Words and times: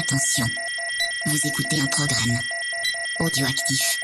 Attention, 0.00 0.46
vous 1.26 1.46
écoutez 1.46 1.78
un 1.78 1.86
programme 1.86 2.38
audioactif. 3.18 4.00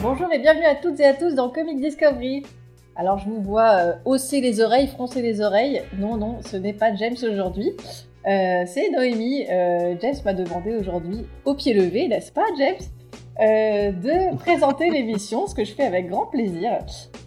Bonjour 0.00 0.32
et 0.32 0.38
bienvenue 0.38 0.64
à 0.64 0.76
toutes 0.76 1.00
et 1.00 1.06
à 1.06 1.14
tous 1.14 1.34
dans 1.34 1.50
Comic 1.50 1.80
Discovery. 1.80 2.44
Alors 2.94 3.18
je 3.18 3.28
vous 3.28 3.42
vois 3.42 3.70
euh, 3.72 3.92
hausser 4.04 4.40
les 4.40 4.60
oreilles, 4.60 4.86
froncer 4.86 5.22
les 5.22 5.40
oreilles. 5.40 5.82
Non, 5.98 6.16
non, 6.18 6.38
ce 6.48 6.56
n'est 6.56 6.72
pas 6.72 6.94
James 6.94 7.16
aujourd'hui. 7.24 7.72
Euh, 8.28 8.62
c'est 8.64 8.90
Noémie. 8.90 9.44
Euh, 9.50 9.96
James 10.00 10.14
m'a 10.24 10.34
demandé 10.34 10.76
aujourd'hui, 10.76 11.26
au 11.44 11.54
pied 11.54 11.74
levé, 11.74 12.06
n'est-ce 12.06 12.30
pas 12.30 12.46
James? 12.56 12.78
Euh, 13.40 13.90
de 13.92 14.36
présenter 14.36 14.90
l'émission, 14.90 15.46
ce 15.46 15.54
que 15.54 15.64
je 15.64 15.72
fais 15.72 15.84
avec 15.84 16.08
grand 16.08 16.26
plaisir, 16.26 16.72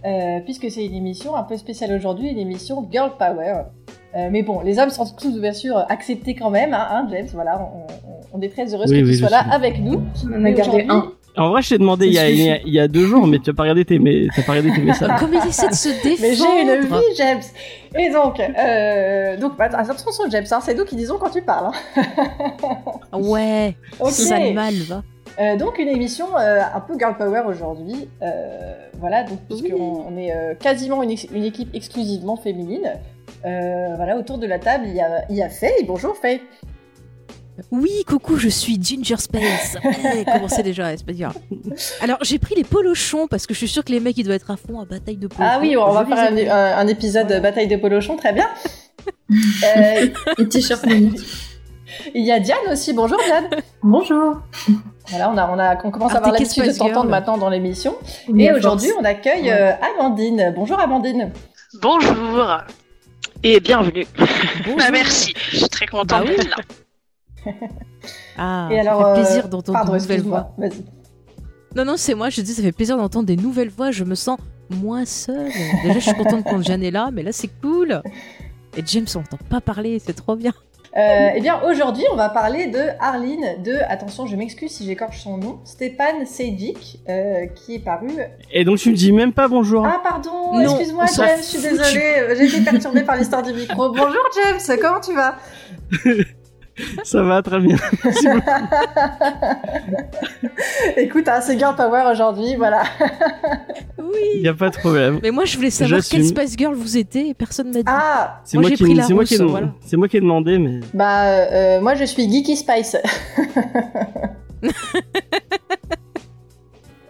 euh, 0.06 0.40
puisque 0.46 0.70
c'est 0.70 0.86
une 0.86 0.96
émission 0.96 1.36
un 1.36 1.44
peu 1.44 1.58
spéciale 1.58 1.94
aujourd'hui, 1.94 2.30
une 2.30 2.40
émission 2.40 2.88
Girl 2.92 3.12
Power. 3.18 3.64
Euh, 4.16 4.30
mais 4.32 4.44
bon, 4.44 4.62
les 4.62 4.78
hommes 4.78 4.92
sont 4.92 5.06
tous 5.20 5.40
bien 5.40 5.54
sûr 5.54 5.76
acceptés 5.90 6.36
quand 6.36 6.52
même, 6.52 6.74
hein, 6.74 6.88
hein, 6.92 7.08
James. 7.12 7.28
Voilà, 7.34 7.60
on, 7.60 7.78
on- 7.80 8.38
on 8.38 8.42
est 8.42 8.50
très 8.50 8.74
heureuse 8.74 8.92
Oui, 8.92 9.00
que 9.02 9.06
oui, 9.06 9.12
tu 9.12 9.18
sois 9.18 9.30
là 9.30 9.44
suis. 9.44 9.52
avec 9.54 9.80
nous. 9.80 10.02
On 10.32 10.44
a 10.46 10.52
gardé 10.52 10.86
un. 10.90 11.12
En 11.36 11.50
vrai, 11.50 11.64
je 11.64 11.70
t'ai 11.70 11.78
demandé 11.80 12.06
il 12.06 12.14
y, 12.14 12.20
a, 12.20 12.30
il 12.30 12.40
y 12.40 12.50
a- 12.52 12.60
il 12.64 12.72
y 12.74 12.80
a 12.80 12.88
deux 12.88 13.08
jours, 13.08 13.26
mais 13.26 13.40
tu 13.40 13.50
as 13.50 13.54
pas 13.54 13.64
regardé 13.64 13.86
tes, 13.86 13.98
mais, 13.98 14.28
t'as 14.36 14.44
pas 14.44 14.52
regardé 14.52 14.72
tes 14.72 14.82
messages. 14.82 15.20
Comme 15.20 15.34
il 15.34 15.48
essaie 15.50 15.68
de 15.68 15.74
se 15.74 15.90
défendre. 15.90 16.18
Mais 16.22 16.36
j'ai 16.36 16.62
une 16.62 16.86
vie, 16.86 17.16
James. 17.18 17.42
Et 17.98 18.10
donc, 18.12 18.40
euh, 18.40 19.38
donc, 19.38 19.58
bah, 19.58 19.68
attention, 19.74 20.24
James, 20.30 20.46
hein, 20.52 20.60
c'est 20.62 20.76
nous 20.76 20.86
qui 20.86 20.96
disons 20.96 21.18
quand 21.18 21.32
tu 21.32 21.42
parles. 21.42 21.72
hein. 21.96 22.04
Ouais, 23.20 23.76
Ok. 24.00 24.12
sale 24.12 24.54
mal, 24.54 24.74
va. 24.88 25.02
Euh, 25.40 25.56
donc 25.58 25.80
une 25.80 25.88
émission 25.88 26.38
euh, 26.38 26.62
un 26.74 26.80
peu 26.80 26.98
girl 26.98 27.16
power 27.18 27.42
aujourd'hui, 27.48 28.08
Euh, 28.22 28.74
voilà, 29.00 29.24
donc 29.24 29.40
puisqu'on 29.50 30.06
on 30.08 30.16
est 30.18 30.32
euh, 30.34 30.54
quasiment 30.56 31.02
une, 31.04 31.12
ex- 31.12 31.28
une 31.34 31.44
équipe 31.44 31.70
exclusivement 31.74 32.38
féminine. 32.38 32.94
Euh, 33.46 33.96
voilà, 33.96 34.18
autour 34.18 34.38
de 34.38 34.46
la 34.46 34.60
table, 34.60 34.86
il 34.88 34.96
y 34.96 35.02
a, 35.02 35.26
il 35.30 35.36
y 35.36 35.42
a 35.42 35.50
Faye. 35.50 35.84
Bonjour 35.86 36.16
Faye. 36.16 36.42
Oui, 37.72 38.04
coucou, 38.08 38.38
je 38.38 38.50
suis 38.50 38.82
Ginger 38.82 39.18
Space. 39.18 39.78
Ouais, 39.84 40.24
comment 40.32 40.48
c'est 40.48 40.64
déjà, 40.64 40.96
c'est 40.98 41.06
pas 41.06 41.12
dire. 41.14 41.34
Alors, 42.02 42.18
j'ai 42.22 42.40
pris 42.40 42.56
les 42.56 42.64
polochons 42.64 43.28
parce 43.28 43.46
que 43.46 43.54
je 43.54 43.60
suis 43.60 43.68
sûre 43.68 43.84
que 43.84 43.92
les 43.92 44.00
mecs 44.00 44.18
ils 44.18 44.24
doivent 44.24 44.38
être 44.38 44.50
à 44.52 44.58
fond 44.58 44.80
à 44.80 44.86
bataille 44.86 45.18
de 45.18 45.28
polochons. 45.28 45.52
Ah 45.56 45.60
oui, 45.60 45.76
on 45.78 45.92
va 45.92 46.06
faire 46.06 46.78
un, 46.78 46.88
épisode 46.88 47.28
de 47.28 47.40
bataille 47.40 47.68
de 47.68 47.76
polochon, 47.76 48.16
très 48.18 48.34
bien. 48.34 48.48
Euh, 49.76 50.08
Et 50.38 50.48
t-shirt. 50.48 50.86
Il 52.14 52.24
y 52.26 52.32
a 52.32 52.40
Diane 52.40 52.58
aussi. 52.72 52.94
Bonjour 52.94 53.18
Diane. 53.26 53.50
Bonjour. 53.84 54.42
Voilà, 55.10 55.30
on 55.30 55.38
a, 55.38 55.50
on 55.50 55.60
a, 55.60 55.78
on 55.86 55.92
commence 55.92 56.12
à 56.12 56.16
Ah, 56.16 56.18
avoir 56.20 56.34
l'habitude 56.34 56.64
de 56.66 56.78
t'entendre 56.78 57.10
maintenant 57.10 57.38
dans 57.38 57.50
l'émission. 57.50 57.96
Et 58.38 58.52
aujourd'hui, 58.52 58.90
on 59.00 59.04
accueille 59.04 59.50
euh, 59.52 59.72
Amandine. 59.98 60.54
Bonjour 60.56 60.80
Amandine. 60.80 61.32
Bonjour 61.82 62.64
et 63.44 63.60
bienvenue. 63.60 64.06
Bonjour. 64.18 64.78
Bah, 64.78 64.90
merci, 64.92 65.34
je 65.52 65.58
suis 65.58 65.70
très 65.70 65.86
contente 65.86 66.08
Bah 66.08 66.24
oui. 66.26 66.36
d'être 66.38 66.50
là. 66.50 67.52
Ah, 68.38 68.68
Et 68.72 68.80
alors, 68.80 69.00
ça 69.00 69.06
fait 69.06 69.12
euh, 69.12 69.24
plaisir 69.24 69.48
d'entendre 69.48 69.78
Pardon, 69.78 69.94
de 69.94 69.98
nouvelles 70.00 70.22
voix. 70.22 70.56
Non, 71.76 71.86
non, 71.86 71.98
c'est 71.98 72.16
moi, 72.16 72.30
je 72.30 72.42
dis, 72.42 72.54
ça 72.54 72.62
fait 72.64 72.72
plaisir 72.72 72.98
d'entendre 72.98 73.26
des 73.28 73.36
nouvelles 73.36 73.70
voix, 73.70 73.92
je 73.92 74.04
me 74.04 74.16
sens 74.16 74.40
moins 74.70 75.06
seule. 75.06 75.50
Déjà, 75.84 75.94
je 75.94 76.00
suis 76.00 76.14
contente 76.14 76.44
quand 76.44 76.62
Jeanne 76.62 76.84
est 76.84 76.92
là, 76.92 77.12
mais 77.14 77.22
là, 77.24 77.32
c'est 77.32 77.50
cool. 77.62 78.02
Et 78.76 78.84
James, 78.86 79.06
on 79.16 79.20
n'entend 79.20 79.38
pas 79.50 79.62
parler, 79.62 80.00
c'est 80.00 80.14
trop 80.14 80.36
bien. 80.36 80.52
Euh, 80.96 81.30
eh 81.36 81.42
bien, 81.42 81.60
aujourd'hui, 81.64 82.04
on 82.12 82.16
va 82.16 82.30
parler 82.30 82.68
de 82.68 82.80
Arline, 83.00 83.64
de, 83.64 83.78
attention, 83.90 84.28
je 84.28 84.36
m'excuse 84.36 84.72
si 84.72 84.86
j'écorche 84.86 85.22
son 85.22 85.38
nom, 85.38 85.60
Stepan 85.64 86.26
Sejic, 86.26 87.00
euh, 87.10 87.48
qui 87.48 87.76
est 87.76 87.80
paru. 87.80 88.10
Et 88.52 88.64
donc, 88.64 88.78
tu 88.78 88.92
me 88.92 88.96
dis 88.96 89.12
même 89.12 89.34
pas 89.34 89.48
bonjour. 89.48 89.84
Ah, 89.86 90.02
pardon, 90.04 90.60
excuse-moi, 90.60 91.06
James, 91.16 91.38
je 91.38 91.44
suis 91.44 91.62
désolée, 91.62 92.36
j'ai 92.38 92.58
été 92.58 92.62
perturbée 92.70 93.02
par 93.02 93.16
l'histoire 93.16 93.42
du 93.42 93.54
micro. 93.54 93.90
Bonjour, 93.94 94.24
James, 94.36 94.78
comment 94.80 95.00
tu 95.00 95.14
vas? 95.14 95.36
Ça 97.04 97.22
va 97.22 97.42
très 97.44 97.60
bien. 97.60 97.78
Écoute, 100.98 101.28
hein, 101.28 101.40
c'est 101.42 101.58
Girl 101.58 101.76
Power 101.76 102.04
aujourd'hui, 102.12 102.56
voilà. 102.56 102.84
Il 103.98 104.04
Oui. 104.04 104.42
y 104.42 104.48
a 104.48 104.54
pas 104.54 104.70
de 104.70 104.78
problème. 104.78 105.20
Mais 105.22 105.30
moi, 105.32 105.46
je 105.46 105.56
voulais 105.56 105.70
savoir 105.70 106.02
quelle 106.04 106.26
Spice 106.26 106.56
Girl 106.58 106.74
vous 106.74 106.98
étiez 106.98 107.30
et 107.30 107.34
personne 107.36 107.68
m'a 107.68 107.74
dit. 107.74 107.84
Ah, 107.86 108.42
C'est 108.44 108.58
Moi, 108.58 108.72
qui, 108.72 108.84
pris 108.84 108.94
la 108.96 109.04
c'est 109.04 109.14
moi 109.14 109.24
qui 109.24 109.36
ai 109.36 109.38
demandé- 109.38 109.52
voilà. 109.52 109.74
c'est 109.86 109.98
moi 109.98 110.08
qui 110.08 110.18
ai 110.18 110.22
demandé, 110.22 110.58
mais 110.58 110.80
bah, 110.94 111.26
euh, 111.28 111.80
moi, 111.82 111.94
je 111.96 112.06
suis 112.06 112.32
Geeky 112.32 112.58
Spice. 112.58 112.98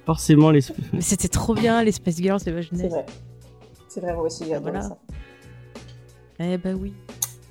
forcément 0.06 0.52
les. 0.52 0.60
Mais 0.92 1.02
c'était 1.02 1.30
trop 1.30 1.54
bien, 1.56 1.82
les 1.84 1.92
Spice 1.94 2.18
Girls, 2.18 2.40
c'est 2.44 2.52
ma 2.52 2.62
C'est 2.62 2.88
vrai. 2.90 3.06
C'est 3.88 4.02
vrai, 4.02 4.14
moi 4.14 4.24
aussi, 4.24 4.44
j'adore 4.48 4.64
Voilà. 4.64 4.82
ça. 4.82 4.98
Eh 6.40 6.58
bah 6.58 6.72
oui. 6.78 6.94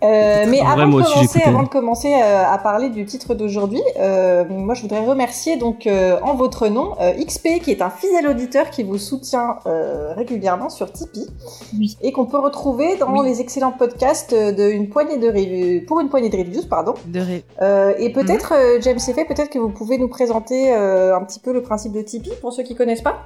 Euh, 0.03 0.45
mais 0.49 0.59
vrai, 0.61 0.67
avant, 0.83 0.89
de 0.89 0.95
aussi, 1.03 1.13
commencer, 1.15 1.43
avant 1.45 1.63
de 1.63 1.69
commencer 1.69 2.13
euh, 2.15 2.45
à 2.47 2.59
parler 2.59 2.89
du 2.91 3.05
titre 3.05 3.35
d'aujourd'hui, 3.35 3.81
euh, 3.99 4.45
moi 4.49 4.75
je 4.75 4.83
voudrais 4.83 5.05
remercier 5.05 5.57
donc 5.57 5.87
euh, 5.87 6.19
en 6.23 6.35
votre 6.35 6.67
nom 6.69 6.95
euh, 7.01 7.13
XP 7.25 7.61
qui 7.63 7.71
est 7.71 7.83
un 7.83 7.91
fidèle 7.91 8.27
auditeur 8.27 8.71
qui 8.71 8.83
vous 8.83 8.99
soutient 8.99 9.59
euh, 9.67 10.13
régulièrement 10.15 10.71
sur 10.71 10.91
Tipeee 10.93 11.29
Oui. 11.79 11.97
et 12.03 12.11
qu'on 12.13 12.27
peut 12.27 12.39
retrouver 12.39 12.97
dans 12.97 13.13
Oui. 13.13 13.29
les 13.29 13.41
excellents 13.41 13.71
podcasts 13.73 14.35
de 14.35 14.71
une 14.71 14.89
poignée 14.89 15.19
de 15.19 15.29
reviews, 15.29 15.87
pour 15.87 16.01
une 16.01 16.09
poignée 16.09 16.31
de 16.31 16.37
reviews 16.37 16.67
pardon. 16.69 16.95
De 17.07 17.21
ré- 17.21 17.45
Euh, 17.61 17.93
et 17.99 18.11
peut-être 18.13 18.53
euh, 18.57 18.79
James 18.81 18.99
Effet, 19.09 19.25
peut-être 19.25 19.51
que 19.51 19.59
vous 19.59 19.69
pouvez 19.71 19.99
nous 19.99 20.09
présenter 20.09 20.75
euh, 20.75 21.17
un 21.17 21.23
petit 21.25 21.39
peu 21.39 21.53
le 21.53 21.63
principe 21.63 21.93
de 21.93 22.03
Tipeee 22.03 22.33
pour 22.41 22.53
ceux 22.53 22.63
qui 22.65 22.75
connaissent 22.75 23.03
pas. 23.03 23.19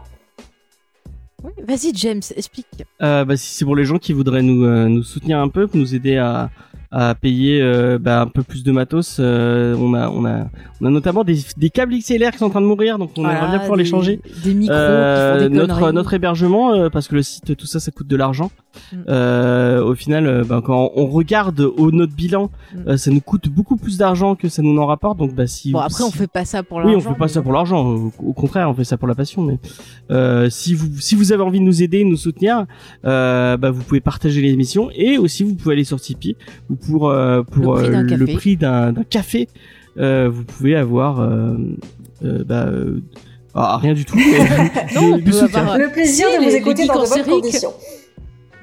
Oui, 1.44 1.52
Vas-y, 1.66 1.94
James, 1.94 2.22
explique. 2.34 2.84
Euh, 3.02 3.24
bah, 3.24 3.36
si 3.36 3.54
c'est 3.54 3.64
pour 3.64 3.76
les 3.76 3.84
gens 3.84 3.98
qui 3.98 4.12
voudraient 4.12 4.42
nous, 4.42 4.64
euh, 4.64 4.88
nous 4.88 5.02
soutenir 5.02 5.38
un 5.38 5.48
peu, 5.48 5.68
nous 5.74 5.94
aider 5.94 6.16
à, 6.16 6.50
à 6.98 7.14
payer 7.14 7.60
euh, 7.60 7.98
bah, 7.98 8.22
un 8.22 8.26
peu 8.26 8.42
plus 8.42 8.64
de 8.64 8.72
matos, 8.72 9.18
euh, 9.20 9.76
on 9.78 9.92
a 9.92 10.08
on 10.08 10.24
a 10.24 10.46
on 10.80 10.86
a 10.86 10.90
notamment 10.90 11.24
des, 11.24 11.38
des 11.58 11.68
câbles 11.70 11.94
XLR 11.98 12.30
qui 12.32 12.38
sont 12.38 12.46
en 12.46 12.50
train 12.50 12.60
de 12.60 12.66
mourir, 12.66 12.98
donc 12.98 13.10
on 13.16 13.22
Voilà, 13.22 13.38
aimerait 13.38 13.50
bien 13.50 13.58
pouvoir 13.60 13.76
les 13.76 13.84
changer. 13.84 14.20
Des 14.44 14.54
micros 14.54 14.74
Euh, 14.76 15.36
qui 15.36 15.44
font 15.44 15.50
des 15.50 15.56
notre 15.56 15.92
notre 15.92 16.14
hébergement 16.14 16.72
euh, 16.72 16.88
parce 16.90 17.08
que 17.08 17.14
le 17.14 17.22
site 17.22 17.56
tout 17.56 17.66
ça 17.66 17.80
ça 17.80 17.90
coûte 17.90 18.06
de 18.06 18.16
l'argent 18.16 18.50
Mm. 18.92 18.96
euh, 19.08 19.82
au 19.82 19.94
final 19.94 20.26
euh, 20.26 20.44
bah, 20.44 20.60
quand 20.62 20.90
on 20.96 21.06
regarde 21.06 21.60
au 21.60 21.90
notre 21.92 22.14
bilan 22.14 22.50
Mm. 22.74 22.88
euh, 22.88 22.96
ça 22.98 23.10
nous 23.10 23.22
coûte 23.22 23.48
beaucoup 23.48 23.76
plus 23.78 23.96
d'argent 23.96 24.34
que 24.34 24.50
ça 24.50 24.60
nous 24.60 24.76
en 24.78 24.84
rapporte 24.84 25.18
donc 25.18 25.34
bah 25.34 25.46
si 25.46 25.72
Bon, 25.72 25.78
après, 25.78 26.04
on 26.04 26.10
si- 26.10 26.18
fait 26.18 26.26
pas 26.26 26.44
ça 26.44 26.62
pour 26.62 26.78
oui 26.78 26.92
l'argent. 26.92 26.98
on 26.98 27.12
fait 27.14 27.18
pas 27.18 27.24
mais 27.24 27.28
ça 27.32 27.40
pour 27.42 27.52
l'argent 27.54 27.86
au, 27.86 28.12
au 28.22 28.32
contraire 28.34 28.68
on 28.68 28.74
fait 28.74 28.84
ça 28.84 28.98
pour 28.98 29.08
la 29.08 29.14
passion 29.14 29.40
mais 29.42 29.58
euh, 30.10 30.50
si 30.50 30.74
vous 30.74 30.88
si 31.00 31.14
vous 31.14 31.32
avez 31.32 31.42
envie 31.42 31.58
de 31.60 31.64
nous 31.64 31.82
aider 31.82 32.00
de 32.04 32.08
nous 32.08 32.18
soutenir 32.18 32.66
euh, 33.06 33.56
bah 33.56 33.70
vous 33.70 33.82
pouvez 33.82 34.00
partager 34.02 34.42
l'émission 34.42 34.90
et 34.94 35.16
aussi 35.16 35.42
vous 35.42 35.54
pouvez 35.54 35.72
aller 35.72 35.84
sur 35.84 35.98
Tipeee 35.98 36.36
pour 36.90 37.10
euh, 37.10 37.42
pour 37.42 37.76
Le 37.76 38.26
prix 38.36 38.54
euh, 38.54 38.56
d'un 38.56 38.92
le 38.92 39.04
café. 39.04 39.48
euh, 39.98 40.28
vous 40.32 40.44
pouvez 40.44 40.74
avoir 40.76 41.20
euh, 41.20 41.56
euh, 42.24 42.44
bah 42.44 42.66
euh, 42.66 43.00
ah, 43.54 43.78
rien 43.78 43.94
du 43.94 44.04
tout 44.04 44.16
Non, 44.94 45.02
on 45.12 45.16
du, 45.16 45.22
du 45.22 45.30
peut 45.30 45.36
soutien. 45.38 45.60
avoir- 45.60 45.78
Le 45.78 45.88
plaisir 45.90 46.26
si, 46.28 46.36
de 46.38 46.42
vous 46.44 46.48
les- 46.50 46.56
écouter 46.56 46.82
geeks 46.82 46.92
dans 46.94 47.04
de 47.04 47.08
bonnes 47.08 47.24
conditions. 47.40 47.72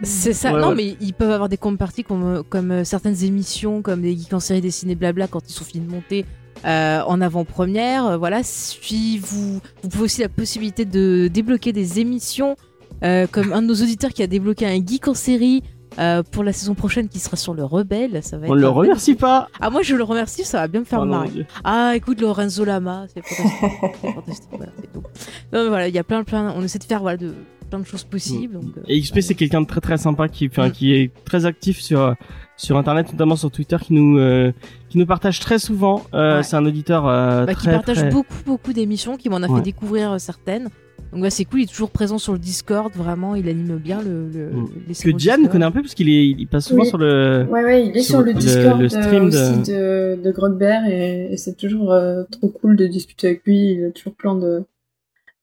C'est 0.03 0.33
ça. 0.33 0.53
Ouais, 0.53 0.59
non, 0.61 0.69
ouais. 0.69 0.75
mais 0.75 0.95
ils 0.99 1.13
peuvent 1.13 1.31
avoir 1.31 1.47
des 1.49 1.57
comptes 1.57 1.77
parties 1.77 2.03
comme, 2.03 2.43
comme 2.49 2.71
euh, 2.71 2.83
certaines 2.83 3.23
émissions, 3.23 3.81
comme 3.81 4.01
des 4.01 4.15
geeks 4.17 4.33
en 4.33 4.39
série 4.39 4.59
dessinée 4.61 4.95
blabla, 4.95 5.27
quand 5.27 5.41
ils 5.49 5.53
sont 5.53 5.63
finis 5.63 5.85
de 5.85 5.91
monter 5.91 6.25
euh, 6.65 7.01
en 7.07 7.21
avant-première. 7.21 8.05
euh, 8.05 8.17
voilà. 8.17 8.41
Si 8.43 9.17
vous, 9.19 9.59
vous 9.81 9.89
pouvez 9.89 10.03
aussi 10.03 10.21
la 10.21 10.29
possibilité 10.29 10.83
de 10.85 11.29
débloquer 11.31 11.71
des 11.71 11.99
émissions, 12.01 12.55
euh, 13.03 13.27
comme 13.31 13.53
un 13.53 13.61
de 13.61 13.67
nos 13.67 13.75
auditeurs 13.75 14.11
qui 14.11 14.23
a 14.23 14.27
débloqué 14.27 14.65
un 14.65 14.75
geek 14.85 15.07
en 15.07 15.13
série. 15.13 15.63
Euh, 15.99 16.23
pour 16.23 16.43
la 16.43 16.53
saison 16.53 16.73
prochaine 16.73 17.07
qui 17.07 17.19
sera 17.19 17.35
sur 17.37 17.53
le 17.53 17.63
rebelle, 17.63 18.21
ça 18.23 18.37
va 18.37 18.47
on 18.47 18.53
être 18.55 18.59
le 18.61 18.67
remercie 18.69 19.15
pas 19.15 19.47
Ah 19.61 19.69
moi 19.69 19.81
je 19.83 19.95
le 19.95 20.03
remercie, 20.03 20.43
ça 20.43 20.59
va 20.59 20.67
bien 20.67 20.79
me 20.81 20.85
faire 20.85 21.01
Oh, 21.01 21.05
marrer. 21.05 21.45
Ah, 21.63 21.93
écoute, 21.95 22.19
Lorenzo 22.21 22.65
Lama, 22.65 23.05
c'est 23.13 23.23
fantastique. 23.25 24.01
fantastique, 24.15 24.49
voilà, 24.51 24.71
c'est 24.79 24.91
tout. 24.93 25.03
Non, 25.53 25.63
mais 25.63 25.67
voilà, 25.69 25.87
il 25.87 25.93
y 25.95 25.99
a 25.99 26.03
plein, 26.03 26.23
plein, 26.23 26.53
on 26.57 26.63
essaie 26.63 26.79
de 26.79 26.83
faire 26.83 27.01
voilà, 27.01 27.17
de, 27.17 27.33
plein 27.69 27.79
de 27.79 27.85
choses 27.85 28.03
possibles. 28.03 28.53
donc, 28.55 28.65
euh, 28.77 28.81
Et 28.87 28.99
XP 29.01 29.19
c'est 29.21 29.35
quelqu'un 29.35 29.61
de 29.61 29.67
très 29.67 29.81
très 29.81 29.97
sympa 29.97 30.27
qui 30.27 30.47
enfin 30.47 30.67
Mm. 30.69 30.71
qui 30.71 30.93
est 30.93 31.11
très 31.25 31.45
actif 31.45 31.79
sur 31.79 32.15
sur 32.55 32.77
internet 32.77 33.11
notamment 33.11 33.35
sur 33.35 33.49
Twitter 33.49 33.77
qui 33.81 33.93
nous 33.93 34.17
euh, 34.19 34.51
qui 34.89 34.97
nous 34.99 35.05
partage 35.07 35.39
très 35.39 35.57
souvent 35.59 36.03
euh, 36.13 36.37
Ouais. 36.37 36.43
c'est 36.43 36.55
un 36.55 36.65
auditeur 36.65 37.03
bah, 37.03 37.45
très 37.45 37.55
qui 37.55 37.67
partage 37.67 37.97
très- 37.97 38.09
beaucoup, 38.11 38.35
beaucoup 38.45 38.73
d'émissions, 38.73 39.17
qui 39.17 39.27
m'en 39.29 39.37
a 39.41 39.47
Ouais. 39.47 39.57
fait 39.57 39.63
découvrir 39.65 40.19
certaines. 40.21 40.69
Donc 41.11 41.21
bah, 41.21 41.29
c'est 41.29 41.45
cool, 41.45 41.59
il 41.59 41.63
est 41.63 41.67
toujours 41.67 41.91
présent 41.91 42.17
sur 42.17 42.33
le 42.33 42.39
Discord, 42.39 42.91
vraiment, 42.95 43.35
il 43.35 43.47
anime 43.47 43.77
bien 43.77 44.01
le, 44.01 44.29
le 44.29 44.49
Mm. 44.51 44.67
les 44.87 44.93
que 44.95 45.09
Diane 45.15 45.47
connaît 45.47 45.65
un 45.65 45.71
peu 45.71 45.81
parce 45.81 45.93
qu'il 45.93 46.09
est 46.09 46.25
il 46.27 46.47
passe 46.47 46.65
souvent 46.67 46.81
Oui. 46.81 46.87
sur 46.87 46.97
le 46.97 47.45
Ouais, 47.51 47.63
ouais, 47.63 47.85
il 47.85 47.95
est 47.97 48.01
Sur 48.01 48.15
sur, 48.15 48.19
le 48.21 48.31
le- 48.31 48.39
Discord 48.39 48.79
le 48.79 48.85
euh, 48.85 48.89
stream 48.89 49.23
de- 49.23 49.27
aussi 49.27 49.71
de, 49.71 50.19
de 50.23 50.31
Grogbear 50.31 50.85
et, 50.87 51.31
et 51.33 51.37
c'est 51.37 51.55
toujours 51.55 51.91
euh, 51.93 52.23
trop 52.31 52.47
cool 52.49 52.75
de 52.75 52.87
discuter 52.87 53.27
avec 53.27 53.43
lui. 53.45 53.73
Il 53.73 53.85
a 53.85 53.91
toujours 53.91 54.15
plein 54.15 54.33
de, 54.35 54.63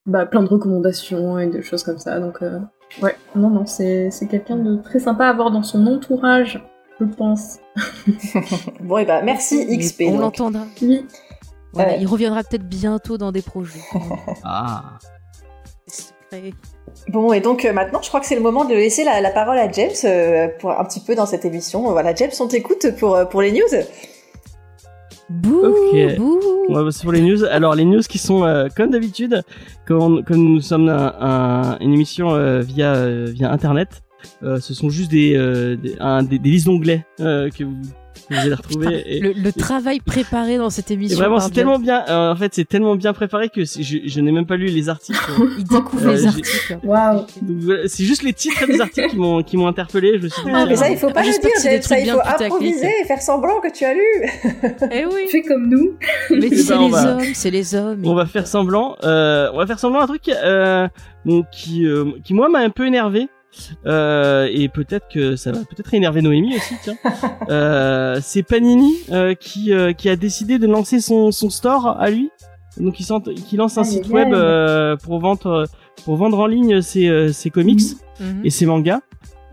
bah, 0.06 0.26
plein 0.26 0.42
de 0.42 0.48
recommandations 0.48 1.38
et 1.38 1.46
de 1.46 1.60
choses 1.60 1.84
comme 1.84 1.98
ça. 1.98 2.18
Donc, 2.18 2.42
euh, 2.42 2.58
ouais, 3.00 3.14
non, 3.36 3.50
non, 3.50 3.64
c'est 3.64 4.10
c'est 4.10 4.26
quelqu'un 4.26 4.56
de 4.56 4.76
très 4.82 4.98
sympa 4.98 5.26
à 5.26 5.28
avoir 5.30 5.52
dans 5.52 5.62
son 5.62 5.86
entourage, 5.86 6.60
je 6.98 7.04
pense. 7.04 7.58
Bon, 8.80 8.98
et 8.98 9.04
bah 9.04 9.22
merci 9.22 9.66
XP. 9.78 10.02
On 10.08 10.12
donc. 10.12 10.20
l'entendra. 10.20 10.64
Oui, 10.82 11.06
Voilà, 11.72 11.92
Euh, 11.92 11.96
Il 12.00 12.06
reviendra 12.08 12.42
peut-être 12.42 12.68
bientôt 12.68 13.18
dans 13.18 13.30
des 13.30 13.42
projets. 13.42 13.78
ah 14.42 14.98
Bon, 17.08 17.32
et 17.32 17.40
donc 17.40 17.64
euh, 17.64 17.72
maintenant, 17.72 18.00
je 18.02 18.08
crois 18.08 18.20
que 18.20 18.26
c'est 18.26 18.34
le 18.34 18.40
moment 18.40 18.64
de 18.64 18.74
laisser 18.74 19.04
la, 19.04 19.20
la 19.20 19.30
parole 19.30 19.58
à 19.58 19.70
James 19.70 19.90
euh, 20.04 20.48
pour 20.58 20.70
un 20.70 20.84
petit 20.84 21.00
peu 21.00 21.14
dans 21.14 21.26
cette 21.26 21.44
émission. 21.44 21.82
Voilà, 21.90 22.14
James, 22.14 22.30
on 22.40 22.46
t'écoute 22.48 22.86
pour, 22.98 23.16
euh, 23.16 23.24
pour 23.24 23.42
les 23.42 23.52
news. 23.52 23.60
Bouh, 25.28 25.64
Ok. 25.66 26.16
bouh. 26.16 26.40
On 26.68 26.74
va 26.74 26.84
passer 26.84 27.02
pour 27.04 27.12
les 27.12 27.20
news. 27.20 27.44
Alors 27.44 27.74
les 27.74 27.84
news 27.84 28.00
qui 28.00 28.18
sont 28.18 28.44
euh, 28.44 28.66
comme 28.76 28.90
d'habitude, 28.90 29.42
comme, 29.86 30.24
comme 30.24 30.38
nous 30.38 30.60
sommes 30.60 30.88
un, 30.88 31.14
un- 31.20 31.78
une 31.80 31.92
émission 31.94 32.30
euh, 32.34 32.60
via 32.60 32.94
euh, 32.94 33.26
via 33.30 33.50
internet, 33.52 34.02
euh, 34.42 34.58
ce 34.60 34.74
sont 34.74 34.88
juste 34.90 35.10
des 35.10 35.36
euh, 35.36 35.76
des, 35.76 35.94
un- 36.00 36.22
des- 36.24 36.38
des 36.40 36.50
listes 36.50 36.66
d'onglets 36.66 37.04
euh, 37.20 37.48
que, 37.50 37.62
vous, 37.64 37.76
que 37.80 37.99
vous 38.30 38.36
allez 38.36 38.54
retrouver. 38.54 39.02
et, 39.16 39.20
Le, 39.20 39.32
le 39.32 39.52
travail 39.52 40.00
préparé 40.00 40.56
dans 40.58 40.70
cette 40.70 40.90
et 40.90 40.94
émission. 40.94 41.18
vraiment 41.18 41.40
c'est 41.40 41.50
tellement 41.50 41.78
bien. 41.78 42.04
euh, 42.08 42.32
en 42.32 42.36
fait 42.36 42.54
c'est 42.54 42.64
tellement 42.64 42.94
bien 42.96 43.12
préparé 43.12 43.48
que 43.48 43.64
je, 43.64 43.98
je 44.04 44.20
n'ai 44.20 44.32
même 44.32 44.46
pas 44.46 44.56
lu 44.56 44.66
les 44.66 44.88
articles. 44.88 45.18
Il 45.58 45.64
découvre 45.64 46.06
Euh, 46.08 46.12
les 46.12 46.26
articles. 46.26 46.78
Waouh. 46.84 47.24
C'est 47.88 48.04
juste 48.04 48.22
les 48.22 48.32
titres 48.32 48.66
des 48.66 48.80
articles 48.80 49.10
qui 49.10 49.16
m'ont 49.16 49.42
qui 49.42 49.56
m'ont 49.56 49.66
interpellé. 49.66 50.18
Je 50.18 50.24
me 50.24 50.28
suis 50.28 50.42
dit. 50.44 50.50
Ah, 50.52 50.66
mais 50.66 50.76
ça, 50.76 50.90
il 50.90 50.96
faut 50.98 51.10
pas 51.10 51.22
le 51.22 51.30
dire, 51.30 51.50
ça, 51.56 51.78
trucs 51.80 51.98
il 51.98 52.04
bien 52.04 52.14
faut 52.14 52.44
improviser 52.44 52.90
et 53.02 53.06
faire 53.06 53.20
semblant 53.22 53.60
que 53.60 53.72
tu 53.72 53.84
as 53.84 53.94
lu. 53.94 54.00
Eh 54.92 55.06
oui. 55.06 55.26
Fais 55.30 55.42
comme 55.42 55.68
nous. 55.68 55.96
Mais 56.30 56.48
Eh 56.50 56.56
c'est 56.56 56.72
ben, 56.74 56.82
les 56.86 56.90
va- 56.90 57.12
hommes, 57.16 57.24
c'est 57.34 57.50
les 57.50 57.74
hommes. 57.74 58.02
On 58.04 58.14
va 58.14 58.26
faire 58.26 58.46
semblant. 58.46 58.96
Euh, 59.04 59.50
on 59.52 59.58
va 59.58 59.66
faire 59.66 59.78
semblant 59.78 60.00
un 60.00 60.06
truc 60.06 60.28
euh, 60.28 60.88
bon, 61.24 61.44
qui, 61.52 61.86
euh, 61.86 62.04
qui 62.24 62.34
moi 62.34 62.48
m'a 62.48 62.60
un 62.60 62.70
peu 62.70 62.86
énervé. 62.86 63.28
Euh, 63.86 64.48
et 64.52 64.68
peut-être 64.68 65.06
que 65.12 65.36
ça 65.36 65.52
va 65.52 65.58
peut-être 65.60 65.92
énerver 65.94 66.22
Noémie 66.22 66.56
aussi. 66.56 66.74
Tiens. 66.82 66.94
Euh, 67.50 68.18
c'est 68.22 68.42
Panini 68.44 68.92
euh, 69.10 69.34
qui 69.34 69.72
euh, 69.72 69.92
qui 69.92 70.08
a 70.08 70.14
décidé 70.16 70.58
de 70.58 70.66
lancer 70.68 71.00
son 71.00 71.32
son 71.32 71.50
store 71.50 71.96
à 71.98 72.10
lui. 72.10 72.30
Donc 72.78 73.00
il, 73.00 73.04
sent, 73.04 73.14
qui 73.48 73.56
lance 73.56 73.76
un 73.78 73.82
Aïe, 73.82 73.88
site 73.88 74.08
web 74.08 74.32
euh, 74.32 74.96
pour 74.96 75.18
vendre 75.18 75.66
pour 76.04 76.16
vendre 76.16 76.38
en 76.38 76.46
ligne 76.46 76.80
ses 76.82 77.08
euh, 77.08 77.32
ses 77.32 77.50
comics 77.50 77.80
Mhm. 78.20 78.42
et 78.44 78.50
ses 78.50 78.66
mangas. 78.66 79.00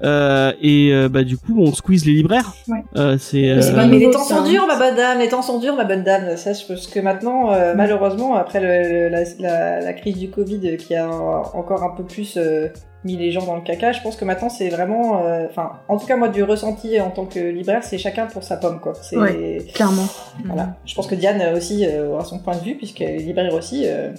Euh, 0.04 0.52
et 0.62 0.92
euh, 0.94 1.10
bah 1.10 1.24
du 1.24 1.38
coup 1.38 1.56
on 1.60 1.74
squeeze 1.74 2.06
les 2.06 2.12
libraires. 2.14 2.54
Ouais. 2.68 2.84
Euh, 2.98 3.18
c'est 3.18 3.42
Mais 3.42 3.64
euh, 3.80 3.86
les 3.88 4.12
temps 4.12 4.24
sont 4.24 4.44
durs, 4.44 4.68
ma 4.68 4.78
bonne 4.78 4.96
dame, 4.96 5.18
les 5.20 5.28
temps 5.30 5.42
sont 5.42 5.58
durs, 5.60 5.76
ma 5.76 5.86
bonne 5.86 6.04
dame. 6.04 6.38
Ça, 6.38 6.54
je 6.54 6.64
pense 6.66 6.86
que 6.86 7.00
maintenant, 7.00 7.52
euh, 7.52 7.74
malheureusement, 7.76 8.36
après 8.36 8.60
le- 8.60 8.92
le- 8.94 9.10
la, 9.10 9.24
la- 9.40 9.82
la 9.82 9.94
crise 9.94 10.18
du 10.18 10.30
Covid 10.30 10.78
qui 10.78 10.94
a 10.94 11.10
encore 11.10 11.82
un 11.82 11.96
peu 11.96 12.04
plus 12.04 12.36
euh, 12.38 12.68
mis 13.04 13.16
les 13.18 13.32
gens 13.32 13.46
dans 13.46 13.56
le 13.56 13.62
caca, 13.62 13.92
je 13.92 14.02
pense 14.02 14.16
que 14.16 14.26
maintenant, 14.26 14.50
c'est 14.50 14.70
vraiment, 14.70 15.26
euh, 15.26 15.46
enfin, 15.50 15.74
en 15.88 15.98
tout 15.98 16.06
cas, 16.06 16.18
moi, 16.18 16.30
du 16.30 16.44
ressenti 16.44 17.00
en 17.00 17.12
tant 17.12 17.26
que 17.26 17.40
libraire, 17.40 17.84
c'est 17.84 17.98
chacun 17.98 18.26
pour 18.26 18.44
sa 18.44 18.58
pomme, 18.58 18.80
quoi. 18.80 18.94
C'est 19.02 19.18
Ouais. 19.18 19.66
Clairement. 19.74 20.08
voilà. 20.46 20.76
Je 20.86 20.96
pense 20.96 21.08
que 21.08 21.16
Diane 21.16 21.56
aussi 21.56 21.86
euh, 21.86 22.10
aura 22.10 22.26
son 22.26 22.40
point 22.40 22.56
de 22.56 22.64
vue 22.64 22.76
puisqu'elle 22.76 23.16
est 23.16 23.18
libraire 23.20 23.54
aussi 23.54 23.84
euh, 23.86 24.12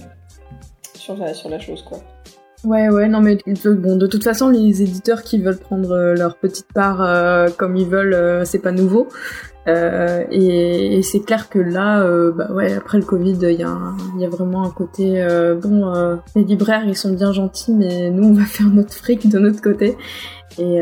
sur 0.94 1.16
la 1.16 1.34
sur 1.34 1.48
la 1.48 1.58
chose, 1.58 1.82
quoi. 1.82 1.98
Ouais, 2.64 2.88
ouais, 2.88 3.06
non, 3.06 3.20
mais 3.20 3.36
de, 3.36 3.70
bon, 3.70 3.96
de 3.96 4.06
toute 4.08 4.24
façon, 4.24 4.48
les 4.48 4.82
éditeurs 4.82 5.22
qui 5.22 5.38
veulent 5.38 5.58
prendre 5.58 6.14
leur 6.16 6.36
petite 6.36 6.66
part 6.72 7.00
euh, 7.00 7.48
comme 7.56 7.76
ils 7.76 7.86
veulent, 7.86 8.14
euh, 8.14 8.44
c'est 8.44 8.58
pas 8.58 8.72
nouveau. 8.72 9.06
Euh, 9.66 10.24
et 10.30 11.02
c'est 11.02 11.20
clair 11.20 11.48
que 11.48 11.58
là, 11.58 12.02
euh, 12.02 12.32
bah 12.32 12.48
ouais, 12.52 12.72
après 12.72 12.98
le 12.98 13.04
Covid, 13.04 13.36
il 13.42 13.60
y, 13.60 13.64
a 14.24 14.28
vraiment 14.28 14.64
un 14.64 14.70
côté 14.70 15.20
euh, 15.20 15.56
bon. 15.56 15.92
les 16.34 16.44
libraires, 16.44 16.84
ils 16.86 16.96
sont 16.96 17.12
bien 17.12 17.32
gentils, 17.32 17.72
mais 17.72 18.10
nous, 18.10 18.28
on 18.28 18.32
va 18.32 18.44
faire 18.46 18.68
notre 18.68 18.94
fric 18.94 19.28
de 19.28 19.38
notre 19.38 19.60
côté. 19.60 19.96
Et 20.58 20.80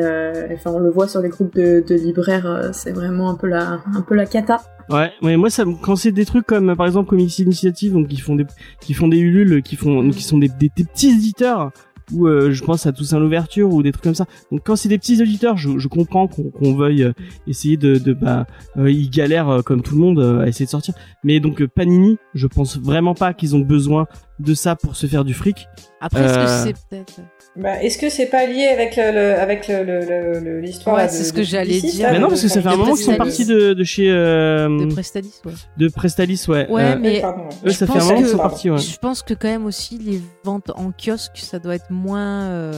enfin, 0.55 0.71
on 0.71 0.79
le 0.79 0.91
voit 0.91 1.09
sur 1.09 1.21
les 1.21 1.29
groupes 1.29 1.55
de, 1.55 1.95
libraires, 1.95 2.71
c'est 2.73 2.93
vraiment 2.93 3.31
un 3.31 3.35
peu 3.35 3.47
la, 3.47 3.81
un 3.95 4.03
peu 4.03 4.15
la 4.15 4.27
cata. 4.27 4.61
Ouais, 4.89 5.11
mais 5.21 5.37
moi 5.37 5.49
quand 5.83 5.97
c'est 5.97 6.13
des 6.13 6.25
trucs 6.25 6.47
comme 6.47 6.77
par 6.77 6.87
exemple 6.87 7.11
Comics 7.11 7.41
Initiative 7.41 7.93
donc 7.93 8.07
qui 8.07 8.19
font 8.19 8.37
des 8.37 8.47
qui 8.81 8.95
font 8.95 9.09
des 9.09 9.19
Ulule 9.19 9.61
qui 9.61 9.75
font 9.75 10.09
qui 10.11 10.23
sont 10.23 10.39
des 10.39 10.49
petits 10.49 11.09
éditeurs 11.09 11.73
ou 12.13 12.27
euh, 12.27 12.53
je 12.53 12.65
pense 12.65 12.87
à 12.87 12.93
Toussaint 12.93 13.19
l'ouverture 13.19 13.73
ou 13.73 13.83
des 13.83 13.93
trucs 13.93 14.05
comme 14.05 14.15
ça. 14.15 14.27
Donc 14.51 14.63
quand 14.65 14.77
c'est 14.77 14.89
des 14.89 14.99
petits 14.99 15.21
éditeurs, 15.21 15.57
je, 15.57 15.89
comprends 15.89 16.29
qu'on 16.29 16.75
veuille 16.75 17.05
euh, 17.05 17.13
essayer 17.47 17.77
de 17.77 17.99
de 17.99 18.13
bah 18.13 18.47
euh, 18.77 18.91
ils 18.91 19.11
galèrent 19.11 19.49
euh, 19.49 19.63
comme 19.63 19.83
tout 19.83 19.95
le 19.95 20.01
monde 20.01 20.21
à 20.43 20.47
essayer 20.47 20.67
de 20.67 20.71
sortir. 20.71 20.95
Mais 21.25 21.41
donc 21.41 21.65
Panini, 21.67 22.19
je 22.35 22.47
pense 22.47 22.79
vraiment 22.79 23.15
pas 23.15 23.35
qu'ils 23.35 23.57
ont 23.57 23.61
besoin 23.61 24.07
de 24.39 24.55
ça 24.55 24.77
pour 24.77 24.97
se 24.97 25.07
faire 25.07 25.25
du 25.25 25.33
fric. 25.35 25.69
Après, 26.01 26.21
est-ce 26.25 26.35
que 26.35 26.39
Euh, 26.39 26.65
c'est 26.65 26.75
peut-être. 26.89 27.21
Bah, 27.57 27.83
est-ce 27.83 27.97
que 27.97 28.11
c'est 28.11 28.27
pas 28.27 28.45
lié 28.47 28.67
avec 28.67 28.97
le, 28.97 29.13
le- 29.13 29.39
avec 29.41 29.67
le- 29.67 29.83
le- 29.83 30.01
le- 30.01 30.41
le- 30.41 30.61
l'histoire 30.61 30.97
Ouais, 30.97 31.07
de- 31.07 31.11
c'est 31.11 31.25
ce 31.25 31.33
que 31.33 31.43
j'allais 31.43 31.81
dire. 31.81 32.11
mais 32.13 32.19
non 32.19 32.29
parce 32.29 32.43
que 32.43 32.49
ça 32.49 32.61
fait 32.61 32.69
un 32.69 32.77
moment 32.77 32.95
qu'ils 32.95 33.05
sont 33.05 33.17
Prestalis. 33.17 33.47
partis 33.47 33.47
de 33.47 33.73
de 33.73 33.85
chez 33.85 34.11
euh, 34.11 34.69
De 34.87 34.93
Prestalis, 34.93 35.41
ouais. 35.47 35.53
de 35.79 35.89
Prestalis 35.89 36.45
ouais. 36.49 36.69
Ouais, 36.71 36.83
Euh, 36.93 36.97
mais- 37.01 37.21
Pardon, 37.23 37.45
ouais. 37.45 37.49
eux 37.65 37.71
ça 37.71 37.87
Je 37.87 37.91
fait 37.91 37.93
un 37.93 37.95
pense 37.95 38.05
moment 38.05 38.15
qu'ils 38.17 38.25
que- 38.27 38.31
sont 38.33 38.37
partis 38.39 38.71
ouais. 38.71 38.79
Je 38.79 38.99
pense 38.99 39.23
que 39.23 39.33
quand 39.33 39.49
même 39.49 39.65
aussi 39.65 39.97
les 39.97 40.21
ventes 40.45 40.71
en 40.77 40.93
kiosque, 40.93 41.39
ça 41.39 41.59
doit 41.59 41.77
être 41.77 41.91
moins 41.91 42.43
euh, 42.51 42.73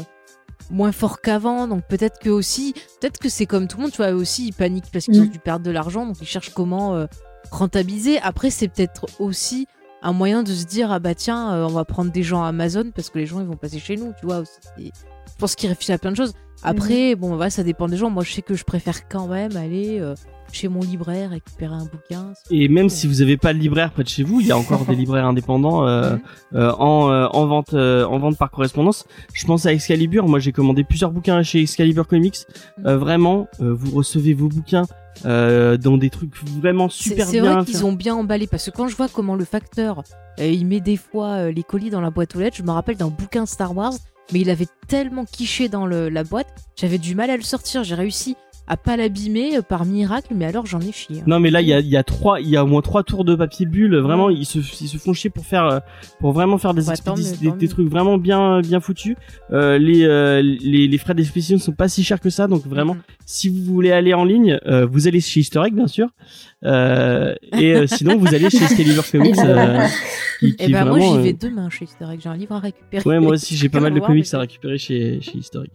moins 0.70 0.92
fort 0.92 1.20
qu'avant. 1.20 1.66
Donc 1.66 1.82
peut-être 1.88 2.20
que 2.20 2.30
aussi, 2.30 2.72
peut-être 3.00 3.18
que 3.18 3.28
c'est 3.28 3.46
comme 3.46 3.66
tout 3.66 3.78
le 3.78 3.82
monde, 3.84 3.90
tu 3.90 3.96
vois, 3.96 4.12
eux 4.12 4.16
aussi 4.16 4.46
ils 4.46 4.52
paniquent 4.54 4.92
parce 4.92 5.06
qu'ils 5.06 5.18
Mm. 5.20 5.24
ont 5.24 5.30
dû 5.30 5.38
perdre 5.40 5.64
de 5.66 5.72
l'argent, 5.72 6.06
donc 6.06 6.16
ils 6.20 6.26
cherchent 6.26 6.50
comment 6.54 6.94
euh, 6.94 7.06
rentabiliser. 7.50 8.18
Après, 8.22 8.50
c'est 8.50 8.68
peut-être 8.68 9.06
aussi 9.18 9.66
un 10.02 10.12
moyen 10.12 10.42
de 10.42 10.52
se 10.52 10.64
dire 10.64 10.90
ah 10.92 10.98
bah 10.98 11.14
tiens, 11.14 11.52
euh, 11.52 11.64
on 11.66 11.72
va 11.72 11.84
prendre 11.84 12.10
des 12.12 12.22
gens 12.22 12.42
à 12.44 12.48
Amazon 12.48 12.90
parce 12.94 13.10
que 13.10 13.18
les 13.18 13.26
gens 13.26 13.40
ils 13.40 13.46
vont 13.46 13.56
passer 13.56 13.78
chez 13.78 13.96
nous, 13.96 14.12
tu 14.20 14.26
vois. 14.26 14.38
aussi. 14.38 14.50
Je 14.78 15.40
pense 15.40 15.54
qu'ils 15.54 15.68
réfléchissent 15.68 15.94
à 15.94 15.98
plein 15.98 16.10
de 16.12 16.16
choses. 16.16 16.32
Après, 16.64 17.14
bon, 17.14 17.36
voilà, 17.36 17.50
ça 17.50 17.62
dépend 17.62 17.86
des 17.86 17.96
gens. 17.96 18.10
Moi, 18.10 18.24
je 18.24 18.32
sais 18.32 18.42
que 18.42 18.54
je 18.54 18.64
préfère 18.64 19.08
quand 19.08 19.28
même 19.28 19.56
aller 19.56 20.00
euh, 20.00 20.16
chez 20.50 20.66
mon 20.66 20.80
libraire 20.80 21.30
récupérer 21.30 21.74
un 21.74 21.84
bouquin. 21.84 22.32
Et 22.50 22.68
même 22.68 22.88
si 22.88 23.06
vous 23.06 23.20
n'avez 23.20 23.36
pas 23.36 23.52
de 23.52 23.58
libraire 23.58 23.92
près 23.92 24.02
de 24.02 24.08
chez 24.08 24.24
vous, 24.24 24.40
il 24.40 24.48
y 24.48 24.50
a 24.50 24.58
encore 24.58 24.84
des 24.88 24.96
libraires 24.96 25.26
indépendants 25.26 25.86
euh, 25.86 26.16
euh, 26.54 26.72
en, 26.72 27.10
euh, 27.10 27.26
en 27.32 27.46
vente 27.46 27.74
euh, 27.74 28.04
en 28.06 28.18
vente 28.18 28.36
par 28.36 28.50
correspondance. 28.50 29.04
Je 29.34 29.46
pense 29.46 29.66
à 29.66 29.72
Excalibur. 29.72 30.26
Moi, 30.26 30.40
j'ai 30.40 30.50
commandé 30.50 30.82
plusieurs 30.82 31.12
bouquins 31.12 31.42
chez 31.44 31.60
Excalibur 31.60 32.08
Comics. 32.08 32.38
Euh, 32.84 32.96
vraiment, 32.98 33.46
euh, 33.60 33.72
vous 33.72 33.92
recevez 33.96 34.34
vos 34.34 34.48
bouquins 34.48 34.86
euh, 35.24 35.76
dans 35.76 35.96
des 35.96 36.10
trucs 36.10 36.32
vraiment 36.60 36.88
C'est 36.88 37.10
super 37.10 37.26
c'est 37.26 37.40
bien. 37.40 37.54
vrai 37.54 37.64
qu'ils 37.64 37.84
ont 37.84 37.92
bien 37.92 38.14
emballé 38.14 38.46
parce 38.46 38.64
que 38.66 38.70
quand 38.70 38.88
je 38.88 38.96
vois 38.96 39.08
comment 39.08 39.34
le 39.34 39.44
facteur 39.44 40.02
euh, 40.40 40.46
il 40.46 40.66
met 40.66 40.80
des 40.80 40.96
fois 40.96 41.28
euh, 41.34 41.50
les 41.52 41.62
colis 41.62 41.90
dans 41.90 42.00
la 42.00 42.10
boîte 42.10 42.34
aux 42.36 42.40
lettres, 42.40 42.56
je 42.56 42.62
me 42.62 42.70
rappelle 42.70 42.96
d'un 42.96 43.08
bouquin 43.08 43.44
Star 43.46 43.76
Wars, 43.76 43.94
mais 44.32 44.40
il 44.40 44.50
avait 44.50 44.68
tellement 44.86 45.24
quiché 45.24 45.68
dans 45.68 45.86
le- 45.86 46.08
la 46.08 46.24
boîte, 46.24 46.48
j'avais 46.76 46.98
du 46.98 47.14
mal 47.14 47.30
à 47.30 47.36
le 47.36 47.42
sortir. 47.42 47.82
J'ai 47.84 47.94
réussi 47.94 48.36
à 48.68 48.76
pas 48.76 48.96
l'abîmer 48.96 49.56
euh, 49.56 49.62
par 49.62 49.84
miracle, 49.84 50.34
mais 50.36 50.44
alors 50.44 50.66
j'en 50.66 50.80
ai 50.80 50.92
chié. 50.92 51.20
hein. 51.20 51.24
Non, 51.26 51.40
mais 51.40 51.50
là, 51.50 51.62
il 51.62 51.68
y 51.68 51.72
a, 51.72 51.80
il 51.80 51.88
y 51.88 51.96
a 51.96 52.02
trois, 52.02 52.40
il 52.40 52.48
y 52.48 52.56
a 52.56 52.62
au 52.64 52.66
moins 52.66 52.82
trois 52.82 53.02
tours 53.02 53.24
de 53.24 53.34
papier 53.34 53.66
bulle. 53.66 53.96
Vraiment, 53.96 54.28
ils 54.30 54.44
se, 54.46 54.58
ils 54.58 54.88
se 54.88 54.98
font 54.98 55.12
chier 55.14 55.30
pour 55.30 55.44
faire, 55.46 55.64
euh, 55.64 55.78
pour 56.20 56.32
vraiment 56.32 56.58
faire 56.58 56.74
des 56.74 56.88
Ouais, 56.88 56.96
tant 56.96 57.14
expéditions, 57.14 57.32
mieux, 57.36 57.38
des, 57.40 57.48
tant 57.50 57.56
des 57.56 57.66
mieux. 57.66 57.70
trucs 57.72 57.88
vraiment 57.88 58.18
bien, 58.18 58.60
bien 58.60 58.80
foutus. 58.80 59.16
Euh, 59.52 59.78
les, 59.78 60.04
euh, 60.04 60.42
les, 60.42 60.86
les 60.86 60.98
frais 60.98 61.14
d'expédition 61.14 61.56
ne 61.56 61.60
sont 61.60 61.72
pas 61.72 61.88
si 61.88 62.04
chers 62.04 62.20
que 62.20 62.30
ça, 62.30 62.46
donc 62.46 62.66
vraiment, 62.66 62.96
si 63.26 63.48
vous 63.48 63.64
voulez 63.64 63.90
aller 63.90 64.12
en 64.14 64.24
ligne, 64.24 64.58
euh, 64.66 64.86
vous 64.86 65.08
allez 65.08 65.20
chez 65.20 65.40
Egg, 65.40 65.74
bien 65.74 65.86
sûr. 65.88 66.08
Euh, 66.64 67.34
et 67.56 67.74
euh, 67.74 67.86
sinon, 67.88 68.16
vous 68.18 68.34
allez 68.34 68.50
chez 68.50 68.62
Excalibur 68.64 69.10
Comics, 69.10 69.38
euh, 69.38 69.86
qui, 70.40 70.56
qui 70.56 70.64
Et 70.64 70.68
ben 70.72 70.84
moi 70.84 70.98
j'y 71.00 71.06
euh, 71.16 71.20
vais 71.20 71.32
demain 71.32 71.70
chez 71.70 71.84
Egg, 72.00 72.18
j'ai 72.22 72.28
un 72.28 72.36
livre 72.36 72.54
à 72.54 72.58
récupérer. 72.60 73.02
Ouais, 73.08 73.18
moi 73.20 73.32
aussi, 73.32 73.56
j'ai 73.56 73.68
pas 73.70 73.80
mal 73.80 73.92
de 73.94 73.98
Voir, 73.98 74.08
comics 74.10 74.26
mais- 74.30 74.36
à 74.36 74.40
récupérer 74.40 74.78
chez, 74.78 75.20
chez 75.20 75.38
Egg. 75.38 75.68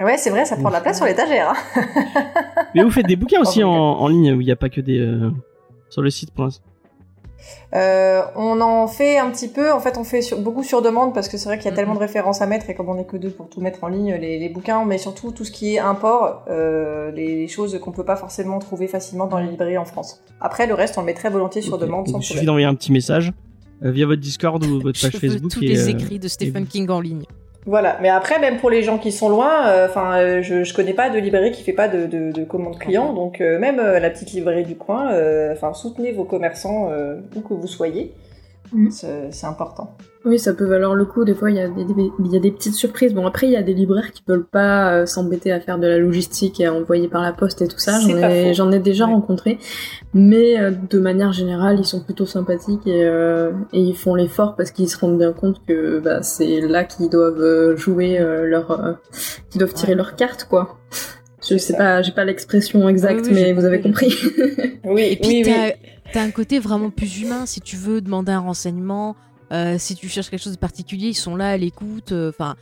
Ouais, 0.00 0.16
c'est 0.16 0.30
vrai, 0.30 0.44
ça 0.44 0.56
prend 0.56 0.68
de 0.68 0.74
la 0.74 0.80
place 0.80 0.96
sur 0.96 1.06
l'étagère. 1.06 1.52
hein. 1.76 1.82
Mais 2.74 2.82
vous 2.82 2.90
faites 2.90 3.06
des 3.06 3.16
bouquins 3.16 3.40
aussi 3.40 3.62
en, 3.62 4.08
ligne, 4.08 4.32
où 4.32 4.40
il 4.40 4.44
n'y 4.46 4.52
a 4.52 4.56
pas 4.56 4.68
que 4.70 4.80
des, 4.80 4.98
euh, 4.98 5.30
sur 5.90 6.02
le 6.02 6.10
site 6.10 6.32
pour 6.32 6.44
l'instant? 6.44 6.62
Euh, 7.74 8.20
on 8.36 8.60
en 8.60 8.86
fait 8.86 9.16
un 9.18 9.30
petit 9.30 9.48
peu, 9.48 9.72
en 9.72 9.80
fait 9.80 9.96
on 9.96 10.04
fait 10.04 10.20
sur- 10.20 10.38
beaucoup 10.38 10.62
sur 10.62 10.82
demande 10.82 11.14
parce 11.14 11.26
que 11.28 11.38
c'est 11.38 11.46
vrai 11.48 11.56
qu'il 11.56 11.64
y 11.64 11.68
a 11.68 11.70
Mhm. 11.70 11.76
tellement 11.76 11.94
de 11.94 11.98
références 12.00 12.42
à 12.42 12.46
mettre 12.46 12.68
et 12.68 12.74
comme 12.74 12.88
on 12.90 12.98
est 12.98 13.04
que 13.06 13.16
deux 13.16 13.30
pour 13.30 13.48
tout 13.48 13.60
mettre 13.62 13.82
en 13.82 13.88
ligne, 13.88 14.14
les, 14.20 14.38
les 14.38 14.48
bouquins, 14.50 14.84
mais 14.84 14.98
surtout 14.98 15.30
tout 15.32 15.44
ce 15.44 15.50
qui 15.50 15.74
est 15.74 15.78
import, 15.78 16.44
euh, 16.50 17.10
les 17.12 17.48
choses 17.48 17.78
qu'on 17.80 17.92
peut 17.92 18.04
pas 18.04 18.16
forcément 18.16 18.58
trouver 18.58 18.88
facilement 18.88 19.26
dans 19.26 19.38
les 19.38 19.48
librairies 19.48 19.78
en 19.78 19.84
France. 19.86 20.20
Après 20.40 20.66
le 20.66 20.74
reste 20.74 20.98
on 20.98 21.00
le 21.00 21.06
met 21.06 21.14
très 21.14 21.30
volontiers 21.30 21.62
sur 21.62 21.78
demande 21.78 22.08
sans 22.08 22.18
il 22.18 22.22
suffit 22.24 22.44
d'envoyer 22.44 22.66
un 22.66 22.74
petit 22.74 22.92
message 22.92 23.32
euh, 23.84 23.90
via 23.90 24.04
votre 24.06 24.20
Discord 24.20 24.62
ou 24.64 24.80
votre 24.80 24.98
Je 24.98 25.06
page 25.06 25.14
veux 25.14 25.28
Facebook. 25.30 25.50
tous 25.50 25.62
et, 25.62 25.68
les 25.68 25.88
écrits 25.88 26.18
de 26.18 26.28
Stephen 26.28 26.66
King 26.66 26.90
en 26.90 27.00
ligne. 27.00 27.24
Voilà, 27.66 27.98
mais 28.00 28.08
après 28.08 28.38
même 28.38 28.56
pour 28.56 28.70
les 28.70 28.82
gens 28.82 28.96
qui 28.96 29.12
sont 29.12 29.28
loin, 29.28 29.66
euh, 29.66 29.86
enfin 29.86 30.18
euh, 30.18 30.42
je, 30.42 30.64
je 30.64 30.72
connais 30.74 30.94
pas 30.94 31.10
de 31.10 31.18
librairie 31.18 31.52
qui 31.52 31.62
fait 31.62 31.74
pas 31.74 31.88
de, 31.88 32.06
de, 32.06 32.32
de 32.32 32.44
commandes 32.44 32.78
clients, 32.78 33.12
donc 33.12 33.42
euh, 33.42 33.58
même 33.58 33.78
euh, 33.78 34.00
la 34.00 34.08
petite 34.08 34.32
librairie 34.32 34.64
du 34.64 34.76
coin, 34.76 35.12
euh, 35.12 35.52
enfin 35.52 35.74
soutenez 35.74 36.10
vos 36.12 36.24
commerçants 36.24 36.88
euh, 36.90 37.16
où 37.36 37.40
que 37.42 37.52
vous 37.52 37.66
soyez, 37.66 38.14
Mhm. 38.72 38.90
c'est 38.90 39.46
important. 39.46 39.96
Oui, 40.26 40.38
ça 40.38 40.52
peut 40.52 40.66
valoir 40.66 40.94
le 40.94 41.06
coup. 41.06 41.24
Des 41.24 41.34
fois, 41.34 41.50
il 41.50 41.56
y, 41.56 41.60
a 41.60 41.68
des, 41.68 41.82
y 42.30 42.36
a 42.36 42.40
des 42.40 42.50
petites 42.50 42.74
surprises. 42.74 43.14
Bon, 43.14 43.26
après, 43.26 43.46
il 43.46 43.52
y 43.52 43.56
a 43.56 43.62
des 43.62 43.72
libraires 43.72 44.12
qui 44.12 44.22
veulent 44.28 44.44
pas 44.46 44.92
euh, 44.92 45.06
s'embêter 45.06 45.50
à 45.50 45.60
faire 45.60 45.78
de 45.78 45.86
la 45.86 45.96
logistique 45.98 46.60
et 46.60 46.66
à 46.66 46.74
envoyer 46.74 47.08
par 47.08 47.22
la 47.22 47.32
poste 47.32 47.62
et 47.62 47.68
tout 47.68 47.78
ça. 47.78 47.92
C'est 48.00 48.10
J'en 48.12 48.20
pas 48.20 48.30
ai, 48.30 48.48
faux. 48.48 48.52
j'en 48.54 48.70
ai 48.70 48.78
déjà 48.80 49.06
Ouais. 49.06 49.12
rencontré. 49.14 49.58
Mais 50.12 50.60
euh, 50.60 50.72
de 50.90 50.98
manière 50.98 51.32
générale, 51.32 51.76
ils 51.78 51.86
sont 51.86 52.00
plutôt 52.00 52.26
sympathiques 52.26 52.86
et, 52.86 53.04
euh, 53.04 53.52
et 53.72 53.80
ils 53.80 53.96
font 53.96 54.14
l'effort 54.14 54.56
parce 54.56 54.70
qu'ils 54.72 54.90
se 54.90 54.98
rendent 54.98 55.16
bien 55.18 55.32
compte 55.32 55.62
que 55.66 56.00
bah, 56.00 56.22
c'est 56.22 56.60
là 56.60 56.84
qu'ils 56.84 57.08
doivent 57.08 57.76
jouer 57.76 58.18
euh, 58.20 58.44
leur... 58.46 58.70
euh, 58.72 58.92
qu'ils 59.50 59.58
doivent 59.60 59.72
tirer 59.72 59.92
Ouais. 59.92 59.96
leur 59.96 60.16
carte, 60.16 60.44
quoi. 60.50 60.76
Je 61.42 61.56
sais 61.56 61.72
ça. 61.72 61.78
pas, 61.78 62.02
j'ai 62.02 62.12
pas 62.12 62.26
l'expression 62.26 62.86
exacte, 62.90 63.20
Oui, 63.24 63.32
oui, 63.32 63.42
mais 63.42 63.52
vous 63.54 63.64
avez 63.64 63.80
compris. 63.80 64.14
Oui, 64.84 65.02
Et 65.12 65.16
puis 65.16 65.42
oui, 65.42 65.42
oui. 65.46 65.72
T'as 66.12 66.22
un 66.22 66.30
côté 66.30 66.58
vraiment 66.58 66.90
plus 66.90 67.20
humain 67.20 67.46
si 67.46 67.60
tu 67.60 67.76
veux 67.76 68.00
demander 68.00 68.32
un 68.32 68.40
renseignement 68.40 69.16
Euh, 69.52 69.78
si 69.78 69.96
tu 69.96 70.08
cherches 70.08 70.30
quelque 70.30 70.42
chose 70.44 70.52
de 70.52 70.58
particulier, 70.60 71.08
ils 71.08 71.14
sont 71.14 71.34
là 71.34 71.50
à 71.50 71.56
l'écoute. 71.56 72.12
euh, 72.12 72.28
Enfin, 72.30 72.54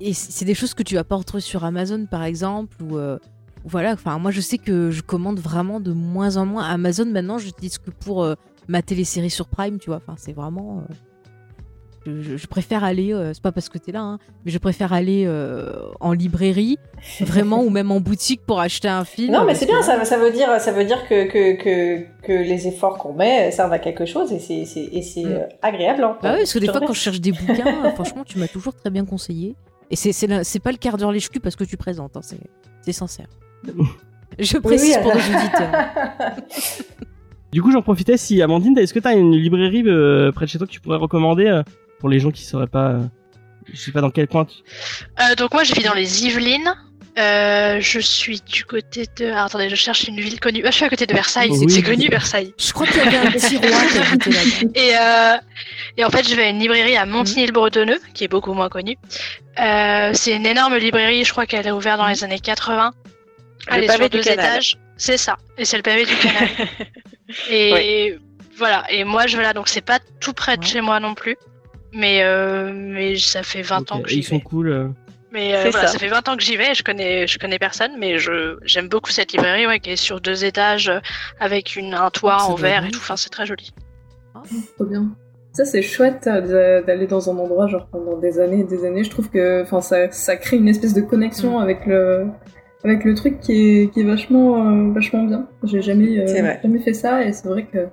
et 0.00 0.14
c'est 0.14 0.46
des 0.46 0.54
choses 0.54 0.72
que 0.72 0.82
tu 0.82 0.94
vas 0.94 1.04
pas 1.04 1.16
retrouver 1.16 1.42
sur 1.42 1.62
Amazon, 1.62 2.06
par 2.10 2.22
exemple, 2.24 2.74
ou 2.82 2.96
euh, 2.96 3.18
voilà. 3.66 3.92
Enfin, 3.92 4.18
moi, 4.18 4.30
je 4.30 4.40
sais 4.40 4.56
que 4.56 4.90
je 4.90 5.02
commande 5.02 5.38
vraiment 5.38 5.78
de 5.78 5.92
moins 5.92 6.38
en 6.38 6.46
moins. 6.46 6.64
Amazon, 6.64 7.04
maintenant, 7.04 7.36
j'utilise 7.36 7.76
que 7.76 7.90
pour 7.90 8.26
ma 8.66 8.80
télésérie 8.80 9.28
sur 9.28 9.46
Prime, 9.46 9.78
tu 9.78 9.90
vois. 9.90 9.96
Enfin, 9.98 10.14
c'est 10.16 10.32
vraiment. 10.32 10.82
Je, 12.06 12.46
préfère 12.46 12.82
aller, 12.84 13.12
euh, 13.14 13.32
c'est 13.32 13.42
pas 13.42 13.52
parce 13.52 13.68
que 13.68 13.78
t'es 13.78 13.92
là, 13.92 14.00
hein, 14.00 14.18
mais 14.44 14.50
je 14.50 14.58
préfère 14.58 14.92
aller 14.92 15.24
euh, 15.26 15.72
en 16.00 16.12
librairie, 16.12 16.78
vraiment, 17.20 17.62
ou 17.62 17.70
même 17.70 17.90
en 17.90 18.00
boutique 18.00 18.42
pour 18.46 18.60
acheter 18.60 18.88
un 18.88 19.04
film. 19.04 19.32
Non, 19.32 19.44
mais 19.44 19.54
c'est 19.54 19.66
que- 19.66 19.70
bien, 19.72 19.82
ça, 19.82 20.04
ça 20.04 20.18
veut 20.18 20.30
dire, 20.32 20.48
ça 20.60 20.72
veut 20.72 20.84
dire 20.84 21.06
que, 21.08 21.24
que, 21.26 21.56
que, 21.62 22.04
que 22.22 22.32
les 22.32 22.66
efforts 22.68 22.98
qu'on 22.98 23.12
met 23.12 23.50
servent 23.50 23.72
à 23.72 23.78
quelque 23.78 24.04
chose 24.06 24.32
et 24.32 24.38
c'est, 24.38 24.64
c'est, 24.64 24.88
et 24.92 25.02
c'est 25.02 25.24
Mm. 25.24 25.26
euh, 25.32 25.46
agréable. 25.62 26.02
hein. 26.04 26.16
Bah 26.22 26.30
oui, 26.32 26.38
parce 26.40 26.52
que 26.52 26.58
des 26.58 26.66
fois, 26.68 26.80
quand 26.80 26.92
je 26.92 27.00
cherche 27.00 27.20
des 27.20 27.32
bouquins, 27.32 27.90
franchement, 27.94 28.24
tu 28.24 28.38
m'as 28.38 28.48
toujours 28.48 28.74
très 28.74 28.90
bien 28.90 29.04
conseillé. 29.04 29.54
Et 29.90 29.96
c'est 29.96 30.12
c'est 30.12 30.26
la- 30.26 30.42
c'est 30.44 30.58
pas 30.60 30.72
le 30.72 30.78
quart 30.78 30.96
d'heure 30.96 31.12
lèche-cul 31.12 31.38
parce 31.40 31.54
que 31.56 31.64
tu 31.64 31.76
présentes, 31.76 32.16
hein, 32.16 32.20
c'est 32.22 32.38
c'est 32.82 32.92
sincère. 32.92 33.26
Je 34.38 34.56
précise 34.56 34.96
oui, 34.96 35.02
pour 35.02 35.12
nos 35.14 35.20
auditeurs. 35.20 35.92
Du 37.52 37.60
coup, 37.60 37.70
j'en 37.70 37.82
profitais 37.82 38.16
si 38.16 38.40
Amandine, 38.40 38.76
est-ce 38.78 38.94
que 38.94 38.98
t'as 38.98 39.14
une 39.14 39.32
librairie 39.36 39.82
euh, 39.86 40.32
près 40.32 40.46
de 40.46 40.50
chez 40.50 40.56
toi 40.56 40.66
que 40.66 40.72
tu 40.72 40.80
pourrais 40.80 40.96
recommander 40.96 41.46
euh, 41.46 41.62
pour 42.02 42.08
les 42.10 42.18
gens 42.18 42.32
qui 42.32 42.42
sauraient 42.42 42.66
pas, 42.66 42.88
euh, 42.88 43.00
je 43.72 43.78
sais 43.78 43.92
pas 43.92 44.00
dans 44.00 44.10
quel 44.10 44.26
coin. 44.26 44.44
Tu... 44.44 44.56
Euh, 45.20 45.36
donc 45.36 45.54
moi 45.54 45.62
je 45.62 45.72
vis 45.72 45.84
dans 45.84 45.94
les 45.94 46.24
Yvelines. 46.26 46.74
Euh, 47.18 47.78
je 47.80 48.00
suis 48.00 48.40
du 48.40 48.64
côté 48.64 49.06
de. 49.18 49.30
Ah, 49.32 49.44
attendez, 49.44 49.68
je 49.68 49.76
cherche 49.76 50.08
une 50.08 50.18
ville 50.18 50.40
connue. 50.40 50.62
Ah, 50.64 50.70
je 50.70 50.76
suis 50.76 50.84
à 50.84 50.88
côté 50.88 51.06
de 51.06 51.12
Versailles. 51.12 51.50
Oui. 51.50 51.70
C'est 51.70 51.82
connu 51.82 52.08
Versailles. 52.08 52.52
Je 52.58 52.72
crois 52.72 52.86
qu'il 52.86 52.96
y 52.96 53.00
avait 53.00 53.18
un 53.18 53.30
petit 53.30 53.56
roi 53.58 53.68
qui 53.68 53.98
habitait 53.98 54.30
là-bas. 54.30 54.70
Et, 54.74 54.96
euh, 54.98 55.36
et 55.98 56.04
en 56.06 56.10
fait, 56.10 56.26
je 56.28 56.34
vais 56.34 56.44
à 56.44 56.48
une 56.48 56.58
librairie 56.58 56.96
à 56.96 57.04
Montigny-le-Bretonneux, 57.06 58.00
qui 58.14 58.24
est 58.24 58.28
beaucoup 58.28 58.54
moins 58.54 58.68
connue. 58.70 58.96
Euh, 59.60 60.10
c'est 60.14 60.34
une 60.34 60.46
énorme 60.46 60.76
librairie, 60.76 61.22
je 61.24 61.30
crois 61.32 61.44
qu'elle 61.46 61.66
est 61.66 61.70
ouverte 61.70 61.98
dans 61.98 62.08
les 62.08 62.24
années 62.24 62.40
80. 62.40 62.92
Le 63.68 63.74
Elle 63.74 63.84
est 63.84 63.86
pavé 63.86 63.98
sur 64.04 64.10
du 64.10 64.16
deux 64.16 64.22
canal. 64.24 64.46
étages. 64.46 64.78
C'est 64.96 65.18
ça. 65.18 65.36
Et 65.58 65.64
c'est 65.66 65.76
le 65.76 65.82
pavé 65.82 66.06
du 66.06 66.16
canal. 66.16 66.48
et 67.50 68.16
voilà. 68.56 68.84
Et 68.90 69.04
moi, 69.04 69.26
je 69.26 69.36
vais 69.36 69.42
là, 69.42 69.52
donc 69.52 69.68
c'est 69.68 69.80
pas 69.84 69.98
tout 70.18 70.32
près 70.32 70.56
de 70.56 70.62
Ouais. 70.62 70.66
chez 70.66 70.80
moi 70.80 70.98
non 70.98 71.14
plus. 71.14 71.36
Mais, 71.92 72.22
euh, 72.22 72.72
mais 72.74 73.16
ça 73.16 73.42
fait 73.42 73.62
20 73.62 73.92
ans 73.92 74.00
que 74.00 74.08
j'y 74.08 74.18
ils 74.18 74.22
sont 74.24 74.36
vais. 74.36 74.42
cool. 74.42 74.68
euh. 74.68 74.88
Mais 75.30 75.54
euh, 75.56 75.70
voilà, 75.70 75.86
ça. 75.86 75.92
ça. 75.94 75.98
fait 75.98 76.08
20 76.08 76.28
ans 76.28 76.36
que 76.36 76.42
j'y 76.42 76.56
vais, 76.56 76.74
je 76.74 76.82
connais, 76.82 77.26
je 77.26 77.38
connais 77.38 77.58
personne, 77.58 77.92
mais 77.98 78.18
je 78.18 78.58
j'aime 78.64 78.88
beaucoup 78.88 79.10
cette 79.10 79.32
librairie, 79.32 79.66
ouais, 79.66 79.80
qui 79.80 79.90
est 79.90 79.96
sur 79.96 80.20
deux 80.20 80.44
étages, 80.44 80.92
avec 81.40 81.76
une, 81.76 81.94
un 81.94 82.10
toit 82.10 82.38
Ça 82.38 82.44
en 82.46 82.54
verre 82.54 82.84
et 82.86 82.90
tout. 82.90 82.98
Enfin, 83.00 83.16
c'est 83.16 83.30
très 83.30 83.46
joli. 83.46 83.72
Trop 84.76 84.84
bien. 84.84 85.10
Ça, 85.54 85.64
c'est 85.66 85.82
chouette 85.82 86.24
d'aller 86.24 87.06
dans 87.06 87.30
un 87.30 87.36
endroit, 87.38 87.66
genre 87.66 87.86
pendant 87.90 88.16
des 88.18 88.40
années 88.40 88.60
et 88.60 88.64
des 88.64 88.84
années. 88.86 89.04
Je 89.04 89.10
trouve 89.10 89.28
que 89.30 89.62
enfin, 89.62 89.80
ça, 89.82 90.10
ça 90.10 90.36
crée 90.36 90.56
une 90.56 90.68
espèce 90.68 90.94
de 90.94 91.02
connexion 91.02 91.58
Mm. 91.58 91.62
avec, 91.62 91.86
le, 91.86 92.26
avec 92.84 93.04
le 93.04 93.14
truc 93.14 93.40
qui 93.40 93.52
est, 93.82 93.92
qui 93.92 94.00
est 94.00 94.04
vachement, 94.04 94.66
euh, 94.66 94.92
vachement 94.92 95.24
bien. 95.24 95.46
J'ai 95.64 95.82
jamais, 95.82 96.18
euh, 96.18 96.54
jamais 96.62 96.78
fait 96.80 96.94
ça 96.94 97.22
et 97.24 97.32
c'est 97.32 97.48
vrai 97.48 97.64
que. 97.64 97.86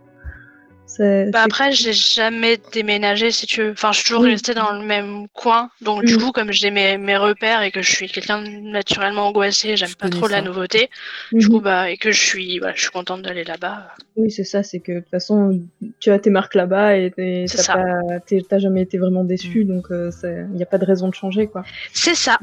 Bah 0.97 1.43
après, 1.43 1.71
j'ai 1.71 1.93
jamais 1.93 2.57
déménagé, 2.73 3.31
si 3.31 3.45
tu 3.45 3.61
veux. 3.61 3.71
Enfin, 3.71 3.91
je 3.91 3.97
suis 3.99 4.05
toujours 4.07 4.23
Oui. 4.23 4.31
restée 4.31 4.53
dans 4.53 4.71
le 4.73 4.83
même 4.85 5.27
coin. 5.33 5.69
Donc, 5.81 6.03
du 6.03 6.15
Mm. 6.15 6.17
coup, 6.19 6.31
comme 6.31 6.51
j'ai 6.51 6.71
mes, 6.71 6.97
mes 6.97 7.15
repères 7.15 7.61
et 7.61 7.71
que 7.71 7.81
je 7.81 7.91
suis 7.91 8.07
quelqu'un 8.09 8.41
de 8.41 8.49
naturellement 8.49 9.27
angoissé, 9.27 9.77
j'aime 9.77 9.93
pas 9.97 10.09
trop 10.09 10.27
la 10.27 10.41
nouveauté. 10.41 10.89
Du 11.31 11.45
Mhm. 11.45 11.51
coup, 11.51 11.61
bah, 11.61 11.89
et 11.89 11.97
que 11.97 12.11
je 12.11 12.19
suis, 12.19 12.59
voilà, 12.59 12.73
je 12.75 12.81
suis 12.81 12.89
contente 12.91 13.21
d'aller 13.21 13.43
là-bas. 13.43 13.87
Oui, 14.17 14.31
c'est 14.31 14.43
ça, 14.43 14.63
c'est 14.63 14.79
que 14.79 14.93
de 14.93 14.99
toute 14.99 15.09
façon, 15.09 15.61
tu 15.99 16.09
as 16.11 16.19
tes 16.19 16.29
marques 16.31 16.55
là-bas 16.55 16.97
et 16.97 17.11
t'as 17.15 17.47
ça. 17.47 17.73
pas- 17.75 18.19
t'es- 18.25 18.43
t'as 18.49 18.59
jamais 18.59 18.81
été 18.81 18.97
vraiment 18.97 19.23
déçu, 19.23 19.63
donc 19.65 19.87
il 19.91 20.47
n'y 20.55 20.63
a 20.63 20.65
pas 20.65 20.77
de 20.79 20.85
raison 20.85 21.07
de 21.07 21.13
changer, 21.13 21.47
quoi. 21.47 21.63
C'est 21.93 22.15
ça. 22.15 22.37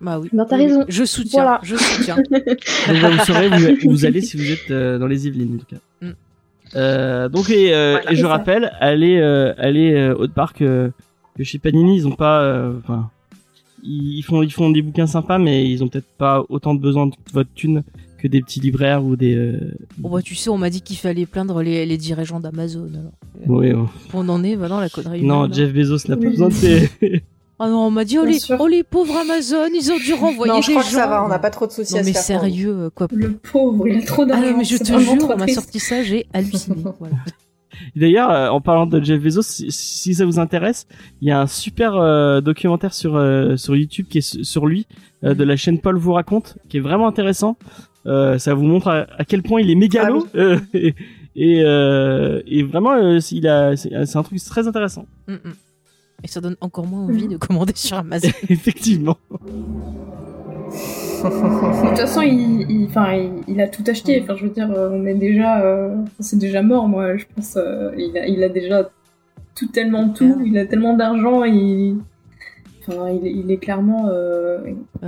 Bah 0.00 0.18
oui. 0.18 0.28
Ben, 0.32 0.44
t'as 0.48 0.56
raison. 0.56 0.84
Je 0.88 1.04
soutiens. 1.04 1.42
Voilà. 1.42 1.60
Je 1.62 1.74
soutiens. 1.76 2.16
Donc 2.30 3.00
bah, 3.00 3.10
vous 3.10 3.24
saurez 3.24 3.48
où, 3.48 3.86
où 3.86 3.90
vous 3.90 4.04
allez 4.04 4.20
si 4.20 4.36
vous 4.36 4.50
êtes 4.52 4.70
euh, 4.70 4.98
dans 4.98 5.06
les 5.06 5.26
Yvelines 5.26 5.54
en 5.54 5.58
tout 5.58 5.74
cas. 5.74 6.08
Euh, 6.74 7.28
donc 7.28 7.48
et, 7.50 7.72
euh, 7.74 7.92
Voilà. 7.92 8.12
et 8.12 8.16
je 8.16 8.22
ça. 8.22 8.28
rappelle, 8.28 8.72
allez 8.80 9.18
euh, 9.18 9.54
allez 9.58 9.94
euh, 9.94 10.14
au 10.16 10.26
parc 10.28 10.62
euh, 10.62 10.90
que 11.36 11.44
chez 11.44 11.58
Panini 11.58 11.96
ils 11.96 12.08
ont 12.08 12.12
pas, 12.16 12.40
euh, 12.42 12.72
enfin 12.82 13.10
ils 13.84 14.22
font 14.22 14.42
ils 14.42 14.50
font 14.52 14.70
des 14.70 14.82
bouquins 14.82 15.06
sympas 15.06 15.38
mais 15.38 15.64
ils 15.70 15.84
ont 15.84 15.88
peut-être 15.88 16.08
pas 16.18 16.42
autant 16.48 16.74
de 16.74 16.80
besoin 16.80 17.06
de 17.06 17.12
votre 17.32 17.50
thune 17.54 17.82
que 18.18 18.26
des 18.26 18.40
petits 18.40 18.60
libraires 18.60 19.04
ou 19.04 19.14
des. 19.14 19.36
euh, 19.36 19.60
Bon 19.98 20.10
bah 20.10 20.22
tu 20.22 20.34
sais, 20.34 20.48
on 20.50 20.58
m'a 20.58 20.70
dit 20.70 20.80
qu'il 20.80 20.96
fallait 20.96 21.26
plaindre 21.26 21.62
les, 21.62 21.84
les 21.86 21.96
dirigeants 21.98 22.40
d'Amazon. 22.40 22.88
Alors. 22.88 23.12
oui, 23.46 23.72
ouais. 23.72 23.84
On 24.14 24.28
en 24.28 24.42
est, 24.42 24.56
voilà 24.56 24.80
la 24.80 24.88
connerie. 24.88 25.22
Non, 25.22 25.44
humaine, 25.44 25.50
hein. 25.52 25.54
Jeff 25.54 25.72
Bezos 25.72 26.08
n'a 26.08 26.16
pas 26.16 26.22
Oui. 26.22 26.30
besoin 26.30 26.48
de. 26.48 27.20
Ah 27.58 27.68
non, 27.68 27.86
on 27.86 27.90
m'a 27.90 28.04
dit 28.04 28.18
oh 28.18 28.24
les, 28.24 28.38
oh 28.58 28.66
les 28.66 28.82
pauvres 28.82 29.16
Amazon, 29.16 29.68
ils 29.74 29.90
ont 29.90 29.96
dû 29.96 30.12
renvoyer 30.14 30.52
non, 30.52 30.60
je 30.60 30.66
des 30.66 30.72
crois 30.74 30.84
que 30.84 30.90
ça 30.90 31.06
va, 31.06 31.24
on 31.24 31.28
n'a 31.28 31.38
pas 31.38 31.50
trop 31.50 31.66
de 31.66 31.72
soucis 31.72 31.94
Non 31.94 32.00
à 32.00 32.02
se 32.02 32.06
mais 32.08 32.12
faire 32.12 32.22
sérieux, 32.22 32.90
quoi. 32.94 33.08
Le 33.10 33.32
pauvre, 33.32 33.88
il 33.88 33.98
a 33.98 34.02
trop 34.04 34.22
Ah 34.22 34.26
d'argent. 34.26 34.50
non 34.50 34.56
mais 34.58 34.64
je 34.64 34.76
te 34.76 34.98
jure, 34.98 35.30
on 35.30 35.36
m'a 35.38 35.48
sorti 35.48 35.78
ça, 35.80 36.02
j'ai 36.02 36.26
halluciné. 36.34 36.76
voilà. 36.98 37.16
D'ailleurs, 37.94 38.30
euh, 38.30 38.48
en 38.48 38.60
parlant 38.60 38.86
de 38.86 39.02
Jeff 39.02 39.20
Bezos, 39.22 39.42
si, 39.42 39.70
si 39.70 40.14
ça 40.14 40.24
vous 40.24 40.38
intéresse, 40.38 40.86
il 41.20 41.28
y 41.28 41.30
a 41.30 41.40
un 41.40 41.46
super 41.46 41.94
euh, 41.96 42.40
documentaire 42.40 42.94
sur 42.94 43.16
euh, 43.16 43.56
sur 43.56 43.76
YouTube 43.76 44.06
qui 44.08 44.18
est 44.18 44.22
su- 44.22 44.44
sur 44.44 44.66
lui 44.66 44.86
euh, 45.24 45.34
de 45.34 45.44
la 45.44 45.56
chaîne 45.56 45.78
Paul 45.78 45.96
vous 45.98 46.12
raconte, 46.14 46.56
qui 46.68 46.78
est 46.78 46.80
vraiment 46.80 47.06
intéressant. 47.08 47.56
Euh, 48.06 48.38
ça 48.38 48.54
vous 48.54 48.62
montre 48.64 48.88
à, 48.88 49.06
à 49.18 49.24
quel 49.24 49.42
point 49.42 49.60
il 49.60 49.70
est 49.70 49.74
mégalo 49.74 50.26
Ah 50.34 50.38
euh, 50.38 50.58
et 50.74 50.94
et, 51.38 51.62
euh, 51.64 52.40
et 52.46 52.62
vraiment, 52.62 52.92
euh, 52.92 53.18
il 53.30 53.46
a 53.46 53.76
c'est 53.76 53.90
c'est 54.06 54.16
un 54.16 54.22
truc 54.22 54.42
très 54.42 54.66
intéressant. 54.68 55.04
Mm, 55.28 55.32
mm. 55.34 55.52
Et 56.26 56.28
ça 56.28 56.40
donne 56.40 56.56
encore 56.60 56.86
moins 56.88 57.04
envie 57.04 57.28
de 57.28 57.36
commander 57.36 57.72
sur 57.76 57.98
Amazon. 57.98 58.30
Effectivement. 58.48 59.16
De 59.30 59.36
toute 61.88 61.98
façon, 61.98 62.20
il, 62.22 62.66
il, 62.68 62.86
enfin, 62.88 63.12
il, 63.14 63.30
il 63.46 63.60
a 63.60 63.68
tout 63.68 63.84
acheté. 63.86 64.20
Enfin, 64.20 64.34
je 64.36 64.42
veux 64.44 64.50
dire, 64.50 64.68
euh, 64.72 64.90
on 64.92 65.06
est 65.06 65.14
déjà, 65.14 65.60
euh, 65.62 65.94
c'est 66.18 66.36
déjà 66.38 66.62
mort. 66.62 66.88
Moi, 66.88 67.16
je 67.16 67.24
pense, 67.32 67.56
euh, 67.56 67.92
il, 67.96 68.18
a, 68.18 68.26
il 68.26 68.42
a 68.42 68.48
déjà 68.48 68.90
tout 69.54 69.68
tellement 69.68 70.08
tout. 70.08 70.42
Il 70.44 70.58
a 70.58 70.66
tellement 70.66 70.96
d'argent. 70.96 71.44
Il, 71.44 71.98
enfin, 72.88 73.08
il, 73.10 73.24
est- 73.24 73.32
il 73.32 73.48
est 73.52 73.58
clairement 73.58 74.08
euh, 74.08 74.58
Ah. 75.02 75.06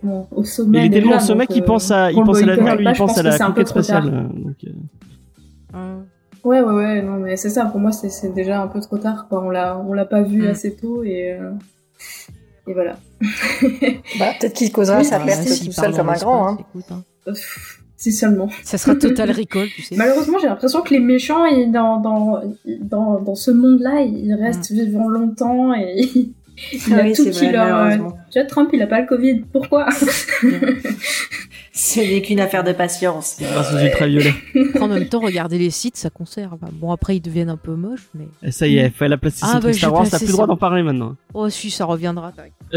comment, 0.00 0.28
au 0.30 0.44
sommet. 0.44 0.78
il 0.78 0.84
est 0.86 0.90
tellement 0.90 1.14
déjà, 1.14 1.24
ce 1.26 1.32
mec 1.32 1.48
donc, 1.48 1.56
qui 1.56 1.62
euh, 1.62 1.66
pense 1.66 1.90
à 1.90 2.12
il 2.12 2.22
pense 2.22 2.40
à 2.42 2.46
l'avenir, 2.46 2.76
lui 2.76 2.86
il 2.88 2.96
pense 2.96 3.18
à 3.18 3.22
que 3.22 3.26
la 3.26 3.32
c'est 3.32 3.42
un 3.42 3.46
peu 3.46 3.52
conquête 3.64 3.68
spatiale. 3.68 4.04
donc, 4.32 4.54
euh, 4.64 4.70
Ah. 5.74 5.96
Ouais, 6.44 6.60
ouais, 6.60 6.72
ouais. 6.74 7.02
Non, 7.02 7.18
mais 7.18 7.36
c'est 7.36 7.50
ça. 7.50 7.66
Pour 7.66 7.80
moi, 7.80 7.92
c'est 7.92 8.32
déjà 8.34 8.60
un 8.62 8.66
peu 8.68 8.80
trop 8.80 8.98
tard. 8.98 9.26
Quoi. 9.28 9.42
On 9.42 9.50
l'a, 9.50 9.76
on 9.78 9.92
l'a 9.92 10.04
pas 10.04 10.22
vu 10.22 10.42
Mm. 10.42 10.50
assez 10.50 10.74
tôt 10.74 11.02
et 11.04 11.32
euh, 11.32 11.50
et 12.66 12.72
voilà. 12.74 12.96
Bah, 14.18 14.32
peut-être 14.38 14.54
qu'il 14.54 14.72
causera 14.72 14.98
Oui, 14.98 15.04
sa 15.04 15.18
bah, 15.18 15.26
perte 15.26 15.48
si, 15.48 15.66
tout 15.66 15.72
seul 15.72 15.94
comme 15.94 16.08
un 16.08 16.14
grand. 16.14 16.48
Hein. 16.48 16.58
écoute, 16.60 16.84
hein. 16.90 17.02
Pff, 17.26 17.82
Si 17.96 18.12
seulement. 18.12 18.48
Ça 18.64 18.78
sera 18.78 18.94
total 18.94 19.30
recall, 19.36 19.68
tu 19.68 19.82
sais. 19.82 19.96
Malheureusement, 19.96 20.38
j'ai 20.40 20.46
l'impression 20.48 20.80
que 20.82 20.94
les 20.94 21.00
méchants, 21.00 21.44
ils- 21.44 21.70
dans, 21.70 21.98
dans, 22.00 22.40
dans, 22.80 23.20
dans 23.20 23.34
ce 23.34 23.50
monde-là, 23.50 24.02
ils 24.02 24.32
restent 24.34 24.70
vivants 24.72 25.08
longtemps 25.08 25.74
et 25.74 26.00
il 26.14 26.94
Ah 26.94 26.98
a 26.98 27.02
oui, 27.02 27.12
tout 27.14 27.24
qui 27.24 27.30
vrai, 27.30 27.52
leur. 27.52 27.76
euh. 27.76 27.96
Tu 28.30 28.38
vois, 28.38 28.48
Trump, 28.48 28.70
il 28.72 28.80
a 28.82 28.86
pas 28.86 29.00
le 29.02 29.06
Covid. 29.06 29.40
Pourquoi? 29.52 29.86
Ce 31.82 32.00
n'est 32.00 32.20
qu'une 32.20 32.40
affaire 32.40 32.62
de 32.62 32.72
patience. 32.72 33.36
grâce 33.40 33.72
aux 33.72 33.78
ultraviolets. 33.78 34.34
En 34.80 34.86
même 34.88 35.06
temps, 35.08 35.20
regarder 35.20 35.56
les 35.58 35.70
sites, 35.70 35.96
ça 35.96 36.10
conserve. 36.10 36.58
Bon, 36.74 36.92
après, 36.92 37.16
ils 37.16 37.20
deviennent 37.20 37.48
un 37.48 37.56
peu 37.56 37.74
moches, 37.74 38.08
mais. 38.14 38.26
Et 38.42 38.50
ça 38.50 38.66
y 38.66 38.76
est, 38.78 38.92
elle 39.00 39.12
a 39.14 39.16
placé 39.16 39.38
Ah, 39.42 39.58
son 39.60 39.66
bah, 39.66 39.72
Star 39.72 39.92
Wars, 39.94 40.06
t'as 40.10 40.18
plus 40.18 40.26
le 40.26 40.32
droit 40.32 40.44
ça. 40.44 40.48
d'en 40.48 40.56
parler 40.56 40.82
maintenant. 40.82 41.16
Oh, 41.32 41.48
si, 41.48 41.70
ça 41.70 41.86
reviendra. 41.86 42.32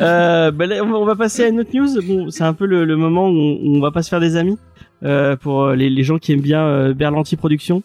euh, 0.00 0.50
bah 0.50 0.66
là, 0.66 0.82
on 0.82 1.04
va- 1.04 1.14
passer 1.14 1.44
à 1.44 1.48
une 1.48 1.60
autre 1.60 1.70
news. 1.72 1.88
Bon, 2.02 2.30
c'est 2.30 2.44
un 2.44 2.54
peu 2.54 2.66
le, 2.66 2.84
le 2.84 2.96
moment 2.96 3.28
où 3.28 3.32
on, 3.32 3.58
où 3.62 3.76
on 3.76 3.80
va 3.80 3.90
pas 3.92 4.02
se 4.02 4.08
faire 4.08 4.20
des 4.20 4.36
amis 4.36 4.58
euh, 5.04 5.36
pour 5.36 5.68
les, 5.70 5.88
les 5.90 6.02
gens 6.02 6.18
qui 6.18 6.32
aiment 6.32 6.40
bien 6.40 6.62
euh, 6.64 6.92
Berlanti 6.92 7.36
Productions. 7.36 7.82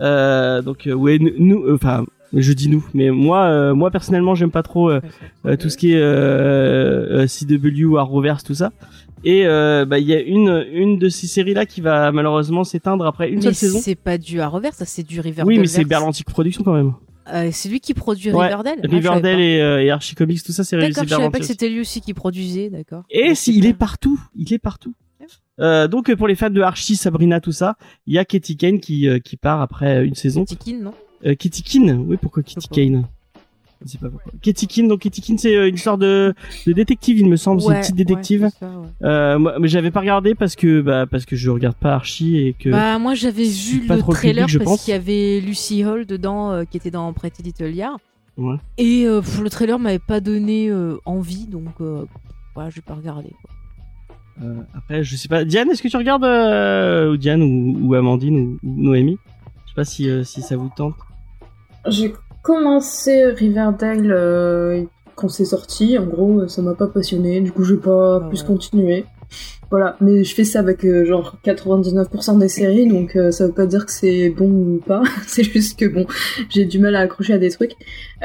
Euh, 0.00 0.62
donc 0.62 0.86
euh, 0.86 0.92
ouais, 0.92 1.18
nous- 1.20 1.64
euh, 1.64 1.74
enfin, 1.74 2.04
je 2.32 2.52
dis 2.52 2.68
nous, 2.68 2.86
mais 2.94 3.10
moi, 3.10 3.42
euh, 3.46 3.74
moi 3.74 3.90
personnellement, 3.90 4.36
j'aime 4.36 4.52
pas 4.52 4.62
trop 4.62 4.88
euh, 4.88 5.00
euh, 5.46 5.56
tout 5.56 5.68
ce 5.68 5.76
qui 5.76 5.94
est 5.94 6.00
euh, 6.00 7.24
euh, 7.24 7.26
CW, 7.26 7.96
Arrowverse, 7.98 8.44
tout 8.44 8.54
ça. 8.54 8.70
Et 9.24 9.46
euh, 9.46 9.84
bah 9.84 9.98
il 9.98 10.06
y 10.06 10.14
a 10.14 10.20
une 10.20 10.66
une 10.72 10.98
de 10.98 11.08
ces 11.08 11.26
séries 11.26 11.52
là 11.54 11.66
qui 11.66 11.80
va 11.80 12.10
malheureusement 12.12 12.64
s'éteindre 12.64 13.04
après 13.06 13.28
une 13.28 13.36
Mais 13.36 13.42
seule 13.42 13.54
saison. 13.54 13.78
c'est 13.82 13.94
pas 13.94 14.16
du 14.16 14.40
Arrowverse, 14.40 14.76
ça 14.78 14.86
c'est 14.86 15.02
du 15.02 15.20
Riverdale. 15.20 15.46
Oui, 15.46 15.58
mais 15.58 15.66
c'est 15.66 15.78
verse. 15.78 15.88
Berlanti 15.88 16.24
Productions 16.24 16.64
quand 16.64 16.72
même. 16.72 16.94
Euh, 17.32 17.50
c'est 17.52 17.68
lui 17.68 17.80
qui 17.80 17.94
produit 17.94 18.32
Ouais, 18.32 18.44
Riverdale 18.46 18.80
Ah, 18.82 18.86
Riverdale 18.88 19.40
et, 19.40 19.60
euh, 19.60 19.82
et 19.84 19.90
Archie 19.90 20.14
Comics, 20.14 20.42
tout 20.42 20.52
ça, 20.52 20.64
c'est 20.64 20.76
D'accord, 20.76 20.94
c'est 20.94 21.04
je 21.04 21.14
savais 21.14 21.30
pas 21.30 21.38
que 21.38 21.44
c'était 21.44 21.68
lui 21.68 21.80
aussi 21.80 22.00
qui 22.00 22.14
produisait, 22.14 22.70
d'accord. 22.70 23.04
Et 23.10 23.34
si, 23.34 23.56
il 23.56 23.66
est 23.66 23.74
partout, 23.74 24.18
il 24.34 24.52
est 24.52 24.58
partout. 24.58 24.94
Euh, 25.60 25.86
donc 25.86 26.12
pour 26.14 26.26
les 26.26 26.34
fans 26.34 26.48
de 26.48 26.62
Archie, 26.62 26.96
Sabrina, 26.96 27.40
tout 27.40 27.52
ça, 27.52 27.76
il 28.06 28.14
y 28.14 28.18
a 28.18 28.24
Katie 28.24 28.56
Kane 28.56 28.80
qui 28.80 29.06
qui 29.22 29.36
part 29.36 29.60
après 29.60 30.04
une 30.06 30.14
saison. 30.14 30.44
Tikin, 30.46 30.78
non? 30.80 30.94
Euh, 31.26 31.34
Kitty 31.34 31.62
Kane, 31.62 32.04
oui 32.08 32.16
pourquoi 32.20 32.42
Kitty 32.42 32.66
Kane? 32.68 33.06
Je 33.82 33.88
sais 33.92 33.98
pas 33.98 34.10
pourquoi. 34.10 34.30
Ketikin, 34.42 34.88
donc 34.88 35.00
Ketikin, 35.00 35.38
c'est 35.38 35.56
euh, 35.56 35.68
une 35.68 35.74
histoire 35.76 35.96
de, 35.96 36.34
de 36.66 36.72
détective, 36.72 37.18
il 37.18 37.28
me 37.28 37.36
semble, 37.36 37.60
c'est 37.62 37.68
une 37.68 37.72
Ouais, 37.74 37.80
petite 37.80 37.96
ouais, 37.96 38.04
détective. 38.04 38.48
c'est 38.52 38.58
ça, 38.58 38.66
ouais. 38.78 38.86
Euh, 39.08 39.38
moi, 39.38 39.54
mais 39.58 39.68
j'avais 39.68 39.90
pas 39.90 40.00
regardé 40.00 40.34
parce 40.34 40.54
que 40.54 40.82
bah 40.82 41.06
parce 41.10 41.24
que 41.24 41.34
je 41.34 41.48
regarde 41.50 41.76
pas 41.76 41.94
Archie 41.94 42.36
et 42.38 42.52
que 42.52 42.68
Bah 42.70 42.98
moi 42.98 43.14
j'avais 43.14 43.46
je 43.46 43.70
vu 43.80 43.88
le 43.88 44.02
trailer 44.02 44.44
public, 44.46 44.48
je 44.48 44.58
parce 44.58 44.70
pense. 44.70 44.84
qu'il 44.84 44.92
y 44.92 44.96
avait 44.96 45.40
Lucy 45.40 45.82
Hall 45.84 46.04
dedans 46.04 46.50
euh, 46.52 46.64
qui 46.64 46.76
était 46.76 46.90
dans 46.90 47.10
Pretty 47.14 47.42
Little. 47.42 47.72
Ouais. 48.36 48.56
Et 48.76 49.06
euh, 49.06 49.20
pff, 49.22 49.40
le 49.40 49.48
trailer 49.50 49.78
m'avait 49.78 49.98
pas 49.98 50.20
donné 50.20 50.68
euh, 50.70 50.96
envie 51.06 51.46
donc 51.46 51.68
euh, 51.80 52.04
voilà, 52.54 52.68
j'ai 52.70 52.82
pas 52.82 52.94
regardé. 52.94 53.30
quoi. 53.42 54.46
euh, 54.46 54.60
après 54.74 55.02
je 55.04 55.16
sais 55.16 55.28
pas. 55.28 55.44
Diane, 55.46 55.70
est-ce 55.70 55.82
que 55.82 55.88
tu 55.88 55.96
regardes 55.96 56.24
euh, 56.24 57.12
ou 57.12 57.16
Diane 57.16 57.42
ou, 57.42 57.78
ou 57.88 57.94
Amandine 57.94 58.36
ou, 58.38 58.58
ou 58.62 58.82
Noémie? 58.82 59.16
Je 59.64 59.70
sais 59.70 59.74
pas 59.74 59.84
si 59.86 60.10
euh, 60.10 60.22
si 60.22 60.42
ça 60.42 60.56
vous 60.56 60.70
tente. 60.76 60.94
J'ai 61.88 62.12
commencé 62.50 63.26
Riverdale 63.26 64.10
euh, 64.10 64.82
quand 65.14 65.28
c'est 65.28 65.44
sorti. 65.44 65.96
En 65.98 66.06
gros, 66.06 66.48
ça 66.48 66.62
m'a 66.62 66.74
pas 66.74 66.88
passionné. 66.88 67.40
Du 67.40 67.52
coup, 67.52 67.62
je 67.62 67.74
vais 67.74 67.80
pas 67.80 68.16
Ah 68.16 68.28
plus 68.28 68.40
ouais. 68.40 68.46
continuer. 68.46 69.04
Voilà, 69.70 69.96
mais 70.00 70.24
je 70.24 70.34
fais 70.34 70.42
ça 70.42 70.58
avec 70.58 70.84
euh, 70.84 71.04
genre 71.04 71.36
99% 71.44 72.40
des 72.40 72.48
séries, 72.48 72.88
donc 72.88 73.14
euh, 73.14 73.30
ça 73.30 73.46
veut 73.46 73.52
pas 73.52 73.66
dire 73.66 73.86
que 73.86 73.92
c'est 73.92 74.28
bon 74.28 74.48
ou 74.50 74.82
pas. 74.84 75.04
c'est 75.28 75.44
juste 75.44 75.78
que 75.78 75.86
bon, 75.86 76.06
j'ai 76.48 76.64
du 76.64 76.80
mal 76.80 76.96
à 76.96 77.00
accrocher 77.00 77.34
à 77.34 77.38
des 77.38 77.50
trucs. 77.50 77.74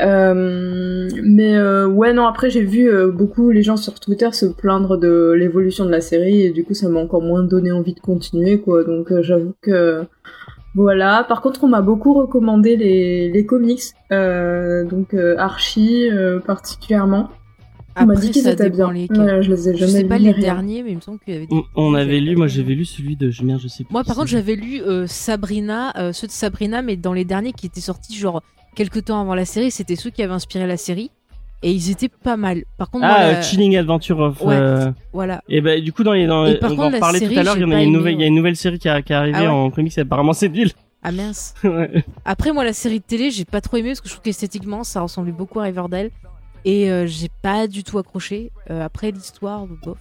Euh, 0.01 1.07
mais 1.23 1.55
euh, 1.55 1.85
ouais, 1.85 2.13
non, 2.13 2.25
après 2.25 2.49
j'ai 2.49 2.63
vu 2.63 2.89
euh, 2.89 3.11
beaucoup 3.11 3.51
les 3.51 3.61
gens 3.61 3.77
sur 3.77 3.99
Twitter 3.99 4.29
se 4.31 4.47
plaindre 4.47 4.97
de 4.97 5.33
l'évolution 5.37 5.85
de 5.85 5.91
la 5.91 6.01
série 6.01 6.41
et 6.41 6.49
du 6.49 6.63
coup 6.63 6.73
ça 6.73 6.89
m'a 6.89 6.99
encore 6.99 7.21
moins 7.21 7.43
donné 7.43 7.71
envie 7.71 7.93
de 7.93 7.99
continuer 7.99 8.59
quoi. 8.59 8.83
Donc 8.83 9.11
euh, 9.11 9.21
j'avoue 9.21 9.53
que 9.61 10.01
voilà. 10.75 11.23
Par 11.27 11.41
contre, 11.41 11.63
on 11.63 11.67
m'a 11.67 11.81
beaucoup 11.81 12.13
recommandé 12.13 12.75
les, 12.77 13.31
les 13.31 13.45
comics, 13.45 13.81
euh, 14.11 14.83
donc 14.85 15.13
euh, 15.13 15.35
Archie 15.37 16.09
euh, 16.11 16.39
particulièrement. 16.39 17.29
On 17.97 18.05
m'a 18.07 18.15
dit 18.15 18.29
qu'ils 18.29 18.45
étaient 18.49 18.69
bien. 18.69 18.89
Ouais, 18.89 19.07
je 19.41 19.49
les 19.51 19.69
ai 19.69 19.73
Je 19.73 19.79
jamais 19.79 19.91
sais 19.93 20.03
lus 20.03 20.09
pas 20.09 20.17
les 20.17 20.31
rien. 20.31 20.41
derniers 20.41 20.83
mais 20.83 20.91
il 20.91 20.95
me 20.97 21.01
semble 21.01 21.17
qu'il 21.19 21.33
y 21.33 21.37
avait 21.37 21.45
des... 21.47 21.55
On, 21.55 21.63
on 21.77 21.93
avait 21.93 22.19
lu, 22.19 22.35
moi 22.35 22.47
j'avais 22.47 22.73
lu 22.73 22.83
celui 22.83 23.15
de 23.15 23.29
je 23.29 23.41
merde, 23.43 23.61
je 23.61 23.69
sais 23.69 23.85
plus. 23.85 23.93
Moi 23.93 24.03
par 24.03 24.17
contre 24.17 24.27
j'avais 24.27 24.55
lu 24.55 24.81
euh, 24.81 25.07
Sabrina, 25.07 25.93
euh, 25.97 26.11
ceux 26.11 26.27
de 26.27 26.31
Sabrina 26.33 26.81
mais 26.81 26.97
dans 26.97 27.13
les 27.13 27.23
derniers 27.23 27.53
qui 27.53 27.67
étaient 27.67 27.79
sortis 27.79 28.13
genre 28.13 28.41
quelques 28.75 29.05
temps 29.05 29.21
avant 29.21 29.33
la 29.33 29.45
série, 29.45 29.71
c'était 29.71 29.95
ceux 29.95 30.09
qui 30.09 30.21
avaient 30.21 30.33
inspiré 30.33 30.67
la 30.67 30.75
série 30.75 31.09
et 31.63 31.71
ils 31.71 31.89
étaient 31.91 32.09
pas 32.09 32.37
mal. 32.37 32.63
Par 32.77 32.89
contre 32.89 33.05
ah 33.05 33.31
la- 33.31 33.41
Chilling 33.41 33.75
Adventure 33.77 34.19
of. 34.19 34.41
Ouais. 34.41 34.55
euh, 34.55 34.91
voilà. 35.13 35.41
Et 35.49 35.61
bah 35.61 35.79
du 35.79 35.91
coup 35.93 36.03
dans 36.03 36.13
les 36.13 36.27
dans 36.27 36.45
Et 36.45 36.57
on 36.61 36.61
va 36.61 36.69
contre, 36.69 36.81
en 36.83 36.89
la 36.89 36.99
parler 36.99 37.19
série, 37.19 37.33
tout 37.33 37.39
à 37.39 37.43
l'heure. 37.43 37.57
Il 37.57 37.61
y 37.61 37.65
en 37.65 37.71
a 37.71 37.75
pas 37.75 37.81
une 37.83 37.91
nouvelle, 37.91 38.13
il 38.13 38.19
y 38.19 38.21
a 38.21 38.23
ouais. 38.23 38.27
une 38.27 38.35
nouvelle 38.35 38.55
série 38.55 38.79
qui, 38.79 38.87
a, 38.89 39.01
qui 39.01 39.13
est 39.13 39.15
arrivée 39.15 39.37
Ah 39.39 39.41
ouais 39.43 39.47
en 39.47 39.69
comics. 39.71 39.97
Apparemment 39.97 40.33
c'est 40.33 40.49
nul. 40.49 40.71
Ah 41.07 41.11
mince. 41.11 41.53
Ouais. 41.63 42.03
Après, 42.25 42.51
moi, 42.51 42.63
la 42.63 42.73
série 42.73 42.97
de 42.99 43.03
télé, 43.05 43.29
j'ai 43.29 43.45
pas 43.45 43.61
trop 43.61 43.77
aimé 43.77 43.89
parce 43.89 44.01
que 44.01 44.07
je 44.07 44.13
trouve 44.13 44.23
qu'esthétiquement, 44.23 44.83
ça 44.83 45.01
ressemblait 45.01 45.31
beaucoup 45.31 45.59
à 45.59 45.63
Riverdale. 45.65 46.09
Et 46.65 46.89
euh, 46.89 47.05
j'ai 47.05 47.27
pas 47.43 47.67
du 47.67 47.83
tout 47.83 47.99
accroché. 47.99 48.51
Euh, 48.71 48.83
après, 48.83 49.11
l'histoire, 49.11 49.67
bof. 49.67 49.99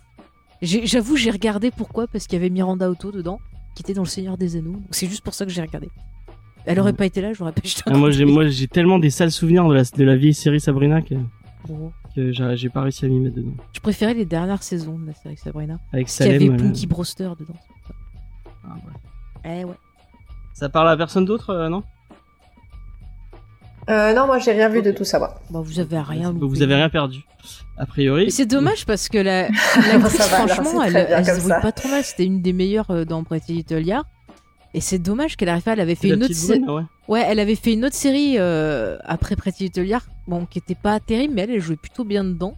J'avoue, 0.63 1.17
j'ai 1.17 1.31
regardé 1.31 1.71
pourquoi 1.71 2.07
Parce 2.07 2.27
qu'il 2.27 2.39
y 2.39 2.41
avait 2.41 2.49
Miranda 2.49 2.89
Otto 2.89 3.13
dedans, 3.13 3.39
qui 3.77 3.83
était 3.83 3.93
dans 3.93 4.01
Le 4.05 4.09
Seigneur 4.09 4.39
des 4.39 4.57
Anneaux. 4.57 4.73
Donc 4.73 4.87
c'est 4.93 5.07
juste 5.07 5.23
pour 5.23 5.35
ça 5.35 5.45
que 5.45 5.51
j'ai 5.51 5.61
regardé. 5.61 5.91
Elle 6.65 6.81
aurait 6.81 6.93
Ouais. 6.93 6.97
pas 6.97 7.05
été 7.05 7.21
là, 7.21 7.35
j'aurais 7.35 7.53
pas 7.53 7.61
jeté 7.63 7.83
un 7.85 7.93
Ah, 7.93 7.99
moi 7.99 8.11
j'ai 8.11 8.25
moi 8.25 8.47
j'ai 8.47 8.67
tellement 8.67 8.99
des 8.99 9.11
sales 9.11 9.31
souvenirs 9.31 9.69
de 9.69 9.75
la 9.75 9.83
de 9.83 10.05
la 10.05 10.17
vieille 10.17 10.33
série 10.33 10.59
Sabrina 10.61 11.03
que, 11.03 11.17
Que 12.15 12.33
j'ai 12.57 12.69
pas 12.69 12.83
réussi 12.83 13.05
à 13.05 13.09
m'y 13.09 13.21
mettre 13.21 13.37
dedans. 13.37 13.53
Je 13.73 13.81
préférais 13.81 14.15
les 14.15 14.25
dernières 14.25 14.63
saisons 14.63 14.99
de 14.99 15.07
la 15.07 15.15
série 15.15 15.37
Sabrina. 15.37 15.79
Avec 15.93 16.07
Parce 16.07 16.17
qu'il 16.19 16.27
y 16.27 16.31
Salem. 16.39 16.53
avait 16.55 16.63
euh, 16.63 16.67
Punky 16.67 16.87
Brewster 16.87 17.31
dedans. 17.39 17.55
ah, 18.65 18.75
ouais. 18.75 19.61
Eh 19.61 19.65
ouais. 19.65 19.75
Ça 20.53 20.69
parle 20.69 20.89
à 20.89 20.97
personne 20.97 21.25
d'autre, 21.25 21.51
euh, 21.51 21.69
non? 21.69 21.83
Euh, 23.91 24.15
non, 24.15 24.27
moi 24.27 24.39
j'ai 24.39 24.53
rien 24.53 24.69
vu 24.71 24.81
de 24.81 24.93
tout 24.93 25.05
ça. 25.05 25.19
moi. 25.19 25.35
Bon, 25.51 25.61
vous 25.61 25.79
avez 25.79 25.99
rien. 25.99 26.33
Vous 26.33 26.41
loupé. 26.41 26.63
avez 26.63 26.75
rien 26.77 26.89
perdu. 26.89 27.21
A 27.77 27.85
priori. 27.87 28.31
C'est 28.31 28.47
dommage 28.47 28.87
parce 28.87 29.09
que 29.09 29.19
la, 29.19 29.49
va, 29.77 29.83
alors, 29.83 30.01
franchement, 30.11 30.83
elle, 30.83 30.97
elle 30.97 31.25
se 31.27 31.33
débrouille 31.35 31.61
pas 31.61 31.73
trop 31.73 31.89
mal. 31.91 32.03
C'était 32.03 32.25
une 32.25 32.41
des 32.41 32.53
meilleures 32.55 32.91
euh, 32.91 33.05
dans 33.05 33.25
Pretty 33.25 33.53
Little 33.53 33.81
Liars. 33.81 34.05
Et 34.75 34.81
c'est 34.81 34.99
dommage 34.99 35.37
qu'elle 35.37 35.49
arrive 35.49 35.63
pas. 35.63 35.73
Elle 35.73 35.81
avait 35.81 35.95
fait 35.95 36.09
une 36.09 36.25
autre 36.25 36.35
brune, 36.47 36.69
ouais. 36.69 36.83
Ouais, 37.07 37.25
elle 37.27 37.39
avait 37.39 37.55
fait 37.55 37.73
une 37.73 37.85
autre 37.85 37.95
série 37.95 38.35
euh, 38.39 38.99
après 39.05 39.37
Pretty 39.37 39.65
Little 39.65 39.83
Liars, 39.83 40.07
bon, 40.27 40.47
qui 40.47 40.59
était 40.59 40.75
pas 40.75 40.99
terrible, 40.99 41.35
mais 41.35 41.43
elle, 41.43 41.53
elle 41.53 41.61
jouait 41.61 41.77
plutôt 41.77 42.05
bien 42.05 42.25
dedans. 42.25 42.57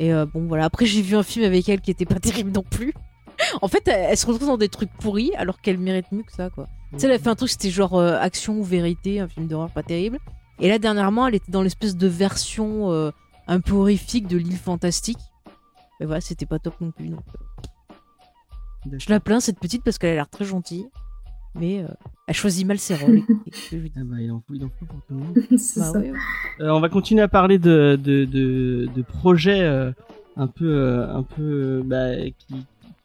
Et 0.00 0.12
euh, 0.12 0.26
bon, 0.26 0.46
voilà. 0.46 0.64
Après, 0.64 0.84
j'ai 0.84 1.00
vu 1.00 1.14
un 1.14 1.22
film 1.22 1.44
avec 1.44 1.68
elle 1.68 1.80
qui 1.80 1.92
était 1.92 2.04
pas 2.04 2.18
terrible 2.20 2.50
non 2.50 2.64
plus. 2.68 2.92
en 3.62 3.68
fait, 3.68 3.86
elle, 3.86 4.08
elle 4.10 4.16
se 4.18 4.26
retrouve 4.26 4.48
dans 4.48 4.58
des 4.58 4.68
trucs 4.68 4.90
pourris 4.92 5.32
alors 5.36 5.60
qu'elle 5.60 5.78
mérite 5.78 6.10
mieux 6.10 6.24
que 6.24 6.32
ça, 6.32 6.50
quoi. 6.50 6.66
Tu 6.92 7.00
sais, 7.00 7.06
elle 7.06 7.12
a 7.12 7.18
fait 7.18 7.28
un 7.28 7.34
truc, 7.36 7.50
c'était 7.50 7.70
genre 7.70 7.94
euh, 7.94 8.16
action 8.18 8.58
ou 8.58 8.64
vérité, 8.64 9.20
un 9.20 9.28
film 9.28 9.46
d'horreur 9.46 9.70
pas 9.70 9.82
terrible. 9.82 10.18
Et 10.60 10.68
là, 10.68 10.78
dernièrement, 10.78 11.26
elle 11.26 11.36
était 11.36 11.52
dans 11.52 11.62
l'espèce 11.62 11.96
de 11.96 12.06
version 12.06 13.12
un 13.48 13.60
peu 13.60 13.74
horrifique 13.74 14.28
de 14.28 14.36
l'île 14.36 14.56
fantastique. 14.56 15.18
Mais 15.98 16.06
voilà, 16.06 16.20
c'était 16.20 16.46
pas 16.46 16.58
top 16.60 16.80
non 16.80 16.92
plus. 16.92 17.08
Donc, 17.08 17.22
je 18.98 19.10
la 19.10 19.18
plains, 19.18 19.40
cette 19.40 19.58
petite, 19.58 19.82
parce 19.82 19.98
qu'elle 19.98 20.10
a 20.10 20.14
l'air 20.14 20.28
très 20.28 20.44
gentille. 20.44 20.88
Mais 21.58 21.80
euh, 21.80 21.86
elle 22.26 22.34
choisit 22.34 22.66
mal 22.66 22.78
ses 22.78 22.94
rôles. 22.96 23.20
Ah 23.96 24.00
bah, 24.04 24.16
il 24.20 24.30
en 24.32 24.40
faut, 24.46 24.54
il 24.54 24.64
en 24.64 24.68
faut 24.78 24.86
pour 24.86 25.00
tout 25.06 25.14
le 25.14 25.16
monde. 25.16 25.34
Bah 25.50 25.56
ça. 25.58 25.92
ouais, 25.98 26.10
ouais. 26.10 26.16
Euh, 26.60 26.70
on 26.70 26.80
va 26.80 26.88
continuer 26.88 27.22
à 27.22 27.28
parler 27.28 27.58
de, 27.58 27.98
de, 28.02 28.24
de, 28.24 28.88
de 28.94 29.02
projets 29.02 29.60
euh, 29.62 29.92
un 30.36 30.46
peu, 30.48 30.66
euh, 30.66 31.14
un 31.14 31.22
peu 31.22 31.82
bah, 31.84 32.16
qui, 32.38 32.54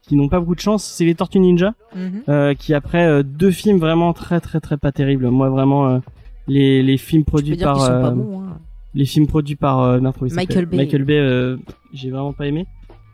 qui 0.02 0.16
n'ont 0.16 0.30
pas 0.30 0.40
beaucoup 0.40 0.56
de 0.56 0.60
chance. 0.62 0.84
C'est 0.84 1.06
les 1.06 1.16
Tortues 1.16 1.40
Ninja, 1.40 1.74
Mhm. 1.96 2.24
euh, 2.30 2.54
qui 2.56 2.74
après 2.74 3.06
euh, 3.06 3.24
deux 3.24 3.52
films 3.52 3.78
vraiment 3.80 4.14
très 4.14 4.40
très 4.40 4.60
très 4.60 4.78
pas 4.78 4.92
terribles. 4.92 5.30
Moi 5.30 5.50
vraiment 5.50 5.88
euh, 5.88 6.00
les, 6.48 6.82
les 6.82 6.98
films 6.98 7.24
produits 7.26 7.56
par 7.58 7.76
bons. 8.16 8.42
Hein. 8.42 8.58
les 8.96 9.06
films 9.06 9.28
produits 9.28 9.56
par 9.56 9.80
euh, 9.82 10.00
Michael 10.32 10.66
Bay. 10.66 10.78
Michael 10.78 11.04
Bay, 11.04 11.20
euh, 11.20 11.58
j'ai 11.94 12.10
vraiment 12.10 12.34
pas 12.34 12.48
aimé. 12.48 12.66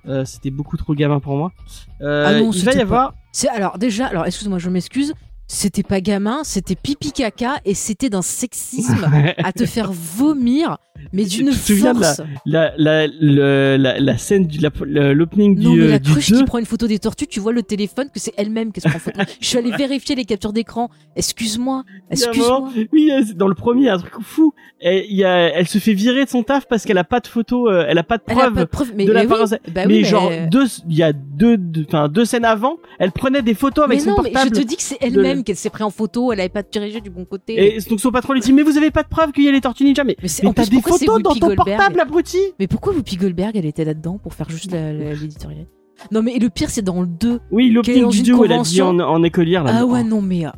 Euh, 0.08 0.24
C'était 0.24 0.52
beaucoup 0.52 0.78
trop 0.78 0.94
gamin 0.96 1.20
pour 1.20 1.36
moi. 1.36 1.52
Euh, 2.02 2.24
Ah 2.28 2.40
non, 2.40 2.52
il 2.52 2.64
va 2.64 2.74
y 2.74 2.80
avoir. 2.80 3.14
C'est 3.36 3.50
alors 3.50 3.78
déjà, 3.78 4.06
alors 4.06 4.26
excuse-moi, 4.26 4.60
je 4.60 4.70
m'excuse. 4.70 5.14
C'était 5.48 5.84
pas 5.84 6.02
gamin, 6.02 6.40
c'était 6.44 6.76
pipi 6.76 7.12
caca 7.12 7.58
et 7.66 7.76
c'était 7.76 8.10
d'un 8.10 8.24
sexisme 8.24 9.08
à 9.38 9.54
te 9.54 9.66
faire 9.68 9.92
vomir, 9.92 10.80
mais 11.14 11.24
Tu 11.26 11.44
d'une 11.44 11.50
te 11.52 11.56
souviens 11.56 11.94
de 11.94 12.00
force. 12.04 12.22
la, 12.48 12.74
la, 12.80 13.06
la, 13.08 14.00
la 14.00 14.18
scène 14.18 14.48
la- 14.60 14.72
le- 14.82 15.14
l'opening 15.14 15.56
du, 15.56 15.66
Non 15.68 15.76
mais 15.76 15.84
euh, 15.84 15.90
la 15.92 16.00
du 16.00 16.10
cruche 16.12 16.32
2. 16.32 16.38
qui 16.40 16.44
prend 16.46 16.58
une 16.58 16.66
photo 16.66 16.88
des 16.88 16.98
tortues, 16.98 17.28
tu 17.28 17.40
vois 17.40 17.52
le 17.54 17.62
téléphone 17.62 18.08
que 18.12 18.20
c'est 18.20 18.34
elle-même 18.38 18.72
qui 18.72 18.82
se 18.82 18.88
prend 18.88 18.98
en 18.98 19.00
photo. 19.00 19.22
je 19.40 19.46
suis 19.48 19.58
allée 19.60 19.70
vérifier 19.72 20.16
les 20.16 20.26
captures 20.26 20.52
d'écran. 20.52 20.90
Excuse-moi, 21.16 21.84
excuse-moi. 22.10 22.72
Oui, 22.92 23.12
euh, 23.12 23.22
dans 23.36 23.48
le 23.48 23.54
premier, 23.56 23.90
un 23.90 24.00
truc 24.00 24.14
fou. 24.22 24.52
Y 24.82 25.24
a, 25.24 25.36
elle 25.54 25.68
se 25.68 25.78
fait 25.78 25.94
virer 25.94 26.26
de 26.26 26.30
son 26.30 26.42
taf 26.42 26.68
parce 26.68 26.86
qu'elle 26.86 26.98
a 26.98 27.04
pas 27.04 27.20
de 27.20 27.28
photo, 27.28 27.70
euh, 27.70 27.86
elle 27.88 28.00
a 28.00 28.04
pas 28.04 28.18
de 28.18 28.24
Elle 28.28 28.34
a 28.40 28.42
preuve. 28.42 28.54
pas 28.56 28.60
de 28.62 28.66
preuve, 28.66 28.92
mais, 28.96 29.06
de 29.06 29.14
mais 29.14 29.22
oui, 29.22 29.28
bah 29.28 29.84
mais 29.88 29.98
oui, 29.98 30.04
genre 30.06 30.30
mais- 30.32 30.48
deux, 30.48 30.66
il 30.90 30.96
y 30.96 31.04
a 31.04 31.14
deux, 31.14 31.58
deux- 31.58 31.86
enfin 31.88 32.10
deux 32.10 32.26
scènes 32.26 32.46
avant, 32.46 32.78
elle 32.98 33.12
prenait 33.12 33.44
des 33.44 33.54
photos 33.54 33.86
avec 33.86 34.00
mais 34.00 34.04
son 34.04 34.10
non, 34.12 34.18
mais 34.24 34.30
je 34.30 34.34
portable. 34.34 34.56
te 34.58 34.62
dis 34.62 34.76
que 34.76 34.82
c'est 34.84 35.00
de- 35.00 35.35
elle-même 35.36 35.44
qu'elle 35.44 35.56
s'est 35.56 35.70
pris 35.70 35.84
en 35.84 35.90
photo, 35.90 36.32
elle 36.32 36.40
avait 36.40 36.50
pas 36.50 36.64
dirigé 36.64 37.02
du 37.02 37.10
bon 37.10 37.26
côté. 37.26 37.76
Et 37.78 37.80
donc 37.90 38.00
son 38.00 38.12
patron 38.12 38.34
lui 38.34 38.42
dit 38.42 38.54
mais 38.54 38.64
vous 38.64 38.78
avez 38.78 38.92
pas 38.92 39.04
de 39.04 39.08
preuve 39.10 39.32
qu'il 39.32 39.44
y 39.44 39.48
a 39.48 39.52
les 39.52 39.62
tortues 39.62 39.84
ninja 39.84 40.04
mais, 40.04 40.16
Mais 40.22 40.28
c'est- 40.28 40.44
mais 40.46 40.54
t'as 40.54 40.66
des 40.66 40.82
photos 40.82 41.22
dans 41.22 41.34
ton 41.36 41.56
portable 41.56 42.00
abruti? 42.00 42.40
Mais 42.60 42.68
pourquoi 42.68 42.94
Whoopi 42.94 43.18
Goldberg, 43.18 43.56
elle 43.56 43.66
était 43.66 43.86
là-dedans 43.86 44.18
pour 44.22 44.34
faire 44.34 44.50
juste 44.50 44.72
l'éditorial? 44.72 45.68
Non 46.12 46.22
mais 46.22 46.38
le 46.38 46.50
pire 46.50 46.70
c'est 46.70 46.82
dans 46.82 47.02
le 47.02 47.08
2. 47.08 47.40
Oui 47.52 47.74
dans 47.74 47.82
du 47.82 48.18
une 48.18 48.24
duo 48.24 48.44
elle 48.46 48.52
a 48.54 48.62
dit 48.62 48.82
en, 48.82 49.00
en 49.00 49.24
écolière 49.24 49.64
là. 49.64 49.72
Ah 49.80 49.86
ouais, 49.86 50.04
non, 50.04 50.22
mais. 50.22 50.46
euh, 50.46 50.50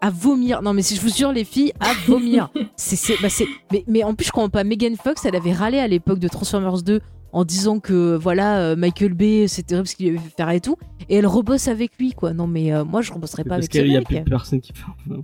à 0.00 0.10
vomir. 0.10 0.62
Non, 0.62 0.74
mais 0.74 0.82
si 0.82 0.94
je 0.96 1.00
vous 1.00 1.08
jure, 1.12 1.32
les 1.32 1.44
filles, 1.44 1.72
à 1.80 1.92
vomir. 2.06 2.50
c'est, 2.76 2.96
c'est, 2.96 3.16
bah, 3.20 3.28
c'est... 3.28 3.46
Mais, 3.72 3.84
mais 3.88 4.04
en 4.04 4.14
plus, 4.14 4.26
je 4.26 4.30
comprends 4.32 4.48
pas. 4.48 4.62
Megan 4.64 4.94
Fox, 4.96 5.24
elle 5.24 5.34
avait 5.34 5.52
râlé 5.52 5.78
à 5.78 5.88
l'époque 5.88 6.18
de 6.20 6.28
Transformers 6.28 6.82
2 6.82 7.00
en 7.32 7.44
disant 7.44 7.78
que 7.80 8.16
voilà, 8.16 8.60
euh, 8.60 8.76
Michael 8.76 9.14
Bay, 9.14 9.46
c'est 9.48 9.62
terrible 9.64 9.86
ce 9.86 9.94
qu'il 9.96 10.08
avait 10.08 10.18
fait 10.18 10.34
faire 10.36 10.50
et 10.50 10.60
tout. 10.60 10.76
Et 11.08 11.16
elle 11.16 11.26
rebosse 11.26 11.68
avec 11.68 11.92
lui, 11.98 12.12
quoi. 12.12 12.32
Non, 12.32 12.46
mais 12.46 12.72
euh, 12.72 12.84
moi, 12.84 13.02
je 13.02 13.12
rebosserais 13.12 13.44
pas 13.44 13.50
parce 13.50 13.58
avec 13.60 13.72
ce 13.74 13.78
qu'il 13.80 13.92
y 13.92 13.96
a 13.96 14.02
plus 14.02 14.22
personne 14.24 14.60
qui 14.60 14.72
fait. 14.72 14.84
Bah, 15.06 15.16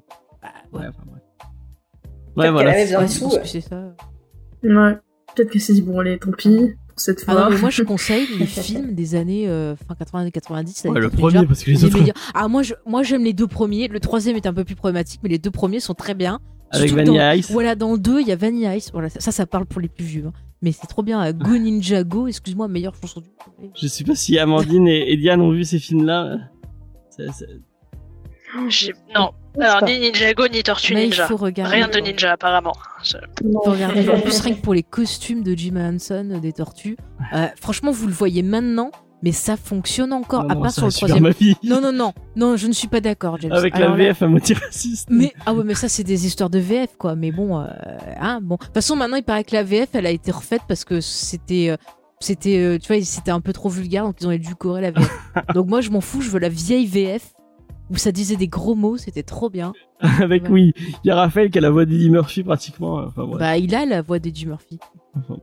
Ouais, 0.72 0.80
ouais. 0.80 0.86
enfin, 0.88 1.02
Ouais, 2.36 2.50
voilà. 2.50 2.70
Ouais, 2.72 2.84
que 2.84 3.46
c'est 3.48 3.60
ça. 3.60 3.94
Ouais. 4.62 4.98
Peut-être 5.34 5.50
que 5.50 5.58
c'est 5.58 5.72
dit, 5.72 5.82
bon, 5.82 5.98
allez, 6.00 6.18
tant 6.18 6.30
pis, 6.32 6.74
pour 6.88 6.98
cette 7.00 7.24
Ah 7.26 7.32
fois. 7.32 7.44
non, 7.44 7.50
mais 7.50 7.58
moi, 7.58 7.70
je 7.70 7.82
conseille 7.84 8.26
les 8.38 8.46
films 8.46 8.94
des 8.94 9.14
années 9.14 9.48
euh, 9.48 9.74
fin 9.76 9.94
80 9.94 10.26
et 10.26 10.30
90. 10.30 10.84
Ouais, 10.84 10.90
avec 10.90 11.02
le 11.04 11.10
premier 11.10 11.46
parce 11.46 11.62
que 11.62 11.70
les 11.70 11.76
Les 11.76 11.84
autres 11.84 11.98
meilleurs. 11.98 12.14
Ah, 12.34 12.48
moi, 12.48 12.62
je, 12.62 12.74
moi, 12.86 13.02
j'aime 13.02 13.24
les 13.24 13.32
deux 13.32 13.46
premiers. 13.46 13.88
Le 13.88 14.00
troisième 14.00 14.36
est 14.36 14.46
un 14.46 14.52
peu 14.54 14.64
plus 14.64 14.74
problématique, 14.76 15.20
mais 15.22 15.28
les 15.28 15.38
deux 15.38 15.50
premiers 15.50 15.80
sont 15.80 15.94
très 15.94 16.14
bien. 16.14 16.40
avec 16.70 16.88
Surtout 16.88 17.04
dans- 17.04 17.12
Vanilla 17.12 17.36
Ice. 17.36 17.50
Voilà, 17.50 17.74
dans 17.76 17.92
le 17.92 17.98
2, 17.98 18.20
il 18.20 18.26
y 18.28 18.32
a 18.32 18.36
Vanilla 18.36 18.76
Ice. 18.76 18.90
Voilà, 18.92 19.08
ça, 19.10 19.20
ça, 19.20 19.32
ça 19.32 19.46
parle 19.46 19.66
pour 19.66 19.80
les 19.80 19.88
plus 19.88 20.04
vieux. 20.04 20.24
hein. 20.26 20.32
Mais 20.62 20.72
c'est 20.72 20.86
trop 20.86 21.02
bien. 21.02 21.22
euh, 21.24 21.32
Go 21.32 21.56
Ninja 21.58 22.02
Go, 22.04 22.26
excuse-moi, 22.26 22.68
meilleure 22.68 22.94
chanson 23.00 23.20
du 23.20 23.28
monde. 23.58 23.70
Je 23.80 23.86
sais 23.86 24.04
pas 24.04 24.14
si 24.14 24.38
Amandine 24.38 24.88
et, 24.88 25.12
et 25.12 25.16
Diane 25.16 25.40
ont 25.40 25.50
vu 25.50 25.64
ces 25.64 25.78
films-là. 25.78 26.38
Ça- 27.10 27.30
ça- 27.32 27.44
J'ai- 28.68 28.94
Non. 29.14 29.30
Alors, 29.60 29.84
ni 29.84 29.98
Ninjago, 29.98 30.48
ni 30.48 30.62
Tortue 30.62 30.94
Mais 30.94 31.02
il 31.04 31.10
Ninja. 31.10 31.26
faut 31.26 31.36
regarder. 31.36 31.74
Rien 31.76 31.88
de 31.88 31.98
ninja, 31.98 32.32
apparemment. 32.32 32.74
Je- 33.04 33.16
Il 33.44 33.52
faut 33.52 33.70
regarder. 33.70 34.08
En 34.08 34.20
plus, 34.20 34.40
rien 34.40 34.54
que 34.54 34.60
pour 34.62 34.74
les 34.74 34.82
costumes 34.82 35.42
de 35.42 35.54
Jim 35.56 35.76
Henson, 35.76 36.28
euh, 36.32 36.38
des 36.40 36.52
tortues. 36.52 36.96
Euh, 37.34 37.46
franchement, 37.60 37.90
vous 37.92 38.06
le 38.06 38.12
voyez 38.12 38.42
maintenant, 38.42 38.90
mais 39.24 39.32
ça 39.32 39.56
fonctionne 39.56 40.12
encore, 40.12 40.44
Non, 40.44 40.50
à 40.50 40.54
non, 40.54 40.60
part 40.62 40.70
sur 40.70 40.86
le 40.86 40.92
troisième. 40.92 41.22
ma 41.22 41.30
vie. 41.30 41.56
Non, 41.64 41.80
non, 41.80 41.92
non, 41.92 42.12
non, 42.36 42.56
je 42.56 42.66
ne 42.68 42.72
suis 42.72 42.86
pas 42.88 43.00
d'accord, 43.00 43.38
James. 43.40 43.50
Avec 43.52 43.74
Alors 43.74 43.96
la 43.96 43.96
VF 44.12 44.22
à 44.22 44.28
moitié 44.28 44.54
raciste. 44.54 45.08
Mais 45.10 45.32
ah 45.46 45.54
ouais, 45.54 45.64
mais 45.64 45.74
ça 45.74 45.88
c'est 45.88 46.04
des 46.04 46.26
histoires 46.26 46.50
de 46.50 46.58
VF 46.58 46.96
quoi. 46.98 47.16
Mais 47.16 47.32
bon, 47.32 47.58
euh, 47.58 47.66
hein, 48.20 48.40
bon. 48.42 48.56
De 48.56 48.64
toute 48.66 48.74
façon, 48.74 48.94
maintenant 48.96 49.16
il 49.16 49.24
paraît 49.24 49.42
que 49.44 49.54
la 49.56 49.62
VF 49.64 49.88
elle 49.94 50.06
a 50.06 50.10
été 50.10 50.30
refaite 50.30 50.60
parce 50.68 50.84
que 50.84 51.00
c'était, 51.00 51.70
euh, 51.70 51.76
c'était, 52.20 52.58
euh, 52.58 52.78
tu 52.78 52.92
vois, 52.92 53.02
c'était 53.02 53.30
un 53.30 53.40
peu 53.40 53.52
trop 53.52 53.68
vulgaire 53.70 54.04
donc 54.04 54.16
ils 54.20 54.26
ont 54.26 54.30
édulcoré 54.30 54.82
la 54.82 54.90
VF. 54.90 55.10
donc 55.54 55.66
moi 55.68 55.80
je 55.80 55.90
m'en 55.90 56.00
fous, 56.02 56.20
je 56.20 56.28
veux 56.30 56.38
la 56.38 56.48
vieille 56.50 56.86
VF 56.86 57.32
où 57.90 57.96
ça 57.96 58.12
disait 58.12 58.36
des 58.36 58.48
gros 58.48 58.74
mots, 58.74 58.96
c'était 58.96 59.22
trop 59.22 59.48
bien. 59.50 59.72
Avec, 60.20 60.44
Ouais. 60.44 60.50
oui, 60.50 60.72
il 61.04 61.08
y 61.08 61.10
a 61.10 61.16
Raphaël 61.16 61.50
qui 61.50 61.58
a 61.58 61.60
la 61.62 61.70
voix 61.70 61.84
d'Eddie 61.86 62.10
Murphy 62.10 62.42
pratiquement. 62.42 62.98
euh, 63.00 63.06
Enfin. 63.06 63.26
Bah 63.38 63.56
il 63.58 63.74
a 63.74 63.86
la 63.86 64.02
voix 64.02 64.18
d'Eddie 64.18 64.46
Murphy. 64.46 64.78
Enfin. 65.16 65.36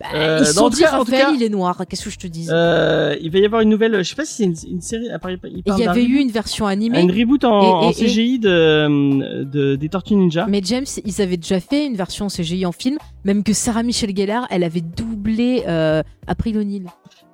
Bah, 0.00 0.06
Euh, 0.14 0.38
ils 0.40 0.46
se 0.46 0.52
sont 0.54 0.68
dit 0.68 0.80
cas- 0.82 0.90
Raphaël 0.98 1.22
cas- 1.22 1.32
il 1.34 1.42
est 1.42 1.48
noir. 1.48 1.82
Qu'est-ce 1.88 2.04
que 2.04 2.10
je 2.10 2.18
te 2.18 2.26
dis 2.26 2.46
Euh, 2.50 3.16
il 3.20 3.30
va 3.30 3.38
y 3.38 3.44
avoir 3.44 3.60
une 3.62 3.68
nouvelle, 3.70 4.02
je 4.02 4.08
sais 4.08 4.14
pas 4.16 4.24
si 4.24 4.34
c'est 4.34 4.44
une, 4.44 4.54
une 4.76 4.80
série, 4.80 5.08
à 5.10 5.18
Paris, 5.18 5.36
il 5.44 5.62
y 5.78 5.86
avait 5.86 6.04
eu 6.04 6.16
une 6.18 6.30
version 6.30 6.66
animée. 6.66 7.00
une 7.00 7.10
reboot 7.12 7.44
en, 7.44 7.62
Et- 7.62 7.66
et- 7.66 7.86
en 7.86 7.90
et- 7.90 7.94
CGI 7.94 8.38
de, 8.38 9.44
de, 9.44 9.76
des 9.76 9.88
Tortues 9.88 10.14
Ninja. 10.16 10.46
Mais 10.48 10.60
James, 10.64 10.86
ils 11.04 11.22
avaient 11.22 11.36
déjà 11.36 11.60
fait 11.60 11.86
une 11.86 11.96
version 11.96 12.28
CGI 12.28 12.66
en 12.66 12.72
film, 12.72 12.98
même 13.24 13.42
que 13.42 13.52
Sarah 13.52 13.82
Michelle 13.82 14.16
Gellar, 14.16 14.46
elle 14.50 14.64
avait 14.64 14.80
doublé 14.80 15.64
euh, 15.68 16.02
April 16.26 16.58
O'Neil. 16.58 16.84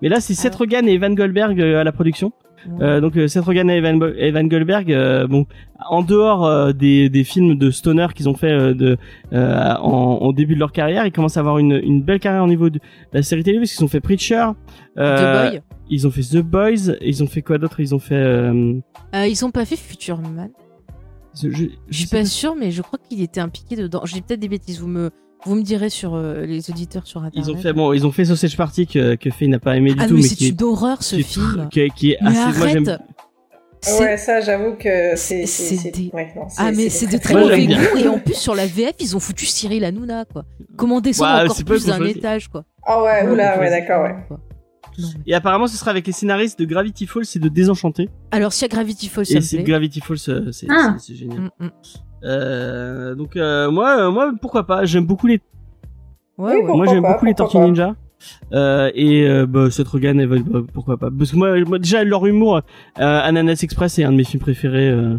Mais 0.02 0.09
là, 0.09 0.20
c'est 0.20 0.35
Seth. 0.35 0.54
Rogen 0.57 0.87
et 0.88 0.92
Evan 0.94 1.14
Goldberg 1.14 1.61
à 1.61 1.85
la 1.85 1.92
production. 1.92 2.33
Euh, 2.81 3.00
donc 3.00 3.16
euh, 3.16 3.29
Seth 3.29 3.44
Rogen 3.44 3.68
et 3.70 3.77
Evan, 3.77 4.48
Goldberg, 4.48 4.92
euh, 4.92 5.27
bon, 5.27 5.46
en 5.88 6.03
dehors 6.03 6.46
euh, 6.46 6.72
des, 6.72 7.09
des 7.09 7.24
films 7.24 7.57
de 7.57 7.70
stoner 7.70 8.07
qu'ils 8.14 8.29
ont 8.29 8.35
fait 8.35 8.74
de, 8.74 8.96
en, 9.33 10.33
début 10.33 10.55
de 10.55 10.61
leur 10.61 10.72
carrière, 10.72 11.07
ils 11.07 11.12
commencent 11.12 11.37
à 11.37 11.40
avoir 11.40 11.59
une, 11.59 11.72
une 11.72 12.03
belle 12.03 12.20
carrière 12.20 12.42
au 12.44 12.48
niveau 12.48 12.70
de 12.70 12.81
la 13.12 13.22
série 13.22 13.42
télé 13.42 13.59
parce 13.59 13.72
qu'ils 13.72 13.85
ont 13.85 13.88
fait 13.88 14.00
Preacher, 14.00 14.46
The 14.96 15.00
Boy. 15.00 15.61
ils 15.90 16.07
ont 16.07 16.11
fait 16.11 16.22
The 16.22 16.38
Boys, 16.42 16.94
ils 17.00 17.22
ont 17.22 17.27
fait 17.27 17.42
quoi 17.42 17.59
d'autre? 17.59 17.81
Ils 17.81 17.94
ont 17.94 17.98
fait. 17.98 18.50
Ils 19.14 19.44
ont 19.44 19.50
pas 19.50 19.64
fait 19.64 19.77
Future 19.77 20.18
Man. 20.18 20.50
je, 21.40 21.50
je, 21.50 21.64
Je 21.88 21.96
suis 21.96 22.07
sais 22.07 22.16
pas 22.16 22.24
sûre, 22.24 22.55
mais 22.59 22.70
je 22.70 22.83
crois 22.83 22.98
qu'il 23.09 23.22
était 23.22 23.40
impliqué 23.40 23.77
dedans. 23.77 24.03
J'ai 24.05 24.20
peut-être 24.20 24.40
des 24.40 24.48
bêtises. 24.48 24.81
Vous 24.81 24.88
me, 24.88 25.11
vous 25.46 25.54
me 25.54 25.62
direz 25.62 25.90
sur 25.90 26.14
euh, 26.14 26.44
les 26.46 26.70
auditeurs 26.70 27.07
sur 27.07 27.22
internet. 27.22 27.48
Ils 27.48 27.52
ont 27.52 27.59
fait 27.61 27.72
bon, 27.72 27.92
ils 27.92 28.07
ont 28.07 28.12
fait 28.12 28.24
Sausage 28.24 28.57
Party 28.57 28.87
que, 28.87 29.14
que 29.16 29.30
Faye 29.30 29.48
n'a 29.48 29.59
pas 29.59 29.76
aimé 29.76 29.92
du 29.94 29.98
Ah 30.00 30.07
tout, 30.09 30.14
mais 30.14 30.22
mais 30.22 30.28
c'est 30.28 30.48
une 30.48 30.62
horreur 30.62 31.02
ce 31.02 31.16
qui 31.16 31.22
film. 31.22 31.68
qui 31.70 31.80
est, 31.80 31.90
qui 31.90 32.11
est 32.12 32.18
Mais 32.22 32.28
assez. 32.37 32.59
Moi 32.59 32.68
j'aime. 32.68 32.88
arrête. 32.88 33.00
C'est- 33.80 34.00
Ouais, 34.02 34.16
ça, 34.16 34.40
j'avoue 34.40 34.76
que 34.76 35.14
c'est. 35.14 35.44
Des- 35.92 36.11
ouais, 36.14 36.33
Ah 36.57 36.72
mais 36.72 36.88
c'est 36.88 37.07
de 37.07 37.18
très 37.18 37.35
Moi, 37.35 37.42
mauvais 37.42 37.66
goût 37.66 37.98
et 37.98 38.09
en 38.09 38.18
plus 38.18 38.33
sur 38.35 38.54
la 38.54 38.66
VF 38.66 38.94
ils 38.98 39.14
ont 39.14 39.20
foutu 39.20 39.44
Cyril 39.44 39.85
Hanouna 39.85 40.24
quoi. 40.24 40.44
Comment 40.76 41.02
descendre 41.02 41.35
Ouais, 41.35 41.42
encore 41.44 41.57
c'est 41.57 41.64
pas 41.64 41.74
plus 41.74 41.85
d'un 41.87 42.02
étage 42.07 42.48
quoi. 42.48 42.64
Ah 42.87 43.02
ouais, 43.02 43.28
oula, 43.28 43.59
Ouais, 43.59 43.68
d'accord, 43.68 44.04
ouais. 44.04 44.14
Quoi. 44.28 44.40
Et 45.26 45.35
apparemment, 45.35 45.66
ce 45.66 45.76
sera 45.76 45.90
avec 45.90 46.07
les 46.07 46.12
scénaristes 46.12 46.59
de 46.59 46.64
Gravity 46.64 47.07
Falls 47.07 47.24
et 47.35 47.38
de 47.40 47.48
Désenchanté. 47.48 48.09
Alors 48.30 48.52
s'il 48.52 48.62
y 48.62 48.70
a 48.70 48.74
Gravity 48.74 49.09
Falls 49.09 49.26
ça 49.26 49.33
Et 49.33 49.37
me 49.37 49.40
c'est. 49.42 49.62
Gravity 49.62 50.00
Falls, 50.00 50.16
euh, 50.28 50.50
c'est 50.52 50.66
Ah. 50.70 50.96
c'est 50.98 51.14
génial. 51.14 51.50
Mm, 51.59 51.64
mm. 51.66 51.70
Euh, 52.25 53.15
donc 53.15 53.37
euh, 53.37 53.71
moi, 53.71 53.99
euh, 54.07 54.11
moi, 54.11 54.33
pourquoi 54.41 54.67
pas 54.67 54.85
J'aime 54.85 55.07
beaucoup 55.07 55.27
les, 55.27 55.41
Ouais, 56.39 56.57
Oui, 56.57 56.77
moi 56.77 56.87
j'aime 56.87 57.03
beaucoup 57.03 57.27
les 57.27 57.35
Tortues. 57.35 57.59
Ninja. 57.59 57.95
Euh, 58.53 58.91
et 58.95 59.29
euh, 59.29 59.47
bah, 59.47 59.71
Seth 59.71 59.87
Rogen, 59.89 60.19
et, 60.19 60.27
bah, 60.27 60.37
pourquoi 60.73 60.97
pas 60.97 61.11
Parce 61.17 61.31
que 61.33 61.37
moi, 61.37 61.61
moi, 61.67 61.79
déjà 61.79 62.03
leur 62.05 62.25
humour, 62.27 62.57
euh, 62.57 62.61
Ananas 62.99 63.61
Express 63.63 63.99
est 63.99 64.05
un 64.05 64.13
de 64.13 64.17
mes 64.17 64.25
films 64.25 64.41
préférés. 64.41 64.89
euh, 64.89 65.19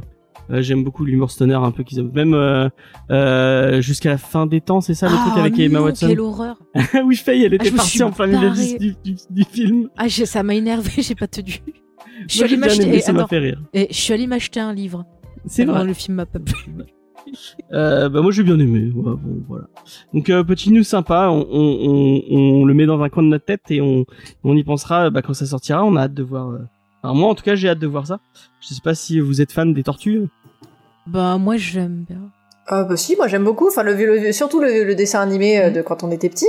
euh, 0.52 0.62
J'aime 0.62 0.84
beaucoup 0.84 1.06
l'humour 1.06 1.30
stoner 1.32 1.54
un 1.56 1.72
peu 1.72 1.84
qu'ils 1.84 2.02
ont. 2.02 2.12
Même 2.14 2.34
euh, 2.34 2.68
euh, 3.12 3.82
jusqu'à 3.82 4.10
la 4.10 4.18
fin 4.18 4.46
des 4.48 4.60
temps, 4.62 4.82
c'est 4.82 4.94
ça 4.96 5.08
le 5.08 5.16
Ah, 5.18 5.26
truc 5.30 5.38
avec 5.40 5.60
Emma 5.60 5.80
non, 5.80 5.86
Watson. 5.86 6.08
Quelle 6.08 6.20
horreur. 6.20 6.58
oui, 7.06 7.16
Faye, 7.16 7.44
elle 7.46 7.54
était 7.54 7.66
je 7.66 7.72
me 7.74 7.78
partie 7.78 7.92
suis 7.92 8.04
en 8.04 8.12
plein 8.12 8.28
milieu 8.28 8.50
du, 8.52 8.96
du, 9.04 9.16
du 9.30 9.44
film. 9.44 9.90
Ah 9.98 10.10
ça 10.10 10.42
m'a 10.44 10.56
énervé, 10.56 10.92
j'ai 10.98 11.16
pas 11.16 11.28
tenu. 11.28 11.62
Je 12.28 12.34
suis 12.36 12.44
allée 12.44 12.58
m'acheter 12.58 12.90
eh, 12.92 13.00
ça 13.02 13.12
m'a 13.14 13.20
attends, 13.22 13.28
fait 13.28 13.40
rire. 13.40 13.62
eh, 13.74 13.88
je 13.92 13.96
suis 13.96 14.14
allée 14.14 14.28
m'acheter 14.28 14.60
un 14.60 14.74
livre. 14.74 15.06
C'est 15.48 15.66
vrai. 15.66 15.84
Le 15.84 15.94
film 15.94 16.16
m'a 16.18 16.26
pas 16.26 16.40
plu. 16.40 16.72
Euh, 17.74 18.08
bah 18.10 18.22
moi 18.22 18.32
j'ai 18.32 18.44
bien 18.44 18.60
aimé. 18.60 18.92
Ouais, 18.94 19.04
bon 19.04 19.44
voilà. 19.48 19.66
Donc 20.14 20.30
euh, 20.30 20.44
petit 20.44 20.72
news 20.72 20.84
sympa, 20.84 21.30
on, 21.32 21.48
on, 21.52 22.22
on, 22.30 22.62
on 22.62 22.66
le 22.66 22.74
met 22.76 22.86
dans 22.86 23.02
un 23.02 23.10
coin 23.10 23.24
de 23.24 23.30
notre 23.30 23.46
tête 23.46 23.62
et 23.70 23.82
on, 23.82 24.06
on 24.44 24.56
y 24.56 24.64
pensera 24.64 25.10
bah, 25.10 25.22
quand 25.24 25.34
ça 25.34 25.46
sortira. 25.48 25.84
On 25.84 25.96
a 25.96 26.02
hâte 26.04 26.14
de 26.14 26.24
voir. 26.24 26.50
euh, 26.52 26.60
Enfin, 27.04 27.14
moi 27.16 27.30
en 27.30 27.36
tout 27.36 27.44
cas 27.44 27.56
j'ai 27.56 27.68
hâte 27.70 27.80
de 27.80 27.88
voir 27.88 28.06
ça. 28.08 28.20
Je 28.62 28.68
sais 28.74 28.82
pas 28.84 28.94
si 28.96 29.20
vous 29.20 29.42
êtes 29.42 29.52
fan 29.52 29.74
des 29.74 29.84
tortues. 29.84 30.28
Bah 31.08 31.38
moi 31.40 31.58
j'aime 31.58 32.06
bien. 32.08 32.22
Ah 32.68 32.84
bah 32.84 32.96
si, 32.98 33.16
moi 33.16 33.28
j'aime 33.28 33.44
beaucoup. 33.44 33.68
Enfin, 33.68 33.84
le, 33.84 33.94
le- 33.96 34.32
surtout 34.32 34.60
le, 34.60 34.84
le 34.86 34.96
dessin 34.96 35.22
animé 35.22 35.58
Mm. 35.58 35.62
euh, 35.62 35.70
de 35.72 35.82
quand 35.82 36.04
on 36.04 36.12
était 36.12 36.30
petit. 36.30 36.48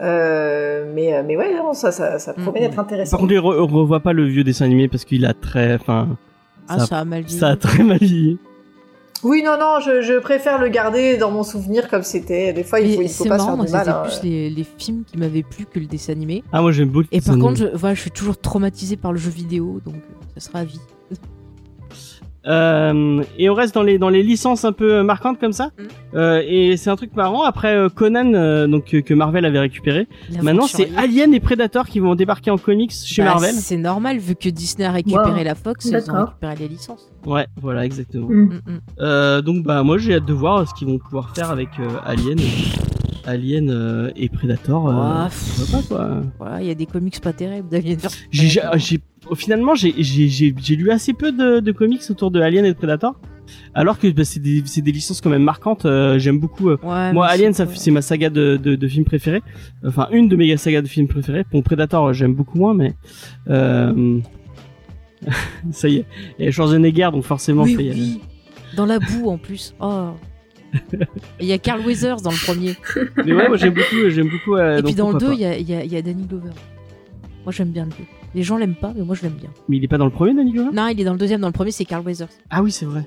Euh, 0.00 0.90
mais, 0.94 1.22
mais 1.24 1.36
ouais, 1.36 1.52
non, 1.54 1.72
ça, 1.72 1.90
ça, 1.92 2.18
ça 2.18 2.32
promet 2.34 2.60
Mm. 2.60 2.62
d'être 2.62 2.78
intéressant. 2.78 3.16
Par 3.18 3.20
contre, 3.20 3.34
on 3.34 3.50
re- 3.52 3.60
on 3.60 3.66
revoit 3.66 4.00
pas 4.00 4.12
le 4.12 4.24
vieux 4.26 4.44
dessin 4.44 4.64
animé 4.64 4.88
parce 4.88 5.04
qu'il 5.04 5.26
a 5.26 5.34
très, 5.34 5.74
enfin, 5.74 6.16
Ah 6.70 6.78
Ça- 6.80 6.86
ça, 6.86 6.98
a 7.00 7.04
mal 7.04 7.22
vieilli. 7.22 7.38
ça 7.40 7.48
a 7.48 7.56
très 7.56 7.82
mal 7.82 7.98
vieilli. 7.98 8.38
Oui, 9.22 9.42
non, 9.44 9.58
non, 9.58 9.80
je, 9.84 10.00
je 10.00 10.18
préfère 10.18 10.58
le 10.58 10.68
garder 10.68 11.18
dans 11.18 11.30
mon 11.30 11.42
souvenir 11.42 11.88
comme 11.88 12.02
c'était. 12.02 12.54
Des 12.54 12.64
fois, 12.64 12.80
il 12.80 12.94
faut, 12.96 13.02
il 13.02 13.08
faut 13.10 13.24
c'est 13.24 13.28
pas 13.28 13.36
marrant, 13.36 13.52
se 13.52 13.56
moi 13.56 13.66
faire 13.66 13.82
du 13.84 13.90
mal. 13.90 14.04
c'était 14.10 14.16
hein. 14.16 14.20
plus 14.22 14.28
les, 14.30 14.48
les 14.50 14.64
films 14.78 15.02
qui 15.04 15.18
m'avaient 15.18 15.42
plu 15.42 15.66
que 15.66 15.78
le 15.78 15.84
dessin 15.84 16.12
animé. 16.12 16.42
Ah 16.52 16.62
moi 16.62 16.72
j'aime 16.72 16.88
beaucoup. 16.88 17.06
le 17.12 17.18
Et 17.18 17.20
par 17.20 17.38
contre, 17.38 17.58
je, 17.58 17.66
voilà, 17.76 17.94
je 17.94 18.00
suis 18.00 18.10
toujours 18.10 18.38
traumatisée 18.38 18.96
par 18.96 19.12
le 19.12 19.18
jeu 19.18 19.30
vidéo, 19.30 19.80
donc 19.84 19.96
euh, 19.96 20.24
ça 20.38 20.48
sera 20.48 20.60
à 20.60 20.64
vie. 20.64 20.80
Euh, 22.46 23.22
et 23.38 23.50
on 23.50 23.54
reste 23.54 23.74
dans 23.74 23.82
les 23.82 23.98
dans 23.98 24.08
les 24.08 24.22
licences 24.22 24.64
un 24.64 24.72
peu 24.72 25.02
marquantes 25.02 25.38
comme 25.38 25.52
ça. 25.52 25.66
Mm. 25.66 25.82
Euh, 26.14 26.42
et 26.46 26.76
c'est 26.76 26.90
un 26.90 26.96
truc 26.96 27.14
marrant. 27.14 27.42
Après 27.42 27.74
euh, 27.76 27.88
Conan, 27.88 28.32
euh, 28.34 28.66
donc 28.66 28.86
que 28.86 29.14
Marvel 29.14 29.44
avait 29.44 29.58
récupéré. 29.58 30.08
Maintenant 30.42 30.66
c'est. 30.66 30.90
Alien 30.96 31.34
et 31.34 31.40
Predator 31.40 31.86
qui 31.86 32.00
vont 32.00 32.14
débarquer 32.14 32.50
en 32.50 32.58
comics 32.58 32.92
chez 32.92 33.22
Bah, 33.22 33.30
Marvel. 33.30 33.54
C'est 33.54 33.76
normal, 33.76 34.18
vu 34.18 34.34
que 34.34 34.48
Disney 34.48 34.86
a 34.86 34.92
récupéré 34.92 35.30
Wow. 35.40 35.44
la 35.44 35.54
Fox, 35.54 35.84
ils 35.86 36.10
ont 36.10 36.24
récupéré 36.24 36.54
les 36.58 36.68
licences. 36.68 37.10
Ouais, 37.26 37.46
voilà 37.60 37.84
exactement. 37.84 38.28
Mm. 38.28 38.60
Mm, 38.98 39.40
donc 39.42 39.64
bah 39.64 39.82
moi 39.82 39.98
j'ai 39.98 40.14
hâte 40.14 40.24
de 40.24 40.32
voir 40.32 40.66
ce 40.68 40.74
qu'ils 40.74 40.88
vont 40.88 40.98
pouvoir 40.98 41.34
faire 41.34 41.50
avec 41.50 41.68
euh, 41.78 41.88
Alien, 42.04 42.38
Alien 43.26 43.70
euh, 43.70 44.10
et 44.16 44.28
Predator. 44.28 44.88
euh, 44.88 44.92
Ouah, 44.92 45.28
pourquoi 45.58 45.78
pas 45.80 45.86
quoi. 45.88 46.22
Voilà, 46.38 46.62
il 46.62 46.68
y 46.68 46.70
a 46.70 46.74
des 46.74 46.86
comics 46.86 47.20
pas 47.20 47.32
terribles. 47.32 47.68
d'Alien 47.68 47.98
J'ai, 48.30 48.48
j'ai- 48.48 49.00
finalement 49.36 49.74
j'ai, 49.74 49.92
lu 50.76 50.90
assez 50.90 51.12
peu 51.12 51.30
de, 51.32 51.60
de 51.60 51.72
comics 51.72 52.00
autour 52.10 52.30
de 52.30 52.40
Alien 52.40 52.64
et 52.64 52.72
de 52.72 52.76
Predator. 52.76 53.14
Alors 53.74 53.98
que 53.98 54.06
bah, 54.08 54.24
c'est 54.24 54.40
des 54.40 54.92
licences 54.92 55.20
quand 55.20 55.28
même 55.30 55.42
marquantes. 55.42 55.84
euh, 55.84 56.18
j'aime 56.18 56.38
beaucoup. 56.38 56.70
euh, 56.70 56.76
Ouais, 56.82 57.12
moi 57.12 57.26
Alien 57.26 57.52
c'est 57.52 57.90
ma 57.90 58.00
saga 58.02 58.30
de, 58.30 58.56
de, 58.56 58.76
de 58.76 58.88
films 58.88 59.04
préférés. 59.04 59.42
Enfin 59.86 60.08
une 60.12 60.28
de 60.28 60.36
mes 60.36 60.56
sagas 60.56 60.82
de 60.82 60.88
films 60.88 61.08
préférés. 61.08 61.44
Bon 61.52 61.60
Predator 61.62 62.12
j'aime 62.12 62.34
beaucoup 62.34 62.58
moins 62.58 62.74
mais 62.74 62.94
euh... 63.48 64.20
ça 65.72 65.88
y 65.88 65.96
est. 65.98 66.04
Et 66.38 66.50
Schwarzenegger 66.50 67.10
donc 67.12 67.24
forcément 67.24 67.64
Oui, 67.64 67.74
ça 67.74 67.82
y 67.82 67.88
est. 67.88 67.92
oui. 67.94 68.20
Dans 68.76 68.86
la 68.86 68.98
boue 69.00 69.28
en 69.28 69.36
plus. 69.36 69.74
Oh. 69.80 70.10
Il 71.40 71.46
y 71.46 71.52
a 71.52 71.58
Carl 71.58 71.80
Weathers 71.86 72.20
dans 72.22 72.30
le 72.30 72.44
premier. 72.44 72.74
Mais 73.24 73.32
ouais 73.32 73.48
moi 73.48 73.56
j'aime 73.56 73.74
beaucoup 73.74 74.08
j'aime 74.08 74.28
beaucoup. 74.28 74.56
euh, 74.56 74.78
Et 74.78 74.82
donc 74.82 74.86
puis 74.86 74.94
dans 74.94 75.06
le 75.10 75.18
pourquoi 75.18 75.28
2, 75.28 75.34
pas. 75.34 75.34
il 75.34 75.40
y 75.40 75.44
a, 75.46 75.56
il 75.58 75.68
y, 75.70 75.74
a, 75.74 75.84
il 75.84 75.92
y 75.92 75.96
a 75.96 76.02
Danny 76.02 76.24
Glover. 76.26 76.50
Moi 77.44 77.52
j'aime 77.52 77.70
bien 77.70 77.84
le 77.84 77.90
2. 77.90 77.96
Les 78.34 78.42
gens 78.44 78.56
l'aiment 78.58 78.76
pas, 78.76 78.92
mais 78.96 79.02
moi 79.02 79.16
je 79.16 79.22
l'aime 79.22 79.32
bien. 79.32 79.50
Mais 79.68 79.78
il 79.78 79.84
est 79.84 79.88
pas 79.88 79.98
dans 79.98 80.04
le 80.04 80.10
premier 80.12 80.34
Danny 80.34 80.52
Glover? 80.52 80.70
Non, 80.72 80.86
il 80.88 81.00
est 81.00 81.04
dans 81.04 81.12
le 81.14 81.18
deuxième. 81.18 81.40
Dans 81.40 81.48
le 81.48 81.52
premier, 81.52 81.72
c'est 81.72 81.84
Carl 81.84 82.04
Weathers. 82.06 82.28
Ah 82.50 82.62
oui 82.62 82.70
c'est 82.70 82.84
vrai. 82.86 83.02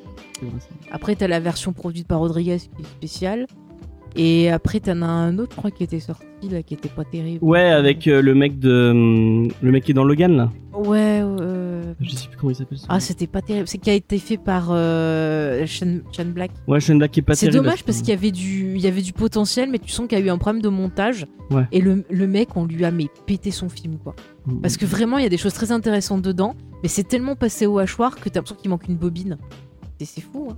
Après, 0.91 1.15
t'as 1.15 1.28
la 1.28 1.39
version 1.39 1.71
produite 1.71 2.08
par 2.08 2.19
Rodriguez 2.19 2.58
qui 2.58 2.82
est 2.82 2.86
spéciale. 2.86 3.45
Et 4.15 4.52
après, 4.52 4.80
t'en 4.80 5.02
as 5.02 5.08
un 5.08 5.39
autre, 5.39 5.54
je 5.54 5.56
crois, 5.58 5.71
qui 5.71 5.84
était 5.84 5.99
sorti, 5.99 6.26
là, 6.52 6.62
qui 6.62 6.76
était 6.76 6.89
pas 6.89 7.04
terrible. 7.06 7.39
Ouais 7.43 7.62
avec 7.71 8.06
euh, 8.08 8.21
le 8.21 8.36
mec 8.36 8.60
de 8.60 8.91
hum, 8.91 9.47
le 9.62 9.71
mec 9.71 9.86
qui 9.86 9.91
est 9.91 9.95
dans 9.95 10.04
Logan 10.04 10.36
là. 10.36 10.52
Ouais, 10.73 11.21
euh... 11.23 11.62
Je 12.00 12.10
sais 12.15 12.28
plus 12.28 12.38
comment 12.38 12.52
il 12.52 12.56
s'appelle. 12.56 12.78
ce 12.78 12.86
Ah, 12.89 13.00
c'était 13.00 13.28
pas 13.28 13.41
terrible. 13.41 13.67
C'est 13.67 13.78
qui 13.78 13.89
a 13.89 13.93
été 13.93 14.17
fait 14.19 14.38
par 14.38 14.67
euh, 14.69 15.65
Black. 16.28 16.52
Ouais 16.67 16.80
Shane 16.80 16.98
Black 16.98 17.12
qui 17.12 17.19
est 17.19 17.24
pas 17.24 17.36
C'est 17.36 17.48
terrible. 17.48 17.63
dommage 17.65 17.84
parce 17.84 18.00
qu'il 18.00 18.10
y 18.10 18.13
avait 18.13 18.32
du, 18.32 18.76
il 18.76 18.82
y 18.82 18.88
avait 18.88 19.02
du 19.02 19.13
potentiel, 19.13 19.69
mais 19.69 19.80
tu 19.80 19.89
sens 19.89 20.08
qu'il 20.08 20.17
y 20.17 20.22
a 20.22 20.26
eu 20.26 20.30
un 20.30 20.38
problème 20.38 20.62
de 20.62 20.69
montage. 20.69 21.28
Ouais. 21.52 21.67
Et 21.72 21.82
le, 21.82 22.04
le 22.10 22.28
mec, 22.28 22.56
on 22.56 22.65
lui 22.65 22.84
a 22.86 22.91
mais 22.91 23.08
pété 23.26 23.52
son 23.52 23.69
film, 23.69 23.98
quoi. 23.98 24.15
Mm. 24.46 24.62
Parce 24.62 24.78
que 24.78 24.86
vraiment, 24.86 25.17
il 25.17 25.24
y 25.24 25.28
a 25.28 25.30
des 25.30 25.38
choses 25.38 25.54
très 25.54 25.72
intéressantes 25.72 26.22
dedans, 26.22 26.56
mais 26.82 26.89
c'est 26.89 27.04
tellement 27.04 27.36
passé 27.36 27.65
au 27.65 27.78
hachoir 27.80 28.15
que 28.15 28.30
t'as 28.30 28.39
l'impression 28.39 28.56
qu'il 28.62 28.69
manque 28.69 28.88
une 28.88 28.98
bobine. 28.98 29.38
Et 30.00 30.06
c'est 30.06 30.22
fou. 30.22 30.50
Hein. 30.52 30.58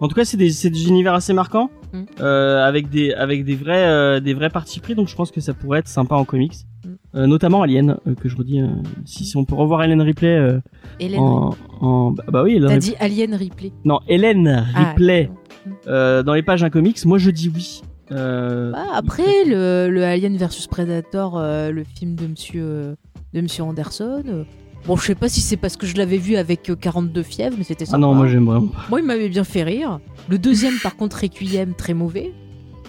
En 0.00 0.08
tout 0.08 0.14
cas, 0.14 0.24
c'est 0.24 0.36
des, 0.36 0.88
univers 0.88 1.14
assez 1.14 1.32
marquants, 1.32 1.70
Mm. 1.92 2.02
euh, 2.20 2.64
avec 2.64 2.88
des, 2.88 3.12
avec 3.12 3.44
des 3.44 3.54
vrais, 3.56 3.84
euh, 3.86 4.20
des 4.20 4.32
vrais 4.34 4.48
partis 4.50 4.78
pris. 4.80 4.94
Donc, 4.94 5.08
je 5.08 5.14
pense 5.16 5.30
que 5.30 5.40
ça 5.40 5.52
pourrait 5.54 5.80
être 5.80 5.88
sympa 5.88 6.14
en 6.14 6.24
comics, 6.24 6.54
Mm. 6.84 6.88
Euh, 7.16 7.26
notamment 7.26 7.60
Alien, 7.62 7.96
euh, 8.06 8.14
que 8.14 8.28
je 8.28 8.36
redis. 8.36 8.62
si, 9.04 9.24
si 9.26 9.36
on 9.36 9.44
peut 9.44 9.54
revoir 9.56 9.82
Hélène 9.82 10.00
Ripley 10.00 10.60
Hélène, 11.00 11.20
en, 11.20 11.50
en, 11.80 12.10
bah, 12.12 12.24
bah 12.28 12.42
oui, 12.44 12.58
t'as 12.66 12.78
dit 12.78 12.94
Alien 13.00 13.34
Ripley. 13.34 13.72
non, 13.84 14.00
Hélène 14.08 14.64
Ah, 14.74 14.90
Ripley 14.90 15.30
Mm. 15.66 16.22
dans 16.22 16.32
les 16.34 16.42
pages 16.42 16.62
un 16.64 16.70
comics. 16.70 17.04
Moi, 17.04 17.18
je 17.18 17.30
dis 17.30 17.50
oui. 17.54 17.82
Bah, 18.10 18.72
après, 18.94 19.44
le, 19.46 19.88
le 19.90 20.04
Alien 20.04 20.36
versus 20.36 20.66
Predator, 20.66 21.38
le 21.38 21.84
film 21.84 22.14
de 22.14 22.26
Monsieur, 22.28 22.96
de 23.34 23.40
Monsieur 23.40 23.64
Anderson. 23.64 24.46
Euh, 24.82 24.86
bon, 24.86 24.96
je 24.96 25.04
sais 25.06 25.14
pas 25.14 25.28
si 25.28 25.40
c'est 25.40 25.56
parce 25.56 25.76
que 25.76 25.86
je 25.86 25.96
l'avais 25.96 26.18
vu 26.18 26.36
avec 26.36 26.68
euh, 26.70 26.76
42 26.76 27.22
fièvres, 27.22 27.56
mais 27.58 27.64
c'était 27.64 27.84
ah 27.84 27.92
sympa. 27.92 27.98
non, 27.98 28.14
moi 28.14 28.26
j'aime 28.26 28.46
vraiment. 28.46 28.68
pas. 28.68 28.86
Moi, 28.90 29.00
il 29.00 29.06
m'avait 29.06 29.28
bien 29.28 29.44
fait 29.44 29.62
rire. 29.62 30.00
Le 30.28 30.38
deuxième, 30.38 30.74
par 30.82 30.96
contre, 30.96 31.18
Requiem, 31.22 31.74
très 31.74 31.94
mauvais. 31.94 32.32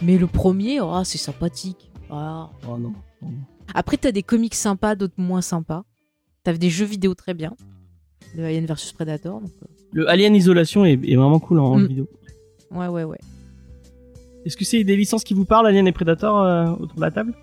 Mais 0.01 0.17
le 0.17 0.27
premier, 0.27 0.79
oh, 0.81 1.01
c'est 1.03 1.17
sympathique. 1.19 1.91
Oh 2.09 2.47
non. 2.77 2.93
Après, 3.73 3.97
t'as 3.97 4.11
des 4.11 4.23
comics 4.23 4.55
sympas, 4.55 4.95
d'autres 4.95 5.13
moins 5.17 5.41
sympas. 5.41 5.83
T'avais 6.43 6.57
des 6.57 6.69
jeux 6.71 6.85
vidéo 6.85 7.13
très 7.13 7.33
bien. 7.33 7.53
Le 8.35 8.45
Alien 8.45 8.65
vs 8.65 8.93
Predator. 8.93 9.41
Donc, 9.41 9.51
euh, 9.63 9.67
Le 9.93 10.09
Alien 10.09 10.35
Isolation 10.35 10.85
est, 10.85 10.93
est 11.03 11.15
vraiment 11.15 11.39
cool 11.39 11.59
en 11.59 11.77
Mm. 11.77 11.85
vidéo. 11.87 12.07
ouais, 12.71 12.87
ouais, 12.87 13.03
ouais. 13.03 13.19
Est-ce 14.45 14.57
que 14.57 14.65
c'est 14.65 14.83
des 14.83 14.95
licences 14.97 15.23
qui 15.23 15.35
vous 15.35 15.45
parlent, 15.45 15.67
Alien 15.67 15.87
et 15.87 15.91
Predator, 15.91 16.41
euh, 16.41 16.65
autour 16.79 16.95
de 16.95 17.01
la 17.01 17.11
table? 17.11 17.35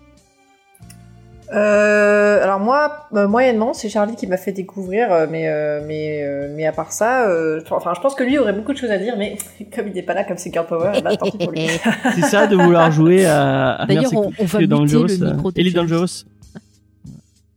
Euh, 1.51 2.43
alors 2.43 2.59
moi, 2.59 3.07
euh, 3.15 3.27
moyennement, 3.27 3.73
c'est 3.73 3.89
Charlie 3.89 4.15
qui 4.15 4.27
m'a 4.27 4.37
fait 4.37 4.51
découvrir, 4.51 5.11
euh, 5.11 5.25
mais 5.29 5.47
euh, 5.49 5.81
mais 5.87 6.21
euh, 6.23 6.47
mais 6.55 6.67
à 6.67 6.71
part 6.71 6.91
ça, 6.91 7.27
euh, 7.27 7.59
enfin, 7.71 7.93
je 7.95 8.01
pense 8.01 8.13
que 8.13 8.23
lui 8.23 8.37
aurait 8.37 8.53
beaucoup 8.53 8.71
de 8.71 8.77
choses 8.77 8.91
à 8.91 8.99
dire, 8.99 9.15
mais 9.17 9.35
comme 9.75 9.87
il 9.87 9.93
n'est 9.93 10.03
pas 10.03 10.13
là, 10.13 10.23
comme 10.23 10.37
c'est 10.37 10.53
Girl 10.53 10.67
Power, 10.67 10.91
bah, 11.03 11.17
tant 11.17 11.25
pis 11.31 11.37
pour 11.37 11.51
lui. 11.51 11.67
C'est 12.15 12.21
ça 12.21 12.45
de 12.45 12.55
vouloir 12.55 12.91
jouer 12.91 13.25
à, 13.25 13.73
à 13.81 13.85
D'ailleurs, 13.87 14.13
on- 14.13 14.31
on 14.37 14.45
va 14.45 14.59
muter 14.59 14.67
le 15.17 15.31
micro 15.33 15.51
Ellie. 15.55 15.73
Dangerous. 15.73 16.25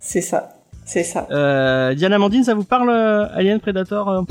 c'est 0.00 0.22
ça, 0.22 0.48
c'est 0.86 1.04
ça. 1.04 1.26
Euh, 1.30 1.94
Diana 1.94 2.16
Amandine, 2.16 2.44
ça 2.44 2.54
vous 2.54 2.64
parle 2.64 2.90
Alien 3.34 3.60
Predator 3.60 4.24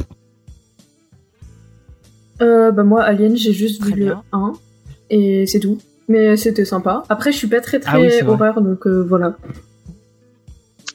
bah 2.39 2.71
moi, 2.83 3.03
Alien, 3.03 3.37
j'ai 3.37 3.53
juste 3.53 3.81
Très 3.81 3.91
vu 3.91 3.99
le 3.99 4.05
bien. 4.07 4.23
1 4.33 4.53
et 5.11 5.45
c'est 5.45 5.59
tout. 5.59 5.77
Mais 6.07 6.35
c'était 6.37 6.65
sympa. 6.65 7.03
Après, 7.09 7.31
je 7.31 7.37
suis 7.37 7.47
pas 7.47 7.61
très 7.61 7.79
très 7.79 7.91
Ah 7.97 7.99
oui, 7.99 8.07
vrai. 8.09 8.23
horreur, 8.23 8.61
donc 8.61 8.85
euh, 8.87 9.01
voilà. 9.07 9.35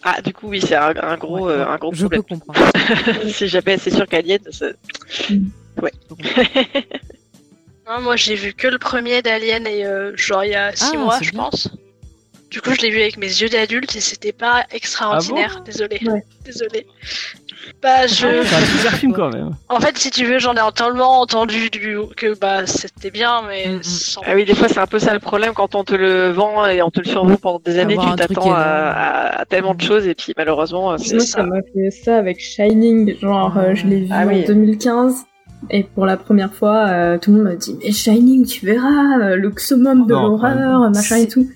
Ah, 0.03 0.21
du 0.23 0.33
coup, 0.33 0.49
oui, 0.49 0.61
c'est 0.61 0.75
un, 0.77 0.95
un 1.03 1.17
gros, 1.17 1.47
Ouais, 1.47 1.53
euh, 1.55 1.67
un 1.67 1.77
gros 1.79 1.93
Je 1.95 2.07
peux 2.07 2.21
problème. 2.23 2.41
comprendre. 2.41 2.71
si 3.33 3.49
jamais 3.49 3.79
c'est 3.79 3.91
sûr 3.91 4.07
qu'Alien, 4.07 4.39
ça- 4.51 4.67
Non, 7.89 8.01
moi 8.01 8.17
j'ai 8.17 8.35
vu 8.35 8.53
que 8.53 8.67
le 8.67 8.79
premier 8.79 9.23
d'Alien 9.23 9.65
et 9.67 9.85
euh, 9.87 10.13
genre 10.17 10.45
il 10.45 10.51
y 10.51 10.55
a 10.57 10.75
6 10.75 10.91
Ah, 10.95 10.97
mois, 10.99 11.19
je 11.23 11.31
bien. 11.31 11.41
pense. 11.45 11.69
Du 12.51 12.61
coup, 12.61 12.71
je 12.75 12.81
l'ai 12.81 12.91
vu 12.91 13.01
avec 13.01 13.17
mes 13.17 13.27
yeux 13.27 13.49
d'adulte 13.49 13.95
et 13.97 14.01
c'était 14.01 14.33
pas 14.33 14.65
extraordinaire. 14.73 15.63
Désolée. 15.65 16.01
Ouais. 16.05 16.25
Désolée. 16.45 16.87
Bah, 17.83 18.07
je. 18.07 18.15
C'est 18.45 18.55
un 18.57 18.61
super 18.61 18.93
film 18.95 19.13
quand 19.13 19.31
même. 19.33 19.51
En 19.69 19.81
fait, 19.81 19.97
si 19.99 20.11
tu 20.11 20.25
veux, 20.25 20.39
j'en 20.39 20.55
ai 20.55 20.73
tellement 20.75 21.21
entendu 21.21 21.71
du... 21.71 21.99
que 22.17 22.39
bah 22.39 22.67
c'était 22.67 23.11
bien, 23.11 23.43
mais 23.49 23.69
Mm, 23.69 23.77
mm. 23.79 23.83
sans- 23.83 24.21
Ah 24.27 24.33
oui, 24.35 24.45
des 24.45 24.55
fois, 24.55 24.69
c'est 24.69 24.79
un 24.81 24.87
peu 24.87 24.99
ça 24.99 25.13
le 25.15 25.21
problème 25.21 25.53
quand 25.55 25.75
on 25.75 25.85
te 25.85 25.95
le 25.95 26.31
vend 26.31 26.67
et 26.67 26.83
on 26.83 26.91
te 26.91 27.01
le 27.01 27.07
survend 27.07 27.37
pendant 27.37 27.61
des 27.65 27.79
années, 27.79 27.97
tu 27.97 28.15
t'attends 28.17 28.43
à, 28.43 28.47
énorme. 28.47 28.57
à- 28.59 29.41
à 29.41 29.45
tellement 29.45 29.75
de 29.75 29.81
choses 29.81 30.07
et 30.07 30.15
puis 30.15 30.33
malheureusement, 30.37 30.93
euh, 30.93 30.97
c'est 30.99 31.15
Moi, 31.17 31.25
ça. 31.25 31.43
m'a 31.45 31.61
fait 31.75 31.91
ça 31.91 32.17
avec 32.19 32.41
Shining. 32.41 33.19
Genre, 33.21 33.57
euh, 33.59 33.75
je 33.75 33.87
l'ai 33.87 34.01
vu 34.03 34.09
Ah 34.13 34.25
oui. 34.27 34.43
en 34.45 34.47
2015. 34.47 35.25
Et 35.71 35.85
pour 35.85 36.05
la 36.07 36.17
première 36.17 36.53
fois, 36.53 36.87
euh, 36.89 37.19
tout 37.19 37.31
le 37.31 37.39
monde 37.39 37.47
m'a 37.47 37.57
dit 37.57 37.77
Mais 37.83 37.91
Shining, 37.91 38.47
tu 38.47 38.67
verras, 38.67 39.19
euh, 39.23 39.37
le 39.37 39.53
summum 39.57 40.07
de 40.07 40.13
l'horreur, 40.13 40.91
machin 40.91 41.17
et 41.17 41.29
tout. 41.29 41.49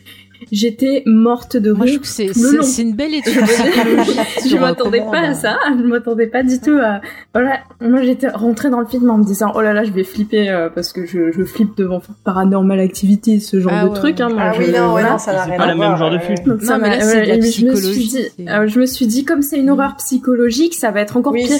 J'étais 0.52 1.02
morte 1.06 1.56
de 1.56 1.72
Moi, 1.72 1.86
je 1.86 1.92
rire. 1.92 2.00
trouve 2.00 2.08
que 2.28 2.64
c'est, 2.64 2.82
une 2.82 2.94
belle 2.94 3.14
étude 3.14 3.40
psychologique. 3.42 4.20
je 4.48 4.56
m'attendais 4.56 5.00
pas 5.00 5.18
à 5.18 5.30
a- 5.30 5.34
ça, 5.34 5.58
je 5.68 5.82
m'attendais 5.84 6.26
pas 6.26 6.42
du 6.42 6.58
tout 6.60 6.76
à... 6.82 7.00
Voilà, 7.32 7.60
moi 7.80 8.02
j'étais 8.02 8.28
rentrée 8.28 8.70
dans 8.70 8.80
le 8.80 8.86
film 8.86 9.08
en 9.10 9.18
me 9.18 9.24
disant, 9.24 9.52
oh 9.54 9.60
là 9.60 9.72
là, 9.72 9.84
je 9.84 9.92
vais 9.92 10.02
flipper, 10.04 10.50
euh, 10.50 10.68
parce 10.68 10.92
que 10.92 11.06
je, 11.06 11.30
je 11.30 11.44
flippe 11.44 11.76
devant 11.76 12.02
Paranormal 12.24 12.80
Activity, 12.80 13.40
ce 13.40 13.60
genre 13.60 13.72
Ah 13.74 13.84
de 13.84 13.90
ouais, 13.90 13.94
truc. 13.94 14.16
ouais. 14.18 14.22
Hein, 14.24 14.28
moi, 14.30 14.42
Ah 14.46 14.52
je- 14.54 14.62
oui, 14.62 14.66
non, 14.72 14.72
ouais, 14.86 14.90
voilà. 14.90 15.10
non, 15.12 15.18
ça 15.18 15.32
n'a 15.32 15.44
rien 15.44 15.56
pas 15.56 15.62
à 15.62 15.66
le 15.66 15.72
même 15.74 15.86
voir, 15.88 15.96
genre 15.96 16.10
de 16.10 16.16
euh, 16.16 16.20
film. 16.20 16.38
Donc, 16.46 16.62
ça 16.62 16.76
Non, 16.76 16.82
mais 16.82 16.90
là, 16.90 17.00
c'est 17.00 17.22
de 17.22 17.26
la 17.28 17.34
et 17.36 17.40
je 17.42 17.46
me 17.46 17.50
suis 17.50 17.64
psychologie, 17.66 18.08
dit, 18.38 18.48
euh, 18.48 18.66
je 18.66 18.80
me 18.80 18.86
suis 18.86 19.06
dit, 19.06 19.24
comme 19.24 19.42
c'est 19.42 19.58
une 19.58 19.70
horreur 19.70 19.94
psychologique, 19.98 20.74
ça 20.74 20.90
va 20.90 21.00
être 21.00 21.16
encore 21.16 21.32
Oui, 21.32 21.44
pire. 21.46 21.58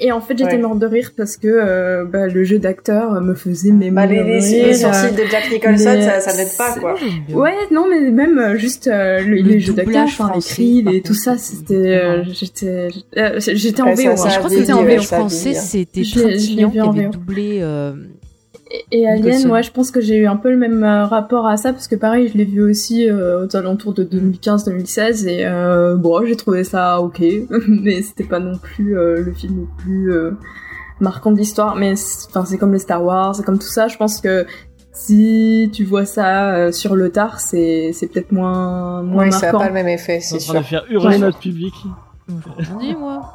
Et 0.00 0.10
en 0.12 0.20
fait, 0.20 0.36
j'étais 0.36 0.56
Ouais. 0.56 0.58
morte 0.58 0.78
de 0.80 0.86
rire 0.86 1.12
parce 1.16 1.36
que 1.36 1.46
euh, 1.48 2.04
bah, 2.04 2.26
le 2.26 2.42
jeu 2.44 2.58
d'acteur 2.58 3.20
me 3.20 3.34
faisait 3.34 3.70
mes 3.70 3.90
Bah, 3.90 4.06
les, 4.06 4.22
les, 4.24 4.74
sourcils 4.74 5.12
de 5.14 5.22
Jack 5.30 5.50
Nicholson, 5.52 6.00
ça, 6.00 6.20
ça 6.20 6.36
n'aide 6.36 6.48
pas, 6.58 6.74
quoi. 6.80 6.96
Ouais, 7.32 7.54
non, 7.70 7.86
mais 7.88 8.10
même 8.16 8.38
euh, 8.38 8.56
juste 8.56 8.88
euh, 8.88 9.20
le, 9.20 9.36
Le 9.36 9.42
les 9.42 9.60
jeux 9.60 9.72
d'acteurs, 9.74 10.04
enfin, 10.04 10.32
les 10.34 10.40
cris, 10.40 10.84
et 10.92 11.02
tout 11.02 11.14
ça, 11.14 11.38
c'était, 11.38 11.74
euh, 11.74 12.24
j'étais, 12.32 12.88
euh, 13.16 13.38
j'étais 13.38 13.82
en 13.82 13.94
VO. 13.94 14.08
hein. 14.08 14.14
a 14.24 14.28
Je 14.30 14.38
crois 14.38 14.50
que 14.50 14.56
c'était 14.56 14.72
en 14.72 14.82
VO 14.84 15.02
français, 15.02 15.50
vieilli. 15.50 15.64
c'était 15.66 16.02
Trintignant 16.02 16.70
qui 16.70 16.74
vu 16.76 16.80
en 16.82 16.90
avait 16.90 17.08
doublé. 17.08 17.58
euh, 17.62 17.92
Et, 18.90 19.06
Alien, 19.06 19.48
ouais, 19.50 19.62
je 19.62 19.70
pense 19.70 19.90
que 19.92 20.00
j'ai 20.00 20.16
eu 20.16 20.26
un 20.26 20.36
peu 20.36 20.50
le 20.50 20.56
même 20.56 20.82
rapport 20.82 21.46
à 21.46 21.56
ça 21.56 21.72
parce 21.72 21.86
que 21.86 21.94
pareil, 21.94 22.28
je 22.32 22.36
l'ai 22.36 22.44
vu 22.44 22.62
aussi 22.62 23.08
euh, 23.08 23.46
aux 23.46 23.56
alentours 23.56 23.94
de 23.94 24.02
2015-2016 24.04 25.26
et 25.28 25.46
euh, 25.46 25.94
bon, 25.96 26.24
j'ai 26.26 26.36
trouvé 26.36 26.64
ça 26.64 27.00
ok, 27.00 27.22
mais 27.68 28.02
c'était 28.02 28.24
pas 28.24 28.40
non 28.40 28.58
plus 28.58 28.98
euh, 28.98 29.22
le 29.22 29.32
film 29.32 29.60
le 29.60 29.66
plus 29.82 30.12
euh, 30.12 30.32
marquant 31.00 31.30
de 31.30 31.38
l'histoire. 31.38 31.76
Mais 31.76 31.94
enfin, 32.28 32.44
c'est 32.44 32.58
comme 32.58 32.72
les 32.72 32.78
Star 32.80 33.04
Wars, 33.04 33.34
c'est 33.36 33.44
comme 33.44 33.58
tout 33.58 33.68
ça. 33.68 33.86
Je 33.88 33.96
pense 33.96 34.20
que 34.20 34.46
si 34.98 35.70
tu 35.74 35.84
vois 35.84 36.06
ça 36.06 36.54
euh, 36.54 36.72
sur 36.72 36.94
le 36.96 37.10
tard, 37.12 37.38
c'est 37.40 37.90
c'est 37.92 38.06
peut-être 38.06 38.32
moins 38.32 39.02
moins 39.02 39.24
Oui, 39.26 39.32
ça 39.32 39.52
n'a 39.52 39.58
pas 39.58 39.66
le 39.68 39.74
même 39.74 39.88
effet, 39.88 40.20
C'est 40.20 40.36
en 40.36 40.38
c'est 40.38 40.44
train 40.52 40.60
de 40.60 40.64
sûr. 40.64 40.68
faire 40.80 40.84
hurler 40.90 41.08
Ouais. 41.16 41.18
notre 41.18 41.38
public. 41.38 41.74
j'ai 42.28 42.62
rien 42.64 42.78
dit, 42.78 42.94
moi. 42.94 43.32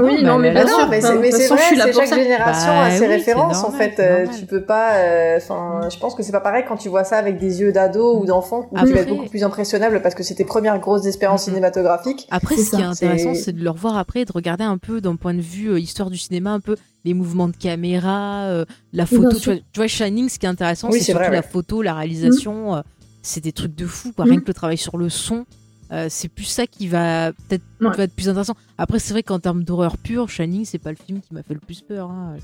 Oui, 0.00 0.22
Non, 0.22 0.38
mais 0.38 0.52
mais 0.52 0.60
elle 0.60 0.66
bien 0.66 0.66
sûr. 0.68 0.78
non, 0.78 0.86
mais 0.90 1.00
c'est 1.00 1.12
de 1.14 1.18
mais 1.18 1.30
toute 1.30 1.40
c'est 1.40 1.48
façon, 1.48 1.54
vrai, 1.56 1.64
c'est 1.86 1.92
chaque 1.92 2.06
ça. 2.06 2.16
génération 2.22 2.70
Bah 2.72 2.84
a 2.84 2.90
ses 2.92 3.00
oui, 3.00 3.06
références 3.14 3.64
en 3.64 3.72
fait. 3.72 3.98
euh, 3.98 4.26
tu 4.38 4.46
peux 4.46 4.62
pas. 4.62 4.92
euh, 4.94 5.38
Enfin, 5.38 5.88
je 5.92 5.98
pense 5.98 6.14
que 6.14 6.22
c'est 6.22 6.30
pas 6.30 6.38
pareil 6.40 6.62
quand 6.68 6.76
tu 6.76 6.88
vois 6.88 7.02
ça 7.02 7.16
avec 7.16 7.38
des 7.40 7.60
yeux 7.62 7.72
d'ado 7.72 8.16
ou 8.16 8.24
d'enfant, 8.24 8.68
où 8.70 8.78
tu 8.78 8.92
vas 8.94 9.00
être 9.00 9.08
beaucoup 9.08 9.28
plus 9.28 9.42
impressionnable 9.42 10.00
parce 10.00 10.14
que 10.14 10.22
c'est 10.22 10.36
tes 10.36 10.44
premières 10.44 10.78
grosses 10.78 11.04
expériences 11.06 11.48
Mhm. 11.48 11.54
cinématographiques. 11.54 12.28
Après, 12.30 12.54
C'est 12.54 12.62
ce 12.62 12.76
qui 12.76 12.82
est 12.82 12.84
intéressant, 12.84 13.34
c'est- 13.34 13.40
c'est 13.42 13.52
de 13.52 13.64
le 13.64 13.70
revoir 13.70 13.96
après 13.98 14.20
et 14.20 14.24
de 14.24 14.30
regarder 14.32 14.62
un 14.62 14.78
peu 14.78 15.00
d'un 15.00 15.16
point 15.16 15.34
de 15.34 15.40
vue 15.40 15.70
euh, 15.70 15.80
histoire 15.80 16.10
du 16.10 16.16
cinéma, 16.18 16.52
un 16.52 16.60
peu 16.60 16.76
les 17.08 17.14
mouvements 17.14 17.48
de 17.48 17.56
caméra, 17.56 18.44
euh, 18.44 18.64
la 18.92 19.06
photo. 19.06 19.36
Tu 19.38 19.50
vois, 19.50 19.58
tu 19.72 19.80
vois, 19.80 19.86
Shining, 19.88 20.28
ce 20.28 20.38
qui 20.38 20.46
est 20.46 20.48
intéressant, 20.48 20.88
Oui, 20.90 20.98
c'est 21.00 21.06
surtout 21.12 21.18
vrai, 21.20 21.30
la 21.30 21.38
ouais. 21.40 21.46
photo, 21.46 21.82
la 21.82 21.94
réalisation. 21.94 22.76
euh, 22.76 22.80
c'est 23.22 23.42
des 23.42 23.52
trucs 23.52 23.74
de 23.74 23.84
fou, 23.86 24.12
quoi. 24.12 24.24
Mhm. 24.24 24.30
Rien 24.30 24.40
que 24.40 24.46
le 24.48 24.54
travail 24.54 24.78
sur 24.78 24.96
le 24.96 25.08
son. 25.08 25.44
euh, 25.90 26.06
c'est 26.10 26.28
plus 26.28 26.44
ça 26.44 26.66
qui 26.66 26.86
va 26.86 27.32
peut-être 27.32 27.62
Ouais. 27.80 27.96
va 27.96 28.02
être 28.04 28.14
plus 28.14 28.28
intéressant. 28.28 28.54
Après, 28.76 28.98
c'est 28.98 29.12
vrai 29.14 29.22
qu'en 29.22 29.38
termes 29.38 29.64
d'horreur 29.64 29.96
pure, 29.96 30.28
Shining, 30.28 30.64
c'est 30.66 30.78
pas 30.78 30.90
le 30.90 30.96
film 30.96 31.20
qui 31.20 31.32
m'a 31.34 31.42
fait 31.42 31.54
le 31.54 31.60
plus 31.60 31.80
peur. 31.80 32.10
hein. 32.10 32.36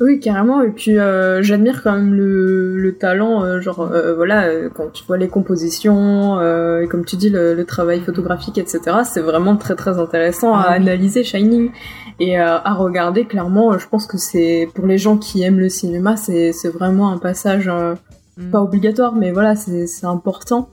Oui, 0.00 0.18
carrément. 0.20 0.60
Et 0.60 0.70
puis 0.70 0.96
j'admire 1.40 1.82
quand 1.82 1.92
même 1.92 2.14
le, 2.14 2.76
le 2.76 2.94
talent, 2.96 3.60
genre 3.60 3.90
voilà, 4.16 4.68
quand 4.74 4.90
tu 4.92 5.04
vois 5.04 5.16
les 5.16 5.28
compositions, 5.28 6.40
et 6.80 6.88
comme 6.88 7.04
tu 7.04 7.16
dis 7.16 7.30
le, 7.30 7.54
le 7.54 7.64
travail 7.64 8.00
photographique, 8.00 8.58
etc. 8.58 8.80
C'est 9.04 9.20
vraiment 9.20 9.56
très 9.56 9.76
très 9.76 9.98
intéressant 9.98 10.52
à 10.54 10.62
Ah 10.62 10.70
oui. 10.70 10.76
analyser 10.82 11.22
Shining 11.24 11.70
et 12.20 12.38
euh, 12.38 12.58
à 12.58 12.74
regarder. 12.74 13.24
Clairement, 13.24 13.72
euh, 13.72 13.78
je 13.78 13.88
pense 13.88 14.06
que 14.06 14.18
c'est 14.18 14.68
pour 14.74 14.86
les 14.86 14.98
gens 14.98 15.16
qui 15.16 15.42
aiment 15.42 15.60
le 15.60 15.68
cinéma, 15.68 16.16
c'est 16.16 16.52
vraiment 16.68 17.10
un 17.10 17.18
passage 17.18 17.68
euh, 17.68 17.94
Mm. 18.36 18.50
pas 18.50 18.60
obligatoire, 18.62 19.14
mais 19.14 19.30
voilà, 19.30 19.54
c'est 19.54 19.86
important. 20.06 20.68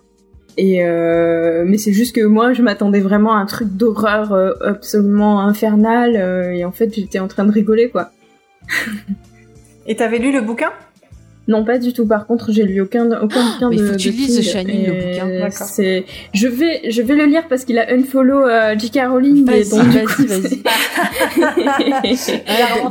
Et 0.57 0.83
euh, 0.83 1.63
mais 1.67 1.77
c'est 1.77 1.93
juste 1.93 2.15
que 2.15 2.25
moi, 2.25 2.53
je 2.53 2.63
m'attendais 2.63 3.01
vraiment 3.01 3.33
à 3.33 3.37
un 3.37 3.45
truc 3.45 3.67
d'horreur 3.69 4.33
absolument 4.65 5.41
infernal, 5.41 6.15
et 6.55 6.65
en 6.65 6.71
fait, 6.71 6.91
j'étais 6.91 7.19
en 7.19 7.27
train 7.27 7.45
de 7.45 7.51
rigoler, 7.51 7.91
quoi. 7.91 8.09
Et 9.85 9.95
t'avais 9.95 10.17
lu 10.17 10.31
le 10.31 10.41
bouquin? 10.41 10.71
Non, 11.47 11.65
pas 11.65 11.79
du 11.79 11.91
tout. 11.91 12.05
Par 12.05 12.27
contre, 12.27 12.51
j'ai 12.51 12.63
lu 12.63 12.81
aucun 12.81 13.07
aucun 13.19 13.25
bouquin 13.53 13.69
mais 13.69 13.75
il 13.75 13.81
de. 13.81 13.87
faut 13.87 13.93
que 13.93 13.97
tu 13.97 14.11
de 14.11 14.15
lises 14.15 14.39
King, 14.39 14.51
Shining, 14.51 14.85
le 14.87 14.93
bouquin. 14.93 15.27
D'accord. 15.27 15.67
C'est, 15.67 16.05
je 16.33 16.47
vais, 16.47 16.81
je 16.89 17.01
vais 17.01 17.15
le 17.15 17.25
lire 17.25 17.47
parce 17.49 17.65
qu'il 17.65 17.79
a 17.79 17.91
unfollow 17.91 18.45
euh, 18.47 18.75
J.K. 18.77 18.99
Rowling. 19.09 19.45
Vas-y, 19.45 19.63
vas-y, 19.79 20.61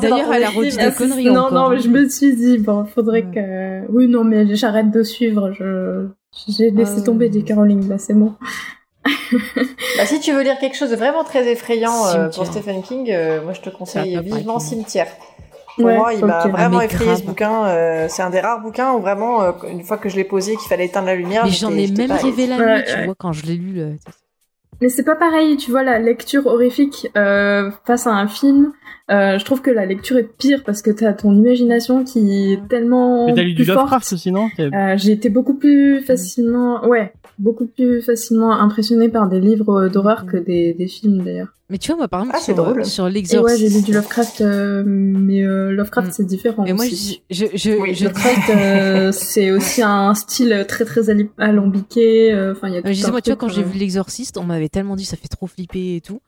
D'ailleurs, 0.00 0.32
elle 0.34 0.44
a 0.44 0.50
redit 0.50 0.76
des 0.76 0.92
conneries 0.92 1.24
non, 1.26 1.42
encore. 1.42 1.52
non, 1.52 1.60
hein. 1.66 1.70
mais 1.74 1.80
je 1.80 1.88
me 1.88 2.08
suis 2.08 2.34
dit, 2.36 2.58
bon, 2.58 2.84
faudrait 2.84 3.22
Ouais. 3.24 3.86
que. 3.86 3.92
Oui, 3.92 4.08
non, 4.08 4.24
mais 4.24 4.54
j'arrête 4.56 4.90
de 4.90 5.02
suivre. 5.02 5.52
Je, 5.52 6.06
j'ai 6.48 6.70
laissé 6.70 7.02
tomber 7.04 7.30
J.K. 7.32 7.52
Rowling. 7.54 7.88
Là, 7.88 7.98
c'est 7.98 8.14
bon. 8.14 8.34
Bah, 9.96 10.04
si 10.06 10.20
tu 10.20 10.32
veux 10.32 10.42
lire 10.42 10.58
quelque 10.58 10.76
chose 10.76 10.90
de 10.90 10.96
vraiment 10.96 11.24
très 11.24 11.50
effrayant 11.50 12.06
euh, 12.08 12.28
pour. 12.28 12.44
Stephen 12.46 12.82
King, 12.82 13.10
euh, 13.10 13.42
moi 13.42 13.52
je 13.52 13.60
te 13.60 13.70
conseille 13.70 14.18
vivement 14.22 14.58
Cimetière. 14.58 15.06
Pour 15.76 15.86
Ouais, 15.86 15.96
moi, 15.96 16.12
il 16.14 16.24
m'a 16.24 16.48
vraiment 16.48 16.80
Ah, 16.80 16.84
effrayé 16.84 17.10
ce 17.16 17.20
grave. 17.22 17.26
bouquin. 17.26 17.64
euh, 17.66 18.06
c'est 18.08 18.22
un 18.22 18.30
des 18.30 18.40
rares 18.40 18.60
bouquins 18.60 18.92
où 18.92 19.00
vraiment, 19.00 19.42
euh, 19.42 19.52
une 19.70 19.82
fois 19.82 19.96
que 19.98 20.08
je 20.08 20.16
l'ai 20.16 20.24
posé, 20.24 20.56
qu'il 20.56 20.68
fallait 20.68 20.86
éteindre 20.86 21.06
la 21.06 21.14
lumière. 21.16 21.44
Mais 21.44 21.52
j'en 21.52 21.70
ai 21.76 21.86
même 21.90 22.10
rêvé 22.12 22.46
la 22.46 22.58
nuit, 22.58 22.84
tu 22.94 23.04
vois, 23.04 23.14
quand 23.16 23.32
je 23.32 23.46
l'ai 23.46 23.54
lu. 23.56 23.72
le- 23.72 23.96
Mais 24.82 24.88
c'est 24.88 25.04
pas 25.04 25.16
pareil, 25.16 25.56
tu 25.58 25.70
vois, 25.70 25.82
la 25.82 25.98
lecture 25.98 26.46
horrifique 26.46 27.08
euh, 27.16 27.70
face 27.86 28.06
à 28.06 28.12
un 28.12 28.26
film. 28.28 28.72
euh, 29.10 29.38
je 29.38 29.44
trouve 29.44 29.60
que 29.60 29.70
la 29.70 29.84
lecture 29.86 30.16
est 30.18 30.36
pire 30.38 30.62
parce 30.64 30.82
que 30.82 30.90
t'as 30.90 31.12
ton 31.12 31.34
imagination 31.34 32.04
qui 32.04 32.52
est 32.52 32.68
tellement 32.68 33.26
Mais 33.26 33.34
t'as 33.34 33.42
lu 33.42 33.50
du 33.50 33.56
plus 33.56 33.64
forte. 33.66 33.78
Lovecraft 33.78 34.12
aussi, 34.12 34.30
non? 34.32 34.48
Euh, 34.58 34.96
j'ai 34.96 35.12
été 35.12 35.28
beaucoup 35.28 35.54
plus 35.54 36.00
facilement, 36.02 36.86
ouais, 36.86 37.12
beaucoup 37.38 37.66
plus 37.66 38.00
facilement 38.02 38.52
impressionnée 38.52 39.08
par 39.08 39.28
des 39.28 39.40
livres 39.40 39.88
d'horreur 39.88 40.26
que 40.26 40.36
des, 40.38 40.72
des 40.74 40.86
films 40.88 41.22
d'ailleurs. 41.24 41.48
Mais 41.70 41.78
tu 41.78 41.86
vois, 41.88 41.96
moi, 41.98 42.08
par 42.08 42.20
exemple, 42.22 42.36
Ah, 42.38 42.44
sur, 42.44 42.54
drôle. 42.56 42.84
sur 42.84 43.08
l'exorciste. 43.08 43.62
ouais, 43.62 43.68
j'ai 43.70 43.74
lu 43.78 43.82
du 43.84 43.92
Lovecraft, 43.92 44.40
euh, 44.40 44.82
mais 44.84 45.42
euh, 45.44 45.70
Lovecraft 45.70 46.08
Mm. 46.08 46.12
c'est 46.12 46.26
différent 46.26 46.64
Mais 46.64 46.72
moi, 46.72 46.84
aussi. 46.84 47.22
je, 47.30 47.44
je, 47.46 47.56
je, 47.56 47.70
Oui, 47.80 47.94
je 47.94 48.04
Lovecraft, 48.06 48.50
euh, 48.50 49.12
c'est 49.12 49.52
aussi 49.52 49.80
un 49.82 50.14
style 50.14 50.64
très 50.68 50.84
très 50.84 51.02
alambiqué. 51.38 52.32
euh, 52.32 52.52
Enfin, 52.52 52.68
il 52.68 52.74
y 52.74 52.76
a 52.76 52.82
tout 52.82 52.88
je 52.88 52.92
disais, 52.94 53.10
moi, 53.10 53.22
tu 53.22 53.30
vois, 53.30 53.36
quand 53.36 53.48
j'ai 53.48 53.62
euh, 53.62 53.64
vu 53.64 53.78
l'exorciste, 53.78 54.36
on 54.36 54.44
m'avait 54.44 54.68
tellement 54.68 54.96
dit 54.96 55.04
ça 55.04 55.16
fait 55.16 55.28
trop 55.28 55.46
flipper 55.46 55.96
et 55.96 56.00
tout. 56.00 56.20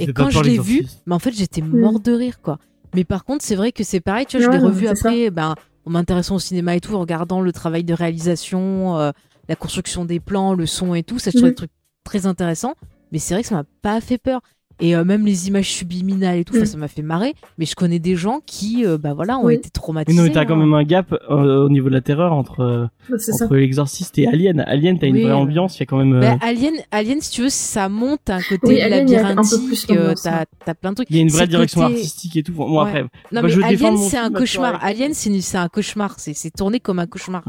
Et 0.00 0.12
quand 0.12 0.30
je 0.30 0.42
l'ai 0.42 0.58
vu, 0.58 0.84
mais 1.06 1.14
en 1.14 1.18
fait, 1.18 1.32
j'étais 1.32 1.62
morte 1.62 2.04
de 2.04 2.12
rire, 2.12 2.40
quoi. 2.42 2.58
Mais 2.94 3.04
par 3.04 3.24
contre, 3.24 3.44
c'est 3.44 3.54
vrai 3.56 3.70
que 3.72 3.84
c'est 3.84 4.00
pareil, 4.00 4.26
tu 4.26 4.36
vois, 4.38 4.44
je 4.46 4.50
Ouais, 4.50 4.56
l'ai 4.56 4.62
non, 4.62 4.68
revu 4.68 4.88
après, 4.88 5.30
ben, 5.30 5.54
en 5.84 5.90
m'intéressant 5.90 6.34
au 6.36 6.38
cinéma 6.40 6.74
et 6.74 6.80
tout, 6.80 6.94
en 6.94 7.00
regardant 7.00 7.40
le 7.40 7.52
travail 7.52 7.84
de 7.84 7.94
réalisation, 7.94 8.98
euh, 8.98 9.12
la 9.48 9.56
construction 9.56 10.04
des 10.04 10.20
plans, 10.20 10.54
le 10.54 10.66
son 10.66 10.94
et 10.94 11.02
tout, 11.02 11.18
ça, 11.18 11.30
je 11.30 11.36
trouvais 11.36 11.50
Mhm. 11.50 11.52
le 11.52 11.56
truc 11.56 11.70
très 12.04 12.26
intéressant. 12.26 12.74
Mais 13.12 13.18
c'est 13.18 13.32
vrai 13.34 13.42
que 13.42 13.48
ça 13.48 13.54
m'a 13.54 13.64
pas 13.82 14.00
fait 14.00 14.18
peur. 14.18 14.40
Et 14.80 14.94
euh, 14.94 15.04
même 15.04 15.26
les 15.26 15.48
images 15.48 15.68
subliminales 15.70 16.38
et 16.38 16.44
tout, 16.44 16.54
Mm. 16.54 16.58
enfin, 16.58 16.66
ça 16.66 16.76
m'a 16.78 16.88
fait 16.88 17.02
marrer. 17.02 17.34
Mais 17.58 17.64
je 17.66 17.74
connais 17.74 17.98
des 17.98 18.14
gens 18.16 18.40
qui, 18.46 18.86
euh, 18.86 18.96
bah 18.98 19.12
voilà, 19.14 19.38
ont 19.38 19.46
Oui. 19.46 19.54
été 19.54 19.66
Mais 19.66 19.70
traumatisés. 19.70 20.16
non, 20.16 20.24
mais 20.24 20.30
t'as 20.32 20.44
quand 20.44 20.54
hein. 20.54 20.58
même 20.58 20.74
un 20.74 20.84
gap 20.84 21.12
euh, 21.30 21.64
au 21.64 21.68
niveau 21.68 21.88
de 21.88 21.94
la 21.94 22.00
terreur 22.00 22.32
entre, 22.32 22.60
euh, 22.60 22.86
Bah, 23.10 23.16
entre 23.42 23.56
l'exorciste 23.56 24.18
et 24.18 24.26
Alien. 24.28 24.60
Alien, 24.60 24.98
t'as 24.98 25.06
une 25.08 25.14
Oui, 25.14 25.22
vraie 25.22 25.32
ouais. 25.32 25.36
ambiance, 25.36 25.76
il 25.76 25.80
y 25.80 25.82
a 25.82 25.86
quand 25.86 25.96
même. 25.98 26.14
euh, 26.14 26.20
Bah, 26.20 26.38
Alien, 26.42 26.74
Alien, 26.90 27.20
si 27.20 27.30
tu 27.32 27.42
veux, 27.42 27.48
ça 27.48 27.88
monte 27.88 28.30
un 28.30 28.40
côté 28.40 28.58
Oui, 28.68 28.78
labyrinthique. 28.88 29.90
euh, 29.90 30.14
T'as 30.22 30.44
t'as 30.64 30.74
plein 30.74 30.90
de 30.90 30.96
trucs. 30.96 31.10
il 31.10 31.16
y 31.16 31.18
a 31.18 31.22
une 31.22 31.28
vraie 31.30 31.46
direction 31.48 31.80
côté- 31.82 31.94
artistique 31.94 32.36
et 32.36 32.42
tout. 32.42 32.52
Bon, 32.52 32.70
Ouais. 32.80 32.88
après. 32.88 33.02
Non, 33.02 33.08
Bah, 33.32 33.42
mais 33.42 33.48
je 33.50 33.60
Alien, 33.62 33.96
c'est 33.96 34.16
un 34.16 34.30
cauchemar. 34.30 34.78
Alien, 34.84 35.12
c'est 35.14 35.56
un 35.58 35.68
cauchemar. 35.68 36.14
C'est 36.18 36.50
tourné 36.56 36.80
comme 36.80 36.98
un 36.98 37.06
cauchemar. 37.06 37.44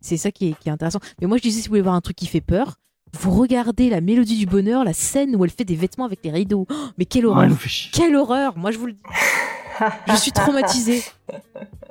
C'est 0.00 0.16
ça 0.16 0.30
qui 0.30 0.50
est, 0.50 0.54
qui 0.60 0.68
est 0.68 0.72
intéressant. 0.72 1.00
Mais 1.20 1.26
moi, 1.26 1.38
je 1.38 1.42
disais, 1.42 1.60
si 1.60 1.68
vous 1.68 1.72
voulez 1.72 1.82
voir 1.82 1.94
un 1.94 2.00
truc 2.00 2.16
qui 2.16 2.26
fait 2.26 2.40
peur, 2.40 2.76
vous 3.14 3.30
regardez 3.30 3.90
la 3.90 4.00
mélodie 4.00 4.38
du 4.38 4.46
bonheur, 4.46 4.84
la 4.84 4.92
scène 4.92 5.34
où 5.36 5.44
elle 5.44 5.50
fait 5.50 5.64
des 5.64 5.76
vêtements 5.76 6.04
avec 6.04 6.20
les 6.24 6.30
rideaux. 6.30 6.66
Oh, 6.70 6.74
mais 6.98 7.04
quelle 7.04 7.26
horreur! 7.26 7.50
Quelle 7.92 8.16
horreur! 8.16 8.56
Moi, 8.56 8.70
je 8.70 8.78
vous 8.78 8.86
le 8.86 8.92
dis. 8.92 9.02
Je 10.08 10.16
suis 10.16 10.32
traumatisée. 10.32 11.02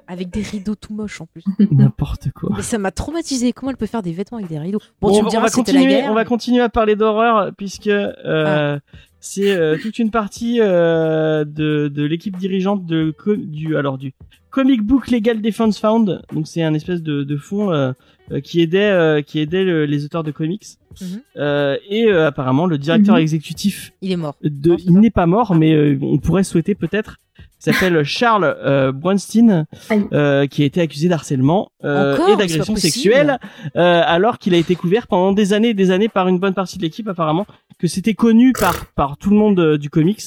Avec 0.10 0.30
des 0.30 0.42
rideaux 0.42 0.76
tout 0.76 0.94
moches 0.94 1.20
en 1.20 1.26
plus. 1.26 1.44
N'importe 1.72 2.32
quoi. 2.32 2.52
Mais 2.56 2.64
ça 2.64 2.78
m'a 2.78 2.92
traumatisée. 2.92 3.52
Comment 3.52 3.72
elle 3.72 3.78
peut 3.78 3.86
faire 3.88 4.02
des 4.04 4.14
vêtements 4.14 4.38
avec 4.38 4.50
des 4.50 4.58
rideaux? 4.60 4.80
Bon, 5.02 5.10
Bon, 5.10 5.14
tu 5.14 5.20
on 5.20 5.24
me 5.24 5.26
va- 5.26 5.30
diras, 5.32 5.42
on 5.42 5.44
va 5.44 5.50
c'était 5.50 5.72
la 5.74 5.80
continuer, 5.80 6.02
guerre. 6.02 6.12
on 6.12 6.14
va 6.14 6.26
continuer 6.26 6.62
à 6.62 6.70
parler 6.70 6.96
d'horreur 6.96 7.52
puisque 7.58 7.88
euh, 7.88 8.80
c'est 9.20 9.52
euh, 9.52 9.78
toute 9.82 10.00
une 10.00 10.12
partie 10.12 10.60
euh, 10.62 11.44
de, 11.46 11.88
de 11.94 12.04
l'équipe 12.04 12.38
dirigeante 12.38 12.86
de 12.86 13.14
du 13.38 13.76
alors 13.76 13.98
du 13.98 14.14
Comic 14.50 14.82
Book 14.82 15.10
Legal 15.12 15.42
Defense 15.42 15.80
Fund. 15.80 16.22
Donc 16.34 16.48
c'est 16.48 16.64
un 16.64 16.74
espèce 16.74 17.02
de, 17.04 17.24
de 17.24 17.38
fonds 17.38 17.72
euh, 17.72 17.92
euh, 18.32 18.40
qui 18.42 18.62
aidait 18.62 18.90
euh, 18.90 19.22
qui 19.22 19.40
aidait 19.40 19.64
le- 19.64 19.86
les 19.86 20.06
auteurs 20.06 20.24
de 20.24 20.32
comics. 20.32 20.66
Mhm. 21.02 21.22
Euh, 21.38 21.78
et 21.90 22.06
euh, 22.08 22.28
apparemment 22.28 22.66
le 22.66 22.78
directeur 22.78 23.16
Mhm. 23.16 23.22
exécutif 23.22 23.92
Il 24.02 24.12
est 24.12 24.16
mort. 24.18 24.36
de, 24.44 24.70
Non, 24.72 24.78
c'est 24.78 24.86
il 24.86 25.00
n'est 25.00 25.12
pas 25.12 25.26
mort, 25.28 25.54
mais 25.56 25.74
euh, 25.74 25.98
on 26.02 26.18
pourrait 26.18 26.44
souhaiter 26.44 26.74
peut-être. 26.76 27.18
Il 27.60 27.74
s'appelle 27.74 28.04
Charles 28.04 28.56
euh, 28.64 28.92
Bronstein, 28.92 29.66
euh, 30.14 30.46
qui 30.46 30.62
a 30.62 30.66
été 30.66 30.80
accusé 30.80 31.10
d'harcèlement 31.10 31.72
euh, 31.84 32.14
Encore? 32.14 32.30
Et 32.30 32.36
d'agression 32.36 32.76
sexuelle, 32.76 33.40
euh, 33.76 34.02
alors 34.06 34.38
qu'il 34.38 34.54
a 34.54 34.58
été 34.58 34.76
couvert 34.76 35.08
pendant 35.08 35.32
des 35.32 35.54
années 35.54 35.70
et 35.70 35.74
des 35.74 35.90
années 35.90 36.08
par 36.08 36.28
une 36.28 36.38
bonne 36.40 36.54
partie 36.54 36.78
de 36.78 36.84
l'équipe 36.84 37.08
apparemment, 37.08 37.48
que 37.80 37.88
c'était 37.88 38.14
connu 38.14 38.54
par 38.54 38.86
par 38.94 39.18
tout 39.18 39.30
le 39.30 39.38
monde 39.38 39.60
euh, 39.60 39.78
du 39.78 39.90
comics 39.90 40.22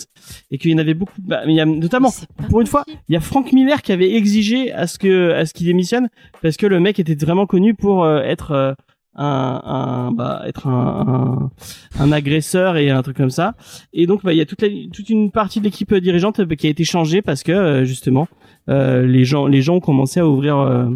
et 0.51 0.59
qu'il 0.59 0.71
y 0.71 0.75
en 0.75 0.79
avait 0.79 0.95
beaucoup. 0.95 1.21
Bah, 1.23 1.43
mais 1.47 1.53
il 1.53 1.57
y 1.57 1.61
a 1.61 1.66
notamment 1.66 2.12
pour 2.49 2.61
une 2.61 2.66
fois, 2.66 2.85
il 3.09 3.12
y 3.12 3.16
a 3.16 3.21
Frank 3.21 3.53
Miller 3.53 3.83
qui 3.83 3.93
avait 3.93 4.14
exigé 4.14 4.73
à 4.73 4.87
ce 4.87 4.99
que 4.99 5.33
à 5.33 5.47
ce 5.47 5.55
qu'il 5.55 5.66
démissionne 5.66 6.09
parce 6.43 6.57
que 6.57 6.66
le 6.66 6.81
mec 6.81 6.99
était 6.99 7.14
vraiment 7.14 7.47
connu 7.47 7.75
pour 7.75 8.05
euh, 8.05 8.23
être 8.23 8.51
euh, 8.53 8.73
un, 9.16 9.61
un 9.64 10.12
bah 10.12 10.42
être 10.46 10.66
un, 10.68 11.51
un 11.99 12.03
un 12.03 12.12
agresseur 12.12 12.77
et 12.77 12.90
un 12.90 13.03
truc 13.03 13.16
comme 13.16 13.31
ça. 13.31 13.55
Et 13.92 14.07
donc 14.07 14.23
bah 14.23 14.33
il 14.33 14.38
y 14.38 14.40
a 14.40 14.46
toute 14.46 14.62
la, 14.62 14.68
toute 14.92 15.11
une 15.11 15.31
partie 15.31 15.59
de 15.59 15.64
l'équipe 15.64 15.92
dirigeante 15.94 16.40
euh, 16.40 16.55
qui 16.55 16.66
a 16.66 16.70
été 16.70 16.85
changée 16.85 17.20
parce 17.23 17.42
que 17.42 17.53
euh, 17.53 17.85
justement 17.85 18.29
euh, 18.68 19.07
les 19.07 19.25
gens 19.25 19.46
les 19.46 19.62
gens 19.62 19.77
ont 19.77 19.81
commencé 19.81 20.20
à 20.20 20.27
ouvrir 20.27 20.59
euh, 20.59 20.87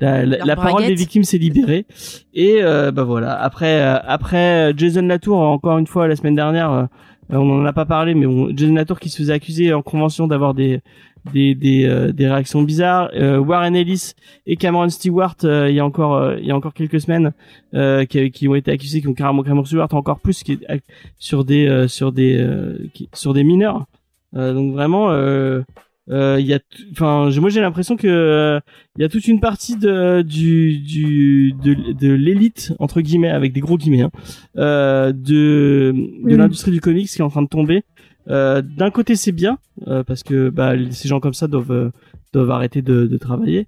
la, 0.00 0.24
la, 0.24 0.36
Leur 0.38 0.46
la 0.46 0.56
parole 0.56 0.86
des 0.86 0.94
victimes 0.94 1.24
s'est 1.24 1.38
libérée. 1.38 1.86
Et 2.34 2.58
euh, 2.62 2.92
bah 2.92 3.02
voilà. 3.04 3.34
Après 3.34 3.80
euh, 3.80 3.98
après 4.06 4.72
Jason 4.76 5.02
Latour 5.02 5.38
encore 5.38 5.78
une 5.78 5.86
fois 5.86 6.06
la 6.06 6.16
semaine 6.16 6.36
dernière 6.36 6.70
euh, 6.70 6.84
on 7.30 7.60
en 7.62 7.64
a 7.66 7.72
pas 7.72 7.86
parlé 7.86 8.14
mais 8.14 8.26
Jason 8.54 8.74
Latour 8.74 9.00
qui 9.00 9.08
se 9.08 9.16
faisait 9.16 9.32
accuser 9.32 9.74
en 9.74 9.82
convention 9.82 10.28
d'avoir 10.28 10.54
des 10.54 10.80
des 11.32 11.54
des, 11.54 11.84
euh, 11.86 12.12
des 12.12 12.26
réactions 12.28 12.62
bizarres. 12.62 13.10
Euh, 13.14 13.38
Warren 13.38 13.74
Ellis 13.76 14.12
et 14.46 14.56
Cameron 14.56 14.88
Stewart 14.88 15.36
euh, 15.44 15.68
il 15.70 15.74
y 15.76 15.80
a 15.80 15.84
encore 15.84 16.14
euh, 16.14 16.36
il 16.40 16.46
y 16.46 16.50
a 16.50 16.56
encore 16.56 16.74
quelques 16.74 17.00
semaines 17.00 17.32
euh, 17.74 18.04
qui, 18.04 18.30
qui 18.30 18.48
ont 18.48 18.54
été 18.54 18.70
accusés 18.70 19.00
qui 19.00 19.08
ont 19.08 19.14
carrément 19.14 19.42
Cameron 19.42 19.64
Stewart 19.64 19.92
encore 19.94 20.20
plus 20.20 20.42
qui 20.42 20.52
est 20.52 20.82
sur 21.18 21.44
des 21.44 21.66
euh, 21.66 21.88
sur 21.88 22.12
des 22.12 22.36
euh, 22.38 22.78
qui- 22.94 23.08
sur 23.14 23.34
des 23.34 23.44
mineurs. 23.44 23.84
Euh, 24.34 24.52
donc 24.54 24.72
vraiment 24.72 25.10
euh, 25.10 25.62
euh, 26.08 26.36
il 26.38 26.46
y 26.46 26.54
a 26.54 26.60
enfin 26.92 27.30
moi 27.40 27.48
j'ai 27.50 27.60
l'impression 27.60 27.96
que 27.96 28.06
euh, 28.06 28.60
il 28.96 29.02
y 29.02 29.04
a 29.04 29.08
toute 29.08 29.26
une 29.26 29.40
partie 29.40 29.76
de 29.76 30.22
du 30.22 30.78
du 30.78 31.52
de, 31.64 31.74
de 31.92 32.12
l'élite 32.12 32.72
entre 32.78 33.00
guillemets 33.00 33.30
avec 33.30 33.52
des 33.52 33.60
gros 33.60 33.76
guillemets 33.76 34.02
hein, 34.02 34.10
euh, 34.56 35.12
de 35.12 35.92
de 36.24 36.36
l'industrie 36.36 36.70
du 36.70 36.80
comics 36.80 37.08
qui 37.08 37.18
est 37.18 37.24
en 37.24 37.28
train 37.30 37.42
de 37.42 37.48
tomber 37.48 37.82
euh, 38.28 38.62
d'un 38.62 38.90
côté 38.90 39.14
c'est 39.16 39.32
bien 39.32 39.58
euh, 39.86 40.02
parce 40.04 40.22
que 40.22 40.50
bah, 40.50 40.72
ces 40.90 41.08
gens 41.08 41.20
comme 41.20 41.34
ça 41.34 41.46
doivent 41.46 41.70
euh, 41.72 41.90
doivent 42.32 42.50
arrêter 42.50 42.82
de, 42.82 43.06
de 43.06 43.16
travailler. 43.16 43.66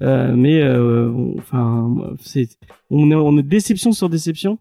Mais 0.00 0.62
on- 0.68 1.36
enfin 1.38 1.88
c'est 2.20 2.48
on 2.90 3.10
est 3.10 3.14
on 3.14 3.38
est 3.38 3.42
déception 3.42 3.92
sur 3.92 4.08
déception. 4.10 4.58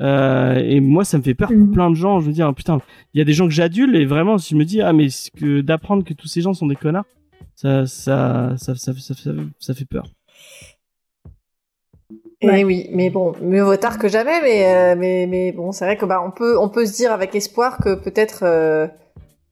Et 0.00 0.80
moi 0.80 1.04
ça 1.04 1.18
me 1.18 1.22
fait 1.22 1.34
peur 1.34 1.48
pour 1.48 1.56
Mhm. 1.56 1.72
plein 1.72 1.90
de 1.90 1.94
gens. 1.96 2.20
Je 2.20 2.26
veux 2.26 2.32
dire 2.32 2.52
putain 2.54 2.78
il 3.14 3.18
y 3.18 3.20
a 3.20 3.24
des 3.24 3.32
gens 3.32 3.46
que 3.46 3.52
j'adule 3.54 3.96
et 3.96 4.04
vraiment 4.04 4.36
je 4.38 4.54
me 4.54 4.64
dis 4.64 4.80
ah 4.82 4.92
mais 4.92 5.08
que 5.36 5.60
d'apprendre 5.62 6.04
que 6.04 6.14
tous 6.14 6.28
ces 6.28 6.40
gens 6.42 6.54
sont 6.54 6.66
des 6.66 6.76
connards 6.76 7.06
ça 7.56 7.86
ça 7.86 8.54
ça, 8.56 8.74
ça, 8.76 8.92
ça, 8.94 9.14
ça 9.58 9.74
fait 9.74 9.84
peur 9.84 10.04
Et 12.42 12.48
Ouais. 12.48 12.64
oui, 12.64 12.88
mais 12.92 13.08
bon, 13.08 13.34
mieux 13.40 13.62
vaut 13.62 13.76
tard 13.76 13.98
que 13.98 14.08
jamais, 14.08 14.40
mais 14.42 14.66
euh, 14.66 14.94
mais 14.98 15.26
mais 15.28 15.52
bon, 15.52 15.70
c'est 15.72 15.84
vrai 15.84 15.96
que 15.96 16.04
bah 16.04 16.20
on 16.26 16.30
peut 16.32 16.58
on 16.58 16.68
peut 16.68 16.84
se 16.86 16.92
dire 16.92 17.12
avec 17.12 17.34
espoir 17.36 17.78
que 17.78 17.94
peut-être 17.94 18.40
euh, 18.42 18.88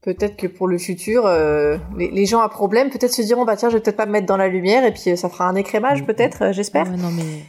peut-être 0.03 0.37
que 0.37 0.47
pour 0.49 0.67
le 0.67 0.77
futur, 0.77 1.25
euh, 1.27 1.77
les, 1.97 2.11
les 2.11 2.27
gens 2.27 2.41
à 2.41 2.49
problème 2.49 2.91
peut-être 2.91 3.13
se 3.13 3.23
diront 3.23 3.45
bah 3.45 3.57
tiens 3.57 3.69
je 3.71 3.77
vais 3.77 3.81
peut-être 3.81 3.97
pas 3.97 4.07
me 4.07 4.13
mettre 4.13 4.27
dans 4.27 4.37
la 4.37 4.49
lumière 4.49 4.85
et 4.85 4.93
puis 4.93 5.11
euh, 5.11 5.17
ça 5.17 5.29
fera 5.29 5.47
un 5.49 5.55
écrémage 5.55 6.05
peut-être, 6.05 6.43
euh, 6.43 6.53
j'espère. 6.53 6.87
Ouais, 6.89 6.97
non, 6.97 7.11
mais. 7.17 7.45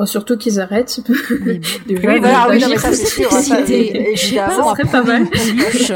Oh, 0.00 0.06
surtout 0.06 0.36
qu'ils 0.36 0.60
arrêtent. 0.60 1.00
Oui, 1.08 1.60
voilà, 2.20 2.46
oui, 2.50 2.60
non, 2.60 2.68
mais 2.68 2.78
ça, 2.78 2.92
c'est 2.92 3.04
sûr, 3.06 3.30
ça, 3.32 3.38
Excité. 3.60 4.12
Je 4.14 4.20
sais 4.28 4.36
pas, 4.36 4.46
évidemment. 4.46 4.70
serait 4.76 4.84
pas 4.90 5.02
mal. 5.02 5.28
peluche, 5.28 5.92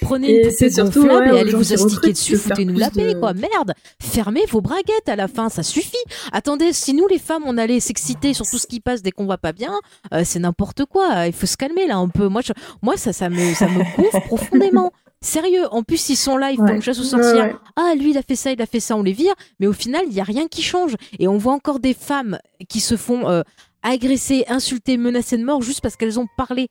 prenez 0.00 0.30
Et 0.30 0.42
une 0.44 0.50
poupée 0.50 0.70
surtout, 0.70 1.02
gonflable 1.02 1.30
ouais, 1.30 1.36
et 1.36 1.40
allez 1.40 1.52
vous 1.52 1.72
astiquer 1.74 2.12
dessus, 2.12 2.36
foutez-nous 2.36 2.78
la 2.78 2.88
paix, 2.90 3.12
de- 3.12 3.20
quoi. 3.20 3.34
Merde, 3.34 3.74
fermez 4.00 4.46
vos 4.50 4.62
braguettes 4.62 5.06
à 5.06 5.16
la 5.16 5.28
fin, 5.28 5.50
ça 5.50 5.62
suffit. 5.62 5.92
Attendez, 6.32 6.72
si 6.72 6.94
nous 6.94 7.06
les 7.08 7.18
femmes 7.18 7.42
on 7.44 7.58
allait 7.58 7.80
s'exciter 7.80 8.32
sur 8.32 8.46
tout 8.48 8.56
ce 8.58 8.66
qui 8.66 8.80
passe 8.80 9.02
dès 9.02 9.10
qu'on 9.10 9.26
va 9.26 9.36
pas 9.36 9.52
bien, 9.52 9.74
euh, 10.14 10.22
c'est 10.24 10.38
n'importe 10.38 10.86
quoi. 10.86 11.26
Il 11.26 11.34
faut 11.34 11.46
se 11.46 11.58
calmer 11.58 11.86
là 11.86 11.96
un 11.96 12.08
peu. 12.08 12.28
Moi, 12.28 12.40
je- 12.42 12.52
moi 12.80 12.96
ça, 12.96 13.12
ça 13.12 13.28
me, 13.28 13.52
ça 13.54 13.66
me 13.66 13.80
gonfle 13.96 14.20
profondément. 14.28 14.92
Sérieux, 15.22 15.66
en 15.70 15.82
plus 15.82 16.08
ils 16.10 16.16
sont 16.16 16.36
là, 16.36 16.50
ils 16.50 16.56
font 16.56 16.64
Ouais. 16.64 16.74
une 16.76 16.82
chasse 16.82 16.98
aux 16.98 17.02
Ouais, 17.02 17.22
sorcières. 17.22 17.44
ouais. 17.46 17.56
Ah, 17.76 17.94
lui 17.96 18.10
il 18.10 18.18
a 18.18 18.22
fait 18.22 18.36
ça, 18.36 18.52
il 18.52 18.60
a 18.60 18.66
fait 18.66 18.80
ça, 18.80 18.96
on 18.96 19.02
les 19.02 19.12
vire. 19.12 19.32
Mais 19.60 19.66
au 19.66 19.72
final, 19.72 20.02
il 20.08 20.12
y 20.12 20.20
a 20.20 20.24
rien 20.24 20.48
qui 20.48 20.62
change. 20.62 20.96
Et 21.18 21.28
on 21.28 21.38
voit 21.38 21.52
encore 21.54 21.78
des 21.80 21.94
femmes 21.94 22.38
qui 22.68 22.80
se 22.80 22.96
font 22.96 23.28
euh, 23.28 23.42
agresser, 23.82 24.44
insulter, 24.48 24.96
menacer 24.98 25.36
de 25.38 25.44
mort 25.44 25.62
juste 25.62 25.80
parce 25.80 25.96
qu'elles 25.96 26.18
ont 26.20 26.26
parlé. 26.36 26.68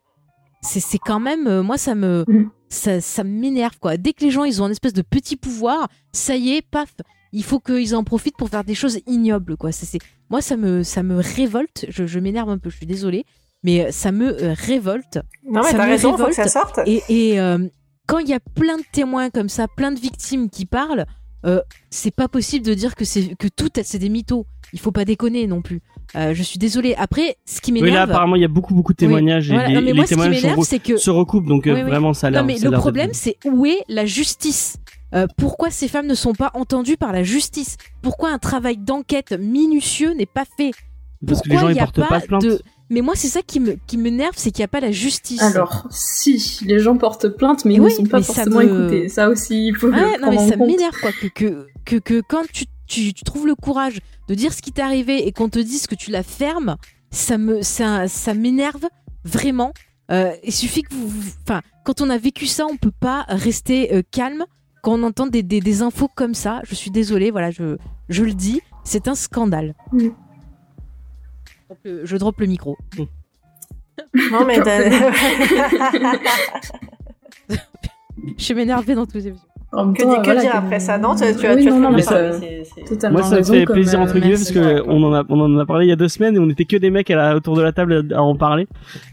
C'est 0.61 0.99
quand 0.99 1.19
même, 1.19 1.47
euh, 1.47 1.63
moi 1.63 1.77
ça 1.79 1.95
me, 1.95 2.23
Mhm. 2.27 2.49
ça, 2.69 3.01
ça 3.01 3.23
m'énerve 3.23 3.79
quoi. 3.79 3.97
Dès 3.97 4.13
que 4.13 4.23
les 4.23 4.29
gens 4.29 4.43
ils 4.43 4.61
ont 4.61 4.65
un 4.65 4.69
espèce 4.71 4.93
de 4.93 5.01
petit 5.01 5.35
pouvoir, 5.35 5.87
ça 6.13 6.35
y 6.35 6.51
est, 6.51 6.61
paf, 6.61 6.93
il 7.31 7.43
faut 7.43 7.59
qu'ils 7.59 7.95
en 7.95 8.03
profitent 8.03 8.37
pour 8.37 8.49
faire 8.49 8.63
des 8.63 8.75
choses 8.75 8.99
ignobles 9.07 9.57
quoi. 9.57 9.71
C'est, 9.71 9.97
moi 10.29 10.39
ça 10.41 10.57
me, 10.57 10.83
ça 10.83 11.01
me 11.01 11.15
révolte. 11.19 11.85
Je, 11.89 12.05
je 12.05 12.19
m'énerve 12.19 12.49
un 12.49 12.59
peu, 12.59 12.69
je 12.69 12.77
suis 12.77 12.85
désolée, 12.85 13.25
mais 13.63 13.85
euh, 13.87 13.91
ça 13.91 14.11
me 14.11 14.27
euh, 14.43 14.53
révolte. 14.53 15.17
Non 15.49 15.61
mais 15.63 15.71
Ça 15.71 15.77
t'as 15.77 15.85
me 15.85 15.89
raison, 15.91 16.15
faut 16.15 16.25
que 16.27 16.33
ça 16.35 16.43
révolte. 16.43 16.75
sorte. 16.75 16.79
Et, 16.87 17.01
et, 17.09 17.39
euh, 17.39 17.57
quand 18.11 18.19
il 18.19 18.27
y 18.27 18.33
a 18.33 18.41
plein 18.41 18.75
de 18.77 18.83
témoins 18.91 19.29
comme 19.29 19.47
ça, 19.47 19.67
plein 19.69 19.93
de 19.93 19.99
victimes 19.99 20.49
qui 20.49 20.65
parlent, 20.65 21.05
euh, 21.45 21.61
c'est 21.89 22.13
pas 22.13 22.27
possible 22.27 22.65
de 22.65 22.73
dire 22.73 22.95
que 22.95 23.05
c'est 23.05 23.35
que 23.35 23.47
tout 23.47 23.69
c'est 23.83 23.99
des 23.99 24.09
mythos. 24.09 24.45
Il 24.73 24.79
faut 24.79 24.91
pas 24.91 25.05
déconner 25.05 25.47
non 25.47 25.61
plus. 25.61 25.81
Euh, 26.17 26.33
je 26.33 26.43
suis 26.43 26.59
désolée. 26.59 26.93
Après, 26.97 27.37
ce 27.45 27.61
qui 27.61 27.71
oui 27.71 27.79
là 27.79 27.85
m'énerve, 27.85 28.09
apparemment 28.11 28.35
il 28.35 28.41
y 28.41 28.45
a 28.45 28.49
beaucoup 28.49 28.73
beaucoup 28.73 28.91
de 28.91 28.97
Oui, 28.99 29.07
témoignages 29.07 29.49
et 29.49 29.53
voilà. 29.53 29.69
Non, 29.69 29.75
mais 29.75 29.81
les 29.87 29.93
moi, 29.93 30.03
ce 30.03 30.09
qui 30.09 30.15
témoignages 30.15 30.43
m'énerve, 30.43 30.59
se, 30.59 30.69
c'est 30.69 30.79
que 30.79 30.97
se 30.97 31.09
recoupent 31.09 31.45
donc 31.47 31.67
euh, 31.67 31.73
Oui, 31.73 31.83
vraiment 31.83 32.13
ça 32.13 32.27
a 32.27 32.29
l'air 32.31 32.41
non 32.41 32.47
mais 32.47 32.59
le 32.59 32.71
problème 32.71 33.11
c'est 33.13 33.37
où 33.45 33.65
est 33.65 33.79
la 33.87 34.05
justice? 34.05 34.75
Euh, 35.15 35.27
Pourquoi 35.37 35.69
ces 35.71 35.87
femmes 35.87 36.07
ne 36.07 36.13
sont 36.13 36.33
pas 36.33 36.51
entendues 36.53 36.97
par 36.97 37.13
la 37.13 37.23
justice? 37.23 37.77
Pourquoi 38.01 38.29
un 38.31 38.39
travail 38.39 38.77
d'enquête 38.77 39.31
minutieux 39.39 40.13
n'est 40.13 40.25
pas 40.25 40.43
fait? 40.57 40.71
Parce 41.25 41.41
que 41.41 41.49
les 41.49 41.55
Pourquoi 41.55 41.69
gens 41.69 41.75
y 41.75 41.79
a 41.79 41.83
portent 41.83 42.07
pas 42.09 42.19
de 42.19 42.25
plainte 42.25 42.41
de- 42.43 42.61
Mais 42.91 43.01
moi 43.01 43.13
c'est 43.15 43.29
ça 43.29 43.41
qui 43.41 43.59
me 43.59 43.77
qui 43.87 43.97
m'énerve, 43.97 44.33
c'est 44.35 44.51
qu'il 44.51 44.59
n'y 44.61 44.65
a 44.65 44.67
pas 44.67 44.81
la 44.81 44.91
justice. 44.91 45.41
Alors, 45.41 45.87
si, 45.89 46.59
les 46.65 46.77
gens 46.77 46.97
portent 46.97 47.29
plainte, 47.29 47.65
mais 47.65 47.75
ils 47.75 47.81
Oui, 47.81 47.91
ne 47.91 47.95
sont 47.95 48.03
pas 48.05 48.21
ça 48.21 48.33
forcément 48.33 48.59
me- 48.59 48.65
écoutés. 48.65 49.09
Ça 49.09 49.29
aussi, 49.29 49.67
il 49.69 49.75
faut 49.75 49.89
Ah, 49.93 49.97
le 49.97 50.03
non 50.03 50.27
prendre 50.27 50.31
mais 50.31 50.37
en 50.37 50.49
ça 50.49 50.55
m'énerve 50.57 50.95
quoi 51.01 51.11
que, 51.13 51.27
que 51.27 51.67
que 51.85 51.95
que 51.95 52.21
quand 52.27 52.43
tu, 52.51 52.65
tu 52.87 53.13
tu 53.13 53.23
trouves 53.23 53.47
le 53.47 53.55
courage 53.55 53.99
de 54.27 54.35
dire 54.35 54.53
ce 54.53 54.61
qui 54.61 54.71
t'est 54.71 54.81
arrivé 54.83 55.25
et 55.27 55.31
qu'on 55.31 55.49
te 55.49 55.57
dise 55.59 55.87
que 55.87 55.95
tu 55.95 56.11
la 56.11 56.21
fermes, 56.21 56.75
ça 57.11 57.37
me 57.37 57.61
ça 57.63 58.07
ça 58.07 58.33
m'énerve 58.33 58.85
vraiment. 59.23 59.73
Euh, 60.11 60.33
il 60.43 60.51
suffit 60.51 60.81
que 60.83 60.93
vous, 60.93 61.09
enfin, 61.47 61.61
quand 61.85 62.01
on 62.01 62.09
a 62.09 62.17
vécu 62.17 62.45
ça, 62.45 62.65
on 62.69 62.75
peut 62.75 62.91
pas 62.91 63.25
rester 63.29 63.93
euh, 63.95 64.01
calme 64.11 64.43
quand 64.83 64.99
on 64.99 65.03
entend 65.03 65.27
des, 65.27 65.41
des, 65.43 65.61
des 65.61 65.81
infos 65.81 66.09
comme 66.13 66.33
ça. 66.33 66.59
Je 66.67 66.75
suis 66.75 66.91
désolée, 66.91 67.31
voilà, 67.31 67.51
je 67.51 67.77
je 68.09 68.23
le 68.25 68.33
dis, 68.33 68.59
c'est 68.83 69.07
un 69.07 69.15
scandale. 69.15 69.73
Mm. 69.93 70.09
Euh, 71.85 72.01
Je 72.03 72.17
drop 72.17 72.39
le 72.39 72.47
micro. 72.47 72.77
Non 74.31 74.45
mais 74.45 74.59
t'as- 74.61 74.89
Je 78.37 78.43
suis 78.43 78.53
m'énerver 78.53 78.95
dans 78.95 79.05
tous 79.05 79.17
les 79.17 79.31
que, 79.71 80.03
que 80.03 80.23
voilà, 80.25 80.41
dire 80.41 80.53
après 80.55 80.81
ça? 80.81 80.97
Non, 80.97 81.15
tu, 81.15 81.19
tu 81.37 81.45
as 81.47 81.55
Oui, 81.55 81.63
tu 81.63 81.69
as 81.69 81.71
non, 81.71 81.77
très 81.77 81.79
non, 81.79 81.79
bien 81.89 81.89
mais 81.97 82.01
ça- 82.01 82.33
c'est- 82.33 82.63
c'est- 82.65 82.83
totalement 82.83 83.19
Moi, 83.19 83.27
ça 83.29 83.37
me 83.37 83.43
fait 83.43 83.65
plaisir 83.65 83.99
euh, 83.99 84.03
entre 84.03 84.13
guillemets 84.19 84.31
parce 84.35 84.51
merci. 84.53 84.83
que 84.83 84.83
on 84.89 85.01
en 85.03 85.13
a 85.13 85.23
on 85.29 85.39
en 85.39 85.57
a 85.57 85.65
parlé 85.65 85.85
il 85.85 85.89
y 85.89 85.93
a 85.93 85.95
deux 85.95 86.09
semaines 86.09 86.35
et 86.35 86.39
on 86.39 86.49
était 86.49 86.65
que 86.65 86.75
des 86.75 86.89
mecs 86.89 87.09
à 87.09 87.15
la, 87.15 87.35
autour 87.37 87.55
de 87.55 87.61
la 87.61 87.71
table 87.71 88.05
à 88.13 88.21
en 88.21 88.35
parler. 88.35 88.67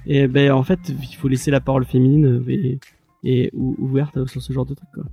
Et 0.06 0.26
ben 0.26 0.50
en 0.50 0.64
fait, 0.64 0.80
il 0.88 1.14
faut 1.16 1.28
laisser 1.28 1.52
la 1.52 1.60
parole 1.60 1.84
féminine. 1.84 2.42
Et 2.48 2.78
et 3.24 3.50
ou- 3.52 3.76
ouverte 3.78 4.26
sur 4.26 4.42
ce 4.42 4.52
genre 4.52 4.66
de 4.66 4.74
truc 4.74 4.88
quoi. 4.92 5.04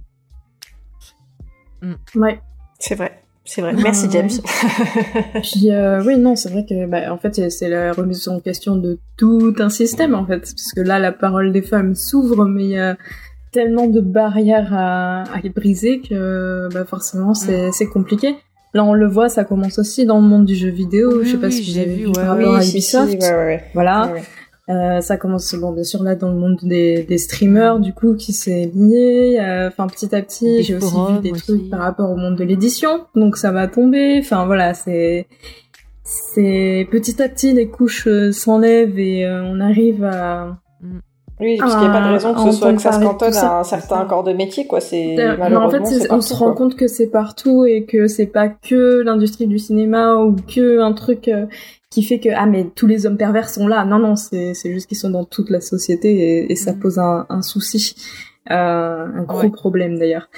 Ouais. 2.15 2.41
C'est 2.79 2.95
vrai. 2.95 3.21
C'est 3.47 3.61
vrai. 3.61 3.73
Ah, 3.77 3.81
Merci 3.83 4.07
ouais. 4.07 4.11
James. 4.11 4.29
Puis 5.43 5.71
euh, 5.71 6.03
oui, 6.03 6.17
non, 6.17 6.35
c'est 6.35 6.49
vrai 6.51 6.65
que 6.67 6.87
bah, 6.87 7.13
en 7.13 7.17
fait 7.17 7.49
c'est- 7.49 7.69
la 7.69 7.93
remise 7.93 8.27
en 8.27 8.39
question 8.39 8.75
de 8.75 8.97
tout 9.17 9.53
un 9.59 9.69
système 9.69 10.15
en 10.15 10.25
fait, 10.25 10.39
parce 10.39 10.73
que 10.75 10.81
là 10.81 10.99
la 10.99 11.11
parole 11.11 11.51
des 11.51 11.61
femmes 11.61 11.95
s'ouvre, 11.95 12.45
mais 12.45 12.63
il 12.63 12.69
y 12.71 12.77
a 12.79 12.97
tellement 13.51 13.87
de 13.87 14.01
barrières 14.01 14.73
à, 14.73 15.23
à 15.23 15.39
briser 15.55 16.01
que 16.01 16.67
bah, 16.73 16.85
forcément 16.85 17.31
Mm. 17.31 17.71
c'est 17.71 17.87
compliqué. 17.87 18.35
Là 18.73 18.83
on 18.83 18.93
le 18.93 19.07
voit, 19.07 19.29
ça 19.29 19.45
commence 19.45 19.79
aussi 19.79 20.05
dans 20.05 20.19
le 20.19 20.27
monde 20.27 20.45
du 20.45 20.55
jeu 20.55 20.69
vidéo. 20.69 21.19
Oui, 21.19 21.25
je 21.25 21.31
sais 21.31 21.37
pas 21.37 21.47
oui, 21.47 21.53
si 21.53 21.63
j'ai 21.63 21.85
vu, 21.85 21.95
vu 21.95 22.05
ouais, 22.07 22.13
par 22.13 22.23
ouais. 22.37 22.43
rapport 22.43 22.55
à 22.55 22.61
si, 22.61 22.81
si, 22.81 22.97
Ubisoft. 22.97 23.21
ouais, 23.21 23.35
ouais. 23.45 23.63
Voilà. 23.73 24.11
Euh, 24.67 24.99
ça 24.99 25.15
commence 25.17 25.53
bon 25.53 25.71
bien 25.73 25.83
sûr 25.83 26.01
là 26.01 26.15
dans 26.15 26.29
le 26.31 26.37
monde 26.39 26.57
des, 26.63 27.03
des 27.03 27.19
streamers 27.19 27.79
du 27.79 27.93
coup 27.93 28.15
qui 28.15 28.33
s'est 28.33 28.71
lié 28.73 29.37
euh, 29.39 29.67
enfin 29.67 29.85
petit 29.85 30.15
à 30.15 30.23
petit 30.23 30.63
j'ai 30.63 30.73
aussi 30.73 30.95
vu 31.11 31.19
des 31.21 31.31
aussi. 31.33 31.43
trucs 31.43 31.69
par 31.69 31.81
rapport 31.81 32.09
au 32.09 32.15
monde 32.15 32.35
de 32.35 32.43
l'édition 32.43 33.05
donc 33.13 33.37
ça 33.37 33.51
va 33.51 33.67
tomber 33.67 34.17
enfin 34.19 34.47
voilà 34.47 34.73
c'est 34.73 35.27
c'est 36.03 36.87
petit 36.89 37.21
à 37.21 37.29
petit 37.29 37.53
les 37.53 37.67
couches 37.67 38.07
euh, 38.07 38.31
s'enlèvent 38.31 38.97
et 38.97 39.23
euh, 39.27 39.43
on 39.43 39.59
arrive 39.59 40.03
à 40.03 40.57
Oui, 41.39 41.57
parce 41.57 41.73
qu'il 41.75 41.81
n'y 41.83 41.89
a 41.89 41.91
pas 41.99 42.07
de 42.07 42.13
raison 42.13 42.33
que 42.33 42.39
ce 42.49 42.51
soit 42.57 42.73
que 42.73 42.81
ça 42.81 42.93
se 42.93 42.99
cantonne 43.03 43.33
ça. 43.33 43.57
à 43.57 43.59
un 43.59 43.63
certain 43.65 44.05
corps 44.05 44.23
de 44.23 44.31
métier, 44.31 44.67
quoi. 44.67 44.79
C'est 44.79 45.13
Euh, 45.13 45.15
mais 45.15 45.33
en 45.33 45.37
malheureusement, 45.37 45.85
fait, 45.85 45.93
c'est- 45.93 45.99
c'est 45.99 46.05
on 46.05 46.15
partout, 46.15 46.21
se 46.27 46.33
rend 46.33 46.45
quoi. 46.45 46.55
compte 46.55 46.75
que 46.77 46.87
c'est 46.87 47.07
partout 47.07 47.65
et 47.65 47.83
que 47.85 48.07
c'est 48.07 48.27
pas 48.27 48.47
que 48.47 49.01
l'industrie 49.01 49.47
du 49.47 49.59
cinéma 49.59 50.15
ou 50.15 50.35
que 50.35 50.79
un 50.79 50.93
truc 50.93 51.27
euh, 51.27 51.45
qui 51.89 52.03
fait 52.03 52.19
que 52.19 52.29
ah 52.35 52.45
mais 52.45 52.65
tous 52.75 52.87
les 52.87 53.05
hommes 53.05 53.17
pervers 53.17 53.49
sont 53.49 53.67
là. 53.67 53.83
Non 53.83 53.99
non, 53.99 54.15
c'est 54.15 54.53
c'est 54.53 54.71
juste 54.71 54.87
qu'ils 54.87 54.97
sont 54.97 55.09
dans 55.09 55.25
toute 55.25 55.49
la 55.49 55.59
société 55.59 56.13
et, 56.13 56.51
et 56.51 56.55
ça 56.55 56.71
Mhm. 56.71 56.79
pose 56.79 56.99
un, 56.99 57.25
un 57.29 57.41
souci, 57.41 57.95
euh, 58.51 59.05
un 59.05 59.23
gros 59.23 59.39
Ouais. 59.41 59.49
problème 59.49 59.97
d'ailleurs. 59.99 60.29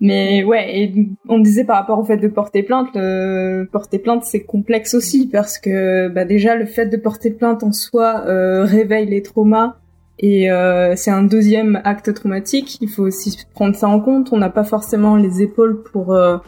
Mais 0.00 0.44
ouais, 0.44 0.78
et 0.80 1.08
on 1.28 1.40
disait 1.40 1.64
par 1.64 1.76
rapport 1.76 1.98
au 1.98 2.04
fait 2.04 2.16
de 2.18 2.28
porter 2.28 2.62
plainte, 2.62 2.88
le 2.94 3.68
porter 3.70 3.98
plainte 3.98 4.24
c'est 4.24 4.44
complexe 4.44 4.94
aussi 4.94 5.26
parce 5.26 5.58
que 5.58 6.08
bah 6.08 6.24
déjà 6.24 6.54
le 6.54 6.66
fait 6.66 6.86
de 6.86 6.96
porter 6.96 7.30
plainte 7.32 7.62
en 7.64 7.72
soi 7.72 8.22
euh, 8.28 8.64
réveille 8.64 9.06
les 9.06 9.22
traumas 9.22 9.76
et 10.18 10.50
euh, 10.50 10.94
c'est 10.96 11.10
un 11.10 11.22
deuxième 11.22 11.80
acte 11.84 12.12
traumatique. 12.14 12.78
Il 12.80 12.88
faut 12.88 13.04
aussi 13.04 13.36
prendre 13.54 13.76
ça 13.76 13.88
en 13.88 14.00
compte. 14.00 14.28
On 14.32 14.38
n'a 14.38 14.50
pas 14.50 14.64
forcément 14.64 15.16
les 15.16 15.42
épaules 15.42 15.82
pour 15.82 16.12
euh, 16.14 16.38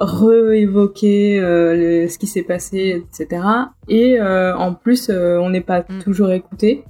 réévoquer 0.00 1.38
euh, 1.40 2.08
ce 2.08 2.18
qui 2.18 2.26
s'est 2.26 2.42
passé, 2.42 3.02
etc. 3.18 3.42
Et 3.88 4.20
euh, 4.20 4.54
en 4.56 4.74
plus, 4.74 5.08
euh, 5.10 5.38
on 5.38 5.50
n'est 5.50 5.60
pas 5.60 5.80
Mm. 5.80 5.98
toujours 6.02 6.30
écouté. 6.32 6.84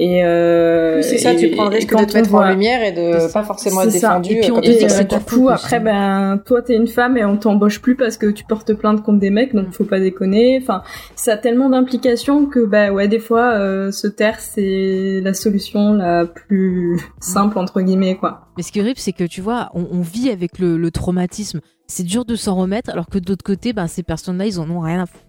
Et 0.00 0.24
euh, 0.24 1.02
c'est 1.02 1.18
ça, 1.18 1.32
et- 1.32 1.36
tu 1.36 1.50
prends 1.50 1.64
le 1.64 1.70
risque 1.70 1.90
de 1.92 2.04
te 2.04 2.14
mettre 2.14 2.30
voit- 2.30 2.46
en 2.46 2.50
lumière 2.50 2.82
et 2.84 2.92
de 2.92 3.32
pas 3.32 3.42
forcément 3.42 3.82
être 3.82 3.90
défendu 3.90 4.30
Et 4.34 4.40
puis 4.40 4.50
euh, 4.50 4.54
on 4.54 4.60
te 4.60 4.66
dit 4.70 4.78
que 4.78 4.88
c'est 4.88 5.24
coup, 5.26 5.48
après, 5.48 5.80
ben, 5.80 6.40
toi, 6.46 6.62
t'es 6.62 6.76
une 6.76 6.86
femme 6.86 7.16
et 7.16 7.24
on 7.24 7.36
t'embauche 7.36 7.80
plus 7.82 7.96
parce 7.96 8.16
que 8.16 8.26
tu 8.26 8.44
portes 8.44 8.72
plainte 8.74 9.02
contre 9.02 9.18
des 9.18 9.30
mecs, 9.30 9.54
donc 9.56 9.72
faut 9.72 9.82
pas 9.84 9.98
déconner. 9.98 10.60
Enfin, 10.62 10.82
ça 11.16 11.32
a 11.32 11.36
tellement 11.36 11.68
d'implications 11.68 12.46
que, 12.46 12.64
bah, 12.64 12.92
ouais, 12.92 13.08
des 13.08 13.18
fois, 13.18 13.54
euh, 13.58 13.90
se 13.90 14.06
taire, 14.06 14.38
c'est 14.38 15.20
la 15.20 15.34
solution 15.34 15.94
la 15.94 16.26
plus 16.26 17.00
simple, 17.20 17.58
entre 17.58 17.80
guillemets, 17.80 18.16
quoi. 18.16 18.42
Mais 18.56 18.62
ce 18.62 18.70
qui 18.70 18.78
est 18.78 18.82
horrible, 18.82 19.00
c'est 19.00 19.12
que 19.12 19.24
tu 19.24 19.40
vois, 19.40 19.70
on, 19.74 19.84
on 19.90 20.00
vit 20.00 20.30
avec 20.30 20.60
le, 20.60 20.76
le 20.76 20.90
traumatisme. 20.92 21.60
C'est 21.88 22.04
dur 22.04 22.24
de 22.24 22.36
s'en 22.36 22.54
remettre, 22.54 22.90
alors 22.90 23.08
que 23.08 23.18
de 23.18 23.28
l'autre 23.28 23.44
côté, 23.44 23.72
ben, 23.72 23.88
ces 23.88 24.04
personnes-là, 24.04 24.46
ils 24.46 24.60
en 24.60 24.70
ont 24.70 24.78
rien 24.80 25.02
à 25.02 25.06
foutre. 25.06 25.24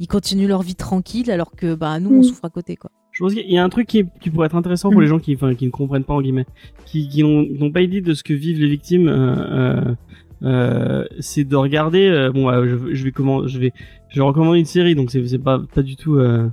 Ils 0.00 0.06
continuent 0.08 0.48
leur 0.48 0.60
vie 0.60 0.74
tranquille, 0.74 1.30
alors 1.30 1.52
que 1.56 1.74
bah, 1.74 1.98
nous, 1.98 2.10
on 2.10 2.18
Mm. 2.18 2.22
souffre 2.24 2.44
à 2.44 2.50
côté. 2.50 2.76
quoi. 2.76 2.90
Je 3.16 3.22
pense 3.24 3.32
qu'il 3.32 3.50
y 3.50 3.56
a 3.56 3.64
un 3.64 3.68
truc 3.70 3.86
qui, 3.86 4.00
est- 4.00 4.06
qui 4.20 4.28
pourrait 4.28 4.46
être 4.46 4.56
intéressant 4.56 4.90
pour 4.90 5.00
Mm. 5.00 5.04
les 5.04 5.08
gens 5.08 5.18
qui, 5.18 5.34
enfin, 5.34 5.54
qui 5.54 5.64
ne 5.64 5.70
comprennent 5.70 6.04
pas 6.04 6.12
en 6.12 6.20
guillemets, 6.20 6.44
qui, 6.84 7.08
qui 7.08 7.22
n'ont 7.22 7.70
pas 7.72 7.80
idée 7.80 8.02
de 8.02 8.12
ce 8.12 8.22
que 8.22 8.34
vivent 8.34 8.60
les 8.60 8.68
victimes. 8.68 9.08
euh, 9.08 9.34
euh, 9.50 9.94
euh, 10.42 11.04
c'est 11.20 11.44
de 11.44 11.56
regarder. 11.56 12.06
euh, 12.08 12.30
bon, 12.30 12.50
euh, 12.50 12.66
je, 12.68 12.94
je 12.94 13.04
vais 13.04 13.10
comment, 13.12 13.46
je 13.46 13.58
vais, 13.58 13.72
je 14.10 14.20
vais 14.20 14.26
recommander 14.26 14.58
une 14.58 14.66
série, 14.66 14.94
donc 14.94 15.10
c'est 15.10 15.38
pas 15.38 15.62
pas 15.74 15.80
du 15.82 15.96
tout 15.96 16.16
euh, 16.16 16.46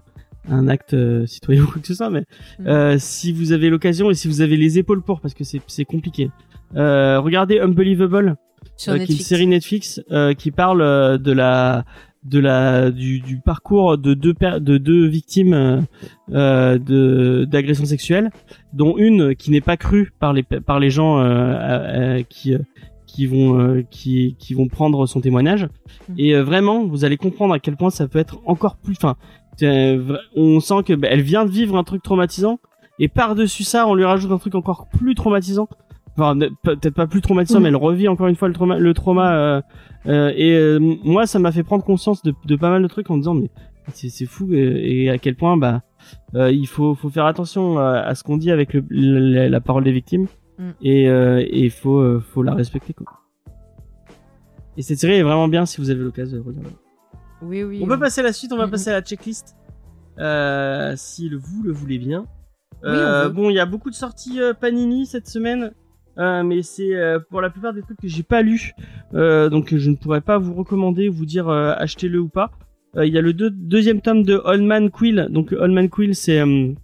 un 0.49 0.67
acte 0.69 0.93
euh, 0.93 1.25
citoyen 1.25 1.63
ou 1.63 1.67
quoi 1.67 1.81
que 1.81 1.87
ce 1.87 1.93
soit, 1.95 2.09
mais 2.09 2.23
Mm. 2.59 2.67
euh, 2.67 2.95
si 2.97 3.33
vous 3.33 3.51
avez 3.51 3.69
l'occasion 3.69 4.09
et 4.09 4.13
si 4.13 4.29
vous 4.29 4.39
avez 4.39 4.55
les 4.55 4.79
épaules 4.79 5.01
pour, 5.01 5.19
parce 5.19 5.33
que 5.33 5.43
c'est 5.43 5.85
compliqué. 5.85 6.29
Euh, 6.77 7.19
regardez 7.19 7.59
Unbelievable, 7.59 8.37
qui 8.77 8.89
est 8.89 8.93
une 8.93 8.99
Netflix. 8.99 9.25
série 9.25 9.47
Netflix 9.47 10.01
euh, 10.11 10.33
qui 10.33 10.51
parle 10.51 11.19
de 11.21 11.31
la 11.33 11.83
de 12.25 12.39
la 12.39 12.89
du, 12.91 13.19
du 13.19 13.39
parcours 13.39 13.97
de 13.97 14.13
deux 14.13 14.33
de 14.33 14.77
deux 14.77 15.05
victimes 15.07 15.85
euh, 16.31 16.77
de 16.77 17.45
d'agressions 17.49 17.85
sexuelles 17.85 18.29
dont 18.73 18.97
une 18.97 19.35
qui 19.35 19.51
n'est 19.51 19.61
pas 19.61 19.77
crue 19.77 20.11
par 20.19 20.31
les 20.33 20.43
par 20.43 20.79
les 20.79 20.89
gens 20.89 21.19
euh, 21.19 22.21
qui 22.29 22.53
euh, 22.53 22.59
qui 23.05 23.25
vont 23.27 23.59
euh, 23.59 23.83
qui 23.91 24.35
qui 24.39 24.53
vont 24.53 24.67
prendre 24.67 25.05
son 25.05 25.21
témoignage 25.21 25.67
Mhm. 26.09 26.15
et 26.17 26.35
euh, 26.35 26.43
vraiment 26.43 26.85
vous 26.85 27.05
allez 27.05 27.17
comprendre 27.17 27.53
à 27.53 27.59
quel 27.59 27.75
point 27.77 27.89
ça 27.89 28.07
peut 28.07 28.19
être 28.19 28.39
encore 28.45 28.77
plus 28.77 28.95
enfin 28.97 29.15
vra- 29.59 30.19
on 30.35 30.59
sent 30.59 30.83
que 30.85 30.93
bah, 30.93 31.07
elle 31.11 31.21
vient 31.21 31.45
de 31.45 31.51
vivre 31.51 31.77
un 31.77 31.83
truc 31.83 32.01
traumatisant 32.01 32.59
et 32.99 33.07
par 33.09 33.35
dessus 33.35 33.63
ça 33.63 33.85
on 33.87 33.93
lui 33.95 34.05
rajoute 34.05 34.31
un 34.31 34.37
truc 34.37 34.55
encore 34.55 34.87
plus 34.89 35.13
traumatisant 35.15 35.67
enfin 36.17 36.37
peut-être 36.63 36.93
pas 36.93 37.07
plus 37.07 37.21
traumatisant 37.21 37.59
mais 37.59 37.69
elle 37.69 37.75
revit 37.75 38.07
encore 38.07 38.27
une 38.27 38.35
fois 38.35 38.47
le 38.47 38.53
trauma 38.53 38.77
le 38.77 38.93
trauma 38.93 39.35
euh, 39.35 39.61
euh, 40.07 40.31
et 40.35 40.53
euh, 40.55 40.79
moi 41.03 41.25
ça 41.25 41.39
m'a 41.39 41.51
fait 41.51 41.63
prendre 41.63 41.83
conscience 41.83 42.21
de, 42.23 42.33
de 42.45 42.55
pas 42.55 42.69
mal 42.69 42.81
de 42.83 42.87
trucs 42.87 43.09
en 43.09 43.15
me 43.15 43.19
disant 43.21 43.33
mais 43.33 43.49
c'est 43.93 44.09
c'est 44.09 44.25
fou 44.27 44.53
et, 44.53 45.03
et 45.05 45.09
à 45.09 45.17
quel 45.17 45.35
point 45.35 45.57
bah 45.57 45.81
euh, 46.35 46.51
il 46.51 46.67
faut 46.67 46.93
faut 46.95 47.09
faire 47.09 47.25
attention 47.25 47.79
à, 47.79 47.93
à 47.99 48.13
ce 48.15 48.23
qu'on 48.23 48.37
dit 48.37 48.51
avec 48.51 48.73
le, 48.73 48.83
la, 48.89 49.49
la 49.49 49.61
parole 49.61 49.83
des 49.83 49.91
victimes 49.91 50.27
Mm. 50.59 50.69
et 50.83 51.09
euh, 51.09 51.39
et 51.39 51.63
il 51.63 51.71
faut 51.71 51.97
euh, 51.97 52.19
faut 52.19 52.43
la 52.43 52.53
respecter 52.53 52.93
quoi. 52.93 53.07
Et 54.77 54.83
cette 54.83 54.99
série 54.99 55.15
est 55.15 55.23
vraiment 55.23 55.47
bien 55.47 55.65
si 55.65 55.81
vous 55.81 55.89
avez 55.89 55.99
l'occasion 56.03 56.37
de 56.37 56.43
regarder. 56.43 56.69
Oui, 57.41 57.63
oui. 57.63 57.81
On 57.83 57.87
peut 57.87 57.97
passer 57.97 58.21
à 58.21 58.23
la 58.23 58.33
suite, 58.33 58.51
on 58.53 58.57
va 58.57 58.65
Mhm. 58.65 58.71
passer 58.71 58.89
à 58.91 58.93
la 58.93 59.01
checklist. 59.01 59.55
Euh, 60.19 60.93
si 60.95 61.27
le 61.27 61.37
vous 61.37 61.63
le 61.63 61.71
voulez 61.71 61.97
bien. 61.97 62.25
Oui, 62.83 62.89
Euh, 62.91 63.29
bon, 63.29 63.49
il 63.49 63.55
y 63.55 63.59
a 63.59 63.65
beaucoup 63.65 63.89
de 63.89 63.95
sorties 63.95 64.39
euh, 64.39 64.53
Panini 64.53 65.05
cette 65.07 65.27
semaine, 65.27 65.71
euh, 66.17 66.43
mais 66.43 66.61
c'est 66.61 66.95
euh, 66.95 67.19
pour 67.29 67.41
la 67.41 67.49
plupart 67.49 67.73
des 67.73 67.81
trucs 67.81 67.99
que 67.99 68.07
j'ai 68.07 68.23
pas 68.23 68.41
lus, 68.41 68.73
euh, 69.13 69.49
donc 69.49 69.75
je 69.75 69.89
ne 69.89 69.95
pourrais 69.95 70.21
pas 70.21 70.37
vous 70.37 70.53
recommander, 70.53 71.09
vous 71.09 71.25
dire 71.25 71.49
achetez-le 71.49 72.19
ou 72.19 72.29
pas. 72.29 72.51
Il 72.95 73.11
y 73.11 73.17
a 73.17 73.21
le 73.21 73.33
deux- 73.33 73.49
deuxième 73.49 74.01
tome 74.01 74.21
de 74.23 74.39
Old 74.45 74.61
Man 74.63 74.91
Quill. 74.91 75.27
Donc 75.31 75.51
Old 75.51 75.71
Man 75.73 75.89
Quill, 75.89 76.15
c'est 76.15 76.39
une 76.39 76.75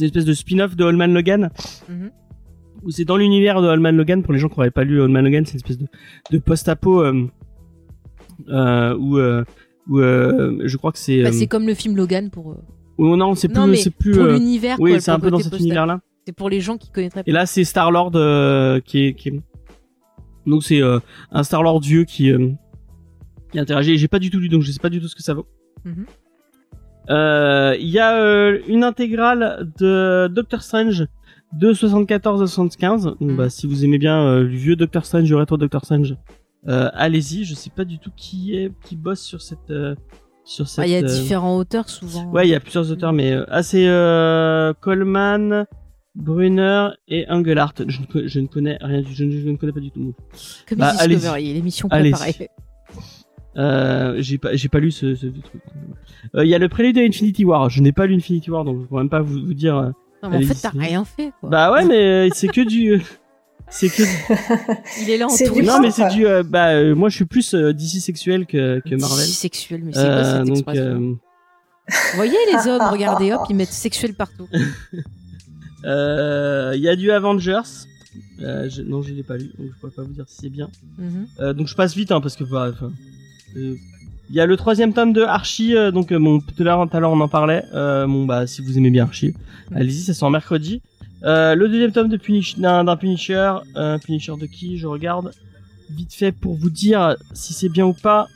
espèce 0.00 0.24
de 0.24 0.32
spin-off 0.32 0.74
de 0.74 0.84
Old 0.84 0.96
Man 0.96 1.12
Logan. 1.12 1.50
Mhm. 1.88 2.10
Où 2.82 2.90
c'est 2.90 3.04
dans 3.04 3.18
l'univers 3.18 3.60
de 3.60 3.66
Old 3.68 3.80
Man 3.82 3.94
Logan. 3.96 4.22
Pour 4.22 4.32
les 4.32 4.38
gens 4.38 4.48
qui 4.48 4.58
n'auraient 4.58 4.70
pas 4.70 4.84
lu 4.84 5.00
Old 5.02 5.12
Man 5.12 5.22
Logan, 5.24 5.44
c'est 5.44 5.52
une 5.52 5.56
espèce 5.58 5.78
de, 5.78 5.86
de 6.30 6.38
post-apo 6.38 7.04
où, 7.04 7.28
où 8.48 9.18
je 10.00 10.76
crois 10.78 10.92
que 10.92 10.98
c'est. 10.98 11.22
Bah, 11.22 11.32
c'est 11.32 11.46
comme 11.46 11.66
le 11.66 11.74
film 11.74 11.96
Logan 11.96 12.30
pour. 12.30 12.56
où 12.98 13.16
non, 13.16 13.34
c'est 13.34 13.52
non, 13.54 13.62
plus, 13.64 13.70
mais 13.70 13.76
c'est 13.76 13.90
plus. 13.90 14.12
pour 14.12 14.24
l'univers. 14.24 14.76
oui, 14.80 15.00
c'est 15.00 15.10
un 15.10 15.20
peu 15.20 15.30
dans 15.30 15.38
cet 15.40 15.58
univers-là. 15.58 16.00
C'est 16.26 16.32
pour 16.32 16.48
les 16.48 16.60
gens 16.60 16.76
qui 16.78 16.90
connaîtraient 16.90 17.22
pas. 17.24 17.28
Et 17.30 17.32
là, 17.32 17.46
c'est 17.46 17.64
Star 17.64 17.90
Lord 17.90 18.12
euh, 18.14 18.80
qui 18.80 19.06
est, 19.06 19.14
qui 19.14 19.28
est- 19.30 19.40
donc 20.46 20.62
c'est 20.64 20.82
euh, 20.82 20.98
un 21.30 21.42
Star 21.42 21.62
Lord 21.62 21.80
dieu 21.80 22.04
qui 22.04 22.30
euh, 22.30 22.50
qui 23.50 23.58
interagit. 23.58 23.98
J'ai 23.98 24.08
pas 24.08 24.18
du 24.18 24.30
tout 24.30 24.38
lu, 24.38 24.48
donc 24.48 24.62
je 24.62 24.70
sais 24.72 24.78
pas 24.80 24.88
du 24.90 25.00
tout 25.00 25.08
ce 25.08 25.16
que 25.16 25.22
ça 25.22 25.34
vaut. 25.34 25.46
Mhm. 25.84 26.06
Euh, 27.10 27.74
Il 27.78 27.88
y 27.88 27.98
a 27.98 28.50
une 28.68 28.84
intégrale 28.84 29.68
de 29.78 30.28
Doctor 30.32 30.62
Strange 30.62 31.06
de 31.52 31.72
74 31.72 32.40
à 32.42 32.46
75. 32.46 33.04
Donc, 33.04 33.20
Mhm. 33.20 33.36
bah, 33.36 33.50
si 33.50 33.66
vous 33.66 33.84
aimez 33.84 33.98
bien 33.98 34.40
le 34.40 34.46
vieux 34.46 34.76
Doctor 34.76 35.04
Strange, 35.04 35.28
le 35.28 35.36
rétro 35.36 35.56
Doctor 35.56 35.84
Strange, 35.84 36.16
allez-y. 36.66 37.44
Je 37.44 37.54
sais 37.54 37.70
pas 37.70 37.84
du 37.84 37.98
tout 37.98 38.10
qui 38.16 38.54
est 38.56 38.70
qui 38.84 38.96
bosse 38.96 39.20
sur 39.20 39.42
cette 39.42 39.72
sur 40.44 40.66
cette. 40.68 40.84
Ah, 40.84 40.86
Il 40.86 40.92
y 40.92 40.96
a 40.96 41.02
différents 41.02 41.56
auteurs 41.58 41.88
souvent. 41.88 42.30
Ouais, 42.30 42.46
il 42.46 42.50
y 42.50 42.54
a 42.54 42.60
plusieurs 42.60 42.90
auteurs, 42.90 43.12
mais 43.12 43.32
euh, 43.32 43.44
ah, 43.48 43.62
c'est 43.62 43.86
euh, 43.86 44.72
Coleman, 44.80 45.66
Brunner 46.14 46.88
et 47.08 47.26
Engelhardt. 47.28 47.74
Je 47.88 48.00
ne, 48.00 48.26
je 48.28 48.40
ne 48.40 48.46
connais 48.46 48.76
rien 48.80 49.00
du, 49.02 49.14
je 49.14 49.24
ne, 49.24 49.30
je 49.32 49.48
ne 49.48 49.56
connais 49.56 49.72
pas 49.72 49.80
du 49.80 49.90
tout. 49.90 50.14
Comme 50.68 50.78
Bah. 50.78 50.92
Discovery, 51.06 51.54
l'émission 51.54 51.88
préparée. 51.88 52.50
Euh, 53.56 54.16
j'ai 54.18 54.38
pas, 54.38 54.54
j'ai 54.56 54.68
pas 54.68 54.78
lu 54.78 54.90
ce, 54.90 55.14
ce 55.14 55.26
truc. 55.26 55.62
Euh, 56.34 56.44
Il 56.44 56.48
y 56.50 56.54
a 56.54 56.58
le 56.58 56.68
prélude 56.70 56.96
à 56.98 57.02
Infinity 57.02 57.44
War. 57.44 57.68
Je 57.68 57.82
n'ai 57.82 57.92
pas 57.92 58.06
lu 58.06 58.14
Infinity 58.16 58.50
War, 58.50 58.64
donc 58.64 58.80
je 58.80 58.86
pourrais 58.86 59.02
même 59.02 59.10
pas 59.10 59.20
vous, 59.20 59.44
vous 59.44 59.54
dire. 59.54 59.76
euh, 59.76 59.90
Non, 60.22 60.30
mais 60.30 60.38
en 60.38 60.42
fait, 60.42 60.54
t'as 60.54 60.70
rien 60.70 61.04
fait. 61.04 61.32
Quoi. 61.40 61.50
Bah 61.50 61.70
ouais, 61.72 61.84
mais 61.84 62.30
c'est 62.32 62.48
que 62.48 62.66
du, 62.66 63.02
c'est 63.68 63.88
que. 63.90 64.02
du- 64.02 64.82
il 65.02 65.10
est 65.10 65.18
là 65.18 65.26
en 65.26 65.28
c'est 65.28 65.44
tout. 65.48 65.60
Non, 65.60 65.80
mais 65.80 65.90
c'est 65.90 66.08
du. 66.08 66.26
euh, 66.26 66.42
bah 66.42 66.68
euh, 66.70 66.94
moi, 66.94 67.10
je 67.10 67.16
suis 67.16 67.24
plus 67.26 67.52
euh, 67.54 67.74
DC 67.74 68.00
sexuel 68.00 68.46
que, 68.46 68.80
que 68.80 68.94
Marvel. 68.94 69.26
Sexuel, 69.26 69.82
mais 69.84 69.92
c'est 69.92 70.00
quoi 70.02 70.24
cette 70.24 70.44
donc, 70.44 70.56
expression 70.56 70.82
euh, 70.84 70.98
Vous 71.88 72.16
voyez 72.16 72.38
les 72.54 72.68
hommes, 72.70 72.88
regardez, 72.90 73.32
hop, 73.34 73.42
ils 73.50 73.56
mettent 73.56 73.68
sexuel 73.68 74.14
partout. 74.14 74.48
euh, 75.84 76.72
il 76.74 76.80
y 76.82 76.88
a 76.88 76.96
du 76.96 77.10
Avengers. 77.10 77.60
Euh, 78.42 78.68
je- 78.68 78.82
non, 78.82 79.02
je 79.02 79.12
l'ai 79.12 79.22
pas 79.22 79.36
lu, 79.36 79.50
donc 79.58 79.68
je 79.74 79.80
pourrais 79.80 79.92
pas 79.92 80.02
vous 80.02 80.12
dire 80.12 80.24
si 80.28 80.36
c'est 80.42 80.48
bien. 80.50 80.68
Mhm. 80.98 81.26
Euh, 81.40 81.52
donc 81.54 81.66
je 81.68 81.74
passe 81.74 81.94
vite 81.94 82.12
hein, 82.12 82.20
parce 82.20 82.36
que 82.36 82.44
bah, 82.44 82.72
il 83.54 83.78
y 84.30 84.40
a 84.40 84.46
le 84.46 84.56
troisième 84.56 84.92
tome 84.94 85.12
de 85.12 85.22
Archie 85.22 85.76
euh, 85.76 85.90
donc 85.90 86.10
euh, 86.12 86.18
bon 86.18 86.40
tout 86.40 86.54
à 86.60 86.64
l'heure 86.64 87.10
on 87.12 87.20
en 87.20 87.28
parlait 87.28 87.64
euh, 87.74 88.06
bon 88.06 88.24
bah 88.24 88.46
si 88.46 88.62
vous 88.62 88.78
aimez 88.78 88.90
bien 88.90 89.04
Archie 89.04 89.34
allez-y 89.74 90.00
ça 90.00 90.14
sort 90.14 90.30
mercredi 90.30 90.80
le 91.22 91.66
deuxième 91.68 91.92
tome 91.92 92.08
de 92.08 92.16
Punish- 92.16 92.58
d'un 92.58 92.96
Punisher. 92.96 93.52
Un 93.74 93.98
Punisher 93.98 94.32
de 94.40 94.46
qui 94.46 94.78
Je 94.78 94.86
regarde 94.86 95.32
vite 95.90 96.12
fait 96.14 96.32
pour 96.32 96.54
vous 96.56 96.70
dire 96.70 97.16
si 97.34 97.52
c'est 97.52 97.68
bien 97.68 97.86
ou 97.86 97.92
pas. 97.92 98.26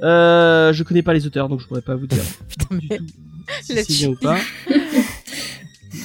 Je 0.00 0.82
connais 0.82 1.02
pas 1.02 1.12
les 1.14 1.26
auteurs, 1.26 1.48
donc 1.48 1.60
je 1.60 1.66
pourrais 1.66 1.82
pas 1.82 1.94
vous 1.96 2.06
dire 2.06 2.22
Putain, 2.48 2.76
du 2.76 2.86
mais 2.90 2.98
tout 2.98 3.04
si 3.62 3.74
c'est 3.84 3.92
bien 3.98 4.08
ou 4.10 4.14
pas. 4.16 4.38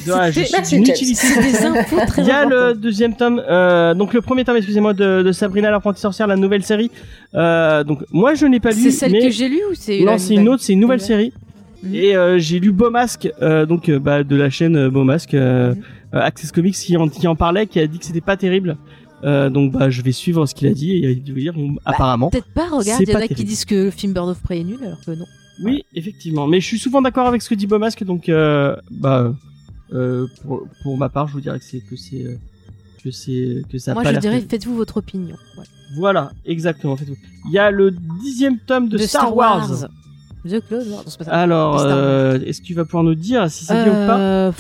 Ouais, 0.07 0.31
je 0.31 0.41
C'est- 0.41 0.65
suis 0.65 0.77
Il 2.17 2.25
y 2.25 2.31
a 2.31 2.45
le 2.45 2.73
deuxième 2.73 3.15
tome, 3.15 3.41
euh, 3.49 3.93
donc 3.93 4.13
le 4.13 4.21
premier 4.21 4.43
tome, 4.43 4.57
excusez-moi, 4.57 4.93
de, 4.93 5.23
de 5.23 5.31
Sabrina 5.31 5.71
l'apprentie 5.71 6.01
sorcière, 6.01 6.27
la 6.27 6.35
nouvelle 6.35 6.63
série. 6.63 6.91
Euh, 7.35 7.83
donc 7.83 8.03
moi 8.11 8.33
je 8.35 8.45
n'ai 8.45 8.59
pas 8.59 8.71
lu, 8.71 8.81
C'est 8.81 8.91
celle 8.91 9.11
mais 9.13 9.21
que 9.21 9.29
j'ai 9.29 9.47
lue 9.49 9.61
ou 9.71 9.75
c'est 9.75 10.01
non 10.01 10.17
c'est 10.17 10.35
une 10.35 10.49
autre, 10.49 10.61
c'est 10.63 10.73
une 10.73 10.79
nouvelle 10.81 11.01
série. 11.01 11.31
Mhm. 11.83 11.95
Et 11.95 12.15
euh, 12.15 12.37
j'ai 12.39 12.59
lu 12.59 12.71
Beaumasque, 12.71 13.29
euh, 13.41 13.65
donc 13.65 13.89
bah, 13.91 14.23
de 14.23 14.35
la 14.35 14.49
chaîne 14.49 14.89
Beaumasque, 14.89 15.33
euh, 15.35 15.73
Mhm. 15.73 15.81
euh, 16.15 16.19
Access 16.21 16.51
Comics 16.51 16.75
qui 16.75 16.97
en, 16.97 17.07
qui 17.07 17.27
en 17.27 17.35
parlait, 17.35 17.65
qui 17.67 17.79
a 17.79 17.87
dit 17.87 17.99
que 17.99 18.05
c'était 18.05 18.21
pas 18.21 18.35
terrible. 18.37 18.77
Euh, 19.23 19.49
donc 19.49 19.71
bah 19.71 19.89
je 19.89 20.01
vais 20.03 20.11
suivre 20.11 20.45
ce 20.45 20.53
qu'il 20.53 20.67
a 20.67 20.73
dit 20.73 20.91
et 20.91 21.21
il 21.25 21.33
va 21.33 21.39
dire 21.39 21.53
bon, 21.53 21.75
apparemment. 21.85 22.29
Peut-être 22.29 22.53
pas, 22.53 22.65
regarde, 22.69 22.85
C'est 22.99 23.03
il 23.03 23.09
y 23.09 23.15
en 23.15 23.19
pas 23.19 23.25
a 23.25 23.27
qui 23.27 23.43
disent 23.45 23.65
que 23.65 23.75
le 23.85 23.91
film 23.91 24.13
Bird 24.13 24.29
of 24.29 24.39
Prey 24.43 24.59
est 24.59 24.63
nul 24.63 24.77
alors 24.83 24.99
que 25.05 25.11
non. 25.11 25.25
Oui, 25.63 25.83
effectivement. 25.95 26.45
Mais 26.45 26.59
je 26.59 26.65
suis 26.67 26.77
souvent 26.77 27.01
d'accord 27.01 27.25
avec 27.27 27.41
ce 27.41 27.49
que 27.49 27.55
dit 27.55 27.65
Beaumasque, 27.65 28.03
donc 28.03 28.29
euh, 28.29 28.75
bah 28.91 29.33
pour, 29.89 30.67
pour 30.83 30.97
ma 30.97 31.09
part, 31.09 31.27
je 31.27 31.33
vous 31.33 31.41
dirais 31.41 31.59
que 31.59 31.65
c'est 31.65 31.79
que 31.79 31.95
c'est 31.95 32.23
euh, 32.25 32.37
que 33.03 33.11
c'est 33.11 33.63
que 33.71 33.77
ça 33.77 33.91
a 33.91 33.93
Moi 33.93 34.03
pas 34.03 34.13
je 34.13 34.19
dirais 34.19 34.43
faites-vous 34.47 34.75
votre 34.75 34.97
opinion. 34.97 35.35
Ouais. 35.57 35.63
Voilà, 35.95 36.31
exactement. 36.45 36.97
faites-vous. 36.97 37.15
Il 37.45 37.51
y 37.53 37.59
a 37.59 37.71
le 37.71 37.91
dixième 38.21 38.57
tome 38.59 38.89
de, 38.89 38.97
Star, 38.97 39.35
Wars. 39.35 39.87
The 40.47 40.59
Clone 40.67 40.87
Wars. 40.91 41.05
Alors, 41.27 41.79
euh, 41.79 42.39
est-ce 42.45 42.61
que 42.61 42.65
tu 42.67 42.73
vas 42.73 42.85
pouvoir 42.85 43.03
nous 43.03 43.15
dire 43.15 43.49
si 43.49 43.63
c'est 43.65 43.73
bien 43.83 43.91
ou 44.03 44.07
pas 44.07 44.19
Euh, 44.19 44.51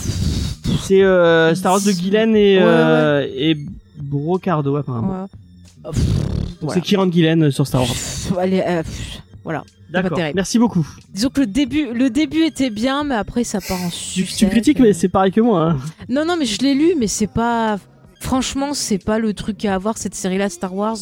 C'est 0.81 1.03
euh, 1.03 1.53
Star 1.55 1.73
Wars 1.73 1.81
de 1.81 1.91
Gillen 1.91 2.35
et 2.35 2.57
Ouais, 2.57 2.63
euh, 2.65 3.27
et 3.35 3.57
Brocardo 3.97 4.75
apparemment. 4.77 5.23
ouais. 5.23 5.91
Pff, 5.91 6.05
Donc 6.05 6.55
voilà. 6.61 6.73
c'est 6.75 6.81
Kieran 6.81 7.11
Gillen 7.11 7.43
euh, 7.43 7.51
sur 7.51 7.67
Star 7.67 7.81
Wars. 7.81 7.89
Pff, 7.89 8.33
allez, 8.37 8.61
euh, 8.65 8.83
pff, 8.83 9.21
voilà. 9.47 9.63
D'accord. 9.89 10.19
Merci 10.35 10.59
beaucoup. 10.59 10.85
Disons 11.13 11.29
que 11.29 11.39
le 11.39 11.47
début, 11.47 11.93
le 11.93 12.09
début 12.09 12.41
était 12.43 12.69
bien, 12.69 13.05
mais 13.05 13.15
après 13.15 13.45
ça 13.45 13.59
part 13.65 13.81
en 13.81 13.89
sucette. 13.89 14.37
tu 14.37 14.47
critiques, 14.49 14.79
mais 14.79 14.91
c'est 14.91 15.07
pareil 15.07 15.31
que 15.31 15.39
moi. 15.39 15.69
Hein. 15.71 15.77
Non, 16.09 16.25
non, 16.25 16.35
mais 16.37 16.45
je 16.45 16.59
l'ai 16.59 16.73
lu, 16.75 16.95
mais 16.97 17.07
c'est 17.07 17.31
pas. 17.31 17.77
Franchement, 18.19 18.73
c'est 18.73 18.97
pas 19.01 19.17
le 19.19 19.33
truc 19.33 19.63
à 19.63 19.73
avoir 19.75 19.97
cette 19.97 20.15
série-là, 20.15 20.49
Star 20.49 20.75
Wars. 20.75 20.97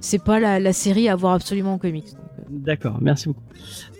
C'est 0.00 0.22
pas 0.22 0.40
la, 0.40 0.58
la 0.58 0.72
série 0.72 1.08
à 1.08 1.12
avoir 1.12 1.34
absolument 1.34 1.74
en 1.74 1.78
comics. 1.78 2.06
euh. 2.16 2.42
D'accord, 2.50 2.98
merci 3.00 3.28
beaucoup. 3.28 3.42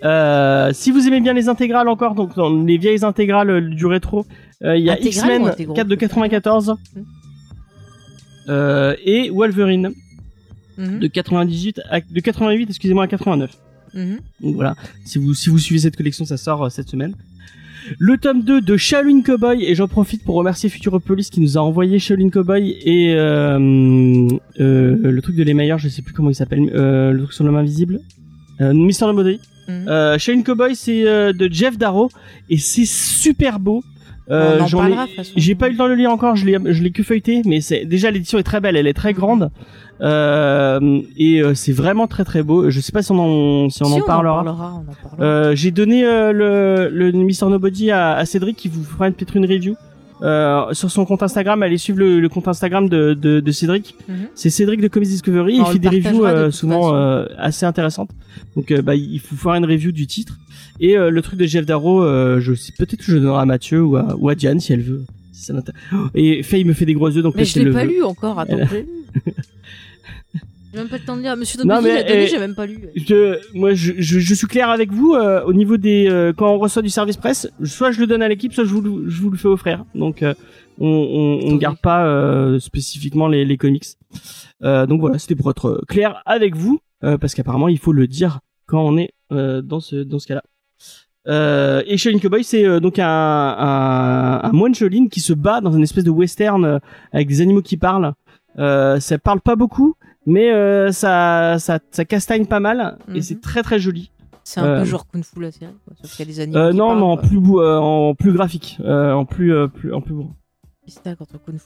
Euh, 0.03 0.71
si 0.73 0.91
vous 0.91 1.07
aimez 1.07 1.21
bien 1.21 1.31
les 1.33 1.47
intégrales 1.47 1.87
encore, 1.87 2.13
donc 2.15 2.35
dans 2.35 2.49
les 2.53 2.77
vieilles 2.77 3.05
intégrales 3.05 3.49
euh, 3.49 3.61
du 3.61 3.85
rétro, 3.85 4.25
euh, 4.63 4.75
il 4.75 4.83
y 4.83 4.89
a 4.89 4.99
X-Men 4.99 5.47
intégraux 5.47 5.73
4 5.75 5.87
de 5.87 5.95
94 5.95 6.75
Hmm. 6.95 7.01
euh, 8.49 8.95
et 9.03 9.29
Wolverine 9.29 9.91
Mhm, 10.77 10.99
de 10.99 11.07
98 11.07 11.79
à, 11.89 12.01
de 12.01 12.19
88 12.19 12.69
excusez-moi 12.69 13.05
à 13.05 13.07
89. 13.07 13.49
Mhm. 13.95 14.19
Donc 14.41 14.55
voilà, 14.55 14.75
si 15.05 15.17
vous 15.17 15.33
si 15.33 15.49
vous 15.49 15.57
suivez 15.57 15.79
cette 15.79 15.95
collection, 15.95 16.25
ça 16.25 16.37
sort 16.37 16.65
euh, 16.65 16.69
cette 16.69 16.89
semaine. 16.89 17.15
Le 17.99 18.17
tome 18.17 18.41
2 18.41 18.61
de 18.61 18.77
Shaolin 18.77 19.21
Cowboy 19.21 19.63
et 19.63 19.75
j'en 19.75 19.87
profite 19.87 20.23
pour 20.23 20.35
remercier 20.35 20.69
Futuropolis 20.69 21.29
qui 21.29 21.39
nous 21.39 21.57
a 21.57 21.61
envoyé 21.61 21.99
Shaolin 21.99 22.29
Cowboy 22.29 22.77
et 22.81 23.13
euh, 23.13 24.27
euh, 24.59 25.11
le 25.11 25.21
truc 25.21 25.35
de 25.35 25.43
les 25.43 25.53
meilleurs, 25.53 25.77
je 25.77 25.89
sais 25.89 26.01
plus 26.01 26.13
comment 26.13 26.29
il 26.29 26.35
s'appelle, 26.35 26.71
euh, 26.73 27.11
le 27.11 27.19
truc 27.23 27.33
sur 27.33 27.43
l'homme 27.43 27.55
invisible, 27.55 27.99
Mister 28.59 29.05
Nobody. 29.05 29.39
Shaolin 29.67 30.41
Cowboy 30.43 30.75
c'est 30.75 31.03
de 31.03 31.49
Jeff 31.51 31.77
Darrow 31.77 32.09
et 32.49 32.57
c'est 32.57 32.85
super 32.85 33.59
beau. 33.59 33.83
Euh, 34.31 34.65
j'en 34.65 34.87
ai- 34.87 34.95
j'ai 35.35 35.53
pas 35.53 35.67
eu 35.67 35.71
le 35.73 35.77
temps 35.77 35.83
de 35.85 35.89
le 35.89 35.95
lire 35.95 36.09
encore, 36.11 36.35
je 36.35 36.45
l'ai, 36.47 36.57
je 36.73 36.81
l'ai 36.81 36.89
que 36.91 37.03
feuilleté, 37.03 37.43
mais 37.45 37.61
c'est 37.61 37.85
déjà 37.85 38.09
l'édition 38.09 38.39
est 38.39 38.43
très 38.43 38.59
belle, 38.59 38.75
elle 38.75 38.87
est 38.87 38.93
très 38.93 39.13
grande 39.13 39.51
euh, 40.01 41.01
et 41.17 41.41
euh, 41.41 41.53
c'est 41.53 41.71
vraiment 41.71 42.07
très 42.07 42.23
très 42.25 42.41
beau. 42.43 42.69
Je 42.69 42.79
sais 42.79 42.91
pas 42.91 43.01
si 43.01 43.11
on 43.11 43.19
en, 43.19 43.69
si 43.69 43.83
on 43.83 43.85
Si, 43.87 44.01
en 44.01 44.05
parlera. 44.05 44.37
on 44.43 44.49
en 44.49 44.55
parlera. 44.55 44.83
Euh, 45.19 45.55
j'ai 45.55 45.71
donné 45.71 46.03
euh, 46.05 46.31
le, 46.31 46.89
le 46.89 47.11
Mister 47.11 47.45
Nobody 47.45 47.91
à, 47.91 48.13
à 48.15 48.25
Cédric 48.25 48.57
qui 48.57 48.67
vous 48.67 48.83
fera 48.83 49.09
peut-être 49.11 49.35
une 49.37 49.45
review 49.45 49.75
euh, 50.21 50.73
sur 50.73 50.89
son 50.91 51.05
compte 51.05 51.23
Instagram. 51.23 51.61
Allez 51.63 51.77
suivre 51.77 51.99
le, 51.99 52.19
le 52.19 52.29
compte 52.29 52.47
Instagram 52.47 52.89
de, 52.89 53.13
de, 53.13 53.39
de 53.39 53.51
Cédric. 53.51 53.95
Mhm. 54.07 54.15
C'est 54.35 54.49
Cédric 54.49 54.81
de 54.81 54.87
Comics 54.87 55.09
Discovery. 55.09 55.57
Il 55.57 55.65
fait 55.65 55.79
des 55.79 55.89
reviews 55.89 56.21
de 56.21 56.25
euh, 56.27 56.51
souvent 56.51 56.95
euh, 56.95 57.25
assez 57.37 57.65
intéressantes. 57.65 58.09
Donc 58.55 58.71
euh, 58.71 58.81
bah, 58.81 58.95
il 58.95 59.19
faut 59.19 59.35
faire 59.35 59.53
une 59.53 59.65
review 59.65 59.91
du 59.91 60.07
titre. 60.07 60.37
Et 60.79 60.97
euh, 60.97 61.09
le 61.09 61.21
truc 61.21 61.39
de 61.39 61.45
Jeff 61.45 61.65
Darrow, 61.65 62.03
euh, 62.03 62.39
je 62.39 62.51
peut-être 62.77 62.97
que 62.97 63.11
je 63.11 63.17
donnerai 63.17 63.41
à 63.41 63.45
Mathieu 63.45 63.81
ou 63.81 63.95
à, 63.95 64.15
ou 64.17 64.29
à 64.29 64.35
Diane 64.35 64.59
si 64.59 64.73
elle 64.73 64.81
veut. 64.81 65.05
Si 65.31 65.45
ça 65.45 65.53
Et 66.13 66.43
Faye 66.43 66.63
me 66.63 66.73
fait 66.73 66.85
des 66.85 66.93
gros 66.93 67.09
yeux 67.09 67.21
donc 67.21 67.35
Mais 67.35 67.45
je 67.45 67.59
l'ai 67.59 67.71
pas 67.71 67.83
lu 67.85 68.01
encore. 68.03 68.39
Attends, 68.39 68.57
Elle-. 68.57 68.85
J'ai 70.75 70.81
même 70.81 70.89
pas 70.89 70.97
le 70.97 71.03
temps 71.05 71.15
de 71.15 71.21
lire. 71.21 71.37
Monsieur 71.37 71.57
donné, 71.57 71.71
eh, 72.07 72.27
j'ai 72.27 72.37
même 72.39 72.53
pas 72.55 72.65
lu. 72.65 72.77
je, 72.95 73.39
moi, 73.57 73.73
je, 73.73 73.93
je, 73.97 74.19
je 74.19 74.33
suis 74.33 74.47
clair 74.47 74.69
avec 74.69 74.91
vous 74.91 75.13
euh, 75.13 75.43
au 75.45 75.53
niveau 75.53 75.77
des 75.77 76.07
euh, 76.09 76.33
quand 76.35 76.49
on 76.53 76.57
reçoit 76.59 76.81
du 76.81 76.89
service 76.89 77.17
presse, 77.17 77.49
soit 77.63 77.91
je 77.91 77.99
le 78.01 78.07
donne 78.07 78.21
à 78.21 78.27
l'équipe, 78.27 78.53
soit 78.53 78.65
je 78.65 78.69
vous, 78.73 78.81
le- 78.81 79.09
je 79.09 79.21
vous 79.21 79.29
le 79.29 79.37
fais 79.37 79.47
offrir. 79.47 79.85
Donc, 79.95 80.21
euh, 80.21 80.33
on, 80.79 80.87
on, 80.87 81.53
on 81.53 81.55
garde 81.55 81.77
pas 81.79 82.59
spécifiquement 82.59 83.27
les, 83.29 83.45
les 83.45 83.55
comics. 83.57 83.85
Donc 84.61 84.99
voilà, 84.99 85.17
c'était 85.19 85.35
pour 85.35 85.49
être 85.49 85.81
clair 85.87 86.21
avec 86.25 86.55
vous, 86.55 86.79
parce 87.01 87.33
qu'apparemment 87.33 87.69
il 87.69 87.79
faut 87.79 87.93
le 87.93 88.07
dire 88.07 88.39
quand 88.65 88.81
on 88.81 88.97
est 88.97 89.11
dans 89.29 89.79
ce 89.79 89.95
dans 90.03 90.19
ce 90.19 90.27
cas-là. 90.27 90.43
Euh, 91.27 91.81
et 91.87 91.97
Shaolin 91.97 92.19
Cowboy, 92.19 92.43
c'est 92.43 92.65
euh, 92.65 92.79
donc 92.79 92.99
un, 92.99 93.07
un, 93.07 94.41
un 94.43 94.51
moine 94.51 94.75
Shaolin 94.75 95.07
qui 95.07 95.21
se 95.21 95.33
bat 95.33 95.59
dans 95.59 95.71
une 95.71 95.81
espèce 95.81 96.03
de 96.03 96.11
western 96.11 96.63
euh, 96.63 96.77
avec 97.11 97.27
des 97.27 97.41
animaux 97.41 97.63
qui 97.63 97.77
parlent. 97.77 98.13
Euh, 98.59 98.99
ça 98.99 99.17
parle 99.17 99.41
pas 99.41 99.55
beaucoup, 99.55 99.95
mais 100.25 100.51
euh, 100.51 100.91
ça, 100.91 101.57
ça, 101.59 101.79
ça 101.91 102.05
castagne 102.05 102.45
pas 102.45 102.59
mal 102.59 102.97
et 103.09 103.13
Mhm. 103.15 103.21
c'est 103.21 103.41
très 103.41 103.63
très 103.63 103.79
joli. 103.79 104.11
C'est 104.43 104.59
un 104.59 104.65
euh, 104.65 104.79
peu 104.79 104.85
genre 104.85 105.07
Kung 105.07 105.23
Fu 105.23 105.41
la 105.41 105.51
série, 105.51 105.73
quoi. 105.85 105.95
Sauf 106.01 106.11
qu'il 106.15 106.25
y 106.25 106.29
a 106.29 106.31
des 106.31 106.39
animaux. 106.39 106.57
Euh, 106.59 106.71
non, 106.73 106.87
parlent, 106.89 106.97
mais 106.99 107.03
en 107.05 107.17
plus 107.17 107.39
beau, 107.39 107.61
euh, 107.61 107.77
en 107.79 108.13
plus 108.13 108.31
graphique, 108.31 108.77
euh, 108.81 109.11
en 109.13 109.25
plus, 109.25 109.51
euh, 109.53 109.67
plus, 109.67 109.91
en 109.93 110.01
plus 110.01 110.13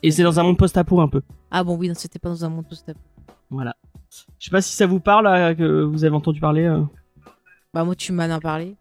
Et 0.01 0.12
c'est 0.12 0.24
dans 0.24 0.39
un 0.39 0.43
monde 0.43 0.57
post-apo 0.57 1.01
un 1.01 1.10
peu. 1.10 1.22
Ah 1.51 1.64
bon, 1.66 1.76
oui, 1.76 1.89
non, 1.89 1.93
c'était 1.93 2.20
pas 2.20 2.30
dans 2.30 2.45
un 2.45 2.49
monde 2.49 2.66
post 2.68 2.89
Voilà. 3.49 3.76
Je 4.39 4.45
sais 4.45 4.51
pas 4.51 4.62
si 4.62 4.74
ça 4.76 4.86
vous 4.88 5.01
parle, 5.01 5.28
que 5.55 5.84
vous 5.84 6.05
avez 6.05 6.16
entendu 6.16 6.39
parler. 6.39 6.64
euh. 6.64 6.82
Bah, 7.74 7.84
moi, 7.84 7.95
tu 7.95 8.14
m'en 8.14 8.24
as 8.24 8.39
parlé. 8.39 8.76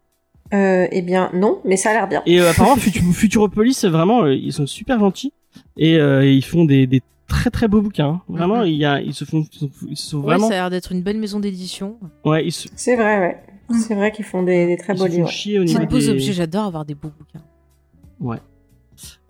Euh, 0.53 0.87
eh 0.91 1.01
bien, 1.01 1.29
non, 1.33 1.59
mais 1.65 1.75
ça 1.77 1.89
a 1.91 1.93
l'air 1.93 2.07
bien. 2.07 2.23
Et 2.25 2.39
euh, 2.39 2.49
apparemment, 2.49 2.75
Futu- 2.79 3.03
Futuropolis, 3.13 3.83
vraiment, 3.85 4.23
euh, 4.23 4.33
ils 4.33 4.53
sont 4.53 4.65
super 4.65 4.97
gentils 4.99 5.33
et 5.77 5.97
euh, 5.99 6.25
ils 6.25 6.43
font 6.43 6.63
des, 6.65 6.87
des 6.87 7.01
très 7.29 7.49
très 7.49 7.67
beaux 7.69 7.81
bouquins. 7.81 8.07
hein. 8.09 8.21
Vraiment, 8.27 8.59
Mhm. 8.61 8.67
il 8.67 8.73
y 8.75 8.85
a, 8.85 8.99
ils 9.01 9.13
se 9.13 9.23
font, 9.23 9.45
ils 9.51 9.57
sont, 9.59 9.69
ils 9.89 9.97
sont 9.97 10.17
Ouais, 10.17 10.23
vraiment, 10.25 10.47
ça 10.49 10.53
a 10.55 10.57
l'air 10.57 10.69
d'être 10.69 10.91
une 10.91 11.01
belle 11.03 11.17
maison 11.17 11.39
d'édition. 11.39 11.97
ouais, 12.25 12.45
ils 12.45 12.51
se, 12.51 12.67
C'est 12.75 12.95
vrai, 12.97 13.19
ouais. 13.19 13.43
C'est 13.79 13.95
vrai 13.95 14.11
qu'ils 14.11 14.25
font 14.25 14.43
des, 14.43 14.65
des 14.67 14.75
très 14.77 14.93
ils 14.93 14.97
beaux 14.99 15.05
se 15.05 15.09
font 15.11 15.15
livres. 15.17 15.29
chier 15.29 15.59
au 15.59 15.61
C'est 15.61 15.73
niveau 15.73 15.85
de 15.85 15.89
beaux 15.89 15.97
des- 15.99 16.09
objets, 16.09 16.33
j'adore 16.33 16.65
avoir 16.65 16.83
des 16.85 16.95
beaux 16.95 17.11
bouquins. 17.17 17.43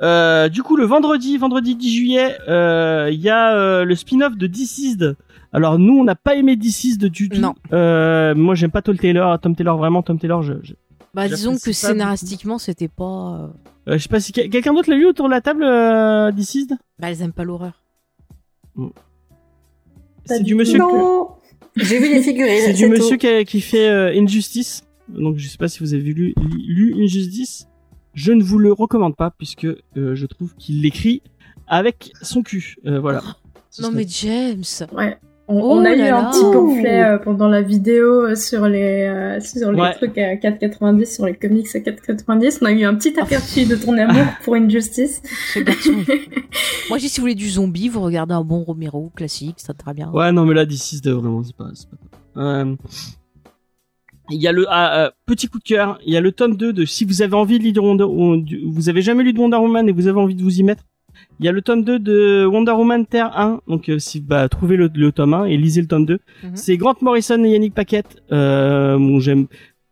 Euh, 0.02 0.50
du 0.50 0.64
coup, 0.64 0.76
le 0.78 0.86
vendredi, 0.86 1.38
vendredi 1.38 1.76
10 1.76 1.94
juillet, 1.96 2.36
euh, 2.48 3.10
il 3.12 3.20
y 3.20 3.30
a 3.30 3.54
euh, 3.56 3.84
le 3.86 3.96
spin-off 3.96 4.36
de 4.36 4.48
Deceased. 4.48 5.16
Alors 5.52 5.78
nous, 5.78 5.94
on 6.00 6.04
n'a 6.04 6.16
pas 6.16 6.36
aimé 6.36 6.56
Deceased 6.56 7.06
du 7.06 7.30
tout. 7.30 7.40
Non. 7.40 7.54
Euh, 7.74 8.34
moi, 8.36 8.56
j'aime 8.56 8.72
pas 8.72 8.82
Tom 8.82 8.98
Taylor. 8.98 9.40
Tom 9.40 9.56
Taylor, 9.56 9.78
vraiment, 9.78 10.02
Tom 10.02 10.18
Taylor. 10.18 10.42
Je, 10.42 10.54
je, 10.64 10.74
Bah, 11.14 11.28
disons 11.28 11.56
que 11.58 11.66
pas 11.66 11.74
scénaristiquement, 11.74 12.58
c'était 12.58 12.88
pas. 12.88 13.52
euh, 13.88 13.94
je 13.98 13.98
sais 13.98 14.10
pas 14.10 14.20
si 14.20 14.32
quel- 14.32 14.50
quelqu'un 14.50 14.74
d'autre 14.74 14.90
l'a 14.90 14.96
lu 14.96 15.06
autour 15.06 15.26
de 15.28 15.32
la 15.32 15.42
table, 15.42 15.64
euh, 15.64 16.32
Deceased. 16.32 16.76
Bah, 17.00 17.10
elles 17.12 17.22
aiment 17.22 17.34
pas 17.34 17.44
l'horreur. 17.44 17.82
C'est 20.26 20.44
du 20.44 20.56
monsieur. 20.56 20.80
que- 20.80 21.40
J'ai 21.84 22.00
vu 22.00 22.14
les 22.14 22.22
figurines, 22.22 22.62
C'est 22.66 22.74
du 22.74 22.88
monsieur 22.90 23.18
qui, 23.18 23.46
qui 23.46 23.62
fait 23.62 23.90
euh, 23.90 24.12
Injustice. 24.22 24.84
Donc 25.08 25.38
je 25.38 25.48
sais 25.48 25.58
pas 25.58 25.68
si 25.68 25.80
vous 25.80 25.94
avez 25.94 26.04
lu, 26.14 26.34
lu 26.68 26.94
Injustice. 27.04 27.68
Je 28.14 28.32
ne 28.32 28.44
vous 28.44 28.58
le 28.60 28.72
recommande 28.74 29.16
pas 29.16 29.32
puisque 29.32 29.66
euh, 29.66 30.16
je 30.16 30.26
trouve 30.26 30.54
qu'il 30.56 30.82
l'écrit 30.82 31.22
avec 31.68 32.12
son 32.22 32.42
cul. 32.44 32.76
Euh, 32.86 33.00
voilà. 33.00 33.22
Non, 33.80 33.90
serait- 33.92 33.92
mais 33.96 34.06
James 34.08 34.64
Ouais. 34.92 35.18
On, 35.52 35.60
Oh 35.62 35.80
on 35.80 35.84
a 35.86 35.96
eu 35.96 36.02
un 36.02 36.22
là. 36.22 36.30
petit 36.32 36.42
pamphlet 36.44 37.04
euh, 37.04 37.18
pendant 37.18 37.48
la 37.48 37.64
vidéo 37.64 38.36
sur 38.36 38.68
les, 38.68 39.04
euh, 39.10 39.40
sur 39.40 39.72
les 39.72 39.82
Ouais. 39.82 39.94
trucs 39.96 40.16
à 40.20 40.36
4,90, 40.36 41.16
sur 41.16 41.26
les 41.26 41.34
comics 41.34 41.66
à 41.76 41.80
4,90. 41.80 42.60
On 42.62 42.66
a 42.68 42.72
eu 42.72 42.84
un 42.84 42.94
petit 42.94 43.20
aperçu 43.20 43.66
de 43.66 43.76
ton 43.76 43.98
amour 43.98 44.26
pour 44.44 44.54
Injustice. 44.56 45.22
ce 45.54 45.60
garçon. 45.60 45.92
il- 46.08 46.20
Moi, 46.90 47.00
j'ai 47.00 47.08
si 47.08 47.20
vous 47.20 47.24
voulez 47.24 47.34
du 47.36 47.50
zombie, 47.50 47.90
vous 47.90 48.02
regardez 48.02 48.36
un 48.36 48.44
bon 48.44 48.64
Romero 48.64 49.12
classique, 49.16 49.56
ça 49.58 49.74
très 49.74 49.94
bien. 49.96 50.12
Ouais, 50.12 50.32
non, 50.32 50.46
mais 50.46 50.54
là, 50.54 50.66
Deceased, 50.68 51.08
euh, 51.08 51.16
vraiment, 51.16 51.42
c'est 51.44 51.56
pas. 51.56 51.70
Euh, 52.38 52.76
Il 54.32 54.40
y 54.40 54.48
a 54.48 54.52
le 54.52 54.68
ah, 54.70 55.06
euh, 55.06 55.12
petit 55.26 55.48
coup 55.48 55.58
de 55.58 55.64
cœur. 55.64 56.00
Il 56.06 56.14
y 56.14 56.18
a 56.18 56.22
le 56.22 56.32
tome 56.32 56.56
2 56.56 56.72
de 56.74 56.86
si 56.86 57.04
vous 57.06 57.24
avez 57.24 57.34
envie 57.34 57.58
de 57.58 57.64
lire 57.64 57.84
Wonder, 57.84 58.04
ou 58.04 58.38
du- 58.38 58.62
vous 58.64 58.88
avez 58.88 59.02
jamais 59.02 59.24
lu 59.24 59.34
de 59.34 59.40
Wonder 59.40 59.58
Woman 59.58 59.90
et 59.90 59.92
vous 59.92 60.06
avez 60.06 60.20
envie 60.20 60.36
de 60.36 60.44
vous 60.44 60.60
y 60.60 60.64
mettre. 60.64 60.84
Il 61.40 61.46
y 61.46 61.50
a 61.50 61.52
le 61.52 61.62
tome 61.62 61.84
2 61.84 62.00
de 62.00 62.46
Wonder 62.46 62.72
Woman 62.72 63.06
Terre 63.06 63.38
1. 63.38 63.62
Donc 63.68 63.90
euh, 63.90 64.00
si 64.00 64.20
bah 64.20 64.50
trouvez 64.50 64.76
le, 64.78 64.90
le 64.94 65.12
tome 65.12 65.34
1 65.34 65.46
et 65.46 65.58
lisez 65.58 65.82
le 65.82 65.88
tome 65.88 66.06
2. 66.06 66.20
Mhm. 66.44 66.52
C'est 66.56 66.78
Grant 66.78 66.96
Morrison 67.02 67.44
et 67.44 67.50
Yannick 67.50 67.74
Paquette. 67.74 68.18
Euh, 68.32 68.98
bon, 68.98 69.20
j'aime 69.20 69.48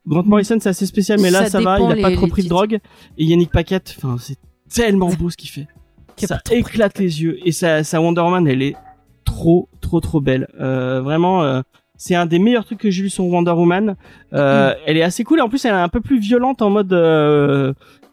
Grant 0.05 0.23
Morrison, 0.23 0.57
c'est 0.59 0.69
assez 0.69 0.85
spécial 0.85 1.19
mais 1.21 1.31
là 1.31 1.43
Ça 1.43 1.49
ça, 1.49 1.61
va, 1.61 1.79
il 1.79 1.99
a 1.99 2.09
pas 2.09 2.15
trop 2.15 2.27
pris 2.27 2.43
de 2.43 2.49
drogue 2.49 2.79
et 3.17 3.25
Yannick 3.25 3.51
Paquette, 3.51 3.93
enfin 3.97 4.15
c'est 4.19 4.37
tellement 4.73 5.09
beau 5.09 5.29
ce 5.29 5.35
qu'il 5.37 5.49
fait. 5.49 5.67
ça 6.17 6.39
éclate 6.51 6.97
les 6.97 7.21
yeux 7.21 7.39
et 7.45 7.51
sa, 7.51 7.83
sa 7.83 7.99
Wonder 8.01 8.21
Woman 8.21 8.47
elle 8.47 8.61
est 8.61 8.75
trop 9.25 9.67
trop 9.81 9.99
trop 9.99 10.21
belle. 10.21 10.47
Euh, 10.59 11.01
vraiment, 11.01 11.43
euh, 11.43 11.61
c'est 11.97 12.15
un 12.15 12.25
des 12.25 12.39
meilleurs 12.39 12.65
trucs 12.65 12.79
que 12.79 12.89
j'ai 12.89 13.03
vu 13.03 13.09
sur 13.09 13.25
Wonder 13.25 13.51
Woman. 13.51 13.95
Euh, 14.33 14.73
Elle 14.85 14.97
est 14.97 15.03
assez 15.03 15.23
cool 15.23 15.39
et 15.39 15.41
en 15.41 15.49
plus 15.49 15.63
elle 15.65 15.73
est 15.73 15.77
un 15.77 15.89
peu 15.89 16.01
plus 16.01 16.19
violente 16.19 16.61
en 16.61 16.69
mode. 16.69 16.93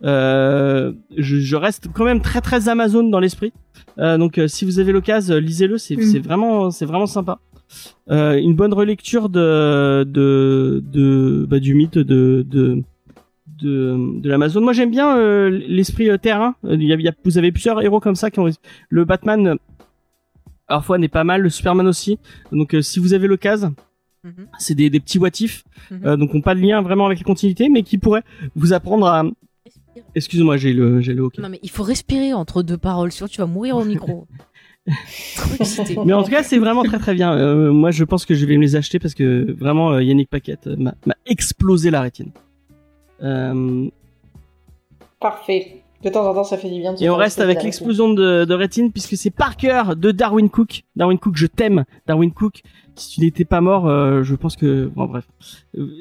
Euh, 0.03 0.93
je, 1.17 1.37
je 1.39 1.57
reste 1.57 1.89
quand 1.93 2.05
même 2.05 2.21
très 2.21 2.41
très 2.41 2.69
Amazon 2.69 3.05
dans 3.05 3.21
l'esprit. 3.21 3.53
Euh, 3.99 4.19
donc 4.19 4.39
euh, 4.39 4.49
si 4.49 4.65
vous 4.65 4.79
avez 4.81 4.93
l'occasion, 4.93 5.37
lisez-le, 5.39 5.79
c'est 5.79 5.97
Mm. 5.97 6.19
vraiment 6.23 6.71
c'est 6.71 6.85
vraiment 6.87 7.07
sympa. 7.07 7.39
Une 8.09 8.55
bonne 8.55 8.75
relecture 8.75 9.29
de 9.29 10.05
de 10.07 10.83
de 10.93 11.47
bah, 11.49 11.59
du 11.61 11.75
mythe 11.75 11.99
de 11.99 12.45
de 12.47 12.83
de, 13.63 14.21
de 14.21 14.29
l'Amazon. 14.29 14.61
Moi 14.61 14.73
j'aime 14.73 14.91
bien 14.91 15.17
l'esprit 15.51 16.09
terrain. 16.21 16.55
Il 16.69 16.83
y 16.83 16.93
a, 16.93 16.97
il 16.97 17.03
y 17.03 17.09
a- 17.09 17.15
vous 17.25 17.39
avez 17.39 17.53
plusieurs 17.53 17.81
héros 17.83 18.01
comme 18.01 18.17
ça 18.17 18.31
qui 18.31 18.41
ont 18.41 18.49
le 18.89 19.05
Batman 19.05 19.57
parfois 20.69 20.99
n'est 20.99 21.09
pas 21.09 21.25
mal, 21.25 21.41
le 21.43 21.51
Superman 21.51 21.87
aussi. 21.87 22.19
Donc 22.53 22.77
si 22.83 22.99
vous 22.99 23.15
avez 23.15 23.27
l'occasion, 23.29 23.75
Mhm. 24.25 24.47
c'est 24.59 24.75
des, 24.75 24.89
des 24.91 25.01
petits 25.01 25.19
what 25.19 25.29
if, 25.41 25.65
Mhm. 25.91 26.01
euh, 26.07 26.17
donc 26.17 26.35
ont 26.35 26.41
pas 26.41 26.55
de 26.55 26.61
lien 26.61 26.81
vraiment 26.83 27.07
avec 27.07 27.19
les 27.19 27.25
continuités, 27.25 27.69
mais 27.69 27.83
qui 27.83 27.99
pourraient 27.99 28.25
vous 28.57 28.73
apprendre 28.73 29.07
à. 29.07 29.25
Excuse-moi, 30.15 30.57
j'ai 30.57 30.73
le 30.73 31.01
j'ai 31.01 31.15
le 31.15 31.23
hockey. 31.23 31.43
Non 31.43 31.49
mais 31.49 31.61
il 31.63 31.71
faut 31.71 31.83
respirer 31.83 32.33
entre 32.33 32.63
deux 32.63 32.79
paroles, 32.79 33.13
sinon 33.13 33.29
tu 33.29 33.39
vas 33.41 33.47
mourir 33.47 33.77
au 33.77 33.85
micro. 33.85 34.27
Mais 36.05 36.13
en 36.13 36.23
tout 36.23 36.31
cas, 36.31 36.43
c'est 36.43 36.59
vraiment 36.59 36.83
très 36.83 36.99
très 36.99 37.15
bien. 37.15 37.33
Euh, 37.33 37.73
moi, 37.73 37.91
je 37.91 38.05
pense 38.05 38.27
que 38.27 38.35
je 38.35 38.45
vais 38.45 38.59
me 38.59 38.63
les 38.63 38.77
acheter 38.77 38.99
parce 38.99 39.15
que 39.15 39.51
vraiment, 39.59 39.93
euh, 39.93 40.03
Yannick 40.03 40.29
Paquette 40.29 40.67
euh, 40.67 40.77
m'a 40.77 40.95
m'a 41.07 41.15
explosé 41.25 41.91
la 41.91 42.03
rétine. 42.03 42.33
Euh, 43.23 43.89
Parfait. 45.21 45.85
De 46.05 46.11
temps 46.11 46.29
en 46.29 46.35
temps, 46.35 46.45
ça 46.45 46.59
fait 46.59 46.69
du 46.69 46.81
bien. 46.81 46.93
de 46.93 47.03
et 47.03 47.09
on 47.09 47.17
reste 47.17 47.41
avec 47.41 47.63
l'explosion 47.63 48.13
de, 48.13 48.45
de 48.45 48.55
rétine 48.55 48.93
puisque 48.93 49.17
c'est 49.17 49.31
Parker 49.31 49.83
de 49.97 50.11
Darwin 50.11 50.51
Cook. 50.51 50.83
Darwin 50.97 51.19
Cook, 51.19 51.37
je 51.37 51.47
t'aime. 51.47 51.85
Darwin 52.07 52.31
Cook, 52.31 52.61
si 52.95 53.15
tu 53.15 53.21
n'étais 53.23 53.47
pas 53.47 53.63
mort, 53.63 53.89
euh, 53.89 54.23
je 54.23 54.35
pense 54.35 54.55
que 54.57 54.91
bon 54.95 55.07
bref, 55.07 55.27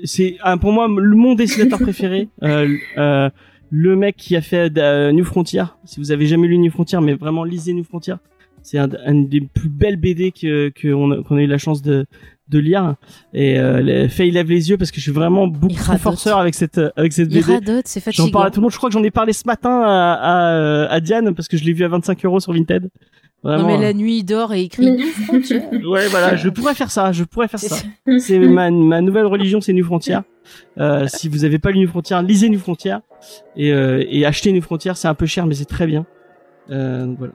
c'est 0.04 0.36
ah, 0.42 0.58
pour 0.58 0.74
moi 0.74 0.90
le 0.90 1.16
mon 1.16 1.36
dessinateur 1.36 1.80
préféré. 1.80 2.28
Euh, 2.44 2.76
euh, 2.98 3.30
le 3.76 3.96
mec 3.96 4.16
qui 4.18 4.36
a 4.36 4.42
fait 4.42 4.78
euh, 4.78 5.12
New 5.12 5.26
Frontier. 5.26 5.64
Si 5.84 6.00
vous 6.00 6.12
avez 6.12 6.28
jamais 6.28 6.48
lu 6.48 6.60
New 6.60 6.70
Frontier, 6.70 7.00
mais 7.02 7.16
vraiment 7.16 7.44
lisez 7.44 7.74
New 7.74 7.84
Frontier. 7.84 8.14
C'est 8.62 8.78
un, 8.78 8.88
un 9.04 9.16
des 9.16 9.42
plus 9.42 9.68
belles 9.68 9.96
BD 9.98 10.32
que 10.32 10.72
qu'on 10.80 11.12
a, 11.12 11.16
a 11.18 11.42
eu 11.42 11.48
la 11.48 11.58
chance 11.58 11.82
de 11.82 12.06
de 12.50 12.60
lire. 12.60 12.96
Et 13.34 13.58
euh, 13.60 14.08
Faye 14.10 14.30
lève 14.30 14.48
les 14.48 14.70
yeux 14.70 14.78
parce 14.78 14.92
que 14.92 14.98
je 14.98 15.02
suis 15.02 15.12
vraiment 15.12 15.48
beaucoup 15.48 15.74
trop 15.74 15.98
forceur 15.98 16.38
avec 16.38 16.54
cette 16.54 16.80
avec 16.96 17.14
cette 17.14 17.30
BD. 17.30 17.42
J'en 18.14 18.30
parle 18.30 18.48
à 18.48 18.52
tout 18.52 18.60
le 18.60 18.62
monde. 18.62 18.72
Je 18.72 18.78
crois 18.78 18.90
que 18.90 18.94
j'en 18.94 19.04
ai 19.04 19.10
parlé 19.12 19.34
ce 19.34 19.48
matin 19.48 19.82
à, 19.84 20.14
à, 20.14 20.86
à 20.94 21.00
Diane 21.00 21.34
parce 21.34 21.48
que 21.48 21.58
je 21.58 21.64
l'ai 21.64 21.74
vu 21.74 21.84
à 21.84 21.88
25 21.88 22.24
euros 22.26 22.40
sur 22.40 22.54
Vinted. 22.54 22.90
Vraiment. 23.44 23.64
Non 23.64 23.78
mais 23.78 23.82
la 23.82 23.94
nuit 23.94 24.20
il 24.20 24.24
dort 24.24 24.54
et 24.54 24.62
il 24.64 24.70
crie 24.70 24.90
New 24.92 25.06
Frontier. 25.28 25.62
Ouais, 25.86 26.08
voilà, 26.08 26.36
je 26.36 26.48
pourrais 26.56 26.74
faire 26.74 26.90
ça. 26.92 27.12
Je 27.12 27.24
pourrais 27.26 27.48
faire 27.50 27.60
ça. 27.60 27.76
C'est 28.20 28.40
ma, 28.40 28.72
ma 28.72 29.02
nouvelle 29.02 29.26
religion, 29.26 29.60
c'est 29.60 29.74
New 29.74 29.84
Frontier. 29.86 30.18
Euh, 30.78 31.08
si 31.08 31.28
vous 31.30 31.44
avez 31.46 31.60
pas 31.60 31.72
lu 31.72 31.80
New 31.80 31.88
Frontier, 31.90 32.18
lisez 32.24 32.48
New 32.50 32.60
Frontier 32.60 32.96
et, 33.56 33.74
euh, 33.74 34.04
et 34.10 34.26
achetez 34.26 34.52
New 34.52 34.62
Frontier. 34.62 34.94
C'est 34.96 35.08
un 35.10 35.14
peu 35.14 35.26
cher, 35.26 35.46
mais 35.46 35.56
c'est 35.56 35.66
très 35.66 35.88
bien. 35.88 36.06
Euh, 36.70 37.06
donc 37.06 37.18
voilà. 37.18 37.34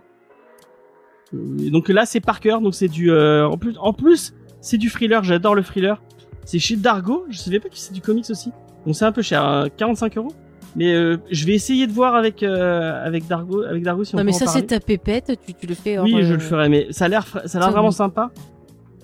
Euh, 1.35 1.59
et 1.67 1.71
donc 1.71 1.89
là, 1.91 2.07
c'est 2.07 2.21
Parker. 2.21 2.57
Donc 2.63 2.75
c'est 2.75 2.89
du. 2.89 3.11
euh, 3.11 3.47
en 3.47 3.59
plus, 3.59 3.75
en 3.79 3.93
plus, 3.93 4.35
c'est 4.61 4.79
du 4.79 4.89
thriller. 4.91 5.23
J'adore 5.25 5.55
le 5.55 5.63
thriller. 5.63 6.03
C'est 6.45 6.59
chez 6.59 6.77
Dargo. 6.77 7.27
Je 7.29 7.37
savais 7.39 7.61
pas 7.61 7.69
que 7.69 7.77
c'est 7.77 7.93
du 7.93 8.01
comics 8.01 8.31
aussi. 8.31 8.51
Donc 8.87 8.97
c'est 8.97 9.05
un 9.05 9.13
peu 9.13 9.21
cher, 9.23 9.45
hein, 9.45 9.67
45 9.77 10.17
euros. 10.17 10.33
Mais 10.77 10.93
euh, 10.95 11.17
je 11.31 11.47
vais 11.47 11.55
essayer 11.55 11.87
de 11.87 11.93
voir 11.93 12.15
avec 12.15 12.43
euh, 12.43 13.05
avec 13.05 13.27
Dargo, 13.27 13.63
avec 13.63 13.83
Dargo 13.83 14.05
si 14.05 14.15
on 14.15 14.19
Non 14.19 14.23
peut 14.23 14.27
mais 14.27 14.35
en 14.35 14.39
ça 14.39 14.45
parler. 14.45 14.61
c'est 14.61 14.67
ta 14.67 14.81
pépette, 14.81 15.33
tu, 15.47 15.55
tu 15.55 15.67
le 15.67 15.75
fais. 15.75 15.99
Oui, 15.99 16.13
hors, 16.15 16.21
je 16.23 16.27
euh, 16.33 16.35
le 16.35 16.39
ferai, 16.39 16.69
mais 16.69 16.87
ça 16.91 17.07
a 17.07 17.09
l'air, 17.09 17.27
fra- 17.27 17.47
ça 17.49 17.59
a 17.59 17.61
l'air 17.61 17.69
Ça, 17.69 17.73
vraiment 17.73 17.89
oui. 17.89 17.95
sympa. 17.95 18.31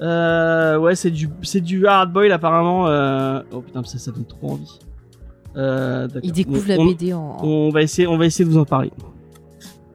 Euh, 0.01 0.77
ouais, 0.79 0.95
c'est 0.95 1.11
du, 1.11 1.29
c'est 1.43 1.61
du 1.61 1.87
hard 1.87 2.13
boil 2.13 2.31
apparemment. 2.33 2.87
Euh... 2.89 3.41
Oh 3.53 3.61
putain, 3.61 3.83
ça, 3.85 3.99
ça 3.99 4.11
donne 4.11 4.25
trop 4.27 4.53
envie. 4.53 4.79
Euh, 5.57 6.07
d'accord. 6.09 6.21
Il 6.25 6.33
découvre 6.33 6.69
la 6.69 6.79
on, 6.79 6.87
BD 6.87 7.13
en. 7.15 7.21
en- 7.21 7.45
On 7.45 7.71
va 7.71 7.81
essayer, 7.83 8.07
on 8.09 8.19
va 8.19 8.27
essayer 8.27 8.45
de 8.45 8.51
vous 8.51 8.59
en 8.59 8.65
parler. 8.65 8.91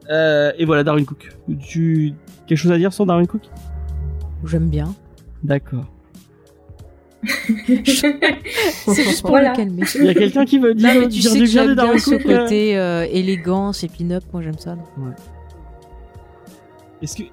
Euh, 0.09 0.51
et 0.57 0.65
voilà, 0.65 0.83
Darwin 0.83 1.05
Cook. 1.05 1.29
Tu 1.59 2.13
quelque 2.47 2.57
chose 2.57 2.71
à 2.71 2.77
dire 2.77 2.91
sur 2.93 3.05
Darwin 3.05 3.27
Cook? 3.27 3.43
J'aime 4.45 4.69
bien. 4.69 4.93
D'accord. 5.43 5.85
C'est 8.87 9.03
juste 9.03 9.21
pour 9.21 9.31
Voilà. 9.31 9.49
le 9.51 9.55
calmer. 9.55 9.83
Il 9.95 10.05
y 10.05 10.09
a 10.09 10.13
quelqu'un 10.13 10.45
qui 10.45 10.57
veut 10.59 10.73
dire, 10.73 10.87
Non 10.93 10.99
mais 11.01 11.07
tu 11.09 11.19
dire 11.19 11.31
sais 11.31 11.39
du 11.39 11.45
que 11.45 11.49
bien 11.51 11.63
de 11.63 11.67
j'aime 11.67 11.75
bien 11.75 11.83
Darwin 11.85 11.99
ce 11.99 12.09
Cook 12.11 12.21
côté 12.23 12.77
euh, 12.77 13.05
élégance 13.11 13.83
et 13.83 13.87
pin-up, 13.89 14.23
moi 14.31 14.41
j'aime 14.41 14.57
ça. 14.57 14.75
Est-ce 17.01 17.17
que 17.17 17.23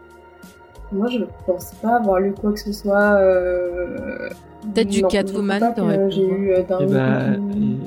Moi, 0.93 1.09
je 1.11 1.18
pense 1.47 1.72
pas 1.82 1.97
avoir 1.97 2.20
lu 2.20 2.32
quoi 2.32 2.53
que 2.53 2.61
ce 2.61 2.72
soit. 2.72 3.18
Euh... 3.20 4.28
Peut-être 4.74 4.89
du 4.89 5.03
Catwoman, 5.03 5.61
J'ai 6.11 6.26
eu 6.26 6.51
euh, 6.51 6.57
eh 6.59 6.62
Darwin 6.64 6.89
ben, 6.89 6.99
euh, 6.99 7.87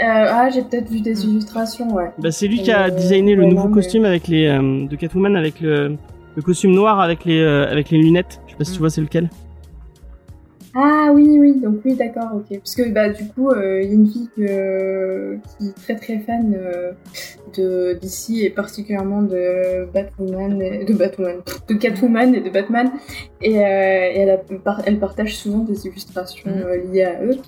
Euh, 0.00 0.26
ah, 0.30 0.48
j'ai 0.50 0.62
peut-être 0.62 0.88
vu 0.90 1.00
des 1.00 1.14
Mm. 1.14 1.28
illustrations, 1.30 1.92
ouais. 1.94 2.10
bah, 2.18 2.30
c'est 2.30 2.46
lui 2.46 2.62
qui 2.62 2.70
a 2.70 2.86
Euh, 2.86 2.90
designé 2.90 3.34
le 3.34 3.44
nouveau 3.46 3.62
non, 3.64 3.68
mais- 3.68 3.74
costume 3.74 4.04
avec 4.04 4.28
les 4.28 4.46
euh, 4.46 4.86
de 4.86 4.96
Catwoman 4.96 5.34
avec 5.36 5.60
le, 5.60 5.96
le 6.36 6.42
costume 6.42 6.72
noir 6.72 7.00
avec 7.00 7.24
les 7.24 7.40
euh, 7.40 7.66
avec 7.70 7.90
les 7.90 7.98
lunettes. 7.98 8.40
Je 8.46 8.52
sais 8.52 8.58
pas 8.58 8.64
si 8.64 8.72
tu 8.72 8.76
Mm. 8.78 8.80
vois 8.80 8.90
c'est 8.90 9.00
lequel. 9.00 9.28
Ah 10.80 11.10
oui, 11.12 11.38
oui, 11.40 11.58
donc 11.60 11.80
oui, 11.84 11.94
d'accord, 11.96 12.28
ok. 12.36 12.58
Parce 12.58 12.74
que 12.76 12.88
bah, 12.90 13.08
du 13.08 13.26
coup, 13.28 13.50
euh, 13.50 13.82
il 13.82 13.88
y 13.88 13.90
a 13.90 13.94
une 13.94 14.06
fille 14.08 14.28
que- 14.36 15.34
qui 15.58 15.68
est 15.70 15.74
très 15.74 15.96
très 15.96 16.18
fan 16.20 16.54
euh, 16.56 16.92
de 17.56 17.94
d'ici 18.00 18.44
et 18.44 18.50
particulièrement 18.50 19.22
de 19.22 19.86
Batwoman, 19.92 20.62
et- 20.62 20.84
de 20.84 20.94
Batwoman, 20.94 21.38
de 21.68 21.74
Catwoman 21.74 22.32
et 22.34 22.40
de 22.40 22.50
Batman. 22.50 22.90
Et, 23.42 23.58
euh, 23.58 23.62
et 24.14 24.18
elle, 24.20 24.30
a- 24.30 24.78
elle 24.86 24.98
partage 25.00 25.36
souvent 25.36 25.58
des 25.64 25.86
illustrations 25.86 26.50
euh, 26.50 26.76
liées 26.92 27.02
à 27.04 27.24
eux. 27.24 27.38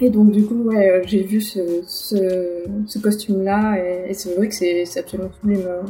Et 0.00 0.08
donc 0.10 0.32
du 0.32 0.44
coup, 0.44 0.62
ouais, 0.70 0.90
euh, 0.90 1.02
j'ai 1.06 1.22
vu 1.22 1.40
ce, 1.42 1.60
ce, 1.86 2.64
ce 2.86 2.98
costume-là 2.98 3.76
et, 3.78 4.10
et 4.10 4.14
c'est 4.14 4.34
vrai 4.34 4.48
que 4.48 4.54
c'est 4.54 4.84
absolument 4.98 5.30
sublime. 5.40 5.60
euh. 5.66 5.82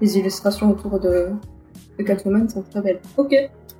Les 0.00 0.18
illustrations 0.18 0.68
autour 0.70 0.98
de, 0.98 1.28
de 1.96 2.02
Catwoman 2.02 2.48
sont 2.50 2.62
très 2.68 2.82
belles. 2.82 2.98
Ok, 3.16 3.32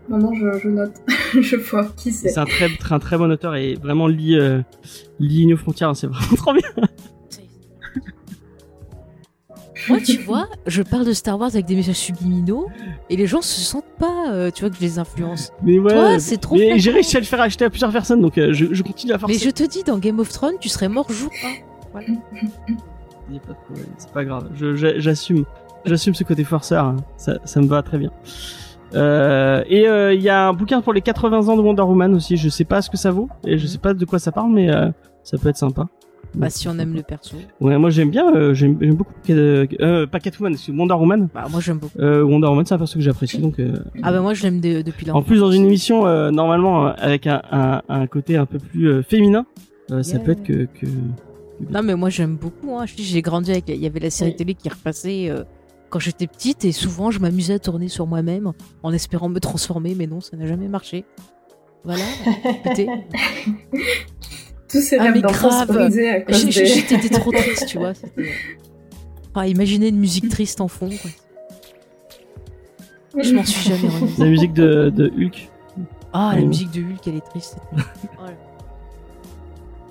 maintenant 0.08 0.32
je, 0.34 0.58
je 0.58 0.68
note, 0.68 0.92
je 1.40 1.56
vois 1.56 1.84
qui 1.96 2.12
c'est. 2.12 2.28
C'est 2.30 2.40
un 2.40 2.44
très, 2.44 2.68
très, 2.76 2.94
un 2.94 2.98
très 2.98 3.16
bon 3.18 3.30
auteur 3.30 3.54
et 3.54 3.74
vraiment 3.74 4.06
lit, 4.06 4.38
euh, 4.38 4.60
lit 5.20 5.46
New 5.46 5.56
Frontier, 5.56 5.86
hein, 5.86 5.94
c'est 5.94 6.06
vraiment 6.06 6.36
trop 6.36 6.52
bien. 6.52 6.68
Moi, 9.88 9.98
tu 10.00 10.16
vois, 10.18 10.46
je 10.66 10.80
parle 10.82 11.04
de 11.04 11.12
Star 11.12 11.38
Wars 11.40 11.50
avec 11.52 11.66
des 11.66 11.74
messages 11.74 11.96
subliminaux 11.96 12.68
et 13.10 13.16
les 13.16 13.26
gens 13.26 13.42
se 13.42 13.60
sentent 13.60 13.84
pas, 13.98 14.30
euh, 14.30 14.50
tu 14.54 14.60
vois, 14.60 14.70
que 14.70 14.76
je 14.76 14.80
les 14.80 15.00
influence. 15.00 15.52
Mais 15.64 15.80
ouais, 15.80 15.92
Toi, 15.92 16.20
c'est 16.20 16.36
trop 16.36 16.54
mais 16.54 16.78
j'ai 16.78 16.92
réussi 16.92 17.16
à 17.16 17.20
le 17.20 17.26
faire 17.26 17.40
acheter 17.40 17.64
à 17.64 17.70
plusieurs 17.70 17.90
personnes, 17.90 18.20
donc 18.20 18.38
euh, 18.38 18.52
je, 18.52 18.66
je 18.72 18.82
continue 18.84 19.12
à 19.12 19.18
faire 19.18 19.28
Mais 19.28 19.34
ça. 19.34 19.44
je 19.46 19.50
te 19.50 19.64
dis, 19.64 19.82
dans 19.82 19.98
Game 19.98 20.20
of 20.20 20.28
Thrones, 20.28 20.54
tu 20.60 20.68
serais 20.68 20.88
mort 20.88 21.10
jour 21.10 21.30
1. 21.94 22.00
Y 23.30 23.36
a 23.36 23.40
pas 23.40 23.52
de 23.52 23.58
problème, 23.64 23.86
C'est 23.98 24.12
pas 24.12 24.24
grave, 24.24 24.50
j'assume. 24.98 25.44
J'assume 25.84 26.14
ce 26.14 26.22
côté 26.22 26.44
forceur, 26.44 26.84
hein. 26.84 26.96
ça, 27.16 27.38
ça 27.44 27.60
me 27.60 27.66
va 27.66 27.82
très 27.82 27.98
bien. 27.98 28.12
Euh, 28.94 29.62
et 29.68 29.88
euh, 29.88 30.12
il 30.14 30.20
y 30.22 30.28
a 30.28 30.48
un 30.48 30.52
bouquin 30.52 30.80
pour 30.82 30.92
les 30.92 31.00
80 31.00 31.48
ans 31.48 31.56
de 31.56 31.62
Wonder 31.62 31.82
Woman 31.82 32.14
aussi, 32.14 32.36
je 32.36 32.48
sais 32.48 32.64
pas 32.64 32.82
ce 32.82 32.90
que 32.90 32.96
ça 32.96 33.10
vaut, 33.10 33.28
et 33.46 33.56
je 33.58 33.66
sais 33.66 33.78
pas 33.78 33.94
de 33.94 34.04
quoi 34.04 34.18
ça 34.18 34.32
parle, 34.32 34.52
mais 34.52 34.70
euh, 34.70 34.90
ça 35.22 35.38
peut 35.38 35.48
être 35.48 35.56
sympa. 35.56 35.88
Bah, 36.34 36.48
si 36.48 36.66
on 36.66 36.78
aime 36.78 36.94
le 36.94 37.02
perso. 37.02 37.36
Ouais, 37.60 37.76
moi 37.76 37.90
j'aime 37.90 38.08
bien, 38.10 38.54
j'aime 38.54 38.74
beaucoup, 38.94 39.12
pas 40.10 40.18
Catwoman, 40.20 40.54
Wonder 40.70 40.94
Woman. 40.94 41.28
Bah, 41.34 41.44
moi, 41.50 41.60
j'aime 41.60 41.76
beaucoup. 41.78 41.98
Wonder 41.98 42.46
Woman, 42.48 42.64
c'est 42.64 42.74
un 42.74 42.78
perso 42.78 42.94
que 42.94 43.00
j'apprécie, 43.04 43.38
donc... 43.38 43.56
Ah, 44.02 44.12
bah, 44.12 44.20
moi, 44.20 44.32
je 44.32 44.42
l'aime 44.44 44.60
de- 44.60 44.80
depuis 44.82 45.04
longtemps. 45.04 45.18
En 45.18 45.22
plus, 45.22 45.40
dans 45.40 45.52
une 45.52 45.64
émission 45.66 46.04
normalement 46.30 46.86
avec 46.86 47.26
un, 47.26 47.42
un, 47.50 47.82
un 47.88 48.06
côté 48.06 48.36
un 48.36 48.46
peu 48.46 48.58
plus 48.58 49.02
féminin, 49.02 49.44
ça 50.02 50.18
peut 50.18 50.30
être 50.32 50.42
que, 50.42 50.64
que... 50.80 50.86
Non, 51.70 51.82
mais 51.82 51.94
moi, 51.94 52.08
j'aime 52.08 52.36
beaucoup. 52.36 52.76
Hein. 52.78 52.86
Je 52.86 52.94
dis, 52.96 53.04
j'ai 53.04 53.20
grandi 53.22 53.50
avec. 53.52 53.68
Il 53.68 53.76
y 53.76 53.86
avait 53.86 54.00
la 54.00 54.10
série 54.10 54.34
télé 54.34 54.54
qui 54.54 54.68
repassait 54.70 55.30
quand 55.92 55.98
j'étais 55.98 56.26
petite 56.26 56.64
et 56.64 56.72
souvent, 56.72 57.10
je 57.10 57.18
m'amusais 57.20 57.52
à 57.54 57.58
tourner 57.58 57.88
sur 57.88 58.06
moi-même 58.06 58.52
en 58.82 58.92
espérant 58.94 59.28
me 59.28 59.38
transformer, 59.40 59.94
mais 59.94 60.06
non, 60.06 60.22
ça 60.22 60.38
n'a 60.38 60.46
jamais 60.46 60.66
marché. 60.66 61.04
Voilà, 61.84 62.02
écoutez. 62.64 62.88
Tous 64.70 64.80
ces 64.80 64.96
Ah, 64.98 65.02
rêves 65.12 65.20
d'enfance 65.20 65.66
brisés 65.66 66.08
à 66.08 66.20
cause 66.22 66.46
des... 66.46 66.50
J'étais 66.50 67.08
trop 67.10 67.30
triste, 67.32 67.66
tu 67.66 67.76
vois. 67.78 67.92
Enfin, 69.34 69.46
imaginez 69.46 69.88
une 69.88 69.98
musique 69.98 70.30
triste 70.30 70.62
en 70.62 70.68
fond. 70.68 70.88
quoi. 70.88 71.10
Je 73.22 73.34
m'en 73.34 73.44
suis 73.44 73.68
jamais 73.68 73.88
remise. 73.94 74.18
la 74.18 74.26
musique 74.26 74.54
de, 74.54 74.88
de 74.88 75.08
Hulk. 75.14 75.50
Ah, 76.14 76.32
la 76.36 76.40
musique 76.42 76.70
de 76.70 76.80
Hulk, 76.80 77.06
elle 77.06 77.16
est 77.16 77.20
triste. 77.28 77.58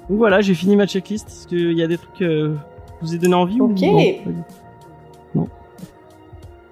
Donc 0.09 0.17
voilà, 0.17 0.41
j'ai 0.41 0.55
fini 0.55 0.75
ma 0.75 0.87
checklist. 0.87 1.27
Est-ce 1.27 1.47
qu'il 1.47 1.77
y 1.77 1.83
a 1.83 1.87
des 1.87 1.97
trucs 1.99 2.21
euh, 2.23 2.55
qui 2.87 2.93
vous 3.01 3.13
ai 3.15 3.17
donné 3.19 3.35
envie 3.35 3.61
ou 3.61 3.71
Ok. 3.71 3.81
non 3.81 3.93
Pas 4.23 4.29
du 4.31 4.41
tout. 4.41 4.55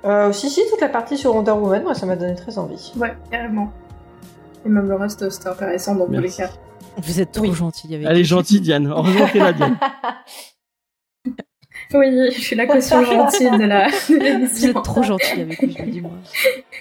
Euh, 0.05 0.31
si, 0.31 0.49
si, 0.49 0.61
toute 0.69 0.79
la 0.81 0.89
partie 0.89 1.17
sur 1.17 1.35
Wonder 1.35 1.51
Woman, 1.51 1.83
moi, 1.83 1.93
ça 1.93 2.05
m'a 2.05 2.15
donné 2.15 2.35
très 2.35 2.57
envie. 2.57 2.91
Ouais, 2.97 3.13
carrément. 3.29 3.71
Et 4.65 4.69
même 4.69 4.87
le 4.87 4.95
reste, 4.95 5.29
c'était 5.29 5.49
intéressant 5.49 5.95
dans 5.95 6.05
tous 6.05 6.11
les 6.13 6.19
Merci. 6.19 6.41
Vous 6.97 7.21
êtes 7.21 7.31
trop 7.31 7.43
Oui. 7.45 7.53
gentille 7.53 7.95
avec 7.95 8.07
Elle 8.09 8.17
est 8.17 8.23
gentille, 8.23 8.61
Diane. 8.61 8.87
Heureusement 8.87 9.25
que 9.27 9.33
t'es 9.33 9.39
là, 9.39 9.53
Diane. 9.53 9.77
Oui, 11.91 12.05
je 12.31 12.39
suis 12.39 12.55
la 12.55 12.67
caution 12.67 13.03
gentille 13.03 13.49
de 13.49 13.63
la 13.65 13.87
Vous 13.87 14.65
êtes 14.67 14.83
trop 14.83 15.01
gentil 15.01 15.41
avec 15.41 15.59
lui, 15.59 15.75
je 15.75 15.81
me 15.83 15.89
dis 15.91 16.01
moi. 16.01 16.11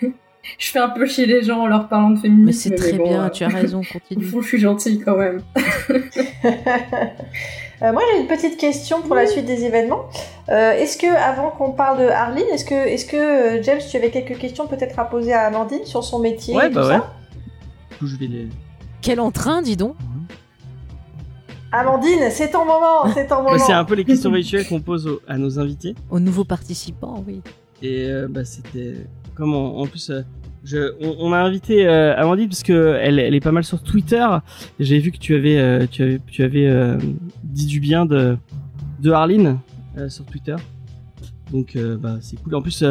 Je 0.58 0.70
fais 0.70 0.78
un 0.78 0.88
peu 0.90 1.06
chier 1.06 1.24
les 1.26 1.42
gens 1.42 1.60
en 1.60 1.66
leur 1.66 1.88
parlant 1.88 2.10
de 2.10 2.18
féminisme. 2.18 2.44
Mais 2.46 2.52
c'est 2.52 2.74
très 2.74 2.92
bon, 2.94 3.04
bien, 3.08 3.24
euh, 3.26 3.28
tu 3.30 3.44
as 3.44 3.48
raison, 3.48 3.80
Au 3.94 3.98
continue. 3.98 4.24
fond, 4.24 4.40
je 4.42 4.48
suis 4.48 4.58
gentille 4.58 4.98
quand 5.00 5.16
même. 5.16 5.42
Euh, 7.82 7.92
moi, 7.92 8.02
j'ai 8.12 8.20
une 8.20 8.26
petite 8.26 8.56
question 8.58 9.02
pour 9.02 9.14
la 9.14 9.26
suite 9.26 9.44
des 9.46 9.64
événements. 9.64 10.06
Euh, 10.48 10.72
est-ce 10.72 10.96
que, 10.98 11.06
avant 11.06 11.50
qu'on 11.50 11.70
parle 11.72 12.00
de 12.00 12.08
Arline, 12.08 12.46
est-ce 12.52 12.64
que, 12.64 12.74
est-ce 12.74 13.06
que 13.06 13.16
euh, 13.58 13.62
James, 13.62 13.78
tu 13.88 13.96
avais 13.96 14.10
quelques 14.10 14.36
questions 14.38 14.66
peut-être 14.66 14.98
à 14.98 15.04
poser 15.04 15.32
à 15.32 15.42
Amandine 15.46 15.84
sur 15.84 16.02
son 16.02 16.18
métier 16.18 16.56
Ouais, 16.56 16.66
et 16.66 16.70
bah 16.70 16.82
ça 16.82 16.88
ouais. 16.90 17.00
Je 18.02 18.16
vais 18.16 18.26
les. 18.26 18.48
Quel 19.00 19.20
entrain, 19.20 19.62
dis 19.62 19.76
donc 19.76 19.94
Amandine, 21.70 22.30
c'est 22.30 22.50
ton 22.50 22.64
moment, 22.64 23.12
c'est 23.14 23.26
ton 23.26 23.42
moment. 23.42 23.58
c'est 23.58 23.72
un 23.74 23.84
peu 23.84 23.94
les 23.94 24.04
questions 24.04 24.30
rituelles 24.30 24.66
qu'on 24.66 24.80
pose 24.80 25.20
à 25.28 25.36
nos 25.36 25.58
invités. 25.60 25.94
Aux 26.10 26.18
nouveaux 26.18 26.44
participants, 26.44 27.22
oui. 27.26 27.42
Et 27.82 28.06
euh, 28.08 28.26
bah, 28.28 28.44
c'était. 28.44 28.94
Comme 29.34 29.54
en, 29.54 29.78
en 29.78 29.86
plus. 29.86 30.10
euh, 30.10 30.22
on, 31.00 31.16
on 31.18 31.32
a 31.32 31.38
invité 31.38 31.86
euh, 31.86 32.16
Amandine 32.16 32.48
parce 32.48 32.62
que 32.62 32.98
elle, 33.00 33.18
est 33.18 33.40
pas 33.40 33.52
mal 33.52 33.64
sur 33.64 33.82
Twitter. 33.82 34.26
J'ai 34.80 34.98
vu 34.98 35.12
que 35.12 35.18
tu 35.18 35.34
avais, 35.34 35.58
euh, 35.58 35.86
tu 35.90 36.02
avais, 36.02 36.20
tu 36.26 36.42
avais 36.42 36.66
euh, 36.66 36.98
dit 37.44 37.66
du 37.66 37.80
bien 37.80 38.06
de, 38.06 38.36
de 39.00 39.10
euh, 39.10 40.08
sur 40.08 40.24
Twitter. 40.24 40.56
Donc 41.52 41.76
bah, 42.00 42.16
c'est 42.20 42.40
cool. 42.42 42.54
En 42.54 42.62
plus, 42.62 42.84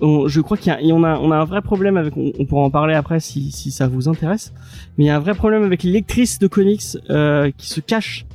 on- 0.00 0.28
je 0.28 0.40
crois 0.40 0.56
qu'il 0.56 0.72
y 0.72 0.90
a, 0.90 0.94
on 0.94 1.04
a, 1.04 1.18
on 1.18 1.30
a 1.30 1.36
un 1.36 1.44
vrai 1.44 1.62
problème 1.62 1.96
avec. 1.96 2.14
On, 2.16 2.44
pourra 2.44 2.62
en 2.62 2.70
parler 2.70 2.94
après 2.94 3.20
si, 3.20 3.50
si 3.50 3.70
ça 3.70 3.88
vous 3.88 4.08
intéresse. 4.08 4.52
Mais 4.96 5.04
il 5.04 5.06
y 5.06 5.10
a 5.10 5.16
un 5.16 5.20
vrai 5.20 5.34
problème 5.34 5.62
avec 5.62 5.82
les 5.82 5.92
lectrices 5.92 6.38
de 6.38 6.46
comics 6.46 6.80
qui 6.80 7.68
se 7.68 7.80
cachent 7.80 8.26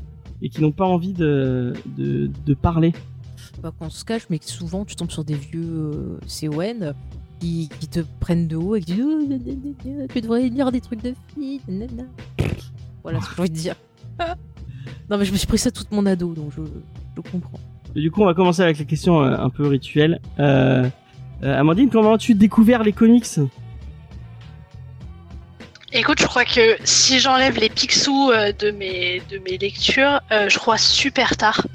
et 0.42 0.50
qui 0.50 0.62
n'ont 0.62 0.72
pas 0.72 0.86
envie 0.86 1.14
de, 1.14 1.74
de, 1.98 2.54
parler. 2.54 2.94
Pas 3.62 3.72
qu'on 3.72 3.90
se 3.90 4.04
cache, 4.04 4.24
mais 4.30 4.40
souvent 4.42 4.84
tu 4.84 4.96
tombes 4.96 5.12
sur 5.12 5.24
des 5.24 5.36
vieux 5.36 6.18
CON 6.28 6.94
qui, 7.44 7.70
qui 7.80 7.88
te 7.88 8.00
prennent 8.20 8.48
de 8.48 8.56
haut 8.56 8.76
et 8.76 8.82
qui 8.82 8.94
disent 8.94 9.06
Oh, 9.06 10.08
Tu 10.14 10.22
devrais 10.22 10.48
lire 10.48 10.72
des 10.72 10.82
trucs 10.82 11.04
de 11.04 11.14
filles. 11.34 11.62
Voilà 13.04 13.20
ce 13.20 13.30
que 13.30 13.36
j'ai 13.36 13.42
envie 13.42 13.50
de 13.50 13.56
dire. 13.56 13.76
non, 15.10 15.18
mais 15.18 15.26
je 15.26 15.32
me 15.32 15.38
suis 15.38 15.48
pris 15.48 15.58
ça 15.58 15.72
toute 15.72 15.92
mon 15.92 16.06
ado, 16.06 16.34
donc 16.34 16.52
je, 16.56 16.62
je 17.16 17.22
comprends. 17.22 17.60
Du 17.94 18.10
coup, 18.12 18.22
on 18.22 18.26
va 18.26 18.34
commencer 18.34 18.62
avec 18.62 18.80
les 18.80 18.86
questions 18.86 19.22
euh, 19.22 19.36
un 19.38 19.50
peu 19.50 19.68
rituelles. 19.68 20.20
Euh, 20.40 20.88
euh, 21.44 21.60
Amandine, 21.60 21.90
comment 21.90 22.14
as-tu 22.14 22.34
découvert 22.34 22.84
les 22.84 22.94
comics? 22.94 23.26
Écoute, 25.92 26.20
je 26.20 26.26
crois 26.26 26.46
que 26.46 26.78
si 26.84 27.20
j'enlève 27.20 27.60
les 27.60 27.70
euh, 27.70 28.52
de 28.52 28.72
mes 28.72 29.22
de 29.30 29.38
mes 29.40 29.58
lectures, 29.60 30.22
euh, 30.32 30.50
je 30.50 30.58
crois 30.58 30.78
super 30.78 31.38
tard. 31.38 31.68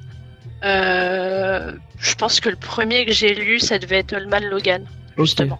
Euh, 0.64 1.72
je 2.00 2.14
pense 2.14 2.40
que 2.40 2.48
le 2.48 2.56
premier 2.56 3.06
que 3.06 3.12
j'ai 3.12 3.34
lu, 3.34 3.60
ça 3.60 3.78
devait 3.78 3.98
être 3.98 4.14
Old 4.14 4.28
Man 4.28 4.44
Logan, 4.46 4.84
justement. 5.24 5.58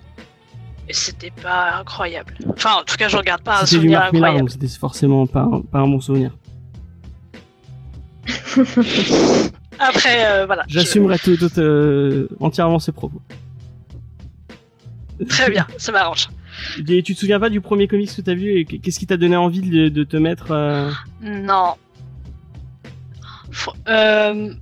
Et 0.88 0.92
c'était 0.94 1.30
pas 1.42 1.74
incroyable. 1.80 2.34
Enfin, 2.50 2.76
en 2.80 2.82
tout 2.84 2.96
cas, 2.96 3.08
je 3.08 3.16
regarde 3.16 3.42
pas 3.42 3.56
un 3.62 3.66
C'était 3.66 3.70
du 3.70 3.76
souvenir 3.82 3.98
Mark 4.00 4.12
Millar, 4.12 4.28
incroyable. 4.30 4.50
donc 4.50 4.62
c'était 4.62 4.78
forcément 4.78 5.26
pas 5.26 5.42
un, 5.42 5.60
pas 5.60 5.78
un 5.80 5.86
bon 5.88 6.00
souvenir. 6.00 6.30
Après, 9.78 10.26
euh, 10.26 10.46
voilà. 10.46 10.64
je- 10.68 10.74
J'assumerai 10.74 11.18
tout, 11.18 11.36
tout, 11.36 11.50
euh, 11.58 12.26
entièrement 12.40 12.78
ces 12.78 12.92
propos. 12.92 13.20
Très 15.28 15.50
bien, 15.50 15.66
ça 15.78 15.92
m'arrange. 15.92 16.28
Et 16.88 17.02
tu 17.02 17.14
te 17.14 17.20
souviens 17.20 17.38
pas 17.40 17.50
du 17.50 17.60
premier 17.60 17.86
comics 17.86 18.14
que 18.14 18.20
t'as 18.20 18.34
vu 18.34 18.58
et 18.58 18.64
qu'est-ce 18.64 18.98
qui 18.98 19.06
t'a 19.06 19.16
donné 19.16 19.36
envie 19.36 19.60
de, 19.60 19.88
de 19.88 20.04
te 20.04 20.16
mettre 20.16 20.50
euh, 20.50 20.90
Non. 21.22 21.74
Faut- 23.50 23.72
euh, 23.88 24.52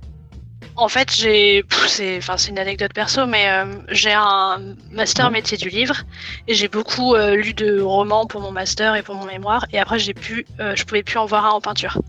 en 0.77 0.87
fait, 0.87 1.11
j'ai, 1.13 1.63
c'est, 1.87 2.17
enfin, 2.17 2.37
c'est 2.37 2.51
une 2.51 2.59
anecdote 2.59 2.93
perso, 2.93 3.25
mais 3.25 3.49
euh, 3.49 3.65
j'ai 3.89 4.13
un 4.13 4.59
master 4.91 5.31
métier 5.31 5.57
du 5.57 5.69
livre 5.69 6.03
et 6.47 6.53
j'ai 6.53 6.67
beaucoup 6.67 7.15
euh, 7.15 7.35
lu 7.35 7.53
de 7.53 7.81
romans 7.81 8.27
pour 8.27 8.41
mon 8.41 8.51
master 8.51 8.95
et 8.95 9.01
pour 9.01 9.15
mon 9.15 9.25
mémoire. 9.25 9.65
Et 9.73 9.79
après, 9.79 9.97
j'ai 9.97 10.13
pu, 10.13 10.45
euh, 10.59 10.75
je 10.75 10.85
pouvais 10.85 11.01
plus 11.01 11.17
en 11.17 11.25
voir 11.25 11.45
un 11.45 11.49
en 11.49 11.61
peinture. 11.61 11.99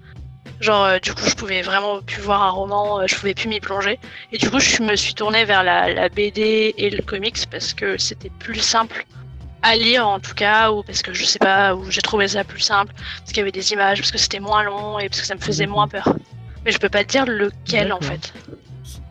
Genre, 0.61 1.01
du 1.01 1.15
coup, 1.15 1.23
je 1.27 1.35
pouvais 1.35 1.63
vraiment 1.63 2.03
plus 2.03 2.21
voir 2.21 2.43
un 2.43 2.51
roman, 2.51 3.07
je 3.07 3.15
pouvais 3.15 3.35
plus 3.35 3.49
m'y 3.49 3.61
plonger. 3.61 3.99
Et 4.33 4.39
du 4.39 4.51
coup, 4.51 4.59
je 4.59 4.83
me 4.83 4.97
suis 4.97 5.15
tournée 5.15 5.45
vers 5.45 5.63
la, 5.63 5.93
la 5.93 6.09
BD 6.09 6.75
et 6.77 6.91
le 6.91 7.03
comics 7.03 7.49
parce 7.51 7.73
que 7.73 7.97
c'était 7.97 8.31
plus 8.39 8.59
simple 8.59 9.07
à 9.63 9.77
lire 9.77 10.07
en 10.07 10.21
tout 10.21 10.35
cas, 10.35 10.71
ou 10.71 10.83
parce 10.83 11.03
que 11.03 11.13
je 11.13 11.25
sais 11.25 11.39
pas, 11.39 11.75
ou 11.75 11.91
j'ai 11.91 12.03
trouvé 12.03 12.29
ça 12.29 12.45
plus 12.45 12.61
simple 12.61 12.93
parce 13.19 13.29
qu'il 13.29 13.39
y 13.39 13.41
avait 13.41 13.53
des 13.53 13.73
images, 13.73 13.99
parce 13.99 14.11
que 14.11 14.19
c'était 14.19 14.41
moins 14.41 14.63
long 14.63 14.99
et 14.99 15.09
parce 15.09 15.21
que 15.21 15.27
ça 15.27 15.35
me 15.35 15.41
faisait 15.41 15.67
moins 15.67 15.89
peur. 15.89 16.13
Mais 16.65 16.73
je 16.73 16.79
peux 16.79 16.89
pas 16.89 17.05
te 17.05 17.11
dire 17.11 17.25
lequel 17.27 17.93
en 17.93 18.01
fait. 18.01 18.33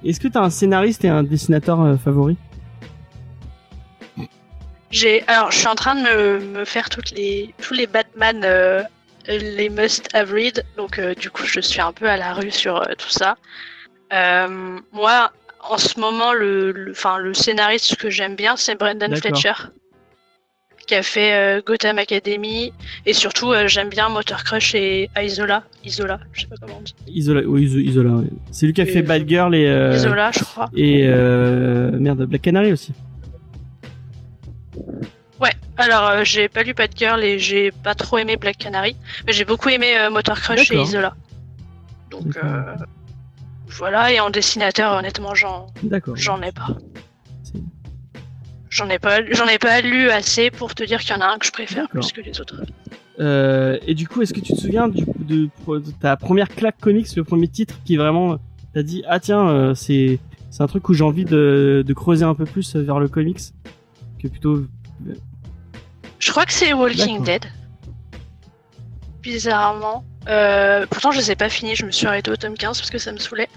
Est-ce 0.08 0.22
que 0.22 0.30
t'as 0.30 0.40
un 0.40 0.50
scénariste 0.50 1.04
et 1.04 1.10
un 1.10 1.24
dessinateur 1.24 1.82
euh, 1.82 1.98
favori 1.98 2.38
J'ai, 4.90 5.28
alors 5.28 5.52
je 5.52 5.58
suis 5.58 5.68
en 5.68 5.76
train 5.76 5.96
de 5.96 6.02
me, 6.02 6.40
me 6.40 6.66
faire 6.66 6.90
toutes 6.90 7.12
les, 7.12 7.54
tous 7.62 7.74
les 7.74 7.88
Batman, 7.88 8.42
euh, 8.46 8.84
les 9.28 9.70
must 9.70 10.08
have 10.14 10.32
read, 10.32 10.64
donc 10.78 10.98
euh, 10.98 11.14
du 11.14 11.30
coup 11.30 11.44
je 11.46 11.60
suis 11.60 11.82
un 11.82 11.92
peu 11.92 12.08
à 12.08 12.16
la 12.16 12.34
rue 12.34 12.52
sur 12.52 12.88
tout 12.98 13.10
ça. 13.10 13.36
Moi, 14.10 15.32
en 15.70 15.78
ce 15.78 16.00
moment, 16.00 16.32
le, 16.32 16.88
enfin, 16.92 17.18
le 17.18 17.34
scénariste 17.34 17.98
que 17.98 18.10
j'aime 18.10 18.38
bien, 18.38 18.56
c'est 18.56 18.76
Brendan. 18.76 19.14
Fletcher, 19.14 19.52
qui 20.88 20.96
a 20.96 21.04
fait 21.04 21.34
euh, 21.34 21.62
Gotham 21.66 22.00
Academy, 22.00 22.74
et 23.06 23.14
surtout 23.14 23.52
euh, 23.52 23.68
j'aime 23.68 23.90
bien 23.90 24.10
Motor 24.10 24.44
Crush 24.44 24.74
et 24.74 25.10
Isola, 25.22 25.64
Isola, 25.84 26.20
je 26.34 26.42
sais 26.42 26.48
pas 26.48 26.56
comment 26.60 26.78
on 26.80 26.82
dit. 26.82 26.96
Isola, 27.08 27.42
oui, 27.46 27.66
Isola. 27.66 28.10
ouais. 28.12 28.28
C'est 28.52 28.66
lui 28.66 28.74
qui 28.74 28.82
a 28.82 28.86
fait 28.86 29.04
Bad 29.04 29.28
Girl 29.28 29.54
et 29.54 29.68
euh, 29.68 29.96
Isola, 29.96 30.32
je 30.32 30.40
crois. 30.40 30.70
et 30.76 31.06
merde 32.00 32.26
Black 32.26 32.42
Canary 32.42 32.72
aussi. 32.72 32.94
Ouais, 35.40 35.52
alors 35.78 36.08
euh, 36.08 36.24
j'ai 36.24 36.50
pas 36.50 36.64
lu 36.64 36.74
Bad 36.74 36.92
Girl 36.96 37.24
et 37.24 37.38
j'ai 37.38 37.72
pas 37.72 37.94
trop 37.94 38.18
aimé 38.18 38.38
Black 38.38 38.58
Canary, 38.58 38.96
mais 39.26 39.34
j'ai 39.34 39.46
beaucoup 39.46 39.70
aimé 39.70 39.98
euh, 40.00 40.10
Motor 40.10 40.40
Crush 40.40 40.72
et. 40.72 40.82
Isola. 40.82 41.14
Donc 42.10 42.38
euh, 42.38 42.76
voilà, 43.68 44.12
et 44.12 44.20
en 44.20 44.30
dessinateur, 44.30 44.94
honnêtement, 44.94 45.36
j'en 45.36 45.68
j'en 46.16 46.42
ai 46.42 46.52
pas. 46.52 46.70
J'en 48.78 48.90
ai 48.90 49.00
pas, 49.00 49.26
j'en 49.32 49.48
ai 49.48 49.58
pas 49.58 49.82
lu 49.82 50.12
assez 50.12 50.52
pour 50.52 50.76
te 50.76 50.84
dire 50.84 51.00
qu'il 51.00 51.10
y 51.10 51.14
en 51.18 51.22
a 51.22 51.26
un 51.26 51.40
que 51.40 51.48
je 51.48 51.52
préfère 51.52 51.90
plus 51.90 52.12
que 52.12 52.22
les 52.22 52.40
autres. 52.40 52.62
Euh, 53.20 53.80
et 53.88 53.96
du 53.96 54.08
coup, 54.08 54.22
est-ce 54.22 54.36
que 54.36 54.40
tu 54.40 54.54
te 54.54 54.60
souviens 54.60 54.88
du, 54.88 55.04
de, 55.18 55.50
de 55.68 55.92
ta 56.00 56.16
première 56.16 56.48
claque 56.48 56.78
comics, 56.80 57.08
le 57.16 57.24
premier 57.24 57.48
titre 57.48 57.80
qui 57.86 57.98
vraiment 57.98 58.38
t'as 58.76 58.84
dit 58.84 59.04
ah 59.08 59.20
tiens 59.20 59.50
euh, 59.50 59.74
c'est 59.74 60.20
c'est 60.52 60.62
un 60.62 60.68
truc 60.68 60.88
où 60.90 60.94
j'ai 60.94 61.04
envie 61.04 61.26
de, 61.26 61.84
de 61.86 61.94
creuser 61.94 62.24
un 62.24 62.36
peu 62.36 62.46
plus 62.46 62.76
vers 62.76 63.00
le 63.00 63.08
comics 63.08 63.40
que 64.22 64.28
plutôt 64.28 64.64
Je 66.20 66.30
crois 66.30 66.46
que 66.46 66.54
c'est 66.54 66.72
Walking. 66.74 67.24
Dead. 67.24 67.46
Bizarrement. 69.24 70.06
Euh, 70.28 70.86
pourtant, 70.88 71.10
je 71.10 71.18
les 71.18 71.32
ai 71.32 71.36
pas 71.36 71.50
finis, 71.50 71.76
je 71.76 71.84
me 71.84 71.92
suis 71.92 72.06
arrêtée 72.06 72.30
au 72.30 72.36
tome 72.36 72.54
15 72.54 72.78
parce 72.78 72.92
que 72.92 73.00
ça 73.00 73.12
me 73.12 73.18
saoulait. 73.18 73.50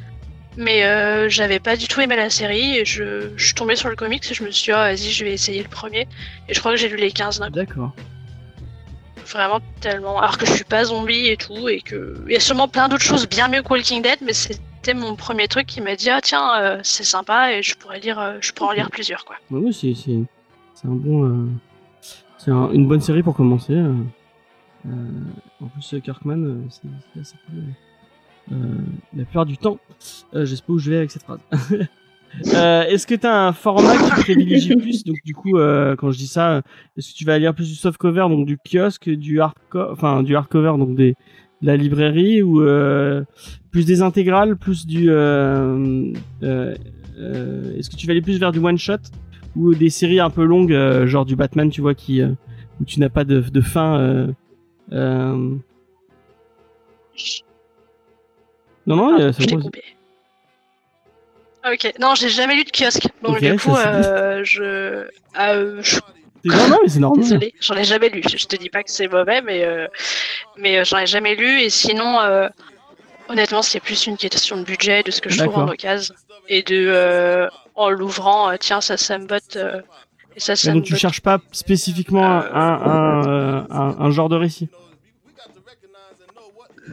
Mais 0.60 0.84
euh, 0.84 1.28
j'avais 1.30 1.58
pas 1.58 1.74
du 1.76 1.88
tout 1.88 2.00
aimé 2.02 2.16
la 2.16 2.28
série 2.28 2.76
et 2.76 2.84
je, 2.84 3.30
je 3.34 3.44
suis 3.46 3.54
tombée 3.54 3.76
sur 3.76 3.88
le 3.88 3.96
comics 3.96 4.22
et 4.30 4.34
je 4.34 4.44
me 4.44 4.50
suis 4.50 4.66
dit, 4.66 4.72
ah, 4.72 4.92
vas-y, 4.92 5.10
je 5.10 5.24
vais 5.24 5.32
essayer 5.32 5.62
le 5.62 5.68
premier. 5.70 6.06
Et 6.48 6.54
je 6.54 6.60
crois 6.60 6.72
que 6.72 6.76
j'ai 6.76 6.88
lu 6.90 6.96
les 6.96 7.10
15 7.10 7.38
d'un 7.40 7.46
coup. 7.46 7.52
d'accord. 7.54 7.92
Vraiment 9.26 9.60
tellement. 9.80 10.18
Alors 10.18 10.36
que 10.38 10.44
je 10.44 10.52
suis 10.52 10.64
pas 10.64 10.84
zombie 10.84 11.28
et 11.28 11.36
tout 11.38 11.68
et 11.68 11.80
que. 11.80 12.22
Il 12.26 12.32
y 12.32 12.36
a 12.36 12.40
sûrement 12.40 12.68
plein 12.68 12.88
d'autres 12.88 13.02
choses 13.04 13.26
bien 13.28 13.48
mieux 13.48 13.62
que 13.62 13.68
Walking 13.72 14.02
Dead, 14.02 14.18
mais 14.22 14.32
c'était 14.34 14.92
mon 14.94 15.14
premier 15.16 15.48
truc 15.48 15.66
qui 15.66 15.80
m'a 15.80 15.96
dit, 15.96 16.10
ah 16.10 16.20
tiens, 16.20 16.60
euh, 16.60 16.80
c'est 16.82 17.04
sympa 17.04 17.52
et 17.52 17.62
je 17.62 17.74
pourrais 17.76 18.00
lire, 18.00 18.18
euh, 18.18 18.38
je 18.40 18.52
pourrais 18.52 18.70
en 18.70 18.72
lire 18.72 18.90
plusieurs 18.90 19.24
quoi. 19.24 19.36
Ouais, 19.50 19.60
ouais, 19.60 19.72
c'est 19.72 20.86
un 20.86 20.90
bon 20.90 21.24
euh, 21.24 21.48
c'est 22.38 22.50
un- 22.50 22.70
une 22.72 22.86
bonne 22.88 23.00
série 23.00 23.22
pour 23.22 23.34
commencer. 23.36 23.76
en 24.86 25.66
plus 25.68 25.94
Kirkman 26.02 26.64
c'est 26.70 26.88
c'est 27.14 27.20
assez 27.20 27.36
cool. 27.46 27.62
Euh, 28.52 28.56
la 29.16 29.24
plupart 29.24 29.46
du 29.46 29.56
temps, 29.56 29.78
euh, 30.34 30.44
je 30.44 30.54
sais 30.54 30.62
pas 30.66 30.72
où 30.72 30.78
je 30.78 30.90
vais 30.90 30.96
avec 30.98 31.10
cette 31.10 31.22
phrase. 31.22 31.40
Euh, 32.54 32.84
est-ce 32.84 33.06
que 33.06 33.14
t'as 33.14 33.48
un 33.48 33.52
format 33.52 33.96
que 33.96 34.14
tu 34.14 34.20
privilégies 34.22 34.76
plus? 34.80 35.04
Donc 35.04 35.16
du 35.24 35.34
coup, 35.34 35.58
euh, 35.58 35.96
quand 35.96 36.10
je 36.10 36.18
dis 36.18 36.26
ça, 36.26 36.62
est-ce 36.96 37.12
que 37.12 37.16
tu 37.16 37.24
vas 37.24 37.38
lire 37.38 37.54
plus 37.54 37.68
du 37.68 37.74
softcover, 37.74 38.26
donc 38.28 38.46
du 38.46 38.56
kiosque, 38.56 39.10
du 39.10 39.40
hardcover, 39.40 39.88
enfin 39.90 40.22
du 40.22 40.36
hardcover, 40.36 40.74
donc 40.78 40.94
des 40.94 41.16
de 41.60 41.66
la 41.66 41.76
librairie, 41.76 42.40
ou 42.40 42.62
euh, 42.62 43.24
plus 43.70 43.84
des 43.84 44.00
intégrales, 44.00 44.56
plus 44.56 44.86
du 44.86 45.10
Est-ce 45.10 46.04
que 47.90 47.96
tu 47.96 48.06
vas 48.06 48.12
aller 48.12 48.22
plus 48.22 48.38
vers 48.38 48.52
du 48.52 48.60
one 48.60 48.78
shot 48.78 48.94
ou 49.56 49.74
des 49.74 49.90
séries 49.90 50.20
un 50.20 50.30
peu 50.30 50.44
longues, 50.44 51.04
genre 51.06 51.26
du 51.26 51.34
Batman, 51.36 51.68
tu 51.68 51.80
vois, 51.80 51.94
qui 51.94 52.22
où 52.22 52.84
tu 52.86 53.00
n'as 53.00 53.10
pas 53.10 53.24
de, 53.24 53.40
de 53.40 53.60
fin. 53.60 54.28
Non, 58.90 58.96
non, 58.96 59.16
Ah, 59.18 59.32
ça 59.32 59.38
je 59.40 59.46
l'ai 59.46 59.54
pose- 59.54 59.64
coupé. 59.64 59.82
Ok, 61.70 61.92
non, 62.00 62.14
j'ai 62.14 62.28
jamais 62.30 62.54
lu 62.56 62.64
de 62.64 62.70
kiosque. 62.70 63.06
Donc 63.22 63.36
Ok, 63.36 63.40
du 63.44 63.56
coup, 63.58 63.76
euh, 63.76 64.40
je... 64.44 65.06
ah, 65.34 65.52
euh, 65.52 65.80
je- 65.82 65.98
Non, 66.44 66.68
non, 66.68 66.78
mais 66.82 66.88
c'est 66.88 67.00
normal. 67.00 67.22
Désolée, 67.22 67.54
j'en 67.60 67.74
ai 67.76 67.84
jamais 67.84 68.08
lu. 68.08 68.22
Je 68.26 68.46
te 68.46 68.56
dis 68.56 68.70
pas 68.70 68.82
que 68.82 68.90
c'est 68.90 69.08
mauvais, 69.08 69.42
mais, 69.42 69.62
euh, 69.64 69.86
mais 70.56 70.78
euh, 70.78 70.84
j'en 70.84 70.98
ai 70.98 71.06
jamais 71.06 71.34
lu. 71.34 71.60
Et 71.60 71.68
sinon, 71.68 72.18
honnêtement, 73.28 73.60
c'est 73.62 73.80
plus 73.80 74.06
une 74.06 74.16
question 74.16 74.56
de 74.56 74.62
budget, 74.64 75.02
de 75.02 75.10
ce 75.10 75.20
que 75.20 75.28
je 75.30 75.42
trouve 75.44 75.58
en 75.58 75.68
occasion. 75.68 76.14
Et 76.48 76.62
de, 76.62 77.48
en 77.74 77.90
l'ouvrant, 77.90 78.50
tiens, 78.58 78.80
ça, 78.80 78.96
ça 78.96 79.18
me 79.18 79.26
botte. 79.26 79.56
et 80.36 80.40
ça, 80.40 80.56
ça 80.56 80.70
me 80.70 80.76
donc 80.76 80.84
tu 80.84 80.92
botte. 80.94 81.00
cherches 81.00 81.20
pas 81.20 81.40
spécifiquement 81.52 82.24
un, 82.24 82.40
un, 82.54 83.66
un, 83.70 83.96
un 84.00 84.10
genre 84.10 84.30
de 84.30 84.36
récit. 84.36 84.68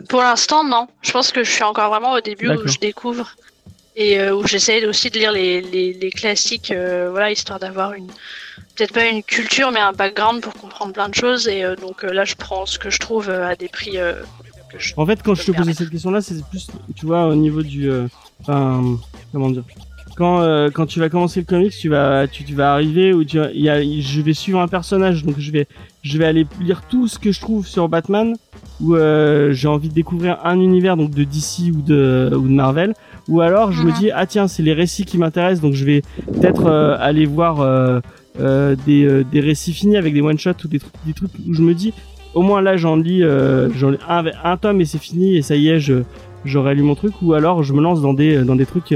Pour 0.10 0.22
l'instant, 0.22 0.64
non. 0.64 0.88
Je 1.02 1.12
pense 1.12 1.32
que 1.32 1.44
je 1.44 1.52
suis 1.52 1.64
encore 1.64 1.90
vraiment 1.90 2.14
au 2.14 2.22
début 2.22 2.48
où 2.58 2.68
je 2.68 2.78
découvre 2.80 3.36
et 3.96 4.20
euh, 4.20 4.36
où 4.36 4.46
j'essaie 4.46 4.86
aussi 4.86 5.10
de 5.10 5.18
lire 5.18 5.32
les, 5.32 5.62
les, 5.62 5.94
les 5.94 6.12
classiques, 6.12 6.72
euh, 6.72 7.10
voilà, 7.10 7.32
histoire 7.32 7.60
d'avoir 7.60 7.94
une 7.94 8.08
peut-être 8.76 8.94
pas 8.94 9.08
une 9.08 9.24
culture, 9.24 9.72
mais 9.72 9.80
un 9.80 9.92
background 9.94 10.42
pour 10.42 10.54
comprendre 10.54 10.94
plein 10.94 11.10
de 11.10 11.16
choses. 11.16 11.48
Et 11.48 11.64
euh, 11.64 11.76
donc 11.76 12.04
là, 12.04 12.24
je 12.26 12.36
prends 12.36 12.66
ce 12.68 12.78
que 12.78 12.90
je 12.92 13.00
trouve 13.00 13.30
à 13.30 13.56
des 13.56 13.68
prix. 13.70 13.98
euh, 13.98 14.22
que 14.72 14.78
je- 14.80 14.94
En 14.98 15.06
fait, 15.06 15.22
quand 15.24 15.34
je 15.34 15.44
te 15.46 15.52
posais 15.52 15.74
cette 15.74 15.90
question-là, 15.90 16.22
c'est 16.22 16.44
plus, 16.48 16.68
tu 16.96 17.06
vois, 17.08 17.26
au 17.28 17.36
niveau 17.36 17.64
du, 17.64 17.90
enfin, 18.42 18.98
comment 19.32 19.50
dire, 19.50 19.64
quand 20.18 20.42
euh, 20.42 20.70
quand 20.74 20.86
tu 20.88 21.00
vas 21.00 21.10
commencer 21.10 21.40
le 21.40 21.46
comics, 21.46 21.72
tu 21.72 21.90
vas 21.90 22.28
tu, 22.28 22.44
tu 22.44 22.56
vas 22.56 22.74
arriver 22.74 23.14
où 23.14 23.24
tu 23.24 23.38
y 23.54 23.70
a, 23.70 23.82
je 23.82 24.22
vais 24.22 24.34
suivre 24.34 24.60
un 24.60 24.68
personnage, 24.68 25.24
donc 25.24 25.36
je 25.38 25.52
vais 25.52 25.68
je 26.04 26.18
vais 26.18 26.26
aller 26.26 26.46
lire 26.62 26.82
tout 26.90 27.08
ce 27.08 27.20
que 27.20 27.32
je 27.32 27.40
trouve 27.40 27.68
sur 27.68 27.88
Batman, 27.88 28.36
où 28.82 28.96
euh, 28.96 29.52
j'ai 29.54 29.68
envie 29.68 29.90
de 29.90 29.94
découvrir 29.94 30.38
un 30.44 30.60
univers 30.60 30.98
donc 30.98 31.12
de 31.12 31.24
DC 31.24 31.72
ou 31.76 31.82
de 31.82 32.32
ou 32.34 32.48
de 32.48 32.54
Marvel, 32.54 32.94
ou 33.28 33.42
alors 33.42 33.72
je 33.72 33.84
me 33.84 33.90
Mhm. 33.92 33.98
dis 34.00 34.12
ah 34.12 34.26
tiens 34.26 34.48
c'est 34.48 34.64
les 34.64 34.74
récits 34.74 35.06
qui 35.06 35.18
m'intéressent, 35.18 35.62
donc 35.62 35.74
je 35.74 35.86
vais 35.86 36.02
peut-être 36.34 36.66
euh, 36.66 36.98
aller 37.00 37.26
voir 37.26 37.62
euh, 37.62 38.00
euh, 38.40 38.76
des 38.86 39.06
euh, 39.06 39.24
des 39.32 39.40
récits 39.40 39.74
finis 39.74 39.98
avec 39.98 40.14
des 40.14 40.22
one 40.22 40.38
shots 40.40 40.52
ou 40.66 40.68
des 40.68 40.80
trucs 40.80 40.94
des 41.06 41.14
trucs 41.14 41.32
où 41.48 41.54
je 41.54 41.62
me 41.62 41.74
dis 41.74 41.94
au 42.34 42.42
moins 42.42 42.62
là 42.62 42.76
j'en 42.78 42.96
lis, 42.96 43.24
euh, 43.24 43.70
j'en 43.76 43.92
lis 43.92 43.98
un, 44.10 44.24
un 44.44 44.58
tome 44.58 44.80
et 44.82 44.86
c'est 44.86 45.00
fini 45.02 45.36
et 45.38 45.42
ça 45.42 45.56
y 45.56 45.70
est, 45.70 45.80
je 45.80 45.96
j'aurais 46.46 46.76
lu 46.76 46.82
mon 46.84 46.96
truc 46.96 47.14
ou 47.22 47.34
alors 47.34 47.64
je 47.64 47.74
me 47.74 47.82
lance 47.82 48.02
dans 48.02 48.14
des 48.14 48.44
dans 48.44 48.56
des 48.56 48.66
trucs 48.66 48.94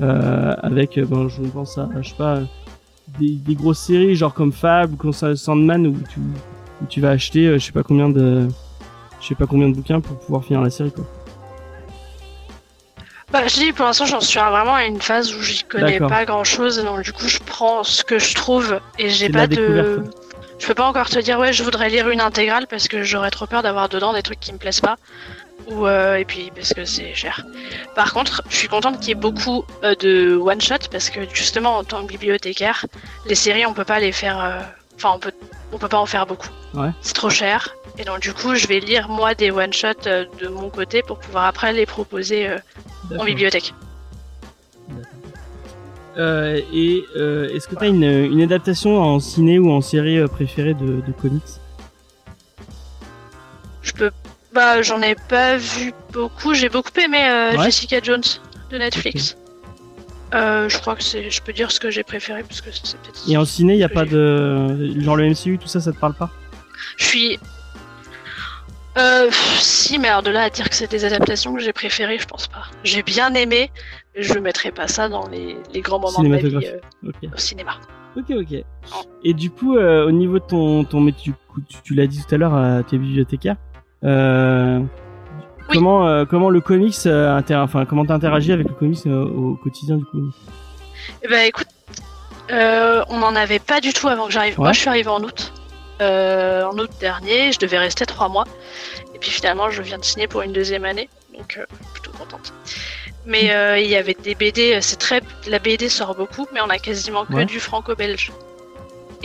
avec 0.00 0.98
euh, 0.98 1.04
ben 1.04 1.28
je 1.28 1.42
pense 1.42 1.78
à 1.78 1.88
je 2.00 2.08
sais 2.08 2.14
pas 2.16 2.40
des, 3.18 3.32
des 3.36 3.54
grosses 3.54 3.78
séries 3.80 4.14
genre 4.16 4.34
comme 4.34 4.52
Fab 4.52 4.92
ou 4.92 4.96
comme 4.96 5.12
Sa- 5.12 5.36
Sandman 5.36 5.86
où 5.86 5.96
tu 6.12 6.20
où 6.82 6.86
tu 6.88 7.00
vas 7.00 7.10
acheter 7.10 7.46
euh, 7.46 7.58
je 7.58 7.66
sais 7.66 7.72
pas 7.72 7.82
combien 7.82 8.08
de 8.08 8.48
je 9.20 9.26
sais 9.26 9.34
pas 9.34 9.46
combien 9.46 9.68
de 9.68 9.74
bouquins 9.74 10.00
pour 10.00 10.18
pouvoir 10.18 10.44
finir 10.44 10.60
la 10.62 10.70
série 10.70 10.90
quoi. 10.92 11.04
Bah, 13.32 13.48
je 13.48 13.54
dis 13.54 13.72
pour 13.72 13.84
l'instant, 13.86 14.06
j'en 14.06 14.20
suis 14.20 14.38
vraiment 14.38 14.74
à 14.74 14.84
une 14.84 15.00
phase 15.00 15.34
où 15.34 15.40
j'y 15.42 15.64
connais 15.64 15.98
pas 15.98 16.24
grand 16.24 16.44
chose. 16.44 16.80
Donc 16.84 17.00
du 17.02 17.12
coup, 17.12 17.26
je 17.26 17.40
prends 17.44 17.82
ce 17.82 18.04
que 18.04 18.18
je 18.20 18.32
trouve 18.32 18.78
et 18.96 19.08
j'ai 19.08 19.28
de 19.28 19.32
pas 19.32 19.46
de. 19.48 20.04
Je 20.60 20.66
peux 20.68 20.74
pas 20.74 20.86
encore 20.86 21.10
te 21.10 21.18
dire 21.18 21.40
ouais, 21.40 21.52
je 21.52 21.64
voudrais 21.64 21.88
lire 21.90 22.08
une 22.10 22.20
intégrale 22.20 22.68
parce 22.68 22.86
que 22.86 23.02
j'aurais 23.02 23.32
trop 23.32 23.46
peur 23.46 23.62
d'avoir 23.62 23.88
dedans 23.88 24.12
des 24.12 24.22
trucs 24.22 24.38
qui 24.38 24.52
me 24.52 24.58
plaisent 24.58 24.80
pas. 24.80 24.96
Ou 25.68 25.86
euh, 25.86 26.16
et 26.16 26.24
puis 26.24 26.50
parce 26.54 26.74
que 26.74 26.84
c'est 26.84 27.14
cher. 27.14 27.44
Par 27.94 28.12
contre, 28.12 28.42
je 28.50 28.56
suis 28.56 28.68
contente 28.68 28.98
qu'il 29.00 29.08
y 29.08 29.12
ait 29.12 29.14
beaucoup 29.14 29.64
euh, 29.82 29.94
de 29.94 30.36
one 30.36 30.60
shot 30.60 30.88
parce 30.90 31.08
que 31.08 31.20
justement 31.32 31.78
en 31.78 31.84
tant 31.84 32.02
que 32.02 32.08
bibliothécaire, 32.08 32.84
les 33.26 33.34
séries 33.34 33.64
on 33.64 33.72
peut 33.72 33.84
pas 33.84 34.00
les 34.00 34.12
faire. 34.12 34.38
euh, 34.42 34.60
Enfin, 34.96 35.10
on 35.16 35.18
peut 35.18 35.32
on 35.72 35.78
peut 35.78 35.88
pas 35.88 35.98
en 35.98 36.06
faire 36.06 36.24
beaucoup. 36.24 36.50
Ouais. 36.74 36.90
C'est 37.02 37.14
trop 37.14 37.30
cher. 37.30 37.74
Et 37.98 38.04
donc 38.04 38.20
du 38.20 38.32
coup, 38.32 38.54
je 38.54 38.66
vais 38.68 38.78
lire 38.78 39.08
moi 39.08 39.34
des 39.34 39.50
one 39.50 39.72
shot 39.72 39.88
de 40.04 40.48
mon 40.48 40.68
côté 40.70 41.02
pour 41.02 41.18
pouvoir 41.18 41.46
après 41.46 41.72
les 41.72 41.84
proposer 41.84 42.48
en 43.18 43.24
bibliothèque. 43.24 43.74
Et 46.16 47.04
est-ce 47.16 47.66
que 47.66 47.74
t'as 47.74 47.88
une 47.88 48.04
une 48.04 48.42
adaptation 48.42 49.02
en 49.02 49.18
ciné 49.18 49.58
ou 49.58 49.72
en 49.72 49.80
série 49.80 50.24
préférée 50.28 50.74
de, 50.74 51.00
de 51.00 51.12
comics? 51.20 51.42
Bah, 54.54 54.82
j'en 54.82 55.02
ai 55.02 55.16
pas 55.16 55.56
vu 55.56 55.92
beaucoup. 56.12 56.54
J'ai 56.54 56.68
beaucoup 56.68 56.90
aimé 57.04 57.18
euh, 57.20 57.56
Ouais. 57.56 57.64
Jessica 57.64 58.00
Jones 58.00 58.22
de 58.70 58.78
Netflix. 58.78 59.36
Euh, 60.32 60.68
je 60.68 60.78
crois 60.78 60.94
que 60.94 61.02
c'est. 61.02 61.28
Je 61.30 61.42
peux 61.42 61.52
dire 61.52 61.70
ce 61.72 61.80
que 61.80 61.90
j'ai 61.90 62.02
préféré 62.04 62.42
parce 62.42 62.60
que 62.60 62.70
c'est 62.72 62.96
peut-être. 63.00 63.28
Et 63.28 63.36
en 63.36 63.44
ciné, 63.44 63.74
il 63.74 63.78
y 63.78 63.84
a 63.84 63.88
pas 63.88 64.04
de 64.04 65.00
genre 65.00 65.16
le 65.16 65.28
MCU 65.28 65.58
tout 65.58 65.68
ça 65.68 65.80
ça 65.80 65.92
te 65.92 65.98
parle 65.98 66.14
pas? 66.14 66.30
Je 66.96 67.04
suis. 67.04 67.38
Euh, 68.96 69.26
pff, 69.26 69.58
si, 69.60 69.98
mais 69.98 70.08
alors 70.08 70.22
de 70.22 70.30
là 70.30 70.42
à 70.42 70.50
dire 70.50 70.68
que 70.68 70.76
c'est 70.76 70.88
des 70.88 71.04
adaptations 71.04 71.52
que 71.52 71.60
j'ai 71.60 71.72
préférées, 71.72 72.18
je 72.18 72.26
pense 72.26 72.46
pas. 72.46 72.62
J'ai 72.84 73.02
bien 73.02 73.34
aimé, 73.34 73.72
mais 74.14 74.22
je 74.22 74.38
mettrai 74.38 74.70
pas 74.70 74.86
ça 74.86 75.08
dans 75.08 75.26
les, 75.28 75.56
les 75.72 75.80
grands 75.80 75.98
moments 75.98 76.22
de 76.22 76.28
ma 76.28 76.36
vie 76.36 76.64
euh, 76.64 77.10
au 77.32 77.36
cinéma. 77.36 77.80
Ok, 78.16 78.30
ok. 78.30 78.64
Et 79.24 79.34
du 79.34 79.50
coup, 79.50 79.76
euh, 79.76 80.06
au 80.06 80.12
niveau 80.12 80.38
de 80.38 80.44
ton, 80.44 80.84
ton 80.84 81.00
métier, 81.00 81.32
tu, 81.68 81.76
tu 81.82 81.94
l'as 81.94 82.06
dit 82.06 82.22
tout 82.24 82.32
à 82.36 82.38
l'heure, 82.38 82.84
tu 82.86 82.94
es 82.94 82.98
bibliothécaire. 82.98 83.56
Euh, 84.04 84.78
Oui. 85.70 85.76
Comment, 85.76 86.06
euh, 86.06 86.24
comment 86.26 86.50
le 86.50 86.60
comics, 86.60 86.94
euh, 87.06 87.34
inter- 87.34 87.54
enfin, 87.56 87.86
comment 87.86 88.04
t'interagis 88.04 88.52
avec 88.52 88.68
le 88.68 88.74
comics 88.74 89.06
au 89.06 89.56
quotidien 89.62 89.96
du 89.96 90.04
coup? 90.04 90.18
Eh 91.22 91.28
ben 91.28 91.46
écoute, 91.46 91.68
on 92.50 93.18
n'en 93.18 93.34
avait 93.34 93.58
pas 93.60 93.80
du 93.80 93.92
tout 93.94 94.08
avant 94.08 94.26
que 94.26 94.32
j'arrive. 94.32 94.58
Moi 94.58 94.72
je 94.72 94.80
suis 94.80 94.88
arrivée 94.90 95.08
en 95.08 95.22
août. 95.22 95.52
En 96.00 96.78
août 96.78 96.90
dernier, 97.00 97.50
je 97.52 97.58
devais 97.58 97.78
rester 97.78 98.04
trois 98.04 98.28
mois. 98.28 98.44
Et 99.14 99.18
puis 99.18 99.30
finalement 99.30 99.70
je 99.70 99.80
viens 99.80 99.96
de 99.98 100.04
signer 100.04 100.26
pour 100.28 100.42
une 100.42 100.52
deuxième 100.52 100.84
année. 100.84 101.08
Donc 101.34 101.58
plutôt 101.94 102.10
contente. 102.12 102.52
Mais 103.24 103.44
il 103.82 103.88
y 103.88 103.96
avait 103.96 104.16
des 104.22 104.34
BD, 104.34 104.78
c'est 104.82 104.96
très. 104.98 105.22
La 105.48 105.58
BD 105.60 105.88
sort 105.88 106.14
beaucoup, 106.14 106.46
mais 106.52 106.60
on 106.62 106.68
a 106.68 106.78
quasiment 106.78 107.24
que 107.24 107.32
Ouais. 107.32 107.46
du 107.46 107.58
franco-belge. 107.58 108.32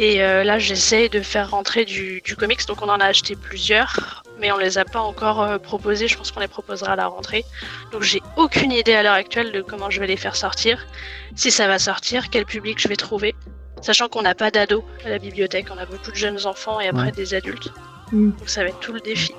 Et 0.02 0.24
euh, 0.24 0.46
là 0.46 0.60
j'essaie 0.60 1.10
de 1.10 1.20
faire 1.20 1.52
rentrer 1.52 1.84
du, 1.84 2.22
du 2.22 2.38
comics, 2.38 2.66
donc 2.68 2.82
on 2.82 2.88
en 2.88 3.02
a 3.02 3.06
acheté 3.06 3.36
plusieurs, 3.36 4.24
mais 4.40 4.50
on 4.50 4.58
les 4.58 4.78
a 4.78 4.86
pas 4.86 5.02
encore 5.02 5.42
euh, 5.42 5.58
proposés, 5.58 6.08
je 6.08 6.18
pense 6.18 6.32
qu'on 6.32 6.40
les 6.40 6.48
proposera 6.48 6.94
à 6.94 6.96
la 6.96 7.08
rentrée. 7.08 7.44
Donc 7.92 8.04
j'ai 8.04 8.22
aucune 8.38 8.72
idée 8.72 8.94
à 8.94 9.04
l'heure 9.04 9.14
actuelle 9.14 9.52
de 9.52 9.62
comment 9.62 9.90
je 9.90 10.00
vais 10.00 10.08
les 10.08 10.16
faire 10.16 10.38
sortir 10.38 10.88
si 11.36 11.52
ça 11.52 11.68
va 11.68 11.80
sortir, 11.80 12.30
quel 12.30 12.46
public 12.46 12.80
je 12.80 12.88
vais 12.88 12.96
trouver. 12.96 13.36
Sachant 13.82 14.08
qu'on 14.08 14.22
n'a 14.22 14.36
pas 14.36 14.52
d'ados 14.52 14.84
à 15.06 15.10
la 15.10 15.20
bibliothèque, 15.20 15.66
on 15.70 15.78
a 15.78 15.86
beaucoup 15.86 16.12
de 16.12 16.16
jeunes 16.16 16.46
enfants 16.46 16.80
et 16.80 16.88
après 16.88 17.08
Ouais. 17.08 17.12
des 17.12 17.34
adultes. 17.34 17.70
Mm. 18.14 18.30
Donc 18.32 18.48
ça 18.50 18.64
va 18.64 18.70
être 18.70 18.80
tout 18.80 18.94
le 18.94 19.02
défi. 19.02 19.34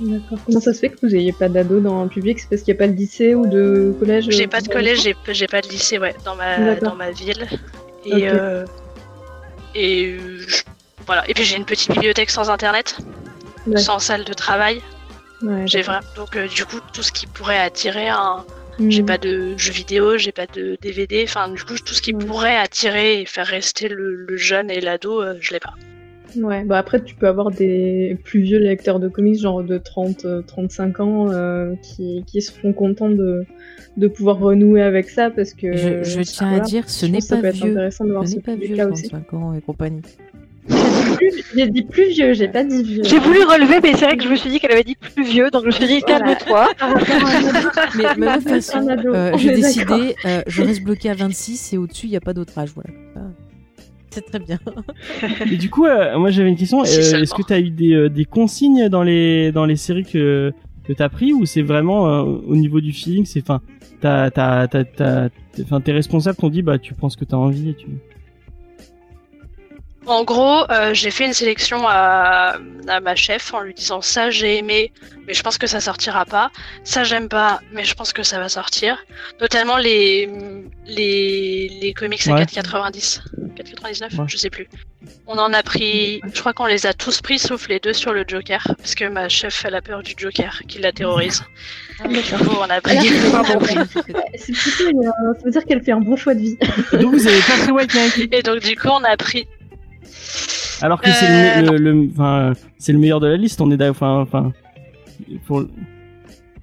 D'accord. 0.00 0.38
Comment 0.46 0.60
ça 0.60 0.74
se 0.74 0.80
fait 0.80 0.88
que 0.88 0.98
vous 1.00 1.12
n'ayez 1.12 1.32
pas 1.32 1.48
d'ados 1.48 1.80
dans 1.80 2.02
le 2.02 2.08
public? 2.08 2.40
C'est 2.40 2.48
parce 2.48 2.62
qu'il 2.62 2.74
n'y 2.74 2.78
a 2.78 2.82
pas 2.86 2.88
de 2.88 2.96
lycée 2.96 3.36
ou 3.36 3.46
de 3.46 3.94
collège 4.00 4.26
J'ai 4.30 4.46
euh, 4.46 4.48
pas 4.48 4.60
de 4.60 4.68
collège, 4.68 5.08
j'ai 5.28 5.46
pas 5.46 5.60
de 5.60 5.68
lycée 5.68 5.98
ouais, 5.98 6.16
dans 6.24 6.34
ma, 6.34 6.58
D'accord. 6.58 6.90
dans 6.90 6.96
ma 6.96 7.12
ville. 7.12 7.46
Et, 8.04 8.28
euh, 8.28 8.64
et 9.74 10.16
euh, 10.18 10.38
je- 10.46 10.62
voilà. 11.06 11.28
Et 11.28 11.34
puis 11.34 11.44
j'ai 11.44 11.56
une 11.56 11.64
petite 11.64 11.90
bibliothèque 11.92 12.30
sans 12.30 12.50
internet, 12.50 12.96
Ouais. 13.66 13.76
sans 13.76 13.98
salle 13.98 14.24
de 14.24 14.32
travail. 14.34 14.80
Ouais, 15.42 15.64
J'ai 15.66 15.82
vraiment 15.82 16.06
donc 16.16 16.36
euh, 16.36 16.46
du 16.46 16.64
coup 16.64 16.78
tout 16.92 17.02
ce 17.02 17.10
qui 17.12 17.26
pourrait 17.26 17.58
attirer 17.58 18.08
un. 18.08 18.44
Mm. 18.78 18.90
J'ai 18.90 19.02
pas 19.02 19.18
de 19.18 19.56
jeux 19.58 19.72
vidéo, 19.72 20.16
j'ai 20.16 20.32
pas 20.32 20.46
de 20.46 20.76
DVD. 20.80 21.24
Enfin 21.28 21.48
du 21.48 21.62
coup 21.64 21.74
tout 21.84 21.94
ce 21.94 22.00
qui 22.02 22.12
pourrait 22.12 22.56
attirer 22.56 23.20
et 23.20 23.26
faire 23.26 23.46
rester 23.46 23.88
le, 23.88 24.14
le 24.14 24.36
jeune 24.36 24.70
et 24.70 24.80
l'ado, 24.80 25.20
euh, 25.20 25.34
je 25.40 25.52
l'ai 25.52 25.60
pas. 25.60 25.74
Ouais, 26.36 26.64
bah 26.64 26.78
après 26.78 27.02
tu 27.04 27.14
peux 27.14 27.26
avoir 27.28 27.50
des 27.50 28.16
plus 28.24 28.40
vieux 28.40 28.58
lecteurs 28.58 28.98
de 29.00 29.08
comics, 29.08 29.38
genre 29.40 29.62
de 29.62 29.76
30, 29.76 30.24
euh, 30.24 30.40
35 30.42 31.00
ans, 31.00 31.30
euh, 31.30 31.74
qui, 31.82 32.24
qui 32.26 32.40
seront 32.40 32.72
contents 32.72 33.10
de, 33.10 33.44
de 33.96 34.08
pouvoir 34.08 34.38
renouer 34.38 34.82
avec 34.82 35.10
ça 35.10 35.30
parce 35.30 35.52
que. 35.52 35.76
Je, 35.76 36.02
je 36.02 36.20
tiens 36.22 36.46
à 36.46 36.50
voilà, 36.50 36.64
dire, 36.64 36.88
ce 36.88 37.06
je 37.06 37.10
n'est 37.12 37.18
pense 37.18 37.28
pas 37.28 37.50
vieux. 37.50 37.70
intéressant 37.72 38.04
de 38.04 38.12
voir 38.12 38.26
Ce 38.26 38.34
n'est 38.36 38.40
pas 38.42 38.54
vieux, 38.56 38.84
aussi. 38.86 39.08
35 39.08 39.34
ans 39.34 39.54
et 39.54 39.60
compagnie. 39.60 40.00
J'ai 41.54 41.68
dit 41.68 41.82
plus 41.82 42.08
vieux, 42.10 42.32
j'ai 42.34 42.48
pas 42.48 42.64
dit 42.64 42.82
vieux. 42.82 43.02
J'ai 43.04 43.18
voulu 43.18 43.42
relever, 43.44 43.80
mais 43.82 43.94
c'est 43.94 44.04
vrai 44.06 44.16
que 44.16 44.22
je 44.24 44.28
me 44.28 44.36
suis 44.36 44.48
dit 44.48 44.60
qu'elle 44.60 44.72
avait 44.72 44.84
dit 44.84 44.94
plus 44.96 45.24
vieux, 45.24 45.50
donc 45.50 45.62
je 45.62 45.66
me 45.66 45.70
suis 45.72 45.86
dit 45.86 46.00
Voilà. 46.06 46.34
calme-toi. 46.36 46.68
Mais, 47.96 48.04
mais 48.16 48.26
de 48.26 48.32
toute 48.38 48.48
façon, 48.48 48.88
euh, 48.88 49.32
j'ai 49.36 49.54
décidé, 49.54 50.14
euh, 50.24 50.40
je 50.46 50.62
reste 50.62 50.82
bloqué 50.82 51.10
à 51.10 51.14
26 51.14 51.74
et 51.74 51.78
au-dessus, 51.78 52.06
il 52.06 52.10
n'y 52.10 52.16
a 52.16 52.20
pas 52.20 52.32
d'autre 52.32 52.56
âge. 52.58 52.70
Voilà. 52.74 52.90
Ah, 53.16 53.20
C'est 54.10 54.24
très 54.24 54.38
bien. 54.38 54.58
Et 55.52 55.56
du 55.56 55.68
coup, 55.68 55.84
euh, 55.86 56.16
moi 56.18 56.30
j'avais 56.30 56.48
une 56.48 56.56
question. 56.56 56.80
Euh. 56.80 56.84
Est-ce 56.84 57.34
que 57.34 57.42
t'as 57.42 57.58
eu 57.60 57.70
des, 57.70 57.92
euh, 57.94 58.08
des 58.08 58.24
consignes 58.24 58.88
dans 58.88 59.02
les 59.02 59.52
dans 59.52 59.66
les 59.66 59.76
séries 59.76 60.04
que 60.04 60.52
que 60.84 60.92
t'as 60.92 61.08
pris 61.08 61.32
ou 61.32 61.46
c'est 61.46 61.62
vraiment 61.62 62.08
euh, 62.08 62.22
au 62.22 62.56
niveau 62.56 62.80
du 62.80 62.92
feeling, 62.92 63.24
c'est 63.24 63.40
enfin 63.42 63.60
t'as 64.00 64.30
t'as 64.30 64.66
t'as 64.66 65.28
tes 65.80 65.92
responsables 65.92 66.36
t'ont 66.36 66.48
dit 66.48 66.62
bah 66.62 66.78
tu 66.78 66.94
prends 66.94 67.08
ce 67.08 67.16
que 67.16 67.24
t'as 67.24 67.36
envie 67.36 67.70
et 67.70 67.74
tu 67.74 67.88
En 70.06 70.24
gros, 70.24 70.68
euh, 70.70 70.92
j'ai 70.94 71.12
fait 71.12 71.24
une 71.26 71.32
sélection 71.32 71.86
à, 71.86 72.56
à 72.88 73.00
ma 73.00 73.14
chef 73.14 73.54
en 73.54 73.60
lui 73.60 73.72
disant 73.72 74.00
ça 74.02 74.30
j'ai 74.30 74.58
aimé, 74.58 74.92
mais 75.28 75.32
je 75.34 75.42
pense 75.44 75.58
que 75.58 75.68
ça 75.68 75.80
sortira 75.80 76.24
pas. 76.24 76.50
Ça 76.82 77.04
j'aime 77.04 77.28
pas, 77.28 77.60
mais 77.72 77.84
je 77.84 77.94
pense 77.94 78.12
que 78.12 78.24
ça 78.24 78.40
va 78.40 78.48
sortir. 78.48 78.98
Notamment 79.40 79.76
les 79.76 80.28
les, 80.86 81.68
les 81.80 81.94
comics 81.94 82.26
à 82.26 82.32
Ouais. 82.34 82.42
4,90, 82.44 83.20
4,99, 83.56 84.18
Ouais. 84.18 84.24
je 84.26 84.36
sais 84.36 84.50
plus. 84.50 84.68
On 85.28 85.38
en 85.38 85.52
a 85.52 85.62
pris, 85.62 86.20
je 86.34 86.40
crois 86.40 86.52
qu'on 86.52 86.66
les 86.66 86.84
a 86.86 86.92
tous 86.94 87.20
pris 87.20 87.38
sauf 87.38 87.68
les 87.68 87.78
deux 87.78 87.92
sur 87.92 88.12
le 88.12 88.24
Joker, 88.26 88.62
parce 88.78 88.96
que 88.96 89.04
ma 89.04 89.28
chef 89.28 89.64
elle 89.64 89.76
a 89.76 89.82
peur 89.82 90.02
du 90.02 90.14
Joker, 90.16 90.62
qui 90.66 90.78
la 90.80 90.90
terrorise. 90.92 91.44
Du 92.08 92.18
coup, 92.22 92.56
on 92.60 92.68
a 92.68 92.80
pris. 92.80 92.98
C'est 94.36 94.52
plutôt 94.52 94.88
une- 94.90 95.06
euh, 95.06 95.34
ça 95.38 95.44
veut 95.44 95.50
dire 95.52 95.64
qu'elle 95.64 95.82
fait 95.84 95.92
un 95.92 96.00
bon 96.00 96.16
choix 96.16 96.34
de 96.34 96.40
vie. 96.40 96.58
Donc 96.92 97.14
vous 97.14 97.26
avez 97.28 97.40
pas 97.40 97.56
pris 97.62 97.70
White 97.70 97.94
Knight 97.94 98.28
Et 98.32 98.42
donc 98.42 98.58
du 98.60 98.74
coup, 98.76 98.88
on 98.88 99.04
a 99.04 99.16
pris. 99.16 99.46
Alors 100.82 101.00
que 101.00 101.10
c'est 101.10 101.26
Euh, 101.58 101.62
le 101.62 101.76
le- 101.78 101.92
le 101.92 102.08
enfin 102.12 102.52
c'est 102.78 102.92
le 102.92 102.98
meilleur 102.98 103.20
de 103.20 103.26
la 103.28 103.36
liste. 103.36 103.60
On 103.60 103.70
est 103.70 103.76
d'accord. 103.76 104.18
Enfin 104.20 104.52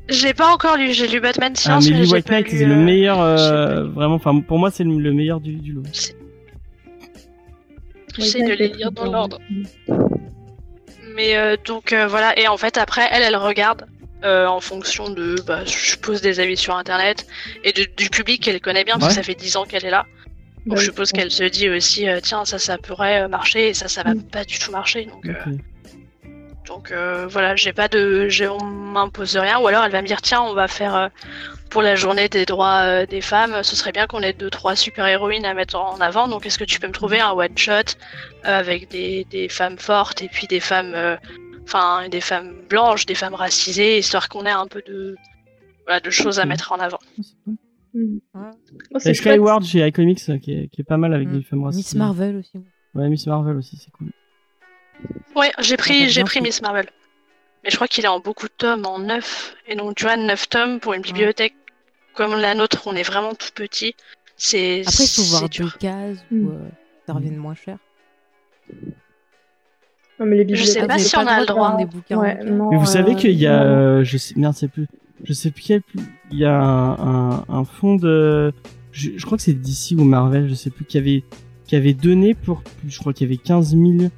J'ai 0.09 0.33
pas 0.33 0.47
encore 0.53 0.77
lu, 0.77 0.91
j'ai 0.93 1.07
lu 1.07 1.19
Batman 1.19 1.53
Ah, 1.55 1.59
Science, 1.59 1.89
mais 1.89 1.99
mais 1.99 2.05
j'ai 2.05 2.11
White 2.13 2.29
Knight, 2.29 2.47
c'est 2.49 2.65
le 2.65 2.73
euh, 2.73 2.83
meilleur, 2.83 3.21
euh, 3.21 3.85
vraiment, 3.85 4.15
enfin, 4.15 4.39
pour 4.41 4.57
moi, 4.57 4.71
c'est 4.71 4.83
le, 4.83 4.97
le 4.97 5.13
meilleur 5.13 5.39
du, 5.39 5.53
du 5.53 5.73
lot. 5.73 5.83
J'essaie 8.17 8.41
de 8.43 8.53
les 8.53 8.69
lire 8.69 8.91
dans 8.91 9.11
l'ordre. 9.11 9.39
Mais 11.15 11.37
euh, 11.37 11.57
donc 11.65 11.93
euh, 11.93 12.07
voilà, 12.07 12.37
et 12.39 12.47
en 12.47 12.57
fait 12.57 12.77
après, 12.77 13.07
elle, 13.11 13.21
elle 13.23 13.35
regarde 13.35 13.85
euh, 14.23 14.47
en 14.47 14.59
fonction 14.59 15.09
de, 15.09 15.35
bah, 15.45 15.63
je 15.65 15.69
suppose, 15.71 16.21
des 16.21 16.39
avis 16.39 16.57
sur 16.57 16.75
Internet 16.75 17.27
et 17.63 17.71
de- 17.71 17.87
du 17.95 18.09
public 18.09 18.41
qu'elle 18.43 18.59
connaît 18.61 18.83
bien, 18.83 18.95
parce 18.95 19.05
Ouais. 19.05 19.09
que 19.09 19.15
ça 19.15 19.23
fait 19.23 19.35
10 19.39 19.55
ans 19.57 19.63
qu'elle 19.65 19.85
est 19.85 19.91
là. 19.91 20.05
Donc 20.65 20.75
Bah 20.75 20.81
je 20.81 20.85
suppose 20.85 21.11
qu'elle 21.11 21.31
se 21.31 21.43
dit 21.43 21.69
aussi, 21.69 22.07
euh, 22.07 22.19
tiens, 22.21 22.45
ça, 22.45 22.59
ça 22.59 22.77
pourrait 22.77 23.21
euh, 23.23 23.27
marcher, 23.27 23.69
et 23.69 23.73
ça, 23.73 23.87
ça 23.87 24.03
va 24.03 24.13
Mm. 24.13 24.23
pas 24.23 24.43
du 24.43 24.59
tout 24.59 24.71
marcher. 24.71 25.05
Donc, 25.05 25.25
euh, 25.25 25.33
donc 26.67 26.91
voilà, 27.29 27.55
j'ai 27.55 27.73
pas 27.73 27.87
de, 27.87 28.27
on 28.49 28.63
m'impose 28.63 29.35
rien, 29.37 29.59
ou 29.59 29.67
alors 29.67 29.83
elle 29.83 29.91
va 29.91 30.01
me 30.01 30.07
dire, 30.07 30.21
tiens, 30.21 30.41
on 30.41 30.53
va 30.53 30.67
faire 30.67 31.09
pour 31.69 31.81
la 31.81 31.95
journée 31.95 32.29
des 32.29 32.45
droits 32.45 33.05
des 33.05 33.21
femmes, 33.21 33.63
ce 33.63 33.75
serait 33.75 33.91
bien 33.91 34.05
qu'on 34.07 34.21
ait 34.21 34.33
deux 34.33 34.49
trois 34.49 34.75
super 34.75 35.05
héroïnes 35.07 35.45
à 35.45 35.53
mettre 35.53 35.75
en 35.77 35.99
avant. 36.01 36.27
Donc 36.27 36.45
est-ce 36.45 36.57
que 36.59 36.63
tu 36.63 36.79
peux 36.79 36.87
me 36.87 36.93
trouver 36.93 37.19
un 37.19 37.31
one 37.31 37.57
shot 37.57 37.95
avec 38.43 38.89
des, 38.89 39.25
des 39.29 39.49
femmes 39.49 39.77
fortes 39.79 40.21
et 40.21 40.27
puis 40.29 40.47
des 40.47 40.59
femmes, 40.59 40.93
euh, 40.95 41.15
enfin 41.63 42.07
des 42.09 42.21
femmes 42.21 42.53
blanches, 42.69 43.05
des 43.05 43.15
femmes 43.15 43.35
racisées, 43.35 43.97
histoire 43.99 44.29
qu'on 44.29 44.45
ait 44.45 44.51
un 44.51 44.67
peu 44.67 44.83
de, 44.87 45.15
voilà, 45.85 45.99
de 45.99 46.09
choses 46.09 46.39
à 46.39 46.45
mettre 46.45 46.71
en 46.71 46.79
avant. 46.79 46.99
Mm. 47.93 48.17
Oh, 48.35 48.39
c'est 48.99 49.13
chouette. 49.13 49.33
Skyward 49.35 49.63
chez 49.63 49.87
iComics 49.87 50.29
euh, 50.29 50.37
qui 50.37 50.53
est, 50.53 50.67
qui 50.67 50.81
est 50.81 50.83
pas 50.83 50.97
mal 50.97 51.13
avec 51.13 51.27
Mm. 51.29 51.37
des 51.37 51.43
femmes. 51.43 51.65
Miss 51.73 51.95
Marvel 51.95 52.37
aussi. 52.37 52.63
Ouais, 52.95 53.09
Miss 53.09 53.25
Marvel 53.27 53.55
aussi, 53.57 53.77
c'est 53.77 53.91
cool. 53.91 54.11
Ouais, 55.35 55.51
j'ai 55.59 55.77
pris, 55.77 56.09
j'ai 56.09 56.23
pris. 56.23 56.41
Miss 56.41 56.61
Marvel. 56.61 56.87
Mais 57.63 57.69
je 57.69 57.75
crois 57.75 57.87
qu'il 57.87 58.05
est 58.05 58.09
en 58.09 58.19
beaucoup 58.19 58.47
de 58.47 58.53
tomes, 58.57 58.85
en 58.85 58.99
9. 58.99 59.55
Et 59.67 59.75
donc, 59.75 59.95
tu 59.95 60.03
vois, 60.05 60.17
9 60.17 60.49
tomes 60.49 60.79
pour 60.79 60.93
une 60.93 61.01
bibliothèque 61.01 61.55
comme 62.13 62.35
la 62.35 62.53
nôtre, 62.55 62.83
on 62.87 62.95
est 62.95 63.03
vraiment 63.03 63.33
tout 63.33 63.49
petit. 63.55 63.95
C'est 64.35 64.81
Après, 64.81 65.03
il 65.03 65.07
faut 65.07 65.21
c'est 65.21 65.29
voir 65.29 65.41
deux 65.43 65.47
dur. 65.49 65.77
cases 65.77 66.17
Mm. 66.31 66.45
où 66.47 66.51
euh, 66.51 66.69
ça 67.05 67.13
revienne 67.13 67.35
moins 67.37 67.55
cher. 67.55 67.77
Non, 70.19 70.25
mais 70.25 70.43
les 70.43 70.55
Je 70.55 70.63
sais 70.65 70.85
pas 70.85 70.97
si 70.97 71.15
on 71.17 71.25
a 71.25 71.39
le 71.39 71.45
droit 71.45 71.77
des 71.77 71.85
bouquins. 71.85 72.19
Ouais, 72.19 72.43
non, 72.43 72.69
Mais 72.71 72.77
vous 72.77 72.85
savez 72.85 73.11
euh, 73.13 73.15
qu'il 73.15 73.31
y 73.39 73.47
a, 73.47 73.61
euh, 73.63 74.03
je 74.03 74.17
sais, 74.17 74.33
merde, 74.37 74.53
c'est 74.55 74.67
plus, 74.67 74.87
je 75.23 75.33
sais 75.33 75.51
plus 75.51 75.63
quel, 75.63 75.81
il 76.31 76.39
y 76.39 76.45
a 76.45 76.53
un, 76.59 76.91
un, 77.31 77.45
un 77.47 77.63
fond 77.63 77.95
de, 77.95 78.51
je, 78.91 79.11
je 79.15 79.25
crois 79.25 79.37
que 79.37 79.43
c'est 79.43 79.53
DC 79.53 79.97
ou 79.97 80.03
Marvel, 80.03 80.49
je 80.49 80.53
sais 80.55 80.69
plus, 80.71 80.83
qui 80.85 80.97
avait, 80.97 81.23
qui 81.65 81.75
avait 81.75 81.93
donné 81.93 82.33
pour, 82.33 82.63
je 82.87 82.99
crois 82.99 83.13
qu'il 83.13 83.27
y 83.27 83.29
avait 83.29 83.37
15 83.41 83.69
000, 83.77 84.09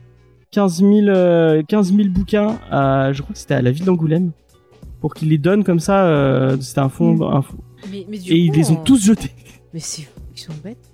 15 0.52 0.78
000, 0.80 0.92
euh, 1.08 1.62
15 1.68 1.94
000 1.96 2.10
bouquins 2.10 2.58
à, 2.72 3.12
je 3.14 3.22
crois 3.22 3.34
que 3.34 3.40
c'était 3.40 3.54
à 3.54 3.62
la 3.62 3.72
ville 3.72 3.86
d'Angoulême, 3.86 4.32
pour 5.02 5.14
qu'ils 5.14 5.30
les 5.30 5.38
donnent 5.38 5.64
comme 5.64 5.80
ça, 5.80 6.06
euh, 6.08 6.58
c'était 6.60 6.80
un 6.80 6.90
fond, 6.90 7.22
un 7.32 7.42
fond- 7.42 7.58
Mais, 7.92 8.06
mais 8.10 8.18
du 8.18 8.32
et 8.32 8.38
ils 8.38 8.52
les 8.54 8.70
ont 8.72 8.80
on- 8.80 8.84
tous 8.84 9.04
jetés. 9.06 9.32
Mais 9.74 9.80
c'est 9.80 10.08
ils 10.36 10.40
sont 10.40 10.54
bêtes. 10.64 10.92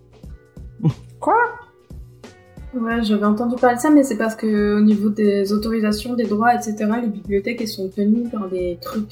Ouais, 2.81 3.03
j'avais 3.03 3.25
entendu 3.25 3.55
parler 3.55 3.75
de 3.77 3.81
ça, 3.81 3.89
mais 3.89 4.03
c'est 4.03 4.17
parce 4.17 4.35
que 4.35 4.75
au 4.77 4.81
niveau 4.81 5.09
des 5.09 5.51
autorisations, 5.53 6.13
des 6.15 6.25
droits, 6.25 6.53
etc., 6.53 6.75
les 7.01 7.07
bibliothèques 7.09 7.61
elles 7.61 7.67
sont 7.67 7.89
tenues 7.89 8.29
par 8.29 8.47
des 8.49 8.77
trucs 8.81 9.09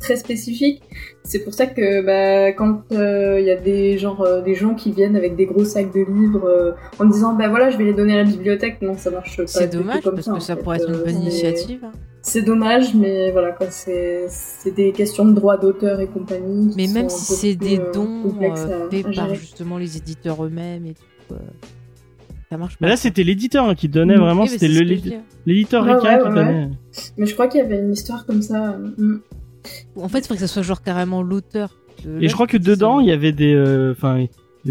très 0.00 0.16
spécifiques. 0.16 0.82
C'est 1.24 1.40
pour 1.40 1.54
ça 1.54 1.66
que 1.66 2.02
bah, 2.04 2.52
quand 2.52 2.82
il 2.90 3.44
y 3.44 3.50
a 3.50 3.56
des 3.56 3.98
genre 3.98 4.22
euh, 4.22 4.42
des 4.42 4.54
gens 4.54 4.74
qui 4.74 4.92
viennent 4.92 5.16
avec 5.16 5.36
des 5.36 5.46
gros 5.46 5.64
sacs 5.64 5.92
de 5.92 6.00
livres 6.00 6.44
euh, 6.46 6.72
en 6.98 7.04
disant 7.06 7.34
bah 7.34 7.48
voilà 7.48 7.70
je 7.70 7.78
vais 7.78 7.84
les 7.84 7.94
donner 7.94 8.14
à 8.14 8.24
la 8.24 8.30
bibliothèque, 8.30 8.80
non 8.82 8.94
ça 8.96 9.10
marche 9.10 9.36
pas. 9.38 9.46
C'est 9.46 9.72
dommage 9.72 10.02
comme 10.02 10.14
parce 10.14 10.26
ça, 10.26 10.32
que 10.34 10.40
ça 10.40 10.56
fait. 10.56 10.62
pourrait 10.62 10.76
être 10.78 10.88
une 10.88 10.94
Euh, 10.96 11.04
bonne 11.04 11.22
initiative. 11.22 11.80
hein. 11.84 11.92
C'est 12.22 12.42
dommage, 12.42 12.92
mais 12.94 13.30
voilà 13.30 13.52
quoi, 13.52 13.68
c'est 13.70 14.26
des 14.74 14.90
questions 14.90 15.24
de 15.26 15.32
droits 15.32 15.56
d'auteur 15.58 16.00
et 16.00 16.08
compagnie. 16.08 16.72
Mais 16.76 16.88
même 16.88 17.08
si 17.08 17.34
c'est 17.34 17.54
des 17.54 17.78
euh, 17.78 17.92
dons 17.94 18.34
euh, 18.42 18.88
faits 18.90 19.14
par 19.14 19.32
justement 19.34 19.78
les 19.78 19.96
éditeurs 19.96 20.44
eux-mêmes 20.44 20.86
et 20.86 20.94
tout, 20.94 21.34
euh, 21.34 21.38
ça 22.56 22.60
marche 22.60 22.76
pas. 22.78 22.86
Mais 22.86 22.88
là, 22.88 22.96
c'était 22.96 23.22
l'éditeur 23.22 23.68
hein, 23.68 23.74
qui 23.74 23.88
donnait 23.88 24.16
vraiment, 24.16 24.42
Oui, 24.42 24.48
c'était 24.48 24.68
l'éditeur 24.68 25.84
Ouais, 25.84 25.94
Rika 25.94 26.16
ouais, 26.16 26.22
qui 26.22 26.28
ouais, 26.28 26.34
donnait. 26.34 26.70
Mais 27.18 27.26
je 27.26 27.34
crois 27.34 27.48
qu'il 27.48 27.60
y 27.60 27.62
avait 27.62 27.78
une 27.78 27.92
histoire 27.92 28.24
comme 28.26 28.42
ça. 28.42 28.78
En 29.96 30.08
fait, 30.08 30.18
il 30.18 30.22
faudrait 30.22 30.36
que 30.36 30.40
ça 30.40 30.48
soit 30.48 30.62
genre 30.62 30.82
carrément 30.82 31.22
l'auteur. 31.22 31.76
de 32.04 32.22
Et 32.22 32.28
je 32.28 32.34
crois 32.34 32.46
que 32.46 32.56
dedans, 32.56 33.00
il 33.00 33.08
y 33.08 33.12
avait 33.12 33.32
des, 33.32 33.52
euh, 33.54 33.92
enfin, 33.92 34.20
euh, 34.20 34.26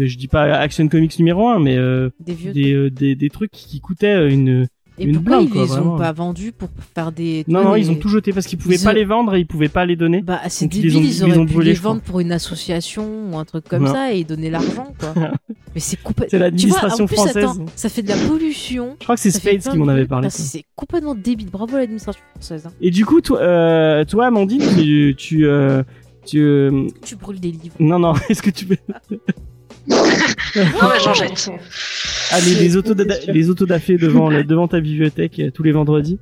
je 0.06 0.16
dis 0.16 0.28
pas 0.28 0.42
Action 0.58 0.86
Comics 0.88 1.18
numéro 1.18 1.48
1, 1.48 1.60
mais 1.60 1.76
euh, 1.76 2.10
des 2.20 2.34
vieux. 2.34 2.52
des, 2.52 2.72
euh, 2.72 2.90
des, 2.90 3.14
des 3.14 3.30
trucs 3.30 3.50
qui 3.52 3.80
coûtaient 3.80 4.14
euh, 4.14 4.30
une. 4.30 4.66
Et 4.98 5.04
une 5.04 5.14
pourquoi 5.16 5.36
blinde, 5.38 5.44
ils 5.48 5.50
quoi, 5.50 5.62
les 5.62 5.66
vraiment. 5.68 5.94
ont 5.94 5.98
pas 5.98 6.12
vendus 6.12 6.52
pour 6.52 6.68
faire 6.94 7.12
des. 7.12 7.44
Non, 7.48 7.62
non, 7.64 7.74
des- 7.74 7.80
ils 7.80 7.90
ont 7.90 7.96
tout 7.96 8.08
jeté 8.08 8.32
parce 8.32 8.46
qu'ils 8.46 8.58
pouvaient 8.58 8.76
Ils 8.76 8.84
pas 8.84 8.92
les 8.94 9.04
vendre 9.04 9.34
et 9.34 9.40
ils 9.40 9.46
pouvaient 9.46 9.68
pas 9.68 9.84
les 9.84 9.94
donner. 9.96 10.22
Bah, 10.22 10.40
c'est 10.48 10.64
Donc, 10.66 10.74
ils 10.74 10.82
les 10.82 10.90
débile, 10.90 10.96
ont- 10.98 11.00
ils 11.00 11.06
ils 11.06 11.12
les 11.16 11.22
auraient 11.22 11.38
ont 11.38 11.46
pu 11.46 11.62
les 11.62 11.72
vendre 11.74 12.00
pour 12.00 12.20
une 12.20 12.32
association 12.32 13.30
ou 13.30 13.36
un 13.36 13.44
truc 13.44 13.68
comme 13.68 13.84
Non. 13.84 13.92
ça 13.92 14.12
et 14.12 14.24
donner 14.24 14.48
l'argent, 14.50 14.94
quoi. 14.98 15.12
Mais 15.74 15.80
c'est 15.80 16.00
complètement. 16.02 16.30
C'est 16.30 16.38
l'administration 16.38 17.06
française. 17.06 17.36
attends, 17.36 17.66
ça 17.76 17.88
fait 17.90 18.02
de 18.02 18.08
la 18.08 18.16
pollution. 18.16 18.96
Je 18.98 19.04
crois 19.04 19.16
que 19.16 19.20
c'est 19.20 19.30
Spades 19.30 19.60
qui 19.70 19.76
m'en 19.76 19.88
avait 19.88 20.06
parlé. 20.06 20.30
C'est 20.30 20.42
c'est 20.42 20.64
complètement 20.74 21.14
débile. 21.14 21.50
Bravo 21.50 21.76
à 21.76 21.80
l'administration 21.80 22.22
française. 22.34 22.64
hein. 22.66 22.72
Et 22.80 22.90
du 22.90 23.04
coup, 23.04 23.20
toi, 23.20 23.40
euh, 23.42 24.04
toi 24.06 24.26
Amandine, 24.26 24.62
tu, 24.78 25.14
tu, 25.18 25.46
euh, 25.46 25.82
tu, 26.24 26.40
euh, 26.40 26.86
Tu 27.04 27.16
brûles 27.16 27.38
des 27.40 27.50
livres. 27.52 27.74
non, 27.78 27.98
non, 27.98 28.14
est-ce 28.30 28.40
que 28.42 28.50
tu 28.50 28.64
peux, 28.64 28.76
Non, 29.88 30.02
mais 30.54 31.00
j'en 31.04 31.14
jette. 31.14 31.50
ah, 32.30 32.40
les, 32.40 32.68
les 32.68 33.66
d'affaires 33.66 33.98
devant, 33.98 34.30
devant 34.30 34.68
ta 34.68 34.80
bibliothèque 34.80 35.38
euh, 35.38 35.50
tous 35.50 35.62
les 35.62 35.72
vendredis. 35.72 36.18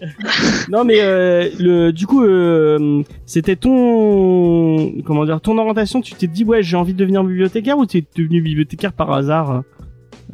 non, 0.68 0.84
mais 0.84 1.00
euh, 1.00 1.50
le, 1.58 1.92
du 1.92 2.06
coup, 2.06 2.24
euh, 2.24 3.02
c'était 3.26 3.56
ton, 3.56 5.02
comment 5.04 5.24
dire, 5.24 5.40
ton 5.40 5.58
orientation. 5.58 6.00
Tu 6.00 6.14
t'es 6.14 6.26
dit, 6.26 6.44
ouais, 6.44 6.62
j'ai 6.62 6.76
envie 6.76 6.94
de 6.94 6.98
devenir 6.98 7.22
bibliothécaire 7.24 7.78
ou 7.78 7.86
t'es 7.86 8.04
devenu 8.16 8.40
bibliothécaire 8.40 8.92
par 8.92 9.12
hasard 9.12 9.62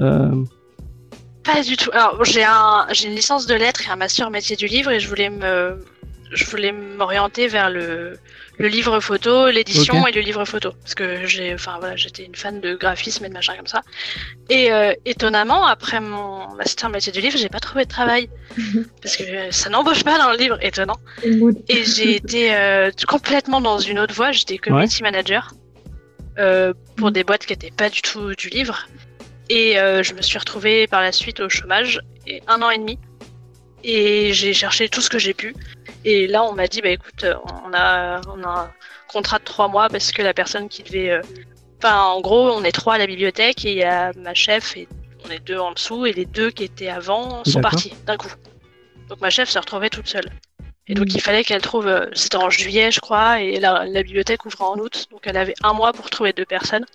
euh, 0.01 0.31
Pas 1.45 1.63
du 1.63 1.77
tout. 1.77 1.91
Alors, 1.93 2.25
j'ai 2.25 2.45
un, 2.45 2.87
j'ai 2.93 3.09
une 3.09 3.15
licence 3.15 3.47
de 3.47 3.55
lettres 3.55 3.83
et 3.89 3.91
un 3.91 3.97
master 3.97 4.31
métier 4.31 4.57
du 4.57 4.67
livre 4.67 4.91
et 4.91 5.01
je 5.01 5.09
voulais 5.09 5.31
me, 5.31 5.85
je 6.33 6.45
voulais 6.45 6.73
m'orienter 6.73 7.49
vers 7.49 7.71
le, 7.71 8.19
le 8.59 8.69
livre 8.69 9.01
photo, 9.01 9.51
l'édition 9.51 10.07
et 10.07 10.13
le 10.13 10.21
livre 10.21 10.45
photo. 10.45 10.73
Parce 10.83 10.95
que 10.95 11.27
j'ai, 11.27 11.55
enfin 11.55 11.77
voilà, 11.79 11.97
j'étais 11.97 12.25
une 12.25 12.35
fan 12.35 12.61
de 12.61 12.75
graphisme 12.75 13.25
et 13.25 13.29
de 13.29 13.35
machin 13.35 13.55
comme 13.57 13.67
ça. 13.67 13.83
Et 14.49 14.73
euh, 14.73 14.93
étonnamment, 15.05 15.67
après 15.67 16.01
mon 16.01 16.55
master 16.55 16.89
métier 16.89 17.13
du 17.13 17.21
livre, 17.21 17.37
j'ai 17.37 17.49
pas 17.49 17.61
trouvé 17.61 17.85
de 17.85 17.91
travail. 17.91 18.29
Parce 19.03 19.17
que 19.17 19.51
ça 19.51 19.69
n'embauche 19.69 20.05
pas 20.05 20.19
dans 20.19 20.31
le 20.31 20.37
livre, 20.37 20.59
étonnant. 20.63 20.97
Et 21.69 21.85
j'ai 21.85 22.17
été 22.17 22.55
euh, 22.55 22.91
complètement 23.07 23.61
dans 23.61 23.79
une 23.79 23.99
autre 23.99 24.15
voie. 24.15 24.33
J'étais 24.33 24.59
community 24.59 25.03
manager 25.03 25.53
euh, 26.39 26.75
pour 26.97 27.11
des 27.11 27.25
boîtes 27.25 27.47
qui 27.47 27.53
étaient 27.53 27.71
pas 27.71 27.89
du 27.91 28.03
tout 28.03 28.35
du 28.35 28.49
livre. 28.49 28.87
Et 29.49 29.79
euh, 29.79 30.03
je 30.03 30.13
me 30.15 30.23
suis 30.23 30.39
retrouvée 30.39 30.87
par 30.87 31.01
la 31.01 31.13
suite 31.13 31.41
au 31.41 31.49
chômage, 31.49 32.01
et 32.27 32.43
un 32.49 32.61
an 32.63 32.71
et 32.71 32.79
demi. 32.79 32.99
Et 33.89 34.33
j'ai 34.33 34.53
cherché 34.53 34.89
tout 34.89 35.01
ce 35.01 35.09
que 35.09 35.19
j'ai 35.19 35.33
pu. 35.33 35.55
Et 36.05 36.27
là, 36.27 36.43
on 36.43 36.53
m'a 36.55 36.67
dit, 36.67 36.81
bah 36.83 36.89
écoute, 36.91 37.23
euh, 37.23 37.35
on 37.65 37.73
a, 37.73 38.21
on 38.29 38.43
a 38.43 38.49
un 38.49 38.71
contrat 39.07 39.39
de 39.39 39.45
trois 39.45 39.69
mois 39.69 39.89
parce 39.89 40.11
que 40.11 40.23
la 40.23 40.35
personne 40.35 40.69
qui 40.69 40.83
devait. 40.83 41.11
euh, 41.11 41.23
Enfin, 41.79 42.01
en 42.03 42.21
gros, 42.21 42.51
on 42.51 42.65
est 42.65 42.73
trois 42.73 42.95
à 42.95 42.99
la 42.99 43.07
bibliothèque 43.07 43.65
et 43.65 43.73
il 43.73 43.79
y 43.79 43.85
a 43.85 44.11
ma 44.17 44.33
chef 44.35 44.77
et 44.77 44.89
on 45.27 45.31
est 45.31 45.39
deux 45.47 45.59
en 45.59 45.73
dessous 45.73 46.07
et 46.07 46.13
les 46.13 46.25
deux 46.25 46.51
qui 46.51 46.65
étaient 46.65 46.89
avant 46.89 47.45
sont 47.45 47.61
partis 47.61 47.93
d'un 48.07 48.17
coup. 48.17 48.33
Donc 49.09 49.21
ma 49.21 49.29
chef 49.31 49.49
se 49.51 49.59
retrouvait 49.59 49.91
toute 49.91 50.09
seule. 50.09 50.29
Et 50.89 50.95
donc 50.95 51.15
il 51.15 51.21
fallait 51.21 51.45
qu'elle 51.45 51.61
trouve. 51.61 51.87
euh, 51.87 52.07
C'était 52.15 52.39
en 52.39 52.49
juillet, 52.51 52.91
je 52.91 53.01
crois, 53.01 53.41
et 53.43 53.61
la, 53.61 53.85
la 53.85 54.03
bibliothèque 54.03 54.47
ouvrait 54.47 54.65
en 54.65 54.79
août. 54.79 55.07
Donc 55.13 55.21
elle 55.25 55.37
avait 55.37 55.55
un 55.63 55.75
mois 55.75 55.93
pour 55.93 56.09
trouver 56.11 56.33
deux 56.33 56.47
personnes. 56.47 56.87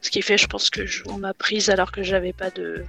Ce 0.00 0.10
qui 0.10 0.22
fait, 0.22 0.38
je 0.38 0.46
pense 0.46 0.70
que 0.70 0.84
je- 0.86 1.02
on 1.08 1.18
m'a 1.18 1.34
prise 1.34 1.68
alors 1.70 1.92
que 1.92 2.02
j'avais 2.02 2.32
pas 2.32 2.50
de, 2.50 2.82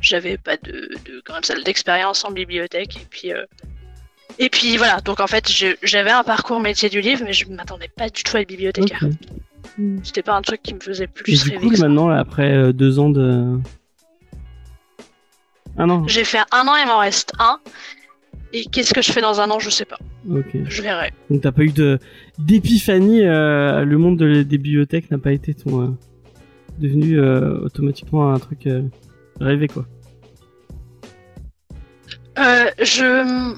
j'avais 0.00 0.36
pas 0.38 0.56
de, 0.56 0.88
de 1.04 1.22
ça, 1.42 1.54
d'expérience 1.60 2.24
en 2.24 2.30
bibliothèque. 2.30 2.96
Et 2.96 3.06
puis, 3.10 3.32
euh, 3.32 3.44
et 4.38 4.48
puis 4.50 4.76
voilà. 4.76 5.00
Donc 5.00 5.20
en 5.20 5.26
fait, 5.26 5.50
j'avais 5.82 6.10
un 6.10 6.22
parcours 6.24 6.60
métier 6.60 6.88
du 6.88 7.00
livre, 7.00 7.22
mais 7.24 7.32
je 7.32 7.48
m'attendais 7.48 7.88
pas 7.88 8.08
du 8.08 8.22
tout 8.22 8.36
à 8.36 8.40
être 8.40 8.48
bibliothécaire. 8.48 9.00
ok. 9.02 9.12
C'était 10.04 10.22
pas 10.22 10.34
un 10.36 10.42
truc 10.42 10.62
qui 10.62 10.74
me 10.74 10.80
faisait 10.80 11.04
Et 11.04 11.08
plus 11.08 11.42
du 11.44 11.50
rêver. 11.50 11.60
coup, 11.62 11.70
que 11.70 11.76
ça. 11.76 11.86
maintenant, 11.88 12.08
là, 12.08 12.18
après 12.20 12.52
euh, 12.54 12.72
deux 12.72 12.98
ans 12.98 13.10
de, 13.10 13.58
ah 15.78 15.86
non, 15.86 16.06
J'ai 16.08 16.24
fait 16.24 16.38
un 16.52 16.66
an, 16.66 16.76
il 16.76 16.86
m'en 16.86 16.98
reste 16.98 17.32
un. 17.38 17.58
Et 18.52 18.64
qu'est-ce 18.64 18.94
que 18.94 19.02
je 19.02 19.12
fais 19.12 19.20
dans 19.20 19.40
un 19.40 19.50
an, 19.50 19.58
je 19.58 19.68
sais 19.70 19.84
pas. 19.84 19.98
ok. 20.30 20.46
Je 20.66 20.82
verrai. 20.82 21.12
Donc 21.28 21.42
t'as 21.42 21.52
pas 21.52 21.62
eu 21.62 21.70
de 21.72 21.98
d'épiphanie, 22.38 23.24
euh, 23.26 23.84
le 23.84 23.98
monde 23.98 24.16
de- 24.18 24.42
des 24.42 24.58
bibliothèques 24.58 25.10
n'a 25.10 25.18
pas 25.18 25.32
été 25.32 25.52
ton 25.52 25.82
euh, 25.82 25.88
devenu 26.78 27.18
euh, 27.18 27.58
automatiquement 27.60 28.32
un 28.32 28.38
truc 28.38 28.66
rêvé 29.40 29.68
quoi. 29.68 29.84
Euh, 32.38 32.70
je 32.80 33.54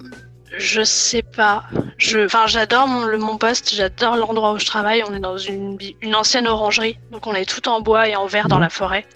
je 0.56 0.82
sais 0.82 1.22
pas. 1.22 1.64
Je 1.98 2.24
enfin 2.24 2.46
j'adore 2.46 2.86
mon, 2.88 3.04
le- 3.04 3.18
mon 3.18 3.36
poste, 3.38 3.74
j'adore 3.74 4.16
l'endroit 4.16 4.52
où 4.52 4.58
je 4.58 4.66
travaille. 4.66 5.02
On 5.08 5.14
est 5.14 5.20
dans 5.20 5.36
une 5.38 5.76
une 6.00 6.14
ancienne 6.14 6.46
orangerie, 6.46 6.98
donc 7.10 7.26
on 7.26 7.34
est 7.34 7.44
tout 7.48 7.68
en 7.68 7.80
bois 7.80 8.08
et 8.08 8.16
en 8.16 8.26
verre 8.26 8.48
dans 8.48 8.56
Mhm. 8.56 8.62
la 8.62 8.70
forêt. 8.70 9.06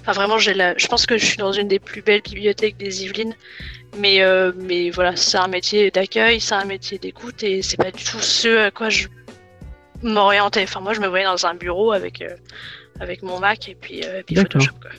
Enfin 0.00 0.12
vraiment 0.12 0.38
j'ai 0.38 0.54
la 0.54 0.76
je 0.76 0.86
pense 0.88 1.06
que 1.06 1.16
je 1.18 1.24
suis 1.24 1.36
dans 1.38 1.52
une 1.52 1.68
des 1.68 1.78
plus 1.78 2.02
belles 2.02 2.22
bibliothèques 2.22 2.76
des 2.76 3.04
Yvelines 3.04 3.34
Mais, 3.98 4.22
euh, 4.22 4.52
mais 4.56 4.88
voilà, 4.90 5.14
c'est 5.16 5.36
un 5.36 5.48
métier 5.48 5.90
d'accueil, 5.90 6.40
c'est 6.40 6.54
un 6.54 6.64
métier 6.64 6.98
d'écoute 6.98 7.42
et 7.42 7.60
c'est 7.62 7.76
pas 7.76 7.90
du 7.90 8.02
tout 8.02 8.20
ce 8.20 8.66
à 8.66 8.70
quoi 8.70 8.88
je 8.88 9.06
m'orientais. 10.02 10.62
Enfin, 10.62 10.80
moi, 10.80 10.94
je 10.94 11.00
me 11.00 11.06
voyais 11.08 11.26
dans 11.26 11.44
un 11.44 11.52
bureau 11.54 11.92
avec, 11.92 12.22
euh, 12.22 12.34
avec 13.00 13.22
mon 13.22 13.38
Mac 13.38 13.68
et 13.68 13.74
puis, 13.74 14.00
euh, 14.02 14.20
et 14.20 14.22
puis. 14.22 14.34
Photoshop. 14.36 14.72
Quoi. 14.80 14.90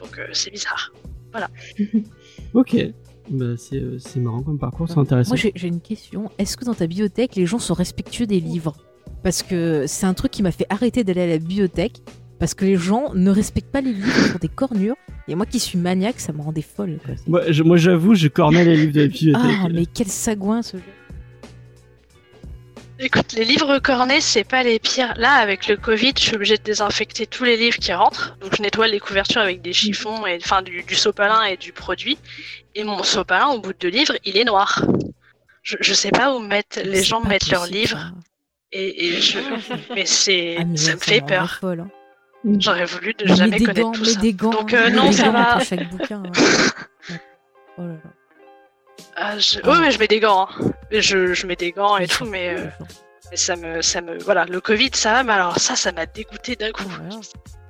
Donc, 0.00 0.18
euh, 0.18 0.26
c'est 0.32 0.50
bizarre. 0.50 0.92
Ok. 2.54 2.76
Bah, 3.30 3.44
c'est 3.56 3.76
euh, 3.76 3.98
c'est 4.00 4.18
marrant 4.18 4.42
comme 4.42 4.58
parcours, 4.58 4.88
c'est 4.88 4.98
intéressant. 4.98 5.30
Moi, 5.30 5.36
j'ai 5.36 5.52
j'ai 5.54 5.68
une 5.68 5.80
question. 5.80 6.30
Est-ce 6.38 6.56
que 6.56 6.64
dans 6.64 6.74
ta 6.74 6.86
bibliothèque, 6.88 7.36
les 7.36 7.46
gens 7.46 7.60
sont 7.60 7.74
respectueux 7.74 8.26
des 8.26 8.40
livres? 8.40 8.74
Parce 9.22 9.42
que 9.44 9.84
c'est 9.86 10.06
un 10.06 10.14
truc 10.14 10.32
qui 10.32 10.42
m'a 10.42 10.50
fait 10.50 10.66
arrêter 10.68 11.04
d'aller 11.04 11.20
à 11.22 11.26
la 11.28 11.38
bibliothèque. 11.38 11.98
Parce 12.40 12.54
que 12.54 12.64
les 12.64 12.76
gens 12.76 13.12
ne 13.14 13.30
respectent 13.30 13.70
pas 13.70 13.82
les 13.82 13.92
livres, 13.92 14.06
ils 14.08 14.30
font 14.32 14.38
des 14.40 14.48
cornures. 14.48 14.96
Et 15.28 15.34
moi 15.34 15.44
qui 15.44 15.60
suis 15.60 15.78
maniaque, 15.78 16.18
ça 16.20 16.32
me 16.32 16.40
rendait 16.40 16.62
folle. 16.62 16.98
quoi. 17.04 17.14
Moi, 17.28 17.52
je- 17.52 17.62
moi, 17.62 17.76
j'avoue, 17.76 18.14
je 18.14 18.28
cornais 18.28 18.64
les 18.64 18.76
livres 18.76 18.94
de 18.94 19.00
la 19.02 19.06
bibliothèque. 19.08 19.56
Ah, 19.62 19.68
mais 19.70 19.84
quel 19.86 20.06
sagouin 20.08 20.62
ce 20.62 20.78
jeu. 20.78 20.82
Écoute, 23.02 23.32
les 23.32 23.44
livres 23.46 23.78
cornés, 23.78 24.20
c'est 24.20 24.44
pas 24.44 24.62
les 24.62 24.78
pires. 24.78 25.14
Là, 25.16 25.32
avec 25.34 25.68
le 25.68 25.76
Covid, 25.78 26.12
je 26.18 26.22
suis 26.22 26.34
obligée 26.36 26.58
de 26.58 26.62
désinfecter 26.62 27.26
tous 27.26 27.44
les 27.44 27.56
livres 27.56 27.78
qui 27.78 27.92
rentrent. 27.94 28.36
Donc, 28.40 28.54
je 28.56 28.62
nettoie 28.62 28.88
les 28.88 29.00
couvertures 29.00 29.40
avec 29.40 29.62
des 29.62 29.72
chiffons, 29.72 30.26
et, 30.26 30.38
enfin, 30.42 30.60
du, 30.60 30.82
du 30.82 30.94
sopalin 30.94 31.42
et 31.44 31.56
du 31.56 31.72
produit. 31.72 32.18
Et 32.74 32.84
mon 32.84 33.02
sopalin, 33.02 33.48
au 33.48 33.60
bout 33.60 33.72
de 33.72 33.88
livre, 33.88 34.12
il 34.26 34.36
est 34.36 34.44
noir. 34.44 34.84
Je, 35.62 35.76
je 35.80 35.94
sais 35.94 36.10
pas 36.10 36.34
où 36.34 36.40
mettre, 36.40 36.80
les 36.84 37.02
gens 37.02 37.22
mettent 37.22 37.48
leurs 37.50 37.66
livres. 37.66 38.12
Et, 38.72 39.06
et 39.06 39.20
je, 39.20 39.38
mais 39.94 40.04
c'est, 40.04 40.56
Ah, 40.58 40.64
ça 40.76 40.92
me 40.94 40.98
fait 40.98 41.20
peur. 41.22 41.58
folle, 41.58 41.80
hein. 41.80 41.90
J'aurais 42.58 42.84
voulu 42.86 43.12
de 43.14 43.24
Mets 43.26 43.34
jamais 43.36 43.58
connaître 43.60 43.80
gants, 43.80 43.92
tout 43.92 44.04
ça. 44.04 44.20
des 44.20 44.32
gants. 44.34 44.50
Donc, 44.50 44.72
euh, 44.74 44.90
non, 44.90 45.10
ça 45.12 45.30
va. 45.30 45.56
entre 45.56 45.64
chaque 45.66 45.88
bouquin. 45.90 46.22
hein. 46.26 46.32
Oh 47.78 47.82
là 47.82 47.94
là. 47.94 48.10
Ah, 49.20 49.38
je- 49.38 49.58
Oui, 49.64 49.78
mais 49.80 49.90
je 49.90 49.98
mets 49.98 50.08
des 50.08 50.18
gants. 50.20 50.48
hein. 50.50 50.70
Je, 50.90 51.34
je 51.34 51.46
mets 51.46 51.56
des 51.56 51.72
gants 51.72 51.98
et 51.98 52.08
tout, 52.08 52.24
mais, 52.24 52.54
euh, 52.58 52.66
mais 53.30 53.36
ça 53.36 53.54
me, 53.56 53.82
ça 53.82 54.00
me, 54.00 54.18
voilà, 54.18 54.44
le 54.46 54.60
Covid, 54.60 54.90
ça 54.94 55.22
mais 55.22 55.32
alors 55.34 55.58
ça, 55.58 55.76
ça 55.76 55.92
m'a 55.92 56.06
dégoûté 56.06 56.56
d'un 56.56 56.70
coup. 56.72 56.84
Voilà. 56.88 57.20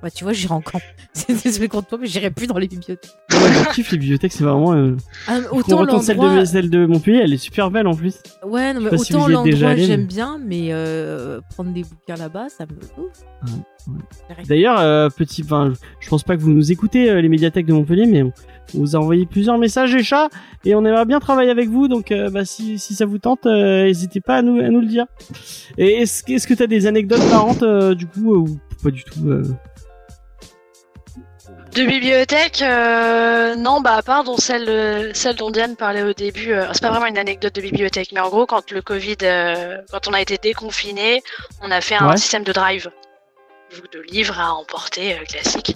Bah, 0.01 0.09
tu 0.09 0.23
vois, 0.23 0.33
j'irai 0.33 0.53
en 0.53 0.61
camp. 0.61 0.79
C'est 1.13 1.43
désolé 1.43 1.67
contre 1.67 1.89
toi, 1.89 1.97
mais 2.01 2.07
j'irai 2.07 2.31
plus 2.31 2.47
dans 2.47 2.57
les 2.57 2.67
bibliothèques. 2.67 3.11
Moi, 3.31 3.41
je 3.51 3.73
kiffe 3.75 3.91
les 3.91 3.97
bibliothèques, 3.99 4.31
c'est 4.33 4.43
vraiment. 4.43 4.73
Euh... 4.73 4.95
Ah, 5.27 5.37
Autant, 5.51 5.99
celle, 6.01 6.17
l'endroit. 6.17 6.39
de, 6.39 6.45
celle 6.45 6.69
de 6.69 6.85
Montpellier, 6.85 7.19
elle 7.23 7.33
est 7.33 7.37
super 7.37 7.69
belle 7.69 7.85
en 7.87 7.93
plus. 7.93 8.15
Ouais, 8.45 8.73
non, 8.73 8.81
mais 8.81 8.97
si 8.97 9.13
autant 9.15 9.43
déjà 9.43 9.67
l'endroit 9.69 9.85
j'aime 9.85 10.01
mais- 10.01 10.05
bien, 10.07 10.39
mais 10.43 10.67
euh, 10.71 11.39
prendre 11.53 11.71
des 11.71 11.83
bouquins 11.83 12.15
là-bas, 12.15 12.47
ça 12.49 12.65
me. 12.65 13.07
D'ailleurs, 14.47 14.79
euh, 14.79 15.09
petit, 15.09 15.43
enfin, 15.43 15.73
je 15.99 16.09
pense 16.09 16.23
pas 16.23 16.35
que 16.35 16.41
vous 16.41 16.51
nous 16.51 16.71
écoutez 16.71 17.09
euh, 17.09 17.21
les 17.21 17.29
médiathèques 17.29 17.65
de 17.65 17.73
Montpellier, 17.73 18.05
mais 18.05 18.23
on, 18.23 18.31
vous 18.73 18.95
a 18.95 18.99
envoyé 18.99 19.25
plusieurs 19.25 19.57
messages 19.57 19.93
les 19.93 20.03
chats 20.03 20.29
et 20.65 20.75
on 20.75 20.85
aimerait 20.85 21.05
bien 21.05 21.19
travailler 21.19 21.49
avec 21.51 21.69
vous. 21.69 21.87
Donc, 21.87 22.11
euh, 22.11 22.29
bah, 22.29 22.45
si, 22.45 22.77
si 22.79 22.93
ça 22.95 23.05
vous 23.05 23.17
tente, 23.17 23.45
n'hésitez 23.45 24.21
pas 24.21 24.37
à 24.37 24.41
nous, 24.41 24.59
à 24.59 24.69
nous 24.69 24.81
le 24.81 24.87
dire. 24.87 25.05
Et 25.77 26.01
est-ce, 26.01 26.23
que- 26.23 26.47
que 26.47 26.53
t'as 26.53 26.67
des 26.67 26.87
anecdotes 26.87 27.27
marrantes 27.29 27.63
du 27.95 28.07
coup 28.07 28.35
ou 28.35 28.59
pas 28.83 28.91
du 28.91 29.03
tout 29.03 29.19
De 31.73 31.85
bibliothèque, 31.85 32.61
euh, 32.61 33.55
non, 33.55 33.79
bah 33.79 33.95
à 33.95 34.01
part 34.01 34.25
dont 34.25 34.35
celle, 34.35 35.15
celle 35.15 35.37
dont 35.37 35.51
Diane 35.51 35.77
parlait 35.77 36.03
au 36.03 36.11
début, 36.13 36.51
euh, 36.51 36.65
c'est 36.73 36.81
pas 36.81 36.89
vraiment 36.89 37.05
une 37.05 37.17
anecdote 37.17 37.55
de 37.55 37.61
bibliothèque, 37.61 38.09
mais 38.11 38.19
en 38.19 38.27
gros, 38.29 38.45
quand 38.45 38.71
le 38.71 38.81
Covid, 38.81 39.15
euh, 39.23 39.77
quand 39.89 40.05
on 40.09 40.13
a 40.13 40.19
été 40.19 40.37
déconfiné, 40.37 41.23
on 41.61 41.71
a 41.71 41.79
fait 41.79 41.95
un 41.95 42.09
Ouais. 42.09 42.17
système 42.17 42.43
de 42.43 42.51
drive, 42.51 42.91
de 43.93 44.01
livres 44.01 44.37
à 44.37 44.53
emporter 44.53 45.15
classique. 45.29 45.73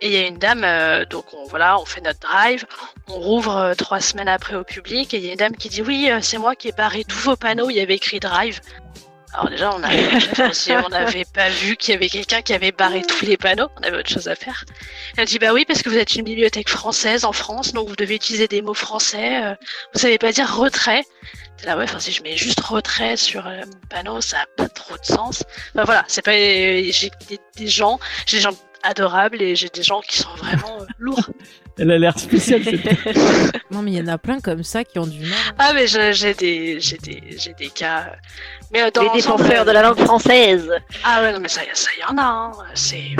Et 0.00 0.08
il 0.08 0.12
y 0.14 0.16
a 0.16 0.26
une 0.26 0.38
dame, 0.38 0.66
donc 1.10 1.26
on, 1.32 1.44
voilà, 1.44 1.78
on 1.78 1.84
fait 1.84 2.00
notre 2.00 2.18
drive, 2.18 2.64
on 3.08 3.20
rouvre 3.20 3.72
trois 3.78 4.00
semaines 4.00 4.28
après 4.28 4.56
au 4.56 4.64
public, 4.64 5.14
et 5.14 5.18
il 5.18 5.26
y 5.26 5.28
a 5.28 5.32
une 5.32 5.38
dame 5.38 5.56
qui 5.56 5.68
dit 5.68 5.80
oui, 5.80 6.10
c'est 6.22 6.38
moi 6.38 6.56
qui 6.56 6.68
ai 6.68 6.72
barré 6.72 7.04
tous 7.04 7.18
vos 7.20 7.36
panneaux, 7.36 7.70
il 7.70 7.76
y 7.76 7.80
avait 7.80 7.94
écrit 7.94 8.18
drive. 8.18 8.58
Alors 9.32 9.50
déjà, 9.50 9.74
on 9.74 9.82
avait, 9.82 10.08
on 10.86 10.88
n'avait 10.88 11.24
pas 11.24 11.48
vu 11.50 11.76
qu'il 11.76 11.92
y 11.92 11.96
avait 11.96 12.08
quelqu'un 12.08 12.42
qui 12.42 12.54
avait 12.54 12.72
barré 12.72 13.02
tous 13.02 13.24
les 13.24 13.36
panneaux, 13.36 13.68
on 13.76 13.82
avait 13.82 13.98
autre 13.98 14.08
chose 14.08 14.28
à 14.28 14.34
faire. 14.34 14.64
Elle 15.16 15.26
dit 15.26 15.38
bah 15.38 15.52
oui 15.52 15.64
parce 15.66 15.82
que 15.82 15.90
vous 15.90 15.96
êtes 15.98 16.14
une 16.14 16.24
bibliothèque 16.24 16.68
française 16.68 17.24
en 17.24 17.32
France 17.32 17.72
donc 17.72 17.88
vous 17.88 17.96
devez 17.96 18.14
utiliser 18.14 18.48
des 18.48 18.62
mots 18.62 18.74
français. 18.74 19.44
euh, 19.44 19.54
vous 19.92 20.00
savez 20.00 20.18
pas 20.18 20.32
dire 20.32 20.56
retrait. 20.56 21.04
C'est 21.58 21.66
là 21.66 21.76
ouais 21.76 21.84
enfin 21.84 21.98
si 21.98 22.12
je 22.12 22.22
mets 22.22 22.36
juste 22.36 22.60
retrait 22.60 23.16
sur 23.16 23.46
euh, 23.46 23.60
mon 23.66 23.88
panneau 23.88 24.20
ça 24.20 24.38
a 24.40 24.46
pas 24.56 24.68
trop 24.68 24.96
de 24.96 25.04
sens. 25.04 25.42
Enfin 25.74 25.84
voilà 25.84 26.04
c'est 26.06 26.22
pas 26.22 26.32
j'ai 26.32 27.10
des, 27.28 27.38
des 27.56 27.66
gens 27.68 27.98
j'ai 28.26 28.36
des 28.38 28.42
gens 28.42 28.52
adorables 28.86 29.40
et 29.42 29.54
j'ai 29.56 29.68
des 29.68 29.82
gens 29.82 30.00
qui 30.00 30.18
sont 30.18 30.34
vraiment 30.36 30.80
euh, 30.80 30.84
lourds. 30.98 31.28
Elle 31.78 31.90
a 31.90 31.98
l'air 31.98 32.18
spéciale. 32.18 32.62
cette- 32.64 32.84
Non, 33.70 33.82
mais 33.82 33.92
il 33.92 33.98
y 33.98 34.00
en 34.00 34.06
a 34.08 34.16
plein 34.18 34.40
comme 34.40 34.62
ça 34.62 34.82
qui 34.84 34.98
ont 34.98 35.06
du 35.06 35.20
mal. 35.20 35.38
Ah 35.58 35.72
mais 35.74 35.86
je- 35.86 36.12
j'ai 36.12 36.32
des 36.34 36.80
j'ai 36.80 36.96
des 36.98 37.22
j'ai 37.38 37.52
des 37.54 37.68
cas. 37.68 38.12
Mais 38.72 38.82
euh, 38.82 38.90
dans 38.90 39.02
Les 39.02 39.10
défenseurs 39.10 39.64
de 39.64 39.70
la 39.72 39.82
langue 39.82 39.98
française. 40.00 40.70
Ah 41.04 41.20
ouais, 41.20 41.32
non, 41.32 41.40
mais 41.40 41.48
ça, 41.48 41.60
ça 41.74 41.90
y 42.00 42.04
en 42.12 42.16
a. 42.18 42.22
Hein. 42.22 42.52
C'est 42.74 43.10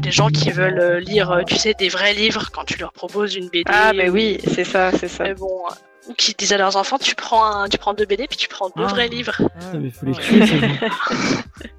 des 0.00 0.10
gens 0.10 0.28
qui 0.28 0.50
veulent 0.50 0.80
euh, 0.80 1.00
lire, 1.00 1.30
euh, 1.30 1.42
tu 1.46 1.56
sais, 1.56 1.74
des 1.74 1.88
vrais 1.88 2.14
livres 2.14 2.48
quand 2.52 2.64
tu 2.64 2.78
leur 2.78 2.92
proposes 2.92 3.34
une 3.36 3.48
BD. 3.48 3.64
Ah, 3.70 3.92
mais 3.94 4.08
ou- 4.08 4.14
oui, 4.14 4.38
c'est 4.54 4.64
ça, 4.64 4.90
c'est 4.98 5.08
ça. 5.08 5.24
Mais 5.24 5.34
bon, 5.34 5.62
ou 6.08 6.14
qui 6.14 6.32
disent 6.34 6.52
à 6.54 6.58
leurs 6.58 6.76
enfants, 6.76 6.96
tu 6.98 7.14
prends, 7.14 7.44
un, 7.44 7.68
tu 7.68 7.76
prends 7.78 7.92
deux 7.92 8.06
BD 8.06 8.26
puis 8.26 8.38
tu 8.38 8.48
prends 8.48 8.68
deux 8.70 8.84
Ah. 8.86 8.88
vrais 8.88 9.08
livres. 9.08 9.36
Putain, 9.36 9.78
mais 9.78 9.90
faut 9.90 10.06
les 10.06 10.12
tuer. 10.14 10.40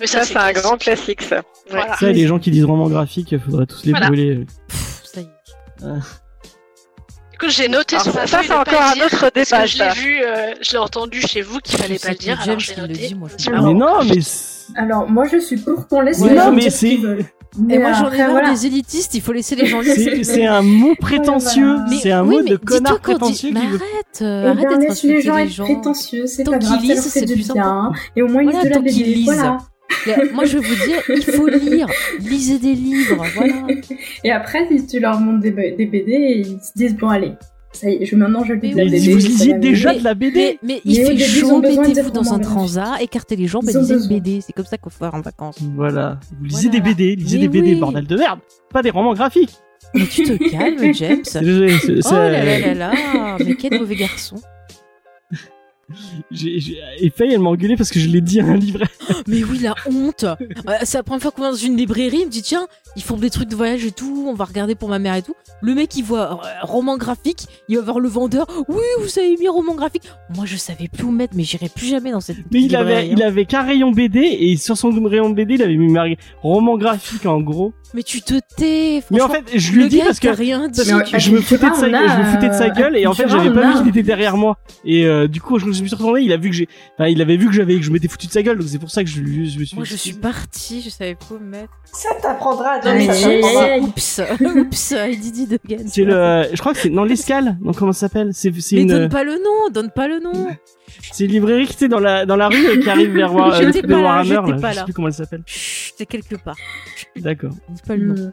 Mais 0.00 0.06
Ça, 0.06 0.22
c'est 0.24 0.36
un 0.36 0.40
classique. 0.50 0.62
grand 0.62 0.76
classique, 0.78 1.22
ça. 1.22 1.36
Ouais. 1.36 1.42
Voilà. 1.70 1.96
Ça, 1.96 2.10
les 2.12 2.26
gens 2.26 2.38
qui 2.38 2.50
disent 2.50 2.64
roman 2.64 2.88
graphique, 2.88 3.34
faudrait 3.44 3.66
tous 3.66 3.84
les 3.84 3.90
Voilà. 3.92 4.06
brûler. 4.06 4.46
Pff, 4.68 5.02
ça 5.04 5.20
y 5.20 5.24
est. 5.24 5.88
Écoute, 7.34 7.50
j'ai 7.50 7.68
noté 7.68 7.94
Alors, 7.94 8.02
sur 8.04 8.12
ça, 8.14 8.20
ma 8.22 8.26
ça, 8.26 8.38
feuille 8.38 8.46
c'est 8.48 8.54
encore 8.54 8.82
un 8.82 8.92
autre 9.06 9.20
parce 9.20 9.32
que 9.32 9.54
débat, 9.54 9.66
je 9.66 9.78
l'ai 9.78 9.90
vu, 9.94 10.20
euh, 10.24 10.54
je 10.60 10.72
l'ai 10.72 10.78
entendu 10.78 11.20
chez 11.20 11.40
vous 11.40 11.60
qu'il 11.60 11.78
fallait 11.78 11.98
pas 11.98 12.08
le 12.10 12.14
dire, 12.16 12.40
alors 12.42 12.58
j'ai 12.58 12.74
noté. 12.74 12.92
dit, 12.94 13.14
moi, 13.14 13.28
je 13.38 13.48
pas. 13.48 13.60
Mais 13.62 13.74
non, 13.74 14.02
mais 14.04 14.18
Alors, 14.76 15.08
moi, 15.08 15.24
je 15.30 15.38
suis 15.38 15.56
pour 15.56 15.86
qu'on 15.86 16.00
laisse 16.00 16.18
Ouais, 16.18 16.30
les 16.30 16.34
non, 16.34 16.44
gens 16.46 16.52
mais 16.52 16.68
c'est- 16.70 16.98
Et 17.70 17.78
moi, 17.78 17.92
j'en 17.92 18.10
ai 18.12 18.18
marre 18.18 18.30
voilà. 18.30 18.50
des 18.52 18.66
élitistes, 18.66 19.14
il 19.14 19.20
faut 19.22 19.32
laisser 19.32 19.56
les 19.56 19.66
gens 19.66 19.80
lire. 19.80 19.94
c'est 20.24 20.46
un 20.46 20.62
mot 20.62 20.94
prétentieux. 21.00 21.64
voilà. 21.74 21.86
Mais 21.90 21.96
C'est 22.00 22.12
un 22.12 22.24
oui, 22.24 22.36
mot 22.36 22.42
de 22.42 22.56
connard 22.56 23.00
prétentieux 23.00 23.48
qui 23.50 23.54
veut. 23.54 23.60
arrête, 23.60 24.22
euh, 24.22 24.42
Eh 24.44 24.48
arrête 24.50 24.78
d'être 24.78 24.88
laisse 24.88 25.02
les 25.02 25.20
gens 25.22 25.36
être 25.38 25.62
prétentieux, 25.64 26.26
c'est 26.26 26.44
Tant 26.44 26.52
pas 26.52 26.58
grave, 26.58 26.78
qu'ils 26.80 26.88
ça 26.88 26.94
leur 26.94 27.02
lisent, 27.04 27.12
fait 27.12 27.20
c'est 27.20 27.26
du 27.26 27.32
plus 27.34 27.52
bien. 27.52 27.62
important. 27.62 27.92
Et 28.16 28.22
au 28.22 28.28
moins, 28.28 28.42
ils 28.42 28.50
Voilà, 28.50 28.60
lisent 28.60 28.68
de 28.68 28.74
la 28.74 28.76
tant 28.76 28.82
qu'ils 28.84 29.02
BD. 29.04 29.14
lisent. 29.14 29.24
Voilà. 29.26 29.58
Moi, 30.34 30.44
je 30.44 30.58
vais 30.58 30.68
vous 30.68 30.84
dire, 30.86 31.02
il 31.08 31.22
faut 31.24 31.46
lire. 31.48 31.86
Lisez 32.20 32.58
des 32.58 32.74
livres, 32.74 33.24
voilà. 33.34 33.54
Et 34.24 34.30
après, 34.30 34.68
si 34.70 34.86
tu 34.86 35.00
leur 35.00 35.18
montres 35.18 35.40
des 35.40 35.50
BD, 35.50 36.44
ils 36.46 36.58
se 36.60 36.72
disent 36.76 36.96
bon, 36.96 37.08
allez, 37.08 37.32
ça 37.72 37.90
y 37.90 38.02
est, 38.02 38.06
je, 38.06 38.16
maintenant 38.16 38.44
je 38.44 38.54
lis 38.54 38.72
de 38.72 38.76
la 38.78 38.84
BD. 38.86 39.14
vous 39.14 39.48
la 39.48 39.58
déjà 39.58 39.94
de 39.94 40.02
la 40.02 40.14
BD 40.14 40.58
Mais, 40.62 40.74
mais 40.74 40.80
il 40.84 40.98
Mais 41.02 41.16
fait 41.16 41.24
chaud, 41.40 41.60
mettez-vous 41.60 42.10
dans 42.10 42.32
un 42.32 42.38
transat, 42.38 43.00
écartez 43.00 43.36
les 43.36 43.46
jambes 43.46 43.68
et 43.68 43.72
lisez 43.78 43.94
une. 43.94 44.08
BD. 44.08 44.40
C'est 44.40 44.52
comme 44.52 44.64
ça 44.64 44.76
qu'il 44.78 44.90
faut 44.90 44.98
faire 45.04 45.14
en 45.14 45.20
vacances. 45.20 45.58
Voilà. 45.76 46.18
Vous 46.38 46.44
lisez 46.46 46.68
Voilà. 46.68 46.84
des 46.84 46.94
BD, 46.94 47.16
lisez 47.16 47.36
Mais 47.38 47.42
des 47.42 47.48
BD, 47.48 47.74
oui. 47.74 47.80
bordel 47.80 48.06
de 48.06 48.16
merde. 48.16 48.40
Pas 48.72 48.82
des 48.82 48.90
romans 48.90 49.14
graphiques. 49.14 49.54
Mais 49.94 50.06
tu 50.06 50.22
te 50.24 50.32
calmes, 50.50 50.92
James. 50.94 51.22
Désolé, 51.40 51.78
c'est- 51.78 52.00
Oh 52.08 52.12
là 52.14 52.44
là 52.44 52.58
là 52.58 52.74
là, 52.74 53.36
mais 53.44 53.54
quel 53.54 53.78
mauvais 53.78 53.96
garçon. 53.96 54.36
j'ai- 56.30 56.78
Et 57.00 57.10
Faye, 57.10 57.32
elle 57.32 57.40
m'a 57.40 57.48
engueulé 57.50 57.76
parce 57.76 57.88
que 57.90 57.98
je 57.98 58.08
l'ai 58.08 58.20
dit 58.20 58.40
à 58.40 58.44
un 58.44 58.56
livret. 58.56 58.84
Mais 59.26 59.42
oui, 59.44 59.60
la 59.60 59.74
honte. 59.86 60.24
Euh, 60.24 60.36
C'est 60.82 60.98
la 60.98 61.02
première 61.02 61.22
fois 61.22 61.30
qu'on 61.30 61.42
va 61.42 61.50
dans 61.50 61.56
une 61.56 61.76
librairie, 61.76 62.18
il 62.20 62.26
me 62.26 62.30
dit 62.30 62.42
tiens, 62.42 62.66
ils 62.96 63.02
font 63.02 63.16
des 63.16 63.30
trucs 63.30 63.48
de 63.48 63.54
voyage 63.56 63.84
et 63.84 63.92
tout, 63.92 64.24
on 64.28 64.34
va 64.34 64.44
regarder 64.44 64.74
pour 64.74 64.88
ma 64.88 64.98
mère 64.98 65.14
et 65.14 65.22
tout. 65.22 65.34
Le 65.60 65.74
mec, 65.74 65.96
il 65.96 66.02
voit 66.04 66.32
euh, 66.44 66.48
roman 66.62 66.96
graphique, 66.96 67.46
il 67.68 67.76
va 67.76 67.82
voir 67.82 68.00
le 68.00 68.08
vendeur. 68.08 68.46
Oui, 68.68 68.82
vous 69.00 69.18
avez 69.18 69.36
mis 69.36 69.48
roman 69.48 69.74
graphique. 69.74 70.04
Moi, 70.34 70.46
je 70.46 70.56
savais 70.56 70.88
plus 70.88 71.04
où 71.04 71.10
mettre, 71.10 71.34
mais 71.36 71.44
j'irai 71.44 71.68
plus 71.68 71.86
jamais 71.86 72.10
dans 72.12 72.20
cette. 72.20 72.36
Mais 72.52 72.62
il 72.62 72.74
avait, 72.76 73.08
il 73.08 73.22
hein. 73.22 73.26
avait 73.28 73.44
qu'un 73.44 73.62
rayon 73.62 73.90
BD 73.92 74.20
et 74.20 74.56
sur 74.56 74.76
son 74.76 74.90
rayon 75.04 75.30
BD, 75.30 75.54
il 75.54 75.62
avait 75.62 75.76
mis 75.76 75.92
marqué 75.92 76.16
roman 76.42 76.76
graphique 76.76 77.26
en 77.26 77.40
gros. 77.40 77.72
Mais 77.94 78.02
tu 78.02 78.20
te 78.20 78.34
tais. 78.56 79.02
Mais 79.10 79.20
en 79.22 79.28
fait, 79.28 79.44
je 79.54 79.72
lui 79.72 79.80
le 79.80 79.86
ai 79.86 79.88
dit 79.88 79.98
gars, 79.98 80.04
parce 80.04 80.20
que 80.20 80.28
rien 80.28 80.68
dit. 80.68 80.82
parce 80.86 81.10
que 81.10 81.18
je 81.18 81.30
me 81.32 81.40
foutais 81.40 81.70
de 81.70 81.74
sa 81.74 81.88
gueule, 81.88 81.94
a, 82.04 82.08
je 82.16 82.18
me 82.22 82.24
foutais 82.34 82.48
de 82.50 82.54
sa 82.54 82.68
gueule 82.68 82.96
et 82.96 83.06
en 83.06 83.14
fait 83.14 83.28
j'avais 83.28 83.50
pas 83.50 83.66
a- 83.66 83.70
vu 83.72 83.78
qu'il 83.78 83.88
était 83.88 84.02
derrière 84.02 84.36
moi 84.36 84.58
et 84.84 85.06
euh, 85.06 85.26
du 85.26 85.40
coup 85.40 85.58
je 85.58 85.64
me 85.64 85.72
suis 85.72 85.88
retourné, 85.88 86.20
il 86.20 86.30
a 86.32 86.36
vu 86.36 86.50
que 86.50 86.54
j'ai, 86.56 86.68
enfin, 86.98 87.08
il 87.08 87.22
avait 87.22 87.38
vu 87.38 87.46
que 87.46 87.52
j'avais 87.52 87.76
que 87.76 87.82
je 87.82 87.90
m'étais 87.90 88.08
foutu 88.08 88.26
de 88.26 88.32
sa 88.32 88.42
gueule 88.42 88.58
donc 88.58 88.68
c'est 88.68 88.78
pour 88.78 88.90
ça 88.90 89.02
que 89.02 89.08
je, 89.08 89.20
lui- 89.20 89.48
je 89.48 89.58
me 89.58 89.64
suis. 89.64 89.74
Moi, 89.74 89.84
je 89.86 89.96
suis 89.96 90.12
partie, 90.12 90.82
je 90.82 90.90
savais 90.90 91.14
pas 91.14 91.24
où 91.34 91.38
me 91.38 91.46
mettre. 91.48 91.72
Ça 91.90 92.10
t'apprendra, 92.20 92.78
Oups, 93.82 94.20
oups, 94.40 94.94
Didi 95.20 95.46
de. 95.46 95.58
C'est 95.86 96.04
le, 96.04 96.44
je 96.52 96.58
crois 96.60 96.72
que 96.72 96.78
c'est 96.78 96.90
non 96.90 97.04
l'escale, 97.04 97.56
donc 97.60 97.76
comment 97.76 97.92
ça 97.92 98.08
s'appelle? 98.08 98.30
C'est 98.32 98.52
c'est 98.60 98.76
Mais 98.76 98.82
une, 98.82 98.88
donne 98.88 99.08
pas 99.08 99.24
le 99.24 99.32
nom, 99.32 99.70
donne 99.72 99.90
pas 99.90 100.08
le 100.08 100.20
nom. 100.20 100.32
c'est 101.12 101.24
une 101.24 101.30
librairie 101.32 101.66
qui 101.66 101.72
était 101.74 101.88
dans 101.88 102.00
la 102.00 102.26
dans 102.26 102.36
la 102.36 102.48
rue 102.48 102.66
et 102.74 102.80
qui 102.80 102.88
arrive 102.90 103.12
vers 103.14 103.34
War- 103.34 103.54
J'étais 103.62 103.82
de 103.82 103.94
Warhammer 103.94 104.50
là, 104.52 104.56
pas 104.60 104.72
je 104.72 104.78
sais 104.78 104.84
plus 104.84 104.92
comment 104.92 105.08
elle 105.08 105.14
s'appelle. 105.14 105.42
Chut, 105.46 105.94
c'est 105.98 106.06
quelque 106.06 106.36
part. 106.36 106.56
D'accord. 107.16 107.52
Dis 107.68 107.82
pas 107.86 107.96
le 107.96 108.06
nom. 108.06 108.14
Mm. 108.14 108.32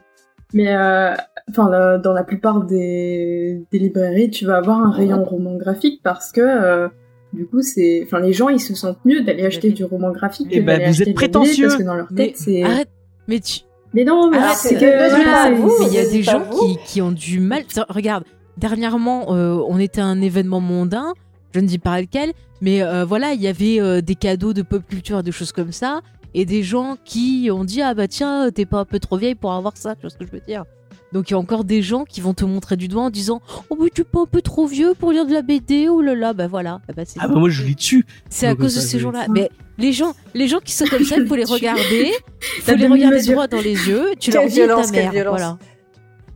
Mais 0.52 0.68
euh, 0.76 1.12
enfin, 1.50 1.98
dans 1.98 2.12
la 2.12 2.22
plupart 2.24 2.62
des, 2.62 3.62
des 3.72 3.78
librairies, 3.80 4.30
tu 4.30 4.46
vas 4.46 4.58
avoir 4.58 4.78
un 4.78 4.90
rayon 4.92 5.24
roman 5.24 5.56
graphique 5.56 6.00
parce 6.04 6.30
que 6.30 6.40
euh, 6.40 6.88
du 7.32 7.46
coup, 7.46 7.62
c'est, 7.62 8.02
enfin, 8.04 8.20
les 8.20 8.32
gens 8.32 8.48
ils 8.48 8.60
se 8.60 8.72
sentent 8.74 9.04
mieux 9.04 9.22
d'aller 9.22 9.44
acheter 9.44 9.70
du 9.70 9.84
roman 9.84 10.12
graphique 10.12 10.46
Eh 10.52 10.60
que 10.60 10.64
ben, 10.64 10.78
d'aller 10.78 10.84
vous 10.84 10.90
acheter 11.00 11.10
êtes 11.10 11.16
prétentieux. 11.16 11.66
parce 11.66 11.78
que 11.78 11.82
dans 11.82 11.94
leur 11.96 12.06
Mais 12.12 12.26
tête, 12.28 12.36
c'est. 12.38 12.62
arrête, 12.62 12.88
mais 13.26 13.40
tu. 13.40 13.60
Mais 13.94 14.04
non, 14.04 14.30
mais 14.30 14.38
c'est 14.54 14.74
que 14.74 15.10
voilà, 15.10 15.50
vous. 15.52 15.72
Mais 15.80 15.86
il 15.86 15.94
y 15.94 15.98
a 15.98 16.08
des 16.08 16.22
gens 16.22 16.42
qui, 16.50 16.78
qui 16.84 17.02
ont 17.02 17.12
du 17.12 17.40
mal. 17.40 17.64
Tiens, 17.66 17.86
Regarde, 17.88 18.24
dernièrement, 18.56 19.34
euh, 19.34 19.62
on 19.68 19.78
était 19.78 20.00
à 20.00 20.06
un 20.06 20.20
événement 20.20 20.60
mondain, 20.60 21.12
je 21.52 21.60
ne 21.60 21.66
dis 21.66 21.78
pas 21.78 22.00
lequel, 22.00 22.32
mais 22.60 22.82
euh, 22.82 23.04
voilà, 23.04 23.32
il 23.32 23.40
y 23.40 23.48
avait 23.48 23.80
euh, 23.80 24.00
des 24.00 24.14
cadeaux 24.14 24.52
de 24.52 24.62
pop 24.62 24.82
culture 24.86 25.20
et 25.20 25.22
des 25.22 25.32
choses 25.32 25.52
comme 25.52 25.72
ça, 25.72 26.00
et 26.38 26.44
des 26.44 26.62
gens 26.62 26.96
qui 27.04 27.48
ont 27.52 27.64
dit 27.64 27.82
ah 27.82 27.94
bah 27.94 28.06
tiens, 28.08 28.50
t'es 28.54 28.66
pas 28.66 28.78
un 28.78 28.84
peu 28.84 28.98
trop 29.00 29.16
vieille 29.16 29.34
pour 29.34 29.52
avoir 29.52 29.76
ça, 29.76 29.94
tu 29.96 30.02
vois 30.02 30.10
ce 30.10 30.16
que 30.18 30.24
je 30.26 30.30
veux 30.30 30.40
dire. 30.46 30.64
Donc 31.12 31.30
il 31.30 31.32
y 31.32 31.34
a 31.34 31.38
encore 31.38 31.64
des 31.64 31.82
gens 31.82 32.04
qui 32.04 32.20
vont 32.20 32.34
te 32.34 32.44
montrer 32.44 32.76
du 32.76 32.88
doigt 32.88 33.02
en 33.04 33.10
disant 33.10 33.40
oh 33.70 33.76
mais 33.80 33.90
tu 33.94 34.00
es 34.02 34.04
pas 34.04 34.20
un 34.20 34.26
peu 34.26 34.42
trop 34.42 34.66
vieux 34.66 34.92
pour 34.98 35.12
lire 35.12 35.24
de 35.24 35.32
la 35.32 35.40
BD 35.42 35.88
oh 35.88 36.02
là 36.02 36.14
là 36.14 36.32
bah 36.32 36.46
voilà 36.48 36.80
Ah 36.88 36.92
bah, 36.96 37.02
c'est 37.06 37.18
Ah 37.22 37.28
bah 37.28 37.36
moi 37.38 37.48
je 37.48 37.62
lis 37.64 37.74
dessus. 37.76 38.04
c'est 38.28 38.46
à 38.48 38.54
cause 38.54 38.74
de 38.74 38.80
ces 38.80 38.98
je- 38.98 39.04
gens-là. 39.04 39.26
Mais 39.30 39.48
les 39.78 39.92
gens, 39.92 40.14
les 40.34 40.48
gens 40.48 40.58
qui 40.58 40.72
sont 40.72 40.84
comme 40.86 41.04
ça, 41.04 41.16
il 41.16 41.26
faut 41.26 41.36
les 41.36 41.44
regarder, 41.58 42.12
il 42.58 42.62
faut 42.62 42.74
les 42.74 42.86
regarder 42.86 43.22
droit 43.22 43.46
dans 43.46 43.60
les 43.60 43.88
yeux. 43.88 44.10
Tu 44.20 44.30
leur 44.30 44.46
dis 44.46 44.54
violence, 44.54 44.86
ta 44.92 44.98
mère, 45.00 45.12
violence. 45.12 45.38
voilà. 45.38 45.58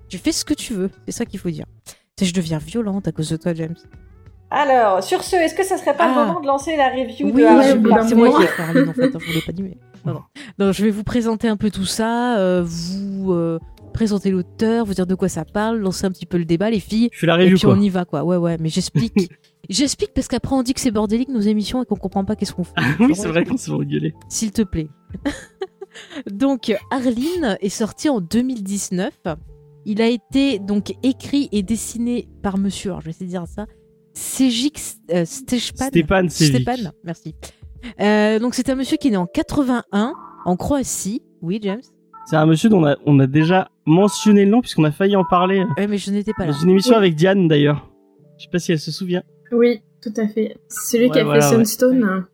Tu 0.09 0.18
fais 0.18 0.32
ce 0.32 0.44
que 0.44 0.55
tu 0.55 0.72
veux, 0.74 0.90
c'est 1.06 1.12
ça 1.12 1.24
qu'il 1.27 1.39
faut 1.40 1.51
dire. 1.51 1.66
Tu 2.16 2.24
sais, 2.24 2.27
Je 2.27 2.35
deviens 2.35 2.59
violente 2.59 3.06
à 3.09 3.12
cause 3.12 3.28
de 3.31 3.36
toi, 3.36 3.52
James. 3.55 3.77
Alors, 4.51 5.02
sur 5.05 5.22
ce, 5.22 5.36
est-ce 5.36 5.55
que 5.55 5.64
ça 5.64 5.77
serait 5.78 5.97
pas 5.97 6.06
Ah. 6.06 6.20
le 6.20 6.27
moment 6.27 6.40
de 6.40 6.47
lancer 6.47 6.77
la 6.77 6.89
review 6.89 7.27
Oui, 7.28 7.43
de 7.43 7.47
Harry 7.47 7.78
d'un 7.78 8.06
c'est 8.09 8.14
moi 8.16 8.36
qui 8.36 8.43
ai 8.43 8.47
fait 8.48 8.62
Arline, 8.62 8.89
en 8.89 8.93
fait, 8.93 9.05
hein, 9.14 9.18
je 9.20 9.27
vous 9.27 9.32
l'ai 9.32 9.40
pas 9.43 9.52
dit, 9.52 9.62
mais. 9.62 9.77
Non, 10.05 10.22
non. 10.59 10.72
Je 10.72 10.85
vais 10.85 10.90
vous 10.90 11.05
présenter 11.05 11.48
un 11.48 11.56
peu 11.56 11.70
tout 11.70 11.85
ça, 11.85 12.39
euh, 12.39 12.62
vous 12.64 13.32
euh, 13.32 13.59
présenter 13.93 14.31
l'auteur, 14.31 14.85
vous 14.85 14.94
dire 14.94 15.06
de 15.06 15.14
quoi 15.14 15.28
ça 15.28 15.44
parle, 15.44 15.78
lancer 15.78 16.06
un 16.06 16.10
petit 16.10 16.27
peu 16.27 16.39
le 16.39 16.44
débat, 16.44 16.70
les 16.70 16.81
filles. 16.81 17.09
Je 17.12 17.18
fais 17.18 17.27
la 17.27 17.35
Et 17.35 17.44
review 17.44 17.56
puis 17.56 17.64
quoi. 17.66 17.74
on 17.74 17.81
y 17.81 17.89
va, 17.89 18.05
quoi. 18.05 18.24
Ouais, 18.24 18.36
ouais, 18.36 18.56
mais 18.60 18.68
j'explique. 18.68 19.14
j'explique 19.68 20.12
parce 20.14 20.28
qu'après 20.28 20.55
on 20.55 20.62
dit 20.62 20.74
que 20.74 20.81
c'est 20.81 20.90
bordélique 20.90 21.28
nos 21.28 21.40
émissions 21.40 21.82
et 21.82 21.86
qu'on 21.86 21.97
comprend 21.97 22.24
pas 22.24 22.36
qu'est-ce 22.36 22.52
qu'on 22.52 22.64
fait. 22.64 22.74
oui, 23.01 23.14
c'est 23.14 23.28
vrai 23.28 23.44
qu'on 23.44 23.56
s'est 23.56 23.70
engueulé. 23.70 24.14
S'il 24.28 24.52
te 24.52 24.62
plaît. 24.62 24.89
donc, 26.31 26.74
Arline 26.90 27.56
est 27.60 27.68
sorti 27.68 28.09
en 28.09 28.20
2019. 28.20 29.12
Il 29.86 30.02
a 30.02 30.09
été 30.09 30.59
donc 30.59 30.93
écrit 31.02 31.48
et 31.52 31.62
dessiné 31.62 32.28
par 32.43 32.59
monsieur, 32.59 32.90
alors 32.90 33.01
je 33.01 33.06
vais 33.06 33.10
essayer 33.12 33.27
de 33.27 33.31
dire 33.31 33.47
ça, 33.47 33.66
Sejic 34.12 34.78
euh. 35.12 35.24
Stéphane. 35.24 36.28
Stéphane, 36.28 36.93
merci. 37.05 37.35
Euh, 38.01 38.39
donc, 38.39 38.55
c'est 38.55 38.69
un 38.70 38.74
monsieur 38.74 38.97
qui 38.97 39.09
est 39.09 39.12
né 39.12 39.16
en 39.16 39.27
81 39.27 40.15
en 40.44 40.57
Croatie. 40.57 41.23
Oui, 41.43 41.59
James 41.62 41.81
C'est 42.27 42.36
un 42.36 42.47
monsieur 42.47 42.69
dont 42.69 42.81
on 42.82 42.86
a, 42.86 42.97
on 43.07 43.19
a 43.20 43.27
déjà 43.27 43.69
mentionné 43.86 44.44
le 44.44 44.51
nom 44.51 44.61
puisqu'on 44.61 44.85
a 44.85 44.93
failli 44.93 45.16
en 45.16 45.24
parler 45.24 45.65
Ouais, 45.77 45.86
mais 45.86 45.98
je 45.98 46.11
n'étais 46.11 46.32
pas 46.36 46.47
là. 46.47 46.52
dans 46.52 46.59
une 46.59 46.70
émission 46.70 46.93
Oui. 46.93 46.98
avec 46.98 47.15
Diane 47.15 47.48
d'ailleurs. 47.48 47.89
Je 48.39 48.44
sais 48.44 48.51
pas 48.51 48.59
si 48.59 48.73
elle 48.73 48.78
se 48.78 48.90
souvient. 48.93 49.23
Oui, 49.52 49.82
tout 50.02 50.12
à 50.16 50.27
fait. 50.28 50.57
C'est 50.69 50.97
celui 50.98 51.11
qui 51.11 51.19
a 51.19 51.24
voilà, 51.24 51.40
fait 51.43 51.57
ouais. 51.57 51.65
Sunstone. 51.65 52.27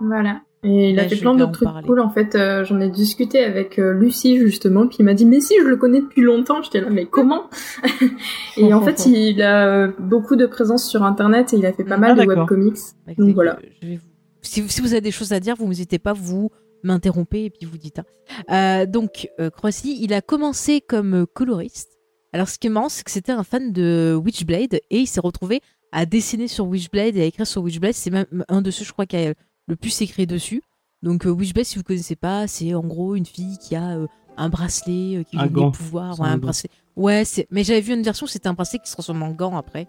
Voilà. 0.00 0.40
Et 0.64 0.90
il 0.90 1.00
a 1.00 1.08
fait 1.08 1.16
plein 1.16 1.34
d'autres 1.34 1.52
trucs 1.52 1.68
parler. 1.68 1.86
cool. 1.86 2.00
En 2.00 2.10
fait, 2.10 2.34
euh, 2.36 2.64
j'en 2.64 2.80
ai 2.80 2.88
discuté 2.88 3.40
avec 3.40 3.78
euh, 3.80 3.92
Lucie 3.92 4.38
justement, 4.38 4.86
qui 4.86 5.02
m'a 5.02 5.12
dit 5.14 5.26
mais 5.26 5.40
si 5.40 5.54
je 5.60 5.66
le 5.66 5.76
connais 5.76 6.00
depuis 6.00 6.22
longtemps. 6.22 6.62
J'étais 6.62 6.80
là 6.80 6.88
mais 6.90 7.06
comment 7.06 7.50
Et 8.56 8.72
en 8.72 8.80
fait, 8.82 9.06
il 9.06 9.42
a 9.42 9.66
euh, 9.68 9.92
beaucoup 9.98 10.36
de 10.36 10.46
présence 10.46 10.88
sur 10.88 11.02
Internet 11.02 11.52
et 11.52 11.56
il 11.56 11.66
a 11.66 11.72
fait 11.72 11.84
pas 11.84 11.94
Ah, 11.96 11.98
mal 11.98 12.14
de 12.14 12.20
d'accord. 12.20 12.38
webcomics. 12.48 12.76
Bah, 13.06 13.12
Donc 13.18 13.34
voilà. 13.34 13.58
je 13.82 13.86
vais 13.88 13.96
vous- 13.96 14.02
Si, 14.42 14.60
vous- 14.60 14.68
si 14.68 14.80
vous 14.80 14.92
avez 14.92 15.00
des 15.00 15.10
choses 15.10 15.32
à 15.32 15.40
dire, 15.40 15.56
vous 15.56 15.66
n'hésitez 15.66 15.98
pas, 15.98 16.12
vous 16.12 16.50
m'interrompez 16.84 17.44
et 17.46 17.50
puis 17.50 17.66
vous 17.66 17.78
dites. 17.78 17.98
hein. 18.00 18.04
Euh, 18.50 18.86
donc, 18.86 19.28
Croatie, 19.56 19.98
il 20.00 20.12
a 20.14 20.20
commencé 20.20 20.80
comme 20.80 21.26
coloriste. 21.32 21.98
Alors, 22.32 22.48
ce 22.48 22.58
qui 22.58 22.66
est 22.68 22.70
marrant, 22.70 22.88
c'est 22.88 23.04
que 23.04 23.10
c'était 23.10 23.32
un 23.32 23.44
fan 23.44 23.72
de 23.72 24.18
Witchblade 24.24 24.74
et 24.74 24.98
il 24.98 25.06
s'est 25.06 25.20
retrouvé 25.20 25.60
à 25.92 26.06
dessiner 26.06 26.48
sur 26.48 26.66
Witchblade 26.66 27.16
et 27.16 27.22
à 27.22 27.24
écrire 27.24 27.46
sur 27.46 27.62
Witchblade. 27.62 27.92
C'est 27.94 28.10
même 28.10 28.26
un 28.48 28.62
de 28.62 28.70
ceux, 28.70 28.84
je 28.84 28.92
crois, 28.92 29.06
qui 29.06 29.16
a 29.16 29.34
le 29.72 29.76
plus 29.76 30.00
écrit 30.02 30.26
dessus. 30.26 30.62
Donc, 31.02 31.26
euh, 31.26 31.30
Witchblade, 31.30 31.64
si 31.64 31.78
vous 31.78 31.82
connaissez 31.82 32.14
pas, 32.16 32.46
c'est 32.46 32.74
en 32.74 32.82
gros 32.82 33.14
une 33.16 33.26
fille 33.26 33.56
qui 33.58 33.74
a 33.74 33.96
euh, 33.96 34.06
un 34.36 34.48
bracelet 34.48 35.16
euh, 35.16 35.22
qui 35.24 35.36
Un 35.38 35.46
gant. 35.46 35.70
des 35.70 35.76
pouvoirs. 35.78 36.20
Ouais, 36.20 36.26
un 36.28 36.32
un 36.32 36.34
gant. 36.36 36.42
bracelet. 36.42 36.70
Ouais, 36.94 37.22
mais 37.50 37.64
j'avais 37.64 37.80
vu 37.80 37.94
une 37.94 38.02
version, 38.02 38.26
c'était 38.26 38.48
un 38.48 38.52
bracelet 38.54 38.78
qui 38.78 38.88
se 38.88 38.92
transforme 38.92 39.22
en 39.22 39.30
gant 39.30 39.56
après. 39.56 39.86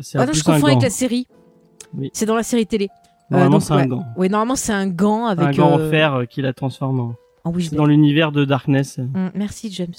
C'est 0.00 0.18
Ah 0.18 0.22
un 0.22 0.26
non, 0.26 0.32
je 0.32 0.40
un 0.40 0.44
confonds 0.54 0.66
avec 0.66 0.78
gant. 0.78 0.84
la 0.84 0.90
série. 0.90 1.26
Oui. 1.94 2.10
C'est 2.12 2.26
dans 2.26 2.34
la 2.36 2.42
série 2.42 2.66
télé. 2.66 2.88
Normalement, 3.30 3.60
c'est 3.60 3.72
un 3.74 3.76
ouais. 3.76 3.86
gant. 3.86 4.04
Oui, 4.16 4.28
normalement, 4.30 4.56
c'est 4.56 4.72
un 4.72 4.86
gant 4.88 5.26
avec. 5.26 5.46
un 5.46 5.50
gant 5.52 5.78
euh, 5.78 5.86
en 5.86 5.90
fer 5.90 6.22
qui 6.30 6.40
la 6.42 6.52
transforme 6.54 7.00
en... 7.00 7.14
en 7.48 7.52
Wishblade. 7.52 7.78
dans 7.78 7.86
l'univers 7.86 8.32
de 8.32 8.44
Darkness. 8.44 8.98
Hum, 8.98 9.30
merci, 9.34 9.70
James. 9.72 9.92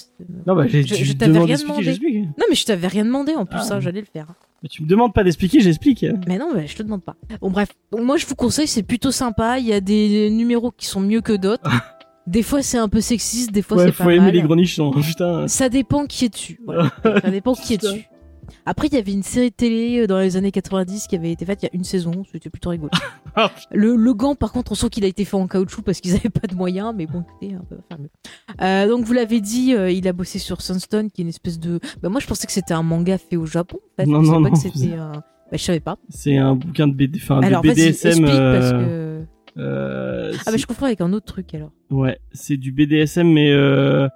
Non, 0.47 0.55
bah, 0.55 0.67
Je- 0.67 1.13
t'avais 1.13 1.39
rien 1.39 1.57
demandé. 1.57 1.99
Non, 2.37 2.45
mais 2.49 2.55
je 2.55 2.65
t'avais 2.65 2.87
rien 2.87 3.05
demandé 3.05 3.33
en 3.35 3.45
plus, 3.45 3.59
Ah. 3.61 3.63
ça, 3.63 3.79
j'allais 3.79 4.01
le 4.01 4.07
faire. 4.11 4.27
Mais 4.63 4.69
tu 4.69 4.83
me 4.83 4.87
demandes 4.87 5.13
pas 5.13 5.23
d'expliquer, 5.23 5.61
j'explique. 5.61 6.05
Mais 6.27 6.37
non, 6.37 6.49
mais 6.53 6.67
je 6.67 6.75
te 6.75 6.83
demande 6.83 7.01
pas. 7.03 7.15
Bon, 7.41 7.49
bref. 7.49 7.69
Donc, 7.91 8.01
moi, 8.01 8.17
je 8.17 8.25
vous 8.25 8.35
conseille, 8.35 8.67
c'est 8.67 8.83
plutôt 8.83 9.11
sympa. 9.11 9.57
Il 9.59 9.65
y 9.65 9.73
a 9.73 9.79
des 9.81 10.29
numéros 10.29 10.71
qui 10.71 10.85
sont 10.85 10.99
mieux 10.99 11.21
que 11.21 11.33
d'autres. 11.33 11.69
des 12.27 12.43
fois, 12.43 12.61
c'est 12.61 12.77
un 12.77 12.89
peu 12.89 13.01
sexiste, 13.01 13.51
des 13.51 13.61
fois, 13.61 13.77
Ouais, 13.77 13.85
c'est 13.85 13.91
faut 13.91 14.03
pas 14.03 14.11
aimer 14.13 14.25
mal. 14.25 14.33
les 14.33 14.41
gros 14.41 14.55
nichons, 14.55 14.91
putain. 15.01 15.47
Ça 15.47 15.69
dépend 15.69 16.05
qui 16.05 16.25
est 16.25 16.29
dessus. 16.29 16.59
Voilà. 16.65 16.91
Ça 17.23 17.31
dépend 17.31 17.53
qui 17.53 17.73
est 17.73 17.77
dessus. 17.81 18.05
Après, 18.65 18.87
il 18.87 18.93
y 18.93 18.97
avait 18.97 19.13
une 19.13 19.23
série 19.23 19.49
de 19.51 19.55
télé 19.55 19.99
euh, 20.01 20.07
dans 20.07 20.19
les 20.19 20.35
années 20.35 20.51
90 20.51 21.07
qui 21.07 21.15
avait 21.15 21.31
été 21.31 21.45
faite 21.45 21.59
il 21.63 21.65
y 21.65 21.69
a 21.69 21.71
une 21.73 21.83
saison. 21.83 22.23
C'était 22.31 22.49
plutôt 22.49 22.69
rigolo. 22.71 22.89
Le, 23.71 23.95
le 23.95 24.13
gant, 24.13 24.35
par 24.35 24.51
contre, 24.51 24.71
on 24.71 24.75
sent 24.75 24.89
qu'il 24.89 25.03
a 25.03 25.07
été 25.07 25.25
fait 25.25 25.35
en 25.35 25.47
caoutchouc 25.47 25.81
parce 25.83 26.01
qu'ils 26.01 26.13
n'avaient 26.13 26.29
pas 26.29 26.47
de 26.47 26.55
moyens. 26.55 26.93
Mais 26.95 27.05
bon, 27.05 27.21
écoutez, 27.21 27.55
un 27.55 27.63
peu 27.63 27.77
faire 27.87 27.99
mieux. 27.99 28.09
Euh, 28.61 28.87
donc, 28.87 29.05
vous 29.05 29.13
l'avez 29.13 29.41
dit, 29.41 29.73
euh, 29.73 29.91
il 29.91 30.07
a 30.07 30.13
bossé 30.13 30.39
sur 30.39 30.61
Sunstone, 30.61 31.11
qui 31.11 31.21
est 31.21 31.23
une 31.23 31.29
espèce 31.29 31.59
de. 31.59 31.79
Bah, 32.01 32.09
moi, 32.09 32.19
je 32.19 32.27
pensais 32.27 32.47
que 32.47 32.53
c'était 32.53 32.73
un 32.73 32.83
manga 32.83 33.17
fait 33.17 33.37
au 33.37 33.45
Japon. 33.45 33.77
En 33.77 34.01
fait. 34.01 34.09
Non, 34.09 34.23
je 34.23 34.31
non, 34.31 34.43
pas 34.43 34.49
que 34.49 34.55
non. 34.55 34.61
c'était 34.61 34.95
un. 34.95 35.11
Bah, 35.51 35.57
je 35.57 35.63
savais 35.63 35.79
pas. 35.79 35.97
C'est 36.09 36.37
un 36.37 36.55
bouquin 36.55 36.87
de, 36.87 36.93
BD, 36.93 37.19
enfin, 37.21 37.41
Alors, 37.41 37.63
de 37.63 37.69
BDSM. 37.69 38.23
parce 38.25 38.33
euh, 39.57 40.31
que. 40.31 40.37
Ah, 40.45 40.51
bah, 40.51 40.57
je 40.57 40.65
confonds 40.65 40.85
avec 40.85 41.01
un 41.01 41.11
autre 41.13 41.25
truc 41.25 41.53
alors. 41.55 41.71
Ouais, 41.89 42.19
c'est 42.31 42.57
du 42.57 42.71
BDSM, 42.71 43.27
mais 43.27 43.51
euh, 43.51 44.07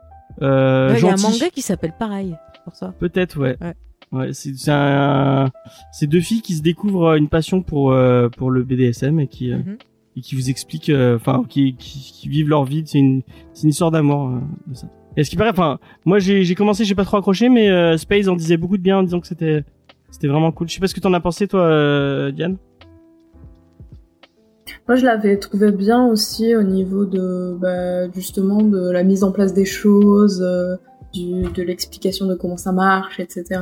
euh, 0.42 0.92
Ouais, 0.92 1.00
Il 1.00 1.06
y 1.06 1.10
a 1.10 1.14
un 1.14 1.18
manga 1.18 1.50
qui 1.50 1.62
s'appelle 1.62 1.94
pareil. 1.98 2.36
Pour 2.64 2.76
ça. 2.76 2.94
Peut-être, 3.00 3.40
ouais. 3.40 3.58
Ouais. 3.60 3.74
Ouais, 4.14 4.32
c'est 4.32 4.54
c'est 4.56 4.72
un, 4.72 5.50
c'est 5.92 6.08
deux 6.08 6.20
filles 6.22 6.42
qui 6.42 6.54
se 6.54 6.62
découvrent 6.62 7.16
une 7.18 7.28
passion 7.30 7.62
pour 7.64 7.92
euh, 7.92 8.30
pour 8.30 8.52
le 8.52 8.64
BDSM 8.64 9.20
et 9.20 9.28
qui 9.28 9.52
euh, 9.52 9.58
Mhm. 9.58 9.78
et 10.18 10.22
qui 10.22 10.36
vous 10.36 10.50
expliquent, 10.52 10.90
euh, 10.92 11.16
enfin, 11.16 11.44
qui, 11.50 11.76
qui 11.76 12.00
qui 12.14 12.30
vivent 12.30 12.50
leur 12.50 12.64
vie. 12.64 12.84
C'est 12.86 13.00
une 13.00 13.24
c'est 13.54 13.64
une 13.64 13.70
histoire 13.70 13.90
d'amour 13.92 14.30
euh, 14.30 14.40
de 14.68 14.76
ça. 14.76 14.88
Et 15.18 15.24
ce 15.24 15.30
qui 15.30 15.36
paraît, 15.36 15.50
enfin, 15.50 15.80
moi 16.06 16.20
j'ai 16.20 16.44
j'ai 16.44 16.54
commencé, 16.56 16.86
j'ai 16.86 16.96
pas 16.96 17.06
trop 17.06 17.18
accroché, 17.18 17.50
mais 17.50 17.70
euh, 17.70 17.98
Space 17.98 18.28
en 18.28 18.36
disait 18.36 18.58
beaucoup 18.58 18.78
de 18.78 18.84
bien 18.84 18.98
en 19.00 19.04
disant 19.04 19.20
que 19.20 19.28
c'était 19.28 19.64
c'était 20.12 20.28
vraiment 20.28 20.52
cool. 20.52 20.70
Je 20.70 20.76
sais 20.76 20.80
pas 20.80 20.88
ce 20.88 20.94
que 20.94 21.00
t'en 21.00 21.14
as 21.14 21.20
pensé 21.20 21.48
toi, 21.48 21.62
euh, 21.62 22.32
Diane. 22.32 22.58
Moi, 24.88 24.98
je 24.98 25.06
l'avais 25.06 25.38
trouvé 25.38 25.72
bien 25.72 26.06
aussi 26.08 26.56
au 26.56 26.64
niveau 26.64 27.06
de, 27.06 27.56
bah, 27.60 28.10
justement, 28.12 28.62
de 28.62 28.92
la 28.92 29.04
mise 29.04 29.24
en 29.24 29.32
place 29.32 29.54
des 29.54 29.66
choses, 29.66 30.42
euh, 30.42 30.76
du, 31.14 31.44
de 31.52 31.64
l'explication 31.64 32.26
de 32.26 32.36
comment 32.36 32.58
ça 32.58 32.72
marche, 32.72 33.20
etc. 33.20 33.62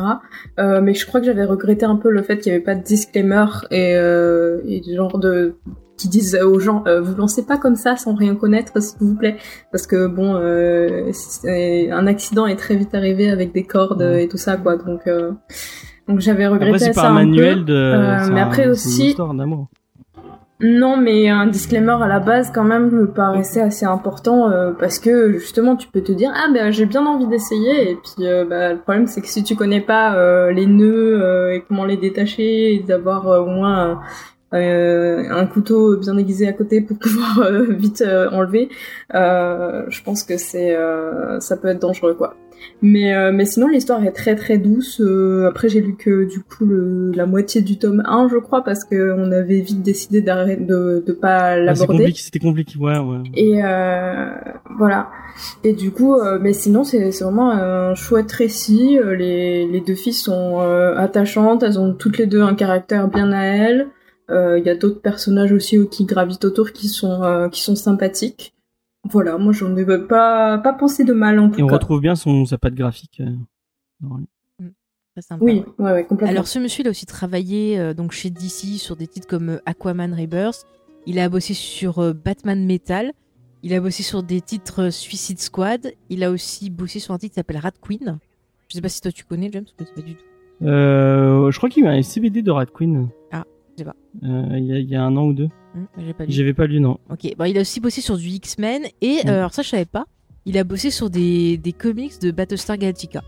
Euh, 0.60 0.82
mais 0.82 0.94
je 0.94 1.06
crois 1.06 1.20
que 1.20 1.26
j'avais 1.26 1.44
regretté 1.46 1.86
un 1.86 1.96
peu 1.98 2.10
le 2.10 2.22
fait 2.24 2.38
qu'il 2.40 2.52
n'y 2.52 2.56
avait 2.56 2.64
pas 2.64 2.76
de 2.76 2.84
disclaimer 2.84 3.46
et, 3.72 3.96
euh, 3.96 4.60
et 4.66 4.80
du 4.82 4.96
genre 4.96 5.20
de 5.20 5.56
qui 5.98 6.08
disent 6.10 6.36
aux 6.42 6.60
gens 6.60 6.84
euh, 6.88 7.00
vous 7.00 7.14
lancez 7.16 7.46
pas 7.46 7.58
comme 7.58 7.76
ça 7.76 7.96
sans 7.96 8.16
rien 8.16 8.34
connaître 8.36 8.82
s'il 8.82 8.98
vous 9.08 9.16
plaît 9.16 9.38
parce 9.72 9.86
que 9.86 10.08
bon 10.08 10.34
euh, 10.36 11.12
un 11.46 12.08
accident 12.08 12.48
est 12.48 12.56
très 12.56 12.76
vite 12.76 12.96
arrivé 12.96 13.30
avec 13.30 13.54
des 13.54 13.64
cordes 13.64 14.02
et 14.02 14.28
tout 14.28 14.38
ça 14.38 14.58
quoi 14.58 14.78
donc 14.78 15.06
euh, 15.06 15.32
donc 16.08 16.20
j'avais 16.20 16.46
Après 16.46 16.66
regretté 16.66 16.86
c'est 16.86 16.94
ça 16.94 17.10
un 17.10 17.18
un 17.18 17.20
peu. 17.20 17.26
manuel 17.26 17.66
de. 17.66 17.74
Euh, 17.76 18.30
mais 18.34 18.42
après 18.42 18.68
aussi- 18.68 19.02
une 19.02 19.06
histoire 19.10 19.34
d'amour. 19.36 19.68
Non, 20.64 20.96
mais 20.96 21.28
un 21.28 21.48
disclaimer 21.48 21.98
à 22.04 22.08
la 22.08 22.20
base 22.20 22.52
quand 22.54 22.64
même 22.64 22.92
me 22.92 23.08
paraissait 23.08 23.62
assez 23.62 23.86
important 23.86 24.52
euh, 24.52 24.74
parce 24.74 25.00
que 25.00 25.32
justement 25.40 25.76
tu 25.76 25.88
peux 25.88 26.02
te 26.02 26.12
dire 26.12 26.32
ah 26.36 26.50
ben 26.54 26.72
j'ai 26.72 26.86
bien 26.86 27.04
envie 27.04 27.26
d'essayer 27.26 27.92
et 27.92 27.96
puis 27.96 28.28
euh, 28.28 28.46
bah, 28.46 28.72
le 28.72 28.80
problème 28.80 29.08
c'est 29.08 29.22
que 29.22 29.28
si 29.28 29.44
tu 29.44 29.56
connais 29.56 29.82
pas 29.82 30.16
euh, 30.16 30.52
les 30.52 30.68
nœuds 30.68 31.52
et 31.54 31.64
comment 31.68 31.84
les 31.84 31.98
détacher 31.98 32.76
et 32.76 32.80
d'avoir 32.80 33.26
au 33.26 33.48
moins 33.48 34.02
un 34.52 35.46
couteau 35.48 35.98
bien 35.98 36.16
aiguisé 36.18 36.48
à 36.48 36.54
côté 36.54 36.82
pour 36.82 36.98
pouvoir 37.00 37.52
vite 37.70 38.04
enlever, 38.32 38.70
je 39.12 40.04
pense 40.04 40.24
que 40.24 40.38
c'est 40.38 40.78
ça 41.40 41.58
peut 41.58 41.70
être 41.70 41.82
dangereux 41.82 42.14
quoi. 42.14 42.36
Mais, 42.82 43.14
euh, 43.14 43.32
mais 43.32 43.46
sinon, 43.46 43.68
l'histoire 43.68 44.04
est 44.04 44.12
très 44.12 44.36
très 44.36 44.58
douce. 44.58 45.00
Euh, 45.02 45.48
après, 45.48 45.70
j'ai 45.70 45.82
lu 45.82 45.96
que 45.96 46.24
du 46.28 46.40
coup 46.42 46.66
le, 46.66 47.12
la 47.16 47.26
moitié 47.26 47.62
du 47.62 47.78
tome 47.78 48.02
1, 48.06 48.30
je 48.30 48.38
crois, 48.38 48.64
parce 48.64 48.84
qu'on 48.84 49.32
avait 49.32 49.60
vite 49.62 49.82
décidé 49.82 50.22
de, 50.22 51.04
de 51.06 51.12
pas 51.14 51.52
Ah, 51.52 51.58
l'aborder. 51.60 51.86
compliqué, 51.98 52.20
c'était 52.22 52.40
compliqué, 52.40 52.78
ouais, 52.80 52.98
ouais. 52.98 53.18
Et 53.36 53.64
euh, 53.64 54.30
voilà. 54.78 55.10
Et 55.64 55.74
du 55.74 55.92
coup, 55.92 56.16
euh, 56.16 56.40
mais 56.42 56.54
sinon, 56.54 56.84
c'est 56.84 57.12
c'est 57.12 57.24
vraiment 57.24 57.52
un 57.52 57.96
chouette 57.96 58.32
récit. 58.32 58.98
Euh, 59.00 59.16
Les, 59.16 59.68
les 59.68 59.82
deux 59.82 59.96
filles 59.96 60.14
sont 60.14 60.60
euh, 60.62 60.96
attachantes. 60.98 61.64
Elles 61.64 61.80
ont 61.80 61.94
toutes 61.94 62.18
les 62.18 62.26
deux 62.28 62.42
un 62.42 62.56
caractère 62.56 63.08
bien 63.08 63.32
à 63.32 63.44
elles. 63.46 63.88
Euh, 64.30 64.58
Il 64.60 64.66
y 64.66 64.70
a 64.70 64.76
d'autres 64.76 65.02
personnages 65.02 65.52
aussi 65.52 65.78
qui 65.90 66.06
gravitent 66.06 66.46
autour 66.46 66.72
qui 66.72 66.88
sont 66.88 67.24
euh, 67.24 67.50
qui 67.50 67.62
sont 67.62 67.76
sympathiques. 67.76 68.54
Voilà, 69.10 69.38
moi 69.38 69.52
j'en 69.54 69.76
ai 69.76 69.86
pas 70.08 70.58
pas 70.60 70.74
pensé 70.74 71.04
de 71.04 71.14
mal 71.14 71.40
en 71.40 71.50
tout 71.50 71.60
Et 71.60 71.64
on 71.64 71.68
cas. 71.68 71.74
retrouve 71.74 72.02
bien 72.02 72.16
son 72.16 72.46
sa 72.46 72.58
patte 72.58 72.76
graphique. 72.76 73.22
euh, 73.22 74.16
Très 75.14 75.22
sympa. 75.22 75.44
Oui, 75.44 75.64
ouais, 75.80 75.92
ouais, 75.92 76.06
complètement. 76.06 76.32
Alors 76.32 76.48
ce 76.48 76.60
monsieur 76.60 76.84
il 76.84 76.88
a 76.88 76.92
aussi 76.92 77.06
travaillé 77.06 77.78
euh, 77.80 77.94
donc 77.94 78.12
chez 78.14 78.30
DC 78.30 78.78
sur 78.80 78.96
des 78.96 79.08
titres 79.08 79.28
comme 79.28 79.50
euh, 79.50 79.58
Aquaman 79.66 80.14
Rebirth. 80.14 80.66
Il 81.06 81.20
a 81.20 81.28
bossé 81.30 81.54
sur 81.54 82.00
euh, 82.00 82.14
Batman 82.14 82.66
Metal. 82.66 83.12
Il 83.64 83.74
a 83.74 83.82
bossé 83.82 84.04
sur 84.04 84.24
des 84.24 84.40
titres 84.40 84.84
euh, 84.84 84.92
Suicide 84.92 85.40
Squad. 85.40 85.92
Il 86.10 86.24
a 86.24 86.32
aussi 86.32 86.70
bossé 86.70 87.00
sur 87.00 87.14
un 87.14 87.18
titre 87.18 87.34
qui 87.34 87.40
s'appelle 87.40 87.58
Rat 87.58 87.72
Queen. 87.82 88.20
Je 88.70 88.76
sais 88.76 88.82
pas 88.82 88.88
si 88.90 89.02
toi 89.02 89.12
tu 89.12 89.26
connais, 89.26 89.50
James, 89.52 89.66
ou 89.80 89.84
pas 89.96 90.02
du 90.02 90.16
tout. 90.16 90.24
Euh, 90.66 91.52
je 91.52 91.58
crois 91.58 91.70
qu'il 91.70 91.84
y 91.84 91.88
a 91.88 91.94
eu 91.96 92.00
un 92.00 92.04
CBD 92.04 92.42
de 92.42 92.52
Red 92.52 92.70
Queen. 92.72 93.10
Ah, 93.32 93.44
je 93.74 93.80
sais 93.80 93.86
pas. 93.86 93.96
Euh, 94.24 94.58
Il 94.58 94.64
y, 94.66 94.74
a- 94.74 94.80
il 94.80 94.90
y 94.90 94.96
a 94.96 95.04
un 95.04 95.18
an 95.18 95.26
ou 95.26 95.34
deux. 95.34 95.50
Hum, 95.76 95.88
j'ai 95.98 96.14
pas 96.14 96.26
lu. 96.26 96.32
J'avais 96.32 96.54
pas 96.54 96.66
lu, 96.68 96.80
non. 96.80 96.98
Ok, 97.10 97.34
bon, 97.38 97.46
il 97.46 97.58
a 97.58 97.62
aussi 97.62 97.80
bossé 97.80 98.02
sur 98.02 98.18
du 98.18 98.28
X-Men 98.28 98.84
et 99.02 99.20
Mm. 99.26 99.30
euh, 99.30 99.38
alors 99.40 99.54
ça 99.54 99.62
je 99.62 99.70
savais 99.70 99.86
pas. 99.86 100.06
Il 100.46 100.58
a 100.58 100.64
bossé 100.64 100.90
sur 100.92 101.10
des, 101.10 101.58
des 101.58 101.72
comics 101.72 102.20
de 102.22 102.32
Battlestar 102.32 102.78
Galactica. 102.78 103.22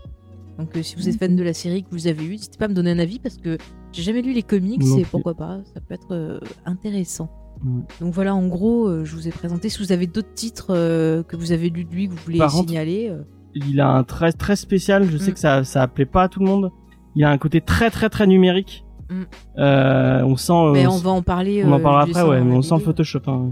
Donc 0.58 0.76
euh, 0.76 0.82
si 0.82 0.94
vous 0.96 1.08
êtes 1.08 1.18
fan 1.18 1.34
de 1.36 1.42
la 1.42 1.52
série 1.54 1.82
que 1.84 1.88
vous 1.90 2.06
avez 2.06 2.24
eu, 2.24 2.30
n'hésitez 2.32 2.58
pas 2.58 2.66
à 2.66 2.68
me 2.68 2.74
donner 2.74 2.90
un 2.90 2.98
avis 2.98 3.18
parce 3.18 3.36
que 3.38 3.56
j'ai 3.92 4.02
jamais 4.02 4.20
lu 4.22 4.32
les 4.32 4.42
comics 4.42 4.82
Non 4.82 4.98
et 4.98 5.02
plus. 5.02 5.10
pourquoi 5.10 5.34
pas, 5.34 5.60
ça 5.72 5.80
peut 5.80 5.94
être 5.94 6.12
euh, 6.12 6.38
intéressant. 6.66 7.30
Ouais. 7.64 7.82
Donc 8.00 8.12
voilà, 8.12 8.34
en 8.34 8.46
gros, 8.48 9.04
je 9.04 9.14
vous 9.16 9.26
ai 9.28 9.30
présenté. 9.30 9.68
Si 9.68 9.78
vous 9.78 9.92
avez 9.92 10.06
d'autres 10.06 10.34
titres 10.34 10.66
que 10.68 11.36
vous 11.36 11.52
avez 11.52 11.70
lus 11.70 11.84
de 11.84 11.90
lui 11.94 12.08
que 12.08 12.12
vous 12.12 12.18
voulez 12.24 12.38
Par 12.38 12.50
signaler, 12.50 13.12
Il 13.54 13.80
a 13.80 13.88
un 13.90 14.02
très 14.04 14.32
très 14.32 14.56
spécial. 14.56 15.08
Je 15.08 15.16
sais 15.16 15.32
que 15.32 15.38
ça 15.38 15.62
ça 15.64 15.86
plaît 15.88 16.04
pas 16.04 16.24
à 16.24 16.28
tout 16.28 16.40
le 16.40 16.46
monde. 16.46 16.70
Il 17.14 17.22
a 17.24 17.30
un 17.30 17.38
côté 17.38 17.60
très 17.60 17.90
très 17.90 18.10
très 18.10 18.26
numérique. 18.26 18.84
Mm. 19.10 19.22
Euh, 19.58 20.22
on 20.24 20.36
sent. 20.36 20.52
mais 20.72 20.86
euh, 20.86 20.90
on 20.90 20.96
va 20.98 21.10
en 21.10 21.22
parler. 21.22 21.62
on 21.64 21.72
en 21.72 21.78
euh, 21.78 21.82
parlera 21.82 22.04
du 22.06 22.10
après, 22.12 22.22
ouais. 22.22 22.40
Mais 22.42 22.54
on 22.54 22.62
sent. 22.62 22.78
Photoshop. 22.84 23.20
hein. 23.26 23.50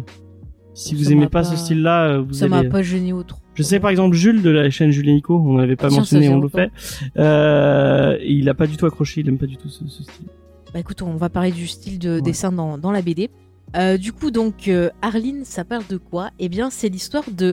Si 0.74 0.90
Ça 0.90 0.96
vous 0.96 1.12
aimez 1.12 1.20
m'a 1.22 1.26
pas, 1.28 1.42
pas- 1.42 1.44
ce 1.44 1.56
style-là, 1.56 2.04
euh, 2.08 2.20
vous 2.22 2.32
Ça 2.32 2.48
m'a 2.48 2.58
allez. 2.58 2.68
pas 2.70 2.82
gêné 2.82 3.12
au 3.12 3.22
trop. 3.22 3.38
Je 3.54 3.62
sais 3.62 3.78
par 3.80 3.90
exemple 3.90 4.16
Jules 4.16 4.40
de 4.40 4.48
la 4.48 4.70
chaîne 4.70 4.90
Jules 4.90 5.08
et 5.10 5.12
Nico, 5.12 5.38
on 5.38 5.58
l'avait 5.58 5.76
pas 5.76 5.88
tiens, 5.88 5.98
mentionné, 5.98 6.28
on 6.30 6.40
le 6.40 6.48
fait. 6.48 6.70
Euh, 7.18 8.16
il 8.24 8.48
a 8.48 8.54
pas 8.54 8.66
du 8.66 8.76
tout 8.78 8.86
accroché, 8.86 9.20
il 9.20 9.28
aime 9.28 9.36
pas 9.38 9.44
du 9.46 9.56
tout 9.58 9.68
ce, 9.68 9.86
ce 9.86 10.02
style. 10.02 10.26
Bah 10.72 10.80
écoute, 10.80 11.02
on 11.02 11.16
va 11.16 11.28
parler 11.28 11.52
du 11.52 11.66
style 11.66 11.98
de 11.98 12.14
Ouais. 12.14 12.22
dessin 12.22 12.50
dans, 12.52 12.78
dans 12.78 12.90
la 12.90 13.02
BD. 13.02 13.28
Euh, 13.76 13.98
du 13.98 14.12
coup, 14.12 14.30
donc, 14.30 14.68
euh, 14.68 14.88
Arline, 15.02 15.44
ça 15.44 15.64
parle 15.64 15.82
de 15.90 15.98
quoi? 15.98 16.30
Eh 16.38 16.48
bien, 16.48 16.70
c'est 16.70 16.88
l'histoire 16.88 17.24
de 17.30 17.52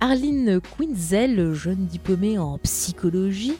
Arline 0.00 0.60
Quinzel, 0.78 1.52
jeune 1.52 1.86
diplômée 1.86 2.38
en 2.38 2.58
psychologie, 2.58 3.54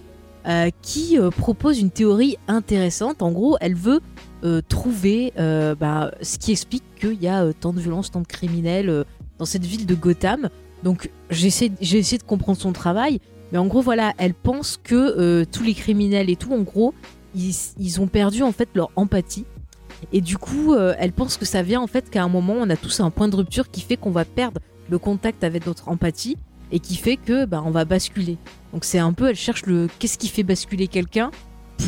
euh, 0.46 0.70
qui 0.80 1.18
euh, 1.18 1.28
propose 1.30 1.80
une 1.80 1.90
théorie 1.90 2.38
intéressante. 2.48 3.20
En 3.20 3.30
gros, 3.30 3.58
elle 3.60 3.74
veut 3.74 4.00
euh, 4.42 4.62
trouver 4.66 5.32
bah, 5.36 6.12
ce 6.22 6.38
qui 6.38 6.52
explique 6.52 6.84
qu'il 6.98 7.22
y 7.22 7.28
a 7.28 7.52
tant 7.52 7.72
de 7.72 7.80
violence, 7.80 8.10
tant 8.10 8.20
de 8.20 8.26
criminels 8.26 9.04
dans 9.38 9.44
cette 9.44 9.64
ville 9.64 9.86
de 9.86 9.94
Gotham. 9.94 10.48
Donc, 10.82 11.10
j'ai 11.28 11.48
essayé, 11.48 11.68
de 12.18 12.22
comprendre 12.22 12.58
son 12.58 12.72
travail. 12.72 13.20
Mais 13.52 13.58
en 13.58 13.66
gros, 13.66 13.82
voilà, 13.82 14.14
elle 14.16 14.34
pense 14.34 14.78
que 14.82 15.44
tous 15.44 15.62
les 15.62 15.74
criminels 15.74 16.30
et 16.30 16.36
tout, 16.36 16.52
en 16.52 16.62
gros, 16.62 16.94
ils, 17.34 17.54
ils 17.78 18.00
ont 18.00 18.06
perdu 18.06 18.42
en 18.42 18.52
fait 18.52 18.68
leur 18.74 18.90
empathie. 18.96 19.44
Et 20.12 20.22
du 20.22 20.38
coup, 20.38 20.74
elle 20.74 21.12
pense 21.12 21.36
que 21.36 21.44
ça 21.44 21.62
vient 21.62 21.82
en 21.82 21.86
fait 21.86 22.08
qu'à 22.08 22.22
un 22.22 22.28
moment, 22.28 22.54
on 22.56 22.70
a 22.70 22.76
tous 22.76 23.00
un 23.00 23.10
point 23.10 23.28
de 23.28 23.36
rupture 23.36 23.70
qui 23.70 23.82
fait 23.82 23.98
qu'on 23.98 24.10
va 24.10 24.24
perdre 24.24 24.60
le 24.88 24.98
contact 24.98 25.44
avec 25.44 25.66
notre 25.66 25.88
empathie 25.88 26.38
et 26.72 26.80
qui 26.80 26.96
fait 26.96 27.16
que 27.16 27.44
bah, 27.44 27.62
on 27.64 27.70
va 27.70 27.84
basculer. 27.84 28.38
Donc 28.72 28.84
c'est 28.84 28.98
un 28.98 29.12
peu, 29.12 29.28
elle 29.28 29.36
cherche 29.36 29.66
le 29.66 29.88
qu'est-ce 29.98 30.18
qui 30.18 30.28
fait 30.28 30.42
basculer 30.42 30.88
quelqu'un 30.88 31.30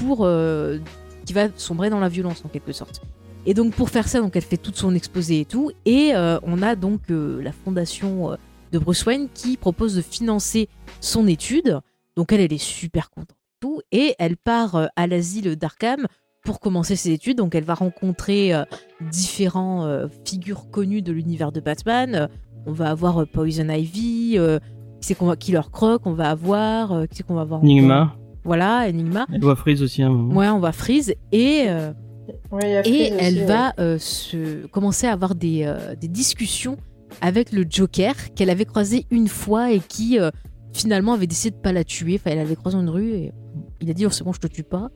pour 0.01 0.21
euh, 0.23 0.79
qui 1.25 1.33
va 1.33 1.49
sombrer 1.57 1.91
dans 1.91 2.01
la 2.01 2.09
violence 2.09 2.43
en 2.45 2.49
quelque 2.49 2.73
sorte. 2.73 3.03
Et 3.47 3.55
donc 3.55 3.75
pour 3.75 3.91
faire 3.91 4.09
ça, 4.09 4.21
donc 4.21 4.37
elle 4.37 4.43
fait 4.43 4.57
tout 4.57 4.73
son 4.75 4.95
exposé 4.95 5.41
et 5.41 5.45
tout, 5.45 5.71
et 5.85 6.15
euh, 6.15 6.39
on 6.45 6.63
a 6.63 6.77
donc 6.77 7.11
euh, 7.11 7.43
la 7.43 7.53
fondation 7.53 8.37
de 8.71 8.79
Bruce 8.79 9.05
Wayne 9.05 9.29
qui 9.33 9.57
propose 9.57 9.97
de 9.97 10.03
financer 10.03 10.69
son 11.01 11.27
étude. 11.27 11.81
Donc 12.17 12.33
elle, 12.33 12.41
elle 12.41 12.53
est 12.53 12.63
super 12.63 13.11
contente 13.11 13.31
et 13.31 13.61
tout, 13.61 13.81
et 13.91 14.15
elle 14.19 14.37
part 14.37 14.89
à 14.97 15.07
l'asile 15.07 15.57
d'Arkham 15.57 16.07
pour 16.45 16.61
commencer 16.61 16.97
ses 16.97 17.11
études. 17.11 17.39
Donc 17.39 17.55
elle 17.55 17.65
va 17.65 17.75
rencontrer 17.75 18.53
différents 19.01 20.09
figures 20.25 20.71
connues 20.71 21.03
de 21.03 21.13
l'univers 21.13 21.53
de 21.53 21.61
Batman. 21.61 22.29
On 22.67 22.73
va 22.73 22.91
avoir 22.91 23.23
euh, 23.23 23.27
Poison 23.27 23.69
Ivy, 23.69 24.35
euh, 24.37 24.59
qui 25.01 25.09
c'est 25.09 25.15
qu'on 25.15 25.27
va 25.27 25.37
Killer 25.37 25.61
Croc, 25.73 26.03
on 26.07 26.13
va 26.13 26.31
avoir 26.31 26.93
euh, 26.93 27.07
qui 27.07 27.17
c'est 27.17 27.23
qu'on 27.27 27.35
va 27.35 27.41
avoir 27.43 27.61
Enigma, 27.63 28.15
Voilà, 28.45 28.87
Enigma. 28.89 29.27
elle 29.33 29.41
voit 29.43 29.57
Freeze 29.57 29.83
aussi 29.83 30.03
à 30.03 30.07
un 30.07 30.11
moment. 30.11 30.35
Ouais, 30.35 30.49
on 30.49 30.59
va 30.61 30.73
Freeze 30.73 31.15
et 31.33 31.65
euh, 31.69 31.93
et 32.29 32.83
Freeze 32.83 33.13
elle 33.19 33.35
aussi, 33.39 33.45
va 33.45 33.73
euh, 33.81 33.99
se 33.99 34.67
commencer 34.69 35.07
à 35.07 35.13
avoir 35.13 35.35
des, 35.35 35.63
euh, 35.65 35.95
des 36.01 36.09
discussions 36.09 36.77
avec 37.21 37.53
le 37.53 37.65
Joker 37.69 38.15
qu'elle 38.35 38.51
avait 38.51 38.65
croisé 38.65 39.07
une 39.11 39.29
fois 39.29 39.73
et 39.73 39.81
qui 39.81 40.19
euh, 40.21 40.31
finalement 40.73 41.13
avait 41.15 41.27
décidé 41.27 41.57
de 41.57 41.61
pas 41.61 41.73
la 41.73 41.85
tuer. 41.85 42.15
Enfin, 42.15 42.31
elle 42.33 42.39
avait 42.39 42.57
croisé 42.57 42.77
dans 42.77 42.83
une 42.83 42.89
rue 42.91 43.11
et 43.13 43.33
il 43.81 43.91
a 43.91 43.93
dit 43.93 44.07
oh, 44.07 44.11
c'est 44.11 44.25
bon, 44.25 44.33
je 44.33 44.41
te 44.41 44.47
tue 44.47 44.63
pas. 44.63 44.89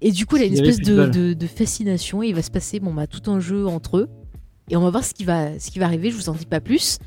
Et 0.00 0.12
du 0.12 0.24
coup, 0.26 0.36
elle 0.36 0.42
a 0.42 0.46
une 0.46 0.54
espèce 0.54 0.78
de 0.78 1.06
de- 1.06 1.32
de 1.34 1.46
fascination 1.48 2.22
et 2.22 2.28
il 2.28 2.34
va 2.34 2.42
se 2.42 2.50
passer 2.52 2.78
bon, 2.78 2.94
bah, 2.94 3.06
tout 3.08 3.28
un 3.30 3.40
jeu 3.40 3.66
entre 3.66 3.98
eux. 3.98 4.08
Et 4.70 4.76
on 4.76 4.80
va 4.80 4.90
voir 4.90 5.04
ce 5.04 5.14
qui 5.14 5.24
va, 5.24 5.58
ce 5.58 5.70
qui 5.70 5.78
va 5.78 5.86
arriver, 5.86 6.10
je 6.10 6.16
vous 6.16 6.28
en 6.28 6.32
dis 6.34 6.46
pas 6.46 6.60
plus. 6.60 6.98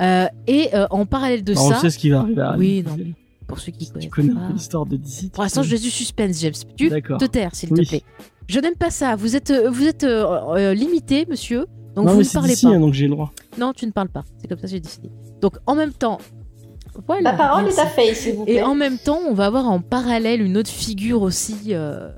Euh, 0.00 0.26
et 0.46 0.74
euh, 0.74 0.86
en 0.90 1.04
parallèle 1.06 1.44
de 1.44 1.52
on 1.56 1.68
ça, 1.70 1.78
sait 1.80 1.90
ce 1.90 1.98
qui 1.98 2.10
va 2.10 2.20
arriver. 2.20 2.40
à 2.42 2.56
Oui, 2.56 2.82
non, 2.86 2.94
mais 2.96 3.12
pour 3.46 3.58
ceux 3.60 3.72
qui 3.72 3.86
Tu 3.86 3.92
connaissent 3.92 4.08
connais 4.10 4.30
un 4.32 4.34
pas- 4.36 4.46
peu 4.48 4.52
l'histoire 4.54 4.86
de 4.86 4.96
DC. 4.96 5.30
pour 5.32 5.42
l'instant, 5.42 5.62
je 5.62 5.70
laisse 5.70 5.82
du 5.82 5.90
suspense, 5.90 6.40
James. 6.40 6.54
Tu 6.76 6.88
D'accord. 6.88 7.18
te 7.18 7.26
taire, 7.26 7.54
s'il 7.54 7.72
Oui. 7.72 7.84
te 7.84 7.88
plaît. 7.88 8.02
Je 8.48 8.58
n'aime 8.60 8.74
pas 8.76 8.90
ça. 8.90 9.14
Vous 9.16 9.36
êtes, 9.36 9.50
euh, 9.50 9.70
vous 9.70 9.86
êtes 9.86 10.04
euh, 10.04 10.24
euh, 10.56 10.74
limité, 10.74 11.26
monsieur. 11.28 11.66
Donc 11.94 12.06
non, 12.06 12.12
vous 12.12 12.18
mais 12.18 12.24
ne 12.24 12.30
parlez 12.32 12.54
DC, 12.54 12.62
pas. 12.62 12.68
hein, 12.68 12.80
donc 12.80 12.94
j'ai 12.94 13.04
le 13.04 13.10
droit. 13.10 13.32
Non, 13.58 13.72
tu 13.74 13.84
ne 13.86 13.90
parles 13.90 14.08
pas. 14.08 14.24
C'est 14.38 14.48
comme 14.48 14.58
ça 14.58 14.62
que 14.62 14.70
j'ai 14.70 14.80
décidé. 14.80 15.10
Donc 15.42 15.56
en 15.66 15.74
même 15.74 15.92
temps, 15.92 16.18
voilà. 17.06 17.32
La 17.32 17.32
parole 17.36 17.64
merci. 17.64 17.78
est 17.78 17.82
à 17.82 17.86
Faye, 17.86 18.14
s'il 18.14 18.34
vous 18.36 18.44
plaît. 18.44 18.54
Et 18.54 18.62
en 18.62 18.74
même 18.74 18.96
temps, 18.98 19.18
on 19.28 19.34
va 19.34 19.46
avoir 19.46 19.68
en 19.68 19.80
parallèle 19.80 20.40
une 20.40 20.56
autre 20.56 20.70
figure 20.70 21.20
aussi 21.22 21.56
euh, 21.68 22.10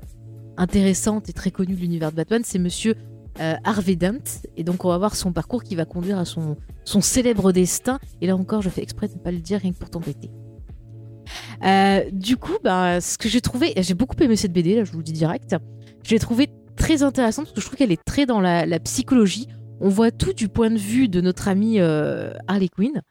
intéressante 0.57 1.27
et 1.29 1.33
très 1.33 1.51
connue 1.51 1.73
de 1.75 1.79
l'univers 1.81 2.11
de 2.11 2.15
Batman, 2.17 2.41
c'est 2.45 2.59
Monsieur 2.59 2.95
euh, 3.39 3.55
Harvey 3.63 3.95
Dent. 3.95 4.41
Et 4.57 4.63
donc 4.63 4.85
on 4.85 4.89
va 4.89 4.97
voir 4.97 5.15
son 5.15 5.31
parcours 5.31 5.63
qui 5.63 5.75
va 5.75 5.85
conduire 5.85 6.17
à 6.17 6.25
son, 6.25 6.57
son 6.83 7.01
célèbre 7.01 7.51
destin. 7.51 7.99
Et 8.21 8.27
là 8.27 8.35
encore, 8.35 8.61
je 8.61 8.69
fais 8.69 8.81
exprès 8.81 9.07
de 9.07 9.13
ne 9.13 9.19
pas 9.19 9.31
le 9.31 9.39
dire 9.39 9.59
rien 9.59 9.71
que 9.71 9.77
pour 9.77 9.89
t'embêter. 9.89 10.29
Euh, 11.63 12.03
du 12.11 12.37
coup, 12.37 12.57
bah, 12.63 13.01
ce 13.01 13.17
que 13.17 13.29
j'ai 13.29 13.41
trouvé, 13.41 13.73
j'ai 13.77 13.93
beaucoup 13.93 14.15
aimé 14.21 14.35
cette 14.35 14.53
BD, 14.53 14.75
là, 14.75 14.83
je 14.83 14.91
vous 14.91 14.97
le 14.97 15.03
dis 15.03 15.13
direct. 15.13 15.55
Je 16.03 16.11
l'ai 16.11 16.19
trouvé 16.19 16.49
très 16.75 17.03
intéressante 17.03 17.45
parce 17.45 17.55
que 17.55 17.61
je 17.61 17.65
trouve 17.65 17.77
qu'elle 17.77 17.91
est 17.91 18.03
très 18.03 18.25
dans 18.25 18.41
la, 18.41 18.79
psychologie. 18.79 19.47
On 19.79 19.89
voit 19.89 20.11
tout 20.11 20.33
du 20.33 20.47
point 20.47 20.69
de 20.69 20.77
vue 20.77 21.07
de 21.07 21.21
notre 21.21 21.47
amie 21.47 21.79
euh, 21.79 22.33
Harley 22.47 22.69
Quinn. 22.69 23.01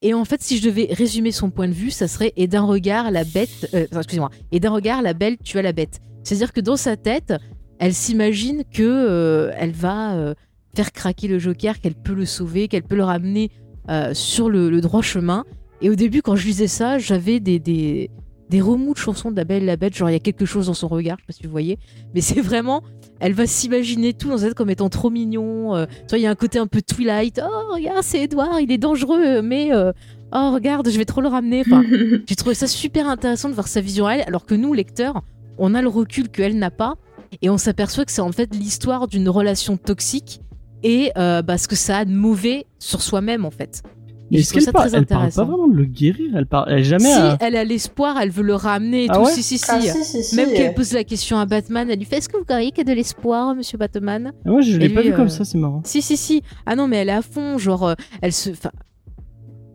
Et 0.00 0.14
en 0.14 0.24
fait, 0.24 0.42
si 0.42 0.58
je 0.58 0.64
devais 0.64 0.88
résumer 0.90 1.32
son 1.32 1.50
point 1.50 1.68
de 1.68 1.74
vue, 1.74 1.90
ça 1.90 2.08
serait 2.08 2.32
et 2.36 2.46
d'un 2.46 2.62
regard 2.62 3.10
la 3.10 3.24
bête, 3.24 3.68
euh, 3.74 3.86
excusez-moi, 3.92 4.30
et 4.50 4.58
d'un 4.58 4.70
regard 4.70 5.02
la 5.02 5.12
belle 5.12 5.36
tu 5.44 5.58
as 5.58 5.62
la 5.62 5.72
bête. 5.72 6.00
C'est-à-dire 6.24 6.52
que 6.52 6.60
dans 6.60 6.76
sa 6.76 6.96
tête, 6.96 7.34
elle 7.82 7.94
s'imagine 7.94 8.62
que 8.72 8.84
euh, 8.84 9.50
elle 9.58 9.72
va 9.72 10.14
euh, 10.14 10.34
faire 10.72 10.92
craquer 10.92 11.26
le 11.26 11.40
Joker, 11.40 11.80
qu'elle 11.80 11.96
peut 11.96 12.14
le 12.14 12.26
sauver, 12.26 12.68
qu'elle 12.68 12.84
peut 12.84 12.94
le 12.94 13.02
ramener 13.02 13.50
euh, 13.90 14.14
sur 14.14 14.48
le, 14.48 14.70
le 14.70 14.80
droit 14.80 15.02
chemin. 15.02 15.44
Et 15.80 15.90
au 15.90 15.96
début, 15.96 16.22
quand 16.22 16.36
je 16.36 16.46
lisais 16.46 16.68
ça, 16.68 17.00
j'avais 17.00 17.40
des, 17.40 17.58
des, 17.58 18.08
des 18.50 18.60
remous 18.60 18.92
de 18.94 18.98
chansons 18.98 19.32
de 19.32 19.36
la 19.36 19.42
Belle 19.42 19.64
et 19.64 19.66
la 19.66 19.76
Bête, 19.76 19.96
genre 19.96 20.08
il 20.08 20.12
y 20.12 20.16
a 20.16 20.20
quelque 20.20 20.44
chose 20.44 20.66
dans 20.66 20.74
son 20.74 20.86
regard, 20.86 21.16
je 21.18 21.22
sais 21.22 21.26
pas 21.26 21.32
si 21.32 21.42
vous 21.42 21.50
voyez, 21.50 21.76
mais 22.14 22.20
c'est 22.20 22.40
vraiment, 22.40 22.84
elle 23.18 23.32
va 23.32 23.48
s'imaginer 23.48 24.12
tout 24.12 24.28
dans 24.28 24.38
sa 24.38 24.46
tête 24.46 24.54
comme 24.54 24.70
étant 24.70 24.88
trop 24.88 25.10
mignon. 25.10 25.74
tu 25.86 26.08
vois, 26.08 26.18
il 26.18 26.22
y 26.22 26.26
a 26.26 26.30
un 26.30 26.36
côté 26.36 26.60
un 26.60 26.68
peu 26.68 26.82
Twilight. 26.82 27.40
Oh, 27.44 27.74
regarde, 27.74 28.04
c'est 28.04 28.22
Edouard, 28.22 28.60
il 28.60 28.70
est 28.70 28.78
dangereux, 28.78 29.42
mais 29.42 29.70
oh, 29.74 30.52
regarde, 30.52 30.88
je 30.88 30.98
vais 30.98 31.04
trop 31.04 31.20
le 31.20 31.26
ramener. 31.26 31.62
Enfin, 31.66 31.82
j'ai 32.28 32.36
trouvé 32.36 32.54
ça 32.54 32.68
super 32.68 33.08
intéressant 33.08 33.48
de 33.48 33.54
voir 33.54 33.66
sa 33.66 33.80
vision 33.80 34.06
à 34.06 34.14
elle, 34.14 34.24
alors 34.28 34.46
que 34.46 34.54
nous, 34.54 34.72
lecteurs, 34.72 35.24
on 35.58 35.74
a 35.74 35.82
le 35.82 35.88
recul 35.88 36.28
qu'elle 36.28 36.56
n'a 36.60 36.70
pas, 36.70 36.94
et 37.40 37.48
on 37.50 37.58
s'aperçoit 37.58 38.04
que 38.04 38.12
c'est 38.12 38.20
en 38.20 38.32
fait 38.32 38.54
l'histoire 38.54 39.08
d'une 39.08 39.28
relation 39.28 39.76
toxique 39.76 40.40
et 40.82 41.12
euh, 41.16 41.42
bah, 41.42 41.58
ce 41.58 41.68
que 41.68 41.76
ça 41.76 41.98
a 41.98 42.04
de 42.04 42.12
mauvais 42.12 42.66
sur 42.78 43.02
soi-même 43.02 43.44
en 43.44 43.50
fait. 43.50 43.82
Mais 44.30 44.38
est-ce 44.40 44.54
qu'elle 44.54 44.62
ça 44.62 44.72
parle, 44.72 44.88
elle 44.94 45.04
parle 45.04 45.30
pas 45.30 45.44
vraiment 45.44 45.68
de 45.68 45.74
le 45.76 45.84
guérir 45.84 46.30
Elle 46.34 46.46
parle, 46.46 46.72
elle 46.72 46.84
jamais. 46.84 47.04
Si 47.04 47.20
à- 47.20 47.36
elle 47.40 47.54
a 47.54 47.64
l'espoir, 47.64 48.16
elle 48.18 48.30
veut 48.30 48.42
le 48.42 48.54
ramener 48.54 49.04
et 49.04 49.06
Ah 49.10 49.16
tout. 49.18 49.24
ouais 49.24 49.30
si, 49.30 49.42
si, 49.42 49.58
si. 49.58 49.64
Ah, 49.68 49.78
si, 49.80 50.04
si, 50.04 50.24
si. 50.24 50.36
Même 50.36 50.52
qu'elle 50.54 50.72
pose 50.72 50.92
la 50.94 51.04
question 51.04 51.36
à 51.38 51.44
Batman, 51.44 51.88
elle 51.90 51.98
lui 51.98 52.06
fait 52.06 52.16
Est-ce 52.16 52.30
que 52.30 52.38
vous 52.38 52.44
croyez 52.44 52.70
qu'il 52.70 52.78
y 52.78 52.90
a 52.90 52.92
de 52.92 52.96
l'espoir, 52.96 53.54
monsieur 53.54 53.76
Batman? 53.76 54.32
Ah, 54.46 54.50
Moi, 54.50 54.62
je 54.62 54.78
l'ai 54.78 54.86
Et 54.86 54.88
pas 54.88 55.02
lui, 55.02 55.10
vu 55.10 55.14
comme 55.14 55.26
euh, 55.26 55.28
ça, 55.28 55.44
c'est 55.44 55.58
marrant. 55.58 55.82
Si, 55.84 56.00
si, 56.00 56.16
si. 56.16 56.42
Ah 56.64 56.76
non, 56.76 56.88
mais 56.88 56.96
elle 56.96 57.10
est 57.10 57.12
à 57.12 57.20
fond. 57.20 57.58
Genre, 57.58 57.86
euh, 57.88 57.94
elle 58.22 58.32
se. 58.32 58.48
Enfin, 58.50 58.70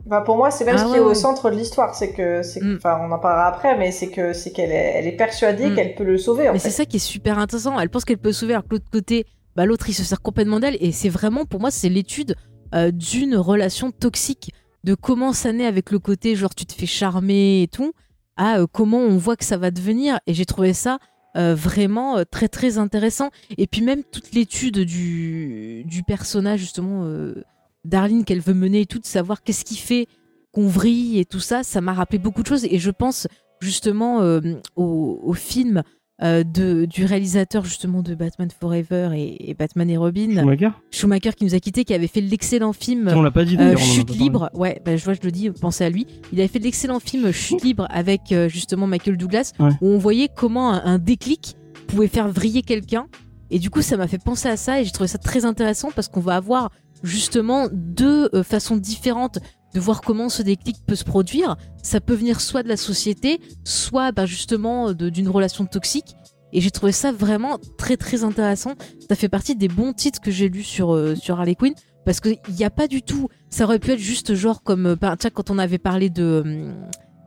Bah, 0.08 0.22
pour 0.22 0.38
moi, 0.38 0.52
c'est 0.52 0.64
même 0.66 0.76
Ah 0.78 0.80
ce 0.80 0.86
qui 0.86 0.92
ouais, 0.92 0.98
est 0.98 1.02
au 1.02 1.10
ouais. 1.10 1.16
centre 1.16 1.50
de 1.52 1.56
l'histoire. 1.56 1.94
C'est 1.96 2.14
que, 2.14 2.42
Mm. 2.62 2.78
enfin, 2.78 2.98
on 3.02 3.12
en 3.12 3.20
parlera 3.20 3.48
après, 3.48 3.78
mais 3.78 3.92
c'est 3.92 4.10
que, 4.10 4.34
c'est 4.34 4.52
qu'elle 4.52 4.72
est, 4.72 4.94
elle 4.96 5.06
est 5.08 5.16
persuadée 5.18 5.70
Mm. 5.70 5.76
qu'elle 5.76 5.96
peut 5.96 6.04
le 6.06 6.18
sauver. 6.18 6.50
En 6.50 6.54
mais 6.54 6.60
c'est 6.60 6.70
ça 6.70 6.86
qui 6.86 6.96
est 6.98 7.00
super 7.00 7.38
intéressant. 7.40 7.80
Elle 7.80 7.90
pense 7.90 8.06
qu'elle 8.06 8.18
peut 8.18 8.32
sauver, 8.32 8.54
alors 8.54 8.64
que 8.64 8.72
l'autre 8.76 8.90
côté, 8.92 9.26
bah, 9.56 9.66
l'autre, 9.66 9.90
il 9.90 9.94
se 9.94 10.04
sert 10.04 10.22
complètement 10.22 10.60
d'elle. 10.60 10.78
Et 10.80 10.92
c'est 10.92 11.10
vraiment, 11.10 11.46
pour 11.46 11.60
moi, 11.60 11.72
c'est 11.72 11.90
l'étude 11.90 12.36
euh, 12.74 12.92
d'une 12.92 13.36
relation 13.36 13.92
toxique. 13.92 14.52
De 14.84 14.94
comment 14.96 15.34
ça 15.34 15.52
naît 15.52 15.66
avec 15.66 15.92
le 15.92 16.00
côté, 16.00 16.36
genre, 16.36 16.56
tu 16.56 16.66
te 16.66 16.74
fais 16.74 16.86
charmer 16.86 17.64
et 17.64 17.68
tout, 17.68 17.92
à 18.38 18.60
euh, 18.60 18.68
comment 18.72 19.00
on 19.00 19.18
voit 19.18 19.36
que 19.36 19.44
ça 19.44 19.58
va 19.58 19.72
devenir. 19.72 20.20
Et 20.28 20.34
j'ai 20.34 20.46
trouvé 20.46 20.74
ça. 20.74 21.00
euh, 21.36 21.54
vraiment 21.54 22.18
euh, 22.18 22.24
très 22.24 22.48
très 22.48 22.80
intéressant 22.80 23.30
et 23.60 23.68
puis 23.68 23.82
même 23.84 24.02
toute 24.12 24.32
l'étude 24.34 24.80
du, 24.80 25.84
du 25.86 26.02
personnage 26.02 26.60
justement 26.62 27.04
euh, 27.04 27.44
Darlene 27.86 28.24
qu'elle 28.26 28.42
veut 28.42 28.54
mener 28.54 28.82
et 28.82 28.86
tout 28.86 29.00
de 29.00 29.06
savoir 29.06 29.44
qu'est-ce 29.44 29.66
qui 29.66 29.78
fait 29.78 30.08
qu'on 30.52 30.68
vrille 30.68 31.20
et 31.20 31.26
tout 31.26 31.40
ça 31.40 31.64
ça 31.64 31.82
m'a 31.82 31.94
rappelé 31.94 32.20
beaucoup 32.20 32.42
de 32.42 32.48
choses 32.48 32.66
et 32.66 32.80
je 32.80 32.92
pense 32.92 33.28
justement 33.62 34.22
euh, 34.22 34.40
au, 34.76 35.20
au 35.24 35.34
film 35.34 35.84
euh, 36.24 36.44
de, 36.44 36.86
du 36.86 37.06
réalisateur 37.06 37.64
justement 37.64 38.02
de 38.02 38.16
Batman 38.16 38.50
Forever 38.60 39.12
et, 39.16 39.52
et 39.52 39.54
Batman 39.54 39.88
et 39.88 39.98
Robin, 39.98 40.34
Schumacher? 40.34 40.70
Schumacher 40.90 41.32
qui 41.38 41.46
nous 41.46 41.54
a 41.54 41.60
quitté, 41.60 41.86
qui 41.86 41.94
avait 41.94 42.08
fait 42.08 42.22
l'excellent 42.22 42.74
film 42.74 43.12
On 43.16 43.22
l'a 43.22 43.30
pas 43.30 43.46
dit 43.46 43.56
euh, 43.60 43.78
Chute 43.78 44.10
libre. 44.18 44.50
Ouais, 44.56 44.82
bah, 44.84 44.98
je 44.98 45.04
vois, 45.06 45.14
je 45.14 45.20
le 45.22 45.30
dis, 45.32 45.52
pensez 45.52 45.84
à 45.84 45.92
lui. 45.92 46.08
Il 46.34 46.40
avait 46.40 46.48
fait 46.48 46.58
l'excellent 46.58 47.00
film 47.00 47.32
Chute 47.32 47.62
libre 47.64 47.86
avec 47.92 48.32
euh, 48.32 48.50
justement 48.50 48.88
Michael 48.88 49.16
Douglas, 49.18 49.52
Ouais. 49.60 49.70
où 49.82 49.90
on 49.90 50.00
voyait 50.00 50.28
comment 50.36 50.74
un, 50.74 50.84
un 50.86 50.98
déclic 50.98 51.56
pouvait 51.86 52.08
faire 52.08 52.28
vriller 52.30 52.64
quelqu'un. 52.64 53.06
Et 53.52 53.60
du 53.60 53.70
coup, 53.70 53.84
ça 53.84 53.96
m'a 53.96 54.08
fait 54.08 54.18
penser 54.22 54.50
à 54.50 54.58
ça 54.58 54.82
et 54.82 54.86
j'ai 54.86 54.92
trouvé 54.92 55.08
ça 55.08 55.20
très 55.20 55.46
intéressant 55.46 55.90
parce 55.96 56.08
qu'on 56.08 56.20
va 56.20 56.36
avoir 56.36 56.72
justement 57.04 57.68
deux 57.72 58.30
euh, 58.34 58.44
façons 58.44 58.78
différentes 58.78 59.40
de 59.74 59.80
voir 59.80 60.02
comment 60.02 60.30
ce 60.30 60.42
déclic 60.42 60.78
peut 60.86 60.96
se 60.96 61.04
produire. 61.04 61.58
Ça 61.84 62.00
peut 62.00 62.14
venir 62.14 62.40
soit 62.42 62.64
de 62.64 62.68
la 62.70 62.78
société, 62.78 63.40
soit 63.64 64.12
bah, 64.12 64.26
justement 64.26 64.94
d'une 64.94 65.30
relation 65.30 65.66
toxique. 65.66 66.16
Et 66.54 66.62
j'ai 66.62 66.72
trouvé 66.72 66.94
ça 66.94 67.12
vraiment 67.12 67.60
très 67.78 67.98
très 67.98 68.24
intéressant. 68.24 68.74
Ça 69.10 69.16
fait 69.16 69.28
partie 69.30 69.56
des 69.56 69.68
bons 69.68 69.92
titres 69.94 70.22
que 70.22 70.32
j'ai 70.32 70.48
lus 70.48 70.64
sur, 70.64 70.96
euh, 70.96 71.16
sur 71.16 71.38
Harley 71.40 71.56
Quinn. 71.56 71.74
Parce 72.06 72.22
qu'il 72.22 72.38
n'y 72.58 72.64
a 72.64 72.70
pas 72.70 72.88
du 72.88 73.02
tout. 73.02 73.28
Ça 73.50 73.66
aurait 73.66 73.80
pu 73.80 73.92
être 73.92 74.00
juste 74.00 74.34
genre 74.34 74.64
comme. 74.64 74.86
euh, 74.86 74.96
bah, 74.96 75.16
tiens, 75.20 75.30
quand 75.30 75.50
on 75.52 75.58
avait 75.58 75.78
parlé 75.78 76.10
de. 76.10 76.72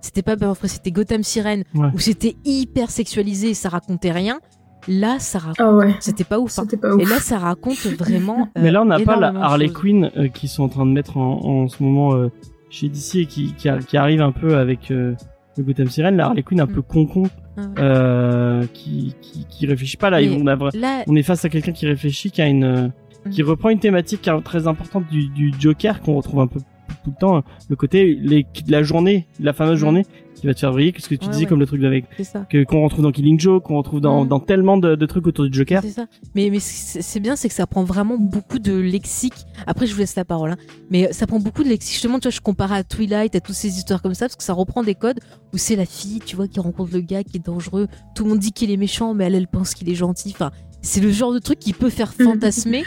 c'était 0.00 0.22
pas 0.22 0.38
Forever, 0.38 0.58
c'était 0.68 0.90
Gotham 0.90 1.22
Sirène, 1.22 1.64
Ouais. 1.74 1.88
où 1.94 1.98
c'était 1.98 2.34
hyper 2.46 2.90
sexualisé 2.90 3.50
et 3.50 3.54
ça 3.54 3.68
racontait 3.68 4.10
rien. 4.12 4.40
Là, 4.92 5.18
ça 5.20 5.38
raconte. 5.38 5.56
Ah 5.60 5.72
ouais, 5.74 5.94
C'était 6.00 6.24
pas 6.24 6.38
ouf. 6.40 6.58
hein. 6.58 6.64
Et 6.98 7.04
là, 7.04 7.20
ça 7.20 7.38
raconte 7.38 7.86
vraiment. 7.98 8.48
euh, 8.56 8.60
Mais 8.62 8.70
là, 8.70 8.82
on 8.82 8.86
n'a 8.86 8.98
pas 8.98 9.16
la 9.16 9.28
Harley. 9.28 9.68
Quinn 9.68 10.10
euh, 10.16 10.28
qui 10.28 10.48
sont 10.48 10.64
en 10.64 10.68
train 10.68 10.84
de 10.84 10.90
mettre 10.90 11.16
en, 11.16 11.38
en 11.44 11.68
ce 11.68 11.82
moment 11.82 12.14
euh, 12.14 12.28
chez 12.70 12.88
DC 12.88 13.14
et 13.16 13.26
qui, 13.26 13.54
qui, 13.54 13.68
a- 13.68 13.78
qui 13.78 13.96
arrive 13.96 14.20
un 14.20 14.32
peu 14.32 14.56
avec 14.56 14.90
euh, 14.90 15.14
le 15.56 15.62
Gotham 15.62 15.88
Sirène. 15.88 16.16
La 16.16 16.26
Harley 16.26 16.42
Quinn 16.42 16.60
un 16.60 16.66
Mm. 16.66 16.72
peu 16.72 16.82
con-con 16.82 17.22
Ah 17.56 17.60
ouais. 17.60 17.66
euh, 17.78 18.64
qui, 18.74 19.14
qui, 19.22 19.46
qui 19.48 19.66
réfléchit 19.66 19.96
pas. 19.96 20.10
Là, 20.10 20.18
on, 20.38 20.46
a 20.48 20.56
vra- 20.56 20.76
Là, 20.76 21.04
on 21.06 21.14
est 21.14 21.22
face 21.22 21.44
à 21.44 21.48
quelqu'un 21.48 21.72
qui 21.72 21.86
réfléchit, 21.86 22.30
qui 22.30 22.42
a 22.42 22.48
une 22.48 22.64
euh, 22.64 22.88
qui 23.30 23.42
Mm. 23.42 23.46
reprend 23.48 23.68
une 23.68 23.78
thématique 23.80 24.28
très 24.44 24.66
importante 24.66 25.04
du, 25.10 25.28
du 25.28 25.52
Joker 25.58 26.00
qu'on 26.00 26.14
retrouve 26.16 26.40
un 26.40 26.46
peu 26.46 26.58
tout 27.04 27.10
le 27.10 27.20
temps. 27.20 27.36
euh, 27.38 27.40
Le 27.68 27.76
côté 27.76 28.18
les, 28.20 28.46
la 28.68 28.82
journée, 28.82 29.26
la 29.38 29.52
fameuse 29.52 29.78
journée 29.78 30.04
qui 30.34 30.46
va 30.46 30.54
te 30.54 30.60
faire 30.60 30.72
briller. 30.72 30.92
Qu'est-ce 30.92 31.08
que 31.08 31.14
tu 31.14 31.26
Ouais, 31.26 31.32
disais 31.32 31.44
ouais. 31.44 31.48
comme 31.50 31.60
le 31.60 31.66
truc 31.66 31.84
avec 31.84 32.06
c'est 32.16 32.24
ça. 32.24 32.46
que 32.48 32.64
qu'on 32.64 32.82
retrouve 32.82 33.02
dans 33.02 33.12
Killing 33.12 33.38
Joke, 33.38 33.64
qu'on 33.64 33.76
retrouve 33.76 34.00
dans, 34.00 34.24
dans 34.24 34.40
tellement 34.40 34.78
de, 34.78 34.94
de 34.94 35.06
trucs 35.06 35.26
autour 35.26 35.44
du 35.46 35.52
Joker. 35.56 35.82
C'est 35.82 35.90
ça. 35.90 36.06
Mais, 36.34 36.48
mais 36.50 36.60
c'est 36.60 37.02
c'est 37.02 37.20
bien, 37.20 37.36
c'est 37.36 37.48
que 37.48 37.54
ça 37.54 37.66
prend 37.66 37.84
vraiment 37.84 38.16
beaucoup 38.16 38.58
de 38.58 38.72
lexique. 38.72 39.34
Après, 39.66 39.86
je 39.86 39.92
vous 39.92 40.00
laisse 40.00 40.16
la 40.16 40.24
parole, 40.24 40.52
hein. 40.52 40.56
mais 40.90 41.12
ça 41.12 41.26
prend 41.26 41.40
beaucoup 41.40 41.62
de 41.62 41.68
lexique. 41.68 41.92
Justement, 41.92 42.18
tu 42.18 42.28
vois, 42.28 42.30
je 42.30 42.40
compare 42.40 42.72
à 42.72 42.82
Twilight, 42.84 43.34
à 43.36 43.40
toutes 43.40 43.54
ces 43.54 43.76
histoires 43.76 44.00
comme 44.00 44.14
ça, 44.14 44.26
parce 44.26 44.36
que 44.36 44.42
ça 44.44 44.54
reprend 44.54 44.82
des 44.82 44.94
codes 44.94 45.20
où 45.52 45.58
c'est 45.58 45.76
la 45.76 45.84
fille, 45.84 46.20
tu 46.24 46.36
vois, 46.36 46.48
qui 46.48 46.58
rencontre 46.58 46.90
le 46.94 47.00
gars 47.00 47.22
qui 47.22 47.36
est 47.36 47.44
dangereux. 47.44 47.86
Tout 48.14 48.24
le 48.24 48.30
monde 48.30 48.38
dit 48.38 48.52
qu'il 48.52 48.70
est 48.70 48.76
méchant, 48.78 49.12
mais 49.12 49.24
elle, 49.26 49.34
elle 49.34 49.48
pense 49.48 49.74
qu'il 49.74 49.90
est 49.90 49.94
gentil. 49.94 50.30
Enfin, 50.34 50.52
c'est 50.80 51.02
le 51.02 51.10
genre 51.10 51.34
de 51.34 51.38
truc 51.38 51.58
qui 51.58 51.74
peut 51.74 51.90
faire 51.90 52.14
fantasmer. 52.18 52.84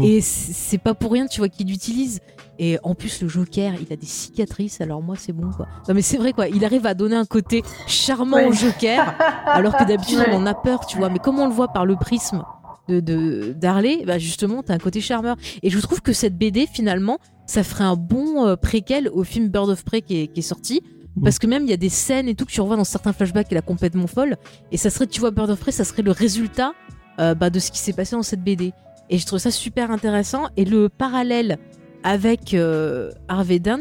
Et 0.00 0.20
c'est 0.22 0.78
pas 0.78 0.94
pour 0.94 1.12
rien, 1.12 1.26
tu 1.26 1.40
vois, 1.40 1.48
qu'il 1.48 1.66
l'utilise. 1.66 2.20
Et 2.58 2.78
en 2.82 2.94
plus, 2.94 3.20
le 3.22 3.28
Joker, 3.28 3.74
il 3.80 3.92
a 3.92 3.96
des 3.96 4.06
cicatrices, 4.06 4.80
alors 4.80 5.02
moi, 5.02 5.16
c'est 5.18 5.32
bon, 5.32 5.50
quoi. 5.50 5.66
Non, 5.88 5.94
mais 5.94 6.02
c'est 6.02 6.16
vrai, 6.16 6.32
quoi. 6.32 6.48
Il 6.48 6.64
arrive 6.64 6.86
à 6.86 6.94
donner 6.94 7.16
un 7.16 7.24
côté 7.26 7.62
charmant 7.86 8.36
Ouais. 8.36 8.46
au 8.46 8.52
Joker, 8.52 9.14
alors 9.46 9.76
que 9.76 9.84
d'habitude, 9.84 10.18
Ouais. 10.18 10.28
on 10.32 10.36
en 10.36 10.46
a 10.46 10.54
peur, 10.54 10.86
tu 10.86 10.96
vois. 10.96 11.08
Mais 11.10 11.18
comme 11.18 11.38
on 11.38 11.46
le 11.46 11.52
voit 11.52 11.68
par 11.68 11.84
le 11.84 11.96
prisme 11.96 12.42
de, 12.88 13.52
d'Harley, 13.58 14.04
bah 14.06 14.18
justement, 14.18 14.62
t'as 14.62 14.74
un 14.74 14.78
côté 14.78 15.00
charmeur. 15.00 15.36
Et 15.62 15.70
je 15.70 15.78
trouve 15.78 16.00
que 16.00 16.12
cette 16.12 16.36
BD, 16.38 16.66
finalement, 16.66 17.18
ça 17.46 17.62
ferait 17.64 17.84
un 17.84 17.96
bon 17.96 18.46
euh, 18.46 18.56
préquel 18.56 19.08
au 19.12 19.24
film 19.24 19.48
Bird 19.48 19.68
of 19.70 19.84
Prey 19.84 20.00
qui 20.02 20.22
est, 20.22 20.26
qui 20.28 20.40
est 20.40 20.42
sorti. 20.42 20.82
Parce 21.22 21.38
que 21.38 21.46
même 21.46 21.64
il 21.64 21.70
y 21.70 21.74
a 21.74 21.76
des 21.78 21.90
scènes 21.90 22.26
et 22.28 22.34
tout 22.34 22.46
que 22.46 22.50
tu 22.52 22.60
revois 22.62 22.76
dans 22.76 22.84
certains 22.84 23.12
flashbacks, 23.12 23.48
elle 23.50 23.58
est 23.58 23.62
complètement 23.66 24.06
folle. 24.06 24.36
Et 24.72 24.78
ça 24.78 24.88
serait, 24.88 25.06
tu 25.06 25.20
vois, 25.20 25.30
Bird 25.30 25.50
of 25.50 25.60
Prey, 25.60 25.70
ça 25.70 25.84
serait 25.84 26.00
le 26.02 26.10
résultat 26.10 26.72
euh, 27.20 27.34
bah, 27.34 27.50
de 27.50 27.58
ce 27.58 27.70
qui 27.70 27.78
s'est 27.78 27.92
passé 27.92 28.16
dans 28.16 28.22
cette 28.22 28.42
BD. 28.42 28.72
Et 29.10 29.18
je 29.18 29.26
trouve 29.26 29.38
ça 29.38 29.50
super 29.50 29.90
intéressant. 29.90 30.44
Et 30.56 30.64
le 30.64 30.88
parallèle 30.88 31.58
avec 32.04 32.54
euh, 32.54 33.10
Harvey 33.28 33.58
Dent, 33.58 33.78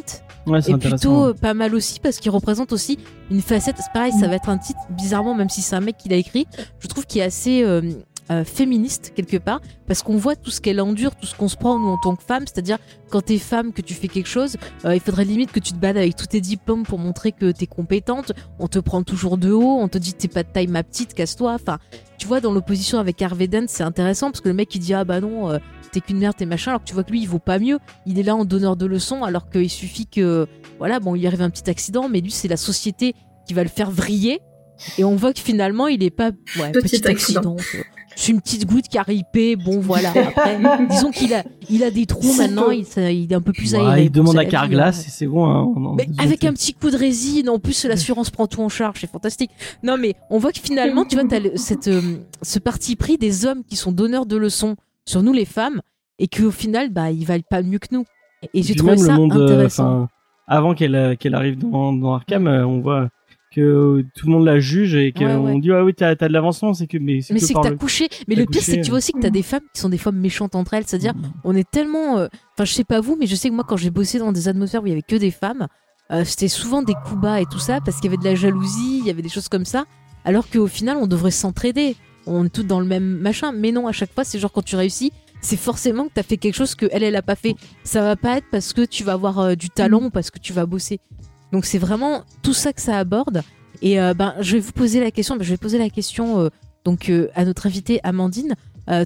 Ouais, 0.47 0.57
intéressant. 0.57 0.79
plutôt 0.89 1.23
euh, 1.27 1.33
pas 1.33 1.53
mal 1.53 1.75
aussi 1.75 1.99
parce 1.99 2.17
qu'il 2.17 2.31
représente 2.31 2.71
aussi 2.71 2.97
une 3.29 3.41
facette. 3.41 3.75
C'est 3.77 3.91
pareil, 3.93 4.11
ça 4.11 4.27
va 4.27 4.35
être 4.35 4.49
un 4.49 4.57
titre 4.57 4.79
bizarrement, 4.89 5.35
même 5.35 5.49
si 5.49 5.61
c'est 5.61 5.75
un 5.75 5.81
mec 5.81 5.97
qui 5.97 6.09
l'a 6.09 6.15
écrit, 6.17 6.47
je 6.79 6.87
trouve 6.87 7.05
qu'il 7.05 7.21
est 7.21 7.25
assez 7.25 7.63
euh, 8.31 8.43
féministe 8.43 9.11
quelque 9.15 9.37
part 9.37 9.61
parce 9.87 10.01
qu'on 10.01 10.15
voit 10.17 10.35
tout 10.35 10.49
ce 10.49 10.61
qu'elle 10.61 10.79
endure, 10.81 11.15
tout 11.15 11.25
ce 11.27 11.35
qu'on 11.35 11.49
se 11.49 11.57
prend 11.57 11.77
nous 11.77 11.89
en 11.89 11.97
tant 11.97 12.15
que 12.15 12.23
femme. 12.23 12.45
C'est-à-dire 12.47 12.77
quand 13.09 13.21
t'es 13.21 13.37
femme, 13.37 13.73
que 13.73 13.81
tu 13.81 13.93
fais 13.93 14.07
quelque 14.07 14.29
chose, 14.29 14.55
euh, 14.85 14.95
il 14.95 15.01
faudrait 15.01 15.25
limite 15.25 15.51
que 15.51 15.59
tu 15.59 15.73
te 15.73 15.77
bades 15.77 15.97
avec 15.97 16.15
tous 16.15 16.27
tes 16.27 16.41
diplômes 16.41 16.83
pour 16.83 16.97
montrer 16.97 17.31
que 17.31 17.51
t'es 17.51 17.67
compétente. 17.67 18.31
On 18.57 18.67
te 18.67 18.79
prend 18.79 19.03
toujours 19.03 19.37
de 19.37 19.51
haut, 19.51 19.77
on 19.79 19.87
te 19.87 19.97
dit 19.97 20.13
t'es 20.13 20.27
pas 20.27 20.43
de 20.43 20.49
taille 20.49 20.67
ma 20.67 20.83
petite, 20.83 21.13
casse-toi. 21.13 21.53
Enfin, 21.53 21.77
tu 22.17 22.25
vois 22.27 22.39
dans 22.39 22.53
l'opposition 22.53 22.99
avec 22.99 23.21
Harvey 23.21 23.47
Dent, 23.47 23.65
c'est 23.67 23.83
intéressant 23.83 24.31
parce 24.31 24.41
que 24.41 24.49
le 24.49 24.55
mec 24.55 24.73
il 24.73 24.79
dit 24.79 24.93
ah 24.93 25.03
bah 25.03 25.19
non. 25.21 25.51
euh, 25.51 25.59
T'es 25.91 25.99
qu'une 25.99 26.19
merde, 26.19 26.37
t'es 26.37 26.45
machin, 26.45 26.71
alors 26.71 26.79
que 26.81 26.87
tu 26.87 26.93
vois 26.93 27.03
que 27.03 27.11
lui, 27.11 27.19
il 27.21 27.25
vaut 27.27 27.37
pas 27.37 27.59
mieux. 27.59 27.77
Il 28.05 28.17
est 28.17 28.23
là 28.23 28.33
en 28.33 28.45
donneur 28.45 28.77
de 28.77 28.85
leçons, 28.85 29.25
alors 29.25 29.49
qu'il 29.49 29.69
suffit 29.69 30.07
que, 30.07 30.47
voilà, 30.77 31.01
bon, 31.01 31.15
il 31.15 31.27
arrive 31.27 31.41
un 31.41 31.49
petit 31.49 31.69
accident, 31.69 32.07
mais 32.07 32.21
lui, 32.21 32.31
c'est 32.31 32.47
la 32.47 32.55
société 32.55 33.13
qui 33.45 33.53
va 33.53 33.61
le 33.61 33.67
faire 33.67 33.91
vriller. 33.91 34.39
Et 34.97 35.03
on 35.03 35.17
voit 35.17 35.33
que 35.33 35.41
finalement, 35.41 35.87
il 35.87 36.01
est 36.01 36.09
pas, 36.09 36.31
ouais, 36.57 36.71
Petit 36.71 37.01
petit, 37.01 37.07
accident. 37.09 37.57
Quoi. 38.13 38.21
C'est 38.23 38.31
une 38.31 38.41
petite 38.41 38.65
goutte 38.65 38.87
qui 38.87 38.97
a 38.97 39.03
ripé, 39.03 39.55
bon, 39.55 39.79
voilà. 39.81 40.09
Après, 40.09 40.59
disons 40.89 41.11
qu'il 41.11 41.33
a, 41.33 41.43
il 41.69 41.83
a 41.83 41.91
des 41.91 42.05
trous 42.05 42.33
maintenant, 42.37 42.69
il, 42.71 42.85
ça- 42.85 43.11
il 43.11 43.31
est 43.31 43.35
un 43.35 43.41
peu 43.41 43.51
plus 43.53 43.73
Ouais, 43.73 43.79
aéré. 43.79 44.03
il 44.05 44.11
demande 44.11 44.37
à 44.37 44.45
Carglass 44.45 44.99
hein. 44.99 45.03
et 45.07 45.09
c'est 45.09 45.27
bon. 45.27 45.45
Hein, 45.45 45.71
on 45.75 45.85
en- 45.85 45.95
Mais 45.95 46.07
avec 46.17 46.43
un 46.43 46.53
petit 46.53 46.73
coup 46.73 46.89
de 46.89 46.97
résine, 46.97 47.49
en 47.49 47.59
plus 47.59 47.85
l'assurance 47.85 48.29
prend 48.29 48.47
tout 48.47 48.61
en 48.61 48.69
charge, 48.69 48.99
c'est 49.01 49.09
fantastique. 49.11 49.51
Non 49.83 49.97
mais 49.97 50.15
on 50.29 50.37
voit 50.37 50.51
que 50.51 50.59
finalement, 50.59 51.05
tu 51.05 51.15
vois, 51.15 51.25
t'as 51.27 51.39
le- 51.39 51.57
cette, 51.57 51.87
euh, 51.87 52.01
ce 52.41 52.59
parti 52.59 52.95
pris 52.95 53.17
des 53.17 53.45
hommes 53.45 53.63
qui 53.63 53.75
sont 53.75 53.91
donneurs 53.91 54.25
de 54.25 54.37
leçons 54.37 54.75
sur 55.05 55.23
nous 55.23 55.33
les 55.33 55.45
femmes, 55.45 55.81
et 56.19 56.27
qu'au 56.27 56.51
final, 56.51 56.89
bah, 56.91 57.09
ils 57.11 57.25
valent 57.25 57.43
pas 57.49 57.63
mieux 57.63 57.79
que 57.79 57.87
nous. 57.91 58.05
Et 58.53 58.61
j'ai 58.61 58.73
Puis 58.73 58.75
trouvé 58.75 58.91
même 58.95 58.99
ça 59.05 59.11
le 59.13 59.17
monde, 59.17 59.33
euh, 59.35 59.45
intéressant. 59.45 59.83
enfin, 59.85 60.07
avant 60.47 60.73
qu'elle 60.75 60.95
euh, 60.95 61.15
qu'elle 61.15 61.33
arrive 61.35 61.57
dans, 61.57 61.93
dans 61.93 62.13
Arkham, 62.13 62.47
euh, 62.47 62.65
on 62.65 62.79
voit 62.81 63.09
que 63.53 64.05
tout 64.15 64.27
le 64.27 64.31
monde 64.33 64.45
la 64.45 64.59
juge 64.59 64.95
et 64.95 65.11
qu'on 65.11 65.25
Ouais, 65.25 65.35
ouais. 65.53 65.59
dit 65.59 65.71
ah 65.71 65.83
oui 65.83 65.93
t'as 65.93 66.15
de 66.15 66.25
l'avancement, 66.33 66.73
c'est 66.73 66.87
que 66.87 66.97
mais 66.97 67.21
c'est 67.21 67.33
que 67.35 67.61
t'as 67.61 67.69
le- 67.69 67.75
couché. 67.77 68.07
Mais 68.27 68.35
le 68.35 68.45
pire, 68.45 68.61
c'est 68.61 68.77
que 68.77 68.83
tu 68.83 68.89
vois 68.89 68.97
aussi 68.99 69.11
que 69.11 69.19
t'as 69.19 69.29
des 69.29 69.43
femmes 69.43 69.61
qui 69.73 69.81
sont 69.81 69.89
des 69.89 69.97
fois 69.97 70.11
méchantes 70.11 70.55
entre 70.55 70.73
elles. 70.73 70.85
C'est-à-dire, 70.87 71.13
Mm. 71.15 71.21
on 71.43 71.55
est 71.55 71.69
tellement. 71.69 72.17
euh, 72.17 72.27
Enfin, 72.55 72.65
je 72.65 72.73
sais 72.73 72.83
pas 72.83 72.99
vous, 73.01 73.15
mais 73.19 73.27
je 73.27 73.35
sais 73.35 73.49
que 73.49 73.53
moi, 73.55 73.63
quand 73.67 73.77
j'ai 73.77 73.89
bossé 73.89 74.19
dans 74.19 74.31
des 74.31 74.47
atmosphères 74.47 74.83
où 74.83 74.87
il 74.87 74.89
y 74.89 74.93
avait 74.93 75.01
que 75.01 75.15
des 75.15 75.31
femmes, 75.31 75.67
euh, 76.11 76.23
c'était 76.25 76.47
souvent 76.47 76.81
des 76.83 76.93
coups 76.93 77.21
bas 77.21 77.41
et 77.41 77.45
tout 77.45 77.59
ça, 77.59 77.79
parce 77.83 77.97
qu'il 77.97 78.05
y 78.05 78.13
avait 78.13 78.17
de 78.21 78.23
la 78.27 78.35
jalousie, 78.35 78.99
il 78.99 79.05
y 79.05 79.09
avait 79.09 79.21
des 79.21 79.29
choses 79.29 79.47
comme 79.49 79.65
ça. 79.65 79.85
Alors 80.25 80.49
qu'au 80.49 80.67
final, 80.67 80.97
on 80.97 81.07
devrait 81.07 81.31
s'entraider. 81.31 81.95
On 82.27 82.45
est 82.45 82.49
toutes 82.49 82.67
dans 82.67 82.79
le 82.79 82.85
même 82.85 83.17
machin. 83.19 83.51
Mais 83.51 83.71
non, 83.71 83.87
à 83.87 83.91
chaque 83.91 84.13
fois, 84.13 84.23
c'est 84.23 84.37
genre 84.37 84.51
quand 84.51 84.63
tu 84.63 84.75
réussis, 84.75 85.11
c'est 85.41 85.57
forcément 85.57 86.05
que 86.05 86.11
t'as 86.13 86.21
fait 86.23 86.37
quelque 86.37 86.53
chose 86.55 86.75
que 86.75 86.85
elle, 86.91 87.01
elle 87.03 87.15
a 87.15 87.23
pas 87.23 87.35
fait. 87.35 87.55
Ça 87.83 88.01
va 88.01 88.15
pas 88.15 88.37
être 88.37 88.45
parce 88.51 88.73
que 88.73 88.81
tu 88.85 89.03
vas 89.03 89.13
avoir 89.13 89.39
euh, 89.39 89.55
du 89.55 89.69
talent 89.71 90.03
ou 90.03 90.09
parce 90.11 90.29
que 90.29 90.37
tu 90.37 90.53
vas 90.53 90.67
bosser. 90.67 90.99
Donc 91.51 91.65
c'est 91.65 91.77
vraiment 91.77 92.23
tout 92.43 92.53
ça 92.53 92.73
que 92.73 92.81
ça 92.81 92.97
aborde. 92.97 93.43
Et 93.81 93.99
euh, 93.99 94.13
ben, 94.13 94.35
je 94.39 94.53
vais 94.53 94.59
vous 94.59 94.71
poser 94.71 94.99
la 94.99 95.11
question. 95.11 95.35
ben, 95.35 95.43
je 95.43 95.49
vais 95.49 95.57
la 95.77 95.89
question 95.89 96.39
euh, 96.39 96.49
donc 96.85 97.09
euh, 97.09 97.29
à 97.35 97.45
notre 97.45 97.67
invitée 97.67 97.99
Amandine. 98.03 98.55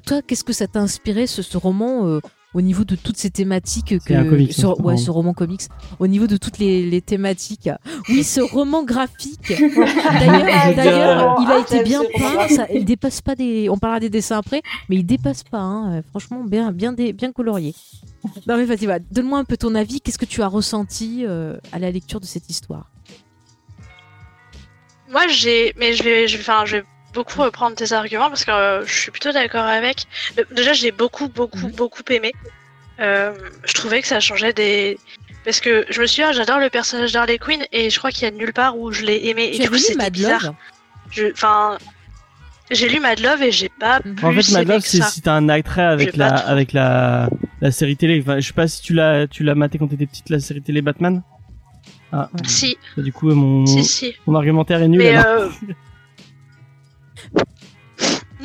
Toi, 0.06 0.24
qu'est-ce 0.26 0.44
que 0.44 0.54
ça 0.54 0.66
t'a 0.66 0.80
inspiré 0.80 1.28
ce, 1.28 1.58
roman 1.58 2.20
au 2.56 2.62
niveau 2.62 2.84
de 2.86 2.96
toutes 2.96 3.18
ces 3.18 3.30
thématiques 3.30 4.00
que 4.04 4.14
un 4.14 4.24
comics, 4.28 4.54
ce, 4.54 4.66
hein, 4.66 4.70
ouais, 4.70 4.76
roman. 4.94 4.98
ce 4.98 5.12
roman 5.12 5.34
comics, 5.34 5.62
au 6.00 6.08
niveau 6.08 6.26
de 6.26 6.38
toutes 6.38 6.58
les, 6.58 6.90
les 6.90 7.02
thématiques. 7.02 7.70
Oui, 8.10 8.24
ce 8.24 8.42
roman 8.42 8.84
graphique. 8.84 9.40
D'ailleurs, 9.50 10.76
d'ailleurs, 10.76 11.38
il 11.42 11.52
a 11.52 11.60
été 11.60 11.84
bien 11.84 12.02
peint. 12.18 12.48
Ça, 12.48 12.66
il 12.74 12.86
dépasse 12.86 13.22
pas 13.22 13.36
des. 13.36 13.68
On 13.70 13.78
parlera 13.78 14.00
des 14.00 14.10
dessins 14.10 14.38
après, 14.38 14.62
mais 14.90 14.96
il 14.96 15.04
dépasse 15.04 15.44
pas. 15.44 15.60
hein. 15.60 16.02
Franchement, 16.10 16.44
bien, 16.44 16.72
bien, 16.72 16.94
dé- 16.94 17.14
bien 17.14 17.32
colorié. 17.32 17.76
Non 18.48 18.58
mais 18.58 18.66
vas-y, 18.66 18.88
va. 18.88 18.98
Donne-moi 19.00 19.38
un 19.38 19.44
peu 19.44 19.56
ton 19.58 19.76
avis. 19.76 20.02
Qu'est-ce 20.02 20.18
que 20.18 20.26
tu 20.26 20.42
as 20.42 20.48
ressenti 20.48 21.26
euh, 21.28 21.58
à 21.72 21.78
la 21.78 21.92
lecture 21.92 22.20
de 22.20 22.26
cette 22.26 22.50
histoire? 22.50 22.90
Moi, 25.12 25.28
j'ai, 25.28 25.74
mais 25.78 25.94
je 25.94 26.04
vais, 26.04 26.28
je 26.28 26.38
vais, 26.38 26.42
enfin, 26.44 26.66
je 26.66 26.78
vais 26.78 26.84
beaucoup 27.16 27.42
reprendre 27.42 27.76
tes 27.76 27.92
arguments 27.94 28.30
parce 28.30 28.46
que 28.46 28.52
euh, 28.52 28.86
je 28.86 28.94
suis 28.94 29.12
plutôt 29.12 29.32
d'accord 29.32 29.66
avec. 29.66 30.06
Déjà, 30.52 30.74
j'ai 30.74 30.92
beaucoup, 30.92 31.28
beaucoup, 31.30 31.68
Mhm. 31.68 31.72
beaucoup 31.82 32.04
aimé. 32.10 32.32
Euh, 33.00 33.34
je 33.66 33.74
trouvais 33.74 34.02
que 34.02 34.08
ça 34.08 34.20
changeait 34.20 34.54
des. 34.54 35.00
Parce 35.44 35.60
que 35.60 35.86
je 35.90 36.02
me 36.02 36.06
suis 36.08 36.22
dit, 36.22 36.28
ah, 36.30 36.32
j'adore 36.32 36.60
le 36.60 36.70
personnage 36.70 37.12
d'Harley 37.14 37.38
Quinn 37.40 37.64
et 37.72 37.90
je 37.90 37.98
crois 38.00 38.12
qu'il 38.12 38.24
y 38.24 38.28
a 38.28 38.32
nulle 38.32 38.54
part 38.54 38.78
où 38.78 38.92
je 38.92 39.04
l'ai 39.04 39.28
aimé. 39.30 39.50
Et 39.54 39.60
du 39.60 39.70
coup, 39.70 39.78
c'était 39.78 39.98
Mad 39.98 40.14
bizarre. 40.14 40.42
Love? 40.44 40.54
Je- 41.12 41.32
Enfin, 41.34 41.78
j'ai 42.72 42.90
lu 42.90 43.00
Mad 43.00 43.20
Love 43.20 43.42
et 43.44 43.52
j'ai 43.52 43.70
pas 43.70 44.00
Mhm. 44.04 44.16
plus 44.16 44.26
En 44.28 44.34
fait, 44.34 44.52
Mad 44.52 44.68
Love, 44.68 44.82
c'est 44.86 45.28
un 45.28 45.50
attrait 45.50 45.84
avec 45.84 46.16
la 46.16 46.36
avec 46.36 46.74
la 46.74 47.30
la 47.62 47.72
série 47.72 47.96
télé. 47.96 48.22
Enfin, 48.22 48.40
je 48.40 48.48
sais 48.48 48.54
pas 48.54 48.68
si 48.68 48.82
tu 48.82 48.94
l'as 48.94 49.28
tu 49.28 49.44
l'as 49.44 49.56
maté 49.56 49.78
quand 49.78 49.88
t'étais 49.88 50.08
petite 50.08 50.30
la 50.30 50.40
série 50.40 50.62
télé 50.62 50.82
Batman? 50.82 51.22
Ah, 52.12 52.30
Si, 52.46 52.78
bah, 52.96 53.04
du 53.04 53.12
coup 53.12 53.30
mon 53.34 53.66
si, 53.66 53.84
si. 53.84 54.16
mon 54.28 54.36
argumentaire 54.36 54.82
est 54.82 54.88
nul. 54.88 55.00
Mais 55.04 55.16
alors. 55.16 55.26
euh... 55.44 55.50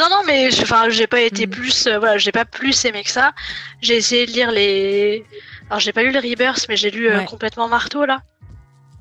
non, 0.01 0.09
non, 0.11 0.23
mais 0.27 0.51
je- 0.51 0.63
enfin, 0.63 0.89
j'ai 0.89 1.07
pas 1.07 1.21
été 1.21 1.47
Mhm. 1.47 1.53
plus, 1.53 1.87
euh, 1.87 1.99
voilà, 1.99 2.19
j'ai 2.19 2.33
pas 2.33 2.45
plus 2.45 2.85
aimé 2.85 3.03
que 3.05 3.11
ça. 3.11 3.33
J'ai 3.83 3.97
essayé 3.97 4.27
de 4.27 4.33
lire 4.33 4.51
les. 4.51 5.25
Alors, 5.69 5.79
j'ai 5.81 5.93
pas 5.93 6.03
lu 6.03 6.11
le 6.11 6.19
Rebirth, 6.19 6.67
mais 6.69 6.77
j'ai 6.77 6.91
lu 6.91 7.09
euh, 7.09 7.23
complètement 7.25 7.69
Marteau 7.69 8.05
là. 8.05 8.21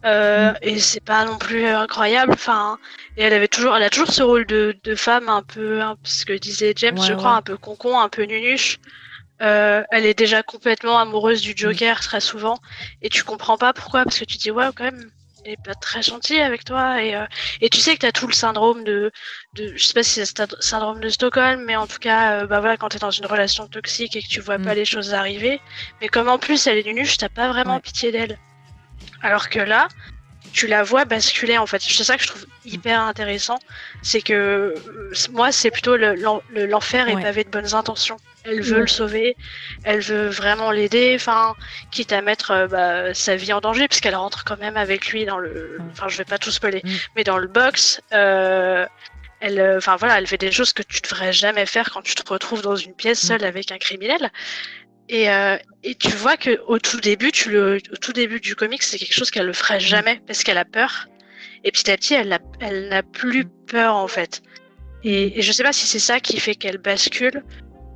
Euh, 0.06 0.54
Et 0.62 0.80
c'est 0.80 1.04
pas 1.04 1.26
non 1.26 1.38
plus 1.38 1.66
incroyable. 1.66 2.32
Enfin, 2.34 2.78
et 3.18 3.24
elle 3.24 3.34
avait 3.34 3.48
toujours, 3.50 3.76
elle 3.76 3.84
a 3.84 3.90
toujours 3.90 4.12
ce 4.12 4.24
rôle 4.24 4.46
de, 4.46 4.78
de 4.84 4.96
femme 4.96 5.28
un 5.28 5.42
peu, 5.44 5.82
un, 5.82 5.98
ce 6.04 6.26
que 6.26 6.34
disait 6.34 6.74
James, 6.78 6.98
Ouais, 6.98 7.06
je 7.08 7.14
crois, 7.14 7.32
ouais. 7.32 7.38
un 7.38 7.42
peu 7.42 7.58
concon, 7.58 8.00
un 8.00 8.08
peu 8.10 8.24
nunuche. 8.24 8.78
Euh, 9.42 9.84
elle 9.92 10.06
est 10.06 10.14
déjà 10.18 10.44
complètement 10.44 11.00
amoureuse 11.00 11.42
du 11.42 11.54
Joker 11.56 12.00
très 12.02 12.20
souvent, 12.22 12.58
et 13.02 13.08
tu 13.10 13.24
comprends 13.24 13.58
pas 13.58 13.72
pourquoi, 13.74 14.04
parce 14.04 14.20
que 14.20 14.26
tu 14.26 14.38
dis 14.38 14.52
ouais 14.52 14.68
quand 14.76 14.84
même, 14.84 15.10
il 15.46 15.52
est 15.52 15.58
pas 15.58 15.76
très 15.76 16.02
gentil 16.02 16.40
avec 16.40 16.64
toi, 16.66 17.02
et 17.04 17.16
euh, 17.16 17.26
et 17.62 17.70
tu 17.70 17.80
sais 17.80 17.94
que 17.96 18.00
t'as 18.02 18.12
tout 18.12 18.28
le 18.28 18.34
syndrome 18.34 18.84
de, 18.84 19.12
de, 19.54 19.76
je 19.76 19.84
sais 19.86 19.94
pas 19.94 20.04
si 20.04 20.26
c'est 20.26 20.40
le 20.40 20.62
syndrome 20.62 21.00
de 21.00 21.10
Stockholm, 21.10 21.64
mais 21.66 21.76
en 21.76 21.88
tout 21.88 21.98
cas, 22.00 22.44
euh, 22.44 22.48
bah 22.48 22.60
voilà, 22.60 22.78
quand 22.78 22.90
t'es 22.90 23.00
dans 23.00 23.12
une 23.12 23.26
relation 23.26 23.68
toxique 23.68 24.16
et 24.16 24.22
que 24.22 24.28
tu 24.28 24.42
vois 24.42 24.60
Mm. 24.60 24.64
pas 24.66 24.74
les 24.76 24.86
choses 24.86 25.14
arriver, 25.14 25.62
mais 26.02 26.08
comme 26.10 26.28
en 26.30 26.40
plus 26.40 26.68
elle 26.68 26.78
est 26.78 26.84
nunuche, 26.86 27.18
t'as 27.18 27.30
pas 27.30 27.48
vraiment 27.50 27.76
Ouais. 27.76 27.82
pitié 27.82 28.12
d'elle. 28.12 28.40
Alors 29.22 29.50
que 29.50 29.60
là, 29.60 29.88
tu 30.54 30.68
la 30.68 30.84
vois 30.84 31.06
basculer 31.06 31.58
en 31.58 31.66
fait. 31.68 31.82
C'est 31.82 32.04
ça 32.04 32.18
que 32.18 32.24
je 32.24 32.28
trouve 32.28 32.46
hyper 32.66 33.02
intéressant, 33.02 33.58
c'est 34.02 34.22
que 34.22 34.74
moi 35.32 35.52
c'est 35.52 35.72
plutôt 35.72 35.96
le- 35.96 36.16
l'en- 36.16 36.42
le- 36.52 36.66
l'enfer 36.66 37.08
est 37.10 37.16
Ouais. 37.16 37.22
pavé 37.22 37.44
de 37.44 37.50
bonnes 37.50 37.74
intentions. 37.76 38.18
Elle 38.46 38.62
veut 38.62 38.76
Ouais. 38.76 38.82
le 38.82 38.88
sauver, 38.88 39.36
elle 39.84 40.00
veut 40.00 40.28
vraiment 40.30 40.72
l'aider, 40.72 41.14
enfin 41.16 41.56
quitte 41.92 42.14
à 42.14 42.22
mettre 42.22 42.52
euh, 42.52 42.68
bah, 42.68 43.14
sa 43.14 43.36
vie 43.36 43.52
en 43.54 43.60
danger 43.60 43.88
puisqu'elle 43.88 44.16
rentre 44.16 44.44
quand 44.46 44.58
même 44.60 44.78
avec 44.78 45.08
lui 45.12 45.26
dans 45.26 45.38
le, 45.40 45.78
Ouais. 45.80 45.86
enfin 45.92 46.08
je 46.08 46.18
vais 46.18 46.26
pas 46.26 46.38
tout 46.38 46.52
spoiler, 46.52 46.82
Mm. 46.84 46.90
mais 47.16 47.24
dans 47.24 47.38
le 47.38 47.48
box. 47.48 48.02
euh, 48.14 48.86
elle, 49.42 49.60
euh, 49.60 49.78
enfin 49.78 49.96
voilà, 49.98 50.18
elle 50.18 50.28
fait 50.28 50.38
des 50.38 50.52
choses 50.52 50.74
que 50.74 50.84
tu 50.84 51.00
devrais 51.02 51.32
jamais 51.32 51.66
faire 51.66 51.92
quand 51.92 52.02
tu 52.02 52.14
te 52.16 52.30
retrouves 52.30 52.62
dans 52.62 52.76
une 52.76 52.94
pièce 52.94 53.24
Mm. 53.24 53.28
seule 53.28 53.44
avec 53.46 53.72
un 53.72 53.78
criminel. 53.78 54.32
Et, 55.12 55.30
euh, 55.32 55.58
et 55.84 55.96
tu 55.96 56.10
vois 56.10 56.38
que 56.38 56.60
au 56.68 56.78
tout 56.78 57.00
début, 57.02 57.32
tu 57.32 57.50
le, 57.50 57.80
au 57.92 57.96
tout 57.98 58.14
début 58.14 58.40
du 58.40 58.56
comics, 58.56 58.84
c'est 58.84 59.00
quelque 59.00 59.14
chose 59.14 59.32
qu'elle 59.32 59.48
ne 59.48 59.54
ferait 59.54 59.80
jamais 59.80 60.22
parce 60.28 60.44
qu'elle 60.44 60.60
a 60.60 60.66
peur. 60.66 61.08
Et 61.64 61.72
petit 61.72 61.90
à 61.90 61.98
petit, 61.98 62.14
elle 62.14 62.30
n'a, 62.30 62.40
elle 62.60 62.90
n'a 62.90 63.02
plus 63.04 63.46
peur 63.68 63.96
en 63.96 64.08
fait. 64.08 64.42
Et, 65.04 65.40
et 65.40 65.42
je 65.42 65.52
sais 65.52 65.64
pas 65.64 65.74
si 65.74 65.88
c'est 65.88 66.00
ça 66.00 66.20
qui 66.20 66.40
fait 66.40 66.54
qu'elle 66.56 66.78
bascule 66.78 67.44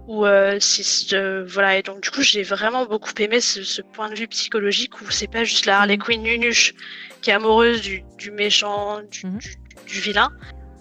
ou 0.07 0.26
euh, 0.26 0.60
si 0.60 0.84
ce- 0.84 1.44
voilà. 1.48 1.77
Et 1.77 1.84
donc 1.84 2.02
du 2.02 2.10
coup, 2.10 2.23
j'ai 2.23 2.41
vraiment 2.41 2.85
beaucoup 2.88 3.11
aimé 3.19 3.41
ce, 3.41 3.61
ce 3.64 3.81
point 3.84 4.10
de 4.10 4.15
vue 4.15 4.27
psychologique 4.27 4.99
où 5.02 5.11
c'est 5.11 5.27
pas 5.31 5.44
juste 5.44 5.65
la 5.68 5.81
Harley 5.81 5.98
Quinn 5.98 6.23
nunuche 6.23 6.73
qui 7.22 7.30
est 7.30 7.34
amoureuse 7.34 7.81
du, 7.81 8.03
du 8.18 8.31
méchant, 8.31 9.02
du, 9.11 9.22
du, 9.38 9.56
du 9.85 9.99
vilain, 9.99 10.30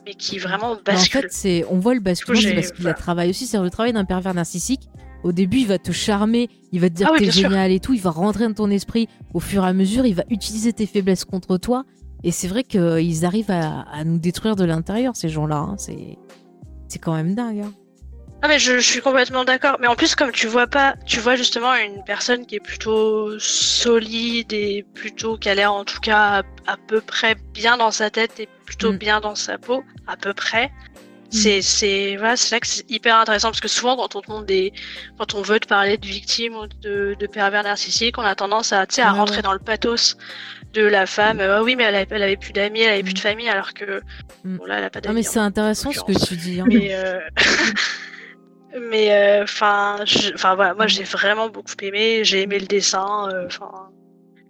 mais 0.06 0.14
qui 0.14 0.38
vraiment 0.38 0.70
Mais 0.86 0.92
en 0.92 0.94
bascule. 0.96 1.20
fait, 1.22 1.32
c'est, 1.32 1.64
on 1.68 1.78
voit 1.78 1.94
le 1.94 2.00
basculement, 2.00 2.40
parce 2.54 2.72
qu'il 2.72 2.82
voilà. 2.84 2.96
a 2.96 2.98
travaillé 2.98 3.30
aussi. 3.30 3.46
C'est 3.46 3.58
le 3.58 3.70
travail 3.70 3.92
d'un 3.92 4.04
pervers 4.06 4.32
narcissique. 4.34 4.88
Au 5.22 5.32
début, 5.32 5.58
il 5.58 5.66
va 5.68 5.78
te 5.78 5.92
charmer, 5.92 6.48
il 6.72 6.80
va 6.80 6.88
te 6.88 6.94
dire 6.94 7.06
Ah 7.08 7.12
oui, 7.12 7.18
que 7.20 7.24
t'es 7.24 7.30
bien 7.30 7.40
sûr. 7.40 7.50
génial 7.50 7.70
et 7.70 7.80
tout. 7.80 7.94
Il 7.94 8.00
va 8.00 8.10
rentrer 8.10 8.46
dans 8.48 8.54
ton 8.54 8.70
esprit 8.70 9.08
au 9.34 9.40
fur 9.40 9.64
et 9.64 9.68
à 9.68 9.72
mesure. 9.72 10.04
Il 10.06 10.14
va 10.14 10.24
utiliser 10.30 10.72
tes 10.72 10.86
faiblesses 10.86 11.24
contre 11.24 11.58
toi. 11.58 11.84
Et 12.24 12.30
c'est 12.30 12.48
vrai 12.48 12.64
qu'ils 12.64 13.24
arrivent 13.24 13.50
à, 13.50 13.82
à 13.92 14.04
nous 14.04 14.18
détruire 14.18 14.56
de 14.56 14.64
l'intérieur, 14.64 15.14
ces 15.16 15.28
gens-là. 15.28 15.56
hein. 15.56 15.74
C'est, 15.78 16.18
c'est 16.88 16.98
quand 16.98 17.14
même 17.14 17.34
dingue. 17.34 17.60
hein. 17.64 17.72
Ah 18.44 18.48
mais 18.48 18.58
je, 18.58 18.78
je 18.78 18.84
suis 18.84 19.00
complètement 19.00 19.44
d'accord. 19.44 19.76
Mais 19.80 19.86
en 19.86 19.94
plus, 19.94 20.16
comme 20.16 20.32
tu 20.32 20.48
vois 20.48 20.66
pas, 20.66 20.96
tu 21.06 21.20
vois 21.20 21.36
justement 21.36 21.72
une 21.76 22.02
personne 22.04 22.44
qui 22.44 22.56
est 22.56 22.60
plutôt 22.60 23.38
solide 23.38 24.52
et 24.52 24.84
plutôt 24.94 25.36
qui 25.36 25.48
a 25.48 25.54
l'air 25.54 25.72
en 25.72 25.84
tout 25.84 26.00
cas 26.00 26.42
à, 26.66 26.72
à 26.72 26.76
peu 26.88 27.00
près 27.00 27.36
bien 27.54 27.76
dans 27.76 27.92
sa 27.92 28.10
tête 28.10 28.40
et 28.40 28.48
plutôt 28.64 28.92
Mm. 28.92 28.96
bien 28.96 29.20
dans 29.20 29.36
sa 29.36 29.58
peau, 29.58 29.82
à 30.08 30.16
peu 30.16 30.32
près. 30.34 30.72
C'est 31.34 31.62
c'est 31.62 32.16
voilà, 32.16 32.36
c'est 32.36 32.54
là 32.54 32.60
que 32.60 32.66
c'est 32.66 32.84
hyper 32.90 33.16
intéressant 33.16 33.48
parce 33.48 33.60
que 33.60 33.68
souvent 33.68 33.96
quand 33.96 34.14
on 34.16 34.20
te 34.20 34.30
montre 34.30 34.44
des, 34.46 34.72
quand 35.18 35.34
on 35.34 35.40
veut 35.42 35.58
te 35.60 35.66
parler 35.66 35.96
de 35.96 36.06
victimes 36.06 36.54
ou 36.54 36.66
de, 36.82 37.16
de 37.18 37.26
pervers 37.26 37.62
narcissiques, 37.62 38.18
on 38.18 38.22
a 38.22 38.34
tendance 38.34 38.72
à 38.72 38.86
tu 38.86 38.96
sais 38.96 39.02
à 39.02 39.12
rentrer 39.12 39.40
dans 39.40 39.54
le 39.54 39.58
pathos 39.58 40.16
de 40.74 40.82
la 40.82 41.06
femme. 41.06 41.40
euh, 41.40 41.58
Ah 41.58 41.62
oui, 41.62 41.74
mais 41.74 41.84
elle 41.84 41.94
avait, 41.94 42.06
elle 42.10 42.22
avait 42.22 42.36
plus 42.36 42.52
d'amis, 42.52 42.80
elle 42.82 42.92
avait 42.92 43.02
plus 43.02 43.12
Mm. 43.12 43.14
de 43.14 43.18
famille, 43.20 43.48
alors 43.48 43.72
que 43.72 44.00
Mm. 44.44 44.56
bon 44.56 44.64
là, 44.66 44.78
elle 44.78 44.84
a 44.84 44.90
pas 44.90 45.00
Non, 45.00 45.04
d'amis. 45.04 45.16
mais 45.16 45.22
c'est 45.22 45.38
en 45.40 45.44
intéressant 45.44 45.90
ce 45.92 46.00
que 46.02 46.26
tu 46.26 46.36
dis. 46.36 46.60
hein. 46.60 46.64
mais 46.68 46.94
euh, 46.94 47.18
mais 48.90 49.12
euh, 49.12 49.42
enfin 49.44 49.98
je- 50.06 50.34
enfin 50.34 50.54
voilà 50.54 50.74
moi 50.74 50.86
j'ai 50.86 51.04
vraiment 51.04 51.48
beaucoup 51.48 51.74
aimé 51.82 52.24
j'ai 52.24 52.42
aimé 52.42 52.58
le 52.58 52.66
dessin 52.66 53.28
euh, 53.30 53.46
enfin 53.46 53.70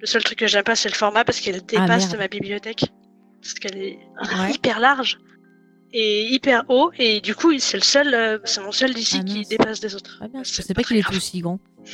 le 0.00 0.06
seul 0.06 0.22
truc 0.22 0.38
que 0.38 0.46
j'aime 0.46 0.62
pas 0.62 0.76
c'est 0.76 0.88
le 0.88 0.94
format 0.94 1.24
parce 1.24 1.40
qu'elle 1.40 1.64
dépasse 1.64 2.06
merde. 2.08 2.18
ma 2.18 2.28
bibliothèque 2.28 2.84
parce 3.40 3.54
qu'elle 3.54 3.76
est 3.78 3.98
Ouais. 4.38 4.52
hyper 4.52 4.78
large 4.78 5.18
et 5.92 6.26
hyper 6.32 6.64
haut 6.68 6.90
et 6.98 7.20
du 7.20 7.34
coup 7.34 7.52
c'est 7.58 7.76
le 7.76 7.82
seul 7.82 8.14
euh, 8.14 8.38
c'est 8.44 8.62
mon 8.62 8.72
seul 8.72 8.94
d'ici 8.94 9.18
Ah, 9.20 9.24
qui 9.24 9.42
dépasse 9.44 9.80
des 9.80 9.94
autres 9.94 10.18
Ah, 10.22 10.26
je 10.42 10.50
C'est 10.52 10.62
sais 10.62 10.74
pas 10.74 10.82
pas 10.82 10.88
qu'il 10.88 10.96
était 10.98 11.16
aussi 11.16 11.40
grand. 11.40 11.58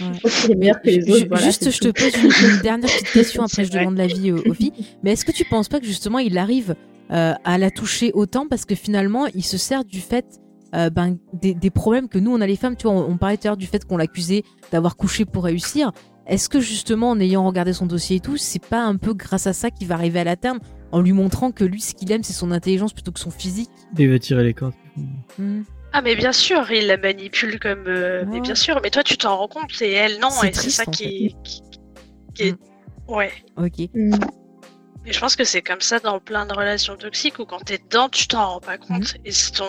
Ouais. 0.00 0.08
Il 0.44 0.50
est 0.52 0.54
meilleur 0.56 0.80
que 0.82 0.86
les 0.88 1.00
Ju- 1.04 1.10
autres. 1.10 1.18
ju- 1.20 1.28
voilà, 1.28 1.44
juste, 1.44 1.70
je 1.70 1.78
te 1.78 1.88
pose 1.88 2.14
une, 2.22 2.50
une 2.56 2.60
dernière 2.62 2.90
petite 2.90 3.10
question. 3.12 3.42
Après, 3.44 3.64
je 3.64 3.70
vrai. 3.70 3.80
demande 3.80 3.96
l'avis 3.96 4.30
aux, 4.32 4.38
aux 4.46 4.54
filles. 4.54 4.72
Mais 5.02 5.12
est-ce 5.12 5.24
que 5.24 5.32
tu 5.32 5.44
penses 5.46 5.68
pas 5.68 5.80
que 5.80 5.86
justement 5.86 6.18
il 6.18 6.36
arrive 6.38 6.74
euh, 7.10 7.32
à 7.44 7.58
la 7.58 7.70
toucher 7.70 8.10
autant? 8.14 8.46
Parce 8.46 8.64
que 8.64 8.74
finalement 8.74 9.26
il 9.34 9.42
se 9.44 9.56
sert 9.56 9.84
du 9.84 10.00
fait 10.00 10.24
euh, 10.74 10.90
ben, 10.90 11.18
des, 11.32 11.54
des 11.54 11.70
problèmes 11.70 12.08
que 12.08 12.18
nous 12.18 12.32
on 12.32 12.40
a 12.40 12.46
les 12.46 12.56
femmes. 12.56 12.76
Tu 12.76 12.86
vois, 12.86 12.92
on, 12.96 13.10
on 13.10 13.16
parlait 13.16 13.36
tout 13.38 13.46
à 13.46 13.50
l'heure 13.50 13.56
du 13.56 13.66
fait 13.66 13.84
qu'on 13.84 13.96
l'accusait 13.96 14.42
d'avoir 14.70 14.96
couché 14.96 15.24
pour 15.24 15.44
réussir. 15.44 15.92
Est-ce 16.26 16.48
que 16.48 16.60
justement 16.60 17.10
en 17.10 17.20
ayant 17.20 17.46
regardé 17.46 17.72
son 17.72 17.86
dossier 17.86 18.16
et 18.16 18.20
tout, 18.20 18.36
c'est 18.36 18.64
pas 18.64 18.82
un 18.82 18.96
peu 18.96 19.12
grâce 19.14 19.46
à 19.46 19.52
ça 19.52 19.70
qu'il 19.70 19.88
va 19.88 19.94
arriver 19.96 20.20
à 20.20 20.24
la 20.24 20.36
terme 20.36 20.60
en 20.92 21.00
lui 21.00 21.12
montrant 21.12 21.50
que 21.52 21.64
lui 21.64 21.80
ce 21.80 21.94
qu'il 21.94 22.12
aime 22.12 22.22
c'est 22.22 22.32
son 22.32 22.50
intelligence 22.52 22.92
plutôt 22.92 23.12
que 23.12 23.18
son 23.20 23.30
physique? 23.30 23.70
Il 23.98 24.10
va 24.10 24.18
tirer 24.18 24.44
les 24.44 24.54
cordes. 24.54 24.74
Hmm. 25.38 25.62
ah 25.92 26.02
mais 26.02 26.14
bien 26.14 26.32
sûr 26.32 26.70
il 26.70 26.86
la 26.86 26.96
manipule 26.98 27.58
comme 27.58 27.84
euh, 27.86 28.24
mais 28.28 28.34
Ouais. 28.36 28.40
bien 28.40 28.54
sûr 28.54 28.78
mais 28.82 28.90
toi 28.90 29.02
tu 29.02 29.16
t'en 29.16 29.36
rends 29.38 29.48
compte 29.48 29.70
et 29.80 29.90
elle 29.92 30.20
non 30.20 30.28
C'est 30.30 30.48
et 30.50 30.52
c'est 30.52 30.70
ça 30.70 30.82
en 30.86 30.90
qui, 30.90 31.34
qui, 31.42 31.62
qui 32.34 32.42
est 32.42 32.54
ouais 33.08 33.32
Ok. 33.56 33.88
Mm. 33.94 34.14
Et 35.06 35.12
je 35.12 35.18
pense 35.18 35.34
que 35.34 35.42
c'est 35.44 35.62
comme 35.62 35.80
ça 35.80 35.98
dans 35.98 36.20
plein 36.20 36.46
de 36.46 36.52
relations 36.54 36.94
toxiques 36.96 37.38
où 37.40 37.44
quand 37.46 37.64
t'es 37.64 37.78
dedans, 37.78 38.08
tu 38.08 38.28
t'en 38.28 38.46
rends 38.46 38.60
pas 38.60 38.78
compte. 38.78 39.16
Et 39.24 39.32
c'est 39.32 39.50
ton... 39.50 39.64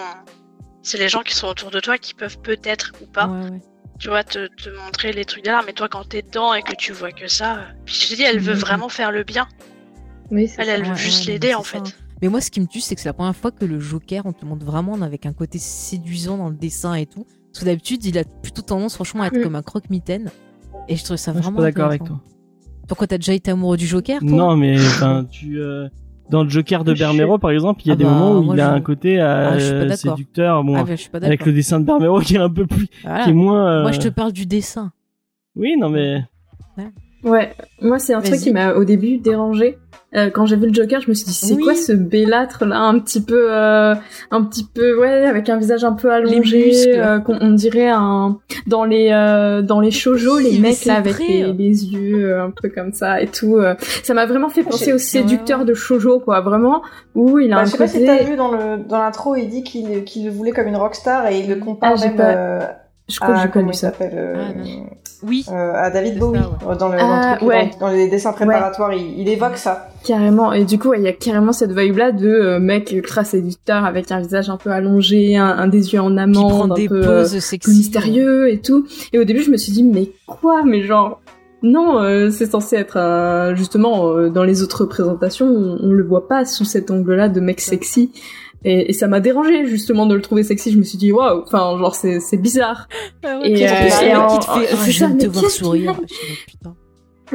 c'est 0.84 1.00
les 1.00 1.10
gens 1.10 1.24
qui 1.24 1.34
sont 1.34 1.48
autour 1.48 1.72
de 1.72 1.80
toi 1.80 1.98
qui 1.98 2.14
peuvent 2.14 2.38
peut-être 2.40 2.92
ou 3.02 3.08
pas, 3.08 3.26
Ouais, 3.28 3.50
ouais. 3.50 3.62
Tu 3.99 4.10
vois, 4.10 4.24
te, 4.24 4.48
te 4.48 4.70
montrer 4.86 5.14
les 5.14 5.26
trucs 5.26 5.44
d'alarme. 5.45 5.65
Mais 5.68 5.74
toi, 5.74 5.88
quand 5.88 6.07
t'es 6.07 6.22
dedans 6.22 6.53
et 6.53 6.61
que 6.61 6.76
tu 6.76 6.91
vois 6.91 7.11
que 7.11 7.28
ça, 7.28 7.60
puis 7.86 7.95
je 7.95 8.10
te 8.10 8.15
dis, 8.15 8.24
elle 8.24 8.40
veut 8.40 8.53
Mhm. 8.53 8.60
vraiment 8.60 8.90
faire 8.90 9.11
le 9.11 9.24
bien. 9.24 9.48
Oui, 10.32 10.44
Elle, 10.57 10.65
ça. 10.65 10.72
elle 10.74 10.84
veut 10.84 10.90
Ouais, 10.91 10.95
juste 10.98 11.26
ouais, 11.26 11.34
l'aider 11.34 11.53
en 11.53 11.64
ça, 11.64 11.80
fait. 11.84 11.95
Mais 12.22 12.30
moi, 12.30 12.41
ce 12.41 12.49
qui 12.52 12.61
me 12.61 12.68
tue, 12.68 12.80
c'est 12.82 12.95
que 12.95 13.02
c'est 13.02 13.10
la 13.10 13.14
première 13.14 13.36
fois 13.36 13.52
que 13.52 13.65
le 13.65 13.80
Joker, 13.80 14.26
on 14.26 14.32
te 14.34 14.41
le 14.44 14.48
montre 14.49 14.65
vraiment 14.65 14.94
avec 15.02 15.26
un 15.26 15.34
côté 15.34 15.60
séduisant 15.60 16.38
dans 16.38 16.49
le 16.49 16.56
dessin 16.56 16.94
et 16.95 17.06
tout. 17.06 17.26
Parce 17.52 17.60
que 17.60 17.65
d'habitude, 17.65 18.03
il 18.06 18.18
a 18.18 18.24
plutôt 18.24 18.61
tendance, 18.61 18.95
franchement, 18.95 19.24
à 19.24 19.28
être 19.28 19.38
Mm. 19.38 19.44
comme 19.44 19.56
un 19.56 19.61
croque-mitaine. 19.61 20.32
Et 20.88 20.95
je 20.95 21.03
trouve 21.03 21.18
ça 21.18 21.32
Moi, 21.34 21.41
je 21.41 21.44
suis 21.45 21.52
vraiment. 21.52 21.57
pas 21.57 21.64
d'accord 21.72 21.86
avec 21.88 22.03
toi. 22.03 22.20
Pourquoi 22.88 23.07
t'as 23.07 23.18
déjà 23.18 23.34
été 23.34 23.52
amoureux 23.52 23.78
du 23.78 23.86
Joker, 23.88 24.20
toi? 24.20 24.30
Non, 24.30 24.57
mais 24.57 24.78
enfin, 24.80 25.26
tu 25.30 25.60
euh, 25.60 25.88
dans 26.34 26.44
le 26.44 26.50
Joker 26.50 26.84
de 26.84 26.94
Bermero, 26.94 27.38
par 27.38 27.52
exemple, 27.52 27.82
il 27.86 27.88
y 27.88 27.92
a 27.92 27.94
Ah 27.94 27.96
des 27.96 28.04
bah, 28.06 28.10
moments 28.10 28.32
où 28.40 28.42
moi, 28.42 28.56
il 28.56 28.60
a 28.60 28.72
je- 28.72 28.76
un 28.76 28.82
côté 28.82 29.22
euh, 29.22 29.88
Ah, 29.92 29.96
séducteur, 29.96 30.64
bon, 30.64 30.76
Ah, 30.76 30.84
bah, 30.84 31.20
avec 31.28 31.46
le 31.46 31.54
dessin 31.54 31.80
de 31.80 31.86
Bermero 31.86 32.20
qui 32.22 32.36
est 32.36 32.40
un 32.40 32.50
peu 32.50 32.66
plus, 32.66 32.88
Voilà. 33.04 33.24
qui 33.24 33.30
est 33.30 33.34
moins. 33.34 33.68
euh, 33.68 33.82
Moi, 33.84 33.92
je 33.92 34.00
te 34.00 34.08
parle 34.08 34.32
du 34.32 34.48
dessin. 34.48 34.92
Oui, 35.56 35.76
non 35.80 35.90
mais 35.90 36.24
Ouais, 36.78 36.88
moi 37.24 38.00
c'est 38.00 38.14
un 38.14 38.22
truc 38.22 38.40
qui 38.40 38.52
m'a 38.52 38.74
au 38.74 38.84
début 38.84 39.18
dérangé. 39.18 39.78
Euh, 40.16 40.30
quand 40.30 40.45
j'ai 40.45 40.58
vu 40.58 40.68
le 40.68 40.74
Joker, 40.74 41.02
je 41.02 41.10
me 41.10 41.16
suis 41.16 41.26
dit 41.26 41.34
c'est 41.34 41.56
Oui. 41.56 41.64
quoi 41.64 41.74
ce 41.74 41.91
bellâtre 41.91 42.66
là, 42.66 42.78
un 42.82 43.00
petit 43.00 43.20
peu, 43.20 43.48
euh, 43.52 43.95
un 44.30 44.44
petit 44.44 44.64
peu, 44.64 45.00
ouais, 45.00 45.26
avec 45.26 45.50
un 45.50 45.58
visage 45.58 45.84
un 45.84 45.94
peu 45.94 46.12
allongé, 46.12 46.72
euh, 47.00 47.18
qu'on 47.20 47.36
on 47.41 47.50
dirait 47.50 47.90
un 47.90 48.38
dans 48.68 48.86
les 48.86 49.10
euh, 49.12 49.64
dans 49.64 49.80
les 49.80 49.90
shoujo, 49.90 50.38
les 50.38 50.60
mecs 50.60 50.86
là 50.86 50.98
avec 50.98 51.18
les, 51.18 51.52
les 51.52 51.86
yeux 51.86 52.26
euh, 52.30 52.44
un 52.45 52.52
peu 52.52 52.70
comme 52.70 52.94
ça 52.94 53.22
et 53.24 53.28
tout. 53.28 53.56
euh. 53.58 53.74
ça 54.04 54.14
m'a 54.14 54.28
vraiment 54.28 54.50
fait 54.50 54.62
penser 54.62 54.94
au 54.94 55.00
séducteur 55.00 55.60
ouais. 55.62 55.66
de 55.66 55.74
shoujo 55.74 56.20
quoi, 56.20 56.41
vraiment 56.41 56.84
où 57.16 57.40
il 57.40 57.52
a 57.52 57.56
Bah, 57.56 57.62
un 57.64 57.66
je 57.66 57.72
sais 57.72 57.78
pas 57.80 57.88
si 57.88 58.06
t'as 58.06 58.22
vu 58.24 58.36
dans 58.36 58.52
le 58.52 58.78
dans 58.88 59.00
l'intro, 59.00 59.36
il 59.36 59.50
dit 59.50 59.64
qu'il 59.64 60.04
qu'il 60.04 60.26
le 60.26 60.32
voulait 60.32 60.52
comme 60.52 60.68
une 60.68 60.76
rockstar 60.78 61.26
et 61.32 61.40
il 61.40 61.50
le 61.50 61.56
compare 61.56 61.95
Ah, 61.98 62.06
même 62.06 62.16
pas- 62.16 62.24
euh, 62.36 62.60
Je 63.14 63.19
crois 63.19 63.35
que 63.35 63.41
j'ai 63.41 63.49
comment 63.49 63.65
connu 63.65 63.73
ça. 63.73 63.88
s'appelle 63.91 64.11
euh, 64.15 64.35
Ah. 64.38 64.90
Oui. 65.26 65.45
euh, 65.49 65.73
à 65.76 65.90
David 65.90 66.18
Bowie 66.19 66.40
ça, 66.40 66.76
dans, 66.76 66.90
le, 66.90 66.98
Ah, 66.99 67.02
dans, 67.02 67.31
le 67.31 67.38
truc- 67.38 67.48
ouais. 67.48 67.72
dans- 67.80 67.88
dans 67.88 67.94
les 67.94 68.10
dessins 68.10 68.34
préparatoires, 68.34 68.94
il, 68.94 69.19
il 69.19 69.30
évoque 69.30 69.56
ça. 69.57 69.88
Carrément. 70.06 70.52
Et 70.52 70.65
du 70.65 70.77
coup, 70.77 70.90
ouais, 70.90 70.99
il 70.99 71.03
y 71.06 71.07
a 71.07 71.14
carrément 71.14 71.53
cette 71.53 71.72
vibe-là 71.72 72.11
de 72.11 72.27
euh, 72.27 72.60
mec 72.60 72.91
ultra 72.91 73.23
séducteur 73.23 73.85
avec 73.85 74.11
un 74.11 74.19
visage 74.19 74.49
un 74.49 74.57
peu 74.57 74.69
allongé, 74.72 75.38
un, 75.38 75.45
un 75.48 75.68
des 75.68 75.94
yeux 75.94 76.02
en 76.02 76.18
amande, 76.18 76.72
un 76.73 76.76
des 76.76 76.90
peu 76.90 77.02
euh, 77.07 77.22
poses 77.22 77.40
sexy. 77.40 77.57
plus 77.69 77.77
mystérieux 77.77 78.49
et 78.52 78.60
tout. 78.60 78.85
Et 79.14 79.19
au 79.19 79.23
début, 79.23 79.41
je 79.41 79.52
me 79.52 79.57
suis 79.57 79.72
dit, 79.72 79.84
mais 79.84 80.10
quoi? 80.27 80.64
Mais 80.65 80.81
genre, 80.84 81.22
non, 81.61 81.99
euh, 82.02 82.30
c'est 82.30 82.48
censé 82.48 82.76
être 82.76 82.98
un- 82.98 83.56
justement 83.56 84.10
euh, 84.10 84.30
dans 84.30 84.44
les 84.44 84.61
autres 84.61 84.81
représentations, 84.81 85.45
on, 85.48 85.77
on 85.81 85.91
le 85.91 86.03
voit 86.03 86.27
pas 86.27 86.44
sous 86.45 86.65
cet 86.65 86.91
angle-là 86.91 87.30
de 87.30 87.40
mec 87.40 87.61
sexy. 87.61 88.11
Et, 88.65 88.90
et 88.90 88.94
ça 88.94 89.07
m'a 89.07 89.19
dérangé 89.19 89.65
justement 89.68 90.06
de 90.06 90.15
le 90.15 90.22
trouver 90.22 90.44
sexy. 90.44 90.72
Je 90.72 90.77
me 90.77 90.84
suis 90.84 90.98
dit, 90.98 91.11
waouh, 91.11 91.44
enfin, 91.45 91.77
genre 91.77 91.95
c'est 91.95 92.19
c'est 92.19 92.38
bizarre. 92.38 92.88
Ah 93.23 93.40
Et, 93.44 93.60
Et, 93.60 93.68
euh, 93.68 93.72
en 93.72 94.03
et 94.03 94.15
en- 94.15 94.27
qui 94.27 94.40
te 94.40 94.45
fait, 94.45 94.73
en- 94.73 94.77
ah, 94.81 94.90
je 94.90 95.06
te 95.18 95.26
voir 95.27 95.49
sourire. 95.52 95.99
putain. 96.48 96.76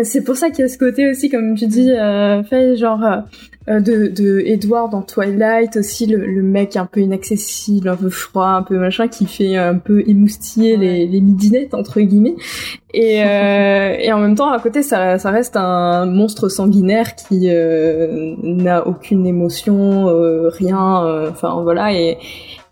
C'est 0.04 0.22
pour 0.22 0.36
ça 0.36 0.50
qu'il 0.50 0.60
y 0.60 0.64
a 0.64 0.68
ce 0.68 0.78
côté 0.78 1.10
aussi, 1.10 1.28
comme 1.28 1.54
tu 1.54 1.66
dis, 1.66 1.90
euh, 1.90 2.42
fait 2.42 2.76
genre, 2.76 3.04
euh, 3.04 3.16
euh, 3.68 3.80
de, 3.80 4.06
de 4.08 4.40
Edward 4.46 4.90
dans 4.90 5.02
Twilight 5.02 5.76
aussi, 5.76 6.06
le, 6.06 6.24
le 6.24 6.42
mec 6.42 6.76
un 6.76 6.86
peu 6.86 7.00
inaccessible, 7.00 7.88
un 7.88 7.96
peu 7.96 8.08
froid, 8.08 8.46
un 8.48 8.62
peu 8.62 8.78
machin, 8.78 9.08
qui 9.08 9.26
fait 9.26 9.56
un 9.56 9.76
peu 9.76 10.02
émoustiller 10.06 10.76
les, 10.76 11.06
les 11.06 11.20
midinettes 11.20 11.74
entre 11.74 12.00
guillemets. 12.00 12.36
Et, 12.94 13.22
euh, 13.24 13.96
et 14.00 14.12
en 14.12 14.18
même 14.20 14.34
temps, 14.34 14.50
à 14.50 14.58
côté, 14.60 14.82
ça, 14.82 15.18
ça 15.18 15.30
reste 15.30 15.56
un 15.56 16.06
monstre 16.06 16.48
sanguinaire 16.48 17.14
qui 17.14 17.48
euh, 17.50 18.34
n'a 18.42 18.86
aucune 18.86 19.26
émotion, 19.26 20.08
euh, 20.08 20.48
rien. 20.48 21.04
euh, 21.04 21.30
Enfin 21.30 21.60
voilà. 21.62 21.92
Et, 21.92 22.18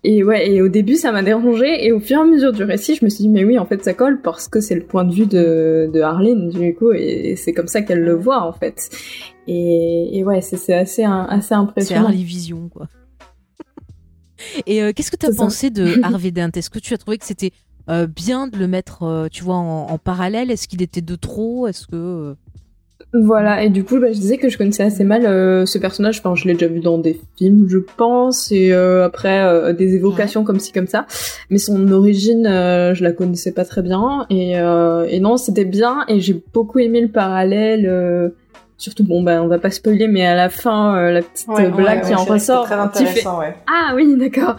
et 0.03 0.23
ouais. 0.23 0.49
Et 0.51 0.61
au 0.61 0.67
début, 0.69 0.95
ça 0.95 1.11
m'a 1.11 1.23
dérangé. 1.23 1.85
Et 1.85 1.91
au 1.91 1.99
fur 1.99 2.17
et 2.17 2.21
à 2.21 2.25
mesure 2.25 2.53
du 2.53 2.63
récit, 2.63 2.95
je 2.95 3.03
me 3.05 3.09
suis 3.09 3.23
dit 3.23 3.29
mais 3.29 3.43
oui, 3.43 3.57
en 3.57 3.65
fait, 3.65 3.83
ça 3.83 3.93
colle 3.93 4.21
parce 4.21 4.47
que 4.47 4.59
c'est 4.61 4.75
le 4.75 4.83
point 4.83 5.03
de 5.03 5.13
vue 5.13 5.25
de, 5.27 5.89
de 5.93 6.01
Harleen 6.01 6.49
du 6.49 6.73
coup, 6.75 6.91
et 6.93 7.35
c'est 7.35 7.53
comme 7.53 7.67
ça 7.67 7.81
qu'elle 7.81 8.01
le 8.01 8.13
voit 8.15 8.41
en 8.43 8.53
fait. 8.53 8.89
Et, 9.47 10.17
et 10.17 10.23
ouais, 10.23 10.41
c'est 10.41 10.57
c'est 10.57 10.73
assez 10.73 11.03
assez 11.03 11.47
C'est 11.47 11.53
impressionnant. 11.55 12.05
Harley 12.05 12.23
Vision, 12.23 12.69
quoi. 12.69 12.87
Et 14.67 14.81
euh, 14.83 14.91
qu'est-ce 14.95 15.09
que 15.11 15.15
tu 15.17 15.25
as 15.25 15.29
C'est 15.29 15.35
ça. 15.37 15.43
pensé 15.43 15.69
de 15.69 15.99
Harvey 16.03 16.31
Dent? 16.31 16.49
Est-ce 16.55 16.69
que 16.69 16.79
tu 16.79 16.93
as 16.93 16.97
trouvé 16.97 17.17
que 17.17 17.25
c'était 17.25 17.51
euh, 17.89 18.05
bien 18.07 18.47
de 18.47 18.57
le 18.57 18.67
mettre, 18.67 19.03
euh, 19.03 19.27
tu 19.31 19.43
vois, 19.43 19.55
en, 19.55 19.87
en 19.89 19.97
parallèle? 19.97 20.51
Est-ce 20.51 20.67
qu'il 20.67 20.81
était 20.81 21.01
de 21.01 21.15
trop? 21.15 21.67
Est-ce 21.67 21.87
que 21.87 22.35
Voilà, 23.13 23.63
et 23.63 23.69
du 23.69 23.83
coup, 23.83 23.99
bah, 23.99 24.07
je 24.11 24.17
disais 24.19 24.37
que 24.37 24.49
je 24.49 24.57
connaissais 24.57 24.83
assez 24.83 25.03
mal 25.03 25.25
euh, 25.25 25.65
ce 25.65 25.77
personnage. 25.77 26.19
Enfin, 26.19 26.35
je 26.35 26.45
l'ai 26.45 26.53
déjà 26.53 26.67
vu 26.67 26.79
dans 26.81 26.97
des 26.97 27.19
films, 27.37 27.67
je 27.69 27.77
pense, 27.77 28.51
et 28.51 28.71
euh, 28.73 29.05
après 29.05 29.41
euh, 29.43 29.71
des 29.73 29.95
évocations 29.95 30.43
comme 30.43 30.59
ci 30.59 30.71
comme 30.71 30.87
ça. 30.87 31.05
Mais 31.49 31.57
son 31.57 31.91
origine, 31.91 32.45
euh, 32.47 32.93
je 32.93 33.03
la 33.03 33.11
connaissais 33.13 33.53
pas 33.53 33.65
très 33.65 33.81
bien. 33.81 34.25
Et, 34.29 34.59
euh, 34.59 35.05
et 35.09 35.19
non, 35.19 35.37
c'était 35.37 35.65
bien. 35.65 36.05
Et 36.09 36.19
j'ai 36.19 36.41
beaucoup 36.53 36.79
aimé 36.79 37.01
le 37.01 37.07
parallèle. 37.07 37.85
euh, 37.87 38.29
surtout, 38.77 39.03
bon, 39.03 39.23
bah, 39.23 39.41
on 39.41 39.47
va 39.47 39.57
pas 39.57 39.71
spoiler, 39.71 40.07
mais 40.07 40.25
à 40.25 40.35
la 40.35 40.49
fin, 40.49 40.95
euh, 40.97 41.11
la 41.11 41.21
petite 41.23 41.47
Ouais, 41.47 41.69
blague 41.71 41.99
ouais, 41.99 42.09
qui 42.09 42.09
ouais, 42.09 42.15
en 42.15 42.25
que 42.25 42.33
ressort. 42.33 42.65
Très 42.65 42.75
intéressant, 42.75 43.39
ouais. 43.39 43.55
ah 43.67 43.93
oui, 43.95 44.15
d'accord, 44.19 44.55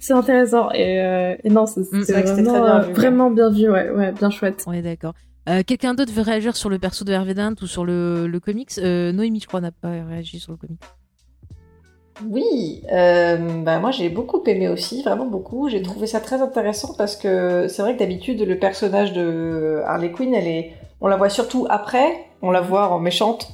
c'est 0.00 0.12
intéressant. 0.12 0.70
Et, 0.72 1.00
euh, 1.00 1.34
et 1.44 1.48
non, 1.50 1.66
c'est 1.66 1.80
Mm. 1.80 2.02
vrai 2.02 2.22
que 2.24 2.28
vraiment, 2.28 2.50
très 2.52 2.60
bien 2.60 2.80
vu, 2.80 2.86
ouais. 2.88 2.92
vraiment 2.94 3.30
bien 3.30 3.50
vu, 3.50 3.70
ouais, 3.70 3.90
ouais, 3.90 4.12
bien 4.12 4.28
chouette. 4.30 4.64
On 4.66 4.72
est 4.72 4.82
d'accord. 4.82 5.14
Euh, 5.48 5.62
Quelqu'un 5.66 5.94
d'autre 5.94 6.12
veut 6.12 6.22
réagir 6.22 6.56
sur 6.56 6.70
le 6.70 6.78
perso 6.78 7.04
de 7.04 7.12
Harvey 7.12 7.34
Dent 7.34 7.54
ou 7.60 7.66
sur 7.66 7.84
le, 7.84 8.26
le 8.26 8.40
comics? 8.40 8.70
Euh, 8.78 9.12
Noémie, 9.12 9.40
je 9.40 9.48
crois, 9.48 9.60
n'a 9.60 9.72
pas 9.72 9.90
réagi 9.90 10.38
sur 10.38 10.52
le 10.52 10.58
comics. 10.58 10.80
Oui, 12.28 12.82
euh, 12.92 13.62
bah 13.62 13.78
moi 13.80 13.90
j'ai 13.90 14.08
beaucoup 14.08 14.42
aimé 14.46 14.68
aussi, 14.68 15.02
vraiment 15.02 15.26
beaucoup. 15.26 15.68
J'ai 15.68 15.82
trouvé 15.82 16.06
ça 16.06 16.20
très 16.20 16.40
intéressant 16.40 16.94
parce 16.96 17.16
que 17.16 17.66
c'est 17.68 17.82
vrai 17.82 17.94
que 17.94 17.98
d'habitude 17.98 18.40
le 18.42 18.58
personnage 18.58 19.12
de 19.12 19.80
Harley 19.86 20.12
Quinn, 20.12 20.32
elle 20.32 20.46
est, 20.46 20.74
on 21.00 21.08
la 21.08 21.16
voit 21.16 21.30
surtout 21.30 21.66
après, 21.68 22.26
on 22.42 22.50
la 22.50 22.60
voit 22.60 22.90
en 22.90 23.00
méchante, 23.00 23.48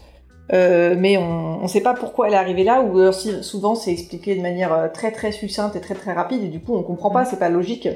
euh, 0.52 0.96
mais 0.98 1.16
on 1.16 1.62
ne 1.62 1.68
sait 1.68 1.80
pas 1.80 1.94
pourquoi 1.94 2.26
elle 2.26 2.34
est 2.34 2.38
arrivée 2.38 2.64
là. 2.64 2.82
Ou 2.82 3.12
souvent 3.12 3.74
c'est 3.74 3.92
expliqué 3.92 4.34
de 4.34 4.42
manière 4.42 4.90
très 4.92 5.12
très 5.12 5.32
succincte 5.32 5.76
et 5.76 5.80
très 5.80 5.94
très 5.94 6.12
rapide 6.12 6.42
et 6.42 6.48
du 6.48 6.60
coup 6.60 6.74
on 6.74 6.82
comprend 6.82 7.10
pas, 7.10 7.24
c'est 7.24 7.38
pas 7.38 7.48
logique. 7.48 7.88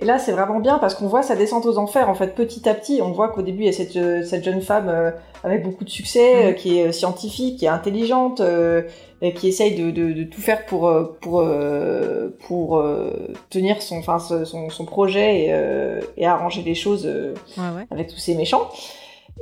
Et 0.00 0.04
là 0.04 0.18
c'est 0.18 0.30
vraiment 0.32 0.60
bien 0.60 0.78
parce 0.78 0.94
qu'on 0.94 1.08
voit 1.08 1.22
sa 1.22 1.34
descente 1.34 1.66
aux 1.66 1.76
enfers 1.76 2.08
en 2.08 2.14
fait 2.14 2.34
petit 2.34 2.68
à 2.68 2.74
petit. 2.74 3.00
On 3.02 3.10
voit 3.10 3.28
qu'au 3.30 3.42
début 3.42 3.62
il 3.62 3.66
y 3.66 3.68
a 3.68 3.72
cette, 3.72 3.96
euh, 3.96 4.22
cette 4.22 4.44
jeune 4.44 4.60
femme 4.62 4.88
euh, 4.88 5.10
avec 5.42 5.64
beaucoup 5.64 5.84
de 5.84 5.90
succès, 5.90 6.46
euh, 6.46 6.52
qui 6.52 6.78
est 6.78 6.88
euh, 6.88 6.92
scientifique, 6.92 7.58
qui 7.58 7.64
est 7.64 7.68
intelligente. 7.68 8.40
euh, 8.40 8.82
et 9.20 9.34
qui 9.34 9.48
essaye 9.48 9.74
de, 9.74 9.90
de, 9.90 10.12
de 10.12 10.22
tout 10.22 10.40
faire 10.40 10.64
pour 10.66 10.86
euh, 10.86 11.18
pour 11.20 11.40
euh, 11.40 12.28
pour 12.46 12.76
euh, 12.78 13.10
tenir 13.50 13.82
son 13.82 13.98
enfin 13.98 14.20
son, 14.20 14.70
son 14.70 14.84
projet 14.84 15.40
et, 15.40 15.46
euh, 15.50 16.00
et 16.16 16.24
arranger 16.24 16.62
les 16.62 16.76
choses 16.76 17.04
euh, 17.04 17.34
Ouais, 17.56 17.64
ouais. 17.78 17.86
avec 17.90 18.06
tous 18.06 18.18
ces 18.18 18.36
méchants 18.36 18.68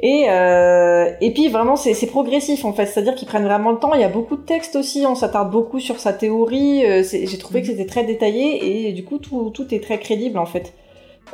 et 0.01 0.27
euh, 0.29 1.11
et 1.21 1.33
puis 1.33 1.49
vraiment 1.49 1.77
c'est 1.77 2.07
progressif 2.07 2.65
en 2.65 2.73
fait. 2.73 2.87
C'est-à-dire 2.87 3.15
qu'ils 3.15 3.29
prennent 3.29 3.45
vraiment 3.47 3.71
le 3.71 3.79
temps. 3.79 3.95
Il 3.95 4.01
y 4.01 4.05
a 4.05 4.09
beaucoup 4.09 4.37
de 4.37 4.43
textes 4.45 4.77
aussi. 4.77 5.05
On 5.07 5.15
s'attarde 5.15 5.51
beaucoup 5.51 5.81
sur 5.81 5.99
sa 6.01 6.13
théorie. 6.13 6.85
Euh, 6.87 7.03
j'ai 7.03 7.39
trouvé 7.39 7.61
que 7.63 7.69
c'était 7.69 7.87
très 7.87 8.05
détaillé 8.05 8.89
et 8.89 8.93
du 8.93 9.05
coup 9.05 9.19
tout 9.19 9.51
tout 9.51 9.73
est 9.75 9.83
très 9.83 9.99
crédible 9.99 10.39
en 10.39 10.47
fait. 10.47 10.73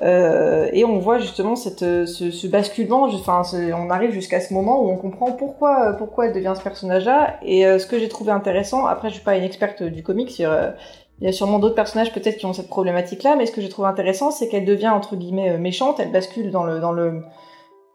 Euh, 0.02 0.70
et 0.72 0.84
on 0.86 0.98
voit 0.98 1.18
justement 1.18 1.54
cette, 1.54 1.80
ce, 1.80 2.30
ce 2.30 2.46
basculement, 2.46 3.02
enfin, 3.02 3.44
ce- 3.44 3.72
on 3.74 3.90
arrive 3.90 4.10
jusqu'à 4.10 4.40
ce 4.40 4.54
moment 4.54 4.82
où 4.82 4.88
on 4.90 4.96
comprend 4.96 5.32
pourquoi, 5.32 5.92
pourquoi 5.98 6.26
elle 6.26 6.32
devient 6.32 6.54
ce 6.56 6.62
personnage-là. 6.62 7.36
Et 7.44 7.66
euh, 7.66 7.78
ce 7.78 7.86
que 7.86 7.98
j'ai 7.98 8.08
trouvé 8.08 8.32
intéressant, 8.32 8.86
après 8.86 9.08
je 9.10 9.14
suis 9.14 9.22
pas 9.22 9.36
une 9.36 9.44
experte 9.44 9.82
du 9.82 10.02
comics, 10.02 10.36
il 10.38 10.42
y 10.42 10.44
a, 10.46 10.74
il 11.20 11.26
y 11.26 11.28
a 11.28 11.32
sûrement 11.32 11.58
d'autres 11.58 11.74
personnages 11.74 12.10
peut-être 12.12 12.38
qui 12.38 12.46
ont 12.46 12.54
cette 12.54 12.68
problématique-là, 12.68 13.36
mais 13.36 13.44
ce 13.44 13.52
que 13.52 13.60
j'ai 13.60 13.68
trouvé 13.68 13.86
intéressant, 13.86 14.30
c'est 14.30 14.48
qu'elle 14.48 14.64
devient 14.64 14.88
entre 14.88 15.14
guillemets 15.14 15.50
euh, 15.50 15.58
méchante, 15.58 16.00
elle 16.00 16.10
bascule 16.10 16.50
dans 16.50 16.64
le 16.64 16.80
dans 16.80 16.92
le 16.92 17.22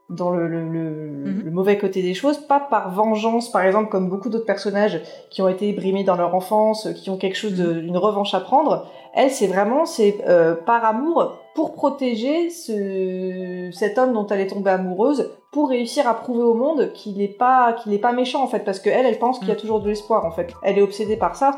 dans 0.10 0.30
le, 0.30 0.48
le, 0.48 0.62
le- 0.70 1.08
Mhm. 1.28 1.42
le 1.46 1.52
mauvais 1.52 1.78
côté 1.78 2.02
des 2.02 2.14
choses, 2.14 2.38
pas 2.38 2.60
par 2.62 2.92
vengeance, 2.92 3.52
par 3.52 3.62
exemple, 3.64 3.90
comme 3.90 4.08
beaucoup 4.10 4.30
d'autres 4.30 4.46
personnages 4.46 5.02
qui 5.30 5.42
ont 5.42 5.50
été 5.50 5.74
brimés 5.74 6.04
dans 6.06 6.16
leur 6.16 6.34
enfance, 6.34 6.88
qui 6.96 7.10
ont 7.10 7.18
quelque 7.18 7.36
chose 7.36 7.56
de- 7.56 7.74
d'une 7.82 7.98
revanche 7.98 8.34
à 8.34 8.40
prendre. 8.40 8.88
Elle, 9.14 9.32
c'est 9.32 9.48
vraiment, 9.48 9.86
c'est 9.86 10.18
euh, 10.28 10.56
par 10.56 10.86
amour 10.86 11.34
pour 11.56 11.74
protéger 11.74 12.50
ce, 12.50 13.70
cet 13.74 13.98
homme 13.98 14.14
dont 14.14 14.28
elle 14.28 14.40
est 14.42 14.48
tombée 14.48 14.70
amoureuse, 14.72 15.32
pour 15.52 15.70
réussir 15.70 16.08
à 16.08 16.14
prouver 16.14 16.44
au 16.44 16.54
monde 16.54 16.92
qu'il 16.94 17.18
n'est 17.18 17.28
pas, 17.28 17.74
qu'il 17.74 18.00
pas 18.00 18.14
méchant 18.14 18.44
en 18.44 18.48
fait, 18.48 18.60
parce 18.60 18.80
que 18.80 18.90
elle, 18.90 19.06
elle 19.06 19.20
pense 19.20 19.40
qu'il 19.40 19.48
y 19.50 19.52
a 19.52 19.56
toujours 19.56 19.82
de 19.82 19.90
l'espoir 19.90 20.26
en 20.26 20.32
fait. 20.32 20.54
Elle 20.64 20.78
est 20.78 20.82
obsédée 20.82 21.18
par 21.18 21.36
ça, 21.36 21.58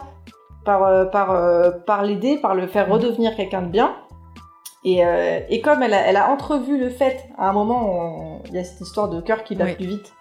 par 0.66 0.84
euh, 0.86 1.06
par 1.06 1.32
euh, 1.32 1.72
par 1.86 2.04
l'aider, 2.04 2.38
par 2.38 2.56
le 2.56 2.68
faire 2.68 2.90
redevenir 2.90 3.36
quelqu'un 3.36 3.62
de 3.62 3.68
bien. 3.68 3.94
Et, 4.86 5.06
euh, 5.06 5.40
et 5.50 5.62
comme 5.62 5.84
elle 5.84 5.94
a, 5.94 6.08
elle 6.08 6.16
a 6.18 6.30
entrevu 6.30 6.78
le 6.78 6.90
fait, 6.90 7.26
à 7.38 7.50
un 7.50 7.54
moment, 7.54 8.42
il 8.48 8.54
y 8.54 8.58
a 8.58 8.64
cette 8.64 8.82
histoire 8.82 9.10
de 9.10 9.20
cœur 9.20 9.44
qui 9.44 9.56
bat 9.56 9.66
plus 9.66 9.86
vite 9.86 10.14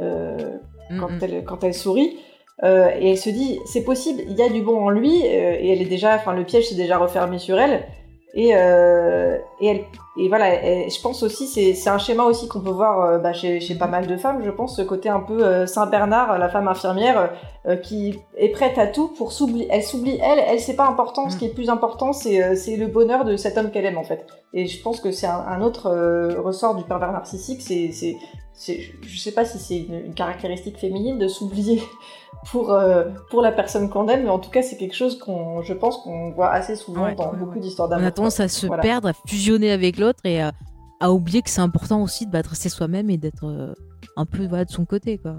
euh, 0.00 0.58
Mm, 0.90 1.00
quand, 1.00 1.22
elle, 1.22 1.44
quand 1.44 1.64
elle 1.64 1.74
sourit. 1.74 2.18
Euh, 2.62 2.90
et 2.98 3.12
elle 3.12 3.18
se 3.18 3.30
dit, 3.30 3.58
c'est 3.64 3.84
possible, 3.84 4.22
il 4.28 4.36
y 4.36 4.42
a 4.42 4.50
du 4.50 4.60
bon 4.60 4.84
en 4.84 4.90
lui, 4.90 5.22
euh, 5.24 5.56
et 5.58 5.72
elle 5.72 5.80
est 5.80 5.88
déjà, 5.88 6.14
enfin 6.16 6.34
le 6.34 6.44
piège 6.44 6.68
s'est 6.68 6.74
déjà 6.74 6.98
refermé 6.98 7.38
sur 7.38 7.58
elle. 7.58 7.86
Et, 8.34 8.54
euh, 8.54 9.38
et, 9.60 9.66
elle, 9.68 9.84
et 10.18 10.28
voilà, 10.28 10.60
je 10.88 11.00
pense 11.00 11.22
aussi, 11.22 11.46
c'est 11.46 11.72
c'est 11.74 11.88
un 11.88 11.98
schéma 11.98 12.24
aussi 12.24 12.48
qu'on 12.48 12.60
peut 12.60 12.70
voir 12.70 13.00
euh, 13.04 13.18
bah, 13.18 13.32
chez, 13.32 13.60
chez 13.60 13.76
pas 13.76 13.86
mal 13.86 14.06
de 14.08 14.16
femmes, 14.16 14.42
je 14.44 14.50
pense, 14.50 14.76
ce 14.76 14.82
côté 14.82 15.08
un 15.08 15.20
peu 15.20 15.44
euh, 15.44 15.66
Saint-Bernard, 15.66 16.36
la 16.38 16.48
femme 16.48 16.66
infirmière, 16.68 17.30
euh, 17.66 17.76
qui 17.76 18.18
est 18.36 18.48
prête 18.48 18.76
à 18.78 18.86
tout 18.88 19.08
pour 19.08 19.32
s'oublier. 19.32 19.68
Elle 19.70 19.82
s'oublie, 19.84 20.18
elle, 20.22 20.40
elle, 20.46 20.58
c'est 20.60 20.74
pas 20.76 20.86
important, 20.88 21.30
ce 21.30 21.36
qui 21.36 21.46
est 21.46 21.54
plus 21.54 21.70
important, 21.70 22.12
c'est 22.12 22.56
c'est 22.56 22.76
le 22.76 22.88
bonheur 22.88 23.24
de 23.24 23.36
cet 23.36 23.56
homme 23.56 23.70
qu'elle 23.70 23.86
aime 23.86 23.98
en 23.98 24.04
fait. 24.04 24.26
Et 24.52 24.66
je 24.66 24.82
pense 24.82 25.00
que 25.00 25.12
c'est 25.12 25.26
un, 25.28 25.44
un 25.48 25.62
autre 25.62 25.86
euh, 25.86 26.40
ressort 26.40 26.74
du 26.74 26.82
pervers 26.84 27.12
narcissique, 27.12 27.62
c'est 27.62 27.92
c'est- 27.92 28.16
c'est- 28.52 28.80
je 29.02 29.18
sais 29.18 29.32
pas 29.32 29.44
si 29.46 29.58
c'est 29.58 29.78
une, 29.78 30.06
une 30.06 30.14
caractéristique 30.14 30.76
féminine 30.76 31.18
de 31.18 31.28
s'oublier 31.28 31.80
pour, 32.50 32.72
euh, 32.72 33.04
pour 33.30 33.40
la 33.42 33.52
personne 33.52 33.88
qu'on 33.88 34.06
aime, 34.08 34.24
mais 34.24 34.28
en 34.30 34.38
tout 34.38 34.50
cas, 34.50 34.60
c'est 34.62 34.76
quelque 34.76 34.94
chose 34.94 35.18
qu'on, 35.18 35.62
je 35.62 35.72
pense 35.72 35.98
qu'on 35.98 36.30
voit 36.32 36.50
assez 36.50 36.74
souvent 36.76 37.04
Ouais, 37.04 37.14
dans 37.14 37.30
ouais, 37.30 37.38
beaucoup 37.38 37.54
ouais. 37.54 37.60
d'histoires 37.60 37.88
On 37.88 37.92
d'amour. 37.92 38.06
a 38.08 38.10
tendance 38.10 38.40
à 38.40 38.48
se 38.48 38.66
Voilà. 38.66 38.82
perdre, 38.82 39.08
à 39.08 39.12
fusionner 39.26 39.70
avec 39.72 39.96
l'autre 40.00 40.20
et 40.24 40.40
à, 40.42 40.52
à 41.00 41.10
oublier 41.12 41.42
que 41.42 41.50
c'est 41.50 41.60
important 41.60 42.02
aussi 42.02 42.26
de 42.26 42.30
battre 42.32 42.56
ses 42.56 42.68
soi-même 42.68 43.10
et 43.10 43.16
d'être 43.18 43.46
euh, 43.46 43.72
un 44.16 44.26
peu 44.26 44.46
voilà, 44.46 44.64
de 44.64 44.70
son 44.70 44.84
côté. 44.84 45.18
quoi. 45.18 45.36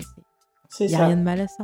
Il 0.80 0.88
n'y 0.88 0.96
a 0.96 1.00
ça. 1.00 1.06
rien 1.08 1.18
de 1.18 1.22
mal 1.24 1.42
à 1.42 1.48
ça. 1.48 1.64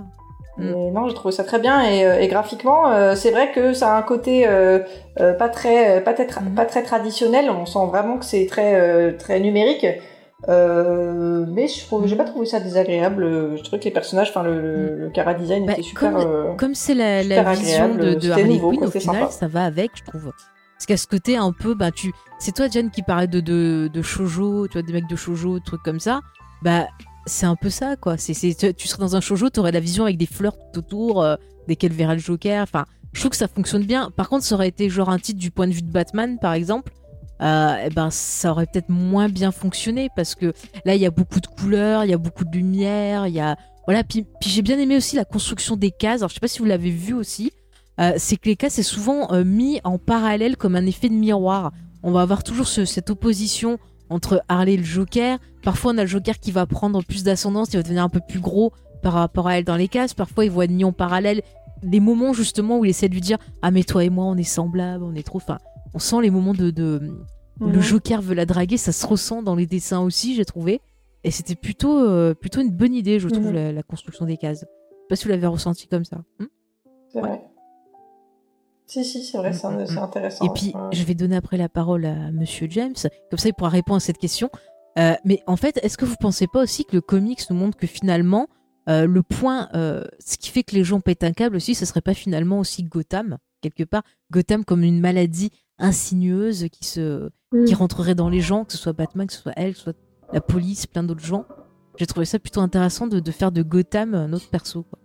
Mm. 0.58 0.72
Mais 0.74 0.92
non, 0.92 1.08
j'ai 1.08 1.14
trouvé 1.14 1.32
ça 1.34 1.44
très 1.44 1.60
bien 1.60 1.82
et, 1.84 2.06
euh, 2.06 2.20
et 2.20 2.28
graphiquement, 2.28 2.92
euh, 2.92 3.16
c'est 3.16 3.32
vrai 3.32 3.52
que 3.54 3.74
ça 3.74 3.94
a 3.96 3.98
un 3.98 4.02
côté 4.02 4.48
euh, 4.48 4.80
euh, 5.20 5.34
pas 5.34 5.50
très, 5.50 6.04
pas, 6.04 6.14
très 6.14 6.26
Mhm. 6.42 6.56
pas 6.56 6.66
très 6.66 6.84
traditionnel. 6.84 7.50
On 7.52 7.66
sent 7.66 7.86
vraiment 7.88 8.18
que 8.18 8.26
c'est 8.26 8.46
très, 8.48 8.76
euh, 8.76 9.12
très 9.18 9.40
numérique. 9.40 9.86
Euh, 10.50 11.46
mais 11.48 11.68
je 11.68 11.84
trouve, 11.86 12.06
j'ai 12.08 12.16
pas 12.16 12.24
trouvé 12.26 12.46
ça 12.46 12.60
désagréable. 12.60 13.56
Je 13.58 13.62
trouvais 13.64 13.80
que 13.80 13.86
les 13.86 13.92
personnages, 13.92 14.30
enfin 14.30 14.44
le, 14.44 14.62
le, 14.62 14.96
le 14.96 15.10
cara 15.10 15.34
design 15.34 15.66
Bah, 15.66 15.74
était 15.74 15.82
super. 15.84 16.12
comme- 16.14 16.22
euh, 16.22 16.74
c'est 16.74 16.94
la, 16.94 17.22
vision 17.54 17.96
de, 17.96 18.14
de 18.14 18.32
Harley 18.32 18.60
Quinn, 18.60 18.84
au 18.84 18.92
final, 18.92 19.16
sympa. 19.22 19.32
ça 19.32 19.48
va 19.48 19.66
avec, 19.66 19.92
je 19.96 20.04
trouve. 20.04 20.32
Parce 20.78 20.86
qu'à 20.86 20.98
ce 20.98 21.08
côté 21.08 21.38
un 21.38 21.52
peu, 21.52 21.74
bah, 21.74 21.92
tu... 21.92 22.12
c'est 22.40 22.54
toi, 22.54 22.70
Jen, 22.70 22.92
qui 22.92 23.02
parlait 23.02 23.28
de, 23.28 23.40
de, 23.40 23.90
de 23.92 24.02
shoujo, 24.04 24.68
tu 24.68 24.74
vois, 24.74 24.84
des 24.84 24.94
mecs 24.94 25.10
de 25.10 25.16
shoujo, 25.16 25.60
trucs 25.60 25.82
comme 25.82 26.00
ça. 26.00 26.22
Bah, 26.62 26.86
c'est 27.26 27.48
un 27.48 27.56
peu 27.56 27.70
ça, 27.72 27.96
quoi. 27.96 28.18
C'est, 28.18 28.34
tu- 28.34 28.74
tu 28.74 28.88
serais 28.88 29.00
dans 29.00 29.16
un 29.16 29.22
shoujo, 29.22 29.50
tu 29.50 29.60
aurais 29.60 29.72
la 29.72 29.80
vision 29.80 30.04
avec 30.04 30.18
des 30.18 30.28
fleurs 30.28 30.56
tout 30.72 30.80
autour, 30.80 31.24
euh, 31.24 31.36
desquelles 31.68 31.94
verra 31.94 32.14
le 32.14 32.20
Joker. 32.22 32.62
Enfin, 32.62 32.86
je 33.14 33.20
trouve 33.20 33.32
que 33.32 33.38
ça 33.38 33.48
fonctionne 33.48 33.86
bien. 33.86 34.12
Par 34.16 34.30
contre, 34.30 34.46
ça 34.46 34.54
aurait 34.56 34.68
été 34.68 34.90
genre 34.90 35.10
un 35.10 35.18
titre 35.18 35.40
du 35.40 35.50
point 35.50 35.68
de 35.68 35.74
vue 35.74 35.82
de 35.82 35.92
Batman, 35.92 36.38
par 36.40 36.54
exemple. 36.54 36.94
Euh, 37.42 37.76
eh 37.86 37.90
ben, 37.90 38.10
ça 38.10 38.52
aurait 38.52 38.66
peut-être 38.66 38.90
moins 38.90 39.30
bien 39.30 39.52
fonctionné 39.52 40.10
parce 40.16 40.34
que 40.36 40.54
là, 40.86 40.96
il 40.96 41.02
y 41.02 41.06
a 41.06 41.12
beaucoup 41.12 41.40
de 41.40 41.46
couleurs, 41.48 42.04
il 42.04 42.10
y 42.10 42.14
a 42.14 42.18
beaucoup 42.18 42.46
de 42.46 42.56
lumière, 42.56 43.28
il 43.28 43.34
y 43.34 43.40
a 43.40 43.58
voilà. 43.86 44.04
Puis, 44.04 44.26
puis 44.42 44.50
j'ai 44.50 44.62
bien 44.62 44.78
aimé 44.78 44.98
aussi 44.98 45.16
la 45.16 45.26
construction 45.26 45.76
des 45.76 45.92
cases. 45.92 46.22
Alors, 46.22 46.30
je 46.30 46.36
sais 46.36 46.40
pas 46.40 46.48
si 46.48 46.60
vous 46.60 46.66
l'avez 46.66 46.92
vu 46.92 47.14
aussi. 47.14 47.52
Euh, 48.00 48.14
c'est 48.18 48.38
que 48.38 48.48
les 48.50 48.56
cases 48.56 48.74
c'est 48.74 48.84
souvent 48.84 49.32
euh, 49.34 49.44
mis 49.44 49.80
en 49.84 49.98
parallèle 49.98 50.56
comme 50.58 50.76
un 50.76 50.86
effet 50.86 51.10
de 51.10 51.16
miroir. 51.16 51.72
On 52.04 52.12
va 52.12 52.22
avoir 52.22 52.44
toujours 52.44 52.68
ce- 52.68 52.86
cette 52.86 53.10
opposition 53.10 53.80
entre 54.10 54.42
Harley 54.48 54.74
et 54.74 54.78
le 54.78 54.84
Joker. 54.84 55.40
Parfois, 55.64 55.92
on 55.94 55.98
a 55.98 56.02
le 56.04 56.08
Joker 56.08 56.40
qui 56.40 56.52
va 56.52 56.66
prendre 56.66 57.04
plus 57.04 57.24
d'ascendance, 57.24 57.70
il 57.74 57.78
va 57.78 57.84
devenir 57.84 58.04
un 58.04 58.10
peu 58.10 58.22
plus 58.26 58.40
gros 58.40 58.72
par 59.02 59.14
rapport 59.14 59.48
à 59.48 59.58
elle 59.58 59.64
dans 59.66 59.76
les 59.76 59.88
cases. 59.88 60.14
Parfois, 60.14 60.46
il 60.46 60.52
voit 60.52 60.68
mis 60.68 60.84
en 60.84 60.92
parallèle 60.94 61.42
des 61.84 62.00
moments 62.00 62.34
justement 62.34 62.80
où 62.80 62.86
il 62.86 62.90
essaie 62.90 63.10
de 63.10 63.14
lui 63.14 63.22
dire 63.22 63.38
Ah, 63.62 63.72
mais 63.72 63.84
toi 63.84 64.04
et 64.04 64.10
moi, 64.10 64.26
on 64.26 64.36
est 64.38 64.44
semblables, 64.44 65.04
on 65.04 65.14
est 65.16 65.24
trop. 65.24 65.38
Enfin, 65.40 65.58
on 65.94 66.00
sent 66.00 66.22
les 66.22 66.30
moments 66.30 66.54
de. 66.54 66.74
Le. 67.60 67.82
Joker 67.82 68.22
veut 68.22 68.36
la 68.36 68.46
draguer, 68.46 68.78
ça 68.78 68.92
se 68.92 69.06
ressent 69.08 69.42
dans 69.42 69.56
les 69.56 69.66
dessins 69.66 70.02
aussi, 70.02 70.36
j'ai 70.36 70.46
trouvé. 70.46 70.80
Et 71.24 71.32
c'était 71.32 71.56
plutôt, 71.56 71.98
euh, 72.00 72.36
plutôt 72.36 72.62
une 72.62 72.70
bonne 72.72 72.94
idée, 72.94 73.20
je 73.20 73.28
trouve, 73.28 73.52
la, 73.52 73.72
la 73.74 73.82
construction 73.84 74.26
des 74.26 74.38
cases. 74.38 74.60
sais 74.60 74.66
pas 75.10 75.16
si 75.16 75.24
vous 75.26 75.32
l'avez 75.32 75.48
ressenti 75.48 75.88
comme 75.88 76.06
ça. 76.06 76.18
Hmm? 76.40 76.46
C'est 77.12 77.20
vrai. 77.20 77.42
Si, 78.88 79.04
si, 79.04 79.24
c'est 79.24 79.38
vrai, 79.38 79.54
c'est 79.54 79.68
Mm, 79.68 79.82
mm, 79.82 79.86
c'est 79.88 79.94
mm. 79.96 79.98
intéressant. 80.00 80.46
Et 80.46 80.50
puis, 80.54 80.72
ouais. 80.74 80.82
je 80.94 81.04
vais 81.04 81.14
donner 81.14 81.36
après 81.36 81.58
la 81.58 81.70
parole 81.70 82.06
à 82.06 82.32
Monsieur 82.32 82.68
James, 82.70 82.96
comme 83.30 83.38
ça 83.38 83.50
il 83.50 83.54
pourra 83.54 83.70
répondre 83.70 83.98
à 83.98 84.00
cette 84.00 84.18
question. 84.18 84.50
Euh, 84.98 85.14
mais 85.26 85.44
en 85.46 85.58
fait, 85.58 85.78
est-ce 85.84 85.98
que 85.98 86.06
vous 86.06 86.16
pensez 86.20 86.48
pas 86.48 86.64
aussi 86.64 86.86
que 86.86 86.96
le 86.96 87.02
comics 87.02 87.42
nous 87.50 87.56
montre 87.56 87.78
que 87.78 87.86
finalement, 87.86 88.48
euh, 88.90 89.06
le 89.06 89.22
point, 89.22 89.70
euh, 89.76 90.04
ce 90.20 90.38
qui 90.38 90.50
fait 90.50 90.64
que 90.64 90.74
les 90.74 90.84
gens 90.84 91.02
pètent 91.02 91.24
un 91.24 91.34
câble 91.34 91.58
aussi, 91.58 91.76
ce 91.76 91.86
serait 91.86 92.02
pas 92.02 92.14
finalement 92.14 92.60
aussi 92.60 92.84
Gotham, 92.84 93.38
quelque 93.62 93.84
part, 93.84 94.04
Gotham 94.32 94.64
comme 94.66 94.84
une 94.84 95.00
maladie 95.02 95.52
insinueuse 95.78 96.68
qui 96.72 96.86
se, 96.86 97.30
qui 97.66 97.74
Mm. 97.74 97.78
rentrerait 97.78 98.16
dans 98.16 98.30
les 98.30 98.42
gens, 98.42 98.66
que 98.66 98.72
ce 98.72 98.78
soit 98.78 98.94
Batman, 98.94 99.28
que 99.28 99.34
ce 99.34 99.42
soit 99.42 99.54
elle, 99.56 99.74
que 99.74 99.78
ce 99.78 99.84
soit 99.84 99.96
la 100.34 100.42
police, 100.42 100.88
plein 100.88 101.04
d'autres 101.04 101.24
gens. 101.24 101.46
J'ai 101.98 102.06
trouvé 102.08 102.26
ça 102.26 102.40
plutôt 102.40 102.62
intéressant 102.62 103.08
de, 103.08 103.20
de 103.20 103.32
faire 103.32 103.52
de 103.52 103.62
Gotham 103.64 104.26
notre 104.28 104.50
perso. 104.50 104.84
Quoi. 104.84 105.00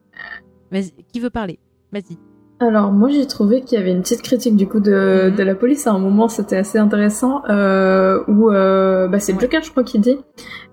Vas-y, 0.70 0.92
qui 1.12 1.20
veut 1.20 1.30
parler? 1.30 1.58
Vas-y. 1.92 2.16
Alors 2.62 2.92
moi 2.92 3.08
j'ai 3.10 3.26
trouvé 3.26 3.60
qu'il 3.62 3.76
y 3.76 3.82
avait 3.82 3.90
une 3.90 4.02
petite 4.02 4.22
critique 4.22 4.54
du 4.56 4.68
coup 4.68 4.78
de, 4.78 5.30
Mhm. 5.30 5.34
de 5.36 5.42
la 5.42 5.54
police 5.56 5.86
à 5.88 5.90
un 5.92 5.98
moment 5.98 6.28
c'était 6.28 6.56
assez 6.56 6.78
intéressant 6.78 7.42
euh, 7.50 8.20
où 8.28 8.50
euh, 8.50 9.08
bah, 9.08 9.18
c'est 9.18 9.32
Ouais. 9.32 9.40
Joker 9.40 9.62
je 9.64 9.70
crois 9.72 9.82
qui 9.82 9.98
dit 9.98 10.16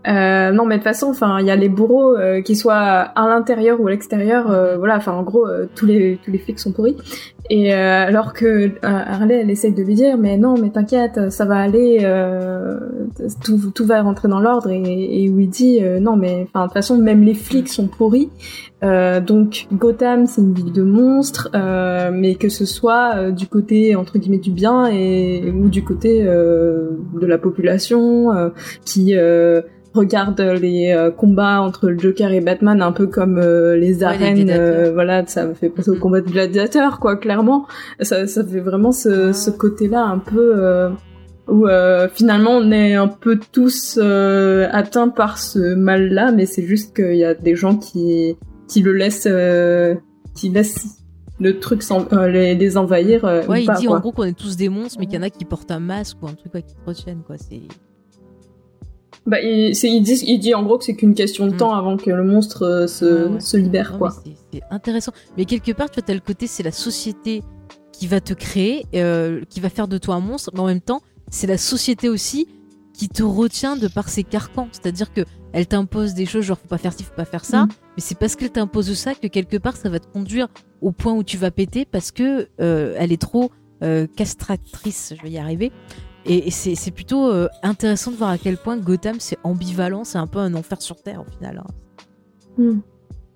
euh, 0.07 0.51
non 0.51 0.65
mais 0.65 0.75
de 0.75 0.79
toute 0.79 0.85
façon 0.85 1.07
enfin 1.07 1.39
il 1.41 1.45
y 1.45 1.51
a 1.51 1.57
les 1.57 1.67
bourreaux 1.67 2.15
euh, 2.15 2.41
qui 2.41 2.55
soient 2.55 2.77
à 2.77 3.27
l'intérieur 3.27 3.81
ou 3.81 3.87
à 3.87 3.91
l'extérieur 3.91 4.49
euh, 4.49 4.77
voilà 4.77 4.95
enfin 4.95 5.11
en 5.11 5.23
gros 5.23 5.45
euh, 5.45 5.65
tous 5.75 5.85
les 5.85 6.17
tous 6.23 6.31
les 6.31 6.37
flics 6.37 6.59
sont 6.59 6.71
pourris. 6.71 6.95
Et 7.49 7.73
euh, 7.73 8.07
alors 8.07 8.31
que 8.31 8.45
euh, 8.45 8.69
Harley 8.81 9.41
elle 9.41 9.49
essaye 9.49 9.73
de 9.73 9.83
lui 9.83 9.95
dire 9.95 10.17
mais 10.17 10.37
non 10.37 10.55
mais 10.57 10.69
t'inquiète 10.69 11.31
ça 11.31 11.43
va 11.43 11.57
aller 11.57 12.07
tout, 13.43 13.71
tout 13.75 13.85
va 13.85 14.01
rentrer 14.01 14.29
dans 14.29 14.39
l'ordre. 14.39 14.69
Et, 14.69 15.23
et 15.23 15.29
où 15.29 15.41
dit 15.41 15.81
non 15.99 16.15
mais 16.15 16.47
enfin 16.47 16.61
de 16.61 16.67
toute 16.67 16.73
façon 16.73 16.97
même 16.97 17.23
les 17.23 17.33
flics 17.33 17.67
sont 17.67 17.87
pourris. 17.87 18.29
Donc 18.81 19.67
Gotham, 19.73 20.25
c'est 20.27 20.41
une 20.41 20.53
ville 20.53 20.71
de 20.71 20.83
monstres, 20.83 21.49
mais 22.13 22.35
que 22.35 22.47
ce 22.47 22.65
soit 22.65 23.31
du 23.31 23.47
côté 23.47 23.95
entre 23.95 24.17
guillemets 24.17 24.37
du 24.37 24.51
bien 24.51 24.87
et 24.87 25.51
ou 25.51 25.67
du 25.67 25.83
côté 25.83 26.23
de 26.23 27.25
la 27.25 27.37
population 27.37 28.51
qui 28.85 29.15
regarde 29.99 30.39
les 30.39 30.91
euh, 30.91 31.11
combats 31.11 31.61
entre 31.61 31.89
le 31.89 31.99
Joker 31.99 32.31
et 32.31 32.41
Batman 32.41 32.81
un 32.81 32.91
peu 32.91 33.07
comme 33.07 33.37
euh, 33.37 33.75
les 33.75 34.03
arènes. 34.03 34.49
euh, 34.49 34.91
voilà, 34.93 35.25
ça 35.27 35.45
me 35.45 35.53
fait 35.53 35.69
penser 35.69 35.91
au 35.91 35.95
combat 35.95 36.21
de 36.21 36.29
gladiateurs, 36.29 36.99
quoi. 36.99 37.15
Clairement, 37.17 37.67
ça, 37.99 38.25
ça 38.27 38.43
fait 38.43 38.59
vraiment 38.59 38.91
ce, 38.91 39.33
ce 39.33 39.49
côté-là 39.49 40.03
un 40.03 40.19
peu. 40.19 40.89
où 41.47 41.67
finalement 42.13 42.51
on 42.51 42.71
est 42.71 42.95
un 42.95 43.07
peu 43.07 43.39
tous 43.51 43.97
atteints 43.99 45.09
par 45.09 45.37
ce 45.37 45.75
mal-là, 45.75 46.31
mais 46.31 46.45
c'est 46.45 46.65
juste 46.65 46.95
qu'il 46.95 47.15
y 47.15 47.25
a 47.25 47.33
des 47.33 47.55
gens 47.55 47.75
qui 47.75 48.37
qui 48.67 48.81
le 48.81 48.93
laissent, 48.93 49.27
qui 50.35 50.49
laissent 50.49 50.97
le 51.39 51.59
truc 51.59 51.83
les, 52.27 52.53
les 52.55 52.77
envahir. 52.77 53.23
Ouais, 53.23 53.47
ou 53.47 53.55
il 53.55 53.65
pas, 53.65 53.75
dit 53.75 53.85
quoi. 53.85 53.97
en 53.97 53.99
gros 53.99 54.11
qu'on 54.11 54.25
est 54.25 54.37
tous 54.37 54.57
des 54.57 54.69
monstres, 54.69 54.97
mais 54.99 55.05
qu'il 55.05 55.15
y 55.15 55.17
en 55.17 55.23
a 55.23 55.29
qui 55.29 55.45
portent 55.45 55.71
un 55.71 55.79
masque 55.79 56.17
ou 56.21 56.27
un 56.27 56.33
truc 56.33 56.51
quoi, 56.51 56.61
qui 56.61 56.75
te 56.75 56.85
retiennent. 56.85 57.23
Quoi. 57.25 57.37
C'est... 57.37 57.61
Bah, 59.25 59.41
il, 59.41 59.71
il, 59.75 60.01
dit, 60.01 60.23
il 60.25 60.39
dit 60.39 60.53
en 60.55 60.63
gros 60.63 60.77
que 60.77 60.83
c'est 60.85 60.95
qu'une 60.95 61.13
question 61.13 61.45
de 61.47 61.53
Mm. 61.53 61.57
temps 61.57 61.73
avant 61.73 61.97
que 61.97 62.09
le 62.09 62.23
monstre 62.23 62.63
euh, 62.63 62.87
se, 62.87 63.05
Ouais, 63.27 63.33
ouais. 63.35 63.39
se 63.39 63.57
libère, 63.57 63.91
Non, 63.93 63.97
quoi. 63.99 64.15
c'est, 64.51 64.61
intéressant. 64.71 65.11
Mais 65.37 65.45
quelque 65.45 65.71
part, 65.71 65.89
tu 65.89 65.95
vois, 65.99 66.03
t'as 66.07 66.13
le 66.13 66.19
côté, 66.19 66.47
c'est 66.47 66.63
la 66.63 66.71
société 66.71 67.43
qui 67.91 68.07
va 68.07 68.21
te 68.21 68.33
créer, 68.33 68.85
euh, 68.95 69.41
qui 69.49 69.59
va 69.59 69.69
faire 69.69 69.87
de 69.87 69.97
toi 69.97 70.15
un 70.15 70.19
monstre, 70.21 70.51
mais 70.53 70.61
en 70.61 70.67
même 70.67 70.81
temps, 70.81 71.01
c'est 71.29 71.47
la 71.47 71.57
société 71.57 72.07
aussi 72.09 72.47
qui 72.93 73.07
te 73.09 73.23
retient 73.23 73.75
de 73.77 73.87
par 73.87 74.09
ses 74.09 74.23
carcans. 74.23 74.67
C'est-à-dire 74.71 75.13
que 75.13 75.21
elle 75.51 75.67
t'impose 75.67 76.13
des 76.13 76.25
choses, 76.25 76.43
genre 76.45 76.57
faut 76.59 76.67
pas 76.67 76.77
faire 76.77 76.93
ci, 76.93 77.03
faut 77.03 77.13
pas 77.15 77.25
faire 77.25 77.43
ça, 77.45 77.65
Mm. 77.65 77.69
mais 77.97 78.01
c'est 78.01 78.17
parce 78.17 78.35
qu'elle 78.35 78.51
t'impose 78.51 78.93
ça 78.93 79.15
que 79.15 79.27
quelque 79.27 79.57
part 79.57 79.75
ça 79.77 79.89
va 79.89 79.99
te 79.99 80.07
conduire 80.07 80.47
au 80.81 80.91
point 80.91 81.13
où 81.13 81.23
tu 81.23 81.37
vas 81.37 81.51
péter 81.51 81.85
parce 81.85 82.11
que 82.11 82.47
euh, 82.61 82.95
elle 82.97 83.11
est 83.11 83.21
trop 83.21 83.51
euh, 83.83 84.07
castratrice. 84.15 85.13
Je 85.17 85.23
vais 85.23 85.31
y 85.31 85.37
arriver. 85.37 85.71
Et, 86.25 86.47
et 86.47 86.51
c'est, 86.51 86.91
plutôt 86.91 87.29
euh, 87.31 87.47
intéressant 87.63 88.11
de 88.11 88.15
voir 88.17 88.29
à 88.29 88.37
quel 88.37 88.57
point 88.57 88.77
Gotham 88.77 89.15
c'est 89.19 89.37
ambivalent, 89.43 90.03
c'est 90.03 90.17
un 90.17 90.27
peu 90.27 90.39
un 90.39 90.53
enfer 90.53 90.81
sur 90.81 91.01
terre 91.01 91.21
au 91.27 91.31
final. 91.31 91.61
hein. 91.63 91.67
Mm. 92.57 92.81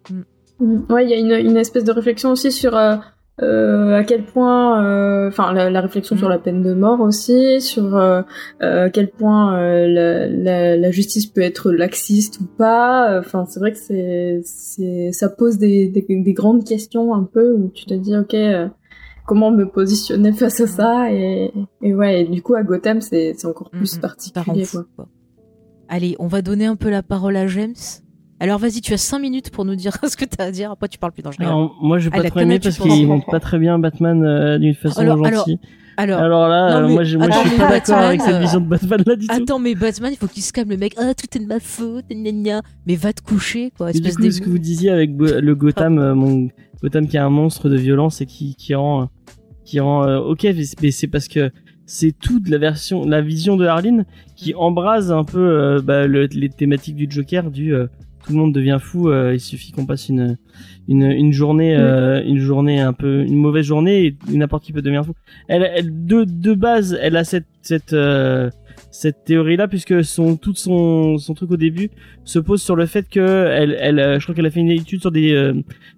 Mm. 0.10 0.24
Mm. 0.60 0.92
Ouais, 0.92 1.06
il 1.06 1.10
y 1.10 1.14
a 1.14 1.18
une, 1.18 1.48
une 1.50 1.58
espèce 1.58 1.84
de 1.86 1.92
réflexion 1.92 2.32
aussi 2.32 2.52
sur 2.52 2.76
euh, 2.76 2.98
euh, 3.42 3.96
à 3.96 4.04
quel 4.04 4.26
point, 4.26 5.28
enfin 5.28 5.54
la, 5.54 5.70
la 5.72 5.82
réflexion 5.82 6.16
Mm. 6.16 6.20
sur 6.20 6.30
la 6.30 6.38
peine 6.40 6.62
de 6.62 6.74
mort 6.74 7.00
aussi, 7.00 7.62
sur 7.62 7.96
à 7.98 8.26
quel 8.92 9.10
point 9.10 9.58
la, 9.88 10.28
la, 10.28 10.78
la 10.78 10.92
justice 10.92 11.26
peut 11.26 11.42
être 11.42 11.72
laxiste 11.72 12.42
ou 12.42 12.46
pas. 12.46 13.18
Enfin, 13.20 13.46
c'est 13.48 13.60
vrai 13.60 13.72
que 13.72 13.78
c'est, 14.44 15.12
ça 15.14 15.30
pose 15.30 15.58
des, 15.58 15.88
des, 15.88 16.06
des 16.08 16.34
grandes 16.34 16.64
questions 16.66 17.14
un 17.16 17.24
peu 17.24 17.54
où 17.54 17.72
tu 17.74 17.86
te 17.86 17.94
dis 17.96 18.16
ok. 18.16 18.36
Comment 19.26 19.52
me 19.52 19.66
positionner 19.66 20.34
face 20.34 20.60
à 20.62 20.68
ça 20.68 21.12
et, 21.12 21.52
et 21.82 21.94
ouais 21.94 22.22
et 22.22 22.28
du 22.28 22.41
coup 22.41 22.56
à 22.56 22.64
Gotham 22.64 23.00
c'est 23.02 23.34
encore 23.45 23.70
plus 23.70 23.95
Mm, 23.95 24.00
mm. 24.00 24.02
Ça 24.02 24.08
rend 24.08 24.14
particulier 24.45 24.66
fou, 24.66 24.80
quoi. 24.95 25.08
Allez, 25.90 26.16
on 26.20 26.28
va 26.28 26.41
donner 26.41 26.66
un 26.66 26.76
peu 26.76 26.90
la 26.90 27.04
parole 27.04 27.36
à 27.38 27.48
James. 27.48 27.74
Alors 28.40 28.60
vas-y, 28.60 28.82
tu 28.82 28.94
as 28.94 28.98
5 28.98 29.20
minutes 29.20 29.52
pour 29.52 29.64
nous 29.64 29.76
dire 29.76 29.95
ce 30.08 30.18
que 30.18 30.26
tu 30.26 30.36
as 30.40 30.45
à 30.45 30.52
dire. 30.52 30.72
Après, 30.72 30.88
tu 30.90 30.98
parles 30.98 31.12
plus 31.14 31.22
dans 31.24 31.30
le 31.30 31.45
Alors, 31.45 31.76
moi, 31.82 32.00
j'ai 32.00 32.10
Ah, 32.12 32.18
pas 32.18 32.24
la 32.24 32.30
trop 32.30 32.40
tu 32.41 32.48
parce 32.60 32.78
penses 32.78 32.88
qu'il 32.88 33.08
montre 33.08 33.26
pas 33.28 33.40
très 33.40 33.60
bien 33.60 33.80
Batman 33.80 34.24
euh, 34.24 34.58
d'une 34.58 34.74
façon 34.74 35.02
Alors- 35.02 35.24
gentille. 35.24 35.60
Alors, 35.95 36.20
Alors, 36.20 36.48
là, 36.48 36.72
non, 36.72 36.78
euh, 36.78 36.88
mais 36.88 36.94
moi, 36.94 37.04
je 37.04 37.10
suis 37.18 37.58
pas 37.58 37.70
d'accord 37.70 37.98
avec 38.00 38.20
cette 38.22 38.41
vision 38.41 38.60
de 38.62 38.66
Batman 38.66 39.04
là 39.06 39.16
du 39.16 39.28
tout. 39.28 39.34
attends, 39.36 39.60
mais 39.60 39.76
Batman, 39.76 40.12
il 40.12 40.18
faut 40.18 40.26
qu'il 40.28 40.41
se 40.41 40.52
calme, 40.52 40.70
le 40.72 40.78
mec. 40.78 40.95
Ah, 40.98 41.14
tout 41.14 41.28
est 41.38 41.40
de 41.40 41.45
ma 41.45 41.60
faute, 41.60 42.06
gna 42.10 42.32
gna. 42.32 42.62
Mais 42.88 42.95
va 42.95 43.14
te 43.14 43.22
coucher, 43.22 43.72
quoi. 43.78 43.91
Et 43.91 43.94
du 43.94 44.00
Espèce 44.00 44.16
coup, 44.18 44.32
ce 44.32 44.41
que 44.41 44.50
vous 44.50 44.58
disiez 44.58 44.90
avec 44.90 45.12
le 45.16 45.54
Gotham, 45.54 46.00
euh, 46.00 46.16
mon 46.16 46.50
Gotham 46.84 47.08
qui 47.08 47.16
est 47.18 47.22
un 47.22 47.30
monstre 47.30 47.70
de 47.70 47.78
violence 47.78 48.22
et 48.22 48.26
qui, 48.26 48.56
qui 48.56 48.76
rend, 48.76 49.10
qui 49.66 49.80
rend, 49.80 50.04
euh, 50.06 50.20
ok, 50.20 50.44
mais 50.82 50.92
c'est- 50.92 51.08
parce 51.08 51.28
que 51.28 51.50
c'est 51.86 52.12
toute 52.12 52.50
la 52.50 52.58
version, 52.58 53.06
la 53.06 53.22
vision 53.22 53.58
de 53.58 53.66
Harleen 53.66 54.06
qui 54.36 54.54
embrase 54.54 55.12
un 55.12 55.24
peu 55.24 55.40
euh, 55.40 55.82
bah, 55.82 56.06
le- 56.08 56.28
les 56.32 56.50
thématiques 56.50 56.96
du 56.96 57.08
Joker, 57.10 57.50
du 57.52 57.74
euh, 57.74 57.88
tout 58.26 58.32
le 58.32 58.38
monde 58.38 58.54
devient 58.54 58.78
fou, 58.82 59.12
il 59.12 59.40
suffit 59.42 59.74
qu'on 59.74 59.86
passe 59.86 60.08
une, 60.08 60.38
une, 60.88 61.04
une 61.04 61.34
journée, 61.34 61.76
euh, 61.76 62.24
une 62.26 62.38
journée 62.40 62.80
un 62.80 62.94
peu, 62.94 63.22
une 63.24 63.36
mauvaise 63.36 63.66
journée 63.66 64.06
et 64.06 64.16
n'importe 64.38 64.64
qui 64.64 64.72
peut 64.72 64.82
devenir 64.82 65.06
fou. 65.06 65.12
Elle, 65.50 65.70
elle 65.76 66.06
de, 66.06 66.24
de 66.24 66.54
base, 66.54 66.98
elle 67.02 67.18
a 67.18 67.26
cette, 67.26 67.48
cette, 67.62 67.92
cette 68.94 69.24
théorie-là 69.26 69.68
puisque 69.68 70.03
son, 70.03 70.38
tout 70.38 70.53
son, 70.53 71.18
son 71.18 71.34
truc 71.34 71.49
au 71.52 71.57
début 71.57 71.90
se 72.26 72.38
pose 72.38 72.61
sur 72.61 72.76
le 72.76 72.86
fait 72.86 73.10
que 73.10 73.20
elle, 73.52 73.76
elle, 73.82 73.99
euh, 73.99 74.20
je 74.20 74.24
crois 74.24 74.36
qu'elle 74.36 74.45
a 74.45 74.52
fait 74.52 74.60
une 74.60 74.70
étude 74.70 75.02
sur 75.02 75.11
des, 75.11 75.34
euh, 75.34 75.53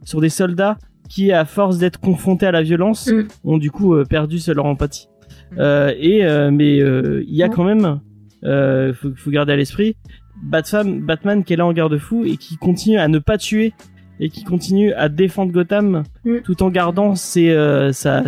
sur 0.06 0.22
des 0.22 0.30
soldats 0.30 0.78
qui, 1.10 1.32
à 1.34 1.44
force 1.44 1.78
d'être 1.78 2.00
confrontés 2.00 2.46
à 2.48 2.52
la 2.54 2.64
violence, 2.64 3.12
Mm. 3.12 3.28
ont 3.44 3.58
du 3.58 3.70
coup 3.70 3.94
euh, 3.96 4.06
perdu 4.06 4.40
leur 4.48 4.66
empathie. 4.66 5.08
Mm. 5.52 5.56
Euh, 5.60 5.94
et 6.00 6.26
euh, 6.26 6.52
mais 6.52 6.80
euh, 6.80 7.22
il 7.28 7.36
y 7.36 7.44
a 7.44 7.50
quand 7.50 7.66
même, 7.66 8.00
euh, 8.46 8.94
faut, 8.94 9.12
faut 9.16 9.30
garder 9.30 9.52
à 9.54 9.56
l'esprit, 9.58 9.98
Batman, 10.42 11.02
Batman 11.02 11.44
qui 11.44 11.52
est 11.54 11.58
là 11.58 11.66
en 11.66 11.74
garde-fou 11.74 12.24
et 12.26 12.38
qui 12.38 12.56
continue 12.58 12.98
à 12.98 13.08
ne 13.10 13.20
pas 13.20 13.38
tuer 13.38 13.74
et 14.22 14.30
qui 14.30 14.46
continue 14.46 14.94
à 14.94 15.10
défendre 15.10 15.52
Gotham 15.52 16.04
Mm. 16.24 16.38
tout 16.46 16.64
en 16.64 16.70
gardant 16.70 17.14
ses, 17.16 17.50
euh, 17.50 17.92
sa, 17.92 18.24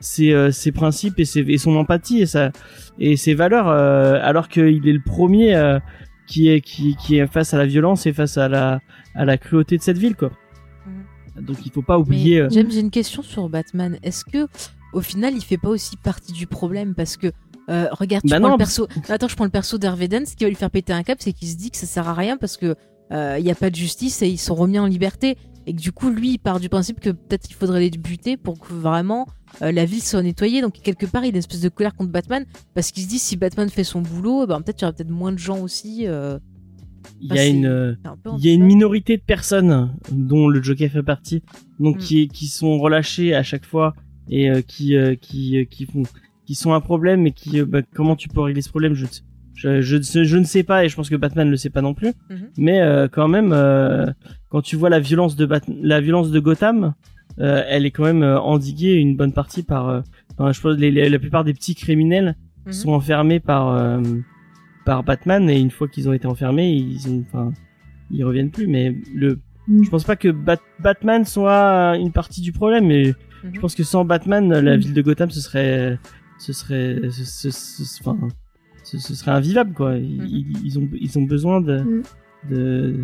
ses, 0.00 0.32
euh, 0.32 0.50
ses 0.50 0.72
principes 0.72 1.18
et, 1.18 1.24
ses, 1.24 1.40
et 1.40 1.58
son 1.58 1.76
empathie 1.76 2.20
et, 2.22 2.26
sa, 2.26 2.50
et 2.98 3.16
ses 3.16 3.34
valeurs, 3.34 3.68
euh, 3.68 4.18
alors 4.22 4.48
qu'il 4.48 4.88
est 4.88 4.92
le 4.92 5.02
premier 5.04 5.54
euh, 5.54 5.78
qui, 6.26 6.48
est, 6.48 6.60
qui, 6.60 6.96
qui 6.96 7.18
est 7.18 7.26
face 7.26 7.54
à 7.54 7.58
la 7.58 7.66
violence 7.66 8.06
et 8.06 8.12
face 8.12 8.36
à 8.38 8.48
la, 8.48 8.80
à 9.14 9.24
la 9.24 9.36
cruauté 9.38 9.76
de 9.76 9.82
cette 9.82 9.98
ville, 9.98 10.16
quoi. 10.16 10.30
Donc 11.40 11.58
il 11.64 11.72
faut 11.72 11.82
pas 11.82 11.98
oublier. 11.98 12.40
Euh, 12.40 12.48
James, 12.50 12.66
j'ai 12.70 12.80
une 12.80 12.90
question 12.90 13.22
sur 13.22 13.48
Batman. 13.48 13.98
Est-ce 14.02 14.24
que, 14.24 14.46
au 14.92 15.00
final, 15.00 15.34
il 15.34 15.42
fait 15.42 15.56
pas 15.56 15.68
aussi 15.70 15.96
partie 15.96 16.32
du 16.32 16.46
problème? 16.46 16.94
Parce 16.94 17.16
que, 17.16 17.28
euh, 17.70 17.86
regarde, 17.92 18.22
tu 18.24 18.30
Bah 18.30 18.40
prends 18.40 18.48
non, 18.48 18.54
le 18.54 18.58
perso. 18.58 18.88
Attends, 19.08 19.28
je 19.28 19.36
prends 19.36 19.44
le 19.44 19.50
perso 19.50 19.78
Dent. 19.78 19.96
Ce 19.96 20.36
qui 20.36 20.44
va 20.44 20.48
lui 20.50 20.56
faire 20.56 20.70
péter 20.70 20.92
un 20.92 21.02
câble, 21.02 21.20
c'est 21.22 21.32
qu'il 21.32 21.48
se 21.48 21.56
dit 21.56 21.70
que 21.70 21.78
ça 21.78 21.86
sert 21.86 22.08
à 22.08 22.14
rien 22.14 22.36
parce 22.36 22.56
que 22.56 22.74
euh, 23.12 23.36
il 23.38 23.46
y 23.46 23.50
a 23.50 23.54
pas 23.54 23.70
de 23.70 23.76
justice 23.76 24.20
et 24.22 24.28
ils 24.28 24.38
sont 24.38 24.54
remis 24.54 24.78
en 24.78 24.86
liberté. 24.86 25.36
Et 25.66 25.74
que 25.74 25.80
du 25.80 25.92
coup, 25.92 26.10
lui, 26.10 26.32
il 26.32 26.38
part 26.38 26.60
du 26.60 26.68
principe 26.68 27.00
que 27.00 27.10
peut-être 27.10 27.48
il 27.48 27.54
faudrait 27.54 27.80
les 27.80 27.90
buter 27.90 28.36
pour 28.36 28.58
que 28.58 28.72
vraiment 28.72 29.26
euh, 29.62 29.72
la 29.72 29.84
ville 29.84 30.02
soit 30.02 30.22
nettoyée. 30.22 30.60
Donc 30.62 30.74
quelque 30.82 31.06
part, 31.06 31.24
il 31.24 31.28
a 31.28 31.30
une 31.30 31.36
espèce 31.36 31.60
de 31.60 31.68
colère 31.68 31.94
contre 31.94 32.10
Batman 32.10 32.44
parce 32.74 32.90
qu'il 32.92 33.02
se 33.04 33.08
dit 33.08 33.18
si 33.18 33.36
Batman 33.36 33.68
fait 33.68 33.84
son 33.84 34.00
boulot, 34.02 34.46
ben 34.46 34.60
peut-être 34.60 34.80
il 34.80 34.82
y 34.82 34.84
aura 34.86 34.92
peut-être 34.92 35.10
moins 35.10 35.32
de 35.32 35.38
gens 35.38 35.60
aussi. 35.60 36.06
euh, 36.06 36.38
il 37.22 37.28
y 37.28 37.32
enfin, 37.32 37.40
a 37.40 37.44
c'est- 37.44 37.50
une, 37.50 37.66
euh, 37.66 37.94
un 38.04 38.36
il 38.38 38.44
y 38.46 38.50
a 38.50 38.52
une 38.54 38.64
minorité 38.64 39.16
de 39.16 39.22
personnes 39.22 39.90
dont 40.12 40.48
le 40.48 40.62
Joker 40.62 40.90
fait 40.90 41.02
partie, 41.02 41.42
donc 41.78 41.96
Mm. 41.96 42.00
qui, 42.00 42.28
qui 42.28 42.46
sont 42.46 42.78
relâchées 42.78 43.34
à 43.34 43.42
chaque 43.42 43.64
fois 43.64 43.94
et 44.28 44.50
euh, 44.50 44.60
qui, 44.62 44.94
qui, 45.20 45.66
qui 45.70 45.86
font, 45.86 46.02
qui 46.46 46.54
sont 46.54 46.72
un 46.72 46.80
problème 46.80 47.26
et 47.26 47.32
qui, 47.32 47.62
bah, 47.62 47.80
comment 47.94 48.16
tu 48.16 48.28
peux 48.28 48.40
régler 48.40 48.60
ce 48.62 48.68
problème 48.68 48.94
je, 48.94 49.06
je, 49.54 49.80
je, 49.82 50.24
je 50.24 50.36
ne 50.36 50.44
sais 50.44 50.62
pas 50.62 50.84
et 50.84 50.88
je 50.88 50.96
pense 50.96 51.08
que 51.10 51.16
Batman 51.16 51.46
ne 51.46 51.50
le 51.50 51.56
sait 51.56 51.70
pas 51.70 51.82
non 51.82 51.94
plus. 51.94 52.12
Mhm. 52.30 52.48
Mais 52.58 52.80
quand 53.12 53.28
même, 53.28 53.54
quand 54.48 54.62
tu 54.62 54.76
vois 54.76 54.88
la 54.90 55.00
violence 55.00 55.36
de 55.36 55.46
Bat 55.46 55.60
la 55.82 56.00
violence 56.00 56.30
de 56.30 56.38
Gotham, 56.40 56.94
elle 57.38 57.86
est 57.86 57.90
quand 57.90 58.04
même 58.04 58.22
euh, 58.22 58.38
endiguée 58.40 58.94
une 58.94 59.16
bonne 59.16 59.32
partie 59.32 59.62
par, 59.62 59.88
euh, 59.88 60.00
enfin, 60.38 60.52
je 60.52 60.60
pense 60.60 60.76
les, 60.76 60.90
les- 60.90 61.08
la 61.08 61.18
plupart 61.18 61.44
des 61.44 61.54
petits 61.54 61.74
criminels 61.74 62.36
Mhm. 62.66 62.72
sont 62.72 62.90
enfermés 62.92 63.40
par 63.40 63.68
euh, 63.74 64.00
par 64.84 65.02
Batman 65.04 65.48
et 65.48 65.58
une 65.58 65.70
fois 65.70 65.88
qu'ils 65.88 66.08
ont 66.08 66.12
été 66.12 66.26
enfermés, 66.26 66.72
ils 66.72 67.08
ont, 67.08 67.24
enfin, 67.28 67.52
ils 68.10 68.24
reviennent 68.24 68.50
plus. 68.50 68.66
Mais 68.66 68.94
le 69.14 69.40
Mm. 69.68 69.84
Je 69.84 69.90
pense 69.90 70.04
pas 70.04 70.16
que 70.16 70.28
Bat- 70.28 70.58
Batman 70.80 71.24
soit 71.24 71.96
une 71.98 72.10
partie 72.12 72.40
du 72.40 72.50
problème, 72.50 72.86
mais 72.88 73.08
Mhm. 73.44 73.54
je 73.54 73.60
pense 73.60 73.74
que 73.74 73.84
sans 73.84 74.04
Batman, 74.06 74.48
la 74.48 74.76
Mm. 74.76 74.80
ville 74.80 74.94
de 74.94 75.02
Gotham, 75.02 75.30
ce 75.30 75.40
serait, 75.40 75.98
ce 76.38 76.52
serait, 76.52 76.98
ce, 77.10 77.24
ce- 77.24 77.50
ce- 77.50 78.00
enfin, 78.00 78.18
ce, 78.82 78.98
ce 78.98 79.14
serait 79.14 79.30
invivable 79.32 79.74
quoi. 79.74 79.96
Ils, 79.96 80.18
Mhm. 80.22 80.26
ils- 80.28 80.56
ils 80.64 80.78
ont, 80.78 80.88
ils 80.98 81.18
ont 81.18 81.22
besoin 81.22 81.60
de, 81.60 81.78
Mm. 81.78 82.02
de, 82.50 82.96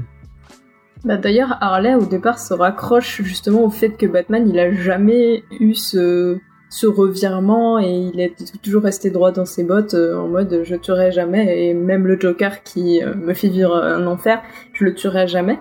Bah, 1.06 1.16
D'ailleurs, 1.16 1.56
Harley, 1.60 1.94
au 1.94 2.04
départ, 2.04 2.40
se 2.40 2.52
raccroche 2.52 3.22
justement 3.22 3.62
au 3.62 3.70
fait 3.70 3.90
que 3.90 4.06
Batman, 4.06 4.48
il 4.48 4.58
a 4.58 4.72
jamais 4.72 5.44
eu 5.60 5.72
ce, 5.74 6.36
ce 6.68 6.88
revirement 6.88 7.78
et 7.78 8.10
il 8.12 8.20
est 8.20 8.34
toujours 8.60 8.82
resté 8.82 9.10
droit 9.10 9.30
dans 9.30 9.44
ses 9.44 9.62
bottes 9.62 9.94
euh, 9.94 10.18
en 10.18 10.26
mode 10.26 10.62
je 10.64 10.74
tuerai 10.74 11.12
jamais 11.12 11.68
et 11.68 11.74
même 11.74 12.08
le 12.08 12.18
Joker 12.18 12.64
qui 12.64 13.04
euh, 13.04 13.14
me 13.14 13.34
fait 13.34 13.48
vivre 13.48 13.76
un 13.76 14.04
enfer, 14.08 14.42
je 14.72 14.84
le 14.84 14.94
tuerai 14.94 15.28
jamais. 15.28 15.60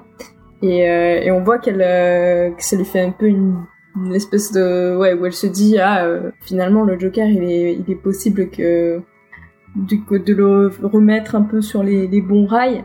Et, 0.64 0.90
euh, 0.90 1.32
on 1.32 1.44
voit 1.44 1.60
qu'elle, 1.60 1.78
que 1.78 2.64
ça 2.64 2.76
lui 2.76 2.86
fait 2.86 3.02
un 3.02 3.12
peu 3.12 3.28
une, 3.28 3.66
espèce 4.14 4.52
de 4.52 4.98
ouais 4.98 5.14
où 5.14 5.28
elle 5.28 5.34
se 5.34 5.48
dit 5.48 5.78
ah 5.80 6.06
finalement 6.42 6.84
le 6.84 7.00
Joker 7.00 7.28
il 7.28 7.44
est 7.44 7.76
il 7.76 7.90
est 7.90 7.96
possible 7.96 8.50
que 8.50 9.00
du 9.76 10.02
coup, 10.02 10.18
de 10.20 10.34
le 10.34 10.72
remettre 10.84 11.36
un 11.36 11.44
peu 11.44 11.62
sur 11.62 11.84
les 11.84 12.22
bons 12.22 12.46
rails. 12.46 12.84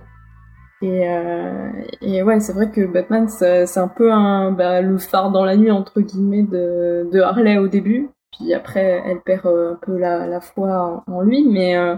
Et, 0.82 1.08
euh, 1.08 1.70
et 2.00 2.22
ouais, 2.22 2.40
c'est 2.40 2.52
vrai 2.54 2.70
que 2.70 2.80
Batman, 2.90 3.28
c'est 3.28 3.78
un 3.78 3.88
peu 3.88 4.12
un, 4.12 4.50
bah, 4.52 4.80
le 4.80 4.96
phare 4.98 5.30
dans 5.30 5.44
la 5.44 5.56
nuit, 5.56 5.70
entre 5.70 6.00
guillemets, 6.00 6.42
de, 6.42 7.08
de 7.12 7.20
Harley 7.20 7.58
au 7.58 7.68
début. 7.68 8.08
Puis 8.32 8.54
après, 8.54 9.02
elle 9.04 9.20
perd 9.20 9.44
euh, 9.46 9.72
un 9.72 9.78
peu 9.82 9.98
la, 9.98 10.26
la 10.26 10.40
foi 10.40 11.02
en, 11.06 11.12
en 11.12 11.20
lui, 11.22 11.44
mais... 11.46 11.76
Euh, 11.76 11.96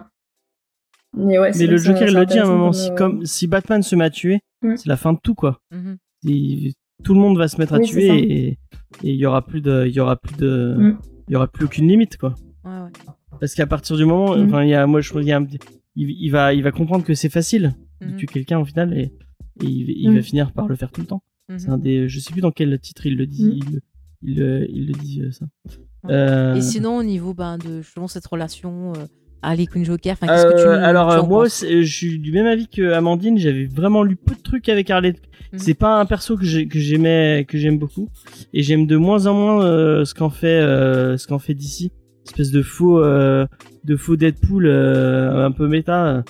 mais 1.15 1.39
ouais, 1.39 1.53
c'est 1.53 1.65
Mais 1.67 1.71
le 1.73 1.77
Joker, 1.77 2.09
il 2.09 2.15
le 2.17 2.25
dit 2.27 2.39
à 2.39 2.45
un 2.45 2.49
moment, 2.49 2.73
si, 2.73 2.93
comme, 2.95 3.25
si 3.27 3.47
Batman 3.47 3.83
se 3.83 3.95
met 3.97 4.05
à 4.05 4.11
tuer, 4.11 4.41
Mm. 4.65 4.77
c'est 4.77 4.89
la 4.89 4.97
fin 4.97 5.13
de 5.13 5.19
tout, 5.21 5.35
quoi. 5.35 5.59
Mhm. 5.73 5.97
Il- 6.23 6.73
tout 7.03 7.15
le 7.15 7.21
monde 7.21 7.37
va 7.37 7.49
se 7.49 7.59
mettre 7.59 7.75
à 7.75 7.79
Oui, 7.79 7.85
tuer 7.89 8.07
ça. 8.09 8.15
et 8.15 8.59
il 9.03 9.17
y 9.17 9.27
aura 9.27 9.45
plus 9.45 9.61
de, 9.61 9.87
il 9.89 9.93
y 9.93 9.99
aura 9.99 10.15
plus 10.15 10.37
de, 10.37 10.75
Mm. 10.79 10.99
il 11.29 11.33
y 11.33 11.37
aura 11.37 11.49
plus 11.49 11.65
aucune 11.65 11.89
limite, 11.89 12.17
quoi. 12.17 12.35
Ouais, 12.65 12.71
ouais. 12.71 12.91
Parce 13.41 13.55
qu'à 13.57 13.67
partir 13.67 13.97
du 13.97 14.05
moment, 14.05 14.37
Mm. 14.37 14.45
enfin, 14.47 14.63
il 14.63 14.69
y 14.71 14.75
a, 14.75 14.87
moi, 14.87 15.01
je 15.01 15.11
trouve, 15.11 15.23
il 15.23 15.29
y 15.29 15.33
a 15.33 15.39
un- 15.39 15.47
il, 15.97 16.11
il 16.11 16.31
va, 16.31 16.55
il 16.55 16.63
va 16.63 16.71
comprendre 16.71 17.05
que 17.05 17.15
c'est 17.15 17.29
facile 17.29 17.75
de 18.07 18.13
Mhm. 18.13 18.17
tuer 18.17 18.27
quelqu'un 18.27 18.59
au 18.59 18.65
final 18.65 18.93
et, 18.97 19.03
et 19.03 19.13
il, 19.65 19.91
il 19.91 20.11
Mm. 20.11 20.15
va 20.17 20.23
finir 20.23 20.53
par 20.53 20.69
le 20.69 20.77
faire 20.77 20.91
tout 20.91 21.01
le 21.01 21.07
temps. 21.07 21.23
Mhm. 21.49 21.59
C'est 21.59 21.69
un 21.71 21.79
des, 21.79 22.09
je 22.09 22.19
sais 22.21 22.33
plus 22.33 22.41
dans 22.41 22.51
quel 22.53 22.79
titre 22.81 23.07
il 23.07 23.17
le 23.17 23.27
dit, 23.27 23.45
Mm. 23.45 23.81
il, 24.23 24.37
le- 24.37 24.67
il, 24.71 24.91
il 24.91 24.97
dit 24.99 25.23
euh, 25.23 25.31
ça. 25.31 25.47
Ouais. 26.05 26.13
Euh, 26.15 26.55
Et 26.55 26.61
sinon, 26.63 26.97
au 26.97 27.03
niveau 27.03 27.33
ben, 27.35 27.59
de 27.59 27.81
justement, 27.83 28.09
cette 28.09 28.27
relation 28.27 28.93
euh, 28.97 29.05
Harley 29.43 29.67
Quinn 29.67 29.85
Joker, 29.85 30.13
enfin, 30.15 30.27
qu'est-ce 30.29 30.47
que 30.47 30.63
tu. 30.63 30.69
Euh, 30.69 30.83
alors 30.85 31.11
tu 31.13 31.19
euh, 31.19 31.23
moi, 31.27 31.47
je 31.49 31.83
suis 31.85 32.19
du 32.19 32.33
même 32.33 32.47
avis 32.47 32.69
que 32.69 32.93
Amandine. 32.93 33.39
J'avais 33.39 33.67
vraiment 33.67 34.03
lu 34.05 34.17
peu 34.17 34.35
de 34.35 34.41
trucs 34.41 34.69
avec 34.69 34.89
Harley. 34.91 35.15
Mhm. 35.53 35.59
C'est 35.59 35.75
pas 35.75 36.01
un 36.01 36.07
perso 36.07 36.37
que 36.37 36.45
j'ai- 36.45 36.67
que 36.69 36.79
j'aimais, 36.79 37.45
que 37.49 37.59
j'aime 37.59 37.79
beaucoup, 37.79 38.09
et 38.53 38.63
j'aime 38.63 38.87
de 38.87 38.97
moins 38.97 39.27
en 39.27 39.35
moins 39.35 39.65
euh, 39.65 40.05
ce 40.05 40.15
qu'en 40.15 40.31
fait, 40.31 40.61
euh, 40.61 41.17
ce 41.19 41.27
qu'en 41.27 41.39
fait 41.41 41.55
d'ici. 41.55 41.93
Espèce 42.25 42.51
de 42.51 42.63
faux, 42.63 43.01
euh, 43.01 43.47
de 43.85 43.97
faux 43.97 44.17
Deadpool 44.17 44.67
euh, 44.67 45.45
un 45.45 45.51
peu 45.51 45.67
méta. 45.69 46.19
Mhm. 46.19 46.23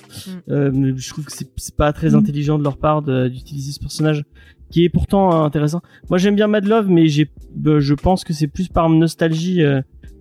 Euh, 0.49 0.93
je 0.97 1.09
trouve 1.09 1.25
que 1.25 1.31
c'est 1.31 1.75
pas 1.75 1.93
très 1.93 2.09
Mhm. 2.11 2.15
intelligent 2.15 2.57
de 2.57 2.63
leur 2.63 2.77
part 2.77 3.01
d'utiliser 3.03 3.71
ce 3.71 3.79
personnage, 3.79 4.23
qui 4.71 4.83
est 4.83 4.89
pourtant 4.89 5.43
intéressant. 5.45 5.81
Moi, 6.09 6.17
j'aime 6.17 6.35
bien 6.35 6.47
Mad 6.47 6.65
Love, 6.65 6.89
mais 6.89 7.07
j'ai, 7.07 7.29
euh, 7.67 7.79
je 7.79 7.93
pense 7.93 8.23
que 8.23 8.33
c'est 8.33 8.47
plus 8.47 8.67
par 8.69 8.89
nostalgie 8.89 9.61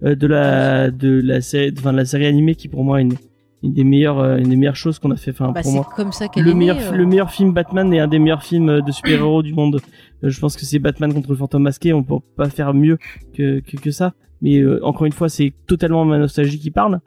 de 0.03 0.27
la, 0.27 0.91
de 0.91 1.21
la 1.25 1.41
série, 1.41 1.73
enfin 1.79 1.93
de 1.93 1.97
la 1.99 2.05
série 2.05 2.27
animée 2.27 2.55
qui 2.55 2.69
pour 2.69 2.85
moi 2.85 2.99
est 3.01 3.05
une, 3.05 3.15
une 3.63 3.73
des 3.73 3.85
meilleures, 3.85 4.21
une 4.37 4.49
des 4.49 4.57
meilleures 4.57 4.77
choses 4.77 4.99
qu'on 4.99 5.11
a 5.13 5.17
fait. 5.17 5.31
Enfin, 5.31 5.53
Bah, 5.53 5.63
pour 5.63 5.73
moi 5.73 5.89
comme 5.97 6.13
ça 6.13 6.29
qu'elle 6.29 6.45
le 6.45 6.51
est 6.51 6.55
meilleur, 6.55 6.77
née, 6.77 6.87
euh. 6.87 6.93
le 6.97 7.07
meilleur 7.07 7.31
film 7.31 7.53
Batman 7.53 7.93
est 7.95 8.01
un 8.01 8.09
des 8.09 8.19
meilleurs 8.19 8.43
films 8.43 8.81
de 8.83 8.93
super-héros 8.93 9.43
du 9.43 9.55
monde. 9.55 9.81
Je 10.23 10.39
pense 10.41 10.57
que 10.57 10.65
c'est 10.65 10.79
Batman 10.79 11.13
contre 11.13 11.31
le 11.31 11.37
fantôme 11.37 11.63
masqué. 11.63 11.93
On 11.93 12.03
peut 12.03 12.17
pas 12.37 12.49
faire 12.49 12.75
mieux 12.75 12.99
que, 13.35 13.61
que, 13.61 13.77
que 13.77 13.91
ça. 13.91 14.15
Mais 14.43 14.59
euh, 14.59 14.85
encore 14.85 15.07
une 15.07 15.13
fois, 15.13 15.29
c'est 15.29 15.53
totalement 15.67 16.05
ma 16.05 16.19
nostalgie 16.19 16.59
qui 16.59 16.71
parle. 16.71 17.01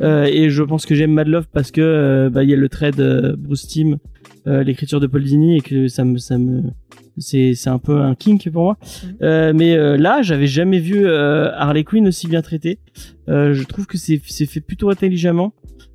Euh, 0.00 0.24
et 0.24 0.50
je 0.50 0.62
pense 0.62 0.86
que 0.86 0.94
j'aime 0.94 1.12
Mad 1.12 1.28
Love 1.28 1.46
parce 1.52 1.70
que 1.70 1.80
euh, 1.80 2.30
bah 2.30 2.42
il 2.42 2.50
y 2.50 2.52
a 2.52 2.56
le 2.56 2.68
trait 2.68 2.90
de 2.90 3.36
Bruce 3.38 3.66
Timm, 3.66 3.98
l'écriture 4.46 4.98
de 4.98 5.06
Paul 5.06 5.22
Dini 5.22 5.56
et 5.56 5.60
que 5.60 5.86
ça 5.86 6.04
me 6.04 6.18
ça 6.18 6.36
me 6.36 6.62
c'est 7.16 7.54
c'est 7.54 7.70
un 7.70 7.78
peu 7.78 8.00
un 8.00 8.14
kink 8.14 8.50
pour 8.50 8.64
moi. 8.64 8.78
Mhm. 8.82 9.16
Euh, 9.22 9.52
mais 9.54 9.76
là, 9.98 10.22
j'avais 10.22 10.48
jamais 10.48 10.80
vu 10.80 11.06
Harley 11.08 11.84
Quinn 11.84 12.08
aussi 12.08 12.26
bien 12.26 12.42
traité. 12.42 12.78
Euh, 13.28 13.54
je 13.54 13.62
trouve 13.64 13.86
que 13.86 13.96
c'est 13.96 14.20
c'est 14.26 14.46
fait 14.46 14.60
plutôt 14.60 14.90
intelligemment. 14.90 15.52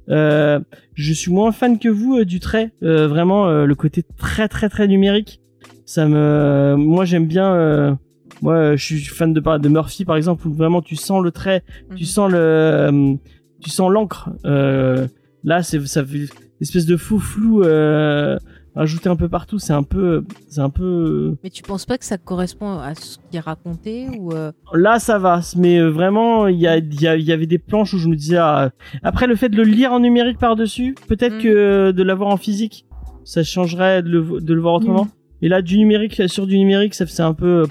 Je 0.08 1.14
suis 1.14 1.32
moins 1.32 1.52
fan 1.52 1.78
que 1.78 1.90
vous 1.90 2.24
du 2.24 2.40
trait, 2.40 2.72
vraiment 2.82 3.66
le 3.66 3.76
côté 3.76 4.04
très 4.18 4.48
très 4.48 4.70
très 4.70 4.88
numérique. 4.88 5.42
Ça 5.86 6.08
me, 6.08 6.76
moi 6.78 7.06
j'aime 7.06 7.28
bien. 7.28 7.54
euh, 7.54 7.94
moi, 8.42 8.76
je 8.76 8.84
suis 8.84 9.00
fan 9.04 9.34
de 9.34 9.40
de 9.60 9.70
Murphy 9.70 10.04
par 10.04 10.18
exemple 10.18 10.48
où 10.48 10.54
vraiment 10.54 10.82
tu 10.82 10.96
sens 10.96 11.24
le 11.24 11.32
trait, 11.32 11.64
tu 11.96 12.04
Mhm. 12.04 12.06
sens 12.06 12.32
le, 12.32 12.38
euh, 12.38 13.14
tu 13.62 13.70
sens 13.70 13.90
l'encre. 13.92 14.30
Euh, 14.46 15.08
là, 15.44 15.64
c'est 15.64 15.86
ça 15.88 16.04
fait 16.06 16.18
une 16.18 16.28
espèce 16.62 16.86
de 16.86 16.98
faux 16.98 17.20
flou 17.20 17.64
euh, 17.64 18.38
rajouté 18.76 19.08
un 19.10 19.16
peu 19.16 19.30
partout. 19.30 19.58
C'est 19.58 19.72
un 19.74 19.84
peu, 19.84 20.26
c'est 20.50 20.60
un 20.60 20.70
peu. 20.70 21.36
Mais 21.44 21.50
tu 21.50 21.64
penses 21.64 21.86
pas 21.86 21.98
que 21.98 22.04
ça 22.06 22.18
correspond 22.18 22.78
à 22.80 22.94
ce 22.96 23.18
qui 23.32 23.38
est 23.38 23.40
raconté 23.40 24.08
ou 24.20 24.34
euh, 24.34 24.52
Là, 24.74 25.00
ça 25.00 25.18
va, 25.18 25.40
mais 25.56 25.78
euh, 25.80 25.90
vraiment, 25.90 26.48
il 26.48 26.60
y, 26.60 26.68
a, 26.68 26.78
il 26.78 26.94
y, 27.00 27.24
y 27.24 27.32
avait 27.32 27.46
des 27.48 27.58
planches 27.60 27.94
où 27.94 28.00
je 28.00 28.10
me 28.10 28.16
disais. 28.16 28.38
ah, 28.38 28.72
Après, 29.04 29.28
le 29.28 29.36
fait 29.36 29.50
de 29.50 29.56
le 29.56 29.64
lire 29.64 29.94
en 29.94 30.00
numérique 30.02 30.40
par-dessus, 30.40 30.96
peut-être 31.08 31.36
Mhm. 31.36 31.42
que 31.44 31.92
de 31.92 32.04
l'avoir 32.04 32.30
en 32.32 32.38
physique, 32.38 32.86
ça 33.24 33.44
changerait 33.44 34.04
de 34.04 34.10
le, 34.10 34.42
de 34.42 34.54
le 34.54 34.60
voir 34.62 34.74
autrement? 34.76 35.08
Et 35.46 35.48
là, 35.48 35.62
du 35.62 35.78
numérique 35.78 36.24
sur 36.28 36.48
du 36.48 36.58
numérique, 36.58 36.96
ça 36.96 37.06
c'est 37.06 37.22
un 37.22 37.36
peu. 37.36 37.62
euh, 37.62 37.66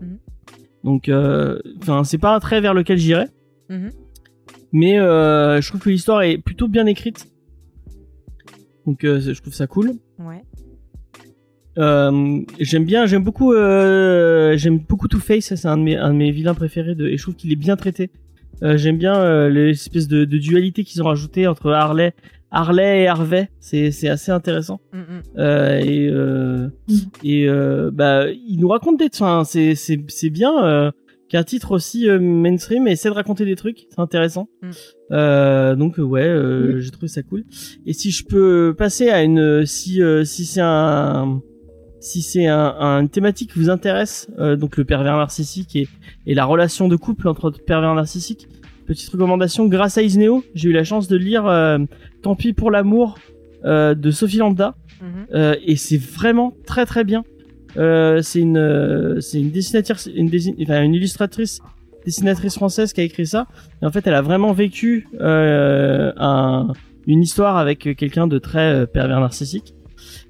Mhm. 0.00 0.18
Donc, 0.82 1.08
euh, 1.10 1.58
enfin, 1.82 2.04
c'est 2.04 2.16
pas 2.16 2.34
un 2.34 2.40
trait 2.40 2.60
vers 2.62 2.72
lequel 2.72 2.96
j'irais, 2.96 3.28
Mhm. 3.68 3.90
mais 4.72 4.98
euh, 4.98 5.60
je 5.60 5.68
trouve 5.68 5.80
que 5.82 5.90
l'histoire 5.90 6.22
est 6.22 6.38
plutôt 6.38 6.68
bien 6.68 6.86
écrite. 6.86 7.26
Donc, 8.86 9.04
euh, 9.04 9.20
je 9.20 9.38
trouve 9.42 9.52
ça 9.52 9.66
cool. 9.66 9.92
Ouais. 10.18 10.42
Euh, 11.78 12.40
j'aime 12.60 12.86
bien, 12.86 13.04
j'aime 13.04 13.22
beaucoup, 13.24 13.52
j'aime 13.52 14.78
beaucoup 14.88 15.08
Two 15.08 15.20
Face. 15.20 15.54
C'est 15.54 15.66
un 15.68 15.76
de 15.76 15.82
mes, 15.82 15.96
un 15.96 16.12
de 16.14 16.16
mes 16.16 16.30
vilains 16.30 16.54
préférés 16.54 16.94
de, 16.94 17.06
et 17.08 17.18
je 17.18 17.22
trouve 17.22 17.34
qu'il 17.34 17.52
est 17.52 17.56
bien 17.56 17.76
traité. 17.76 18.10
J'aime 18.62 18.96
bien 18.96 19.48
l'espèce 19.50 20.08
de, 20.08 20.24
de 20.24 20.38
dualité 20.38 20.82
qu'ils 20.84 21.02
ont 21.02 21.06
rajouté 21.06 21.46
entre 21.46 21.70
Harley, 21.72 22.14
Harley 22.56 23.02
et 23.02 23.08
Harvey. 23.08 23.48
C'est, 23.60 23.90
c'est 23.90 24.08
assez 24.08 24.30
intéressant. 24.32 24.80
Mm, 24.92 24.98
mm. 24.98 25.22
Euh, 25.38 25.78
et 25.78 26.08
euh, 26.08 26.68
Mm. 26.88 26.94
et 27.24 27.48
euh, 27.48 27.90
bah, 27.92 28.26
il 28.30 28.58
nous 28.60 28.68
raconte 28.68 28.98
des, 28.98 29.08
enfin, 29.12 29.42
c'est, 29.44 29.74
c'est, 29.74 29.98
c'est 30.08 30.30
bien 30.30 30.64
euh, 30.64 30.90
qu'un 31.28 31.42
titre 31.42 31.72
aussi 31.72 32.08
euh, 32.08 32.18
mainstream 32.20 32.86
essaie 32.86 33.08
de 33.08 33.14
raconter 33.14 33.44
des 33.44 33.56
trucs. 33.56 33.86
C'est 33.90 34.00
intéressant. 34.00 34.48
Mm. 34.62 34.70
Euh, 35.12 35.74
donc 35.76 35.94
ouais, 35.98 36.22
euh, 36.26 36.78
j'ai 36.80 36.90
trouvé 36.90 37.08
ça 37.08 37.22
cool. 37.22 37.44
Et 37.86 37.92
si 37.92 38.10
je 38.10 38.24
peux 38.24 38.74
passer 38.76 39.10
à 39.10 39.22
une, 39.22 39.64
si 39.66 40.02
euh, 40.02 40.24
si 40.24 40.44
c'est 40.44 40.60
un 40.62 41.40
si 42.00 42.22
c'est 42.22 42.46
un, 42.46 42.74
un- 42.78 43.00
une 43.02 43.08
thématique 43.08 43.52
qui 43.52 43.58
vous 43.58 43.70
intéresse, 43.70 44.28
euh, 44.38 44.54
donc 44.54 44.76
le 44.76 44.84
pervers 44.84 45.16
narcissique 45.16 45.74
et, 45.74 45.88
et 46.26 46.34
la 46.34 46.44
relation 46.44 46.86
de 46.88 46.94
couple 46.94 47.26
entre 47.26 47.50
pervers 47.50 47.94
narcissique, 47.94 48.46
petite 48.86 49.08
recommandation, 49.10 49.66
grâce 49.66 49.98
à 49.98 50.02
Isneo, 50.02 50.44
j'ai 50.54 50.68
eu 50.68 50.72
la 50.72 50.84
chance 50.84 51.08
de 51.08 51.16
lire 51.16 51.46
euh, 51.46 51.78
Tant 52.26 52.34
pis 52.34 52.52
pour 52.52 52.70
l'amour 52.72 53.18
euh, 53.64 53.94
de 53.94 54.10
Sophie 54.10 54.38
Lambda, 54.38 54.74
Mhm. 55.00 55.26
euh, 55.34 55.54
et 55.64 55.76
c'est 55.76 55.96
vraiment 56.18 56.52
très 56.66 56.84
très 56.86 57.04
bien. 57.04 57.22
Euh, 57.76 58.20
c'est 58.22 58.40
une 58.40 59.18
c'est 59.20 59.38
une 59.40 59.50
dessinatrice, 59.50 60.08
une, 60.14 60.28
dessin- 60.28 60.54
enfin, 60.62 60.82
une 60.82 60.94
illustratrice 60.94 61.60
dessinatrice 62.04 62.54
française 62.54 62.92
qui 62.92 63.00
a 63.00 63.04
écrit 63.04 63.26
ça. 63.26 63.46
Et 63.82 63.86
en 63.86 63.90
fait, 63.90 64.06
elle 64.08 64.14
a 64.14 64.22
vraiment 64.22 64.52
vécu 64.52 65.06
un, 65.20 66.68
une 67.06 67.22
histoire 67.22 67.56
avec 67.58 67.96
quelqu'un 67.96 68.26
de 68.26 68.38
très 68.38 68.86
pervers 68.88 69.20
narcissique. 69.20 69.74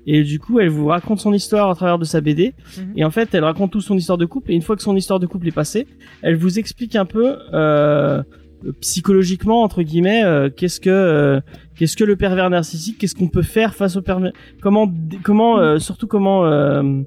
Et 0.06 0.22
du 0.22 0.38
coup, 0.38 0.60
elle 0.60 0.68
vous 0.68 0.86
raconte 0.86 1.20
son 1.20 1.32
histoire 1.32 1.68
à 1.70 1.74
travers 1.74 1.98
de 1.98 2.04
sa 2.04 2.20
BD. 2.20 2.54
Mhm. 2.78 2.92
Et 2.96 3.04
en 3.04 3.10
fait, 3.10 3.34
elle 3.34 3.44
raconte 3.44 3.72
tout 3.72 3.80
son 3.80 3.96
histoire 3.96 4.18
de 4.18 4.24
couple. 4.26 4.52
Et 4.52 4.54
une 4.54 4.62
fois 4.62 4.76
que 4.76 4.82
son 4.82 4.96
histoire 4.96 5.18
de 5.20 5.26
couple 5.26 5.48
est 5.48 5.52
passée, 5.62 5.86
elle 6.22 6.36
vous 6.36 6.58
explique 6.58 6.94
un 6.96 7.04
peu 7.06 7.36
euh, 7.54 8.22
psychologiquement 8.80 9.62
entre 9.62 9.82
guillemets 9.82 10.24
euh, 10.24 10.48
qu'est-ce 10.54 10.80
que 10.80 10.90
euh, 10.90 11.40
qu'est-ce 11.76 11.96
que 11.96 12.04
le 12.04 12.16
pervers 12.16 12.48
narcissique, 12.50 12.98
qu'est-ce 12.98 13.14
qu'on 13.14 13.28
peut 13.28 13.42
faire 13.42 13.74
face 13.74 13.96
au 13.96 14.02
pervers, 14.02 14.32
comment 14.62 14.90
comment 15.22 15.58
euh, 15.58 15.78
surtout 15.78 16.06
comment 16.06 16.46
euh, 16.46 17.02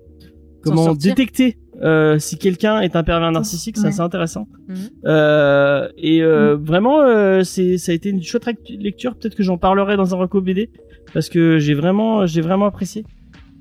comment 0.63 0.93
détecter 0.93 1.57
euh, 1.81 2.19
si 2.19 2.37
quelqu'un 2.37 2.81
est 2.81 2.95
un 2.97 3.03
pervers 3.03 3.31
narcissique, 3.31 3.77
ça 3.77 3.85
Ouais. 3.85 3.91
c'est 3.93 4.01
intéressant. 4.01 4.47
Mhm. 4.67 4.75
Euh, 5.05 5.87
et 5.97 6.21
euh, 6.21 6.57
vraiment, 6.57 7.01
euh, 7.01 7.43
c'est 7.43 7.77
ça 7.77 7.93
a 7.93 7.95
été 7.95 8.09
une 8.09 8.21
chouette 8.21 8.45
lecture. 8.69 9.15
Peut-être 9.15 9.35
que 9.35 9.43
j'en 9.43 9.57
parlerai 9.57 9.95
dans 9.95 10.13
un 10.13 10.17
reco 10.17 10.41
BD 10.41 10.69
parce 11.13 11.29
que 11.29 11.57
j'ai 11.57 11.73
vraiment 11.73 12.25
j'ai 12.25 12.41
vraiment 12.41 12.65
apprécié. 12.65 13.05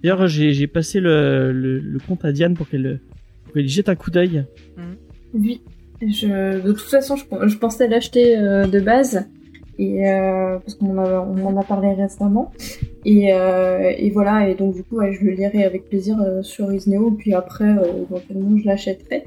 D'ailleurs, 0.02 0.26
j'ai 0.26 0.52
j'ai 0.52 0.66
passé 0.66 0.98
le, 0.98 1.52
le, 1.52 1.78
le 1.78 1.98
compte 2.00 2.24
à 2.24 2.32
Diane 2.32 2.54
pour 2.54 2.68
qu'elle 2.68 3.00
pour 3.44 3.52
qu'elle 3.54 3.68
jette 3.68 3.88
un 3.88 3.94
coup 3.94 4.10
d'œil. 4.10 4.44
Oui. 5.32 5.62
Je, 6.00 6.60
de 6.60 6.72
toute 6.72 6.88
façon, 6.88 7.16
je, 7.16 7.24
je 7.48 7.58
pensais 7.58 7.88
l'acheter 7.88 8.36
euh, 8.38 8.66
de 8.66 8.80
base. 8.80 9.26
et 9.78 10.08
euh, 10.08 10.58
parce 10.58 10.74
qu'on 10.74 10.96
en 10.98 11.56
a, 11.56 11.60
a 11.60 11.64
parlé 11.64 11.92
récemment. 11.94 12.52
Et, 13.04 13.32
euh, 13.32 13.92
et 13.96 14.10
voilà, 14.10 14.48
et 14.48 14.54
donc 14.54 14.74
du 14.74 14.82
coup, 14.84 14.96
ouais, 14.96 15.12
je 15.12 15.24
le 15.24 15.32
lirai 15.32 15.64
avec 15.64 15.88
plaisir 15.88 16.16
euh, 16.20 16.42
sur 16.42 16.72
Isneo, 16.72 17.10
puis 17.12 17.34
après, 17.34 17.64
euh, 17.64 18.04
éventuellement, 18.08 18.56
je 18.58 18.66
l'achèterai. 18.66 19.24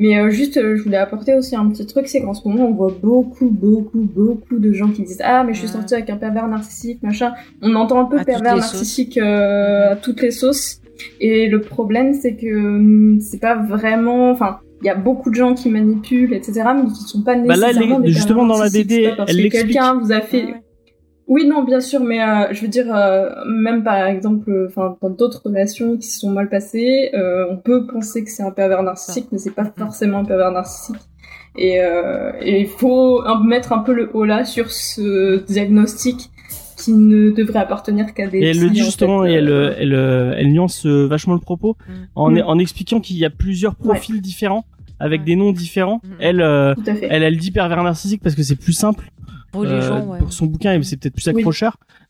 Mais 0.00 0.16
euh, 0.18 0.30
juste, 0.30 0.56
euh, 0.56 0.76
je 0.76 0.82
voulais 0.84 0.96
apporter 0.96 1.34
aussi 1.34 1.56
un 1.56 1.68
petit 1.70 1.84
truc, 1.84 2.06
c'est 2.06 2.20
qu'en 2.20 2.32
ce 2.32 2.46
moment, 2.46 2.66
on 2.68 2.72
voit 2.72 2.94
beaucoup, 3.02 3.50
beaucoup, 3.50 3.98
beaucoup 4.02 4.58
de 4.58 4.72
gens 4.72 4.90
qui 4.90 5.02
disent 5.02 5.20
Ah, 5.24 5.42
mais 5.44 5.54
je 5.54 5.58
suis 5.58 5.68
sortie 5.68 5.94
avec 5.94 6.08
un 6.08 6.16
pervers 6.16 6.46
narcissique, 6.46 7.02
machin. 7.02 7.32
On 7.62 7.74
entend 7.74 8.00
un 8.00 8.04
peu 8.04 8.20
À 8.20 8.24
pervers 8.24 8.54
narcissique 8.56 9.18
euh, 9.18 9.92
à 9.92 9.96
toutes 9.96 10.22
les 10.22 10.30
sauces. 10.30 10.80
Et 11.20 11.48
le 11.48 11.60
problème, 11.60 12.14
c'est 12.14 12.34
que 12.36 12.46
hum, 12.56 13.18
c'est 13.20 13.40
pas 13.40 13.56
vraiment. 13.56 14.30
Enfin, 14.30 14.60
il 14.82 14.86
y 14.86 14.90
a 14.90 14.94
beaucoup 14.94 15.30
de 15.30 15.34
gens 15.34 15.54
qui 15.54 15.68
manipulent, 15.70 16.32
etc., 16.34 16.62
mais 16.76 16.88
qui 16.90 17.02
sont 17.02 17.22
pas 17.22 17.34
Bah 17.36 17.56
là, 17.56 17.68
nécessairement 17.68 17.98
les- 17.98 18.06
des 18.06 18.12
justement, 18.12 18.46
dans 18.46 18.58
la 18.58 18.70
pas 18.70 19.16
parce 19.16 19.30
elle 19.30 19.36
que 19.36 19.42
l'explique. 19.42 19.66
quelqu'un 19.72 19.94
vous 19.98 20.12
a 20.12 20.20
fait. 20.20 20.46
Oui, 21.26 21.46
non, 21.46 21.62
bien 21.64 21.80
sûr, 21.80 22.00
mais 22.00 22.22
euh, 22.22 22.46
je 22.52 22.62
veux 22.62 22.68
dire, 22.68 22.86
euh, 22.94 23.28
même 23.46 23.84
par 23.84 24.06
exemple, 24.06 24.50
euh, 24.50 24.66
enfin, 24.68 24.96
dans 25.02 25.10
d'autres 25.10 25.42
relations 25.44 25.96
qui 25.98 26.06
se 26.08 26.20
sont 26.20 26.30
mal 26.30 26.48
passées, 26.48 27.10
euh, 27.14 27.44
on 27.50 27.58
peut 27.58 27.86
penser 27.86 28.24
que 28.24 28.30
c'est 28.30 28.42
un 28.42 28.50
pervers 28.50 28.82
narcissique, 28.82 29.26
mais 29.30 29.36
c'est 29.38 29.50
pas 29.54 29.70
forcément 29.76 30.20
un 30.20 30.24
pervers 30.24 30.52
narcissique. 30.52 30.96
Et, 31.58 31.80
euh, 31.82 32.32
et 32.40 32.60
il 32.60 32.68
faut 32.68 33.20
un- 33.26 33.44
mettre 33.44 33.72
un 33.74 33.80
peu 33.80 33.92
le 33.92 34.08
haut 34.14 34.24
là 34.24 34.44
sur 34.44 34.70
ce 34.70 35.44
diagnostic 35.44 36.30
qui 36.88 36.94
ne 36.94 37.30
devrait 37.30 37.58
appartenir 37.60 38.14
qu'à 38.14 38.26
des. 38.28 38.38
Et 38.38 38.44
elle 38.50 38.60
le 38.60 38.70
dit 38.70 38.82
en 38.82 38.84
justement, 38.84 39.22
fait, 39.22 39.30
et 39.32 39.34
elle, 39.34 39.48
euh, 39.50 39.74
elle, 39.78 39.92
euh, 39.94 40.34
elle 40.36 40.52
nuance 40.52 40.86
euh, 40.86 41.06
vachement 41.06 41.34
le 41.34 41.40
propos 41.40 41.76
Mm. 41.88 41.92
en, 42.14 42.30
Mm. 42.30 42.42
en 42.46 42.58
expliquant 42.58 43.00
qu'il 43.00 43.16
y 43.18 43.24
a 43.24 43.30
plusieurs 43.30 43.74
profils 43.74 44.20
différents 44.20 44.64
avec 45.00 45.20
Ouais. 45.20 45.26
des 45.26 45.36
noms 45.36 45.52
différents. 45.52 46.00
Mm. 46.02 46.08
Elle, 46.20 46.40
euh, 46.40 46.74
elle, 47.02 47.22
elle 47.22 47.36
dit 47.36 47.50
pervers 47.50 47.82
narcissique 47.82 48.22
parce 48.22 48.34
que 48.34 48.42
c'est 48.42 48.56
plus 48.56 48.72
simple 48.72 49.10
Pour 49.52 49.64
les 49.64 49.70
euh, 49.70 49.80
gens, 49.82 50.06
ouais. 50.06 50.18
pour 50.18 50.32
son 50.32 50.46
bouquin 50.46 50.74
et 50.74 50.82
c'est 50.82 50.96
peut-être 50.96 51.14
plus 51.14 51.26
Oui. 51.28 51.42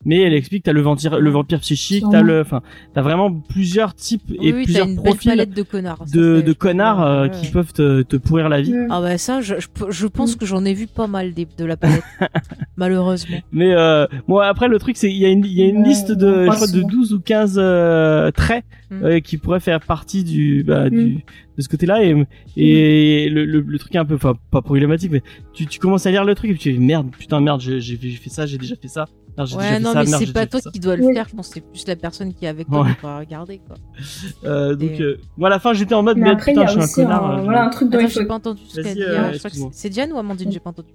Mais 0.04 0.20
elle 0.22 0.32
explique 0.32 0.62
t'as 0.62 0.72
le 0.72 0.80
vampire, 0.80 1.18
le 1.18 1.28
vampire 1.28 1.58
psychique, 1.58 2.04
t'as 2.10 2.22
le, 2.22 2.40
enfin, 2.40 2.62
t'as 2.94 3.02
vraiment 3.02 3.32
plusieurs 3.32 3.94
types 3.96 4.22
et 4.40 4.52
oui, 4.52 4.62
plusieurs 4.64 4.86
une 4.86 4.94
profils 4.96 5.28
palette 5.32 5.50
de 5.50 5.62
connards. 5.62 6.04
de, 6.12 6.40
de 6.40 6.52
connards 6.52 7.02
euh, 7.02 7.22
ouais, 7.24 7.30
qui 7.32 7.50
peuvent 7.50 7.72
te, 7.72 8.02
te 8.02 8.16
pourrir 8.16 8.48
la 8.48 8.60
vie. 8.62 8.74
Ah 8.90 9.00
bah 9.00 9.18
ça, 9.18 9.40
je, 9.40 9.56
je, 9.58 9.66
je 9.90 10.06
pense 10.06 10.36
que 10.36 10.46
j'en 10.46 10.64
ai 10.64 10.72
vu 10.72 10.86
pas 10.86 11.08
mal 11.08 11.34
des, 11.34 11.48
de 11.58 11.64
la 11.64 11.76
palette, 11.76 12.04
malheureusement. 12.76 13.38
Mais 13.52 13.72
euh, 13.74 14.06
bon 14.28 14.38
après 14.38 14.68
le 14.68 14.78
truc 14.78 14.96
c'est 14.96 15.10
il 15.10 15.16
y 15.18 15.24
a 15.26 15.28
une 15.30 15.44
il 15.44 15.52
y 15.52 15.62
a 15.62 15.66
une 15.66 15.78
Ouais, 15.82 15.88
liste 15.88 16.12
de 16.12 16.44
je 16.44 16.50
crois 16.50 16.66
de 16.66 16.72
souvent. 16.72 16.88
12 16.88 17.12
ou 17.14 17.20
15 17.20 17.54
euh, 17.58 18.30
traits 18.30 18.64
Mm. 18.90 19.04
euh, 19.04 19.20
qui 19.20 19.36
pourraient 19.36 19.60
faire 19.60 19.80
partie 19.80 20.24
du 20.24 20.64
bah, 20.66 20.86
Mm. 20.88 20.90
du 20.90 21.14
de 21.58 21.62
ce 21.62 21.68
côté-là 21.68 22.02
et 22.02 22.14
et 22.56 23.28
le, 23.28 23.44
le, 23.44 23.60
le 23.60 23.78
truc 23.78 23.94
est 23.94 23.98
un 23.98 24.04
peu 24.06 24.14
enfin 24.14 24.32
pas 24.50 24.62
problématique 24.62 25.10
mais 25.12 25.22
tu 25.52 25.66
tu 25.66 25.78
commences 25.78 26.06
à 26.06 26.10
lire 26.10 26.24
le 26.24 26.34
truc 26.34 26.50
et 26.50 26.54
puis 26.54 26.62
tu 26.62 26.72
dis 26.72 26.78
merde 26.78 27.10
putain 27.10 27.38
merde 27.42 27.60
j'ai 27.60 27.82
j'ai 27.82 27.96
fait 27.96 28.08
j'ai 28.08 28.16
fait 28.16 28.30
ça 28.30 28.46
j'ai 28.46 28.56
déjà 28.56 28.76
fait 28.76 28.88
ça 28.88 29.06
Déjà 29.44 29.56
Ouais, 29.56 29.64
fait 29.64 29.80
non, 29.80 29.92
ça, 29.92 30.02
mais 30.04 30.10
merde, 30.10 30.22
c'est 30.26 30.32
pas 30.32 30.46
toi 30.46 30.60
qui 30.72 30.80
dois 30.80 30.96
le 30.96 31.12
faire, 31.12 31.26
je 31.28 31.36
pense 31.36 31.48
que 31.48 31.54
c'est 31.54 31.60
plus 31.60 31.86
la 31.86 31.96
personne 31.96 32.34
qui 32.34 32.44
est 32.44 32.48
avec 32.48 32.68
toi 32.68 32.82
Ouais. 32.82 32.94
qui 32.94 33.02
doit 33.02 33.18
regarder, 33.18 33.60
quoi. 33.66 33.76
Euh, 34.44 34.74
donc 34.74 34.90
Et- 34.92 35.02
euh, 35.02 35.18
moi 35.36 35.48
à 35.48 35.50
la 35.50 35.58
fin 35.58 35.72
j'étais 35.72 35.94
en 35.94 36.02
mode 36.02 36.16
Mais 36.18 36.24
mais 36.24 36.30
après, 36.30 36.52
il 36.52 36.56
y 36.56 36.60
putain 36.60 36.72
a 36.80 36.80
je 36.80 36.86
suis 36.88 37.00
un 37.02 37.04
connard 37.04 37.26
un, 37.30 37.38
euh, 37.38 37.42
voilà, 37.42 37.64
un 37.64 37.70
truc 37.70 37.88
dont 37.90 37.98
Attends, 37.98 38.06
il 38.06 38.10
faut 38.10 38.20
j'ai 38.20 38.26
pas 38.26 38.34
entendu 38.34 38.62
ce 38.68 38.80
qu'elle 38.80 38.94
dit. 38.94 39.02
euh, 39.02 39.18
hein, 39.18 39.22
je 39.32 39.38
crois 39.38 39.38
que 39.38 39.46
excuse-moi. 39.46 39.70
c'est- 39.72 39.88
Diane 39.90 40.12
ou 40.12 40.18
Amandine 40.18 40.50
J'ai 40.52 40.60
pas 40.60 40.70
entendu. 40.70 40.88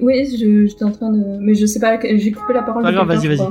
Oui, 0.00 0.66
j'étais 0.68 0.84
en 0.84 0.92
train 0.92 1.10
de. 1.10 1.38
Mais 1.40 1.54
je 1.54 1.66
sais 1.66 1.80
pas, 1.80 1.98
j'ai 2.00 2.32
coupé 2.32 2.52
la 2.54 2.62
parole. 2.62 2.82
Pas 2.84 2.92
grave, 2.92 3.08
vas-y, 3.08 3.26
vas-y. 3.28 3.46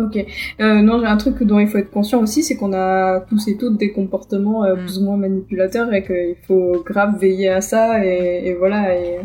Ok. 0.00 0.16
Euh, 0.60 0.80
non, 0.80 1.00
j'ai 1.00 1.06
un 1.06 1.16
truc 1.16 1.42
dont 1.42 1.58
il 1.58 1.66
faut 1.66 1.78
être 1.78 1.90
conscient 1.90 2.22
aussi, 2.22 2.44
c'est 2.44 2.56
qu'on 2.56 2.72
a 2.72 3.20
tous 3.28 3.48
et 3.48 3.56
toutes 3.56 3.78
des 3.78 3.90
comportements 3.92 4.62
euh, 4.64 4.76
Mm. 4.76 4.78
plus 4.78 4.98
ou 4.98 5.02
moins 5.04 5.16
manipulateurs 5.16 5.92
et 5.92 6.04
qu'il 6.04 6.36
faut 6.46 6.84
grave 6.86 7.18
veiller 7.18 7.48
à 7.48 7.60
ça 7.60 8.04
et, 8.04 8.42
et 8.46 8.54
voilà. 8.54 8.94
Et... 8.96 9.18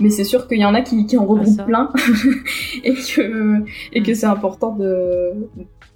Mais 0.00 0.10
c'est 0.10 0.24
sûr 0.24 0.46
qu'il 0.46 0.58
y 0.58 0.64
en 0.64 0.74
a 0.74 0.80
qui, 0.82 1.06
qui 1.06 1.16
en 1.16 1.24
regroupent 1.26 1.56
ça. 1.56 1.64
plein 1.64 1.90
et 2.84 2.94
que, 2.94 3.62
et 3.92 4.02
que 4.02 4.12
Mm. 4.12 4.14
c'est 4.14 4.26
important 4.26 4.74
de. 4.76 5.30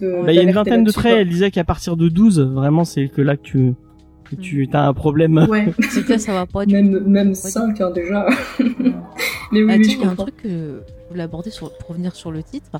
de 0.01 0.21
bah 0.25 0.31
il 0.33 0.35
y 0.35 0.39
a 0.39 0.43
une 0.43 0.51
vingtaine 0.51 0.83
de 0.83 0.91
traits 0.91 1.13
elle 1.19 1.29
disait 1.29 1.51
qu'à 1.51 1.63
partir 1.63 1.95
de 1.95 2.09
12 2.09 2.39
vraiment 2.41 2.83
c'est 2.83 3.07
que 3.07 3.21
là 3.21 3.37
que 3.37 3.41
tu 3.43 3.73
que 4.25 4.35
tu 4.35 4.67
as 4.73 4.87
un 4.87 4.93
problème. 4.93 5.45
Ouais, 5.49 5.73
C'est 5.91 6.05
que 6.05 6.17
ça 6.17 6.33
va 6.33 6.45
pas 6.45 6.65
du 6.65 6.73
même, 6.73 6.99
même 7.05 7.35
5 7.35 7.79
hein, 7.81 7.91
déjà. 7.91 8.25
Mais 9.51 9.61
oui, 9.63 9.67
Ah, 9.69 9.75
oui, 9.77 9.81
tiens, 9.83 9.93
je 9.93 9.97
il 9.97 9.99
y 9.99 10.03
a 10.03 10.05
un 10.05 10.09
comprends. 10.09 10.23
truc 10.23 10.37
que 10.37 10.49
je 10.49 11.09
voulais 11.09 11.23
aborder 11.23 11.49
sur, 11.51 11.71
pour 11.77 11.89
revenir 11.89 12.15
sur 12.15 12.31
le 12.31 12.41
titre. 12.41 12.71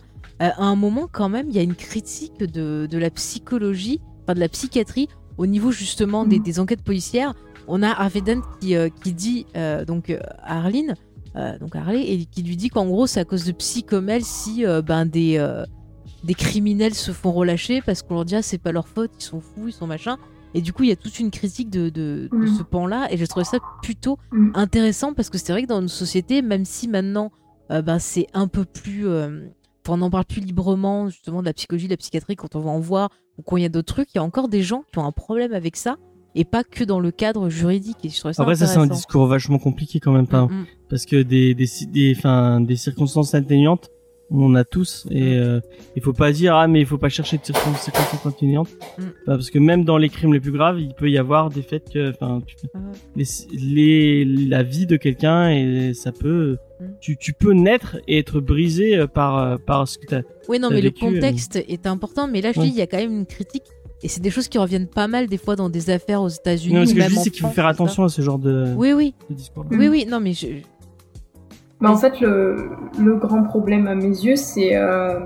Euh, 0.42 0.50
à 0.58 0.64
un 0.66 0.76
moment, 0.76 1.08
quand 1.12 1.30
même, 1.30 1.48
il 1.50 1.56
y 1.56 1.60
a 1.60 1.62
une 1.62 1.76
critique 1.76 2.40
de, 2.40 2.88
de 2.90 2.98
la 2.98 3.10
psychologie, 3.12 4.02
enfin 4.24 4.34
de 4.34 4.40
la 4.40 4.50
psychiatrie, 4.50 5.08
au 5.38 5.46
niveau 5.46 5.72
justement 5.72 6.26
des, 6.26 6.38
Mhm. 6.40 6.44
des 6.44 6.60
enquêtes 6.60 6.82
policières. 6.84 7.34
On 7.68 7.84
a 7.84 7.90
Harvey 7.90 8.22
Dent 8.22 8.42
qui, 8.60 8.76
euh, 8.76 8.90
qui 9.04 9.14
dit 9.14 9.46
euh, 9.56 9.86
donc 9.86 10.10
à 10.10 10.58
Arline, 10.58 10.92
euh, 10.92 11.13
donc 11.60 11.76
à 11.76 11.80
Harley, 11.80 12.04
et 12.12 12.26
qui 12.26 12.44
lui 12.44 12.56
dit 12.56 12.70
qu'en 12.70 12.86
gros, 12.86 13.08
c'est 13.08 13.20
à 13.20 13.26
cause 13.26 13.46
de 13.46 13.52
psy 13.52 13.84
comme 13.84 14.10
elle 14.10 14.24
si 14.24 14.66
euh, 14.66 14.82
ben, 14.82 15.06
des, 15.06 15.38
euh, 15.38 15.66
des 16.24 16.34
criminels 16.36 16.94
se 16.94 17.12
font 17.12 17.32
relâcher 17.32 17.82
parce 17.82 18.02
qu'on 18.02 18.14
leur 18.16 18.26
dit 18.26 18.36
ah, 18.36 18.42
c'est 18.42 18.58
pas 18.58 18.72
leur 18.72 18.88
faute, 18.88 19.12
ils 19.20 19.24
sont 19.24 19.42
fous, 19.42 19.68
ils 19.68 19.74
sont 19.74 19.88
machin. 19.88 20.18
Et 20.56 20.62
du 20.62 20.72
coup, 20.72 20.84
il 20.84 20.90
y 20.90 20.92
a 20.92 20.96
toute 20.96 21.20
une 21.20 21.32
critique 21.32 21.72
de, 21.72 21.90
de, 21.90 22.30
de 22.32 22.38
Mhm. 22.38 22.48
ce 22.48 22.62
pan-là, 22.64 23.08
et 23.12 23.18
je 23.18 23.26
trouvais 23.26 23.44
ça 23.46 23.58
plutôt 23.82 24.18
Mhm. 24.32 24.52
intéressant 24.54 25.14
parce 25.14 25.30
que 25.32 25.38
c'est 25.40 25.52
vrai 25.52 25.64
que 25.64 25.68
dans 25.68 25.82
une 25.82 25.88
société, 25.88 26.42
même 26.42 26.66
si 26.66 26.88
maintenant 26.88 27.32
euh, 27.72 27.82
ben, 27.82 27.98
c'est 27.98 28.28
un 28.34 28.48
peu 28.48 28.66
plus. 28.66 29.08
euh, 29.08 29.48
on 29.90 30.02
en 30.02 30.10
parle 30.10 30.26
plus 30.26 30.42
librement 30.42 31.10
justement 31.10 31.42
de 31.42 31.46
la 31.48 31.54
psychologie, 31.54 31.88
de 31.88 31.94
la 31.94 31.98
psychiatrie 31.98 32.36
quand 32.36 32.56
on 32.56 32.60
va 32.60 32.70
en 32.70 32.80
voir 32.80 33.10
ou 33.38 33.42
quand 33.42 33.58
il 33.58 33.64
y 33.64 33.66
a 33.66 33.70
d'autres 33.70 33.94
trucs, 33.94 34.10
il 34.14 34.18
y 34.18 34.20
a 34.20 34.24
encore 34.24 34.48
des 34.48 34.62
gens 34.64 34.84
qui 34.92 35.00
ont 35.00 35.06
un 35.06 35.12
problème 35.12 35.54
avec 35.54 35.76
ça 35.76 35.96
et 36.36 36.46
pas 36.46 36.64
que 36.64 36.84
dans 36.84 37.00
le 37.00 37.12
cadre 37.12 37.50
juridique. 37.50 37.98
Et 38.04 38.10
je 38.10 38.16
ça 38.16 38.30
après 38.38 38.56
ça 38.56 38.68
c'est 38.68 38.80
un 38.80 38.88
discours 38.88 39.28
vachement 39.28 39.60
compliqué 39.60 40.00
quand 40.00 40.12
même 40.14 40.28
pas 40.28 40.46
Mm, 40.46 40.52
mm. 40.62 40.66
parce 40.90 41.06
que 41.06 41.22
des 41.22 41.54
des 41.56 41.68
des 41.92 42.14
enfin 42.18 42.60
des 42.62 42.76
circonstances 42.76 43.34
atténuantes 43.36 43.90
on 44.36 44.46
en 44.46 44.56
a 44.56 44.64
tous 44.64 45.06
et 45.12 45.36
euh, 45.36 45.60
il 45.96 46.02
faut 46.02 46.14
pas 46.14 46.32
dire 46.32 46.56
ah 46.56 46.68
mais 46.68 46.80
il 46.80 46.86
faut 46.88 46.98
pas 46.98 47.10
chercher 47.10 47.38
de 47.38 47.44
circon- 47.44 47.78
circonstances 47.78 48.26
atténuantes 48.26 48.70
Mm. 48.98 49.02
Bah, 49.28 49.36
parce 49.38 49.50
que 49.52 49.60
même 49.60 49.84
dans 49.86 49.98
les 49.98 50.10
crimes 50.10 50.34
les 50.34 50.40
plus 50.40 50.52
graves 50.52 50.80
il 50.80 50.94
peut 50.96 51.10
y 51.12 51.18
avoir 51.20 51.50
des 51.50 51.62
faits 51.62 51.90
que 51.94 52.10
enfin 52.12 52.42
tu- 52.48 52.56
Ah 52.74 52.80
les, 53.16 53.26
les 53.54 54.26
la 54.26 54.64
vie 54.64 54.86
de 54.88 54.98
quelqu'un 54.98 55.50
et 55.52 55.94
ça 55.94 56.12
peut 56.12 56.58
Mm. 56.80 56.86
tu 57.00 57.18
tu 57.18 57.34
peux 57.34 57.54
naître 57.54 57.98
et 58.08 58.18
être 58.18 58.40
brisé 58.40 58.98
euh, 58.98 59.08
par 59.08 59.38
euh, 59.38 59.58
par 59.58 59.88
ce 59.88 59.98
que 60.00 60.08
t'as 60.08 60.22
Oui, 60.50 60.58
non, 60.60 60.70
mais 60.72 60.82
vécu, 60.82 61.06
le 61.06 61.12
contexte 61.14 61.56
est 61.56 61.86
important. 61.88 62.28
Mais 62.28 62.42
là, 62.42 62.52
je 62.52 62.60
Ouais. 62.60 62.66
dis, 62.66 62.72
il 62.72 62.78
y 62.78 62.82
a 62.82 62.88
quand 62.88 62.98
même 62.98 63.14
une 63.20 63.26
critique. 63.26 63.64
Et 64.04 64.10
c'est 64.10 64.22
des 64.22 64.30
choses 64.30 64.50
qui 64.50 64.58
reviennent 64.58 64.88
pas 64.88 65.08
mal 65.08 65.28
des 65.28 65.38
fois 65.38 65.56
dans 65.56 65.70
des 65.70 65.90
affaires 65.90 66.22
aux 66.22 66.28
États-Unis. 66.30 66.76
non 66.76 66.86
ce 66.86 66.94
que 66.94 67.02
je 67.02 67.08
dis 67.08 67.16
c'est 67.16 67.30
qu'il 67.30 67.42
faut 67.42 67.48
faire 67.48 67.66
attention 67.68 68.04
à 68.04 68.10
ce 68.10 68.22
genre 68.22 68.38
de, 68.38 68.74
Oui, 68.76 68.92
oui, 68.94 69.16
de 69.30 69.36
discours 69.36 69.66
oui, 69.72 69.88
oui. 69.88 70.06
Non, 70.08 70.20
mais 70.20 70.34
je... 70.34 70.48
Bah, 71.80 71.90
en 71.92 71.98
fait, 71.98 72.20
le, 72.22 72.70
le 73.00 73.16
grand 73.16 73.44
problème 73.44 73.88
à 73.88 73.96
mes 73.96 74.08
yeux, 74.08 74.36
c'est 74.36 74.76
euh, 74.76 75.20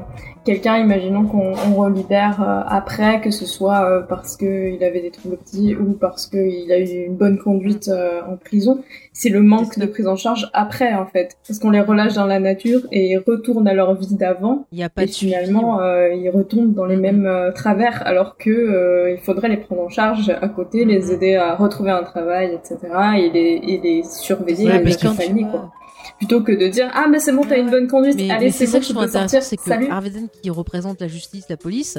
quelqu'un, 0.48 0.78
imaginons 0.78 1.26
qu'on 1.26 1.54
on 1.70 1.74
relibère 1.76 2.42
euh, 2.42 2.62
après, 2.68 3.22
que 3.22 3.30
ce 3.32 3.46
soit 3.46 3.82
euh, 3.88 4.02
parce 4.02 4.36
qu'il 4.38 4.82
avait 4.84 5.02
des 5.02 5.12
troubles 5.12 5.38
petits 5.38 5.76
ou 5.76 5.92
parce 5.94 6.26
qu'il 6.26 6.72
a 6.72 6.80
eu 6.80 7.06
une 7.08 7.16
bonne 7.16 7.38
conduite 7.38 7.90
euh, 7.90 8.22
en 8.32 8.38
prison. 8.38 8.80
C'est 9.14 9.30
le 9.30 9.42
manque 9.42 9.78
de 9.78 9.86
prise 9.86 10.08
en 10.08 10.16
charge 10.16 10.50
après, 10.54 10.94
en 10.94 11.06
fait. 11.06 11.38
Parce 11.48 11.60
qu'on 11.60 11.70
les 11.72 11.82
relâche 11.82 12.14
dans 12.14 12.26
la 12.26 12.40
nature 12.40 12.82
et 12.92 13.12
ils 13.12 13.18
retournent 13.18 13.68
à 13.68 13.74
leur 13.74 13.94
vie 13.96 14.16
d'avant. 14.16 14.66
il 14.72 14.78
n'y 14.78 14.84
a 14.84 14.90
pas 14.90 15.04
Et 15.04 15.08
de 15.08 15.12
finalement, 15.12 15.82
euh, 15.82 16.14
ils 16.14 16.30
retombent 16.30 16.74
dans 16.74 16.86
les 16.86 16.98
mêmes 16.98 17.26
euh, 17.26 17.52
travers, 17.52 18.02
alors 18.08 18.38
que 18.38 18.50
euh, 18.50 19.12
il 19.12 19.18
faudrait 19.20 19.50
les 19.50 19.58
prendre 19.58 19.82
en 19.82 19.90
charge 19.90 20.30
à 20.42 20.48
côté, 20.48 20.86
les 20.86 21.12
aider 21.12 21.36
à 21.36 21.56
retrouver 21.56 21.92
un 21.92 22.04
travail, 22.04 22.54
etc. 22.58 22.78
Et 23.18 23.30
les, 23.30 23.62
et 23.74 23.78
les 23.84 24.04
surveiller, 24.04 24.68
Ouais, 24.68 24.76
et 24.82 24.84
les 24.84 25.44
vois- 25.44 25.52
quoi 25.52 25.72
plutôt 26.18 26.42
que 26.44 26.52
de 26.52 26.68
dire 26.68 26.90
ah 26.94 27.08
mais 27.10 27.20
c'est 27.20 27.32
bon 27.34 27.44
t'as 27.48 27.58
une 27.60 27.70
bonne 27.70 27.88
conduite. 27.88 28.16
Mais, 28.16 28.30
allez 28.32 28.52
c'est 28.52 28.66
c'est 28.66 28.68
ça 28.68 28.74
bon 28.74 28.80
que 28.80 28.84
je 28.86 28.90
tu 28.90 28.96
trouve 28.98 29.12
sortir. 29.12 29.44
c'est 29.44 29.58
que 29.58 29.64
salut. 29.64 29.88
Harvey 29.90 30.10
Dent, 30.10 30.28
qui 30.42 30.50
représente 30.50 31.02
la 31.02 31.08
justice, 31.08 31.46
la 31.50 31.58
police, 31.58 31.98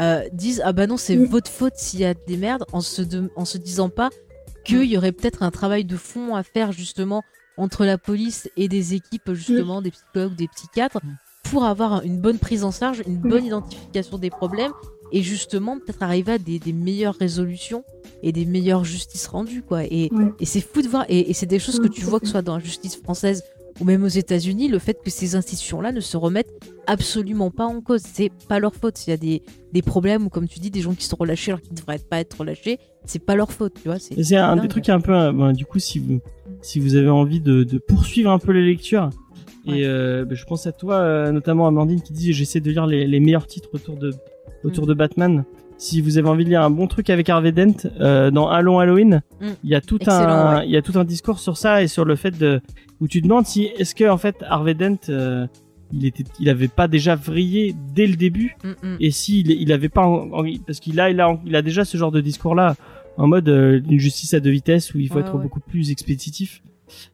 euh, 0.00 0.22
disent 0.32 0.62
ah 0.64 0.72
bah 0.72 0.86
non 0.86 0.96
c'est 0.96 1.16
votre 1.16 1.50
faute 1.50 1.74
s'il 1.76 2.00
y 2.00 2.04
a 2.04 2.14
des 2.14 2.36
merdes, 2.36 2.64
en 2.72 2.80
se 2.80 3.02
de- 3.02 3.30
en 3.36 3.44
se 3.44 3.58
disant 3.58 3.88
pas 3.88 4.10
qu'il 4.64 4.84
y 4.84 4.96
aurait 4.98 5.12
peut-être 5.12 5.42
un 5.42 5.50
travail 5.50 5.84
de 5.84 5.96
fond 5.96 6.34
à 6.34 6.42
faire 6.42 6.72
justement 6.72 7.22
entre 7.56 7.84
la 7.84 7.98
police 7.98 8.48
et 8.56 8.68
des 8.68 8.94
équipes 8.94 9.32
justement 9.32 9.82
des 9.82 9.90
psychologues, 9.90 10.36
des 10.36 10.48
psychiatres 10.48 11.00
pour 11.44 11.64
avoir 11.64 12.02
une 12.04 12.20
bonne 12.20 12.38
prise 12.38 12.62
en 12.62 12.70
charge, 12.70 13.02
une 13.06 13.16
bonne 13.16 13.44
identification 13.46 14.18
des 14.18 14.30
problèmes 14.30 14.72
et 15.12 15.22
justement 15.22 15.78
peut-être 15.78 16.02
arriver 16.02 16.32
à 16.32 16.38
des, 16.38 16.58
des 16.58 16.72
meilleures 16.72 17.14
résolutions 17.16 17.84
et 18.22 18.32
des 18.32 18.44
meilleures 18.44 18.84
justices 18.84 19.26
rendues 19.26 19.62
quoi. 19.62 19.84
Et, 19.84 20.08
Ouais. 20.12 20.32
et 20.40 20.44
c'est 20.46 20.60
fou 20.60 20.82
de 20.82 20.88
voir 20.88 21.04
et, 21.08 21.30
et 21.30 21.34
c'est 21.34 21.46
des 21.46 21.58
choses 21.58 21.78
que 21.80 21.88
tu 21.88 22.02
vois 22.04 22.20
que 22.20 22.26
ce 22.26 22.32
soit 22.32 22.42
dans 22.42 22.56
la 22.56 22.62
justice 22.62 22.96
française 22.96 23.42
ou 23.80 23.84
même 23.84 24.02
aux 24.02 24.08
États-Unis, 24.08 24.66
le 24.66 24.80
fait 24.80 24.98
que 25.04 25.08
ces 25.08 25.36
institutions-là 25.36 25.92
ne 25.92 26.00
se 26.00 26.16
remettent 26.16 26.50
absolument 26.88 27.52
pas 27.52 27.64
en 27.66 27.80
cause. 27.80 28.00
C'est 28.02 28.32
pas 28.48 28.58
leur 28.58 28.74
faute. 28.74 28.96
S'il 28.98 29.12
y 29.12 29.14
a 29.14 29.16
des, 29.16 29.40
des 29.72 29.82
problèmes 29.82 30.26
ou 30.26 30.30
comme 30.30 30.48
tu 30.48 30.58
dis, 30.58 30.70
des 30.72 30.80
gens 30.80 30.94
qui 30.94 31.04
sont 31.04 31.14
relâchés 31.16 31.52
alors 31.52 31.60
qu'ils 31.60 31.74
ne 31.74 31.76
devraient 31.76 32.00
pas 32.00 32.18
être 32.18 32.40
relâchés, 32.40 32.78
c'est 33.04 33.20
pas 33.24 33.36
leur 33.36 33.52
faute, 33.52 33.74
tu 33.80 33.88
vois. 33.88 33.98
C'est 34.00 34.34
un 34.36 34.56
dingue. 34.56 34.62
des 34.62 34.68
trucs 34.68 34.82
qui 34.84 34.90
est 34.90 34.94
un 34.94 35.00
peu, 35.00 35.14
euh, 35.14 35.30
bon, 35.30 35.52
du 35.52 35.64
coup, 35.64 35.78
si 35.78 36.00
vous, 36.00 36.18
si 36.60 36.80
vous 36.80 36.96
avez 36.96 37.08
envie 37.08 37.40
de, 37.40 37.62
de 37.62 37.78
poursuivre 37.78 38.32
un 38.32 38.38
peu 38.40 38.50
les 38.52 38.64
lectures, 38.66 39.10
Ouais. 39.66 39.80
et 39.80 39.86
euh, 39.86 40.24
bah, 40.24 40.34
je 40.34 40.44
pense 40.44 40.66
à 40.66 40.72
toi, 40.72 40.94
euh, 40.96 41.30
notamment 41.30 41.66
Amandine, 41.68 42.00
qui 42.00 42.12
dit 42.12 42.32
j'essaie 42.32 42.60
de 42.60 42.70
lire 42.70 42.86
les, 42.86 43.06
les 43.06 43.20
meilleurs 43.20 43.46
titres 43.46 43.68
autour 43.74 43.96
de, 43.96 44.12
autour 44.64 44.84
Mm. 44.84 44.88
de 44.88 44.94
Batman. 44.94 45.44
si 45.80 46.00
vous 46.00 46.18
avez 46.18 46.28
envie 46.28 46.42
de 46.44 46.48
lire 46.50 46.62
un 46.62 46.70
bon 46.70 46.88
truc 46.88 47.08
avec 47.08 47.28
Harvey 47.28 47.52
Dent, 47.52 47.86
euh, 48.00 48.32
dans 48.32 48.48
Allons 48.48 48.80
Halloween, 48.80 49.22
Mm. 49.40 49.46
il 49.62 49.70
y 49.70 49.76
a 49.76 49.80
tout 49.80 49.98
Excellent, 49.98 50.18
un, 50.18 50.56
ouais. 50.58 50.66
il 50.66 50.72
y 50.72 50.76
a 50.76 50.82
tout 50.82 50.98
un 50.98 51.04
discours 51.04 51.38
sur 51.38 51.56
ça 51.56 51.84
et 51.84 51.86
sur 51.86 52.04
le 52.04 52.16
fait 52.16 52.36
de, 52.36 52.60
où 53.00 53.06
tu 53.06 53.20
demandes 53.20 53.46
si, 53.46 53.66
est-ce 53.78 53.94
que, 53.94 54.08
en 54.10 54.18
fait, 54.18 54.34
Harvey 54.48 54.74
Dent, 54.74 54.96
euh, 55.08 55.46
il 55.92 56.04
était, 56.04 56.24
il 56.40 56.48
avait 56.48 56.66
pas 56.66 56.88
déjà 56.88 57.14
vrillé 57.14 57.76
dès 57.94 58.08
le 58.08 58.16
début 58.16 58.56
Mm, 58.64 58.96
et 58.98 59.10
s'il 59.12 59.52
il 59.52 59.70
avait 59.72 59.88
pas 59.88 60.02
en- 60.04 60.28
en- 60.32 60.44
parce 60.66 60.80
qu'il 60.80 60.98
a 60.98 61.10
il 61.10 61.20
a 61.20 61.38
il 61.46 61.54
a 61.54 61.62
déjà 61.62 61.84
ce 61.84 61.96
genre 61.96 62.10
de 62.10 62.20
discours 62.20 62.54
là 62.56 62.74
en 63.16 63.26
mode 63.28 63.48
euh, 63.48 63.80
une 63.88 63.98
justice 64.00 64.34
à 64.34 64.40
deux 64.40 64.50
vitesses 64.50 64.92
où 64.94 64.98
il 64.98 65.06
faut 65.08 65.14
Ouais, 65.14 65.20
être 65.20 65.34
ouais. 65.36 65.42
beaucoup 65.42 65.60
plus 65.60 65.90
expéditif 65.92 66.60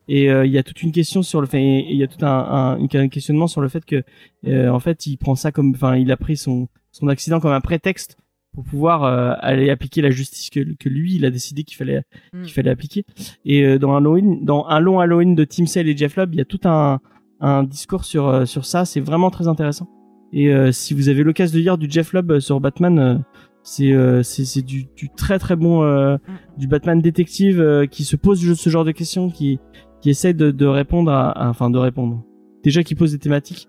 et 0.08 0.30
euh, 0.30 0.44
il 0.46 0.50
y 0.52 0.58
a 0.58 0.62
toute 0.62 0.82
une 0.82 0.90
question 0.90 1.22
sur 1.22 1.40
le 1.42 1.46
fait 1.46 1.62
il 1.88 1.96
y 1.96 2.02
a 2.02 2.06
tout 2.08 2.24
un, 2.24 2.76
un, 2.80 2.82
un 2.82 3.08
questionnement 3.08 3.46
sur 3.46 3.60
le 3.60 3.68
fait 3.68 3.84
que 3.84 4.02
euh, 4.46 4.68
en 4.70 4.80
fait 4.80 5.06
il 5.06 5.18
prend 5.18 5.34
ça 5.36 5.52
comme 5.52 5.70
enfin 5.74 5.96
il 5.96 6.10
a 6.10 6.16
pris 6.16 6.36
son 6.36 6.66
son 6.94 7.08
accident 7.08 7.40
comme 7.40 7.50
un 7.52 7.60
prétexte 7.60 8.16
pour 8.54 8.62
pouvoir 8.64 9.02
euh, 9.02 9.32
aller 9.40 9.68
appliquer 9.68 10.00
la 10.00 10.10
justice 10.10 10.48
que, 10.48 10.60
que 10.78 10.88
lui 10.88 11.16
il 11.16 11.24
a 11.24 11.30
décidé 11.30 11.64
qu'il 11.64 11.76
fallait 11.76 12.02
Mm. 12.32 12.42
qu'il 12.42 12.52
fallait 12.52 12.70
appliquer. 12.70 13.04
Et 13.44 13.64
euh, 13.64 13.78
dans 13.78 13.96
Halloween 13.96 14.44
dans 14.44 14.64
un 14.66 14.78
long 14.80 15.00
Halloween 15.00 15.34
de 15.34 15.44
Tim 15.44 15.66
Sale 15.66 15.88
et 15.88 15.96
Jeff 15.96 16.16
Lubb 16.16 16.34
il 16.34 16.38
y 16.38 16.40
a 16.40 16.44
tout 16.44 16.60
un 16.64 17.00
un 17.40 17.64
discours 17.64 18.04
sur 18.04 18.28
euh, 18.28 18.44
sur 18.46 18.64
ça. 18.64 18.84
C'est 18.84 19.00
vraiment 19.00 19.30
très 19.30 19.48
intéressant. 19.48 19.88
Et 20.32 20.54
euh, 20.54 20.70
si 20.72 20.94
vous 20.94 21.08
avez 21.08 21.22
l'occasion 21.24 21.56
de 21.58 21.62
lire 21.62 21.78
du 21.78 21.88
Jeff 21.90 22.12
Lubb 22.12 22.38
sur 22.38 22.60
Batman, 22.60 23.24
c'est 23.64 23.92
c'est 24.22 24.44
c'est 24.44 24.62
du, 24.62 24.84
du 24.96 25.08
très 25.10 25.38
très 25.40 25.56
bon 25.56 25.82
euh, 25.82 26.16
du 26.58 26.68
Batman 26.68 27.00
détective 27.00 27.86
qui 27.90 28.04
se 28.04 28.14
pose 28.16 28.54
ce 28.54 28.70
genre 28.70 28.84
de 28.84 28.92
questions, 28.92 29.30
qui 29.30 29.58
qui 30.00 30.10
essaie 30.10 30.34
de, 30.34 30.50
de 30.52 30.66
répondre 30.66 31.10
à, 31.10 31.30
à- 31.30 31.48
enfin 31.48 31.70
de 31.70 31.78
répondre. 31.78 32.22
Déjà 32.62 32.82
qui 32.84 32.94
pose 32.94 33.12
des 33.12 33.18
thématiques, 33.18 33.68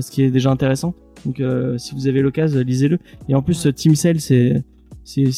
ce 0.00 0.10
qui 0.10 0.22
est 0.22 0.30
déjà 0.30 0.50
intéressant. 0.50 0.94
Donc 1.26 1.40
euh, 1.40 1.78
si 1.78 1.94
vous 1.94 2.06
avez 2.06 2.20
l'occasion, 2.20 2.60
lisez-le. 2.60 2.98
Et 3.28 3.34
en 3.34 3.42
plus, 3.42 3.66
euh, 3.66 3.72
Tim 3.72 3.94
Sale, 3.94 4.20
c'est 4.20 4.62
c'est 5.06 5.28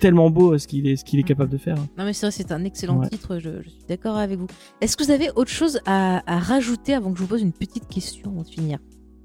tellement 0.00 0.28
beau 0.28 0.54
euh, 0.54 0.58
ce 0.58 0.66
qu'il 0.66 0.88
est 0.88 0.96
ce 0.96 1.04
qu'il 1.04 1.20
est 1.20 1.22
capable 1.24 1.50
de 1.50 1.56
faire. 1.56 1.76
Non 1.96 2.04
mais 2.04 2.12
c'est 2.12 2.26
vrai, 2.26 2.32
c'est 2.32 2.50
un 2.50 2.64
excellent 2.64 2.98
Ouais. 2.98 3.08
titre, 3.08 3.38
je, 3.38 3.62
je 3.62 3.68
suis 3.68 3.84
d'accord 3.88 4.16
avec 4.16 4.38
vous. 4.38 4.48
Est-ce 4.80 4.96
que 4.96 5.04
vous 5.04 5.10
avez 5.12 5.30
autre 5.36 5.50
chose 5.50 5.80
à, 5.86 6.22
à 6.32 6.38
rajouter 6.40 6.92
avant 6.94 7.12
que 7.12 7.18
je 7.18 7.22
vous 7.22 7.28
pose 7.28 7.42
une 7.42 7.52
petite 7.52 7.86
question 7.88 8.30
avant 8.32 8.42
de 8.42 8.48
finir? 8.48 8.78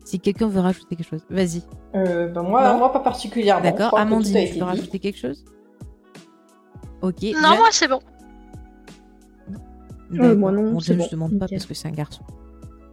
Si 0.06 0.19
quelqu'un 0.19 0.48
veut 0.48 0.60
rajouter 0.61 0.95
quelque 0.95 1.10
chose, 1.10 1.22
vas-y. 1.30 1.64
Euh, 1.95 2.28
ben 2.30 2.44
moi, 2.44 2.72
Non? 2.72 2.78
moi, 2.78 2.94
pas 2.94 2.99
particulièrement. 3.02 3.65
Je 3.65 3.72
D'accord, 3.72 3.98
Amandine, 3.99 4.48
tu 4.48 4.60
veux 4.60 4.64
rajouter 4.64 4.99
quelque 4.99 5.18
chose? 5.18 5.44
Ok. 7.02 7.24
Non, 7.24 7.57
moi 7.57 7.68
c'est 7.72 7.88
bon. 7.88 7.99
D'accord. 10.11 10.38
moi 10.38 10.52
non, 10.52 10.72
Bon, 10.74 10.80
c'est 10.80 10.94
James, 10.94 10.98
bon, 10.99 11.06
je 11.06 11.11
demande 11.11 11.40
pas 11.40 11.48
parce 11.48 11.65
que 11.65 11.74
c'est 11.74 11.88
un 11.88 11.91
garçon. 11.91 12.24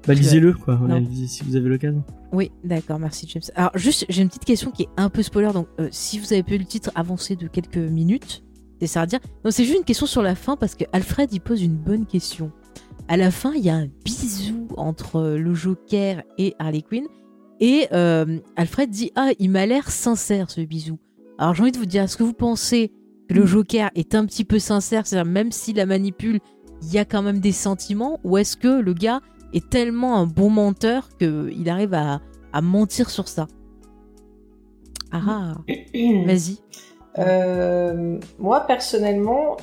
Bah 0.07 0.15
lisez-le 0.15 0.53
quoi, 0.53 0.79
lisez 1.01 1.27
si 1.27 1.45
vous 1.45 1.57
avez 1.57 1.69
l'occasion. 1.69 2.05
Oui, 2.33 2.51
d'accord, 2.63 2.99
merci 2.99 3.27
James. 3.31 3.43
Alors 3.55 3.71
juste, 3.75 4.05
j'ai 4.09 4.23
une 4.23 4.29
petite 4.29 4.45
question 4.45 4.71
qui 4.71 4.83
est 4.83 4.89
un 4.97 5.09
peu 5.09 5.23
spoiler, 5.23 5.53
donc 5.53 5.67
euh, 5.81 5.89
si 5.91 6.19
vous 6.19 6.33
avez 6.33 6.45
eu 6.55 6.59
le 6.59 6.65
titre 6.65 6.91
avancé 6.95 7.37
de 7.37 7.47
quelques 7.47 7.77
minutes, 7.77 8.45
c'est 8.81 8.87
ça 8.87 9.03
à 9.03 9.07
dire. 9.07 9.21
Non, 9.45 9.51
c'est 9.51 9.65
juste 9.65 9.79
une 9.79 9.85
question 9.85 10.07
sur 10.07 10.23
la 10.23 10.35
fin 10.35 10.57
parce 10.57 10.75
que 10.75 10.85
Alfred 10.93 11.33
il 11.33 11.41
pose 11.41 11.63
une 11.63 11.77
bonne 11.77 12.07
question. 12.07 12.53
À 13.09 13.17
la 13.17 13.31
fin, 13.31 13.53
il 13.55 13.65
y 13.65 13.71
a 13.71 13.77
un 13.77 13.89
bisou 14.05 14.69
entre 14.77 15.17
euh, 15.17 15.39
le 15.39 15.55
Joker 15.55 16.23
et 16.39 16.55
Harley 16.59 16.83
Quinn 16.83 17.05
et 17.61 17.87
euh, 17.93 18.39
Alfred 18.57 18.91
dit 18.91 19.11
ah 19.15 19.31
il 19.39 19.51
m'a 19.51 19.65
l'air 19.65 19.91
sincère 19.91 20.51
ce 20.51 20.61
bisou. 20.61 20.99
Alors 21.39 21.55
j'ai 21.55 21.63
envie 21.63 21.73
de 21.73 21.79
vous 21.79 21.87
dire, 21.87 22.03
est-ce 22.03 22.17
que 22.17 22.23
vous 22.23 22.35
pensez 22.35 22.93
que 23.29 23.35
le 23.35 23.47
Joker 23.47 23.91
est 23.95 24.15
un 24.15 24.27
petit 24.27 24.45
peu 24.45 24.59
sincère, 24.59 25.07
c'est-à-dire 25.07 25.31
même 25.31 25.51
s'il 25.51 25.77
la 25.77 25.87
manipule, 25.87 26.41
il 26.83 26.93
y 26.93 26.99
a 26.99 27.05
quand 27.05 27.23
même 27.23 27.41
des 27.41 27.53
sentiments, 27.53 28.21
ou 28.25 28.37
est-ce 28.37 28.57
que 28.57 28.81
le 28.81 28.93
gars 28.93 29.21
est 29.55 29.69
tellement 29.71 30.17
un 30.17 30.27
bon 30.27 30.51
menteur 30.51 31.09
qu'il 31.19 31.69
arrive 31.69 31.95
à, 31.95 32.21
à 32.53 32.61
mentir 32.61 33.11
sur 33.11 33.29
ça 33.29 33.47
Ah 35.13 35.21
ah, 35.29 35.55
vas-y. 36.27 36.59
Euh, 37.19 38.19
moi, 38.39 38.61
personnellement, 38.67 39.57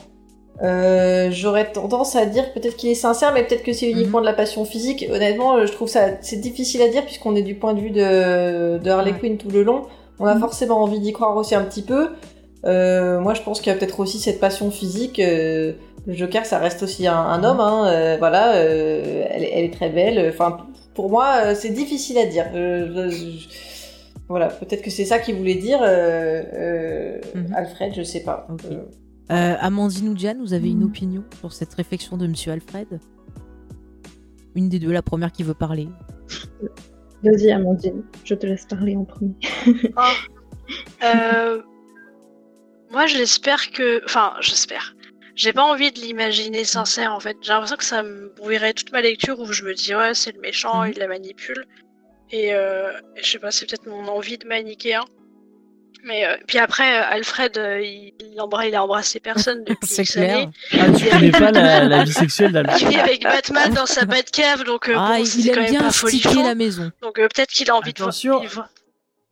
euh, 0.64 1.30
j'aurais 1.32 1.72
tendance 1.72 2.16
à 2.16 2.26
dire 2.26 2.54
peut-être 2.54 2.78
qu'il 2.78 2.90
est 2.90 2.96
sincère, 2.96 3.34
mais 3.34 3.44
peut-être 3.46 3.64
que 3.64 3.74
c'est 3.74 3.90
uniquement 3.90 4.20
Mhm. 4.20 4.24
de 4.26 4.30
la 4.30 4.34
passion 4.36 4.64
physique. 4.66 5.06
Honnêtement, 5.12 5.58
euh, 5.58 5.66
je 5.66 5.72
trouve 5.74 5.88
ça 5.90 6.22
c'est 6.22 6.38
difficile 6.38 6.82
à 6.82 6.88
dire 6.88 7.04
puisqu'on 7.06 7.36
est 7.36 7.42
du 7.42 7.56
point 7.56 7.74
de 7.74 7.82
vue 7.82 7.90
de, 7.92 8.78
de 8.78 8.90
Harley 8.90 9.12
Ouais. 9.12 9.20
Quinn 9.20 9.38
tout 9.38 9.50
le 9.50 9.64
long. 9.64 9.84
On 10.20 10.26
a 10.26 10.36
Mhm. 10.36 10.40
forcément 10.42 10.82
envie 10.82 11.00
d'y 11.00 11.14
croire 11.14 11.36
aussi 11.36 11.56
un 11.56 11.64
petit 11.64 11.82
peu. 11.82 12.10
Euh, 12.66 13.20
moi, 13.20 13.34
je 13.34 13.42
pense 13.42 13.60
qu'il 13.62 13.72
y 13.72 13.76
a 13.76 13.80
peut-être 13.80 14.00
aussi 14.00 14.20
cette 14.20 14.40
passion 14.40 14.70
physique. 14.72 15.20
euh, 15.20 15.74
le 16.08 16.14
Joker, 16.14 16.46
ça 16.46 16.58
reste 16.60 16.82
aussi 16.84 17.06
un, 17.08 17.16
un 17.18 17.44
homme, 17.44 17.60
hein, 17.60 17.88
euh, 17.88 18.16
voilà. 18.20 18.56
euh, 18.56 19.26
elle, 19.30 19.44
est- 19.44 19.52
elle 19.54 19.66
est 19.66 19.74
très 19.74 19.90
belle. 19.90 20.30
Enfin, 20.30 20.58
pour 20.96 21.10
moi, 21.10 21.38
euh, 21.46 21.56
c'est 21.56 21.70
difficile 21.70 22.18
à 22.18 22.26
dire. 22.26 22.46
Euh, 22.56 23.10
je- 23.10 23.38
je- 23.38 23.48
voilà, 24.28 24.48
peut-être 24.48 24.82
que 24.82 24.90
c'est 24.90 25.06
ça 25.06 25.20
qu'il 25.20 25.36
voulait 25.36 25.56
dire, 25.56 25.80
euh, 25.82 26.44
euh, 26.54 27.22
Mhm. 27.36 27.54
Alfred, 27.56 27.94
je 27.96 28.02
sais 28.04 28.22
pas. 28.24 28.48
Amandine 29.30 30.10
ou 30.10 30.14
Diane, 30.14 30.40
vous 30.42 30.54
avez 30.54 30.70
une 30.72 30.80
Mhm. 30.80 30.86
opinion 30.88 31.24
sur 31.40 31.54
cette 31.54 31.74
réflexion 31.74 32.18
de 32.18 32.28
Monsieur 32.28 32.52
Alfred? 32.52 32.88
Une 34.56 34.68
des 34.70 34.80
deux, 34.80 34.92
la 34.92 35.02
première 35.02 35.32
qui 35.32 35.44
veut 35.44 35.54
parler. 35.54 35.88
Vas-y, 37.24 37.52
Amandine, 37.52 38.04
je 38.26 38.34
te 38.36 38.46
laisse 38.46 38.66
parler 38.66 38.96
en 38.98 39.06
premier. 39.06 39.36
Euh, 41.04 41.62
moi, 42.92 43.06
j'espère 43.08 43.72
que. 43.72 44.04
Enfin, 44.06 44.34
j'espère. 44.42 44.96
J'ai 45.36 45.54
pas 45.54 45.64
envie 45.64 45.92
de 45.92 46.00
l'imaginer 46.00 46.66
sincère 46.66 47.14
en 47.14 47.20
fait. 47.20 47.38
J'ai 47.42 47.54
l'impression 47.54 47.78
que 47.78 47.86
ça 47.86 48.04
me 48.04 48.30
brouillerait 48.36 48.74
toute 48.74 48.92
ma 48.92 49.02
lecture 49.02 49.40
où 49.40 49.52
je 49.52 49.64
me 49.64 49.74
dis 49.74 49.96
ouais, 49.96 50.14
c'est 50.14 50.34
le 50.36 50.42
méchant, 50.42 50.84
Mhm. 50.84 50.92
il 50.94 51.00
la 51.00 51.08
manipule. 51.08 51.66
Et 52.32 52.54
euh, 52.54 52.92
je 53.22 53.30
sais 53.32 53.40
pas, 53.40 53.50
c'est 53.52 53.66
peut-être 53.66 53.88
mon 53.88 54.08
envie 54.08 54.38
de 54.38 54.46
manichéen. 54.48 55.04
Mais 56.04 56.26
euh, 56.26 56.36
puis 56.48 56.58
après, 56.58 56.98
euh, 56.98 57.04
Alfred, 57.10 57.58
euh, 57.58 57.80
il, 57.82 58.14
il, 58.20 58.40
embra- 58.40 58.68
il 58.68 58.74
a 58.76 58.84
embrassé 58.84 59.20
personne 59.20 59.64
depuis 59.64 59.78
C'est 59.88 60.04
clair. 60.04 60.50
Ah 60.74 60.86
tu 60.98 61.06
connais 61.10 61.32
pas 61.32 61.52
la, 61.52 61.84
la 61.88 62.04
vie 62.04 62.12
sexuelle 62.14 62.50
Il 62.50 62.54
d'Alfred 62.54 62.90
vit 62.90 63.00
avec 63.00 63.24
Batman 63.24 63.74
dans 63.74 63.86
sa 63.86 64.06
Batcave, 64.06 64.64
donc 64.64 64.90
euh, 64.90 64.96
ah, 64.98 65.18
bon, 65.18 65.24
il 65.24 65.46
quand 65.46 65.54
aime 65.54 65.60
même 65.62 65.70
bien 65.72 65.82
pas 65.82 65.92
folichon. 65.92 66.44
la 66.44 66.56
maison. 66.56 66.92
Donc 67.02 67.20
euh, 67.20 67.28
peut-être 67.34 67.52
qu'il 67.52 67.70
a 67.70 67.76
envie 67.76 67.92
Attention. 67.92 68.42
de 68.42 68.48
voir. 68.48 68.68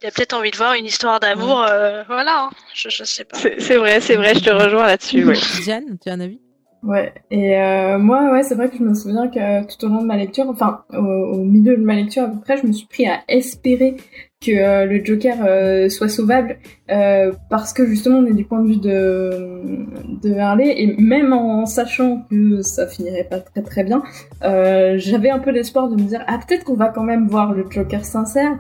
Il 0.02 0.08
a 0.08 0.12
peut-être 0.12 0.34
envie 0.34 0.52
de 0.52 0.58
voir 0.58 0.74
une 0.76 0.86
histoire 0.86 1.20
d'amour, 1.20 1.64
euh, 1.70 2.04
voilà. 2.08 2.46
hein. 2.46 2.50
Je, 2.74 2.90
je 2.90 3.04
sais 3.04 3.26
pas. 3.26 3.38
C'est 3.38 3.60
c'est 3.60 3.78
vrai, 3.78 4.00
c'est 4.00 4.16
vrai, 4.16 4.34
je 4.36 4.40
te 4.44 4.50
rejoins 4.50 4.88
là-dessus. 4.88 5.26
Ouais. 5.26 5.36
Diane, 5.64 5.98
tu 6.02 6.10
as 6.10 6.14
un 6.14 6.20
avis? 6.20 6.40
Ouais, 6.82 7.14
et 7.30 7.58
euh, 7.58 7.98
moi, 8.00 8.32
ouais, 8.32 8.42
c'est 8.44 8.56
vrai 8.56 8.70
que 8.70 8.78
je 8.78 8.84
me 8.84 8.94
souviens 8.94 9.28
que 9.28 9.66
tout 9.68 9.86
au 9.86 9.90
long 9.90 10.02
de 10.02 10.06
ma 10.08 10.16
lecture, 10.16 10.48
enfin, 10.48 10.84
au, 10.94 10.96
au 10.98 11.44
milieu 11.44 11.76
de 11.76 11.84
ma 11.84 11.94
lecture 11.96 12.24
à 12.24 12.28
peu 12.30 12.40
près, 12.40 12.56
je 12.56 12.66
me 12.66 12.72
suis 12.72 12.88
pris 12.88 13.06
à 13.06 13.20
espérer 13.28 13.98
que 14.42 14.52
euh, 14.52 14.86
le 14.86 15.04
Joker 15.04 15.36
euh, 15.46 15.90
soit 15.90 16.08
sauvable, 16.08 16.58
euh, 16.90 17.34
parce 17.50 17.74
que 17.74 17.86
justement, 17.86 18.20
on 18.20 18.26
est 18.28 18.34
du 18.34 18.46
point 18.46 18.62
de 18.64 18.70
vue 18.70 18.78
de, 18.78 19.86
de 20.24 20.34
Harley, 20.40 20.74
et 20.82 20.96
même 20.98 21.34
en 21.34 21.66
sachant 21.66 22.26
que 22.32 22.62
ça 22.62 22.88
finirait 22.88 23.28
pas 23.30 23.42
très 23.42 23.62
très 23.62 23.84
bien, 23.84 24.02
euh, 24.44 24.94
j'avais 24.98 25.32
un 25.32 25.40
peu 25.40 25.50
l'espoir 25.52 25.90
de 25.90 25.96
me 26.02 26.08
dire, 26.08 26.24
ah, 26.28 26.40
peut-être 26.48 26.64
qu'on 26.64 26.76
va 26.78 26.88
quand 26.88 27.04
même 27.04 27.28
voir 27.28 27.52
le 27.52 27.66
Joker 27.70 28.06
sincère, 28.06 28.58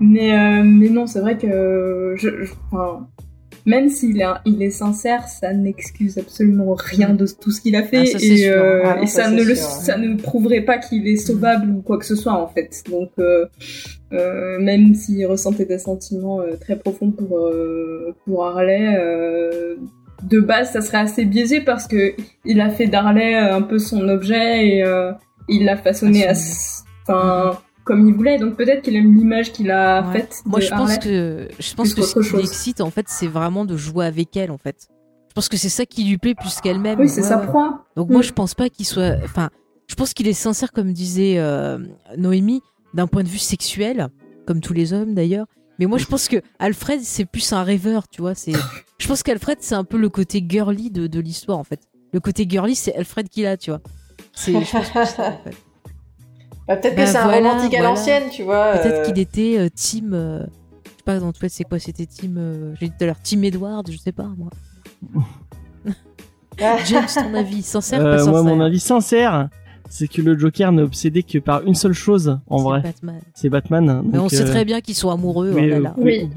mais, 0.00 0.32
euh, 0.32 0.62
mais 0.64 0.88
non, 0.88 1.06
c'est 1.06 1.20
vrai 1.20 1.36
que 1.38 2.14
je, 2.16 2.44
je- 2.44 2.52
enfin, 2.70 3.06
même 3.64 3.88
s'il 3.88 4.20
est, 4.20 4.26
il 4.44 4.62
est 4.62 4.70
sincère, 4.70 5.26
ça 5.26 5.52
n'excuse 5.52 6.18
absolument 6.18 6.74
rien 6.78 7.10
de 7.14 7.26
tout 7.26 7.50
ce 7.50 7.60
qu'il 7.60 7.74
a 7.76 7.82
fait 7.82 8.02
Ah, 8.14 8.18
ça, 8.18 8.24
et, 8.24 8.48
euh, 8.48 8.82
Ah 8.84 8.96
non, 8.96 9.02
et 9.02 9.06
ça, 9.06 9.30
ne 9.30 9.42
le, 9.42 9.54
ça 9.54 9.96
ne 9.98 10.14
prouverait 10.16 10.60
pas 10.60 10.78
qu'il 10.78 11.08
est 11.08 11.16
sauvable 11.16 11.70
ou 11.70 11.82
quoi 11.82 11.98
que 11.98 12.04
ce 12.06 12.14
soit 12.14 12.34
en 12.34 12.46
fait. 12.46 12.82
Donc 12.90 13.10
euh, 13.18 13.46
euh, 14.12 14.58
même 14.60 14.94
s'il 14.94 15.26
ressentait 15.26 15.64
des 15.64 15.78
sentiments 15.80 16.40
euh, 16.40 16.54
très 16.60 16.76
profonds 16.78 17.10
pour 17.10 17.38
euh, 17.38 18.14
pour 18.24 18.44
Harley, 18.46 18.96
euh, 18.98 19.74
de 20.22 20.38
base 20.40 20.70
ça 20.72 20.80
serait 20.80 20.98
assez 20.98 21.24
biaisé 21.24 21.60
parce 21.60 21.88
que 21.88 22.12
il 22.44 22.60
a 22.60 22.70
fait 22.70 22.86
d'Harley 22.86 23.34
un 23.34 23.62
peu 23.62 23.78
son 23.80 24.08
objet 24.08 24.68
et 24.68 24.84
euh, 24.84 25.10
il 25.48 25.64
l'a 25.64 25.76
façonné 25.76 26.26
À 26.28 26.34
enfin 27.02 27.58
comme 27.86 28.06
il 28.06 28.14
voulait. 28.14 28.38
Donc 28.38 28.56
peut-être 28.56 28.82
qu'il 28.82 28.94
aime 28.96 29.14
l'image 29.16 29.52
qu'il 29.52 29.70
a 29.70 30.06
Ouais. 30.06 30.12
faite. 30.20 30.34
Moi, 30.44 30.58
de 30.60 30.64
je 30.64 30.70
pense 30.70 30.98
que 30.98 31.48
je 31.58 31.74
pense 31.74 31.94
que 31.94 32.02
ce 32.02 32.20
qui 32.20 32.36
l'excite, 32.36 32.80
en 32.82 32.90
fait, 32.90 33.06
c'est 33.08 33.26
vraiment 33.28 33.64
de 33.64 33.76
jouer 33.76 34.04
avec 34.04 34.36
elle, 34.36 34.50
en 34.50 34.58
fait. 34.58 34.88
Je 35.28 35.34
pense 35.34 35.48
que 35.48 35.56
c'est 35.56 35.68
ça 35.70 35.86
qui 35.86 36.04
lui 36.04 36.18
plaît 36.18 36.34
plus 36.34 36.60
qu'elle-même. 36.60 36.98
Oui, 36.98 37.08
c'est 37.08 37.22
Ouais, 37.22 37.28
sa 37.28 37.38
ouais. 37.40 37.46
proie. 37.46 37.86
Donc 37.96 38.10
moi, 38.10 38.20
Mm. 38.20 38.24
je 38.24 38.32
pense 38.32 38.54
pas 38.54 38.68
qu'il 38.68 38.84
soit. 38.86 39.16
Enfin, 39.24 39.50
je 39.86 39.94
pense 39.94 40.12
qu'il 40.14 40.26
est 40.28 40.32
sincère, 40.32 40.72
comme 40.72 40.92
disait 40.92 41.34
euh, 41.38 41.78
Noémie, 42.18 42.60
d'un 42.94 43.06
point 43.06 43.22
de 43.22 43.28
vue 43.28 43.38
sexuel, 43.38 44.08
comme 44.46 44.60
tous 44.60 44.72
les 44.72 44.92
hommes 44.92 45.14
d'ailleurs. 45.14 45.46
Mais 45.78 45.84
moi, 45.86 45.98
je 45.98 46.06
pense 46.06 46.28
que 46.28 46.36
Alfred, 46.58 47.00
c'est 47.02 47.26
plus 47.26 47.52
un 47.52 47.62
rêveur, 47.62 48.08
tu 48.08 48.20
vois. 48.22 48.34
C'est. 48.34 48.52
Je 48.98 49.06
pense 49.08 49.22
qu'Alfred, 49.22 49.58
c'est 49.60 49.74
un 49.74 49.84
peu 49.84 49.98
le 49.98 50.08
côté 50.08 50.42
girly 50.48 50.90
de, 50.90 51.06
de 51.06 51.20
l'histoire, 51.20 51.58
en 51.58 51.64
fait. 51.64 51.80
Le 52.14 52.20
côté 52.20 52.46
girly, 52.48 52.74
c'est 52.74 52.94
Alfred 52.96 53.28
qui 53.28 53.42
l'a, 53.42 53.58
tu 53.58 53.70
vois. 53.70 53.80
C'est. 54.32 54.52
je 54.52 54.58
pense 54.72 54.88
que 54.88 55.04
c'est 55.04 55.04
ça, 55.16 55.28
en 55.28 55.38
fait. 55.44 55.54
Bah, 56.68 56.76
peut-être 56.76 56.96
Bah, 56.96 57.02
que 57.04 57.08
c'est 57.08 57.22
voilà, 57.22 57.36
un 57.48 57.50
romantique 57.52 57.74
à 57.74 57.78
voilà. 57.78 57.88
l'ancienne, 57.94 58.24
tu 58.30 58.42
vois. 58.42 58.72
Peut-être 58.78 59.00
euh, 59.00 59.04
qu'il 59.04 59.18
était 59.18 59.56
euh, 59.58 59.68
team. 59.74 60.12
euh, 60.14 60.40
je 60.84 60.90
sais 60.90 61.02
pas, 61.04 61.18
dans 61.20 61.32
tout 61.32 61.40
cas, 61.40 61.48
c'est 61.48 61.64
quoi 61.64 61.78
C'était 61.78 62.06
team. 62.06 62.36
euh, 62.38 62.74
J'ai 62.80 62.86
dit 62.86 62.92
tout 62.98 63.04
à 63.04 63.06
l'heure, 63.06 63.20
team 63.22 63.44
Edward, 63.44 63.88
je 63.90 63.96
sais 63.98 64.12
pas, 64.12 64.28
moi. 64.36 64.50
ah, 66.60 66.76
James, 66.86 67.06
ton 67.14 67.34
avis, 67.34 67.62
sincère, 67.62 68.00
Euh, 68.04 68.12
pas 68.12 68.18
sincère 68.18 68.32
moi 68.32 68.42
mon 68.42 68.60
avis 68.60 68.80
sincère 68.80 69.48
c'est 69.88 70.08
que 70.08 70.20
le 70.20 70.36
Joker 70.36 70.72
n'est 70.72 70.82
obsédé 70.82 71.22
que 71.22 71.38
par 71.38 71.62
une 71.64 71.76
seule 71.76 71.92
chose 71.92 72.40
en 72.48 72.58
C'est 72.58 72.64
vrai 72.64 72.80
Batman. 72.82 73.20
c'est 73.34 73.48
Batman 73.48 74.02
Mais 74.10 74.18
on 74.18 74.28
sait 74.28 74.42
euh, 74.42 74.46
très 74.50 74.64
bien 74.64 74.80
qu'ils 74.80 74.96
sont 74.96 75.10
amoureux. 75.10 75.52
mais, 75.54 75.66
oh 75.66 75.68
là 75.68 75.78
là. 75.78 75.94
Oui. 75.96 76.28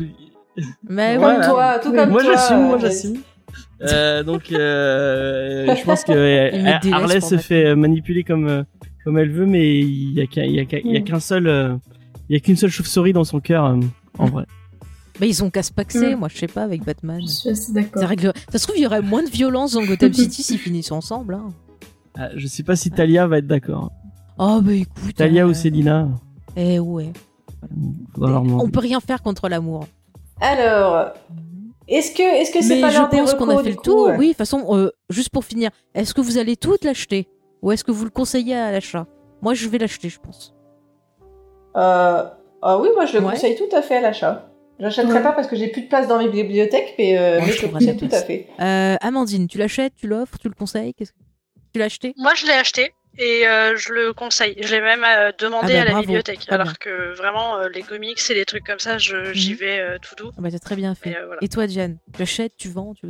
Mais 0.88 1.14
Comme 1.16 1.24
Voilà. 1.24 1.48
toi, 1.48 1.80
tout 1.82 1.92
comme 1.92 2.10
moi 2.12 2.22
toi. 2.22 2.34
j'assume, 2.34 2.62
moi 2.68 2.78
j'assume. 2.78 3.18
Euh, 3.82 4.22
donc 4.22 4.52
euh, 4.52 5.74
je 5.76 5.84
pense 5.84 6.04
que 6.04 6.12
euh, 6.12 6.92
Harley 6.92 7.22
se 7.22 7.38
fait 7.38 7.76
manipuler 7.76 8.24
comme 8.24 8.48
euh, 8.48 8.64
comme 9.10 9.18
elle 9.18 9.32
veut, 9.32 9.48
mais 9.48 9.80
il 9.80 10.14
y 10.14 10.22
a 10.22 10.28
qu'un 10.28 10.44
il 10.44 10.54
y 10.54 10.60
a 10.60 10.66
qu'un 10.66 10.78
il 10.84 10.92
y 10.92 10.98
a 10.98 11.02
qu'un 11.02 11.20
seul 11.20 11.48
euh, 11.48 11.76
il 12.30 12.34
y 12.34 12.36
a 12.36 12.40
qu'une 12.40 12.56
seule 12.56 12.70
chauve-souris 12.70 13.12
dans 13.14 13.24
son 13.24 13.40
cœur 13.40 13.66
euh, 13.66 13.80
en 14.20 14.28
vrai. 14.28 14.46
bah, 15.20 15.26
ils 15.26 15.44
ont 15.44 15.50
qu'à 15.50 15.64
se 15.64 15.72
paxer, 15.72 16.14
Mm. 16.16 16.20
moi 16.20 16.28
je 16.32 16.38
sais 16.38 16.48
pas, 16.48 16.62
avec 16.64 16.84
Batman. 16.86 17.20
Je 17.22 17.26
suis 17.32 17.50
assez 17.50 17.74
d'accord. 17.74 18.00
Ça, 18.04 18.08
règle... 18.08 18.32
ça 18.52 18.60
se 18.60 18.66
trouve, 18.68 18.78
il 18.78 18.84
y 18.84 18.86
aurait 18.86 19.02
moins 19.02 19.24
de 19.24 19.30
violence 19.32 19.74
dans 19.74 19.84
Gotham 19.84 20.14
City 20.22 20.44
s'ils 20.44 20.60
finissent 20.60 20.92
ensemble. 20.92 21.34
Hein. 21.34 21.48
Ah, 22.16 22.30
je 22.36 22.46
sais 22.46 22.62
pas 22.64 22.76
si 22.76 22.92
Talia 22.92 23.26
va 23.26 23.40
être 23.40 23.48
d'accord. 23.48 23.92
Oh 24.38 24.60
bah 24.62 24.74
écoute. 24.74 25.16
Talia 25.16 25.46
euh, 25.46 25.50
ou 25.50 25.54
Célina, 25.56 26.08
Eh 26.56 26.78
ouais. 26.80 27.12
faudra 28.14 28.30
leur 28.30 28.44
On 28.44 28.70
peut 28.70 28.80
rien 28.80 29.00
faire 29.00 29.24
contre 29.24 29.50
l'amour. 29.50 29.88
Alors, 30.40 31.08
est-ce 31.88 32.12
que 32.12 32.22
est-ce 32.42 32.52
que 32.52 32.62
c'est 32.62 32.76
Mais 32.76 32.82
pas 32.82 32.90
je 32.92 32.98
l'heure 33.00 33.10
des 33.10 33.18
pense 33.18 33.34
qu'on 33.34 33.50
a 33.50 33.56
recos, 33.56 33.64
fait 33.64 33.70
du 33.72 33.76
le 33.76 33.76
coup? 33.78 33.84
Tour. 33.84 34.12
Oui, 34.20 34.26
de 34.28 34.32
toute 34.34 34.38
façon, 34.38 34.66
euh, 34.78 34.92
juste 35.10 35.30
pour 35.32 35.44
finir, 35.46 35.72
est-ce 35.96 36.14
que 36.14 36.22
vous 36.22 36.38
allez 36.38 36.56
toutes 36.56 36.84
l'acheter? 36.84 37.28
Ou 37.62 37.72
est-ce 37.72 37.84
que 37.84 37.92
vous 37.92 38.04
le 38.06 38.10
conseillez 38.10 38.56
à 38.56 38.72
l'achat? 38.72 39.06
Moi, 39.42 39.54
je 39.54 39.68
vais 39.68 39.78
l'acheter, 39.78 40.10
je 40.10 40.20
pense. 40.20 40.54
Euh, 41.76 42.24
Ah 42.62 42.78
oui, 42.78 42.90
moi 42.94 43.06
je 43.06 43.18
le 43.18 43.24
Ouais. 43.24 43.32
conseille 43.32 43.56
tout 43.56 43.74
à 43.74 43.82
fait 43.82 43.96
à 43.98 44.02
l'achat. 44.02 44.50
J'achèterai 44.80 45.14
Ouais. 45.14 45.24
pas 45.24 45.32
parce 45.32 45.48
que 45.48 45.56
j'ai 45.56 45.68
plus 45.70 45.84
de 45.84 45.88
place 45.88 46.08
dans 46.10 46.18
mes 46.18 46.28
bibliothèques, 46.28 46.94
mais, 46.98 47.18
euh, 47.18 47.38
Moi, 47.38 47.46
mais 47.48 47.54
je 47.54 47.58
je 47.62 47.66
le 47.66 47.72
conseille 47.72 47.96
tout 47.98 48.10
à 48.12 48.22
fait. 48.22 48.48
Euh, 48.60 48.96
Amandine, 49.02 49.48
tu 49.48 49.58
l'achètes, 49.58 49.94
tu 49.96 50.08
l'offres, 50.08 50.38
tu 50.40 50.50
le 50.50 50.54
conseilles? 50.56 50.94
Qu'est-ce 50.94 51.12
que... 51.14 51.18
Tu 51.74 51.80
l'as 51.80 51.86
acheté? 51.86 52.14
Moi, 52.18 52.34
je 52.36 52.46
l'ai 52.48 52.52
acheté 52.54 52.94
et 53.18 53.48
euh, 53.48 53.78
je 53.78 53.94
le 53.94 54.12
conseille. 54.14 54.56
Je 54.62 54.76
l'ai 54.76 54.82
même 54.82 55.04
euh, 55.06 55.32
demandé 55.40 55.68
Ah 55.74 55.76
bah, 55.76 55.82
à 55.82 55.86
la 55.86 55.92
bravo. 55.92 56.06
bibliothèque. 56.08 56.46
Bien. 56.48 56.56
alors 56.60 56.78
que 56.80 57.14
vraiment, 57.16 57.58
euh, 57.60 57.70
les 57.70 57.82
comics 57.82 58.20
et 58.30 58.34
les 58.34 58.44
trucs 58.46 58.66
comme 58.66 58.80
ça, 58.80 58.98
je- 58.98 59.32
j'y 59.34 59.52
Mhm. 59.54 59.58
vais 59.60 59.80
euh, 59.80 59.98
tout 60.02 60.16
doux. 60.16 60.32
ah 60.38 60.42
bah, 60.42 60.50
T'as 60.52 60.60
très 60.60 60.76
bien 60.76 60.96
fait. 60.96 61.12
Et, 61.12 61.16
euh, 61.18 61.26
voilà. 61.28 61.40
Et 61.42 61.48
toi, 61.48 61.66
Diane 61.68 61.98
Tu 62.14 62.22
achètes, 62.24 62.58
tu 62.58 62.68
vends 62.70 62.94
tu... 62.94 63.08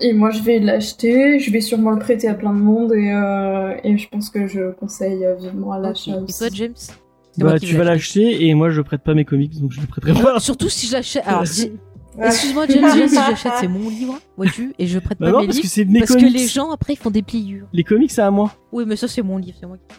Et 0.00 0.12
moi, 0.12 0.30
je 0.30 0.42
vais 0.42 0.58
l'acheter. 0.58 1.38
Je 1.40 1.50
vais 1.50 1.60
sûrement 1.62 1.90
le 1.90 1.98
prêter 1.98 2.28
à 2.28 2.34
plein 2.34 2.52
de 2.52 2.58
monde 2.58 2.92
et, 2.92 3.10
euh, 3.12 3.74
et 3.82 3.96
je 3.96 4.08
pense 4.08 4.28
que 4.30 4.46
je 4.46 4.72
conseille 4.72 5.26
vivement 5.40 5.72
à 5.72 5.78
l'achat 5.78 6.12
Et 6.28 6.32
toi, 6.32 6.48
James 6.52 6.74
Bah 7.38 7.58
tu 7.58 7.74
vas 7.76 7.84
l'acheter. 7.84 8.46
et 8.46 8.54
moi 8.54 8.70
je 8.70 8.80
prête 8.82 9.02
pas 9.02 9.14
mes 9.14 9.24
comics 9.24 9.58
donc 9.60 9.72
je 9.72 9.80
le 9.80 9.86
prêterai 9.86 10.12
pas. 10.22 10.38
Surtout 10.40 10.68
si 10.68 10.86
je 10.86 10.92
l'achète. 10.92 11.22
Alors, 11.26 11.42
excuse-moi, 11.42 12.66
James, 12.68 13.08
si 13.08 13.14
j'achète, 13.14 13.52
c'est 13.60 13.68
mon 13.68 13.88
livre, 13.90 14.18
vois-tu, 14.36 14.74
et 14.78 14.86
je 14.86 14.98
prête 14.98 15.18
Bah 15.18 15.26
pas 15.26 15.32
non 15.32 15.40
mes 15.40 15.46
parce 15.48 15.76
livres. 15.76 15.90
mes 15.92 15.98
Parce 16.00 16.12
comics. 16.12 16.32
que 16.32 16.38
les 16.38 16.46
gens, 16.46 16.70
après, 16.70 16.92
ils 16.94 16.98
font 16.98 17.10
des 17.10 17.22
pliures. 17.22 17.66
Les 17.72 17.84
comics 17.84 18.10
c'est 18.10 18.22
à 18.22 18.30
moi. 18.30 18.52
Oui, 18.72 18.84
mais 18.86 18.96
ça, 18.96 19.06
c'est 19.08 19.22
mon 19.22 19.36
livre, 19.38 19.56
c'est 19.60 19.66
moi 19.66 19.76
qui. 19.76 19.96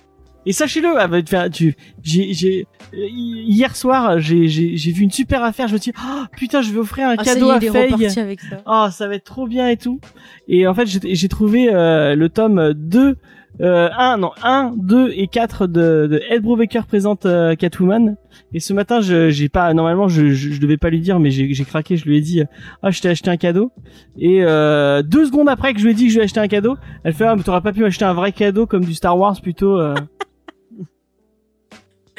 Et 0.48 0.54
sachez-le, 0.54 0.88
ah 0.98 1.08
bah, 1.10 1.22
tu, 1.50 1.76
j'ai, 2.02 2.34
j'ai, 2.34 2.68
euh, 2.94 3.08
hier 3.12 3.76
soir, 3.76 4.18
j'ai, 4.18 4.48
j'ai, 4.48 4.78
j'ai 4.78 4.92
vu 4.94 5.04
une 5.04 5.12
super 5.12 5.44
affaire. 5.44 5.68
Je 5.68 5.74
me 5.74 5.78
suis 5.78 5.92
dit, 5.92 5.98
oh, 6.02 6.24
putain, 6.38 6.62
je 6.62 6.72
vais 6.72 6.80
offrir 6.80 7.10
un 7.10 7.16
Ah, 7.18 7.24
cadeau 7.24 7.50
à 7.50 7.60
Faye. 7.60 7.94
avec 8.18 8.40
ça. 8.40 8.56
Oh, 8.66 8.88
ça 8.90 9.10
va 9.10 9.16
être 9.16 9.26
trop 9.26 9.46
bien 9.46 9.68
et 9.68 9.76
tout. 9.76 10.00
Et 10.48 10.66
en 10.66 10.74
fait, 10.74 10.86
j'ai, 10.86 11.28
trouvé 11.28 11.68
euh, 11.70 12.16
le 12.16 12.30
tome 12.30 12.72
2, 12.74 13.18
euh, 13.60 13.90
1, 13.98 14.20
non, 14.20 14.32
1, 14.42 14.72
2 14.78 15.12
et 15.18 15.28
4 15.28 15.68
de, 15.68 16.08
de 16.10 16.22
Ed 16.30 16.44
Brubaker 16.44 16.86
présente 16.86 17.26
euh, 17.26 17.56
Catwoman. 17.56 18.16
Et 18.54 18.62
ce 18.62 18.72
matin, 18.72 19.02
je, 19.02 19.30
j'ai 19.30 19.50
pas, 19.50 19.74
normalement, 19.74 20.08
je, 20.08 20.30
je, 20.30 20.52
je 20.54 20.62
devais 20.62 20.78
pas 20.78 20.90
lui 20.90 21.02
dire, 21.02 21.20
mais 21.20 21.30
j'ai, 21.30 21.54
j'ai 21.54 21.66
craqué. 21.66 21.98
Je 21.98 22.06
lui 22.06 22.16
ai 22.16 22.22
dit, 22.22 22.42
ah, 22.84 22.90
je 22.90 23.02
t'ai 23.02 23.10
acheté 23.10 23.30
un 23.30 23.36
cadeau. 23.36 23.74
Et 24.18 24.46
euh, 24.46 25.02
deux 25.02 25.26
secondes 25.26 25.50
après 25.50 25.74
que 25.74 25.80
je 25.82 25.84
lui 25.84 25.92
ai 25.92 25.94
dit 25.94 26.06
que 26.06 26.10
je 26.12 26.16
lui 26.16 26.22
ai 26.22 26.24
acheté 26.24 26.40
un 26.40 26.48
cadeau, 26.48 26.78
elle 27.04 27.14
fait, 27.14 27.26
ah, 27.26 27.36
mais 27.36 27.44
t'aurais 27.44 27.60
pas 27.60 27.74
pu 27.74 27.82
m'acheter 27.82 28.06
un 28.06 28.14
vrai 28.14 28.32
cadeau 28.32 28.66
comme 28.66 28.86
du 28.86 28.94
Star 28.94 29.20
Wars 29.20 29.42
plutôt. 29.42 29.78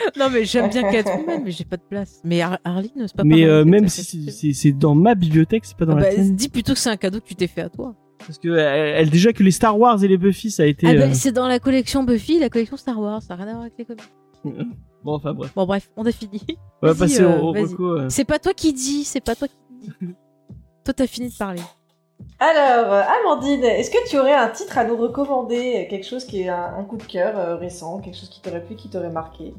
euh. 0.01 0.11
Non, 0.19 0.31
mais 0.31 0.45
j'aime 0.45 0.69
bien 0.69 0.83
Catwoman, 0.91 1.43
mais 1.45 1.51
j'ai 1.51 1.65
pas 1.65 1.77
de 1.77 1.83
place. 1.83 2.21
Mais 2.25 2.41
Ar- 2.41 2.59
Arline, 2.65 2.93
c'est 3.07 3.17
pas 3.17 3.25
mais 3.25 3.45
euh, 3.45 3.65
même 3.65 3.89
si 3.89 4.55
c'est- 4.55 4.73
dans 4.73 4.95
ma 4.95 5.15
bibliothèque, 5.15 5.65
c'est 5.65 5.77
pas 5.77 5.87
dans 5.87 5.97
Ah 5.97 6.01
la 6.01 6.07
bah, 6.09 6.15
tienne. 6.15 6.35
dis 6.37 6.49
plutôt 6.49 6.73
que 6.75 6.79
c'est 6.79 6.91
un 6.91 6.97
cadeau 6.97 7.21
que 7.21 7.27
tu 7.27 7.35
t'es 7.35 7.47
fait 7.47 7.63
à 7.63 7.69
toi. 7.69 7.95
Parce 8.27 8.39
que 8.39 8.49
elle, 8.49 8.95
elle- 8.97 9.11
déjà 9.11 9.33
que 9.33 9.43
les 9.43 9.51
Star 9.53 9.79
Wars 9.79 10.03
et 10.03 10.09
les 10.09 10.19
Buffy, 10.19 10.51
ça 10.51 10.65
a 10.65 10.67
été. 10.67 10.87
Ah 10.89 10.95
bah, 10.95 11.05
euh, 11.05 11.11
c'est 11.15 11.33
dans 11.33 11.47
la 11.47 11.59
collection 11.61 12.03
Buffy, 12.05 12.39
la 12.39 12.49
collection 12.51 12.77
Star 12.77 12.99
Wars, 13.01 13.23
ça 13.23 13.37
n'a 13.37 13.43
rien 13.45 13.53
à 13.53 13.57
voir 13.57 13.63
avec 13.63 13.75
les 13.79 13.85
comics. 13.85 14.03
Bon, 15.05 15.15
enfin 15.15 15.33
bref. 15.33 15.53
Bon, 15.55 15.65
bref, 15.65 15.89
on 15.97 16.05
a 16.05 16.11
fini. 16.11 16.43
On 16.83 16.89
va 16.89 16.93
Vas-y, 16.93 16.99
passer 17.09 17.23
euh, 17.23 17.39
au, 17.41 17.55
au 17.55 17.85
euh. 17.99 18.09
C'est 18.09 18.25
pas 18.25 18.41
toi 18.41 18.53
qui 18.53 18.73
dis, 18.73 19.05
c'est 19.05 19.21
pas 19.21 19.37
toi 19.37 19.47
qui 19.47 19.55
dis. 19.81 19.91
toi, 20.85 20.93
t'as 20.93 21.07
fini 21.07 21.29
de 21.29 21.35
parler. 21.37 21.63
Alors, 22.41 22.93
euh, 22.93 23.03
Amandine, 23.23 23.63
est-ce 23.63 23.93
que 23.93 24.09
tu 24.11 24.19
aurais 24.19 24.35
un 24.35 24.49
titre 24.49 24.77
à 24.77 24.85
nous 24.85 24.97
recommander? 24.97 25.87
Quelque 25.89 26.05
chose 26.05 26.25
qui 26.25 26.43
est 26.43 26.49
un, 26.49 26.75
un 26.79 26.83
coup 26.83 26.97
de 26.97 27.05
cœur 27.05 27.39
euh, 27.39 27.55
récent, 27.55 28.01
quelque 28.01 28.17
chose 28.17 28.29
qui 28.29 28.41
t'aurait 28.43 28.65
plu, 28.65 28.75
qui 28.75 28.91
t'aurait 28.91 29.11
marqué? 29.13 29.55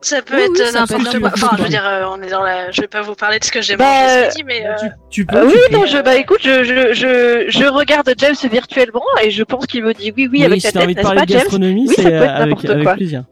Ça 0.00 0.20
peut 0.20 0.34
Oui, 0.36 0.42
être 0.42 0.50
oui, 0.52 0.60
euh, 0.62 0.72
n'importe 0.72 1.18
quoi. 1.20 1.30
Enfin, 1.34 1.50
je 1.58 1.62
veux 1.62 1.68
dire, 1.68 1.86
euh, 1.86 2.04
on 2.08 2.20
est 2.22 2.28
dans 2.30 2.42
la. 2.42 2.70
Je 2.72 2.80
vais 2.80 2.88
pas 2.88 3.02
vous 3.02 3.14
parler 3.14 3.38
de 3.38 3.44
ce 3.44 3.52
que 3.52 3.62
j'ai 3.62 3.76
Bah, 3.76 3.84
mangé 3.84 4.30
ce 4.30 4.38
midi, 4.38 4.44
mais. 4.44 4.66
euh, 4.66 4.74
Tu, 4.80 4.86
tu 5.10 5.26
peux. 5.26 5.36
Euh, 5.36 5.46
oui, 5.46 5.52
tu 5.66 5.70
peux. 5.70 5.76
non, 5.78 5.86
je, 5.86 5.98
bah 5.98 6.16
écoute, 6.16 6.40
je, 6.42 6.64
je, 6.64 6.92
je, 6.92 7.44
je 7.48 7.64
regarde 7.66 8.12
James 8.18 8.34
virtuellement 8.50 9.04
et 9.22 9.30
je 9.30 9.42
pense 9.44 9.66
qu'il 9.66 9.84
me 9.84 9.94
dit 9.94 10.12
oui, 10.16 10.28
oui, 10.32 10.44
avec 10.44 10.60
si 10.60 10.66
la 10.66 10.72
tête, 10.72 10.96
n'est-ce 10.96 11.02
pas, 11.08 11.12
de 11.14 11.18
James 11.18 11.26
gastronomie, 11.42 11.86
Oui, 11.88 11.94
ça 11.94 12.02
c'est 12.02 12.10
peut 12.10 12.14
être 12.16 12.22
euh, 12.22 12.34
avec, 12.34 12.46
n'importe 12.48 12.70
avec 12.70 12.82
quoi. 12.84 12.94
plaisir. 12.94 13.24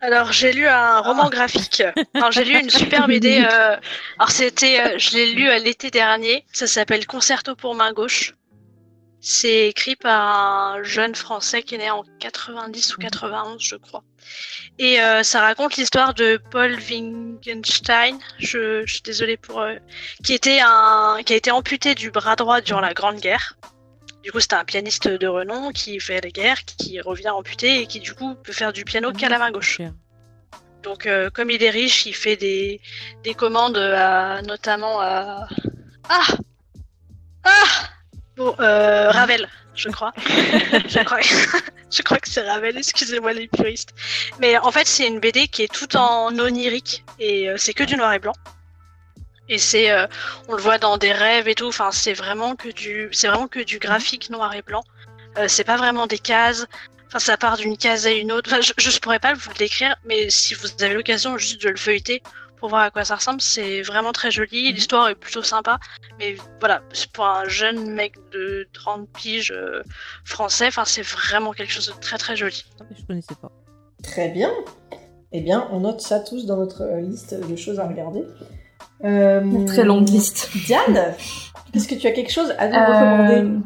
Alors 0.00 0.32
j'ai 0.32 0.52
lu 0.52 0.66
un 0.66 1.00
roman 1.00 1.30
graphique. 1.30 1.82
Alors 2.12 2.30
j'ai 2.30 2.44
lu 2.44 2.58
une 2.60 2.68
super 2.68 3.06
BD. 3.08 3.42
euh, 3.50 3.76
Alors 4.18 4.30
c'était, 4.30 4.78
euh, 4.80 4.98
je 4.98 5.12
l'ai 5.14 5.32
lu 5.32 5.48
euh, 5.48 5.58
l'été 5.58 5.90
dernier. 5.90 6.44
Ça 6.52 6.66
s'appelle 6.66 7.06
Concerto 7.06 7.54
pour 7.56 7.74
main 7.74 7.92
gauche. 7.92 8.34
C'est 9.20 9.68
écrit 9.68 9.96
par 9.96 10.74
un 10.74 10.82
jeune 10.82 11.14
Français 11.14 11.62
qui 11.62 11.76
est 11.76 11.78
né 11.78 11.90
en 11.90 12.04
90 12.20 12.96
ou 12.96 13.00
91, 13.00 13.56
je 13.58 13.76
crois. 13.76 14.02
Et 14.78 15.00
euh, 15.00 15.22
ça 15.22 15.40
raconte 15.40 15.76
l'histoire 15.76 16.14
de 16.14 16.40
Paul 16.50 16.76
Wittgenstein. 16.76 18.18
Je, 18.38 18.84
je 18.86 18.92
suis 18.92 19.02
désolée 19.02 19.36
pour 19.36 19.60
euh, 19.60 19.76
qui 20.24 20.34
était 20.34 20.60
un, 20.60 21.18
qui 21.24 21.32
a 21.32 21.36
été 21.36 21.50
amputé 21.50 21.94
du 21.94 22.10
bras 22.10 22.36
droit 22.36 22.60
durant 22.60 22.80
la 22.80 22.94
Grande 22.94 23.18
Guerre. 23.20 23.56
Du 24.22 24.32
coup, 24.32 24.40
c'était 24.40 24.56
un 24.56 24.64
pianiste 24.64 25.06
de 25.06 25.26
renom 25.26 25.70
qui 25.70 26.00
fait 26.00 26.20
la 26.20 26.30
guerre, 26.30 26.64
qui 26.64 27.00
revient 27.00 27.28
amputé 27.28 27.82
et 27.82 27.86
qui 27.86 28.00
du 28.00 28.14
coup 28.14 28.34
peut 28.36 28.52
faire 28.52 28.72
du 28.72 28.84
piano 28.84 29.12
qu'à 29.12 29.28
la 29.28 29.38
main 29.38 29.50
gauche. 29.50 29.80
Donc, 30.82 31.06
euh, 31.06 31.30
comme 31.30 31.50
il 31.50 31.62
est 31.62 31.70
riche, 31.70 32.06
il 32.06 32.14
fait 32.14 32.36
des, 32.36 32.80
des 33.22 33.34
commandes 33.34 33.78
à, 33.78 34.42
notamment 34.42 35.00
à. 35.00 35.46
Ah 36.08 36.26
Ah 37.44 37.50
Bon, 38.36 38.54
Ravel, 38.58 39.48
je 39.74 39.88
crois. 39.88 40.12
je 40.26 41.02
crois, 41.04 41.20
je 41.90 42.02
crois 42.02 42.18
que 42.18 42.28
c'est 42.28 42.48
Ravel, 42.48 42.76
excusez-moi 42.76 43.32
les 43.32 43.48
puristes. 43.48 43.94
Mais 44.38 44.56
en 44.58 44.70
fait, 44.70 44.86
c'est 44.86 45.06
une 45.06 45.20
BD 45.20 45.48
qui 45.48 45.62
est 45.62 45.72
tout 45.72 45.96
en 45.96 46.36
onirique 46.38 47.04
et 47.18 47.48
euh, 47.48 47.56
c'est 47.56 47.74
que 47.74 47.84
du 47.84 47.96
noir 47.96 48.12
et 48.12 48.18
blanc. 48.18 48.34
Et 49.48 49.58
c'est, 49.58 49.90
euh, 49.90 50.06
on 50.48 50.54
le 50.54 50.62
voit 50.62 50.78
dans 50.78 50.96
des 50.96 51.12
rêves 51.12 51.48
et 51.48 51.54
tout. 51.54 51.68
Enfin, 51.68 51.90
c'est 51.92 52.14
vraiment 52.14 52.56
que 52.56 52.68
du, 52.68 53.08
c'est 53.12 53.28
vraiment 53.28 53.48
que 53.48 53.60
du 53.60 53.78
graphique 53.78 54.30
noir 54.30 54.54
et 54.54 54.62
blanc. 54.62 54.84
Euh, 55.36 55.48
c'est 55.48 55.64
pas 55.64 55.76
vraiment 55.76 56.06
des 56.06 56.18
cases. 56.18 56.66
Enfin, 57.08 57.18
ça 57.18 57.36
part 57.36 57.56
d'une 57.56 57.76
case 57.76 58.06
à 58.06 58.10
une 58.10 58.32
autre. 58.32 58.62
Je, 58.62 58.72
je 58.78 58.98
pourrais 59.00 59.18
pas 59.18 59.34
vous 59.34 59.50
le 59.50 59.56
décrire, 59.56 59.96
mais 60.04 60.30
si 60.30 60.54
vous 60.54 60.68
avez 60.80 60.94
l'occasion 60.94 61.36
juste 61.36 61.62
de 61.62 61.68
le 61.68 61.76
feuilleter 61.76 62.22
pour 62.64 62.70
voir 62.70 62.84
à 62.84 62.90
quoi 62.90 63.04
ça 63.04 63.16
ressemble, 63.16 63.42
c'est 63.42 63.82
vraiment 63.82 64.12
très 64.12 64.30
joli. 64.30 64.72
L'histoire 64.72 65.10
est 65.10 65.14
plutôt 65.14 65.42
sympa, 65.42 65.78
mais 66.18 66.34
voilà, 66.60 66.80
c'est 66.94 67.12
pour 67.12 67.26
un 67.26 67.46
jeune 67.46 67.90
mec 67.90 68.14
de 68.32 68.66
30 68.72 69.06
piges 69.10 69.52
euh, 69.54 69.82
français, 70.24 70.68
enfin, 70.68 70.84
c'est 70.86 71.02
vraiment 71.02 71.52
quelque 71.52 71.70
chose 71.70 71.88
de 71.88 72.00
très 72.00 72.16
très 72.16 72.36
joli. 72.36 72.64
Je 72.98 73.04
connaissais 73.04 73.34
pas. 73.34 73.52
Très 74.02 74.30
bien. 74.30 74.50
Eh 75.32 75.42
bien, 75.42 75.68
on 75.72 75.80
note 75.80 76.00
ça 76.00 76.20
tous 76.20 76.46
dans 76.46 76.56
notre 76.56 76.84
euh, 76.84 77.02
liste 77.02 77.34
de 77.34 77.54
choses 77.54 77.78
à 77.78 77.86
regarder. 77.86 78.24
Euh, 79.04 79.42
Une 79.42 79.66
très 79.66 79.84
longue 79.84 80.08
liste. 80.08 80.48
Diane, 80.64 81.12
est-ce 81.74 81.86
que 81.86 81.96
tu 81.96 82.06
as 82.06 82.12
quelque 82.12 82.32
chose 82.32 82.54
à 82.56 82.68
nous 82.68 82.76
Euh, 82.76 82.86
recommander? 82.86 83.60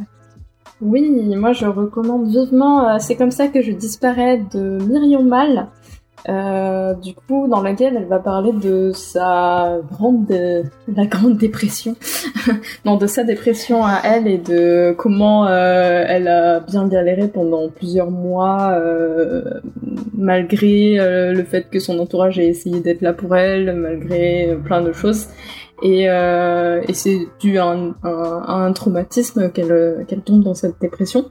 Oui, 0.81 1.37
moi 1.37 1.53
je 1.53 1.67
recommande 1.67 2.29
vivement 2.29 2.89
euh, 2.89 2.99
C'est 2.99 3.17
comme 3.17 3.31
ça 3.31 3.47
que 3.47 3.63
je 3.63 3.71
disparais 3.71 4.39
de 4.53 4.79
Myriam 4.85 5.29
Mal. 5.29 5.69
Euh, 6.29 6.93
du 6.95 7.15
coup, 7.15 7.49
dans 7.49 7.63
laquelle 7.63 7.97
elle 7.97 8.07
va 8.07 8.19
parler 8.19 8.53
de 8.53 8.93
sa 8.93 9.79
grande, 9.91 10.31
la 10.31 11.07
grande 11.07 11.39
dépression, 11.39 11.97
non, 12.85 12.97
de 12.97 13.07
sa 13.07 13.25
dépression 13.25 13.83
à 13.85 14.01
elle 14.05 14.27
et 14.27 14.37
de 14.37 14.95
comment 14.99 15.47
euh, 15.47 16.05
elle 16.07 16.29
a 16.29 16.61
bien 16.61 16.87
galéré 16.87 17.29
pendant 17.29 17.71
plusieurs 17.71 18.11
mois, 18.11 18.73
euh, 18.73 19.43
malgré 20.15 20.97
le 21.33 21.43
fait 21.45 21.71
que 21.71 21.79
son 21.79 21.99
entourage 21.99 22.39
ait 22.39 22.49
essayé 22.49 22.81
d'être 22.81 23.01
là 23.01 23.15
pour 23.15 23.35
elle, 23.35 23.75
malgré 23.75 24.55
plein 24.65 24.83
de 24.83 24.93
choses. 24.93 25.29
Et, 25.83 26.05
et 26.05 26.95
c'est 26.95 27.21
dû 27.41 27.59
à 27.59 27.75
un, 28.03 28.73
traumatisme 28.73 29.51
qu'elle 29.51 30.05
qu'elle 30.09 30.23
tombe 30.23 30.43
dans 30.43 30.55
cette 30.55 30.81
dépression. 30.81 31.31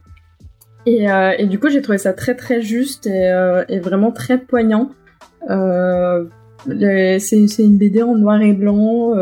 Et, 0.88 1.12
euh, 1.12 1.34
et 1.38 1.48
du 1.48 1.60
coup, 1.60 1.68
j'ai 1.68 1.82
trouvé 1.82 1.98
ça 1.98 2.14
très 2.14 2.34
très 2.34 2.62
juste 2.62 3.08
et, 3.08 3.30
euh, 3.30 3.66
vraiment 3.82 4.14
très 4.14 4.38
poignant. 4.38 4.92
Euh, 5.50 6.24
c'est 6.66 7.46
une 7.60 7.78
BD 7.78 8.02
en 8.02 8.16
noir 8.16 8.42
et 8.42 8.54
blanc, 8.54 9.14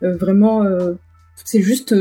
vraiment, 0.00 0.64
c'est 1.44 1.60
juste 1.60 1.94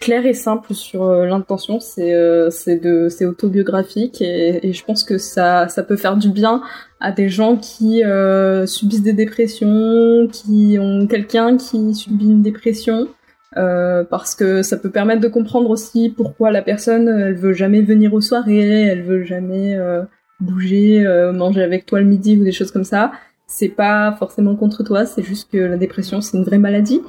clair 0.00 0.26
et 0.26 0.34
simple 0.34 0.74
sur 0.74 1.10
l'intention. 1.24 1.78
C'est 1.80 3.24
autobiographique 3.24 4.20
et, 4.20 4.72
je 4.72 4.84
pense 4.84 5.04
que 5.04 5.18
ça 5.18 5.66
peut 5.86 5.96
faire 5.96 6.16
du 6.16 6.28
bien 6.28 6.60
à 7.00 7.12
des 7.12 7.28
gens 7.28 7.56
qui 7.56 8.02
subissent 8.66 9.02
des 9.02 9.12
dépressions, 9.12 10.28
qui 10.30 10.76
ont 10.80 11.06
quelqu'un 11.06 11.56
qui 11.56 11.94
subit 11.94 12.26
une 12.26 12.42
dépression. 12.42 13.08
Euh, 13.56 14.02
parce 14.04 14.34
que 14.34 14.62
ça 14.62 14.78
peut 14.78 14.90
permettre 14.90 15.20
de 15.20 15.28
comprendre 15.28 15.68
aussi 15.68 16.08
pourquoi 16.08 16.50
la 16.50 16.62
personne 16.62 17.08
elle 17.08 17.34
veut 17.34 17.52
jamais 17.52 17.82
venir 17.82 18.14
aux 18.14 18.22
soirées, 18.22 18.82
elle 18.86 19.02
veut 19.02 19.24
jamais 19.24 19.76
euh, 19.76 20.02
bouger, 20.40 21.06
euh, 21.06 21.32
manger 21.32 21.62
avec 21.62 21.84
toi 21.84 22.00
le 22.00 22.06
midi 22.06 22.36
ou 22.36 22.44
des 22.44 22.52
choses 22.52 22.70
comme 22.70 22.84
ça. 22.84 23.12
C'est 23.46 23.68
pas 23.68 24.16
forcément 24.18 24.56
contre 24.56 24.82
toi, 24.82 25.04
c'est 25.04 25.22
juste 25.22 25.50
que 25.50 25.58
la 25.58 25.76
dépression 25.76 26.22
c'est 26.22 26.38
une 26.38 26.44
vraie 26.44 26.58
maladie. 26.58 27.02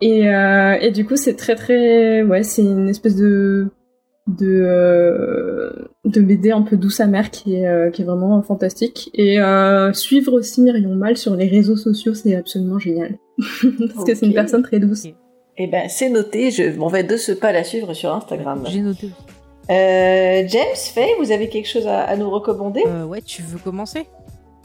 Et, 0.00 0.28
euh, 0.28 0.76
et 0.80 0.90
du 0.90 1.06
coup 1.06 1.16
c'est 1.16 1.34
très 1.34 1.54
très 1.54 2.22
ouais 2.22 2.42
c'est 2.42 2.62
une 2.62 2.88
espèce 2.88 3.16
de 3.16 3.68
de 4.26 4.62
euh, 4.66 5.70
de 6.04 6.20
BD 6.20 6.50
un 6.50 6.62
peu 6.62 6.76
douce 6.76 7.00
amère 7.00 7.30
qui 7.30 7.54
est 7.54 7.68
euh, 7.68 7.90
qui 7.90 8.02
est 8.02 8.04
vraiment 8.04 8.42
fantastique 8.42 9.10
et 9.14 9.40
euh, 9.40 9.92
suivre 9.92 10.32
aussi 10.32 10.60
Myrion 10.62 10.96
Mal 10.96 11.16
sur 11.16 11.36
les 11.36 11.46
réseaux 11.46 11.76
sociaux 11.76 12.12
c'est 12.14 12.34
absolument 12.34 12.78
génial 12.78 13.18
parce 13.38 14.04
que 14.04 14.14
c'est 14.14 14.26
une 14.26 14.34
personne 14.34 14.62
très 14.62 14.80
douce. 14.80 15.06
Eh 15.58 15.66
ben, 15.66 15.88
c'est 15.88 16.10
noté, 16.10 16.50
je 16.50 16.76
m'en 16.76 16.88
vais 16.88 17.02
de 17.04 17.16
ce 17.16 17.32
pas 17.32 17.52
la 17.52 17.64
suivre 17.64 17.94
sur 17.94 18.12
Instagram. 18.14 18.64
J'ai 18.68 18.80
noté 18.82 19.06
aussi. 19.06 19.14
Euh, 19.70 20.44
James, 20.46 20.76
Faye, 20.94 21.10
vous 21.18 21.32
avez 21.32 21.48
quelque 21.48 21.68
chose 21.68 21.86
à, 21.86 22.02
à 22.02 22.16
nous 22.16 22.30
recommander? 22.30 22.82
Euh, 22.86 23.04
ouais, 23.04 23.22
tu 23.22 23.42
veux 23.42 23.58
commencer? 23.58 24.06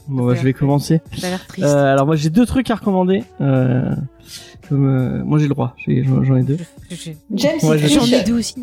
Bon, 0.08 0.26
bah, 0.28 0.36
je 0.36 0.44
vais 0.44 0.54
commencer. 0.54 1.00
T'as 1.20 1.30
l'air 1.30 1.48
triste. 1.48 1.68
Euh, 1.68 1.94
alors 1.94 2.06
moi 2.06 2.16
j'ai 2.16 2.30
deux 2.30 2.46
trucs 2.46 2.70
à 2.72 2.76
recommander. 2.76 3.24
Euh, 3.40 3.84
comme 4.68 4.88
euh, 4.88 5.24
moi 5.24 5.38
j'ai 5.40 5.46
le 5.48 5.54
droit, 5.54 5.76
j'ai- 5.78 6.04
j'en 6.04 6.24
j'en 6.24 6.36
ai 6.36 6.44
deux. 6.44 6.58
James, 7.32 7.58
J'en 7.62 7.74
ai 7.74 7.80
triche. 7.80 8.24
deux 8.26 8.34
aussi. 8.38 8.56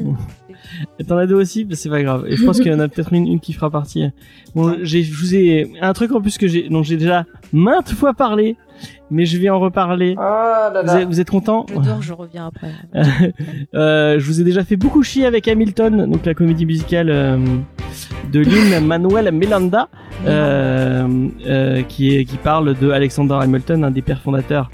T'en 1.09 1.17
as 1.17 1.27
deux 1.27 1.37
aussi, 1.37 1.65
bah, 1.65 1.77
c'est 1.77 1.89
pas 1.89 2.03
grave. 2.03 2.27
Et 2.29 2.37
je 2.37 2.45
pense 2.45 2.59
qu'il 2.59 2.71
y 2.71 2.75
en 2.75 2.81
a 2.81 2.89
peut-être 2.89 3.13
une, 3.13 3.27
une 3.27 3.41
qui 3.41 3.53
fera 3.53 3.71
partie. 3.71 4.05
Bon, 4.55 4.77
j'ai, 4.83 5.03
je 5.03 5.15
vous 5.15 5.35
ai 5.35 5.73
un 5.81 5.93
truc 5.93 6.13
en 6.13 6.21
plus 6.21 6.37
que 6.39 6.47
j'ai, 6.47 6.69
dont 6.69 6.83
j'ai 6.83 6.97
déjà 6.97 7.25
maintes 7.53 7.91
fois 7.93 8.13
parlé, 8.15 8.57
mais 9.11 9.25
je 9.27 9.39
vais 9.39 9.49
en 9.51 9.59
reparler. 9.59 10.15
Là 10.15 10.83
Vous 10.85 10.97
êtes, 10.97 11.09
vous 11.09 11.21
êtes 11.21 11.31
contents 11.31 11.67
Je 11.69 11.81
dors, 11.81 12.03
je 12.03 12.13
reviens 12.13 12.47
après. 12.47 12.73
Euh, 13.75 14.19
Je 14.19 14.27
vous 14.27 14.41
ai 14.41 14.45
déjà 14.45 14.65
fait 14.65 14.77
beaucoup 14.77 15.03
chier 15.03 15.27
avec 15.27 15.49
Hamilton, 15.49 16.11
donc 16.11 16.25
la 16.25 16.35
comédie 16.35 16.67
musicale 16.67 17.11
euh, 17.11 17.37
de 18.33 18.41
Lin 18.41 18.81
Manuel 18.85 19.31
Miranda, 19.33 19.89
euh, 20.27 21.29
euh, 21.47 21.83
qui 21.83 22.15
est 22.17 22.25
qui 22.25 22.37
parle 22.37 22.75
de 22.79 22.91
Alexander 22.91 23.39
Hamilton, 23.41 23.85
un 23.85 23.91
des 23.91 24.03
pères 24.03 24.21
fondateurs 24.21 24.71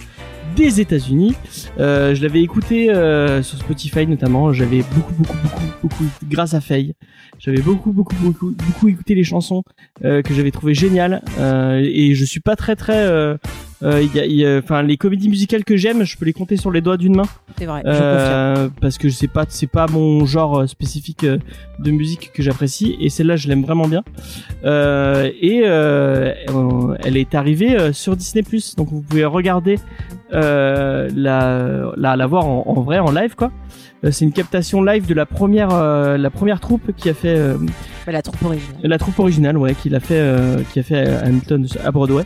des 0.56 0.80
États-Unis. 0.80 1.34
Euh, 1.78 2.14
je 2.14 2.22
l'avais 2.22 2.40
écouté 2.42 2.90
euh, 2.90 3.42
sur 3.42 3.58
Spotify 3.58 4.06
notamment. 4.06 4.52
J'avais 4.52 4.82
beaucoup, 4.94 5.12
beaucoup, 5.14 5.36
beaucoup, 5.42 5.62
beaucoup, 5.82 6.04
grâce 6.28 6.54
à 6.54 6.60
Faye, 6.60 6.94
j'avais 7.38 7.60
beaucoup, 7.60 7.92
beaucoup, 7.92 8.14
beaucoup, 8.20 8.50
beaucoup 8.50 8.88
écouté 8.88 9.14
les 9.14 9.24
chansons 9.24 9.62
euh, 10.04 10.22
que 10.22 10.32
j'avais 10.34 10.50
trouvé 10.50 10.74
géniales. 10.74 11.22
Euh, 11.38 11.80
et 11.82 12.14
je 12.14 12.24
suis 12.24 12.40
pas 12.40 12.56
très, 12.56 12.76
très. 12.76 13.36
Euh, 13.84 14.02
il 14.02 14.14
y 14.16 14.20
a- 14.20 14.24
il 14.26 14.36
y 14.36 14.46
a- 14.46 14.58
Enfin, 14.58 14.82
les 14.82 14.96
comédies 14.96 15.28
musicales 15.28 15.64
que 15.64 15.76
j'aime, 15.76 16.04
je 16.04 16.16
peux 16.16 16.24
les 16.24 16.32
compter 16.32 16.56
sur 16.56 16.70
les 16.70 16.80
doigts 16.80 16.96
d'une 16.96 17.16
main. 17.16 17.28
C'est 17.58 17.66
vrai, 17.66 17.82
je. 17.84 17.90
Euh, 17.90 18.68
parce 18.80 18.98
que 18.98 19.08
c'est 19.10 19.28
pas 19.28 19.44
c'est 19.48 19.66
pas 19.70 19.86
mon 19.86 20.24
genre 20.26 20.60
euh, 20.60 20.66
spécifique 20.66 21.24
de 21.26 21.90
musique 21.90 22.32
que 22.32 22.42
j'apprécie 22.42 22.96
et 23.00 23.08
celle-là 23.10 23.36
je 23.36 23.48
l'aime 23.48 23.62
vraiment 23.62 23.86
bien 23.88 24.02
et 24.64 25.58
elle 25.64 27.16
est 27.16 27.34
arrivée 27.34 27.92
sur 27.92 28.16
Disney 28.16 28.44
donc 28.76 28.88
vous 28.90 29.02
pouvez 29.02 29.24
regarder 29.24 29.78
euh, 30.32 31.08
la, 31.14 31.92
la 31.96 32.16
la 32.16 32.26
voir 32.26 32.46
en, 32.46 32.64
en 32.66 32.80
vrai 32.82 32.98
en 32.98 33.10
live 33.10 33.34
quoi 33.36 33.50
Euh, 34.04 34.10
c'est 34.10 34.24
une 34.26 34.32
captation 34.32 34.82
live 34.82 35.06
de 35.06 35.14
la 35.14 35.24
première 35.26 35.70
euh, 35.72 36.18
la 36.18 36.30
première 36.30 36.60
troupe 36.60 36.92
qui 36.96 37.08
a 37.08 37.14
fait 37.14 37.38
la 38.06 38.20
troupe 38.22 38.42
originale. 38.44 38.80
la 38.82 38.98
troupe 38.98 39.18
originale, 39.18 39.56
ouais, 39.56 39.74
qui 39.74 39.88
l'a 39.88 40.00
fait, 40.00 40.22
qui 40.72 40.78
a 40.80 40.82
fait 40.82 41.06
Hamilton 41.26 41.66
à 41.84 41.90
Broadway. 41.90 42.24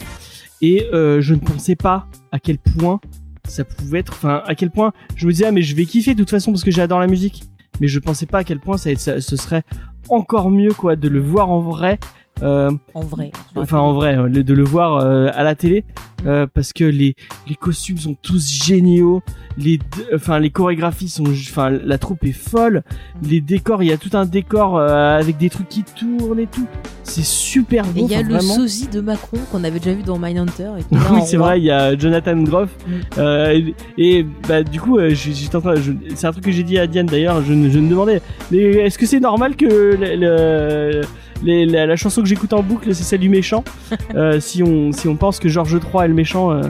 Et 0.60 0.86
euh, 0.92 1.20
je 1.20 1.34
ne 1.34 1.40
pensais 1.40 1.76
pas 1.76 2.06
à 2.32 2.38
quel 2.38 2.58
point 2.58 3.00
ça 3.46 3.64
pouvait 3.64 4.00
être, 4.00 4.12
enfin, 4.12 4.42
à 4.46 4.54
quel 4.54 4.70
point 4.70 4.92
je 5.16 5.26
me 5.26 5.32
disais, 5.32 5.46
ah, 5.46 5.52
mais 5.52 5.62
je 5.62 5.74
vais 5.74 5.84
kiffer 5.86 6.14
de 6.14 6.18
toute 6.20 6.30
façon 6.30 6.52
parce 6.52 6.64
que 6.64 6.70
j'adore 6.70 6.98
la 7.00 7.06
musique. 7.06 7.44
Mais 7.80 7.86
je 7.88 7.98
pensais 8.00 8.26
pas 8.26 8.38
à 8.38 8.44
quel 8.44 8.58
point 8.60 8.76
ça, 8.76 8.94
ça- 8.96 9.20
ce 9.20 9.36
serait 9.36 9.62
encore 10.08 10.50
mieux, 10.50 10.72
quoi, 10.74 10.96
de 10.96 11.08
le 11.08 11.20
voir 11.20 11.48
en 11.50 11.60
vrai. 11.60 11.98
Euh, 12.42 12.70
En 12.94 13.00
vrai. 13.00 13.32
enfin 13.56 13.78
en 13.78 13.92
vrai 13.94 14.16
euh, 14.16 14.28
de 14.28 14.54
le 14.54 14.62
voir 14.64 14.96
euh, 14.98 15.28
à 15.34 15.42
la 15.42 15.54
télé 15.56 15.84
euh, 16.26 16.46
parce 16.52 16.72
que 16.72 16.84
les 16.84 17.14
les 17.48 17.54
costumes 17.56 17.98
sont 17.98 18.14
tous 18.22 18.48
géniaux 18.64 19.22
les 19.56 19.80
enfin 20.14 20.38
les 20.38 20.50
chorégraphies 20.50 21.08
sont 21.08 21.24
enfin 21.26 21.68
la 21.70 21.98
troupe 21.98 22.22
est 22.24 22.30
folle 22.32 22.82
les 23.22 23.40
décors 23.40 23.82
il 23.82 23.88
y 23.88 23.92
a 23.92 23.96
tout 23.96 24.16
un 24.16 24.24
décor 24.24 24.78
euh, 24.78 25.18
avec 25.18 25.36
des 25.36 25.50
trucs 25.50 25.68
qui 25.68 25.82
tournent 25.82 26.38
et 26.38 26.46
tout 26.46 26.66
c'est 27.02 27.24
super 27.24 27.84
Et 27.96 28.00
beau 28.00 28.06
il 28.06 28.12
y 28.12 28.14
a 28.14 28.22
le 28.22 28.34
vraiment. 28.34 28.54
sosie 28.54 28.86
de 28.86 29.00
Macron 29.00 29.38
qu'on 29.50 29.64
avait 29.64 29.78
déjà 29.80 29.94
vu 29.96 30.02
dans 30.04 30.18
Mindhunter. 30.18 30.70
Et 30.78 30.94
là 30.94 31.00
oui 31.12 31.20
c'est 31.26 31.38
vrai 31.38 31.58
il 31.58 31.64
y 31.64 31.70
a 31.72 31.96
Jonathan 31.98 32.36
Groff 32.42 32.70
Mm. 32.86 32.92
euh, 33.18 33.60
et, 33.98 34.18
et, 34.18 34.26
bah 34.48 34.62
du 34.62 34.80
coup 34.80 34.98
j'étais 35.08 35.56
en 35.56 35.60
train 35.60 35.74
c'est 36.14 36.26
un 36.26 36.32
truc 36.32 36.44
que 36.44 36.52
j'ai 36.52 36.62
dit 36.62 36.78
à 36.78 36.86
Diane 36.86 37.06
d'ailleurs 37.06 37.42
je, 37.42 37.52
me- 37.52 37.68
je 37.70 37.78
me 37.80 37.88
demandais 37.90 38.20
mais 38.52 38.58
est-ce 38.58 38.96
que 38.98 39.06
c'est 39.06 39.18
normal 39.20 39.56
que 39.56 39.64
le, 39.66 40.16
le- 40.16 41.00
les- 41.42 41.66
la, 41.66 41.86
la 41.86 41.96
chanson 41.96 42.22
que 42.22 42.28
j'écoute 42.28 42.52
en 42.52 42.62
boucle 42.62 42.94
c'est 42.94 43.04
celle 43.04 43.20
du 43.20 43.28
méchant 43.28 43.64
Euh, 44.14 44.40
si 44.40 44.62
on 44.62 44.92
si 44.92 45.06
on 45.08 45.16
pense 45.16 45.38
que 45.38 45.48
George 45.48 45.72
III 45.74 46.04
est 46.04 46.08
le 46.08 46.14
méchant 46.14 46.50
euh, 46.50 46.62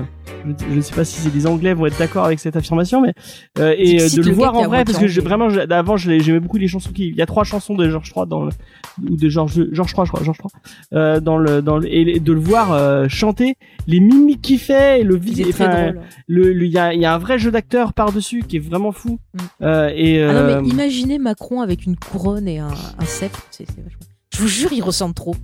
je, 0.46 0.52
je 0.70 0.74
ne 0.76 0.80
sais 0.80 0.94
pas 0.94 1.04
si 1.04 1.28
les 1.30 1.46
Anglais 1.46 1.72
vont 1.74 1.86
être 1.86 1.98
d'accord 1.98 2.24
avec 2.24 2.38
cette 2.40 2.56
affirmation 2.56 3.00
mais 3.00 3.14
euh, 3.58 3.74
et 3.78 4.00
euh, 4.02 4.08
de 4.08 4.22
le 4.22 4.28
le 4.28 4.32
voir 4.34 4.54
en 4.56 4.66
vrai 4.66 4.84
parce 4.84 4.98
que 4.98 5.20
vraiment 5.20 5.48
j'ai- 5.48 5.60
avant 5.70 5.96
je 5.96 6.10
l'ai- 6.10 6.20
j'aimais 6.20 6.40
beaucoup 6.40 6.58
les 6.58 6.68
chansons 6.68 6.90
qui 6.92 7.08
il 7.08 7.14
y 7.16 7.22
a 7.22 7.26
trois 7.26 7.44
chansons 7.44 7.74
de 7.74 7.88
George 7.88 8.12
III 8.14 8.26
dans 8.26 8.44
le, 8.44 8.50
ou 9.08 9.16
de 9.16 9.28
George 9.28 9.66
George 9.72 9.92
III 9.96 10.04
je 10.06 10.10
crois 10.12 10.22
George 10.24 10.38
III 10.42 10.50
euh, 10.94 11.20
dans 11.20 11.38
le 11.38 11.62
dans 11.62 11.78
le, 11.78 11.86
et 11.92 12.18
de 12.20 12.32
le 12.32 12.40
voir 12.40 12.72
euh, 12.72 13.06
chanter 13.08 13.54
les 13.86 14.00
mimiques 14.00 14.42
qu'il 14.42 14.58
fait 14.58 15.00
et 15.00 15.04
le 15.04 15.16
vide 15.16 15.46
le 16.26 16.64
il 16.64 16.70
y 16.70 16.78
a 16.78 16.92
il 16.92 17.00
y 17.00 17.04
a 17.06 17.14
un 17.14 17.18
vrai 17.18 17.38
jeu 17.38 17.50
d'acteur 17.50 17.92
par 17.92 18.12
dessus 18.12 18.42
qui 18.46 18.56
est 18.56 18.60
vraiment 18.60 18.92
fou 18.92 19.18
Mm. 19.34 19.38
Euh, 19.62 19.90
et 19.94 20.22
Ah 20.22 20.32
non, 20.32 20.62
mais 20.62 20.68
imaginez 20.68 21.18
Macron 21.18 21.60
avec 21.60 21.84
une 21.86 21.96
couronne 21.96 22.48
et 22.48 22.58
un, 22.58 22.68
un 22.98 23.04
sceptre. 23.04 23.46
C'est 23.50 23.66
c'est 23.66 23.82
vachement. 23.82 24.00
Je 24.34 24.42
vous 24.42 24.48
jure, 24.48 24.72
il 24.72 24.82
ressemble 24.82 25.14
trop. 25.14 25.34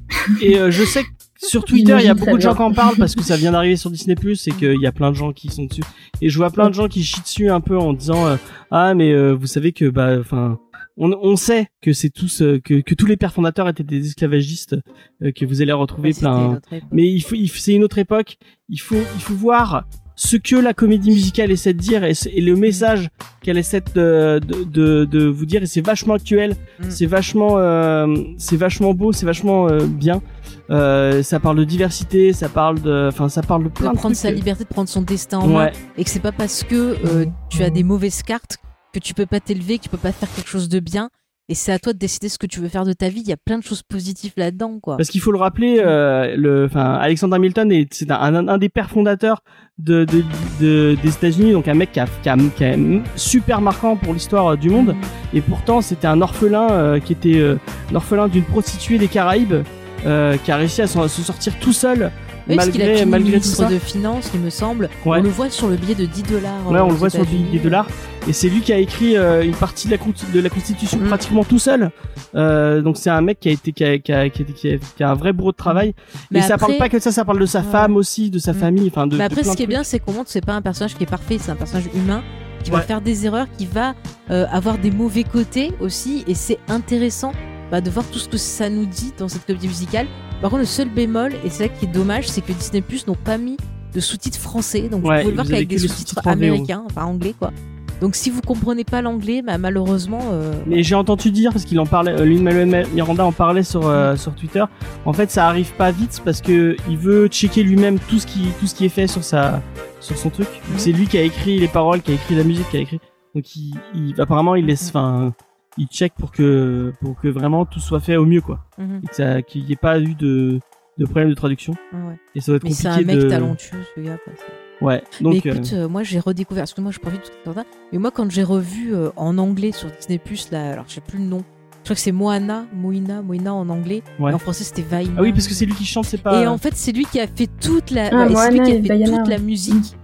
Et 0.41 0.59
euh, 0.59 0.71
je 0.71 0.85
sais 0.85 1.03
que 1.05 1.09
sur 1.39 1.65
Twitter, 1.65 1.97
il 1.99 2.05
y 2.05 2.09
a 2.09 2.15
beaucoup 2.15 2.37
de 2.37 2.41
gens 2.43 2.55
qui 2.55 2.63
en 2.63 2.73
parlent 2.73 2.97
parce 2.97 3.15
que 3.15 3.23
ça 3.23 3.37
vient 3.37 3.53
d'arriver 3.53 3.77
sur 3.77 3.91
Disney 3.91 4.15
Plus 4.15 4.47
et 4.49 4.53
qu'il 4.53 4.81
y 4.81 4.87
a 4.87 4.93
plein 4.93 5.11
de 5.11 5.17
gens 5.17 5.33
qui 5.33 5.49
sont 5.49 5.65
dessus. 5.65 5.83
Et 6.21 6.29
je 6.31 6.37
vois 6.39 6.51
plein 6.51 6.69
de 6.69 6.75
gens 6.75 6.89
qui 6.89 7.03
chient 7.03 7.23
dessus 7.23 7.51
un 7.51 7.61
peu 7.61 7.77
en 7.79 7.93
disant 7.93 8.27
euh, 8.27 8.37
ah 8.71 8.95
mais 8.95 9.13
euh, 9.13 9.33
vous 9.33 9.47
savez 9.47 9.73
que 9.73 9.87
bah 9.89 10.17
enfin 10.21 10.59
on, 10.97 11.11
on 11.13 11.35
sait 11.37 11.67
que 11.83 11.93
c'est 11.93 12.11
tous 12.11 12.41
euh, 12.41 12.61
que, 12.61 12.81
que 12.81 12.95
tous 12.95 13.07
les 13.07 13.17
pères 13.17 13.33
fondateurs 13.33 13.69
étaient 13.69 13.83
des 13.83 14.07
esclavagistes 14.07 14.77
euh, 15.23 15.33
que 15.33 15.45
vous 15.45 15.61
allez 15.61 15.73
retrouver 15.73 16.11
Ouais, 16.11 16.19
plein. 16.21 16.61
Mais 16.93 17.09
il 17.11 17.21
faut, 17.21 17.35
il 17.35 17.49
faut- 17.51 17.59
c'est 17.59 17.75
une 17.75 17.83
autre 17.85 17.99
époque. 17.99 18.37
Il 18.69 18.81
faut, 18.81 19.03
il 19.17 19.21
faut 19.21 19.35
voir 19.35 19.87
ce 20.17 20.37
que 20.37 20.57
la 20.57 20.75
comédie 20.75 21.11
musicale 21.11 21.51
essaie 21.51 21.73
de 21.73 21.79
dire 21.79 22.05
et, 22.05 22.15
le 22.41 22.55
message 22.57 23.09
qu'elle 23.43 23.59
essaie 23.59 23.83
de, 23.95 24.41
de, 24.47 24.65
de, 24.65 25.05
de 25.05 25.27
vous 25.27 25.45
dire. 25.47 25.63
Et 25.63 25.67
c'est 25.67 25.81
vachement 25.85 26.15
actuel. 26.15 26.55
Mm. 26.79 26.85
C'est 26.91 27.07
vachement, 27.07 27.59
euh, 27.59 28.15
c'est 28.39 28.57
vachement 28.57 28.95
beau. 28.95 29.13
C'est 29.13 29.27
vachement 29.27 29.69
euh, 29.69 29.87
bien. 29.87 30.23
Euh, 30.71 31.23
ça 31.23 31.41
parle 31.41 31.57
de 31.59 31.65
diversité. 31.65 32.33
Ça 32.33 32.49
parle 32.49 32.81
de, 32.81 33.09
enfin, 33.09 33.29
ça 33.29 33.43
parle 33.43 33.65
de 33.65 33.69
plein 33.69 33.89
de 33.91 33.95
de 33.95 33.99
prendre 33.99 34.15
trucs. 34.15 34.23
sa 34.23 34.31
liberté, 34.31 34.65
de 34.65 34.69
prendre 34.69 34.89
son 34.89 35.03
destin 35.03 35.39
en 35.39 35.47
main, 35.49 35.65
Ouais. 35.67 35.73
et 35.99 36.05
que 36.05 36.11
c'est 36.11 36.21
pas 36.21 36.33
parce 36.33 36.63
que 36.65 36.97
euh, 37.05 37.27
tu 37.51 37.63
as 37.63 37.71
des 37.71 37.83
mauvaises 37.83 38.23
cartes 38.23 38.59
que 38.93 38.99
tu 39.01 39.15
peux 39.15 39.27
pas 39.27 39.41
t'élever, 39.41 39.79
que 39.79 39.85
tu 39.85 39.89
peux 39.89 39.97
pas 39.99 40.13
faire 40.13 40.29
quelque 40.35 40.49
chose 40.49 40.69
de 40.69 40.79
bien. 40.79 41.11
Et 41.51 41.55
c'est 41.55 41.73
à 41.73 41.79
toi 41.79 41.93
de 41.93 41.99
décider 41.99 42.31
ce 42.31 42.39
que 42.39 42.47
tu 42.47 42.61
veux 42.61 42.71
faire 42.71 42.87
de 42.87 42.95
ta 42.95 43.11
vie. 43.11 43.21
Il 43.21 43.29
y 43.29 43.33
a 43.33 43.37
plein 43.37 43.59
de 43.59 43.63
choses 43.63 43.83
positives 43.83 44.33
là-dedans, 44.39 44.79
quoi. 44.81 44.97
Parce 44.97 45.11
qu'il 45.11 45.21
faut 45.21 45.31
le 45.31 45.37
rappeler, 45.39 45.79
euh, 45.85 46.35
le, 46.39 46.65
enfin, 46.65 46.95
Alexander 46.95 47.37
Hamilton 47.37 47.71
est, 47.71 47.93
c'est 47.93 48.11
un, 48.11 48.17
un, 48.35 48.49
un 48.49 48.57
des 48.57 48.71
pères 48.71 48.89
fondateurs 48.89 49.43
de, 49.77 50.07
de, 50.07 50.25
de- 50.59 50.97
des 51.03 51.09
États-Unis, 51.11 51.53
donc 51.53 51.69
un 51.69 51.75
mec 51.75 51.93
qui 51.93 52.01
a, 52.01 52.07
qui 52.23 52.31
a, 52.31 52.37
qui 52.57 52.65
a 52.65 52.77
super 53.17 53.61
marquant 53.61 53.95
pour 53.97 54.15
l'histoire 54.15 54.53
euh, 54.53 54.57
du 54.57 54.71
monde. 54.71 54.95
Et 55.35 55.43
pourtant, 55.43 55.83
c'était 55.83 56.07
un 56.07 56.23
orphelin 56.23 56.71
euh, 56.71 56.99
qui 56.99 57.13
était 57.13 57.39
euh, 57.39 57.57
l'orphelin 57.93 58.29
d'une 58.29 58.45
prostituée 58.45 58.97
des 58.97 59.09
Caraïbes, 59.09 59.65
euh, 60.07 60.39
qui 60.39 60.51
a 60.51 60.57
réussi 60.57 60.81
à 60.81 60.87
se 60.87 61.23
sortir 61.23 61.59
tout 61.61 61.75
seul 61.75 62.11
Oui, 62.49 62.57
parce 62.57 62.69
qu'il 62.69 62.83
a 62.83 62.85
malgré 62.87 62.99
fini 63.01 63.11
malgré 63.11 63.31
tout 63.33 63.37
ministre 63.39 63.57
ça. 63.65 63.69
de 63.71 63.79
Finances, 63.79 64.31
il 64.35 64.41
me 64.41 64.51
semble. 64.51 64.91
Ouais. 65.07 65.19
On 65.19 65.23
le 65.23 65.29
voit 65.31 65.49
sur 65.51 65.69
le 65.69 65.77
billet 65.77 65.95
de 65.95 66.05
10 66.05 66.23
dollars. 66.25 66.71
Ouais, 66.71 66.81
on 66.81 66.89
le 66.89 66.95
voit 66.95 67.09
sur 67.11 67.21
le 67.21 67.27
billet 67.27 67.59
de 67.59 67.65
dollars. 67.65 67.87
Et 68.29 68.33
c'est 68.33 68.49
lui 68.49 68.61
qui 68.61 68.73
a 68.73 68.79
écrit 68.79 69.17
euh, 69.17 69.43
une 69.45 69.55
partie 69.55 69.87
de 69.87 69.93
la, 69.93 69.99
con- 69.99 70.13
de 70.33 70.41
la 70.41 70.49
Constitution 70.51 70.99
Mm. 70.99 71.07
pratiquement 71.09 71.45
tout 71.45 71.59
seul. 71.59 71.91
Euh, 72.35 72.81
donc 72.83 72.97
c'est 72.97 73.11
un 73.11 73.21
mec 73.21 73.39
qui 73.41 73.49
a 73.49 73.53
été 73.53 73.73
qui 73.73 73.85
a, 73.85 73.99
qui 73.99 74.13
a, 74.13 74.29
qui 74.29 74.43
a, 74.43 74.77
qui 74.97 75.05
un 75.05 75.15
vrai 75.15 75.33
bourreau 75.33 75.53
de 75.53 75.57
travail. 75.57 75.95
Mais 76.31 76.39
et 76.41 76.43
ça 76.43 76.55
après- 76.55 76.67
parle 76.69 76.79
pas 76.79 76.89
que 76.89 76.97
de 76.97 77.03
ça, 77.03 77.13
ça 77.13 77.25
parle 77.25 77.39
de 77.41 77.47
sa 77.47 77.61
Ouais. 77.61 77.67
femme 77.71 77.97
aussi, 77.97 78.31
de 78.31 78.39
sa 78.39 78.53
Mm. 78.53 78.57
famille, 78.57 78.89
enfin 78.91 79.07
de. 79.07 79.17
Mais 79.17 79.25
après, 79.25 79.43
ce 79.45 79.57
qui 79.57 79.63
est 79.63 79.67
bien, 79.67 79.83
c'est 79.85 79.99
qu'on 79.99 80.13
montre 80.13 80.27
que 80.27 80.31
c'est 80.31 80.45
pas 80.45 80.55
un 80.55 80.63
personnage 80.63 80.95
qui 80.97 81.03
est 81.05 81.11
parfait, 81.11 81.39
c'est 81.41 81.51
un 81.51 81.57
personnage 81.57 81.89
humain 81.95 82.23
qui 82.63 82.71
va 82.71 82.81
faire 82.81 83.03
des 83.03 83.27
erreurs, 83.27 83.47
qui 83.59 83.67
va 83.67 83.95
euh, 84.31 84.47
avoir 84.51 84.79
des 84.79 84.91
mauvais 84.91 85.25
côtés 85.25 85.73
aussi, 85.81 86.25
et 86.27 86.35
c'est 86.35 86.59
intéressant 86.69 87.33
bah, 87.71 87.81
de 87.81 87.91
voir 87.91 88.07
tout 88.11 88.19
ce 88.19 88.29
que 88.29 88.37
ça 88.37 88.69
nous 88.71 88.87
dit 88.87 89.13
dans 89.19 89.29
cette 89.29 89.47
comédie 89.47 89.69
musicale. 89.69 90.07
Par 90.41 90.51
contre, 90.51 90.61
le 90.61 90.67
seul 90.67 90.89
bémol, 90.89 91.33
et 91.45 91.51
c'est 91.51 91.65
ça 91.65 91.69
qui 91.69 91.87
est 91.87 91.89
dommage, 91.89 92.29
c'est 92.29 92.41
que 92.43 92.53
Disney 92.53 92.83
Plus 92.83 93.07
n'ont 93.07 93.15
pas 93.15 93.39
mis 93.39 93.57
de 93.95 94.01
sous-titres 94.01 94.39
français, 94.41 94.89
donc 94.89 95.05
Ouais, 95.05 95.17
vous 95.17 95.21
pouvez 95.23 95.31
le 95.31 95.35
voir 95.37 95.47
qu'avec 95.47 95.69
des 95.69 95.79
sous-titres 95.79 96.21
en 96.27 96.31
américains, 96.31 96.83
enfin 96.87 97.05
anglais 97.05 97.35
quoi. 97.39 97.53
Donc 98.01 98.17
si 98.17 98.29
vous 98.29 98.41
comprenez 98.41 98.83
pas 98.83 99.01
l'anglais, 99.03 99.41
bah, 99.41 99.57
malheureusement. 99.57 100.19
euh, 100.33 100.53
Mais 100.67 100.83
j'ai 100.83 100.97
entendu 100.97 101.31
dire, 101.31 101.53
parce 101.53 101.65
qu'il 101.65 101.79
en 101.79 101.87
parlait, 101.87 102.11
euh, 102.13 102.25
Lin-Manuel 102.25 102.87
Miranda 102.93 103.25
en 103.25 103.31
parlait 103.31 103.63
sur, 103.63 103.87
euh, 103.87 104.17
sur 104.17 104.35
Twitter, 104.35 104.65
en 105.07 105.13
fait 105.13 105.31
ça 105.31 105.47
arrive 105.47 105.73
pas 105.77 105.93
vite 105.93 106.21
parce 106.25 106.41
que 106.43 106.77
il 106.91 106.99
veut 106.99 107.29
checker 107.29 107.63
lui-même 107.63 107.99
tout 108.09 108.19
ce 108.19 108.27
qui, 108.27 108.49
tout 108.59 108.67
ce 108.67 108.75
qui 108.75 108.85
est 108.85 108.89
fait 108.91 109.07
sur 109.07 109.23
sa, 109.23 109.63
sur 110.01 110.19
son 110.19 110.29
truc. 110.29 110.49
Mhm. 110.49 110.75
C'est 110.79 110.93
lui 110.93 111.07
qui 111.07 111.17
a 111.17 111.23
écrit 111.23 111.61
les 111.61 111.69
paroles, 111.69 112.03
qui 112.03 112.11
a 112.11 112.15
écrit 112.15 112.35
la 112.35 112.45
musique, 112.45 112.69
qui 112.71 112.77
a 112.77 112.81
écrit. 112.81 112.99
Donc 113.35 113.45
il, 113.57 113.75
il- 113.95 114.21
apparemment 114.21 114.57
il 114.57 114.67
laisse, 114.67 114.89
enfin, 114.89 115.33
il 115.79 115.87
check 115.87 116.13
pour 116.19 116.31
que, 116.33 116.93
pour 117.01 117.19
que 117.21 117.29
vraiment 117.29 117.65
tout 117.67 117.81
soit 117.81 118.01
fait 118.01 118.17
au 118.17 118.27
mieux 118.27 118.41
quoi. 118.41 118.61
mhm, 118.79 119.03
qu'il 119.47 119.65
n'y 119.65 119.73
ait 119.73 119.77
pas 119.77 119.99
eu 120.01 120.15
de, 120.15 120.61
de 120.99 121.05
problème 121.05 121.29
de 121.31 121.35
traduction. 121.35 121.75
ouais. 121.93 122.17
Et 122.35 122.41
ça 122.41 122.53
va 122.53 122.57
être 122.57 122.65
Mais 122.65 122.71
c'est 122.71 122.89
compliqué 122.89 123.11
un 123.13 123.15
mec 123.15 123.25
de. 123.25 123.29
talentueux, 123.31 123.79
ce 123.97 124.01
gars. 124.01 124.19
quoi. 124.25 124.33
C'est- 124.37 124.85
Ouais. 124.85 125.03
mais 125.21 125.25
Donc, 125.25 125.47
écoute, 125.47 125.71
euh, 125.73 125.89
moi 125.89 126.03
j'ai 126.03 126.19
redécouvert, 126.19 126.63
parce 126.63 126.75
que 126.75 126.81
moi 126.81 126.91
je 126.91 126.99
profite 126.99 127.21
de 127.23 127.27
tout 127.51 127.55
ça, 127.55 127.65
mais 127.93 127.99
moi 127.99 128.11
quand 128.11 128.29
j'ai 128.31 128.43
revu 128.43 128.93
euh, 128.95 129.11
en 129.17 129.39
anglais 129.39 129.71
sur 129.73 129.89
Disney 129.91 130.19
Plus, 130.19 130.51
là, 130.51 130.73
alors 130.73 130.85
je 130.89 130.95
sais 130.95 131.01
plus 131.01 131.19
le 131.19 131.25
nom, 131.25 131.39
je 131.39 131.85
crois 131.85 131.95
que 131.95 132.01
c'est 132.03 132.13
Moana, 132.13 132.67
Moina, 132.75 133.23
Moina 133.23 133.55
en 133.55 133.69
anglais, 133.69 134.03
Ouais. 134.19 134.33
et 134.33 134.35
en 134.35 134.39
français 134.39 134.65
c'était 134.65 134.83
Vaina. 134.83 135.13
ah 135.17 135.23
oui, 135.23 135.33
parce 135.33 135.47
que 135.47 135.55
c'est 135.55 135.65
lui 135.65 135.75
qui 135.75 135.85
chante, 135.85 136.07
c'est 136.07 136.21
pas. 136.21 136.43
Et 136.43 136.47
en 136.49 136.59
fait, 136.59 136.75
c'est 136.75 136.91
lui 136.93 137.05
qui 137.07 137.21
a 137.21 137.27
fait 137.29 137.49
toute 137.61 137.93
la, 137.93 138.09
Ah, 138.13 138.27
ouais, 138.27 138.35
c'est 138.35 138.51
lui 138.51 138.63
qui 138.63 138.73
a 138.73 138.97
fait 138.99 139.05
toute 139.05 139.29
la 139.29 139.39
musique 139.39 139.97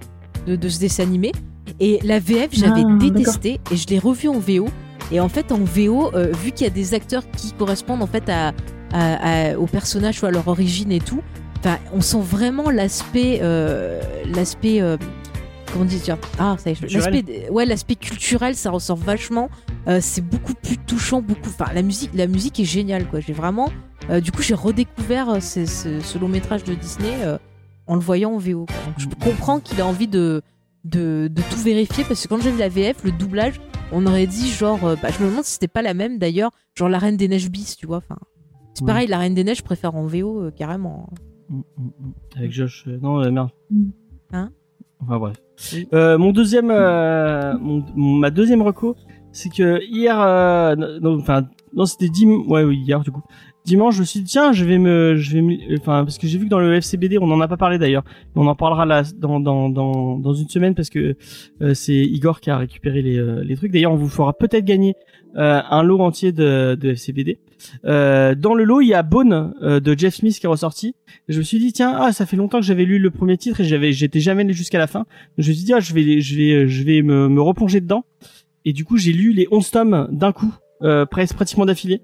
de, 0.47 0.55
de 0.57 0.69
ce 0.69 0.79
dessin 0.79 1.03
animé. 1.03 1.33
Et 1.81 1.99
la 2.05 2.19
VF, 2.21 2.51
j'avais 2.53 2.83
Ah, 2.87 2.97
détesté 2.99 3.61
et 3.73 3.77
je 3.77 3.87
l'ai 3.89 3.99
revu 3.99 4.29
en 4.29 4.39
VO. 4.39 4.69
Et 5.13 5.21
en 5.21 5.29
fait, 5.29 5.51
en 5.53 5.59
VO, 5.59 6.11
euh, 6.15 6.33
vu 6.43 6.53
qu'il 6.53 6.65
y 6.65 6.71
a 6.71 6.73
des 6.73 6.95
acteurs 6.95 7.25
qui 7.37 7.53
correspondent 7.53 8.03
en 8.03 8.07
fait 8.07 8.29
à, 8.29 8.53
à- 8.93 9.51
à- 9.53 9.57
aux 9.59 9.67
personnages 9.67 10.23
ou 10.23 10.27
à 10.27 10.31
leur 10.31 10.47
origine 10.49 10.93
et 10.93 11.01
tout, 11.01 11.21
on 11.93 12.01
sent 12.01 12.21
vraiment 12.23 12.71
l'aspect, 12.71 13.41
euh, 13.43 14.01
l'aspect, 14.35 14.81
euh, 14.81 14.97
comment 15.73 15.85
dire, 15.85 16.17
ah, 16.39 16.57
ça 16.59 16.71
l'aspect, 16.71 17.49
ouais, 17.51 17.67
l'aspect 17.67 17.97
culturel, 17.97 18.55
ça 18.55 18.71
ressort 18.71 18.97
vachement. 18.97 19.51
Euh, 19.89 19.99
c'est 20.01 20.23
beaucoup 20.23 20.55
plus 20.55 20.79
touchant, 20.79 21.21
beaucoup. 21.23 21.49
Enfin, 21.51 21.71
la 21.75 21.83
musique, 21.83 22.11
la 22.15 22.27
musique 22.27 22.59
est 22.61 22.65
géniale, 22.65 23.07
quoi. 23.07 23.21
J'ai 23.21 23.33
vraiment, 23.33 23.71
du 24.23 24.33
coup, 24.33 24.43
j'ai 24.43 24.55
redécouvert 24.55 25.43
ce, 25.43 26.19
long 26.19 26.29
métrage 26.29 26.65
de 26.65 26.75
Disney 26.75 27.13
en 27.87 27.95
le 27.95 28.01
voyant 28.01 28.33
en 28.33 28.39
VO. 28.39 28.67
Donc, 28.67 28.95
je 28.99 29.07
comprends 29.23 29.61
qu'il 29.61 29.81
a 29.81 29.87
envie 29.87 30.09
de, 30.09 30.43
de, 30.85 31.29
de 31.31 31.43
tout 31.51 31.59
vérifier 31.59 32.05
parce 32.05 32.23
que 32.23 32.29
quand 32.29 32.41
j'ai 32.41 32.53
vu 32.53 32.59
la 32.59 32.69
VF, 32.69 33.05
le 33.05 33.11
doublage, 33.13 33.61
on 33.93 34.07
aurait 34.07 34.27
dit 34.27 34.49
genre, 34.49 34.85
euh, 34.85 34.97
bah, 35.01 35.09
je 35.11 35.23
me 35.23 35.29
demande 35.31 35.45
si 35.45 35.53
c'était 35.55 35.69
pas 35.69 35.83
la 35.83 35.95
même 35.95 36.19
d'ailleurs, 36.19 36.51
genre 36.75 36.89
la 36.89 36.99
Reine 36.99 37.17
des 37.17 37.29
Neiges 37.29 37.51
bis, 37.51 37.77
tu 37.77 37.87
vois. 37.87 37.99
Enfin, 37.99 38.17
c'est 38.75 38.87
pareil, 38.87 39.09
la 39.09 39.19
Reine 39.19 39.35
des 39.35 39.45
Neiges, 39.45 39.59
je 39.59 39.63
préfère 39.63 39.95
en 39.95 40.07
VO 40.07 40.41
euh, 40.43 40.51
carrément. 40.51 41.09
Mm, 41.49 41.59
mm, 41.59 41.63
mm. 41.85 42.13
Avec 42.37 42.53
Josh. 42.53 42.85
euh, 42.87 42.99
non, 43.03 43.21
euh, 43.23 43.31
merde. 43.31 43.51
Hein 44.33 44.51
Enfin 45.03 45.19
bref. 45.19 45.37
Euh, 45.93 46.19
mon 46.19 46.33
deuxième, 46.33 46.71
euh, 46.71 47.57
mon, 47.59 47.85
ma 47.97 48.31
deuxième 48.31 48.63
reco, 48.63 48.97
c'est 49.33 49.49
que 49.49 49.81
hier, 49.85 50.21
euh, 50.21 50.77
non, 50.77 51.19
enfin, 51.19 51.49
non, 51.75 51.87
c'était 51.87 52.09
dim, 52.09 52.45
ouais, 52.49 52.65
oui, 52.65 52.79
hier 52.79 53.01
du 53.01 53.11
coup. 53.11 53.23
Dimanche, 53.67 53.95
je 53.97 54.01
me 54.01 54.05
suis 54.07 54.21
dit 54.21 54.27
tiens, 54.27 54.53
je 54.53 54.65
vais 54.65 54.79
me, 54.79 55.17
je 55.17 55.33
vais, 55.35 55.43
me- 55.43 55.75
enfin, 55.79 56.03
parce 56.05 56.17
que 56.19 56.27
j'ai 56.27 56.39
vu 56.39 56.47
que 56.47 56.51
dans 56.51 56.59
le 56.61 56.75
FCBD, 56.75 57.19
on 57.19 57.31
en 57.31 57.41
a 57.43 57.47
pas 57.49 57.59
parlé 57.59 57.79
d'ailleurs, 57.79 58.05
mais 58.35 58.43
on 58.43 58.47
en 58.47 58.55
parlera 58.55 58.87
là 58.87 59.03
dans 59.19 59.39
dans 59.39 59.69
dans 59.69 60.17
dans 60.19 60.33
une 60.33 60.49
semaine 60.49 60.75
parce 60.75 60.89
que 60.89 61.15
euh, 61.61 61.75
c'est 61.75 61.95
Igor 61.95 62.41
qui 62.41 62.49
a 62.51 62.57
récupéré 62.57 63.03
les 63.03 63.19
euh, 63.19 63.45
les 63.45 63.57
trucs. 63.57 63.71
D'ailleurs, 63.71 63.93
on 63.93 63.97
vous 63.97 64.09
fera 64.09 64.33
peut-être 64.33 64.65
gagner 64.65 64.95
euh, 65.37 65.61
un 65.71 65.83
lot 65.83 66.01
entier 66.01 66.33
de 66.33 66.75
de 66.75 66.91
FCBD. 66.95 67.39
Euh, 67.85 68.35
dans 68.35 68.55
le 68.55 68.65
lot, 68.65 68.81
il 68.81 68.89
y 68.89 68.95
a 68.95 69.03
Bone 69.03 69.53
euh, 69.63 69.79
de 69.79 69.97
Jeff 69.97 70.15
Smith 70.15 70.39
qui 70.41 70.47
est 70.47 70.49
ressorti. 70.49 70.95
Je 71.29 71.39
me 71.39 71.43
suis 71.45 71.59
dit 71.59 71.73
tiens, 71.75 71.95
ah, 72.01 72.13
ça 72.13 72.25
fait 72.25 72.37
longtemps 72.37 72.61
que 72.61 72.67
j'avais 72.67 72.87
lu 72.87 72.99
le 72.99 73.11
premier 73.11 73.37
titre 73.37 73.61
et 73.61 73.65
j'avais, 73.65 73.93
j'étais 73.93 74.21
jamais 74.21 74.43
allé 74.43 74.55
jusqu'à 74.55 74.79
la 74.79 74.87
fin. 74.87 75.05
Je 75.37 75.51
me 75.51 75.55
suis 75.55 75.65
dit 75.67 75.75
ah, 75.75 75.81
je 75.81 75.93
vais, 75.93 76.23
je 76.23 76.35
vais, 76.37 76.67
je 76.67 76.83
vais 76.83 77.03
me, 77.03 77.29
me 77.29 77.43
replonger 77.43 77.83
dedans. 77.83 78.05
Et 78.65 78.73
du 78.73 78.87
coup, 78.87 78.97
j'ai 78.97 79.13
lu 79.13 79.33
les 79.35 79.47
11 79.51 79.71
tomes 79.71 80.09
d'un 80.11 80.33
coup, 80.33 80.53
euh, 80.83 81.05
presque 81.05 81.35
pratiquement 81.35 81.67
d'affilée. 81.67 82.01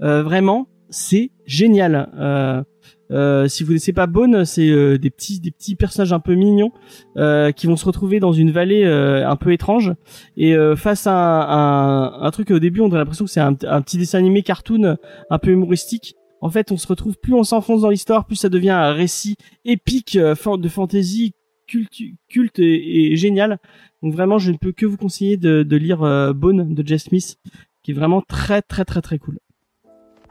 Vraiment, 0.00 0.68
c'est 0.90 1.30
génial. 1.46 2.10
Euh, 2.18 2.62
euh, 3.10 3.48
si 3.48 3.62
vous 3.62 3.68
connaissez 3.68 3.92
pas 3.92 4.06
Bone, 4.06 4.44
c'est 4.44 4.68
euh, 4.68 4.98
des 4.98 5.10
petits, 5.10 5.40
des 5.40 5.50
petits 5.50 5.76
personnages 5.76 6.12
un 6.12 6.20
peu 6.20 6.34
mignons 6.34 6.72
euh, 7.16 7.52
qui 7.52 7.66
vont 7.66 7.76
se 7.76 7.86
retrouver 7.86 8.20
dans 8.20 8.32
une 8.32 8.50
vallée 8.50 8.84
euh, 8.84 9.26
un 9.28 9.36
peu 9.36 9.52
étrange 9.52 9.94
et 10.36 10.54
euh, 10.54 10.76
face 10.76 11.06
à 11.06 11.14
un, 11.14 12.04
un, 12.04 12.22
un 12.22 12.30
truc 12.30 12.50
au 12.50 12.58
début, 12.58 12.80
on 12.80 12.92
a 12.92 12.98
l'impression 12.98 13.24
que 13.24 13.30
c'est 13.30 13.40
un, 13.40 13.54
petit 13.54 13.96
dessin 13.98 14.18
animé 14.18 14.42
cartoon 14.42 14.96
un 15.30 15.38
peu 15.38 15.50
humoristique. 15.50 16.14
En 16.40 16.50
fait, 16.50 16.70
on 16.70 16.76
se 16.76 16.86
retrouve 16.86 17.16
plus 17.20 17.32
on 17.32 17.44
s'enfonce 17.44 17.80
dans 17.80 17.90
l'histoire, 17.90 18.26
plus 18.26 18.36
ça 18.36 18.48
devient 18.48 18.70
un 18.70 18.92
récit 18.92 19.36
épique 19.64 20.16
euh, 20.16 20.34
de 20.58 20.68
fantasy 20.68 21.32
culte, 21.66 21.94
culte 22.28 22.58
et, 22.58 23.12
et 23.12 23.16
génial. 23.16 23.58
Donc 24.02 24.12
vraiment, 24.12 24.38
je 24.38 24.52
ne 24.52 24.56
peux 24.56 24.72
que 24.72 24.86
vous 24.86 24.96
conseiller 24.96 25.36
de, 25.36 25.62
de 25.62 25.76
lire 25.76 25.98
Bone 26.34 26.74
de 26.74 26.86
Jeff 26.86 27.02
Smith, 27.02 27.36
qui 27.82 27.90
est 27.90 27.94
vraiment 27.94 28.20
très 28.20 28.62
très 28.62 28.84
très 28.84 29.02
très 29.02 29.18
cool. 29.18 29.38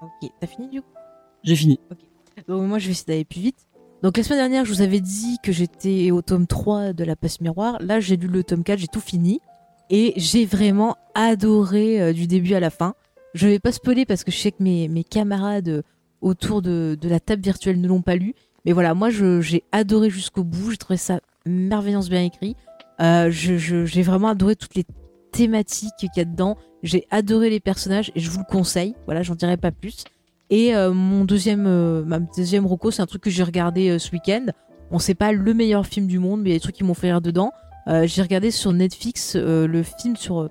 Ok, 0.02 0.30
t'as 0.40 0.48
fini 0.48 0.70
du 0.70 0.82
coup 0.82 0.88
J'ai 1.44 1.56
fini. 1.56 1.80
Donc 2.48 2.64
moi 2.64 2.80
je 2.80 2.86
vais 2.86 2.92
essayer 2.92 3.08
d'aller 3.08 3.26
plus 3.26 3.42
vite. 3.42 3.68
Donc 4.04 4.18
la 4.18 4.24
semaine 4.24 4.40
dernière 4.40 4.66
je 4.66 4.74
vous 4.74 4.82
avais 4.82 5.00
dit 5.00 5.38
que 5.44 5.52
j'étais 5.52 6.12
au 6.12 6.22
tome 6.22 6.48
3 6.48 6.94
de 6.94 7.04
la 7.04 7.16
passe 7.16 7.42
miroir. 7.42 7.78
Là 7.82 8.00
j'ai 8.00 8.18
lu 8.18 8.28
le 8.28 8.44
tome 8.44 8.64
4, 8.64 8.80
j'ai 8.80 8.88
tout 8.88 9.00
fini. 9.00 9.40
Et 9.90 10.14
j'ai 10.18 10.46
vraiment 10.46 10.98
adoré 11.16 12.02
euh, 12.02 12.14
du 12.14 12.28
début 12.28 12.54
à 12.54 12.60
la 12.60 12.70
fin. 12.70 12.94
Je 13.34 13.48
vais 13.48 13.60
pas 13.60 13.72
spoiler 13.72 14.06
parce 14.06 14.24
que 14.24 14.32
je 14.32 14.38
sais 14.38 14.52
que 14.52 14.62
mes, 14.62 14.88
mes 14.90 15.04
camarades 15.04 15.70
euh, 15.70 15.82
autour 16.22 16.62
de, 16.62 16.98
de 17.00 17.10
la 17.10 17.20
table 17.20 17.42
virtuelle 17.42 17.80
ne 17.80 17.88
l'ont 17.88 18.02
pas 18.02 18.16
lu. 18.16 18.36
Mais 18.66 18.74
voilà, 18.74 18.94
moi 18.94 19.10
j'ai 19.10 19.64
adoré 19.72 20.10
jusqu'au 20.10 20.44
bout. 20.44 20.72
J'ai 20.72 20.78
trouvé 20.78 20.98
ça 20.98 21.22
merveilleusement 21.46 22.10
bien 22.10 22.24
écrit. 22.26 22.56
Euh, 23.00 23.30
j'ai 23.32 24.02
vraiment 24.02 24.28
adoré 24.28 24.56
toutes 24.56 24.76
les 24.76 24.86
thématiques 25.32 25.94
qu'il 26.00 26.10
y 26.18 26.20
a 26.22 26.26
dedans. 26.26 26.58
J'ai 26.84 27.08
adoré 27.12 27.50
les 27.50 27.60
personnages 27.60 28.12
et 28.16 28.20
je 28.20 28.30
vous 28.30 28.40
le 28.40 28.46
conseille. 28.46 28.96
Voilà, 29.06 29.24
j'en 29.24 29.36
dirai 29.36 29.58
pas 29.58 29.72
plus. 29.72 30.04
Et 30.50 30.76
euh, 30.76 30.94
mon 30.94 31.26
deuxième, 31.26 31.66
euh, 31.68 32.04
ma 32.06 32.20
deuxième 32.20 32.68
c'est 32.92 33.02
un 33.02 33.06
truc 33.06 33.24
que 33.24 33.30
j'ai 33.30 33.44
regardé 33.44 33.90
euh, 33.90 34.00
ce 34.00 34.12
week-end. 34.12 34.46
On 34.92 35.00
sait 35.00 35.16
pas 35.16 35.32
le 35.34 35.54
meilleur 35.54 35.86
film 35.86 36.08
du 36.08 36.20
monde, 36.20 36.42
mais 36.42 36.50
il 36.50 36.54
y 36.54 36.56
a 36.56 36.58
des 36.58 36.62
trucs 36.62 36.76
qui 36.76 36.84
m'ont 36.86 36.94
fait 36.94 37.12
rire 37.12 37.22
dedans. 37.22 37.52
Euh, 37.88 38.08
j'ai 38.08 38.22
regardé 38.22 38.52
sur 38.52 38.72
Netflix 38.72 39.36
le 39.36 39.84
film 39.84 40.16
sur 40.16 40.50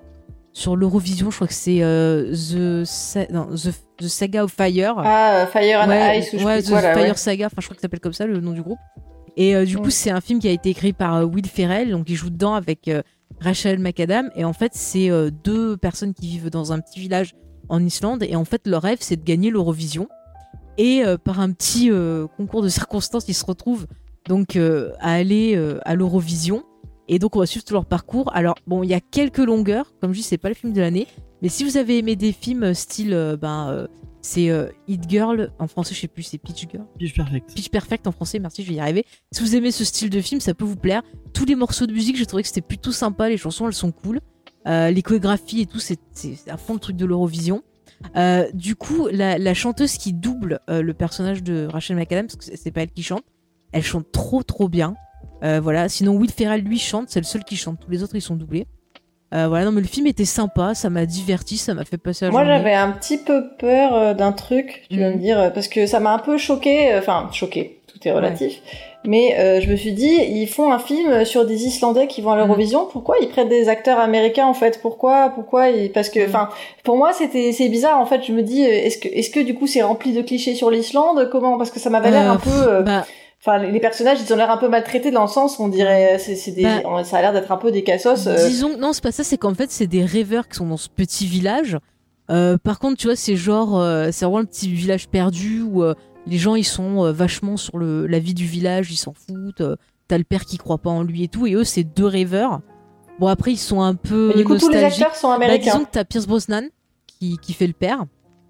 sur 0.53 0.75
l'Eurovision. 0.75 1.31
Je 1.31 1.35
crois 1.35 1.47
que 1.47 1.53
c'est 1.53 1.79
The, 1.79 2.83
Sa- 2.85 3.27
non, 3.31 3.47
The 3.47 3.71
The 3.97 4.07
Saga 4.07 4.43
of 4.43 4.51
Fire. 4.51 4.95
Ah, 4.97 5.47
Fire 5.51 5.81
and 5.81 5.89
Ouais, 5.89 6.19
Ice 6.19 6.33
ou 6.33 6.45
ouais, 6.45 6.61
The 6.61 6.67
Fire 6.67 6.95
ouais. 6.95 7.13
Saga, 7.15 7.45
enfin 7.47 7.55
je 7.59 7.65
crois 7.65 7.75
que 7.75 7.81
ça 7.81 7.85
s'appelle 7.85 7.99
comme 7.99 8.13
ça 8.13 8.27
le 8.27 8.39
nom 8.39 8.51
du 8.51 8.61
groupe. 8.61 8.79
Et 9.35 9.65
du 9.65 9.77
coup, 9.77 9.91
c'est 9.91 10.09
un 10.09 10.21
film 10.21 10.39
qui 10.39 10.47
a 10.47 10.51
été 10.51 10.69
écrit 10.69 10.93
par 10.93 11.27
Will 11.27 11.45
Ferrell, 11.47 11.91
donc 11.91 12.09
il 12.09 12.15
joue 12.15 12.31
dedans 12.31 12.55
avec 12.55 12.89
Rachel 13.39 13.79
McAdam. 13.79 14.29
Et 14.35 14.43
en 14.43 14.53
fait, 14.53 14.73
c'est 14.73 15.09
euh, 15.09 15.29
deux 15.31 15.77
personnes 15.77 16.13
qui 16.13 16.27
vivent 16.27 16.49
dans 16.49 16.71
un 16.71 16.79
petit 16.79 16.99
village 16.99 17.35
en 17.69 17.83
Islande. 17.83 18.23
Et 18.23 18.35
en 18.35 18.45
fait, 18.45 18.67
leur 18.67 18.81
rêve, 18.81 18.99
c'est 19.01 19.17
de 19.17 19.23
gagner 19.23 19.49
l'Eurovision. 19.49 20.07
Et 20.77 21.03
euh, 21.03 21.17
par 21.17 21.39
un 21.39 21.51
petit 21.51 21.91
euh, 21.91 22.27
concours 22.37 22.61
de 22.61 22.69
circonstances, 22.69 23.25
ils 23.27 23.33
se 23.33 23.45
retrouvent 23.45 23.87
donc 24.27 24.57
à 24.57 25.13
aller 25.13 25.55
à 25.85 25.95
l'Eurovision. 25.95 26.63
Et 27.07 27.17
donc, 27.17 27.37
on 27.37 27.39
va 27.39 27.45
suivre 27.45 27.63
tout 27.63 27.73
leur 27.73 27.85
parcours. 27.85 28.29
Alors, 28.35 28.55
bon, 28.67 28.83
il 28.83 28.89
y 28.89 28.93
a 28.93 28.99
quelques 28.99 29.37
longueurs. 29.37 29.93
Comme 30.01 30.11
je 30.11 30.17
dis, 30.17 30.23
c'est 30.23 30.37
pas 30.37 30.49
le 30.49 30.53
film 30.53 30.73
de 30.73 30.81
l'année. 30.81 31.07
Mais 31.41 31.47
si 31.47 31.63
vous 31.63 31.77
avez 31.77 31.99
aimé 31.99 32.17
des 32.17 32.33
films 32.33 32.73
style, 32.73 33.37
ben, 33.39 33.87
c'est 34.27 34.49
euh, 34.49 34.67
Hit 34.87 35.09
Girl, 35.09 35.51
en 35.57 35.67
français, 35.67 35.95
je 35.95 36.01
sais 36.01 36.07
plus, 36.07 36.23
c'est 36.23 36.37
Pitch 36.37 36.67
Girl. 36.69 36.85
Pitch 36.99 37.15
Perfect. 37.15 37.53
Pitch 37.53 37.69
Perfect 37.69 38.07
en 38.07 38.11
français, 38.11 38.39
merci, 38.39 38.63
je 38.63 38.69
vais 38.69 38.75
y 38.75 38.79
arriver. 38.79 39.05
Si 39.31 39.41
vous 39.41 39.55
aimez 39.55 39.71
ce 39.71 39.85
style 39.85 40.09
de 40.09 40.19
film, 40.21 40.41
ça 40.41 40.53
peut 40.53 40.65
vous 40.65 40.75
plaire. 40.75 41.01
Tous 41.33 41.45
les 41.45 41.55
morceaux 41.55 41.85
de 41.87 41.93
musique, 41.93 42.17
j'ai 42.17 42.25
trouvé 42.25 42.43
que 42.43 42.49
c'était 42.49 42.61
plutôt 42.61 42.91
sympa, 42.91 43.29
les 43.29 43.37
chansons, 43.37 43.67
elles 43.67 43.73
sont 43.73 43.91
cool. 43.91 44.19
Euh, 44.67 44.91
les 44.91 45.01
chorégraphies 45.01 45.61
et 45.61 45.65
tout, 45.65 45.79
c'est 45.79 45.97
à 46.49 46.57
fond 46.57 46.73
le 46.73 46.79
truc 46.79 46.97
de 46.97 47.05
l'Eurovision. 47.05 47.63
Euh, 48.17 48.49
du 48.53 48.75
coup, 48.75 49.07
la, 49.11 49.37
la 49.37 49.53
chanteuse 49.53 49.97
qui 49.97 50.11
double 50.13 50.59
euh, 50.69 50.81
le 50.81 50.93
personnage 50.93 51.41
de 51.41 51.65
Rachel 51.71 51.95
McAdams, 51.95 52.25
parce 52.27 52.35
que 52.35 52.43
c'est- 52.43 52.57
c'est 52.57 52.71
pas 52.71 52.81
elle 52.81 52.91
qui 52.91 53.01
chante, 53.03 53.23
elle 53.71 53.83
chante 53.83 54.11
trop 54.11 54.43
trop 54.43 54.67
bien. 54.67 54.95
Euh, 55.43 55.59
voilà. 55.61 55.87
Sinon, 55.89 56.15
Will 56.15 56.31
Ferrell 56.31 56.61
lui 56.63 56.79
chante, 56.79 57.09
c'est 57.09 57.19
le 57.19 57.25
seul 57.25 57.43
qui 57.43 57.55
chante. 57.55 57.79
Tous 57.79 57.89
les 57.89 58.03
autres 58.03 58.15
ils 58.15 58.21
sont 58.21 58.35
doublés. 58.35 58.67
Euh, 59.33 59.47
voilà. 59.47 59.65
Non, 59.65 59.71
mais 59.71 59.81
le 59.81 59.87
film 59.87 60.07
était 60.07 60.25
sympa, 60.25 60.73
ça 60.73 60.89
m'a 60.89 61.05
diverti, 61.05 61.57
ça 61.57 61.73
m'a 61.73 61.83
fait 61.85 61.97
passer 61.97 62.25
la 62.25 62.31
Moi, 62.31 62.45
j'avais 62.45 62.73
un 62.73 62.91
petit 62.91 63.17
peu 63.17 63.43
peur 63.59 63.93
euh, 63.93 64.13
d'un 64.13 64.31
truc, 64.31 64.83
tu 64.89 64.99
vas 64.99 65.09
Mhm. 65.09 65.15
me 65.15 65.19
dire, 65.19 65.39
euh, 65.39 65.49
parce 65.49 65.67
que 65.67 65.85
ça 65.85 65.99
m'a 65.99 66.13
un 66.13 66.19
peu 66.19 66.37
choqué, 66.37 66.93
euh, 66.93 66.99
enfin, 66.99 67.27
choqué, 67.33 67.81
tout 67.91 67.99
est 68.07 68.11
relatif. 68.11 68.61
Mais 69.03 69.35
euh, 69.37 69.59
je 69.61 69.69
me 69.69 69.75
suis 69.75 69.91
dit, 69.93 70.17
ils 70.29 70.47
font 70.47 70.71
un 70.71 70.79
film 70.79 71.23
sur 71.25 71.45
des 71.45 71.65
Islandais 71.65 72.07
qui 72.07 72.21
vont 72.21 72.31
à 72.31 72.35
Mhm. 72.35 72.41
l'Eurovision. 72.43 72.87
Pourquoi 72.91 73.15
ils 73.21 73.27
prêtent 73.29 73.47
des 73.49 73.67
acteurs 73.69 73.99
américains 73.99 74.47
en 74.47 74.53
fait? 74.53 74.79
Pourquoi 74.81 75.29
Pourquoi 75.35 75.69
ils... 75.69 75.91
Parce 75.91 76.09
que, 76.09 76.19
Mhm. 76.21 76.25
enfin, 76.29 76.49
pour 76.83 76.97
moi, 76.97 77.11
c'était 77.13 77.51
c'est 77.51 77.69
bizarre 77.69 77.99
en 77.99 78.05
fait. 78.05 78.23
Je 78.25 78.31
me 78.33 78.41
dis, 78.43 78.65
euh, 78.65 78.69
est-ce 78.69 78.97
que 78.97 79.07
est-ce 79.09 79.29
que 79.29 79.39
du 79.41 79.55
coup 79.55 79.67
c'est 79.67 79.81
rempli 79.81 80.13
de 80.13 80.21
clichés 80.21 80.55
sur 80.55 80.71
l'Islande? 80.71 81.29
Comment? 81.31 81.57
Parce 81.57 81.71
que 81.71 81.79
ça 81.79 81.89
m'avait 81.89 82.11
l'air 82.11 82.29
Euh, 82.31 82.35
un 82.35 82.37
peu. 82.37 82.49
euh, 82.49 82.81
Bah, 82.81 83.05
Enfin, 83.39 83.59
les 83.59 83.79
personnages, 83.79 84.17
ils 84.21 84.33
ont 84.33 84.35
l'air 84.35 84.49
un 84.49 84.57
peu 84.57 84.67
maltraités 84.67 85.11
dans 85.11 85.21
le 85.21 85.27
sens, 85.27 85.59
on 85.59 85.67
dirait, 85.67 86.17
c'est 86.19 86.35
c'est 86.35 86.51
des, 86.51 86.63
Bah, 86.63 87.03
ça 87.03 87.17
a 87.17 87.21
l'air 87.21 87.33
d'être 87.33 87.51
un 87.51 87.57
peu 87.57 87.71
des 87.71 87.83
cassos. 87.83 88.25
euh, 88.27 88.47
Disons, 88.47 88.77
non, 88.77 88.93
c'est 88.93 89.03
pas 89.03 89.11
ça, 89.11 89.23
c'est 89.23 89.37
qu'en 89.37 89.53
fait, 89.53 89.69
c'est 89.71 89.85
des 89.87 90.03
rêveurs 90.03 90.47
qui 90.47 90.55
sont 90.57 90.65
dans 90.67 90.77
ce 90.77 90.89
petit 90.89 91.27
village. 91.27 91.77
Euh, 92.29 92.57
par 92.57 92.79
contre, 92.79 92.97
tu 92.97 93.07
vois, 93.07 93.15
c'est 93.15 93.35
genre, 93.35 93.79
euh, 93.79 94.09
c'est 94.11 94.25
vraiment 94.25 94.39
le 94.39 94.47
petit 94.47 94.69
village 94.73 95.07
perdu 95.07 95.61
où 95.61 95.83
euh, 95.83 95.93
les 96.25 96.37
gens 96.37 96.55
ils 96.55 96.65
sont 96.65 97.05
euh, 97.05 97.11
vachement 97.11 97.55
sur 97.57 97.77
le, 97.77 98.05
la 98.07 98.19
vie 98.19 98.33
du 98.33 98.45
village, 98.45 98.91
ils 98.91 98.97
s'en 98.97 99.13
foutent. 99.13 99.61
euh, 99.61 99.75
T'as 100.09 100.17
le 100.17 100.23
père 100.23 100.43
qui 100.45 100.57
croit 100.57 100.77
pas 100.79 100.89
en 100.89 101.03
lui 101.03 101.23
et 101.23 101.27
tout, 101.27 101.45
et 101.47 101.53
eux, 101.53 101.63
c'est 101.63 101.83
deux 101.83 102.05
rêveurs. 102.05 102.61
Bon, 103.19 103.27
après, 103.27 103.51
ils 103.51 103.57
sont 103.57 103.81
un 103.81 103.93
peu. 103.95 104.29
Mais 104.35 104.41
du 104.41 104.45
coup, 104.45 104.57
tous 104.57 104.69
les 104.69 104.75
nostalgiques. 104.81 105.01
acteurs 105.03 105.15
sont 105.15 105.27
Bah, 105.29 105.35
américains. 105.35 105.71
disons 105.73 105.85
que 105.85 105.91
t'as 105.91 106.05
Pierce 106.05 106.25
Brosnan 106.27 106.63
qui, 107.07 107.37
qui 107.41 107.53
fait 107.53 107.67
le 107.67 107.73
père. 107.73 108.05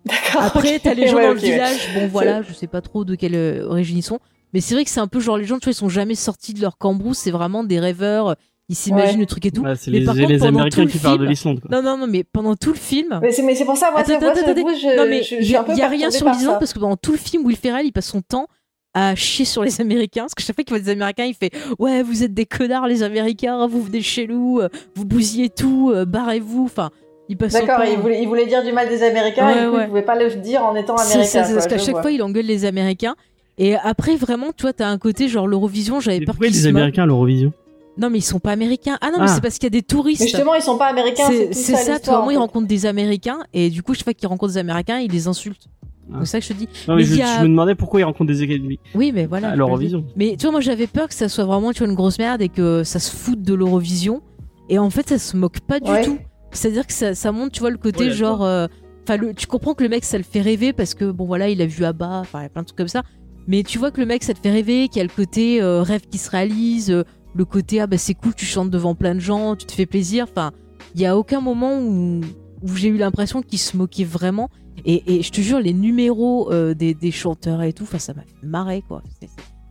D'accord. 0.05 0.41
Après, 0.43 0.79
t'as 0.79 0.93
les 0.93 1.07
gens 1.07 1.17
Ouais, 1.17 1.23
dans 1.27 1.33
le 1.33 1.39
ouais. 1.39 1.51
village. 1.51 1.89
Bon, 1.95 2.07
voilà, 2.11 2.41
je 2.41 2.53
sais 2.53 2.67
pas 2.67 2.81
trop 2.81 3.03
de 3.05 3.15
quelle 3.15 3.35
euh, 3.35 3.67
origine 3.67 3.97
ils 3.97 4.03
sont. 4.03 4.19
Mais 4.53 4.61
c'est 4.61 4.73
vrai 4.75 4.83
que 4.83 4.89
c'est 4.89 4.99
un 4.99 5.07
peu 5.07 5.19
genre 5.19 5.37
les 5.37 5.45
gens, 5.45 5.57
tu 5.59 5.65
vois, 5.65 5.71
ils 5.71 5.75
sont 5.75 5.89
jamais 5.89 6.15
sortis 6.15 6.53
de 6.53 6.61
leur 6.61 6.77
cambrousse. 6.77 7.17
C'est 7.19 7.31
vraiment 7.31 7.63
des 7.63 7.79
rêveurs. 7.79 8.35
Ils 8.69 8.75
s'imaginent 8.75 9.15
Ouais. 9.15 9.21
le 9.21 9.25
truc 9.25 9.45
et 9.45 9.51
tout. 9.51 9.61
Ouais, 9.61 9.75
c'est 9.77 9.91
Mais 9.91 9.99
les, 9.99 10.05
par 10.05 10.13
les 10.13 10.23
contre, 10.25 10.37
pendant 10.39 10.47
Américains 10.59 10.75
tout 10.81 10.85
le 10.87 10.91
qui 10.91 10.97
parlent 10.99 11.17
de 11.19 11.23
film- 11.23 11.29
l'Islande. 11.29 11.61
Non, 11.71 11.81
non, 11.81 11.97
non, 11.97 12.07
mais 12.07 12.23
pendant 12.25 12.55
tout 12.55 12.71
le 12.71 12.77
film. 12.77 13.17
Mais 13.21 13.31
c'est 13.31 13.41
mais 13.43 13.55
c'est 13.55 13.63
pour 13.63 13.77
ça, 13.77 13.91
moi, 13.91 14.01
Attends, 14.01 14.13
ça- 14.13 14.19
moi, 14.19 14.29
attends, 14.31 14.41
ça- 14.45 14.51
attends, 14.51 14.67
je, 14.75 14.97
non, 14.97 15.05
mais 15.09 15.23
je, 15.23 15.29
je 15.29 15.35
il 15.35 15.43
suis 15.45 15.53
y, 15.53 15.55
un 15.57 15.63
peu 15.63 15.71
a- 15.71 15.75
y 15.75 15.81
a 15.81 15.87
rien 15.87 16.11
sur 16.11 16.27
l'Islande 16.29 16.53
ça. 16.55 16.59
parce 16.59 16.73
que 16.73 16.79
pendant 16.79 16.97
tout 16.97 17.13
le 17.13 17.17
film, 17.17 17.45
Will 17.45 17.55
Ferrell, 17.55 17.85
il 17.85 17.93
passe 17.93 18.07
son 18.07 18.21
temps 18.21 18.47
à 18.93 19.15
chier 19.15 19.45
sur 19.45 19.63
les 19.63 19.79
Américains. 19.79 20.23
Parce 20.23 20.33
que 20.35 20.43
chaque 20.43 20.55
fois 20.55 20.63
qu'il 20.65 20.73
voit 20.73 20.83
des 20.83 20.89
Américains, 20.91 21.23
il 21.25 21.33
fait 21.33 21.51
Ouais, 21.79 22.03
vous 22.03 22.23
êtes 22.23 22.33
des 22.33 22.45
connards, 22.45 22.87
les 22.87 23.03
Américains, 23.03 23.67
vous 23.67 23.81
venez 23.81 24.01
chez 24.01 24.27
nous, 24.27 24.59
euh, 24.59 24.67
vous 24.95 25.05
bousillez 25.05 25.49
tout, 25.49 25.91
euh, 25.93 26.03
barrez-vous. 26.03 26.65
Enfin, 26.65 26.89
il 27.29 27.37
passe 27.37 27.53
son 27.53 27.59
D'accord, 27.59 27.85
temps. 27.85 27.89
il 27.89 27.97
voulait, 27.99 28.21
il 28.21 28.27
voulait 28.27 28.47
dire 28.47 28.63
du 28.65 28.73
mal 28.73 28.89
des 28.89 29.01
Américains, 29.01 29.45
Ouais, 29.47 29.57
et 29.59 29.63
du 29.63 29.69
coup, 29.69 29.75
ouais. 29.77 29.83
il 29.83 29.87
pouvait 29.87 30.01
pas 30.01 30.15
le 30.21 30.29
dire 30.41 30.65
en 30.65 30.75
étant 30.75 30.97
C'est 30.97 31.13
américain. 31.13 31.29
ça, 31.31 31.43
c'est 31.45 31.53
parce 31.53 31.67
quoi, 31.67 31.77
qu'à 31.77 31.83
chaque 31.83 32.01
fois, 32.01 32.11
il 32.11 32.21
engueule 32.21 32.45
les 32.45 32.65
Américains. 32.65 33.15
Et 33.57 33.75
après, 33.75 34.15
vraiment, 34.15 34.47
tu 34.55 34.63
vois, 34.63 34.73
t'as 34.73 34.87
un 34.89 34.97
côté 34.97 35.27
genre 35.27 35.47
l'Eurovision, 35.47 35.99
j'avais 35.99 36.19
peur 36.19 36.35
pourquoi 36.35 36.47
qu'ils 36.47 36.57
les. 36.61 36.67
Américains 36.67 37.03
à 37.03 37.05
l'Eurovision? 37.07 37.53
Non, 37.99 38.11
mais 38.11 38.19
ils 38.19 38.23
sont 38.23 38.39
pas 38.39 38.51
américains. 38.51 38.97
Ah 39.01 39.07
non, 39.07 39.17
mais 39.17 39.25
Ah. 39.27 39.33
c'est 39.33 39.41
parce 39.41 39.55
qu'il 39.55 39.63
y 39.63 39.67
a 39.67 39.71
des 39.71 39.81
touristes. 39.81 40.21
Mais 40.21 40.27
justement, 40.27 40.53
ils 40.53 40.61
sont 40.61 40.77
pas 40.77 40.85
américains, 40.87 41.23
c'est 41.27 41.53
C'est 41.53 41.73
tout 41.73 41.77
c'est 41.79 41.83
ça, 41.85 41.97
ça, 41.99 42.11
vois, 42.11 42.21
moi, 42.23 42.33
ils 42.33 42.37
rencontrent 42.37 42.67
des 42.67 42.85
Américains, 42.85 43.39
et 43.53 43.71
du 43.71 43.81
coup, 43.81 43.95
chaque 43.95 44.03
fois 44.03 44.13
qu'ils 44.13 44.27
rencontrent 44.27 44.53
des 44.53 44.59
Américains, 44.59 44.99
ils 44.99 45.11
les 45.11 45.27
insultent. 45.27 45.67
Ah. 46.13 46.19
C'est 46.21 46.25
ça 46.27 46.39
que 46.39 46.45
je 46.45 46.53
te 46.53 46.57
dis. 46.57 46.69
Non, 46.87 46.95
mais, 46.95 47.01
Mais 47.01 47.03
je, 47.03 47.21
a- 47.21 47.37
je 47.39 47.43
me 47.43 47.47
demandais 47.49 47.73
pourquoi 47.73 47.99
ils 47.99 48.03
rencontrent 48.03 48.31
des 48.31 48.43
académies 48.43 48.79
Oui, 48.93 49.11
mais 49.13 49.25
voilà. 49.25 49.49
à 49.49 49.53
je 49.53 49.57
l'Eurovision. 49.57 50.05
Mais 50.15 50.35
tu 50.37 50.43
vois, 50.43 50.51
moi, 50.51 50.61
j'avais 50.61 50.85
peur 50.87 51.07
que 51.07 51.15
ça 51.15 51.27
soit 51.27 51.43
vraiment 51.45 51.71
tu 51.73 51.79
vois, 51.79 51.87
une 51.87 51.95
grosse 51.95 52.19
merde 52.19 52.41
et 52.43 52.49
que 52.49 52.83
ça 52.83 52.99
se 52.99 53.11
foute 53.13 53.41
de 53.41 53.53
l'Eurovision. 53.55 54.21
Et 54.69 54.77
en 54.77 54.89
fait, 54.91 55.09
ça 55.09 55.17
se 55.17 55.35
moque 55.35 55.59
pas 55.61 55.79
du 55.79 55.89
Ouais. 55.89 56.03
tout. 56.03 56.19
C'est-à-dire 56.51 56.85
que 56.85 56.93
ça, 56.93 57.15
ça 57.15 57.31
montre, 57.31 57.51
tu 57.53 57.59
vois, 57.61 57.71
le 57.71 57.77
côté 57.77 58.05
Ouais, 58.05 58.11
genre. 58.11 58.43
euh, 58.43 58.67
Enfin, 59.09 59.17
tu 59.37 59.47
comprends 59.47 59.73
que 59.73 59.83
le 59.83 59.89
mec, 59.89 60.03
ça 60.03 60.17
le 60.17 60.25
fait 60.25 60.41
rêver 60.41 60.73
parce 60.73 60.93
que, 60.93 61.05
bon, 61.09 61.23
voilà, 61.25 61.47
il 61.47 61.61
a 61.61 61.65
vu 61.65 61.85
Abba, 61.85 62.19
enfin, 62.19 62.39
il 62.41 62.43
y 62.43 62.45
a 62.45 62.49
plein 62.49 62.61
de 62.63 62.67
trucs 62.67 62.77
comme 62.77 62.89
ça. 62.89 63.03
Mais 63.47 63.63
tu 63.63 63.77
vois 63.77 63.91
que 63.91 63.99
le 63.99 64.05
mec, 64.05 64.23
ça 64.23 64.33
te 64.33 64.39
fait 64.39 64.51
rêver, 64.51 64.87
qu'il 64.89 64.97
y 64.97 65.01
a 65.01 65.03
le 65.03 65.09
côté 65.15 65.61
euh, 65.61 65.81
rêve 65.81 66.01
qui 66.01 66.17
se 66.17 66.29
réalise, 66.29 66.91
euh, 66.91 67.03
le 67.35 67.45
côté, 67.45 67.79
ah 67.79 67.87
bah 67.87 67.97
c'est 67.97 68.13
cool, 68.13 68.33
tu 68.35 68.45
chantes 68.45 68.69
devant 68.69 68.93
plein 68.95 69.15
de 69.15 69.19
gens, 69.19 69.55
tu 69.55 69.65
te 69.65 69.71
fais 69.71 69.85
plaisir. 69.85 70.25
Enfin, 70.29 70.51
il 70.95 71.01
y 71.01 71.05
a 71.05 71.17
aucun 71.17 71.39
moment 71.39 71.77
où, 71.79 72.21
où 72.63 72.75
j'ai 72.75 72.87
eu 72.89 72.97
l'impression 72.97 73.41
qu'il 73.41 73.59
se 73.59 73.77
moquait 73.77 74.03
vraiment. 74.03 74.49
Et, 74.85 75.15
et 75.17 75.21
je 75.23 75.31
te 75.31 75.41
jure, 75.41 75.59
les 75.59 75.73
numéros 75.73 76.51
euh, 76.51 76.73
des, 76.73 76.93
des 76.93 77.11
chanteurs 77.11 77.61
et 77.63 77.73
tout, 77.73 77.83
enfin, 77.83 77.99
ça 77.99 78.13
m'a 78.13 78.21
marrer, 78.43 78.83
quoi. 78.87 79.01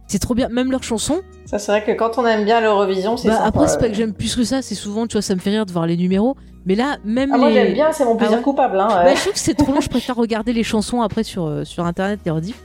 C'est- 0.09 0.19
trop 0.21 0.35
bien, 0.35 0.49
même 0.49 0.71
leurs 0.71 0.83
chansons. 0.85 1.21
Ça, 1.45 1.59
c'est 1.59 1.71
vrai 1.73 1.85
que 1.85 1.91
quand 1.93 2.17
on 2.19 2.25
aime 2.27 2.45
bien 2.45 2.61
l'Eurovision, 2.61 3.17
c'est 3.17 3.29
Bah, 3.29 3.35
sympa, 3.37 3.49
après, 3.49 3.69
c'est 3.69 3.79
pas 3.79 3.89
que 3.89 3.95
j'aime 3.95 4.15
plus 4.15 4.35
que 4.35 4.45
ça, 4.45 4.63
c'est 4.63 4.75
souvent, 4.75 5.07
tu 5.07 5.13
vois, 5.13 5.23
ça 5.23 5.35
me 5.35 5.41
fait 5.41 5.51
rire 5.51 5.67
de 5.67 5.73
voir 5.73 5.87
les 5.87 5.97
numéros. 5.97 6.37
Mais 6.65 6.75
là, 6.75 6.97
même 7.05 7.31
Ah, 7.35 7.39
moi, 7.39 7.49
les... 7.49 7.55
j'aime 7.55 7.75
bien, 7.75 7.93
c'est 7.93 8.05
mon 8.05 8.17
plaisir 8.17 8.39
ouais 8.39 8.43
coupable. 8.43 8.79
Hein, 8.81 8.89
Bah, 8.89 9.15
je 9.15 9.21
trouve 9.21 9.33
que 9.35 9.39
c'est 9.39 9.55
trop 9.55 9.73
long, 9.73 9.81
je 9.81 9.89
préfère 9.89 10.17
regarder 10.17 10.53
les 10.53 10.63
chansons 10.63 11.03
après 11.03 11.25
sur, 11.25 11.67
sur 11.67 11.85
internet, 11.85 12.21
les 12.25 12.31
rediffs. 12.31 12.63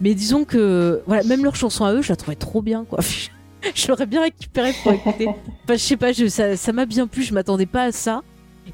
Mais 0.00 0.14
disons 0.14 0.44
que, 0.44 1.02
voilà, 1.06 1.22
même 1.24 1.44
leurs 1.44 1.56
chansons 1.56 1.84
à 1.84 1.92
eux, 1.92 2.02
je 2.02 2.08
la 2.10 2.16
trouvais 2.16 2.36
trop 2.36 2.62
bien, 2.62 2.84
quoi. 2.84 3.00
je 3.74 3.88
l'aurais 3.88 4.06
bien 4.06 4.22
récupéré 4.22 4.72
pour 4.82 4.92
écouter. 4.92 5.26
Enfin, 5.28 5.74
je 5.74 5.76
sais 5.76 5.96
pas, 5.96 6.12
je- 6.12 6.26
ça 6.28 6.72
m'a 6.72 6.86
bien 6.86 7.06
plu, 7.06 7.22
je 7.22 7.34
m'attendais 7.34 7.66
pas 7.66 7.84
à 7.84 7.92
ça. 7.92 8.22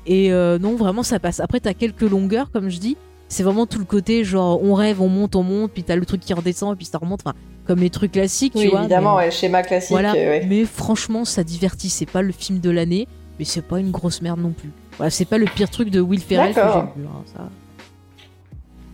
Et 0.06 0.32
euh, 0.32 0.58
non, 0.58 0.76
vraiment, 0.76 1.02
ça 1.02 1.18
passe. 1.18 1.40
Après, 1.40 1.60
t'as 1.60 1.74
quelques 1.74 2.02
longueurs, 2.02 2.50
comme 2.50 2.68
je 2.68 2.78
dis. 2.78 2.96
C'est 3.30 3.42
vraiment 3.42 3.66
tout 3.66 3.78
le 3.78 3.84
côté, 3.84 4.24
genre, 4.24 4.62
on 4.62 4.72
rêve, 4.74 5.02
on 5.02 5.08
monte, 5.08 5.36
on 5.36 5.42
monte, 5.42 5.72
puis 5.72 5.82
t'as 5.82 5.96
le 5.96 6.06
truc 6.06 6.20
qui 6.22 6.32
redescend, 6.32 6.72
et 6.72 6.76
puis 6.76 6.86
ça 6.86 6.96
remonte. 6.98 7.20
Enfin, 7.26 7.36
comme 7.66 7.80
les 7.80 7.90
trucs 7.90 8.12
classiques, 8.12 8.54
Oui, 8.54 8.62
tu 8.64 8.68
vois. 8.70 8.80
évidemment, 8.80 9.16
mais- 9.18 9.24
ouais, 9.26 9.30
schéma 9.30 9.62
classique. 9.62 9.90
voilà, 9.90 10.12
euh, 10.12 10.14
ouais. 10.14 10.46
mais 10.48 10.64
franchement, 10.64 11.24
ça 11.26 11.44
divertit. 11.44 11.90
C'est 11.90 12.06
pas 12.06 12.22
le 12.22 12.32
film 12.32 12.58
de 12.60 12.70
l'année, 12.70 13.06
mais 13.38 13.44
c'est 13.44 13.60
pas 13.62 13.80
une 13.80 13.90
grosse 13.90 14.22
merde 14.22 14.40
non 14.40 14.52
plus. 14.52 14.70
Voilà, 14.96 15.10
c'est 15.10 15.26
pas 15.26 15.36
le 15.36 15.44
pire 15.44 15.68
truc 15.68 15.90
de 15.90 16.00
Will 16.00 16.20
Ferrell 16.20 16.54
que 16.54 16.60
j'ai 16.60 17.00
vu. 17.00 17.06
hein, 17.06 17.22
ça. 17.34 17.48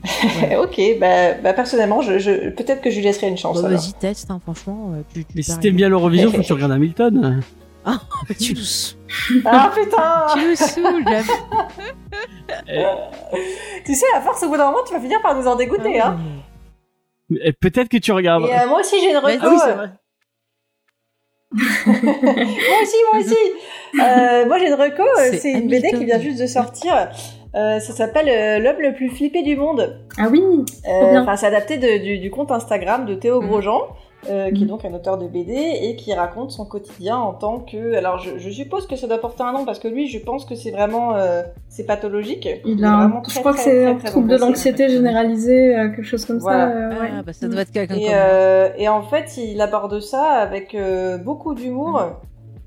ok, 0.63 0.81
bah, 1.01 1.33
bah, 1.35 1.53
personnellement, 1.55 2.01
je, 2.03 2.19
je- 2.19 2.51
peut-être 2.51 2.81
que 2.83 2.91
je 2.91 2.97
lui 2.97 3.05
laisserai 3.05 3.29
une 3.29 3.39
chance. 3.39 3.63
Bah, 3.63 3.69
vas-y, 3.69 3.93
teste, 3.95 4.31
hein, 4.31 4.39
franchement. 4.43 4.93
euh, 4.95 5.03
tu, 5.13 5.25
tu 5.25 5.33
Mais 5.35 5.43
si 5.43 5.59
t'aimes 5.61 5.77
bien 5.77 5.89
l'Eurovision, 5.89 6.31
faut 6.33 6.39
que 6.39 6.43
tu 6.43 6.53
regardes 6.53 6.73
Hamilton. 6.73 7.43
tu 8.41 8.55
nous, 8.55 9.41
Ah 9.45 9.71
putain 9.75 10.27
tu 10.33 10.49
nous 10.49 10.57
saoules, 10.57 11.05
Jeff. 11.07 11.29
Tu 13.85 13.95
sais, 13.95 14.07
à 14.15 14.21
force, 14.21 14.43
au 14.43 14.49
bout 14.49 14.57
d'un 14.57 14.67
moment, 14.67 14.83
tu 14.87 14.95
vas 14.95 15.01
finir 15.01 15.21
par 15.21 15.35
nous 15.35 15.47
en 15.47 15.57
dégoûter. 15.57 16.01
Ah, 16.01 16.09
hein. 16.09 16.19
Et 17.43 17.53
Peut-être 17.53 17.89
que 17.89 17.97
tu 17.99 18.13
regardes. 18.13 18.45
Et 18.47 18.53
euh, 18.55 18.67
moi 18.69 18.81
aussi, 18.81 18.97
j'ai 19.01 19.11
une 19.11 19.19
Vas-y, 19.19 19.37
reco. 19.39 19.51
oui, 19.51 19.59
moi 21.57 22.79
aussi, 22.83 22.97
moi 23.13 23.21
aussi. 23.21 23.37
Euh, 24.01 24.47
moi, 24.47 24.59
j'ai 24.59 24.69
une 24.69 24.75
reco. 24.75 25.03
C'est 25.41 25.53
une 25.53 25.69
BD 25.69 25.91
qui 25.93 26.05
vient 26.05 26.19
juste 26.19 26.41
de 26.41 26.47
sortir. 26.47 27.11
Euh, 27.55 27.79
ça 27.79 27.93
s'appelle 27.93 28.29
euh, 28.29 28.59
L'homme 28.59 28.81
le 28.83 28.95
plus 28.95 29.09
flippé 29.11 29.43
du 29.43 29.57
monde. 29.57 30.01
Ah 30.19 30.27
oui, 30.31 30.43
Euh, 30.89 31.11
bien. 31.11 31.23
Enfin, 31.23 31.37
c'est 31.37 31.47
adapté 31.47 31.79
de- 31.79 32.03
du, 32.03 32.19
du 32.19 32.31
compte 32.31 32.51
Instagram 32.51 33.07
de 33.07 33.15
Théo 33.15 33.41
Mhm. 33.41 33.49
Grosjean, 33.49 33.81
euh, 34.29 34.51
qui 34.51 34.63
est 34.63 34.65
Mhm. 34.65 34.67
donc 34.71 34.85
un 34.85 34.93
auteur 34.95 35.19
de 35.19 35.29
BD 35.29 35.53
et 35.83 35.95
qui 35.97 36.13
raconte 36.15 36.51
son 36.51 36.65
quotidien 36.65 37.17
en 37.17 37.33
tant 37.33 37.59
que. 37.61 37.95
Alors, 37.95 38.19
je, 38.19 38.39
je 38.39 38.51
suppose 38.51 38.87
que 38.89 38.97
ça 38.97 39.07
doit 39.07 39.19
porter 39.21 39.45
un 39.45 39.53
nom 39.53 39.65
parce 39.65 39.79
que 39.79 39.87
lui, 39.87 40.09
je 40.09 40.19
pense 40.19 40.45
que 40.47 40.55
c'est 40.57 40.73
vraiment 40.73 41.15
euh, 41.15 41.43
c'est 41.69 41.85
pathologique. 41.87 42.49
il 42.65 42.85
a, 42.85 42.97
vraiment 42.97 43.23
je 43.23 43.31
très, 43.31 43.41
crois 43.41 43.53
que 43.53 43.61
c'est 43.61 43.87
un 43.87 43.95
trouble 43.97 44.29
de 44.29 44.37
l'anxiété 44.37 44.89
généralisée, 44.89 45.77
euh, 45.77 45.89
quelque 45.91 46.03
chose 46.03 46.25
comme 46.25 46.39
Voilà. 46.39 46.67
ça. 46.71 46.77
euh, 46.77 47.01
ouais. 47.01 47.11
Ah, 47.19 47.23
bah, 47.25 47.33
ça 47.33 47.47
doit 47.47 47.61
être 47.61 47.71
quelqu'un 47.73 47.95
Et, 47.95 48.09
euh, 48.13 48.69
et 48.79 48.89
en 48.89 49.03
fait, 49.03 49.37
il 49.37 49.61
aborde 49.61 50.01
ça 50.01 50.23
avec 50.25 50.75
euh, 50.75 51.19
beaucoup 51.19 51.55
d'humour. 51.55 52.03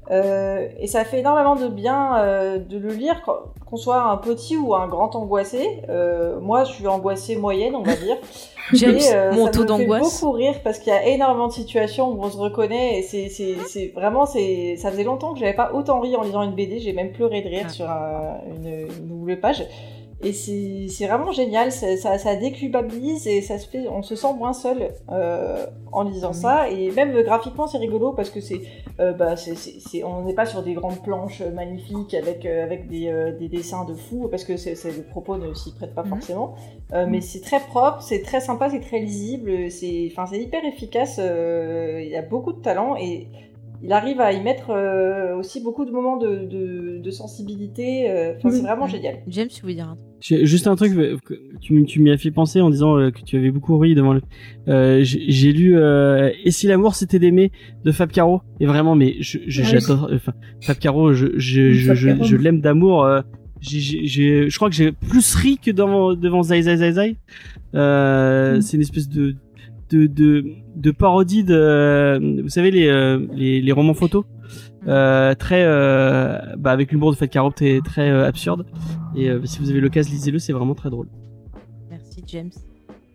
Euh, 0.10 0.68
et 0.80 0.88
ça 0.88 1.04
fait 1.04 1.20
énormément 1.20 1.56
de 1.56 1.68
bien 1.68 2.18
euh, 2.18 2.58
de 2.60 2.78
le 2.78 2.90
lire, 2.94 3.22
qu'on 3.66 3.76
soit 3.78 4.02
un 4.02 4.18
petit 4.18 4.56
ou 4.56 4.74
un 4.74 4.88
grand 4.88 5.16
angoissé. 5.16 5.82
Euh, 5.90 6.40
moi, 6.40 6.64
je 6.64 6.72
suis 6.74 6.88
angoissée 6.88 7.36
moyenne, 7.36 7.76
on 7.76 7.84
va 7.84 7.96
dire. 7.96 8.16
Et, 8.74 9.14
euh, 9.14 9.32
mon 9.34 9.46
ça 9.46 9.52
taux 9.52 9.60
me 9.62 9.68
fait 9.78 9.86
d'angoisse. 9.86 10.20
beaucoup 10.22 10.32
rire 10.34 10.56
parce 10.64 10.80
qu'il 10.80 10.92
y 10.92 10.96
a 10.96 11.06
énormément 11.08 11.48
de 11.48 11.54
situations 11.54 12.10
où 12.12 12.22
on 12.22 12.30
se 12.30 12.38
reconnaît 12.38 13.00
et 13.00 13.02
c'est, 13.02 13.94
vraiment, 13.96 14.26
c'est, 14.26 14.76
ça 14.76 14.92
faisait 14.92 15.06
longtemps 15.06 15.32
que 15.34 15.40
j'avais 15.40 15.54
pas 15.54 15.72
autant 15.74 16.02
ri 16.02 16.16
en 16.18 16.24
lisant 16.24 16.42
une 16.44 16.52
BD. 16.52 16.80
J'ai 16.80 16.92
même 16.92 17.12
pleuré 17.14 17.42
de 17.42 17.48
rire 17.48 17.64
Ah. 17.68 17.70
sur 17.70 17.90
un- 17.90 18.38
une, 18.48 18.68
une 18.68 19.08
double 19.08 19.40
page. 19.40 19.64
Et 20.24 20.34
c'est, 20.34 21.06
vraiment 21.06 21.32
génial. 21.32 21.72
Ça, 21.72 21.96
ça, 21.98 22.18
ça 22.18 22.36
déculpabilise 22.36 23.28
et 23.28 23.42
ça 23.42 23.60
se 23.60 23.68
fait, 23.68 23.88
on 23.88 24.02
se 24.02 24.16
sent 24.16 24.34
moins 24.38 24.54
seul 24.54 24.90
euh, 25.12 25.66
en 25.92 26.04
lisant 26.04 26.34
ça. 26.34 26.70
Et 26.70 26.92
même 26.92 27.16
euh, 27.16 27.24
graphiquement, 27.24 27.68
c'est 27.68 27.78
rigolo 27.78 28.14
parce 28.14 28.30
que 28.30 28.42
c'est, 28.42 28.62
euh, 29.00 29.14
bah, 29.14 29.36
on 30.04 30.24
n'est 30.24 30.34
pas 30.34 30.46
sur 30.46 30.64
des 30.64 30.74
grandes 30.74 31.02
planches 31.04 31.42
magnifiques 31.54 32.14
avec, 32.16 32.46
euh, 32.46 32.64
avec 32.64 32.88
des, 32.88 33.08
euh, 33.10 33.32
des 33.38 33.48
dessins 33.48 33.86
de 33.86 33.94
fou 33.94 34.28
parce 34.30 34.44
que 34.44 34.54
le 34.54 35.04
propos 35.04 35.38
ne 35.38 35.54
s'y 35.54 35.74
prête 35.74 35.94
pas 35.94 36.04
Mhm. 36.04 36.10
forcément. 36.10 36.56
Euh, 36.94 37.06
mais 37.08 37.22
c'est 37.22 37.42
très 37.42 37.60
propre, 37.60 38.02
c'est 38.02 38.22
très 38.22 38.40
sympa, 38.40 38.70
c'est 38.70 38.80
très 38.80 39.00
lisible, 39.00 39.70
c'est, 39.70 40.10
enfin, 40.12 40.26
c'est 40.26 40.40
hyper 40.42 40.64
efficace. 40.66 41.18
euh, 41.20 42.02
Il 42.04 42.10
y 42.10 42.16
a 42.16 42.22
beaucoup 42.22 42.54
de 42.54 42.62
talent 42.62 42.96
et 42.96 43.28
il 43.84 43.92
arrive 43.92 44.20
à 44.20 44.34
y 44.34 44.42
mettre 44.42 44.72
euh, 44.72 45.36
aussi 45.38 45.62
beaucoup 45.62 45.86
de 45.86 45.92
moments 45.92 46.18
de, 46.18 46.46
de, 46.46 47.00
de 47.02 47.12
sensibilité. 47.12 48.10
euh, 48.10 48.34
Enfin, 48.38 48.50
c'est 48.50 48.62
vraiment 48.62 48.88
génial. 48.88 49.16
James, 49.28 49.48
tu 49.48 49.66
veux 49.66 49.74
dire 49.74 49.86
un 49.90 49.96
truc? 49.96 50.06
J'ai- 50.20 50.46
Juste 50.48 50.66
un 50.68 50.76
truc 50.76 50.94
euh, 50.98 51.18
que 51.24 51.36
tu, 51.62 51.86
tu 51.86 52.00
m'y 52.00 52.10
as 52.12 52.18
fait 52.18 52.32
penser 52.32 52.60
en 52.62 52.70
disant 52.72 52.98
euh, 52.98 53.12
que 53.12 53.22
tu 53.22 53.38
avais 53.38 53.52
beaucoup 53.52 53.78
ri 53.78 53.94
devant 53.96 54.14
le. 54.14 54.22
Euh, 54.68 55.04
J'ai 55.04 55.30
j'ai 55.30 55.52
lu 55.54 55.78
euh, 55.78 56.32
Et 56.44 56.52
si 56.52 56.66
l'amour 56.68 56.96
c'était 56.96 57.20
d'aimer 57.20 57.52
de 57.86 57.92
Fab 57.92 58.10
Caro? 58.12 58.42
Et 58.60 58.66
vraiment 58.66 58.96
mais 58.96 59.16
je 59.20 59.38
je- 59.48 59.62
oui. 59.62 59.68
j'adore 59.68 60.10
enfin 60.14 60.34
Fab 60.62 60.78
Caro 60.78 61.14
je 61.14 61.28
je 61.38 61.72
je, 61.72 61.94
je, 61.94 62.36
l'aime 62.36 62.62
d'amour 62.62 63.04
euh, 63.06 63.22
j'ai- 63.62 63.80
j'ai 63.80 64.06
j'ai- 64.08 64.50
je 64.50 64.56
crois 64.58 64.70
que 64.70 64.76
j'ai 64.76 64.92
plus 64.92 65.36
ri 65.36 65.60
que 65.64 65.70
devant 65.72 66.14
devant 66.16 66.42
Zai 66.42 66.64
Zai 66.64 66.78
Zai 66.78 66.92
Zai 66.94 67.18
euh, 67.76 68.58
Mm. 68.58 68.62
c'est 68.62 68.78
une 68.78 68.82
espèce 68.82 69.10
de 69.10 69.36
de 69.90 70.06
de, 70.08 70.46
de 70.76 70.92
parodie 70.92 71.44
de 71.44 72.42
vous 72.44 72.50
savez 72.50 72.72
les 72.72 72.88
euh, 72.88 73.26
les, 73.34 73.62
les 73.62 73.72
romans 73.72 73.94
photos 73.94 74.26
euh, 74.88 75.34
très 75.36 75.64
euh, 75.66 76.40
bah 76.58 76.72
avec 76.72 76.92
l'humour 76.92 77.12
de 77.12 77.16
Fab 77.18 77.30
Caro 77.30 77.52
très 77.52 77.80
très 77.84 78.10
euh, 78.10 78.26
absurde 78.28 78.66
et 79.16 79.30
euh, 79.30 79.40
si 79.46 79.60
vous 79.60 79.70
avez 79.70 79.82
l'occasion 79.82 80.12
lisez-le 80.14 80.40
c'est 80.40 80.54
vraiment 80.54 80.76
très 80.76 80.90
drôle 80.90 81.08
Merci, 81.90 82.24
James. 82.28 82.52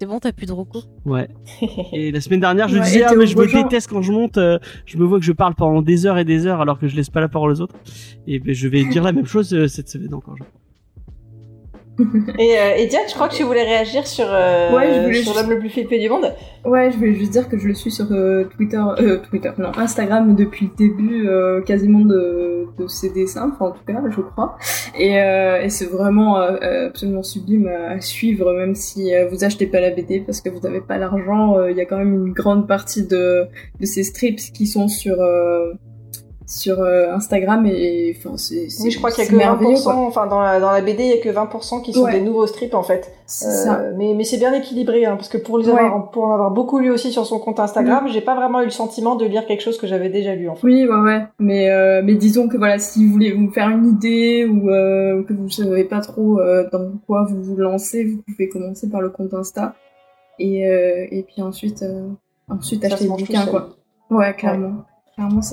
C'est 0.01 0.07
bon, 0.07 0.19
t'as 0.19 0.33
plus 0.33 0.47
de 0.47 0.53
recours 0.53 0.89
Ouais. 1.05 1.29
Et 1.93 2.11
la 2.11 2.21
semaine 2.21 2.41
dernière, 2.41 2.67
je 2.67 2.77
Ouais, 2.77 2.83
disais, 2.85 3.05
ah, 3.05 3.13
mais 3.17 3.27
je 3.27 3.37
me 3.39 3.47
déteste 3.47 3.89
quand 3.89 4.03
je 4.03 4.11
monte, 4.11 4.37
euh, 4.37 4.59
je 4.85 4.99
me 4.99 5.05
vois 5.05 5.21
que 5.21 5.25
je 5.25 5.31
parle 5.31 5.55
pendant 5.55 5.81
des 5.81 6.07
heures 6.07 6.19
et 6.19 6.25
des 6.25 6.47
heures 6.49 6.61
alors 6.61 6.81
que 6.81 6.89
je 6.89 6.97
laisse 6.97 7.09
pas 7.11 7.21
la 7.21 7.29
parole 7.29 7.53
aux 7.53 7.61
autres. 7.61 7.77
Et 8.27 8.41
je 8.53 8.67
vais 8.67 8.83
dire 8.85 9.05
la 9.05 9.13
même 9.13 9.27
chose 9.27 9.55
euh, 9.55 9.69
cette 9.69 9.89
semaine 9.89 10.13
encore. 10.13 10.35
je 10.37 10.43
crois. 10.43 10.53
Et, 12.39 12.59
euh, 12.59 12.77
et 12.79 12.87
Diane, 12.87 13.03
je 13.09 13.15
crois 13.15 13.29
que 13.29 13.35
tu 13.35 13.43
voulais 13.43 13.65
réagir 13.65 14.07
sur, 14.07 14.25
euh, 14.29 14.75
Ouais, 14.75 15.13
sur 15.15 15.35
l'homme 15.35 15.51
le 15.51 15.59
plus 15.59 15.69
flippé 15.69 15.99
du 15.99 16.09
monde. 16.09 16.33
Ouais, 16.65 16.91
je 16.91 16.97
voulais 16.97 17.13
juste 17.15 17.33
dire 17.33 17.49
que 17.49 17.59
je 17.59 17.69
le 17.69 17.75
suis 17.75 17.91
sur 17.91 18.07
euh, 18.13 18.45
Twitter, 18.57 18.81
euh, 18.99 19.19
Twitter, 19.19 19.51
non, 19.59 19.71
Instagram 19.77 20.35
depuis 20.35 20.71
le 20.71 20.77
début 20.89 21.29
euh, 21.29 21.61
quasiment 21.61 22.01
de, 22.01 22.67
de 22.79 22.87
ses 22.87 23.11
dessins, 23.11 23.53
enfin 23.55 23.67
en 23.67 23.71
tout 23.73 23.85
cas, 23.87 24.01
je 24.11 24.21
crois. 24.21 24.57
Et, 24.99 25.21
euh, 25.21 25.61
et 25.63 25.69
c'est 25.69 25.87
vraiment 25.87 26.37
absolument 26.37 27.23
sublime 27.23 27.69
à, 27.69 28.01
suivre, 28.01 28.53
même 28.53 28.75
si 28.75 29.15
euh, 29.15 29.27
vous 29.29 29.45
achetez 29.45 29.67
pas 29.67 29.81
la 29.81 29.91
BD 29.91 30.21
parce 30.21 30.41
que 30.41 30.49
vous 30.49 30.61
n'avez 30.61 30.81
pas 30.81 30.99
l'argent. 30.99 31.59
euh, 31.59 31.71
Il 31.71 31.77
y 31.77 31.81
a 31.81 31.85
quand 31.85 31.99
même 31.99 32.15
une 32.27 32.33
grande 32.33 32.67
partie 32.67 33.07
de, 33.07 33.45
de 33.81 33.87
ces 33.87 34.03
strips 34.03 34.53
qui 34.53 34.67
sont 34.67 34.89
sur 34.89 35.21
euh, 35.21 35.73
sur 36.53 36.81
euh, 36.81 37.15
Instagram 37.15 37.65
et 37.67 38.15
enfin 38.19 38.37
c'est 38.37 38.67
Oui, 38.83 38.91
je 38.91 38.99
crois 38.99 39.11
qu'il 39.11 39.25
y 39.25 39.27
a 39.27 39.31
que 39.31 39.37
merveilleux, 39.37 39.75
20%, 39.77 39.83
quoi. 39.85 39.95
enfin 39.95 40.27
dans 40.27 40.41
la, 40.41 40.61
dans 40.61 40.71
la 40.71 40.83
BD, 40.83 41.03
il 41.05 41.09
y 41.11 41.13
a 41.15 41.17
que 41.23 41.31
20% 41.31 41.81
qui 41.83 41.95
sont 41.95 42.03
Ouais. 42.03 42.13
des 42.13 42.21
nouveaux 42.21 42.47
strips 42.47 42.75
en 42.75 42.83
fait. 42.83 43.11
Euh, 43.11 43.25
ça. 43.27 43.81
mais 43.97 44.13
mais 44.15 44.25
c'est 44.25 44.37
bien 44.37 44.53
équilibré, 44.53 45.07
hein, 45.07 45.17
parce 45.17 45.29
que 45.29 45.39
pour, 45.39 45.59
les 45.59 45.67
Ouais. 45.69 45.73
Mm. 45.75 45.87
avoir, 45.87 46.11
pour 46.11 46.25
en 46.25 46.33
avoir 46.35 46.51
beaucoup 46.51 46.79
lu 46.79 46.91
aussi 46.91 47.11
sur 47.11 47.25
son 47.25 47.39
compte 47.39 47.59
Instagram, 47.59 48.07
j'ai 48.09 48.21
pas 48.21 48.35
vraiment 48.35 48.61
eu 48.61 48.65
le 48.67 48.71
sentiment 48.71 49.17
de 49.17 49.25
lire 49.25 49.47
quelque 49.47 49.63
chose 49.63 49.79
que 49.79 49.87
j'avais 49.87 50.11
déjà 50.11 50.35
lu 50.35 50.49
en 50.51 50.55
fait. 50.55 50.67
Oui, 50.67 50.87
ouais, 50.87 51.01
ouais. 51.01 51.23
Mais, 51.39 51.71
euh, 51.71 52.03
mais 52.05 52.15
disons 52.17 52.49
que 52.49 52.59
voilà, 52.59 52.79
si 52.79 53.07
vous 53.07 53.13
voulez 53.13 53.33
vous 53.33 53.51
faire 53.51 53.71
une 53.71 53.87
idée 53.87 54.45
ou 54.45 54.69
euh, 54.69 55.23
que 55.25 55.33
vous 55.33 55.49
savez 55.49 55.85
pas 55.85 56.01
trop 56.01 56.39
dans 56.71 56.93
quoi 57.07 57.25
vous 57.29 57.43
vous 57.43 57.57
lancez, 57.57 58.05
vous 58.05 58.19
pouvez 58.27 58.49
commencer 58.51 58.91
par 58.91 59.01
le 59.01 59.09
compte 59.09 59.33
Insta 59.33 59.75
et, 60.39 60.61
et 61.11 61.23
puis 61.23 61.41
ensuite, 61.41 61.83
ensuite 62.51 62.83
Ça 62.83 62.89
acheter 62.95 63.05
le 63.05 63.11
bouquin, 63.11 63.47
quoi. 63.47 63.71
Ouais, 64.11 64.35
clairement. 64.35 64.85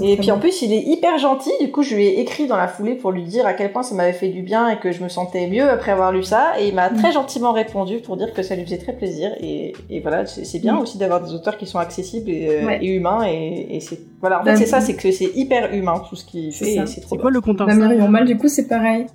Et 0.01 0.15
puis 0.17 0.31
en 0.31 0.39
plus, 0.39 0.61
il 0.61 0.71
est 0.73 0.81
hyper 0.83 1.17
gentil. 1.17 1.51
Du 1.59 1.69
coup, 1.69 1.83
je 1.83 1.93
lui 1.93 2.05
ai 2.05 2.21
écrit 2.21 2.47
dans 2.47 2.55
la 2.55 2.67
foulée 2.69 2.95
pour 2.95 3.11
lui 3.11 3.23
dire 3.23 3.45
à 3.45 3.53
quel 3.53 3.71
point 3.73 3.83
ça 3.83 3.93
m'avait 3.93 4.13
fait 4.13 4.29
du 4.29 4.41
bien 4.41 4.69
et 4.69 4.79
que 4.79 4.91
je 4.93 5.03
me 5.03 5.09
sentais 5.09 5.47
mieux 5.47 5.69
après 5.69 5.91
avoir 5.91 6.11
lu 6.13 6.23
ça. 6.23 6.53
Et 6.59 6.69
il 6.69 6.75
m'a 6.75 6.89
Mm. 6.89 6.95
très 6.97 7.11
gentiment 7.11 7.51
répondu 7.51 7.97
pour 7.99 8.15
dire 8.15 8.33
que 8.33 8.41
ça 8.41 8.55
lui 8.55 8.63
faisait 8.63 8.77
très 8.77 8.93
plaisir. 8.93 9.31
Et, 9.41 9.73
et 9.89 9.99
voilà, 9.99 10.25
c'est 10.25 10.59
bien 10.59 10.75
Mm. 10.75 10.79
aussi 10.79 10.97
d'avoir 10.97 11.21
des 11.21 11.33
auteurs 11.33 11.57
qui 11.57 11.67
sont 11.67 11.77
accessibles 11.77 12.29
et, 12.29 12.47
euh, 12.49 12.65
Ouais. 12.67 12.79
et 12.81 12.87
humains. 12.87 13.25
Et, 13.27 13.75
et 13.75 13.79
c'est 13.81 13.99
voilà, 14.21 14.39
en 14.39 14.43
fait, 14.45 14.51
Bah, 14.51 14.55
c'est 14.55 14.65
ça, 14.65 14.79
c'est 14.79 14.95
que 14.95 15.11
c'est 15.11 15.31
hyper 15.35 15.73
humain 15.73 16.01
tout 16.07 16.15
ce 16.15 16.23
qu'il 16.25 16.53
fait. 16.53 16.85
C'est 16.87 17.01
trop 17.01 17.09
C'est 17.09 17.15
bien. 17.15 17.21
quoi 17.21 17.31
le 17.31 17.41
compte 17.41 17.57
Bah, 17.57 17.65
Mal, 17.75 18.25
du 18.25 18.37
coup, 18.37 18.47
c'est 18.47 18.67
pareil. 18.67 19.07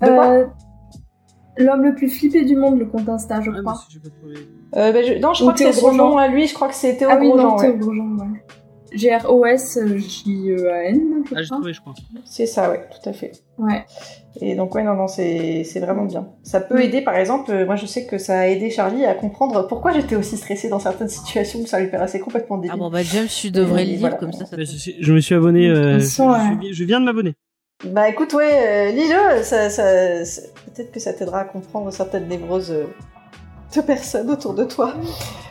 De 0.00 0.06
quoi 0.08 0.28
Euh, 0.28 0.46
L'homme 1.56 1.82
le 1.84 1.94
plus 1.94 2.08
flippé 2.08 2.44
du 2.44 2.56
monde, 2.56 2.78
le 2.80 2.86
compte 2.86 3.08
Insta, 3.08 3.40
je 3.40 3.50
Ah, 3.54 3.60
crois. 3.60 3.74
Euh, 4.76 4.92
bah, 4.92 5.02
je- 5.04 5.20
Non, 5.20 5.34
je 5.34 5.42
Ou 5.44 5.46
crois 5.46 5.52
que 5.52 5.58
c'est 5.60 5.70
Théo 5.70 5.90
son 5.90 5.92
nom 5.94 6.16
à 6.18 6.26
lui. 6.26 6.48
Je 6.48 6.54
crois 6.54 6.66
que 6.68 6.74
c'est 6.74 6.96
Théo 6.96 7.08
ah 7.12 7.16
oui, 7.20 7.28
non, 7.28 7.54
ouais. 7.54 7.60
Théo 7.60 7.76
Grosjean, 7.76 8.16
ouais. 8.18 8.40
G-R-O-S-J-E-A-N, 8.94 11.24
je 11.28 11.34
Ah, 11.36 11.42
j'ai 11.42 11.48
trouvé, 11.48 11.72
je 11.72 11.80
crois. 11.80 11.94
C'est 12.24 12.46
ça, 12.46 12.70
ouais, 12.70 12.86
tout 12.90 13.08
à 13.08 13.12
fait. 13.12 13.32
Ouais. 13.58 13.84
Et 14.40 14.54
donc, 14.56 14.74
ouais, 14.74 14.82
non, 14.82 14.94
non, 14.94 15.06
c'est 15.06 15.62
c'est 15.64 15.78
vraiment 15.80 16.04
bien. 16.04 16.28
Ça 16.42 16.60
peut 16.60 16.82
aider, 16.82 17.02
par 17.02 17.14
exemple, 17.16 17.50
euh, 17.52 17.66
moi 17.66 17.76
je 17.76 17.86
sais 17.86 18.04
que 18.06 18.18
ça 18.18 18.40
a 18.40 18.46
aidé 18.48 18.70
Charlie 18.70 19.04
à 19.04 19.14
comprendre 19.14 19.66
pourquoi 19.68 19.92
j'étais 19.92 20.16
aussi 20.16 20.36
stressée 20.36 20.68
dans 20.68 20.80
certaines 20.80 21.08
situations 21.08 21.60
où 21.60 21.66
ça 21.66 21.78
lui 21.80 21.88
paraissait 21.88 22.18
complètement 22.20 22.56
débile. 22.58 22.72
Ah 22.74 22.76
bon, 22.76 22.90
bah 22.90 23.02
James, 23.04 23.28
tu 23.28 23.50
devrais 23.50 23.82
Et 23.82 23.86
le 23.86 23.90
lire 23.92 24.00
voilà. 24.00 24.16
comme 24.16 24.32
ça. 24.32 24.44
Je 24.50 25.12
me 25.12 25.20
suis 25.20 25.34
abonné. 25.34 25.68
euh, 25.68 25.94
Ils 25.98 26.00
je, 26.00 26.06
sont, 26.06 26.32
je 26.34 26.38
euh, 26.38 26.60
suis- 26.62 26.74
je 26.74 26.84
viens 26.84 27.00
de 27.00 27.04
m'abonner. 27.04 27.34
Bah 27.84 28.08
écoute, 28.08 28.32
ouais, 28.34 28.50
euh, 28.52 28.90
lis-le, 28.92 29.42
ça, 29.42 29.68
ça, 29.70 30.24
ça- 30.24 30.42
peut-être 30.74 30.90
que 30.90 31.00
ça 31.00 31.12
t'aidera 31.12 31.40
à 31.40 31.44
comprendre 31.44 31.90
certaines 31.92 32.26
névroses 32.28 32.70
euh, 32.72 32.86
de 33.76 33.80
personnes 33.82 34.30
autour 34.30 34.54
de 34.54 34.64
toi. 34.64 34.94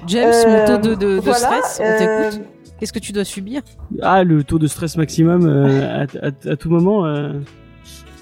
James, 0.08 0.32
Euh, 0.34 0.50
mon 0.50 0.66
taux 0.66 0.78
de, 0.90 0.96
de, 0.96 1.16
de 1.16 1.20
voilà, 1.20 1.62
stress, 1.62 1.80
on 1.82 1.86
euh, 1.86 1.98
t'écoute. 1.98 2.42
Qu'est-ce 2.84 2.92
que 2.92 3.00
tu 3.00 3.14
dois 3.14 3.24
subir 3.24 3.62
Ah, 4.02 4.26
le 4.26 4.44
taux 4.44 4.60
de 4.60 4.68
stress 4.68 4.98
maximum 4.98 5.48
euh, 5.48 6.04
à, 6.22 6.28
à- 6.28 6.52
à 6.52 6.56
tout 6.58 6.70
moment 6.70 7.06
euh, 7.06 7.30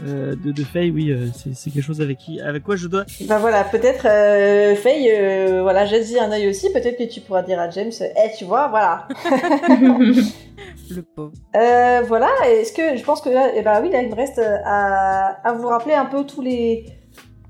euh, 0.08 0.36
de, 0.36 0.52
de 0.52 0.64
Faye, 0.64 0.92
oui, 0.92 1.10
euh, 1.12 1.26
c'est 1.56 1.72
quelque 1.72 1.84
chose 1.84 2.00
avec 2.00 2.20
qui, 2.20 2.40
avec 2.40 2.62
quoi 2.64 2.76
je 2.76 2.88
dois. 2.88 3.06
Bah 3.28 3.40
voilà, 3.40 3.64
peut-être, 3.64 4.06
euh, 4.06 4.76
Faye, 4.76 5.10
euh, 5.12 5.62
voilà, 5.64 5.88
jette-y 5.88 6.20
un 6.20 6.32
œil 6.32 6.48
aussi, 6.48 6.72
peut-être 6.72 7.00
que 7.00 7.12
tu 7.12 7.22
pourras 7.22 7.42
dire 7.42 7.60
à 7.60 7.72
James, 7.72 7.90
eh, 8.02 8.38
tu 8.38 8.46
vois, 8.46 8.68
voilà. 8.68 9.08
Le 10.92 11.02
pauvre. 11.02 11.32
Euh, 11.56 12.02
voilà, 12.08 12.30
est-ce 12.48 12.72
que 12.72 12.96
je 12.96 13.04
pense 13.04 13.22
que 13.22 13.30
là, 13.30 13.50
eh 13.56 13.64
ben 13.64 13.80
oui, 13.82 13.90
là 13.90 14.04
il 14.04 14.10
me 14.12 14.16
reste 14.16 14.40
à, 14.40 15.40
à 15.44 15.54
vous 15.54 15.68
rappeler 15.70 15.96
un 15.96 16.06
peu 16.06 16.24
tous 16.24 16.42
les 16.44 16.86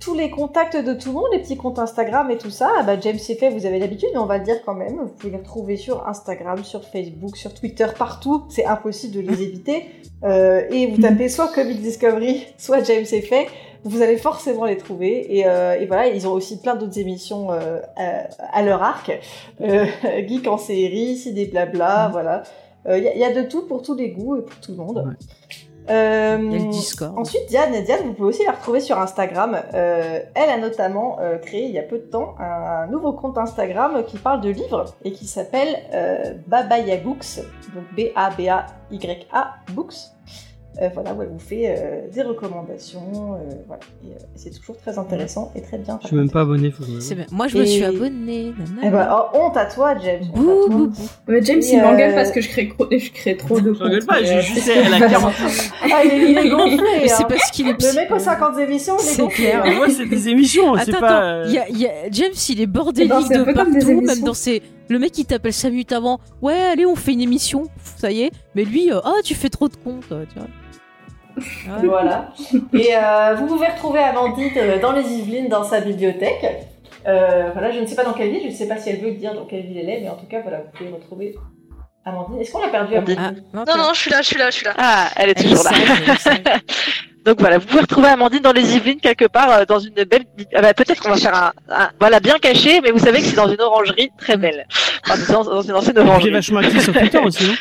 tous 0.02 0.16
les 0.16 0.30
contacts 0.32 0.76
de 0.76 0.94
tout 0.94 1.10
le 1.10 1.14
monde, 1.14 1.28
les 1.32 1.40
petits 1.40 1.56
comptes 1.56 1.80
Instagram 1.80 2.30
et 2.32 2.38
tout 2.38 2.50
ça. 2.50 2.72
Ah 2.80 2.84
bah 2.84 3.00
James 3.00 3.18
fait, 3.20 3.50
vous 3.52 3.66
avez 3.66 3.80
l'habitude, 3.80 4.10
mais 4.14 4.20
on 4.20 4.26
va 4.26 4.40
le 4.40 4.44
dire 4.44 4.62
quand 4.66 4.74
même. 4.74 4.96
Vous 4.98 5.08
pouvez 5.10 5.32
les 5.32 5.38
retrouver 5.38 5.78
sur 5.78 6.08
Instagram, 6.08 6.64
sur 6.64 6.84
Facebook, 6.84 7.38
sur 7.38 7.54
Twitter, 7.54 7.86
partout. 7.98 8.44
C'est 8.50 8.66
impossible 8.66 9.14
de 9.16 9.22
les 9.32 9.44
éviter. 9.48 9.86
Euh, 10.24 10.64
et 10.72 10.88
vous 10.88 11.02
tapez 11.02 11.30
soit 11.30 11.48
Comic 11.54 11.80
Discovery, 11.82 12.46
soit 12.58 12.84
James 12.84 13.06
fait. 13.06 13.48
Vous 13.84 14.02
allez 14.02 14.18
forcément 14.18 14.66
les 14.66 14.78
trouver. 14.78 15.38
Et, 15.38 15.48
euh, 15.48 15.80
et 15.80 15.86
voilà, 15.86 16.08
ils 16.08 16.28
ont 16.28 16.34
aussi 16.34 16.60
plein 16.60 16.76
d'autres 16.76 17.00
émissions 17.00 17.52
euh, 17.52 17.80
à, 17.96 18.26
à 18.54 18.62
leur 18.64 18.82
arc. 18.84 19.12
Geek 19.62 20.48
en 20.48 20.58
série, 20.58 21.16
Ciné 21.16 21.46
Blabla, 21.46 22.10
voilà. 22.12 22.44
Il 22.88 23.04
y, 23.04 23.08
a- 23.08 23.16
y 23.16 23.24
a 23.24 23.32
de 23.34 23.44
tout 23.48 23.68
pour 23.68 23.84
tous 23.84 23.94
les 23.96 24.10
goûts 24.10 24.38
et 24.38 24.42
pour 24.42 24.60
tout 24.60 24.72
le 24.72 24.78
monde. 24.78 24.98
Ouais. 25.08 25.16
Euh, 25.90 26.38
Il 26.42 26.52
y 26.52 26.56
a 26.56 26.60
le 26.60 26.72
Discord. 26.72 27.18
Ensuite, 27.18 27.48
Diane, 27.50 27.84
Diane, 27.84 28.02
vous 28.06 28.14
pouvez 28.14 28.30
aussi 28.30 28.46
la 28.46 28.52
retrouver 28.52 28.80
sur 28.80 29.00
Instagram. 29.00 29.58
Euh, 29.74 30.20
elle 30.36 30.50
a 30.50 30.58
notamment 30.58 31.18
euh, 31.20 31.38
créé 31.38 31.66
il 31.66 31.72
y 31.72 31.80
a 31.80 31.84
peu 31.84 31.98
de 31.98 32.04
temps 32.04 32.36
un, 32.40 32.88
nouveau 32.88 33.14
compte 33.14 33.38
Instagram 33.38 34.04
qui 34.08 34.18
parle 34.18 34.42
de 34.42 34.50
livres 34.50 34.86
et 35.04 35.12
qui 35.12 35.28
s'appelle 35.28 35.80
euh, 35.94 36.34
Babaya 36.48 36.98
Books, 36.98 37.40
donc 37.74 37.84
B-A-B-A-Y-A 37.96 39.56
Books. 39.72 40.12
Euh, 40.82 40.88
voilà, 40.94 41.14
où 41.14 41.22
elle 41.22 41.28
vous 41.28 41.38
fait 41.38 41.76
euh, 41.78 42.08
des 42.14 42.22
recommandations, 42.22 43.34
euh, 43.34 43.54
voilà. 43.68 43.82
Euh, 44.06 44.08
c'est 44.36 44.58
toujours 44.58 44.78
très 44.78 44.98
intéressant 44.98 45.52
et 45.54 45.62
très 45.62 45.78
bien. 45.78 46.00
Je 46.02 46.08
suis 46.08 46.16
même 46.16 46.30
pas 46.32 46.42
abonné. 46.42 46.72
Faut 46.72 46.84
je- 46.86 47.14
bien. 47.14 47.26
Moi, 47.30 47.50
je 47.50 47.58
me 47.58 47.66
suis 47.66 47.84
abonnée. 47.84 48.54
Eh 48.82 48.90
ben, 48.90 49.10
oh, 49.12 49.38
honte 49.38 49.58
à 49.58 49.66
toi, 49.66 49.96
James. 50.02 50.24
Bouh, 50.34 50.70
bouh, 50.70 50.88
bouh. 50.88 50.94
Mais 51.28 51.44
James, 51.44 51.60
Et, 51.62 51.74
il 51.74 51.82
m'engueule 51.82 52.16
parce 52.16 52.32
que 52.32 52.40
je 52.40 52.48
crée, 52.48 52.70
cro- 52.70 52.88
je 52.90 53.12
crée 53.12 53.36
trop 53.36 53.60
de 53.60 53.74
Je 53.74 53.80
comptes. 53.80 54.06
pas, 54.08 54.20
euh, 54.22 54.40
juste, 54.42 54.70
elle 54.74 54.94
a 54.94 55.00
40. 55.10 55.34
Ah, 55.92 56.06
il 56.06 56.12
est, 56.12 56.32
il 56.32 56.38
est 56.38 56.50
gonflé. 56.50 56.78
Mais 57.02 57.08
c'est 57.10 57.24
hein. 57.24 57.28
parce 57.28 57.52
qu'il 57.52 57.68
est 57.68 57.72
Le 57.84 57.94
mec 57.96 58.06
psy. 58.08 58.14
aux 58.16 58.20
50 58.20 58.60
émissions, 58.60 58.96
il 59.04 59.10
est 59.14 59.18
gonflé. 59.22 59.52
hein. 59.52 59.64
Moi, 59.76 59.90
c'est 59.90 60.06
des 60.06 60.30
émissions, 60.30 60.74
c'est 60.78 60.92
Attends, 60.96 61.02
pas. 61.02 61.48
y 61.48 61.58
a, 61.58 61.70
y 61.70 61.86
a- 61.86 62.10
James, 62.12 62.32
il 62.48 62.62
est 62.62 62.66
bordélique 62.66 63.10
de 63.30 63.52
partout, 63.54 64.00
même 64.02 64.22
dans 64.22 64.34
ses. 64.34 64.62
Le 64.88 65.00
mec, 65.00 65.18
il 65.18 65.26
t'appelle 65.26 65.54
5 65.54 65.70
minutes 65.70 65.92
avant. 65.92 66.20
Ouais, 66.42 66.54
allez, 66.72 66.86
on 66.86 66.96
fait 66.96 67.12
une 67.14 67.22
émission. 67.22 67.64
Ça 67.98 68.10
y 68.12 68.22
est. 68.24 68.32
Mais 68.56 68.64
lui, 68.64 68.92
euh, 68.92 69.00
ah, 69.04 69.14
tu 69.24 69.36
fais 69.36 69.50
trop 69.50 69.68
de 69.68 69.76
comptes. 69.76 70.04
tu 70.08 70.14
vois. 70.40 70.48
Ah, 71.70 71.78
Voilà. 71.84 72.30
Et 72.74 72.90
euh, 72.96 73.36
vous 73.36 73.48
pouvez 73.48 73.68
retrouver 73.68 74.00
Amandine 74.00 74.52
euh, 74.58 74.80
dans 74.80 74.92
les 74.92 75.04
Yvelines, 75.04 75.48
dans 75.50 75.64
sa 75.64 75.80
bibliothèque. 75.82 76.68
Euh, 77.08 77.50
voilà, 77.54 77.72
je 77.72 77.80
ne 77.80 77.86
sais 77.86 77.96
pas 77.96 78.04
dans 78.04 78.14
quelle 78.14 78.30
ville, 78.30 78.42
je 78.44 78.48
ne 78.48 78.52
sais 78.54 78.68
pas 78.68 78.78
si 78.78 78.90
elle 78.90 79.00
veut 79.02 79.12
dire 79.12 79.34
dans 79.34 79.46
quelle 79.46 79.64
ville 79.66 79.80
elle 79.80 79.90
est, 79.90 80.02
mais 80.02 80.10
en 80.10 80.16
tout 80.16 80.28
cas, 80.28 80.42
voilà, 80.42 80.60
vous 80.60 80.78
pouvez 80.78 80.90
retrouver 80.92 81.36
Amandine. 82.06 82.40
Est-ce 82.42 82.52
qu'on 82.52 82.62
l'a 82.62 82.68
perdu, 82.70 82.96
Amandine 82.96 83.18
Ah, 83.20 83.32
non, 83.54 83.64
Non, 83.68 83.78
non, 83.78 83.94
je 83.94 84.00
suis 84.00 84.12
là, 84.12 84.22
je 84.22 84.28
suis 84.28 84.38
là, 84.38 84.50
je 84.50 84.56
suis 84.58 84.66
là. 84.66 84.74
Ah, 84.78 85.08
elle 85.16 85.30
est 85.30 85.40
Elle 85.40 85.46
est 85.46 85.50
toujours 85.50 85.64
là. 85.64 85.72
Donc 87.26 87.40
voilà, 87.40 87.60
vous 87.60 87.68
pouvez 87.68 87.82
retrouver 87.82 88.08
Amandine 88.08 88.40
dans 88.40 88.52
les 88.52 88.76
Yvelines 88.76 89.00
quelque 89.00 89.26
part 89.26 89.52
euh, 89.52 89.66
dans 89.66 89.78
une 89.78 89.94
belle. 89.94 90.24
Ah 90.56 90.62
bah, 90.62 90.74
Peut-être 90.74 91.02
qu'on 91.04 91.10
va 91.12 91.18
faire 91.18 91.36
un, 91.36 91.52
un- 91.70 91.90
voilà 92.00 92.20
bien 92.20 92.40
caché, 92.40 92.82
mais 92.82 92.90
vous 92.90 92.98
savez 92.98 93.20
que 93.20 93.26
c'est 93.26 93.36
dans 93.36 93.48
une 93.48 93.62
orangerie 93.62 94.10
très 94.18 94.38
belle. 94.38 94.66
Enfin, 95.08 95.32
dans, 95.32 95.44
dans 95.44 95.62
une 95.62 95.74
ancienne 95.74 95.94
J'ai 95.96 96.02
orangerie. 96.02 96.32
vachement 96.32 96.60
actif 96.62 96.82
sur 96.84 96.94
Twitter 96.94 97.20
aussi, 97.20 97.44
non? 97.48 97.54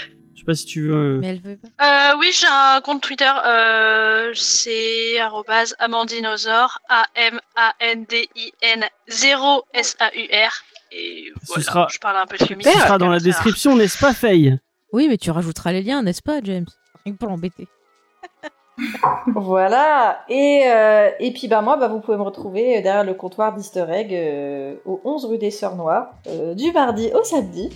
Pas 0.50 0.54
si 0.56 0.66
tu 0.66 0.88
veux. 0.88 0.94
euh, 0.94 1.18
Mais 1.20 1.28
elle 1.28 1.40
veut 1.40 1.56
pas. 1.78 2.12
Euh, 2.12 2.16
oui, 2.18 2.30
j'ai 2.32 2.46
un 2.50 2.80
compte 2.80 3.00
Twitter, 3.02 3.30
euh, 3.46 4.32
c'est 4.34 5.18
arrobase 5.20 5.74
amandinosaure, 5.78 6.78
A-M-A-N-D-I-N 6.88 8.84
0 9.08 9.64
S-A-U-R. 9.74 10.52
Et 10.92 11.24
Ce 11.42 11.46
voilà, 11.48 11.62
sera- 11.62 11.88
je 11.90 11.98
parle 11.98 12.16
un 12.16 12.26
peu 12.26 12.36
de 12.36 12.44
Ce 12.62 12.70
sera 12.78 12.98
dans 12.98 13.08
la 13.10 13.20
description, 13.20 13.76
n'est-ce 13.76 13.98
pas, 13.98 14.12
Faye? 14.12 14.58
Oui, 14.92 15.06
mais 15.08 15.16
tu 15.18 15.30
rajouteras 15.30 15.70
les 15.72 15.82
liens, 15.82 16.02
n'est-ce 16.02 16.22
pas, 16.22 16.40
James? 16.42 16.66
Rien 17.04 17.14
que 17.14 17.18
pour 17.18 17.28
l'embêter. 17.28 17.68
Voilà. 19.26 20.24
Et, 20.30 20.62
euh, 20.66 21.10
et 21.20 21.32
puis, 21.32 21.48
bah, 21.48 21.60
moi, 21.60 21.76
bah, 21.76 21.88
vous 21.88 22.00
pouvez 22.00 22.16
me 22.16 22.22
retrouver 22.22 22.80
derrière 22.80 23.04
le 23.04 23.12
comptoir 23.14 23.54
d'Easter 23.54 23.84
Egg 23.90 24.14
euh, 24.14 24.76
au 24.86 25.00
11 25.04 25.26
rue 25.26 25.38
des 25.38 25.50
Sœurs 25.50 25.76
Noires, 25.76 26.12
euh, 26.28 26.54
du 26.54 26.72
mardi 26.72 27.10
au 27.14 27.22
samedi, 27.22 27.68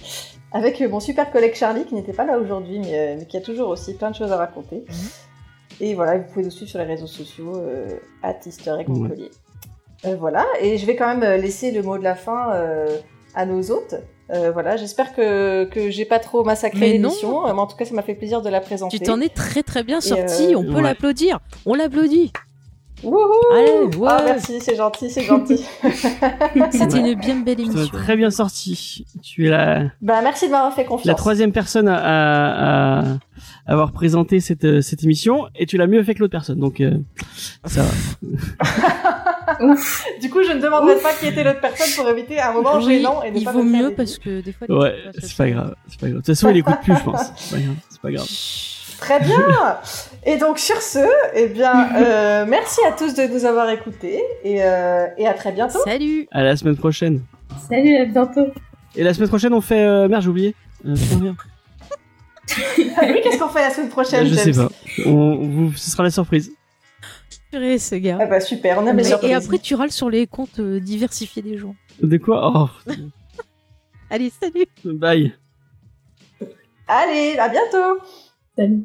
avec 0.54 0.80
euh, 0.80 0.88
mon 0.88 1.00
super 1.00 1.30
collègue 1.30 1.54
Charlie 1.54 1.84
qui 1.84 1.94
n'était 1.94 2.12
pas 2.14 2.24
là 2.24 2.38
aujourd'hui, 2.38 2.78
mais, 2.78 2.98
euh, 2.98 3.16
mais 3.18 3.26
qui 3.26 3.36
a 3.36 3.40
toujours 3.42 3.68
aussi 3.68 3.92
plein 3.94 4.10
de 4.10 4.16
choses 4.16 4.32
à 4.32 4.36
raconter. 4.38 4.84
Et 5.80 5.94
voilà, 5.94 6.16
vous 6.18 6.24
pouvez 6.32 6.44
nous 6.44 6.50
suivre 6.50 6.70
sur 6.70 6.78
les 6.78 6.86
réseaux 6.86 7.06
sociaux, 7.06 7.52
euh, 7.56 7.98
at 8.22 8.36
Easter 8.46 8.74
Egg 8.80 8.88
Ouais. 8.88 8.96
Montpellier. 8.98 9.30
Euh, 10.06 10.16
voilà, 10.16 10.46
et 10.60 10.78
je 10.78 10.86
vais 10.86 10.96
quand 10.96 11.06
même 11.08 11.22
euh, 11.22 11.36
laisser 11.36 11.70
le 11.72 11.82
mot 11.82 11.98
de 11.98 12.04
la 12.04 12.14
fin 12.14 12.52
euh, 12.52 12.96
à 13.34 13.44
nos 13.44 13.70
hôtes. 13.70 13.94
Euh, 14.30 14.50
voilà, 14.52 14.76
j'espère 14.76 15.14
que, 15.14 15.64
que 15.64 15.90
j'ai 15.90 16.04
pas 16.06 16.18
trop 16.18 16.44
massacré 16.44 16.92
l'émission, 16.92 17.46
euh, 17.46 17.52
mais 17.52 17.60
en 17.60 17.66
tout 17.66 17.76
cas, 17.76 17.84
ça 17.84 17.94
m'a 17.94 18.02
fait 18.02 18.14
plaisir 18.14 18.40
de 18.40 18.48
la 18.48 18.60
présenter. 18.60 18.98
Tu 18.98 19.04
t'en 19.04 19.20
es 19.20 19.28
très 19.28 19.62
très 19.62 19.82
bien 19.82 20.00
sorti. 20.00 20.54
euh, 20.54 20.58
on 20.58 20.64
peut 20.64 20.74
ouais. 20.76 20.82
l'applaudir. 20.82 21.40
On 21.66 21.74
l'applaudit. 21.74 22.32
Wouhou 23.04 23.54
Allez, 23.54 23.96
ouais. 23.96 24.08
Ah, 24.10 24.22
merci, 24.24 24.60
c'est 24.60 24.74
gentil, 24.76 25.10
c'est 25.10 25.22
gentil. 25.22 25.64
C'était 26.72 26.98
une 26.98 27.14
bien 27.14 27.36
belle 27.36 27.60
émission. 27.60 27.86
très 27.92 28.16
bien 28.16 28.30
sorti. 28.30 29.04
Tu 29.22 29.46
es 29.46 29.50
la, 29.50 29.84
bah, 30.00 30.20
merci 30.22 30.46
de 30.46 30.52
m'avoir 30.52 30.72
fait 30.74 30.84
confiance. 30.84 31.06
la 31.06 31.14
troisième 31.14 31.52
personne 31.52 31.88
à, 31.88 31.96
à- 31.98 33.04
à 33.66 33.72
avoir 33.72 33.92
présenté 33.92 34.40
cette, 34.40 34.64
euh, 34.64 34.80
cette 34.82 35.02
émission 35.04 35.46
et 35.56 35.66
tu 35.66 35.76
l'as 35.78 35.86
mieux 35.86 36.02
fait 36.02 36.14
que 36.14 36.20
l'autre 36.20 36.32
personne. 36.32 36.58
Donc, 36.58 36.80
euh, 36.80 36.92
ça 37.64 37.82
va. 37.82 37.90
Du 40.20 40.30
coup, 40.30 40.42
je 40.42 40.52
ne 40.52 40.60
demanderai 40.60 40.96
pas 40.96 41.12
qui 41.12 41.26
était 41.26 41.44
l'autre 41.44 41.60
personne 41.60 41.86
pour 41.96 42.08
éviter 42.10 42.40
un 42.40 42.52
moment 42.52 42.76
Oui, 42.78 42.84
gênant 42.96 43.22
et 43.22 43.30
ne 43.30 43.38
il 43.38 43.44
pas 43.44 43.52
vaut 43.52 43.62
me 43.62 43.70
mieux 43.82 43.90
parce 43.94 44.18
que 44.18 44.40
des 44.40 44.52
fois. 44.52 44.66
Ouais, 44.70 44.94
c'est 45.20 45.36
pas 45.36 45.50
grave. 45.50 45.74
C'est 45.88 46.00
pas 46.00 46.06
grave. 46.08 46.20
De 46.20 46.26
toute 46.26 46.34
façon, 46.34 46.48
il 46.50 46.56
écoute 46.58 46.74
plus, 46.82 46.96
je 46.96 47.02
pense. 47.02 47.20
C'est 47.36 47.56
pas 47.56 47.62
grave. 47.62 47.76
C'est 47.90 48.00
pas 48.00 48.10
grave. 48.12 48.28
Très 48.98 49.20
bien. 49.20 49.76
Et 50.26 50.36
donc 50.38 50.58
sur 50.58 50.80
ce, 50.80 50.98
eh 51.34 51.48
bien, 51.48 51.94
euh, 51.96 52.46
merci 52.48 52.80
à 52.86 52.92
tous 52.92 53.14
de 53.14 53.26
nous 53.26 53.44
avoir 53.44 53.68
écoutés 53.70 54.22
et, 54.42 54.62
euh, 54.64 55.06
et 55.18 55.26
à 55.26 55.34
très 55.34 55.52
bientôt. 55.52 55.78
Salut. 55.84 56.26
À 56.30 56.42
la 56.42 56.56
semaine 56.56 56.76
prochaine. 56.76 57.22
Salut, 57.68 57.96
à 57.96 58.04
bientôt. 58.06 58.46
Et 58.96 59.02
la 59.02 59.12
semaine 59.12 59.28
prochaine, 59.28 59.52
on 59.52 59.60
fait. 59.60 59.84
euh, 59.84 60.08
Merde, 60.08 60.22
j'ai 60.22 60.28
oublié. 60.30 60.54
Euh. 60.86 60.94
Ah 62.96 63.06
oui, 63.06 63.20
qu'est-ce 63.22 63.38
qu'on 63.38 63.48
fait 63.48 63.62
la 63.62 63.70
semaine 63.70 63.88
prochaine 63.88 64.26
je 64.26 64.34
sais 64.34 64.52
pas. 64.52 64.68
On, 65.06 65.36
vous, 65.36 65.72
ce 65.76 65.90
sera 65.90 66.02
la 66.04 66.10
surprise. 66.10 66.52
Purée, 67.50 67.78
ce 67.78 67.94
gars. 67.96 68.18
Ah 68.20 68.26
bah 68.26 68.40
super, 68.40 68.78
on 68.78 68.82
aime 68.86 68.96
les 68.96 69.02
Mais- 69.02 69.08
surprises. 69.08 69.30
et 69.30 69.34
après, 69.34 69.58
tu 69.58 69.74
râles 69.74 69.90
sur 69.92 70.10
les 70.10 70.26
comptes 70.26 70.58
euh, 70.60 70.78
diversifiés 70.80 71.42
des 71.42 71.56
gens. 71.56 71.74
De 72.02 72.16
quoi 72.16 72.52
Oh, 72.86 72.90
Allez, 74.10 74.30
salut 74.40 74.66
bye. 74.84 75.32
Allez, 76.86 77.36
à 77.38 77.48
bientôt 77.48 77.98
Salut. 78.56 78.84